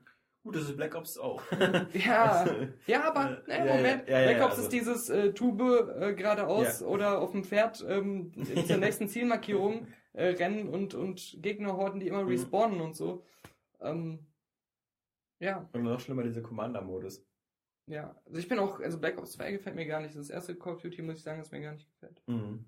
Gut, 0.44 0.54
das 0.56 0.62
ist 0.64 0.76
Black 0.76 0.94
Ops 0.94 1.18
auch. 1.18 1.42
Ja, 1.92 2.46
ja, 2.86 3.02
aber 3.04 3.42
Äh, 3.48 3.58
ne, 3.60 3.66
ja, 3.66 3.76
Moment, 3.76 4.08
ja, 4.08 4.20
ja, 4.20 4.28
Black 4.30 4.42
Ops 4.44 4.50
also- 4.52 4.62
ist 4.62 4.72
dieses 4.72 5.10
äh, 5.10 5.32
Tube 5.34 5.60
äh, 6.00 6.14
geradeaus 6.14 6.82
oder 6.82 7.20
auf 7.20 7.32
dem 7.32 7.44
Pferd 7.44 7.84
ähm, 7.88 8.32
zur 8.66 8.76
nächsten 8.78 9.08
Zielmarkierung 9.08 9.88
äh, 10.14 10.28
rennen 10.28 10.68
und, 10.68 10.94
und 10.94 11.36
Gegnerhorden, 11.42 12.00
die 12.00 12.06
immer 12.08 12.22
Mhm. 12.22 12.28
respawnen 12.28 12.80
und 12.80 12.94
so. 12.96 13.24
Ähm, 13.80 14.20
ja, 15.40 15.68
Und 15.72 15.82
noch 15.84 16.00
schlimmer 16.00 16.22
dieser 16.22 16.40
Commander-Modus. 16.42 17.24
Ja, 17.86 18.14
also 18.26 18.38
ich 18.38 18.48
bin 18.48 18.58
auch, 18.58 18.80
also 18.80 18.98
Black 18.98 19.18
Ops 19.18 19.32
2 19.32 19.52
gefällt 19.52 19.76
mir 19.76 19.86
gar 19.86 20.00
nicht. 20.00 20.14
Das 20.16 20.30
erste 20.30 20.54
Call 20.56 20.74
of 20.74 20.82
Duty, 20.82 21.00
muss 21.02 21.16
ich 21.18 21.22
sagen, 21.22 21.38
das 21.40 21.50
mir 21.50 21.60
gar 21.62 21.72
nicht 21.72 21.88
gefällt. 21.90 22.22
Mhm. 22.26 22.64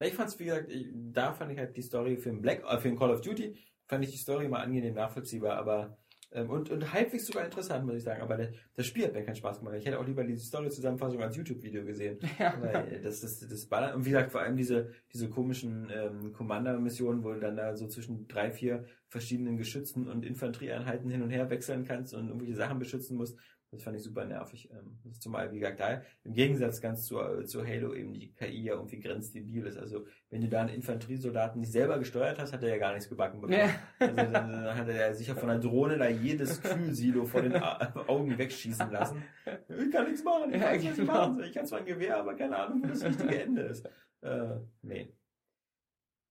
Ich 0.00 0.14
fand's, 0.14 0.38
wie 0.38 0.44
gesagt, 0.44 0.70
ich, 0.70 0.88
da 0.92 1.32
fand 1.32 1.52
ich 1.52 1.58
halt 1.58 1.76
die 1.76 1.82
Story 1.82 2.16
für 2.16 2.30
den 2.30 2.42
Black, 2.42 2.62
äh, 2.68 2.78
für 2.78 2.88
den 2.88 2.98
Call 2.98 3.10
of 3.10 3.20
Duty, 3.20 3.56
fand 3.86 4.04
ich 4.04 4.10
die 4.10 4.18
Story 4.18 4.48
mal 4.48 4.62
angenehm 4.62 4.94
nachvollziehbar, 4.94 5.56
aber 5.56 5.96
ähm, 6.32 6.50
und, 6.50 6.70
und 6.70 6.92
halbwegs 6.92 7.26
sogar 7.26 7.44
interessant, 7.44 7.86
muss 7.86 7.96
ich 7.96 8.02
sagen. 8.02 8.20
Aber 8.20 8.36
der, 8.36 8.52
das 8.74 8.86
Spiel 8.86 9.04
hat 9.04 9.14
mir 9.14 9.24
keinen 9.24 9.36
Spaß 9.36 9.60
gemacht. 9.60 9.76
Ich 9.76 9.86
hätte 9.86 9.98
auch 9.98 10.06
lieber 10.06 10.24
die 10.24 10.36
Story-Zusammenfassung 10.36 11.22
als 11.22 11.36
YouTube-Video 11.36 11.84
gesehen. 11.84 12.18
Ja. 12.38 12.54
Weil 12.60 13.00
das, 13.02 13.22
das, 13.22 13.38
das 13.38 13.66
Ballern, 13.66 13.94
und 13.94 14.04
wie 14.04 14.10
gesagt, 14.10 14.30
vor 14.30 14.42
allem 14.42 14.56
diese, 14.56 14.90
diese 15.12 15.30
komischen 15.30 15.88
ähm, 15.90 16.32
Commander-Missionen, 16.34 17.24
wo 17.24 17.32
du 17.32 17.40
dann 17.40 17.56
da 17.56 17.74
so 17.74 17.86
zwischen 17.86 18.28
drei, 18.28 18.50
vier 18.50 18.84
verschiedenen 19.08 19.56
Geschützen 19.56 20.06
und 20.06 20.24
Infanterieeinheiten 20.24 21.10
hin 21.10 21.22
und 21.22 21.30
her 21.30 21.48
wechseln 21.48 21.84
kannst 21.84 22.12
und 22.12 22.26
irgendwelche 22.26 22.56
Sachen 22.56 22.78
beschützen 22.78 23.16
musst. 23.16 23.38
Das 23.76 23.84
fand 23.84 23.96
ich 23.96 24.02
super 24.02 24.24
nervig. 24.24 24.70
Ähm, 24.70 24.98
das 25.04 25.12
ist 25.12 25.22
zumal, 25.22 25.52
wie 25.52 25.58
gesagt, 25.58 25.80
da 25.80 26.02
im 26.24 26.32
Gegensatz 26.32 26.80
ganz 26.80 27.04
zu, 27.04 27.20
äh, 27.20 27.44
zu 27.44 27.66
Halo 27.66 27.94
eben 27.94 28.14
die 28.14 28.32
KI 28.32 28.64
ja 28.64 28.74
irgendwie 28.74 28.98
grenzdebil 29.00 29.66
ist. 29.66 29.76
Also 29.76 30.06
wenn 30.30 30.40
du 30.40 30.48
da 30.48 30.62
einen 30.62 30.70
Infanteriesoldaten 30.70 31.60
nicht 31.60 31.72
selber 31.72 31.98
gesteuert 31.98 32.38
hast, 32.38 32.52
hat 32.54 32.62
er 32.62 32.70
ja 32.70 32.78
gar 32.78 32.92
nichts 32.94 33.08
gebacken 33.08 33.40
bekommen. 33.40 33.58
Ja. 33.58 33.68
Also 33.98 34.16
dann, 34.16 34.32
dann 34.32 34.74
hat 34.74 34.88
er 34.88 34.96
ja 34.96 35.14
sicher 35.14 35.36
von 35.36 35.50
einer 35.50 35.60
Drohne 35.60 35.98
da 35.98 36.08
jedes 36.08 36.62
Kühlsilo 36.62 37.26
vor 37.26 37.42
den 37.42 37.54
A 37.56 38.04
Augen 38.06 38.36
wegschießen 38.38 38.90
lassen. 38.90 39.22
Ich 39.68 39.90
kann 39.90 40.06
nichts 40.06 40.24
machen, 40.24 40.52
ich 40.54 40.60
kann 40.60 40.78
nichts 40.78 40.96
genau. 40.96 41.12
machen. 41.12 41.42
Ich 41.44 41.52
kann 41.52 41.66
zwar 41.66 41.80
ein 41.80 41.86
Gewehr, 41.86 42.16
aber 42.16 42.34
keine 42.34 42.56
Ahnung, 42.56 42.82
wo 42.82 42.86
das 42.88 43.04
richtige 43.04 43.42
Ende 43.42 43.62
ist. 43.62 43.86
Äh, 44.22 44.56
nee. 44.82 45.12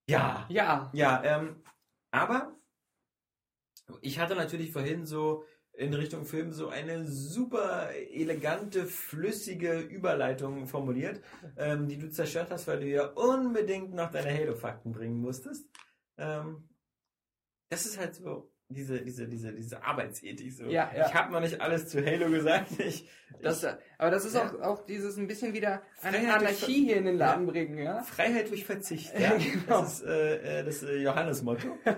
Ja, 0.09 0.45
Ja. 0.49 0.89
ja, 0.93 1.23
ähm, 1.23 1.63
aber 2.11 2.55
ich 4.01 4.19
hatte 4.19 4.35
natürlich 4.35 4.71
vorhin 4.71 5.05
so 5.05 5.43
in 5.77 5.93
Richtung 5.93 6.25
Film 6.25 6.53
so 6.53 6.69
eine 6.69 7.05
super 7.05 7.89
elegante, 7.93 8.85
flüssige 8.85 9.79
Überleitung 9.79 10.67
formuliert, 10.67 11.21
ähm, 11.57 11.87
die 11.87 11.97
du 11.97 12.09
zerstört 12.09 12.51
hast, 12.51 12.67
weil 12.67 12.79
du 12.79 12.87
ja 12.87 13.07
unbedingt 13.07 13.93
noch 13.93 14.11
deine 14.11 14.33
Halo-Fakten 14.33 14.91
bringen 14.91 15.19
musstest. 15.19 15.69
Ähm, 16.17 16.69
das 17.69 17.85
ist 17.85 17.99
halt 17.99 18.15
so 18.15 18.54
diese, 18.69 19.01
diese, 19.01 19.27
diese, 19.27 19.53
diese 19.53 19.83
Arbeitsethik. 19.83 20.51
So. 20.51 20.65
Ja, 20.65 20.89
ja. 20.95 21.05
Ich 21.07 21.13
habe 21.13 21.31
noch 21.31 21.39
nicht 21.39 21.61
alles 21.61 21.87
zu 21.87 22.03
Halo 22.05 22.29
gesagt. 22.29 22.71
Ich, 22.79 23.07
Das, 23.41 23.63
ich, 23.63 23.69
aber 23.97 24.11
das 24.11 24.25
ist 24.25 24.35
Ja. 24.35 24.49
auch, 24.49 24.61
auch 24.61 24.85
dieses 24.85 25.17
ein 25.17 25.27
bisschen 25.27 25.53
wieder 25.53 25.81
eine 26.01 26.17
Freiheit 26.17 26.37
Anarchie 26.39 26.85
hier 26.85 26.97
in 26.97 27.05
den 27.05 27.17
Laden 27.17 27.45
bringen, 27.47 27.77
ja? 27.77 28.01
Freiheit 28.01 28.49
durch 28.49 28.65
Verzicht, 28.65 29.13
Ja, 29.19 29.31
genau. 29.35 29.81
Das 29.81 29.99
ist 30.01 30.05
äh, 30.07 30.59
äh, 30.61 30.63
das 30.63 30.83
äh, 30.83 30.95
Johannes-Motto. 30.97 31.67
ähm, 31.85 31.95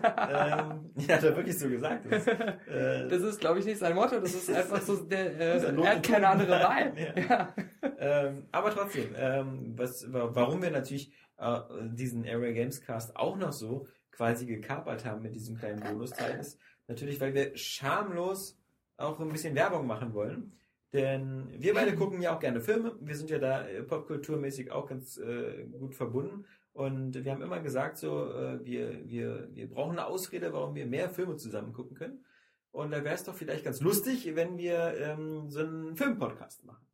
ja, 0.97 1.15
hat 1.15 1.23
er 1.23 1.35
wirklich 1.35 1.57
so 1.57 1.69
gesagt. 1.69 2.05
Das, 2.11 2.27
äh, 2.27 3.07
Das 3.07 3.21
ist, 3.21 3.39
glaube 3.39 3.59
ich, 3.59 3.65
nicht 3.65 3.77
sein 3.77 3.93
Motto, 3.95 4.19
das 4.19 4.33
ist 4.33 4.49
einfach 4.51 4.81
so, 4.81 4.95
der, 4.97 5.39
äh, 5.39 5.57
er 5.63 5.89
hat 5.89 6.03
keine 6.03 6.27
andere 6.27 6.51
Wahl. 6.51 6.93
Ja. 7.29 7.53
Ähm, 7.99 8.45
aber 8.51 8.71
trotzdem, 8.71 9.13
ähm, 9.17 9.73
was, 9.77 10.11
wa- 10.11 10.29
warum 10.33 10.61
wir 10.61 10.71
natürlich 10.71 11.11
äh, 11.37 11.59
diesen 11.91 12.25
Area 12.27 12.51
Games 12.51 12.81
Cast 12.81 13.15
auch 13.15 13.37
noch 13.37 13.51
so 13.53 13.87
quasi 14.17 14.47
gekapert 14.47 15.05
haben 15.05 15.21
mit 15.21 15.35
diesem 15.35 15.57
kleinen 15.57 15.79
Bonusteil 15.79 16.39
ist, 16.39 16.59
natürlich, 16.87 17.21
weil 17.21 17.35
wir 17.35 17.55
schamlos 17.55 18.57
auch 18.97 19.19
ein 19.19 19.29
bisschen 19.29 19.53
Werbung 19.55 19.85
machen 19.85 20.13
wollen. 20.13 20.53
Denn 20.91 21.47
wir 21.55 21.75
beide 21.75 21.95
gucken 21.95 22.21
ja 22.21 22.35
auch 22.35 22.39
gerne 22.39 22.59
Filme. 22.59 22.97
Wir 22.99 23.15
sind 23.15 23.29
ja 23.29 23.37
da 23.37 23.67
äh, 23.67 23.83
popkulturmäßig 23.83 24.71
auch 24.71 24.87
ganz 24.87 25.17
äh, 25.17 25.65
gut 25.65 25.93
verbunden. 25.93 26.45
Und 26.73 27.23
wir 27.23 27.31
haben 27.31 27.41
immer 27.41 27.59
gesagt, 27.59 27.97
so, 27.97 28.31
äh, 28.31 28.63
wir, 28.65 29.07
wir, 29.07 29.49
wir 29.53 29.69
brauchen 29.69 29.91
eine 29.91 30.07
Ausrede, 30.07 30.51
warum 30.53 30.73
wir 30.73 30.87
mehr 30.87 31.09
Filme 31.09 31.35
zusammen 31.35 31.73
gucken 31.73 31.95
können. 31.95 32.25
Und 32.71 32.91
da 32.91 33.03
wäre 33.03 33.15
es 33.15 33.23
doch 33.23 33.35
vielleicht 33.35 33.65
ganz 33.65 33.81
lustig, 33.81 34.35
wenn 34.35 34.57
wir 34.57 34.95
ähm, 34.97 35.49
so 35.49 35.59
einen 35.59 35.95
Filmpodcast 35.95 36.65
machen. 36.65 36.86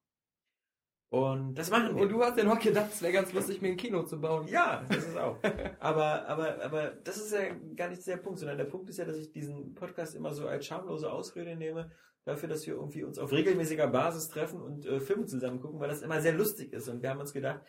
Und 1.14 1.54
das 1.54 1.70
machen 1.70 1.96
wir. 1.96 2.02
Und 2.02 2.10
du 2.12 2.24
hast 2.24 2.40
ja 2.40 2.44
noch 2.44 2.60
gedacht, 2.60 2.88
es 2.92 3.00
wäre 3.04 3.14
ganz 3.14 3.32
lustig, 3.34 3.62
mir 3.62 3.68
ein 3.68 3.78
Kino 3.78 4.02
zu 4.02 4.20
bauen. 4.20 4.48
Ja, 4.48 4.84
das 4.90 5.06
ist 5.06 5.16
auch. 5.16 5.38
aber, 5.80 6.28
aber, 6.28 6.60
aber 6.64 6.88
das 7.04 7.18
ist 7.18 7.32
ja 7.32 7.54
gar 7.76 7.90
nicht 7.90 8.08
der 8.08 8.18
Punkt, 8.18 8.40
sondern 8.40 8.58
der 8.58 8.66
Punkt 8.66 8.90
ist 8.90 8.98
ja, 8.98 9.06
dass 9.06 9.18
ich 9.18 9.32
diesen 9.32 9.76
Podcast 9.76 10.16
immer 10.16 10.34
so 10.34 10.48
als 10.48 10.66
schamlose 10.66 11.12
Ausrede 11.12 11.56
nehme, 11.56 11.92
dafür, 12.26 12.50
dass 12.50 12.66
wir 12.66 12.74
irgendwie 12.74 13.04
uns 13.04 13.20
auf 13.20 13.32
regelmäßiger 13.32 13.86
Basis 13.86 14.28
treffen 14.30 14.60
und 14.60 14.88
äh, 14.88 15.00
Filme 15.00 15.28
zusammen 15.28 15.62
gucken, 15.62 15.80
weil 15.80 15.90
das 15.90 16.02
immer 16.02 16.20
sehr 16.20 16.34
lustig 16.34 16.74
ist. 16.74 16.90
Und 16.90 17.04
wir 17.04 17.12
haben 17.12 17.20
uns 17.20 17.32
gedacht, 17.32 17.62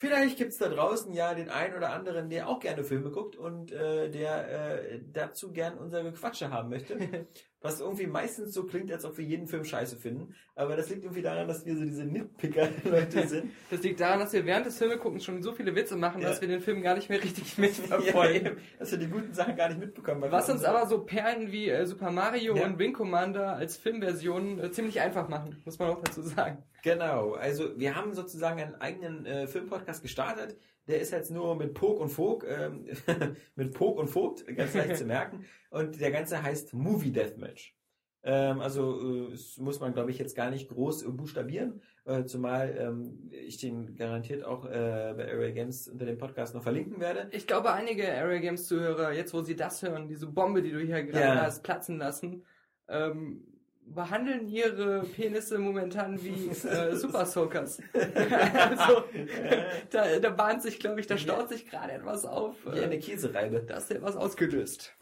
vielleicht 0.00 0.36
gibt's 0.38 0.58
da 0.58 0.68
draußen 0.68 1.12
ja 1.12 1.32
den 1.34 1.48
einen 1.50 1.76
oder 1.76 1.92
anderen, 1.92 2.28
der 2.30 2.48
auch 2.48 2.58
gerne 2.58 2.82
Filme 2.82 3.10
guckt 3.10 3.36
und 3.36 3.70
äh, 3.70 4.10
der 4.10 4.90
äh, 4.90 5.00
dazu 5.12 5.52
gern 5.52 5.78
unser 5.78 6.02
Gequatsche 6.02 6.50
haben 6.50 6.70
möchte. 6.70 6.98
Was 7.62 7.78
irgendwie 7.78 8.06
meistens 8.06 8.54
so 8.54 8.64
klingt, 8.64 8.90
als 8.90 9.04
ob 9.04 9.18
wir 9.18 9.24
jeden 9.26 9.46
Film 9.46 9.64
scheiße 9.64 9.98
finden. 9.98 10.34
Aber 10.54 10.76
das 10.76 10.88
liegt 10.88 11.04
irgendwie 11.04 11.20
daran, 11.20 11.46
dass 11.46 11.66
wir 11.66 11.76
so 11.76 11.84
diese 11.84 12.06
Nitpicker-Leute 12.06 13.26
sind. 13.28 13.50
Das 13.70 13.82
liegt 13.82 14.00
daran, 14.00 14.20
dass 14.20 14.32
wir 14.32 14.46
während 14.46 14.64
des 14.64 14.78
Filmeguckens 14.78 15.24
schon 15.26 15.42
so 15.42 15.52
viele 15.52 15.74
Witze 15.74 15.94
machen, 15.96 16.22
Ja. 16.22 16.30
dass 16.30 16.40
wir 16.40 16.48
den 16.48 16.62
Film 16.62 16.80
gar 16.80 16.94
nicht 16.94 17.10
mehr 17.10 17.22
richtig 17.22 17.54
Ja, 17.58 17.60
mitverfolgen. 17.62 18.46
eben, 18.46 18.56
dass 18.78 18.90
wir 18.92 18.98
die 18.98 19.08
guten 19.08 19.34
Sachen 19.34 19.56
gar 19.56 19.68
nicht 19.68 19.78
mitbekommen. 19.78 20.22
Was 20.30 20.44
uns 20.48 20.60
unsere- 20.60 20.74
aber 20.78 20.88
so 20.88 21.00
Perlen 21.04 21.52
wie 21.52 21.68
äh, 21.68 21.84
Super 21.84 22.10
Mario 22.10 22.56
Ja. 22.56 22.64
und 22.64 22.78
Wing 22.78 22.94
Commander 22.94 23.56
als 23.56 23.76
Filmversion 23.76 24.58
äh, 24.58 24.70
ziemlich 24.72 24.98
einfach 25.02 25.28
machen, 25.28 25.60
muss 25.66 25.78
man 25.78 25.90
auch 25.90 26.00
dazu 26.02 26.22
sagen. 26.22 26.62
Genau, 26.82 27.34
also 27.34 27.78
wir 27.78 27.94
haben 27.94 28.14
sozusagen 28.14 28.60
einen 28.60 28.74
eigenen 28.76 29.26
äh, 29.26 29.46
Filmpodcast 29.46 30.02
gestartet. 30.02 30.56
Der 30.88 31.00
ist 31.00 31.12
jetzt 31.12 31.30
nur 31.30 31.54
mit 31.56 31.74
Pog 31.74 32.00
und 32.00 32.08
Vogt, 32.08 32.46
ähm, 32.48 32.86
mit 33.54 33.74
Pog 33.74 33.98
und 33.98 34.08
Vogt, 34.08 34.44
ganz 34.56 34.74
leicht 34.74 34.96
zu 34.96 35.04
merken. 35.06 35.44
Und 35.70 36.00
der 36.00 36.10
ganze 36.10 36.42
heißt 36.42 36.74
Movie 36.74 37.12
Deathmatch. 37.12 37.76
Ähm, 38.22 38.60
also 38.60 39.28
äh, 39.28 39.30
das 39.30 39.56
muss 39.56 39.80
man, 39.80 39.94
glaube 39.94 40.10
ich, 40.10 40.18
jetzt 40.18 40.34
gar 40.36 40.50
nicht 40.50 40.68
groß 40.68 41.04
äh, 41.04 41.08
buchstabieren, 41.08 41.80
äh, 42.04 42.24
zumal 42.24 42.76
ähm, 42.78 43.30
ich 43.30 43.56
den 43.58 43.96
garantiert 43.96 44.44
auch 44.44 44.66
äh, 44.66 45.14
bei 45.16 45.30
Area 45.32 45.52
Games 45.52 45.88
unter 45.88 46.04
dem 46.04 46.18
Podcast 46.18 46.54
noch 46.54 46.62
verlinken 46.62 47.00
werde. 47.00 47.28
Ich 47.32 47.46
glaube, 47.46 47.72
einige 47.72 48.12
Area 48.12 48.40
Games 48.40 48.66
Zuhörer, 48.66 49.12
jetzt 49.12 49.32
wo 49.32 49.40
sie 49.40 49.56
das 49.56 49.82
hören, 49.82 50.06
diese 50.08 50.26
Bombe, 50.26 50.60
die 50.60 50.72
du 50.72 50.80
hier 50.80 51.02
gerade 51.04 51.36
Ja. 51.36 51.42
hast 51.42 51.62
platzen 51.62 51.96
lassen, 51.96 52.44
ähm, 52.88 53.46
behandeln 53.94 54.48
ihre 54.48 55.02
Penisse 55.02 55.58
momentan 55.58 56.22
wie 56.22 56.48
äh, 56.68 56.94
Super 56.96 57.26
Soakers. 57.26 57.80
also, 57.94 59.04
da, 59.90 60.18
da 60.20 60.30
bahnt 60.30 60.62
sich, 60.62 60.78
glaube 60.78 61.00
ich, 61.00 61.06
da 61.06 61.16
staut 61.18 61.48
sich 61.48 61.66
gerade 61.68 61.92
etwas 61.92 62.24
auf. 62.24 62.54
Wie 62.64 62.80
eine 62.80 62.96
Äh, 62.96 62.98
Käsereibe. 63.00 63.60
da 63.66 63.76
ist 63.78 63.90
etwas 63.90 64.16
ausgelöst. 64.16 64.96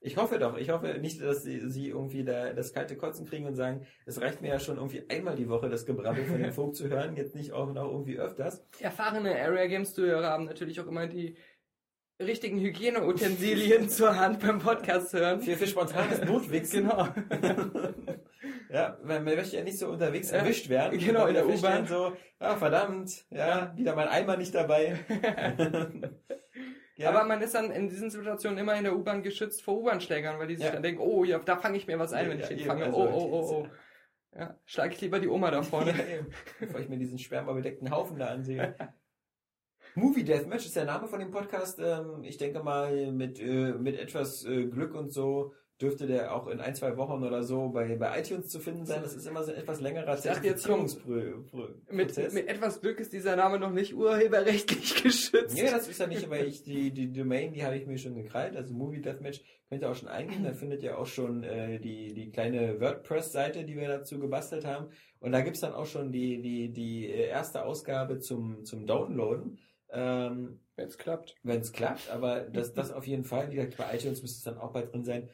Ich 0.00 0.16
hoffe 0.16 0.38
doch. 0.38 0.56
Ich 0.56 0.70
hoffe 0.70 0.96
nicht, 1.00 1.20
dass 1.20 1.42
sie, 1.42 1.68
sie 1.68 1.88
irgendwie 1.88 2.22
da 2.24 2.52
das 2.52 2.72
kalte 2.72 2.96
Kotzen 2.96 3.26
kriegen 3.26 3.46
und 3.46 3.56
sagen, 3.56 3.84
es 4.06 4.20
reicht 4.20 4.40
mir 4.40 4.48
ja 4.48 4.60
schon 4.60 4.76
irgendwie 4.76 5.02
einmal 5.10 5.34
die 5.34 5.48
Woche 5.48 5.68
das 5.68 5.86
Gebrabbel 5.86 6.24
von 6.24 6.40
dem 6.40 6.52
Vogt 6.52 6.76
zu 6.76 6.88
hören, 6.88 7.16
jetzt 7.16 7.34
nicht 7.34 7.52
auch 7.52 7.72
noch 7.72 7.90
irgendwie 7.90 8.16
öfters. 8.18 8.64
Erfahrene 8.78 9.34
Area 9.36 9.66
Games 9.66 9.94
Zuhörer 9.94 10.28
haben 10.30 10.44
natürlich 10.44 10.80
auch 10.80 10.86
immer 10.86 11.08
die 11.08 11.36
richtigen 12.20 12.58
Hygieneutensilien 12.60 13.88
zur 13.88 14.16
Hand 14.18 14.40
beim 14.40 14.58
Podcast 14.58 15.12
hören. 15.12 15.40
Für, 15.40 15.56
für 15.56 15.66
spontanes 15.66 16.22
Notwichsen. 16.24 16.88
Genau. 16.88 17.08
Ja, 18.70 18.98
weil 19.02 19.20
man 19.22 19.34
möchte 19.34 19.56
ja 19.56 19.64
nicht 19.64 19.78
so 19.78 19.88
unterwegs 19.88 20.30
Ja, 20.30 20.38
erwischt 20.38 20.68
werden. 20.68 20.98
genau, 20.98 21.26
in 21.26 21.34
der 21.34 21.46
U-Bahn. 21.46 21.86
So, 21.86 22.12
ah, 22.38 22.54
verdammt, 22.54 23.24
ja, 23.30 23.72
wieder 23.76 23.96
mein 23.96 24.08
Eimer 24.08 24.36
nicht 24.36 24.54
dabei. 24.54 24.98
ja, 26.96 27.08
Aber 27.08 27.24
man 27.24 27.40
ist 27.40 27.54
dann 27.54 27.70
in 27.70 27.88
diesen 27.88 28.10
Situationen 28.10 28.58
immer 28.58 28.76
in 28.76 28.84
der 28.84 28.94
U-Bahn 28.94 29.22
geschützt 29.22 29.62
vor 29.62 29.78
U-Bahn-Schlägern, 29.78 30.38
weil 30.38 30.48
die 30.48 30.56
sich 30.56 30.66
Ja. 30.66 30.72
dann 30.72 30.82
denken, 30.82 31.00
oh 31.00 31.24
ja, 31.24 31.38
da 31.38 31.56
fange 31.56 31.78
ich 31.78 31.86
mir 31.86 31.98
was 31.98 32.12
ein, 32.12 32.28
wenn 32.28 32.40
ich 32.40 32.46
den 32.46 32.58
fange. 32.60 32.84
also, 32.84 32.98
oh, 32.98 33.10
oh, 33.10 33.28
oh, 33.32 33.64
oh. 33.64 34.38
Ja, 34.38 34.54
schlag 34.66 34.92
ich 34.92 35.00
lieber 35.00 35.18
die 35.18 35.28
Oma 35.28 35.50
da 35.50 35.62
vorne. 35.62 35.94
Bevor 36.60 36.80
ich 36.80 36.88
mir 36.90 36.98
diesen 36.98 37.18
spermabedeckten 37.18 37.90
Haufen 37.90 38.18
da 38.18 38.26
ansehe. 38.26 38.74
Movie 39.98 40.22
Deathmatch 40.22 40.66
ist 40.66 40.76
der 40.76 40.84
Name 40.84 41.08
von 41.08 41.18
dem 41.18 41.32
Podcast. 41.32 41.80
Ähm, 41.82 42.22
ich 42.22 42.36
denke 42.36 42.62
mal, 42.62 43.10
mit, 43.10 43.40
äh, 43.40 43.72
mit 43.72 43.98
etwas 43.98 44.44
äh, 44.44 44.66
Glück 44.66 44.94
und 44.94 45.12
so 45.12 45.52
dürfte 45.80 46.06
der 46.06 46.34
auch 46.34 46.48
in 46.48 46.60
ein, 46.60 46.74
zwei 46.74 46.96
Wochen 46.96 47.22
oder 47.22 47.42
so 47.44 47.68
bei, 47.68 47.96
bei 47.96 48.18
iTunes 48.18 48.48
zu 48.48 48.58
finden 48.58 48.84
sein. 48.84 49.00
Das 49.02 49.14
ist 49.14 49.26
immer 49.26 49.44
so 49.44 49.52
ein 49.52 49.58
etwas 49.58 49.80
längerer 49.80 50.16
Zertifizierungsprozess. 50.16 51.12
mit, 51.90 52.32
mit 52.32 52.48
etwas 52.48 52.80
Glück 52.80 52.98
ist 52.98 53.12
dieser 53.12 53.36
Name 53.36 53.60
noch 53.60 53.70
nicht 53.70 53.94
urheberrechtlich 53.94 55.02
geschützt. 55.02 55.54
Nee, 55.54 55.70
das 55.70 55.88
ist 55.88 56.00
ja 56.00 56.08
nicht, 56.08 56.24
aber 56.24 56.40
ich, 56.40 56.64
die, 56.64 56.90
die 56.92 57.12
Domain, 57.12 57.52
die 57.52 57.64
habe 57.64 57.76
ich 57.76 57.86
mir 57.86 57.98
schon 57.98 58.16
gekrallt. 58.16 58.56
Also 58.56 58.74
Movie 58.74 59.00
Deathmatch 59.00 59.40
könnt 59.68 59.82
ihr 59.82 59.90
auch 59.90 59.94
schon 59.94 60.08
eingeben. 60.08 60.42
Da 60.42 60.52
findet 60.52 60.82
ihr 60.82 60.98
auch 60.98 61.06
schon 61.06 61.44
äh, 61.44 61.78
die, 61.78 62.12
die 62.12 62.30
kleine 62.30 62.80
WordPress-Seite, 62.80 63.64
die 63.64 63.76
wir 63.76 63.86
dazu 63.86 64.18
gebastelt 64.18 64.64
haben. 64.64 64.88
Und 65.20 65.30
da 65.30 65.42
gibt's 65.42 65.60
dann 65.60 65.74
auch 65.74 65.86
schon 65.86 66.10
die, 66.10 66.40
die, 66.40 66.72
die 66.72 67.06
äh, 67.06 67.28
erste 67.28 67.64
Ausgabe 67.64 68.18
zum, 68.18 68.64
zum 68.64 68.86
Downloaden. 68.86 69.58
Ähm, 69.90 70.60
Wenn 70.76 70.88
es 70.88 70.98
klappt. 70.98 71.34
wenn 71.42 71.60
es 71.60 71.72
klappt, 71.72 72.10
aber 72.10 72.40
das, 72.40 72.72
das 72.74 72.92
auf 72.92 73.06
jeden 73.06 73.24
Fall. 73.24 73.50
Wie 73.50 73.56
gesagt, 73.56 73.76
bei 73.78 73.94
iTunes 73.96 74.22
müsste 74.22 74.38
es 74.38 74.44
dann 74.44 74.58
auch 74.62 74.72
bald 74.72 74.92
drin 74.92 75.04
sein. 75.04 75.28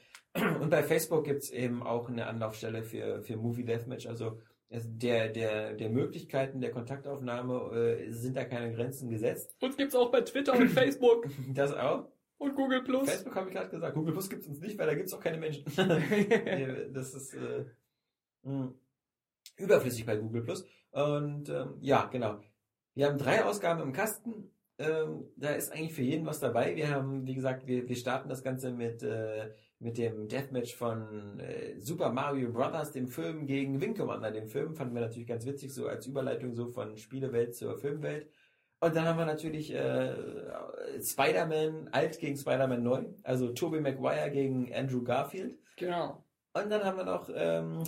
Und 0.61 0.71
bei 0.71 0.83
Facebook 0.83 1.25
gibt's 1.25 1.51
eben 1.51 1.83
auch 1.83 2.09
eine 2.09 2.27
Anlaufstelle 2.27 2.83
für, 2.83 3.23
für 3.23 3.37
Movie 3.37 3.65
Deathmatch. 3.65 4.07
Also 4.07 4.41
es- 4.69 4.89
der, 4.89 5.29
der, 5.29 5.75
der 5.75 5.91
Möglichkeiten 5.91 6.61
der 6.61 6.71
Kontaktaufnahme 6.73 7.71
äh, 7.77 8.11
sind 8.11 8.37
da 8.37 8.45
keine 8.45 8.73
Grenzen 8.75 9.11
gesetzt. 9.11 9.55
Uns 9.61 9.77
gibt's 9.77 9.95
auch 9.95 10.11
bei 10.11 10.23
Twitter 10.23 10.55
und 10.57 10.69
Facebook 10.69 11.27
Das 11.55 11.73
auch. 11.73 12.09
und 12.39 12.55
Google 12.57 12.83
Plus. 12.83 13.09
Facebook 13.09 13.35
habe 13.37 13.49
ich 13.49 13.55
gerade 13.55 13.71
gesagt. 13.71 13.95
Google 13.95 14.13
Plus 14.13 14.29
gibt's 14.31 14.47
uns 14.49 14.61
nicht, 14.61 14.77
weil 14.79 14.87
da 14.87 14.95
gibt's 14.95 15.13
auch 15.13 15.21
keine 15.21 15.39
Menschen. 15.39 15.65
Das 16.93 17.15
ist 17.15 17.35
äh, 17.35 17.65
mh, 18.43 18.73
überflüssig 19.57 20.07
bei 20.07 20.17
Google 20.17 20.43
Plus. 20.43 20.65
Und 20.91 21.49
ähm, 21.49 21.77
ja, 21.81 22.07
genau. 22.07 22.41
Wir 22.95 23.07
haben 23.07 23.19
drei 23.19 23.45
Ausgaben 23.45 23.83
im 23.83 23.93
Kasten. 23.93 24.51
Ähm, 24.79 25.29
da 25.37 25.51
ist 25.51 25.73
eigentlich 25.73 25.95
für 25.95 26.03
jeden 26.03 26.27
was 26.27 26.41
dabei. 26.41 26.75
Wir 26.75 26.91
haben, 26.91 27.27
wie 27.27 27.35
gesagt, 27.35 27.67
wir, 27.67 27.89
wir 27.89 27.97
starten 27.97 28.29
das 28.29 28.43
Ganze 28.43 28.73
mit, 28.73 29.03
äh, 29.03 29.51
mit 29.79 29.99
dem 29.99 30.29
Deathmatch 30.29 30.75
von 30.75 31.39
äh, 31.39 31.79
Super 31.79 32.11
Mario 32.11 32.51
Brothers, 32.51 32.93
dem 32.93 33.09
Film, 33.09 33.47
gegen 33.47 33.81
Wing 33.81 33.95
Commander, 33.95 34.31
dem 34.31 34.49
Film. 34.49 34.75
Fanden 34.75 34.95
wir 34.95 35.03
natürlich 35.03 35.29
ganz 35.29 35.47
witzig, 35.47 35.73
so 35.73 35.87
als 35.87 36.07
Überleitung 36.07 36.55
so 36.55 36.69
von 36.69 36.97
Spielewelt 36.97 37.55
zur 37.55 37.79
Filmwelt. 37.79 38.29
Und 38.81 38.95
dann 38.95 39.05
haben 39.05 39.19
wir 39.19 39.27
natürlich 39.27 39.73
äh, 39.73 40.15
Spider-Man 41.01 41.89
alt 41.93 42.19
gegen 42.19 42.37
Spider-Man 42.37 42.83
neu. 42.83 43.05
Also 43.23 43.51
Tobey 43.51 43.81
Maguire 43.81 44.31
gegen 44.31 44.75
Andrew 44.75 45.03
Garfield. 45.03 45.57
Genau. 45.77 46.25
Und 46.53 46.71
dann 46.71 46.85
haben 46.85 46.99
wir 46.99 47.05
noch 47.05 47.31
ähm, 47.35 47.83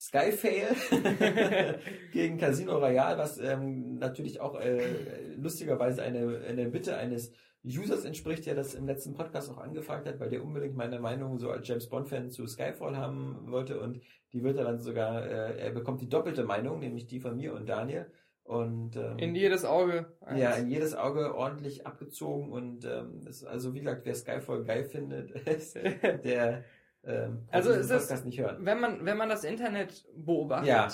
Skyfail 0.00 0.74
gegen 2.12 2.38
Casino 2.38 2.78
Royale, 2.78 3.18
was 3.18 3.38
ähm, 3.38 3.96
natürlich 3.96 4.40
auch 4.40 4.60
äh, 4.60 5.34
lustigerweise 5.36 6.02
eine, 6.02 6.40
eine 6.48 6.68
Bitte 6.68 6.96
eines 6.96 7.32
Users 7.64 8.04
entspricht, 8.04 8.44
der 8.44 8.54
das 8.54 8.74
im 8.74 8.86
letzten 8.86 9.14
Podcast 9.14 9.50
auch 9.50 9.58
angefragt 9.58 10.06
hat, 10.06 10.20
weil 10.20 10.28
der 10.28 10.44
unbedingt 10.44 10.76
meine 10.76 11.00
Meinung 11.00 11.38
so 11.38 11.50
als 11.50 11.66
James 11.66 11.88
Bond-Fan 11.88 12.30
zu 12.30 12.46
Skyfall 12.46 12.96
haben 12.96 13.50
wollte 13.50 13.80
und 13.80 14.00
die 14.34 14.42
wird 14.42 14.58
er 14.58 14.64
dann 14.64 14.80
sogar, 14.80 15.24
äh, 15.24 15.58
er 15.58 15.70
bekommt 15.70 16.02
die 16.02 16.08
doppelte 16.08 16.44
Meinung, 16.44 16.80
nämlich 16.80 17.06
die 17.06 17.20
von 17.20 17.36
mir 17.36 17.54
und 17.54 17.66
Daniel. 17.68 18.10
Und 18.42 18.96
ähm, 18.96 19.16
In 19.18 19.34
jedes 19.34 19.64
Auge. 19.64 20.12
eins. 20.20 20.38
ja, 20.38 20.50
in 20.50 20.68
jedes 20.68 20.94
Auge 20.94 21.34
ordentlich 21.34 21.86
abgezogen 21.86 22.52
und 22.52 22.84
ähm, 22.84 23.22
das, 23.24 23.42
also 23.42 23.72
wie 23.72 23.78
gesagt, 23.78 24.04
wer 24.04 24.14
Skyfall 24.14 24.64
geil 24.64 24.84
findet, 24.84 25.32
der 26.24 26.64
ähm, 27.06 27.46
Also 27.50 27.70
es 27.70 27.90
ist- 27.90 28.24
nicht 28.24 28.40
hören. 28.40 28.64
wenn 28.64 28.80
man, 28.80 29.04
wenn 29.04 29.16
man 29.16 29.28
das 29.28 29.44
Internet 29.44 30.04
beobachtet 30.16 30.68
Ja. 30.68 30.88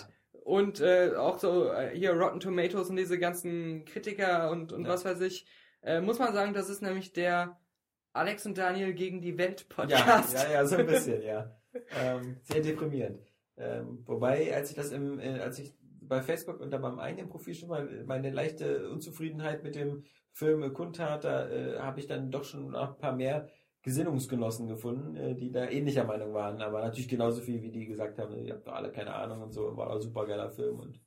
und 0.45 0.81
äh, 0.81 1.13
auch 1.17 1.39
so 1.39 1.71
äh, 1.73 1.91
hier 1.97 2.13
Rotten 2.13 2.41
Tomatoes 2.41 2.91
und 2.91 2.97
diese 2.97 3.19
ganzen 3.19 3.85
Kritiker 3.85 4.51
und, 4.51 4.73
und 4.73 4.85
Ja. 4.85 4.91
was 4.91 5.05
weiß 5.05 5.21
ich, 5.23 5.47
äh, 5.83 6.01
muss 6.01 6.19
man 6.19 6.33
sagen, 6.35 6.53
das 6.55 6.69
ist 6.69 6.83
nämlich 6.83 7.13
der 7.13 7.59
Alex 8.13 8.45
und 8.47 8.59
Daniel 8.59 8.93
gegen 8.93 9.21
die 9.21 9.39
Welt 9.39 9.67
Ja, 9.69 9.75
Podcast. 9.77 10.35
ja, 10.35 10.53
ja, 10.53 10.67
so 10.67 10.77
ein 10.77 10.87
bisschen, 10.87 11.23
ja. 11.23 11.57
Ähm, 12.03 12.39
sehr 12.43 12.61
deprimierend. 12.63 13.21
Ähm, 13.57 14.03
wobei, 14.07 14.53
als 14.55 14.71
ich 14.71 14.77
das 14.77 14.91
im, 14.91 15.21
äh, 15.21 15.39
als 15.39 15.59
ich 15.59 15.75
bei 16.03 16.21
Facebook 16.23 16.59
unter 16.61 16.81
meinem 16.81 16.99
eigenen 16.99 17.29
Profil 17.29 17.55
schon 17.55 17.69
mal 17.69 17.87
meine 18.07 18.31
leichte 18.31 18.91
Unzufriedenheit 18.91 19.63
mit 19.63 19.77
dem 19.77 20.03
Film 20.33 20.63
äh, 20.65 20.71
kundtat, 20.71 21.23
da 21.25 21.49
äh, 21.49 21.79
habe 21.79 22.01
ich 22.01 22.07
dann 22.09 22.31
doch 22.33 22.43
schon 22.43 22.71
noch 22.71 22.95
ein 22.95 22.99
paar 22.99 23.15
mehr 23.15 23.49
Gesinnungsgenossen 23.83 24.69
gefunden, 24.69 25.17
äh, 25.17 25.35
die 25.35 25.51
da 25.51 25.69
ähnlicher 25.69 26.05
Meinung 26.05 26.35
waren, 26.35 26.61
aber 26.61 26.81
natürlich 26.81 27.09
genauso 27.09 27.41
viel, 27.41 27.63
wie 27.63 27.71
die 27.71 27.87
gesagt 27.87 28.19
haben, 28.19 28.35
ihr 28.37 28.55
habt 28.55 28.67
doch 28.67 28.75
alle 28.75 28.93
keine 28.93 29.15
Ahnung 29.15 29.43
und 29.43 29.53
so, 29.53 29.77
war 29.77 29.93
ein 29.93 30.01
super 30.01 30.27
geiler 30.27 30.51
Film 30.51 30.81
und 30.81 31.01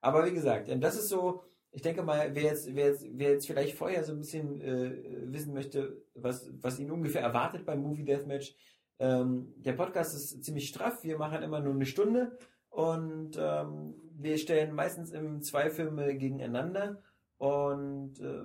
aber 0.00 0.26
wie 0.26 0.34
gesagt, 0.34 0.70
das 0.80 0.96
ist 0.96 1.08
so, 1.08 1.42
ich 1.70 1.80
denke 1.80 2.02
mal, 2.02 2.34
wer 2.34 2.42
jetzt, 2.42 2.74
wer 2.74 2.88
jetzt, 2.88 3.06
wer 3.10 3.30
jetzt 3.30 3.46
vielleicht 3.46 3.74
vorher 3.74 4.04
so 4.04 4.12
ein 4.12 4.18
bisschen 4.18 4.60
äh, 4.60 5.32
wissen 5.32 5.54
möchte, 5.54 6.04
was, 6.14 6.50
was 6.60 6.78
ihn 6.78 6.90
ungefähr 6.90 7.22
erwartet 7.22 7.64
beim 7.64 7.80
Movie 7.80 8.04
Deathmatch, 8.04 8.54
ähm, 8.98 9.54
der 9.56 9.72
Podcast 9.72 10.14
ist 10.14 10.44
ziemlich 10.44 10.68
straff. 10.68 11.02
Wir 11.02 11.18
machen 11.18 11.42
immer 11.42 11.60
nur 11.60 11.72
eine 11.72 11.86
Stunde 11.86 12.38
und 12.68 13.36
ähm, 13.38 13.94
wir 14.12 14.38
stellen 14.38 14.74
meistens 14.74 15.10
im 15.10 15.42
zwei 15.42 15.70
Filme 15.70 16.14
gegeneinander 16.16 17.02
und 17.38 18.20
äh, 18.20 18.44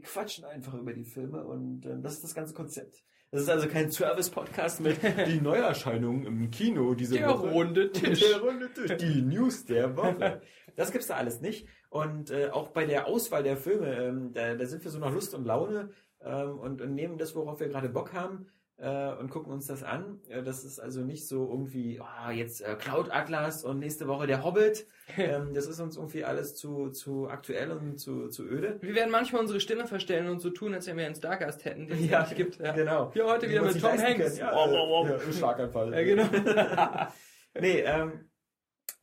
quatschen 0.00 0.44
einfach 0.44 0.74
über 0.74 0.92
die 0.92 1.04
Filme 1.04 1.44
und 1.44 1.86
äh, 1.86 2.00
das 2.00 2.14
ist 2.14 2.24
das 2.24 2.34
ganze 2.34 2.54
Konzept. 2.54 3.02
Das 3.30 3.42
ist 3.42 3.50
also 3.50 3.68
kein 3.68 3.90
Service-Podcast 3.90 4.80
mit 4.80 4.98
die 5.26 5.40
Neuerscheinungen 5.40 6.24
im 6.24 6.50
Kino 6.50 6.94
diese 6.94 7.16
Der 7.18 7.28
Woche. 7.28 7.50
runde 7.50 7.92
Tisch. 7.92 8.20
Der 8.20 8.40
runde 8.40 8.72
Tisch. 8.72 8.96
Die 8.96 9.20
News 9.22 9.64
der 9.66 9.96
Woche. 9.96 10.40
Das 10.76 10.92
gibt's 10.92 11.08
da 11.08 11.16
alles 11.16 11.40
nicht. 11.40 11.66
Und 11.90 12.30
äh, 12.30 12.48
auch 12.50 12.68
bei 12.68 12.86
der 12.86 13.06
Auswahl 13.06 13.42
der 13.42 13.56
Filme, 13.56 13.94
ähm, 14.02 14.32
da, 14.32 14.54
da 14.54 14.66
sind 14.66 14.82
wir 14.82 14.90
so 14.90 14.98
nach 14.98 15.12
Lust 15.12 15.34
und 15.34 15.44
Laune 15.44 15.90
ähm, 16.22 16.58
und, 16.58 16.80
und 16.80 16.94
nehmen 16.94 17.18
das, 17.18 17.34
worauf 17.34 17.60
wir 17.60 17.68
gerade 17.68 17.90
Bock 17.90 18.14
haben 18.14 18.46
äh, 18.78 19.12
und 19.14 19.30
gucken 19.30 19.52
uns 19.52 19.66
das 19.66 19.82
an. 19.82 20.20
Äh, 20.28 20.42
das 20.42 20.64
ist 20.64 20.78
also 20.78 21.02
nicht 21.02 21.26
so 21.26 21.48
irgendwie, 21.50 22.00
oh, 22.00 22.30
jetzt 22.30 22.60
äh, 22.60 22.76
Cloud 22.76 23.10
Atlas 23.10 23.64
und 23.64 23.80
nächste 23.80 24.06
Woche 24.06 24.26
der 24.26 24.44
Hobbit. 24.44 24.86
ähm, 25.16 25.52
das 25.52 25.66
ist 25.66 25.80
uns 25.80 25.96
irgendwie 25.96 26.24
alles 26.24 26.54
zu, 26.54 26.90
zu 26.90 27.28
aktuell 27.28 27.72
und 27.72 27.98
zu, 27.98 28.28
zu 28.28 28.44
öde. 28.44 28.78
Wir 28.80 28.94
werden 28.94 29.10
manchmal 29.10 29.42
unsere 29.42 29.60
Stimme 29.60 29.86
verstellen 29.86 30.28
und 30.28 30.40
so 30.40 30.50
tun, 30.50 30.74
als 30.74 30.86
wenn 30.86 30.96
wir 30.96 31.06
einen 31.06 31.16
Stargast 31.16 31.64
hätten, 31.64 31.88
den 31.88 31.98
es 31.98 32.10
Ja, 32.10 32.22
nicht 32.22 32.36
gibt. 32.36 32.58
Ja. 32.60 32.72
genau. 32.72 33.10
Hier 33.12 33.26
heute 33.26 33.48
wieder 33.48 33.62
mit 33.62 33.80
Tom 33.80 33.98
Hanks. 33.98 34.38
Ja, 34.38 34.52
Wow, 34.52 34.70
wow, 34.70 35.08
wow. 35.08 35.26
Ja, 35.26 35.32
Schlaganfall. 35.32 35.92
Ja, 35.92 36.02
genau. 36.02 37.08
nee, 37.60 37.80
ähm, 37.80 38.30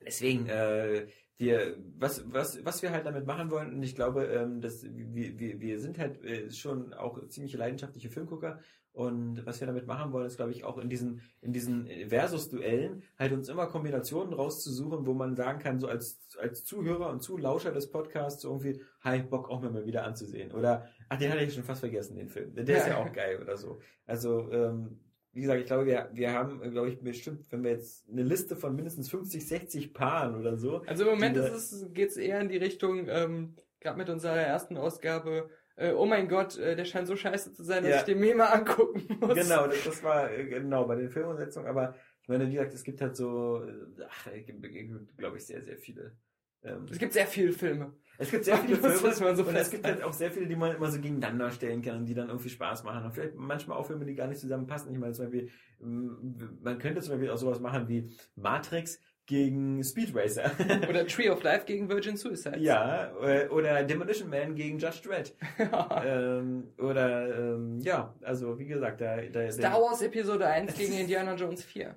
deswegen, 0.06 0.48
äh, 0.48 1.08
wir, 1.38 1.76
was, 1.98 2.24
was, 2.32 2.64
was 2.64 2.82
wir 2.82 2.92
halt 2.92 3.06
damit 3.06 3.26
machen 3.26 3.52
wollen, 3.52 3.74
und 3.74 3.84
ich 3.84 3.94
glaube, 3.96 4.26
ähm, 4.26 4.62
dass 4.62 4.84
wir, 4.84 5.38
wir, 5.38 5.60
wir 5.60 5.80
sind 5.82 6.00
halt 6.00 6.24
äh, 6.24 6.50
schon 6.50 6.94
auch 6.94 7.28
ziemlich 7.28 7.54
leidenschaftliche 7.54 8.10
Filmgucker 8.10 8.62
und 8.96 9.46
was 9.46 9.60
wir 9.60 9.68
damit 9.68 9.88
machen 9.88 10.12
wollen, 10.14 10.26
ist, 10.26 10.38
glaube 10.38 10.52
ich, 10.52 10.64
auch 10.64 10.78
in 10.78 10.90
diesen, 10.90 11.22
in 11.42 11.52
diesen 11.54 11.88
Versus-Duellen 12.08 13.04
halt 13.20 13.34
uns 13.34 13.50
immer 13.50 13.68
Kombinationen 13.68 14.34
rauszusuchen, 14.34 15.06
wo 15.06 15.14
man 15.14 15.36
sagen 15.36 15.60
kann, 15.60 15.80
so 15.80 15.88
als, 15.88 16.20
als 16.40 16.64
Zuhörer 16.64 17.10
und 17.10 17.22
Zulauscher 17.22 17.72
des 17.72 17.92
Podcasts 17.92 18.42
so 18.42 18.50
irgendwie, 18.50 18.82
hi, 19.02 19.22
Bock 19.22 19.50
auch 19.50 19.62
mir 19.62 19.70
mal 19.70 19.86
wieder 19.86 20.04
anzusehen. 20.06 20.52
Oder, 20.54 20.88
ach, 21.10 21.18
den 21.18 21.32
hatte 21.32 21.44
ich 21.44 21.54
schon 21.54 21.64
fast 21.64 21.82
vergessen, 21.82 22.16
den 22.16 22.30
Film. 22.30 22.56
Der 22.56 22.64
ist 22.78 22.88
ja 22.88 22.98
auch 22.98 23.12
geil 23.14 23.40
oder 23.42 23.58
so. 23.58 23.80
Also, 24.06 24.50
ähm, 24.52 25.00
wie 25.34 25.42
gesagt, 25.42 25.60
ich 25.60 25.66
glaube, 25.66 25.86
wir, 25.86 26.10
wir 26.14 26.32
haben, 26.32 26.62
glaube 26.72 26.88
ich, 26.90 27.02
bestimmt, 27.02 27.46
wenn 27.52 27.64
wir 27.64 27.72
jetzt 27.72 28.08
eine 28.10 28.24
Liste 28.24 28.56
von 28.56 28.74
mindestens 28.74 29.10
50, 29.10 29.46
60 29.46 29.94
Paaren 29.94 30.36
oder 30.40 30.56
so. 30.58 30.82
Also 30.88 31.04
im 31.04 31.10
Moment 31.10 31.36
wir- 31.36 31.44
es, 31.54 31.86
geht's 31.94 32.16
eher 32.16 32.40
in 32.40 32.48
die 32.48 32.56
Richtung, 32.58 33.08
ähm, 33.10 33.56
gerade 33.82 33.98
mit 33.98 34.10
unserer 34.10 34.38
ersten 34.38 34.78
Ausgabe, 34.78 35.50
äh, 35.76 35.92
oh 35.94 36.06
mein 36.06 36.28
Gott, 36.28 36.58
äh, 36.58 36.76
der 36.76 36.86
scheint 36.86 37.08
so 37.08 37.16
scheiße 37.16 37.54
zu 37.54 37.64
sein, 37.64 37.84
dass 37.84 37.92
Ja. 37.92 37.98
ich 38.00 38.04
den 38.06 38.20
mir 38.20 38.36
mal 38.36 38.48
angucken 38.48 39.04
muss. 39.20 39.36
Genau, 39.36 39.68
das, 39.68 39.84
das 39.84 40.04
war 40.04 40.32
äh, 40.32 40.46
genau 40.46 40.86
bei 40.86 40.96
den 40.96 41.10
Filmumsetzungen, 41.10 41.68
aber 41.70 41.96
ich 42.22 42.30
meine, 42.30 42.48
wie 42.48 42.54
gesagt, 42.54 42.74
es 42.74 42.84
gibt 42.84 43.02
halt 43.02 43.16
so, 43.16 43.64
äh, 43.64 44.04
ach, 44.10 44.28
gibt, 44.46 45.18
glaube 45.18 45.38
ich, 45.38 45.46
sehr, 45.46 45.62
sehr 45.64 45.78
viele. 45.78 46.16
Ähm, 46.64 46.86
Es 46.90 46.98
gibt 46.98 47.14
sehr 47.14 47.28
viele 47.28 47.52
Filme. 47.52 47.94
Es 48.18 48.32
gibt 48.32 48.46
sehr 48.46 48.58
viele 48.66 48.78
Das 48.78 48.94
Filme 48.94 49.08
muss 49.10 49.20
man 49.20 49.36
so 49.36 49.44
und 49.44 49.56
es 49.56 49.70
gibt 49.70 49.86
halt 49.86 50.02
auch 50.04 50.14
sehr 50.14 50.32
viele, 50.32 50.48
die 50.48 50.56
man 50.56 50.76
immer 50.76 50.90
so 50.90 51.00
gegeneinander 51.00 51.52
stellen 51.52 51.82
kann 51.82 51.98
und 51.98 52.06
die 52.06 52.14
dann 52.16 52.30
irgendwie 52.30 52.50
Spaß 52.50 52.84
machen. 52.84 53.06
Und 53.06 53.12
vielleicht 53.14 53.36
manchmal 53.36 53.78
auch 53.78 53.86
Filme, 53.86 54.06
die 54.06 54.16
gar 54.16 54.28
nicht 54.28 54.40
zusammenpassen. 54.40 54.92
Ich 54.92 54.98
meine, 54.98 55.14
zum 55.14 55.26
Beispiel, 55.26 55.50
ähm, 55.82 56.58
man 56.62 56.80
könnte 56.80 57.02
zum 57.02 57.12
Beispiel 57.12 57.30
auch 57.30 57.38
sowas 57.38 57.60
machen 57.60 57.88
wie 57.88 58.10
Matrix 58.36 59.00
gegen 59.26 59.84
Speed 59.84 60.16
Racer. 60.16 60.52
Oder 60.90 61.08
Tree 61.08 61.30
of 61.30 61.44
Life 61.44 61.66
gegen 61.66 61.90
Virgin 61.90 62.18
Suicide. 62.18 62.58
ja, 62.60 63.12
äh, 63.22 63.48
oder 63.48 63.84
Demolition 63.84 64.30
Man 64.30 64.56
gegen 64.56 64.78
Judge 64.78 65.02
Dredd. 65.04 65.34
ähm, 66.06 66.68
oder, 66.78 67.38
ähm, 67.38 67.80
ja, 67.80 68.14
also 68.22 68.58
wie 68.60 68.66
gesagt, 68.66 69.02
da, 69.02 69.18
da 69.22 69.52
Star 69.52 69.82
Wars 69.82 70.02
Episode 70.02 70.48
1 70.48 70.76
gegen 70.76 70.94
Indiana 70.94 71.36
Jones 71.36 71.64
4. 71.64 71.96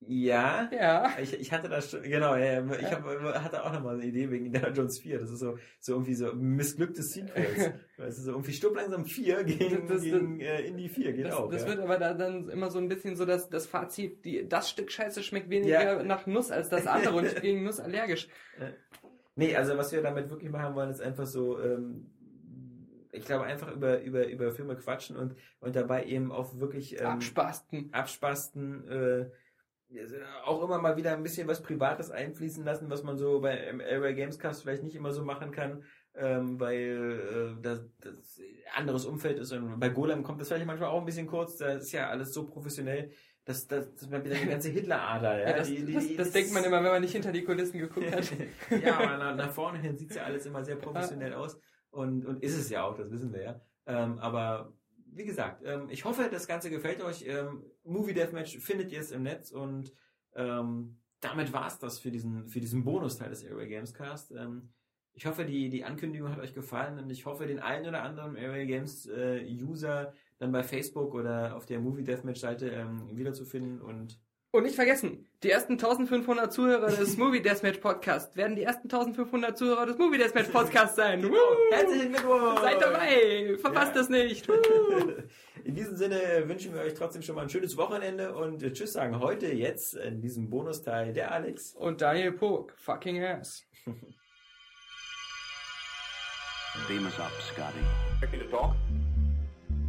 Ja, 0.00 0.70
Ja. 0.72 1.10
Ich, 1.20 1.38
ich 1.38 1.52
hatte 1.52 1.68
da 1.68 1.82
schon, 1.82 2.02
genau, 2.02 2.36
ja, 2.36 2.60
ja, 2.62 2.74
ich 2.80 2.86
hab, 2.92 3.04
hatte 3.04 3.64
auch 3.64 3.72
nochmal 3.72 3.94
eine 3.96 4.04
Idee 4.06 4.30
wegen 4.30 4.46
Indiana 4.46 4.70
Jones 4.70 5.00
4. 5.00 5.18
Das 5.18 5.30
ist 5.30 5.40
so, 5.40 5.58
so 5.80 5.92
irgendwie 5.92 6.14
so 6.14 6.32
missglückte 6.34 7.02
Sequels. 7.02 7.72
weißt 7.98 8.18
du, 8.18 8.22
so 8.22 8.30
irgendwie 8.30 8.52
Stupp 8.52 8.76
langsam 8.76 9.04
4 9.04 9.42
gegen, 9.44 9.88
Das- 9.88 9.96
das- 9.96 10.02
gegen 10.04 10.40
äh, 10.40 10.60
Indie 10.62 10.88
4 10.88 11.12
geht 11.12 11.26
Das, 11.26 11.34
auch. 11.34 11.50
das 11.50 11.62
ja. 11.62 11.68
wird 11.68 11.80
aber 11.80 11.98
da 11.98 12.14
dann 12.14 12.48
immer 12.48 12.70
so 12.70 12.78
ein 12.78 12.88
bisschen 12.88 13.16
so 13.16 13.24
das, 13.24 13.48
das 13.50 13.66
Fazit, 13.66 14.24
die, 14.24 14.48
das 14.48 14.70
Stück 14.70 14.92
Scheiße 14.92 15.22
schmeckt 15.24 15.50
weniger 15.50 15.82
Ja. 15.98 16.02
nach 16.04 16.26
Nuss 16.26 16.50
als 16.52 16.68
das 16.68 16.86
andere 16.86 17.16
und 17.16 17.26
ich 17.26 17.34
bin 17.34 17.42
gegen 17.42 17.64
Nuss 17.64 17.80
allergisch. 17.80 18.28
Nee, 19.34 19.56
also 19.56 19.76
was 19.76 19.92
wir 19.92 20.00
damit 20.02 20.30
wirklich 20.30 20.50
machen 20.50 20.74
wollen, 20.76 20.90
ist 20.90 21.02
einfach 21.02 21.26
so, 21.26 21.60
ähm, 21.60 22.10
ich 23.10 23.24
glaube 23.24 23.44
einfach 23.46 23.74
über, 23.74 24.00
über, 24.00 24.26
über 24.28 24.52
Filme 24.52 24.76
quatschen 24.76 25.16
und, 25.16 25.34
und 25.60 25.74
dabei 25.74 26.04
eben 26.04 26.30
auch 26.30 26.58
wirklich 26.60 27.00
ähm, 27.00 27.06
Abspasten. 27.06 27.88
abspasten, 27.92 28.88
äh, 28.88 29.30
auch 30.44 30.62
immer 30.62 30.78
mal 30.78 30.96
wieder 30.96 31.12
ein 31.12 31.22
bisschen 31.22 31.48
was 31.48 31.62
Privates 31.62 32.10
einfließen 32.10 32.64
lassen, 32.64 32.90
was 32.90 33.02
man 33.02 33.16
so 33.16 33.40
bei 33.40 33.70
Area 33.70 34.12
Gamescast 34.12 34.62
vielleicht 34.62 34.82
nicht 34.82 34.96
immer 34.96 35.12
so 35.12 35.24
machen 35.24 35.50
kann, 35.50 35.82
ähm, 36.14 36.60
weil 36.60 37.56
äh, 37.58 37.62
das, 37.62 37.84
das 38.00 38.40
anderes 38.74 39.06
Umfeld 39.06 39.38
ist. 39.38 39.52
Und 39.52 39.80
bei 39.80 39.88
Golem 39.88 40.22
kommt 40.22 40.40
das 40.40 40.48
vielleicht 40.48 40.66
manchmal 40.66 40.90
auch 40.90 41.00
ein 41.00 41.06
bisschen 41.06 41.26
kurz, 41.26 41.56
da 41.56 41.72
ist 41.74 41.92
ja 41.92 42.08
alles 42.08 42.32
so 42.32 42.46
professionell, 42.46 43.10
dass 43.44 43.66
das 43.66 43.94
dass 43.94 44.10
man 44.10 44.22
wieder 44.24 44.34
die 44.34 44.46
ganze 44.46 44.68
Hitler-Ader, 44.68 45.40
ja, 45.40 45.50
Ja, 45.50 45.56
das, 45.56 45.68
die, 45.68 45.84
die, 45.84 45.94
das, 45.94 46.06
die, 46.06 46.16
das 46.16 46.32
denkt 46.32 46.52
man 46.52 46.64
immer, 46.64 46.82
wenn 46.82 46.92
man 46.92 47.00
nicht 47.00 47.12
hinter 47.12 47.32
die 47.32 47.44
Kulissen 47.44 47.78
geguckt 47.78 48.12
hat. 48.12 48.30
ja, 48.82 48.98
aber 48.98 49.16
nach, 49.16 49.36
nach 49.36 49.50
vorne 49.50 49.78
hin 49.78 49.96
sieht's 49.96 50.16
ja 50.16 50.24
alles 50.24 50.44
immer 50.44 50.62
sehr 50.64 50.76
professionell 50.76 51.32
aus. 51.32 51.58
Und, 51.90 52.26
und 52.26 52.42
ist 52.42 52.58
es 52.58 52.68
ja 52.68 52.84
auch, 52.84 52.94
das 52.94 53.10
wissen 53.10 53.32
wir 53.32 53.42
ja. 53.42 53.60
Ähm, 53.86 54.18
aber 54.18 54.74
wie 55.12 55.24
gesagt, 55.24 55.62
ähm, 55.64 55.88
ich 55.88 56.04
hoffe, 56.04 56.28
das 56.30 56.46
Ganze 56.46 56.70
gefällt 56.70 57.02
euch. 57.02 57.24
Ähm, 57.26 57.64
Movie 57.88 58.14
Deathmatch 58.14 58.58
findet 58.58 58.92
ihr 58.92 59.00
es 59.00 59.10
im 59.10 59.22
Netz 59.22 59.50
und 59.50 59.92
ähm, 60.34 60.98
damit 61.20 61.52
war's 61.52 61.78
das 61.78 61.98
für 61.98 62.10
diesen, 62.10 62.48
für 62.48 62.60
diesen 62.60 62.84
Bonusteil 62.84 63.30
des 63.30 63.44
Area 63.44 63.66
Games 63.66 63.92
Cast. 63.94 64.30
Ähm, 64.32 64.70
ich 65.14 65.26
hoffe, 65.26 65.44
die, 65.44 65.68
die 65.68 65.84
Ankündigung 65.84 66.30
hat 66.30 66.38
euch 66.38 66.54
gefallen 66.54 66.98
und 66.98 67.10
ich 67.10 67.26
hoffe, 67.26 67.46
den 67.46 67.58
einen 67.58 67.86
oder 67.86 68.02
anderen 68.02 68.36
Area 68.36 68.64
Games 68.64 69.06
äh, 69.06 69.44
User 69.44 70.12
dann 70.38 70.52
bei 70.52 70.62
Facebook 70.62 71.14
oder 71.14 71.56
auf 71.56 71.66
der 71.66 71.80
Movie 71.80 72.04
Deathmatch 72.04 72.40
Seite 72.40 72.68
ähm, 72.68 73.16
wiederzufinden 73.16 73.80
und 73.80 74.20
Und 74.50 74.62
nicht 74.62 74.76
vergessen, 74.76 75.26
die 75.42 75.50
ersten 75.50 75.74
1500 75.74 76.50
Zuhörer 76.50 76.86
des 76.86 77.16
Movie 77.18 77.42
Deathmatch 77.42 77.78
Podcast 77.78 78.34
werden 78.36 78.56
die 78.56 78.62
ersten 78.62 78.84
1500 78.88 79.58
Zuhörer 79.58 79.84
des 79.84 79.98
Movie 79.98 80.16
Deathmatch 80.16 80.48
Podcast 80.48 80.96
sein. 80.96 81.22
Woo! 81.22 81.34
Herzlichen 81.70 82.12
Glückwunsch! 82.14 82.60
Seid 82.60 82.80
dabei! 82.80 83.56
Verpasst 83.60 83.94
Ja. 83.94 84.00
das 84.00 84.08
nicht! 84.08 84.48
Woo! 84.48 84.54
In 85.64 85.74
diesem 85.74 85.96
Sinne 85.96 86.44
wünschen 86.46 86.72
wir 86.74 86.80
euch 86.80 86.94
trotzdem 86.94 87.20
schon 87.20 87.34
mal 87.34 87.42
ein 87.42 87.50
schönes 87.50 87.76
Wochenende 87.76 88.34
und 88.34 88.60
tschüss 88.72 88.94
sagen 88.94 89.20
heute 89.20 89.48
jetzt 89.48 89.94
in 89.94 90.22
diesem 90.22 90.48
Bonusteil 90.48 91.12
der 91.12 91.30
Alex. 91.30 91.74
Und 91.74 92.00
Daniel 92.00 92.32
Pog, 92.32 92.72
fucking 92.78 93.22
ass. 93.22 93.66
Beam 96.86 97.04
us 97.04 97.18
up, 97.20 97.32
Scotty. 97.52 97.84
Ready 98.22 98.38
to 98.38 98.50
talk? 98.50 98.74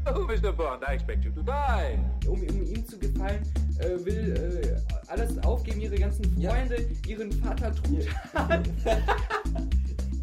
Oh, 0.15 0.25
Mr. 0.25 0.51
Bond, 0.51 0.83
I 0.87 0.93
expect 0.93 1.23
you 1.23 1.31
to 1.31 1.41
die. 1.43 1.99
Um, 2.27 2.41
um 2.41 2.63
ihm 2.65 2.85
zu 2.87 2.97
gefallen, 2.97 3.43
äh, 3.79 4.03
will 4.05 4.33
äh, 4.33 5.11
alles 5.11 5.37
aufgeben, 5.39 5.81
ihre 5.81 5.97
ganzen 5.97 6.23
Freunde, 6.35 6.85
ihren 7.07 7.31
Vater 7.31 7.73
Truthahn. 7.75 8.63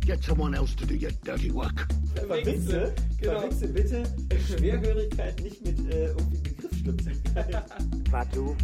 Get 0.07 0.23
someone 0.23 0.55
else 0.57 0.75
to 0.77 0.87
do 0.87 0.95
your 0.95 1.11
dirty 1.25 1.53
work. 1.53 1.87
Verwechsel, 2.15 2.93
Genau. 3.21 3.41
verwechsel 3.41 3.69
bitte 3.69 4.03
Schwerhörigkeit 4.47 5.41
nicht 5.43 5.65
mit 5.65 5.79
äh, 5.93 6.07
irgendwie 6.09 6.39
Begriffsschlüpfen. 6.39 7.13
Fatu, 8.11 8.55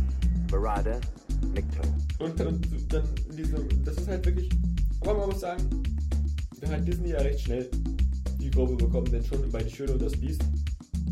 Barada, 0.50 1.00
Nikto. 1.54 1.82
Und, 2.20 2.40
und 2.40 2.92
dann 2.92 3.04
diese, 3.36 3.56
das 3.84 3.96
ist 3.96 4.08
halt 4.08 4.24
wirklich, 4.24 4.48
aber 5.00 5.14
man 5.14 5.30
muss 5.30 5.40
sagen, 5.40 5.62
da 6.60 6.68
hat 6.68 6.86
Disney 6.86 7.10
ja 7.10 7.18
recht 7.18 7.40
schnell 7.40 7.68
die 8.40 8.50
Kurve 8.50 8.76
bekommen, 8.76 9.10
denn 9.10 9.24
schon 9.24 9.50
bei 9.50 9.62
Die 9.64 9.74
Schöne 9.74 9.92
und 9.94 10.02
das 10.02 10.12
Biest 10.12 10.42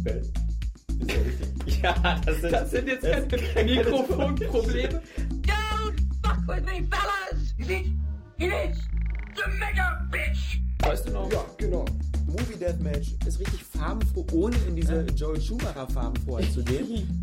Ist 0.01 1.11
ja 1.11 1.21
richtig. 1.23 1.51
ja, 1.83 2.21
das 2.25 2.41
sind, 2.41 2.53
Das 2.53 2.71
sind 2.71 2.89
jetzt 2.89 3.03
keine 3.55 3.75
Mikrofonprobleme. 3.75 5.03
Don't 5.43 5.99
fuck 6.23 6.39
with 6.47 6.65
me, 6.65 6.87
fellas! 6.89 7.55
You 7.59 7.67
need, 7.67 7.93
you 8.39 8.49
need 8.49 8.75
to 9.35 9.51
make 9.59 9.79
a 9.79 10.07
bitch! 10.11 10.61
Weißt 10.83 11.09
du 11.09 11.13
noch? 11.13 11.31
Ja, 11.33 11.45
genau. 11.59 11.85
Movie 12.27 12.57
Deathmatch 12.59 13.15
ist 13.27 13.41
richtig 13.41 13.65
farbenfroh, 13.65 14.27
ohne 14.33 14.57
in 14.69 14.77
diese 14.77 15.05
Joel 15.17 15.41
Schumacher 15.41 15.87
Farbenfroheit 15.89 16.53
zu 16.53 16.63
gehen. 16.63 17.23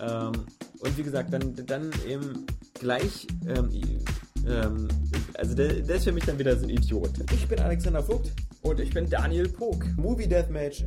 ähm, 0.00 0.32
und 0.80 0.98
wie 0.98 1.02
gesagt, 1.02 1.32
dann, 1.32 1.54
dann 1.66 1.90
eben 2.06 2.46
gleich, 2.74 3.26
ähm, 3.46 3.70
ähm, 4.48 4.88
also 5.34 5.54
der, 5.54 5.68
der 5.68 5.96
ist 5.96 6.04
für 6.04 6.12
mich 6.12 6.24
dann 6.24 6.38
wieder 6.38 6.56
so 6.56 6.64
ein 6.64 6.70
Idiot. 6.70 7.10
Ich 7.32 7.46
bin 7.48 7.58
Alexander 7.60 8.02
Vogt 8.02 8.32
Und 8.62 8.80
ich 8.80 8.90
bin 8.90 9.08
Daniel 9.08 9.48
Pog. 9.48 9.84
Movie 9.96 10.26
Deathmatch 10.26 10.84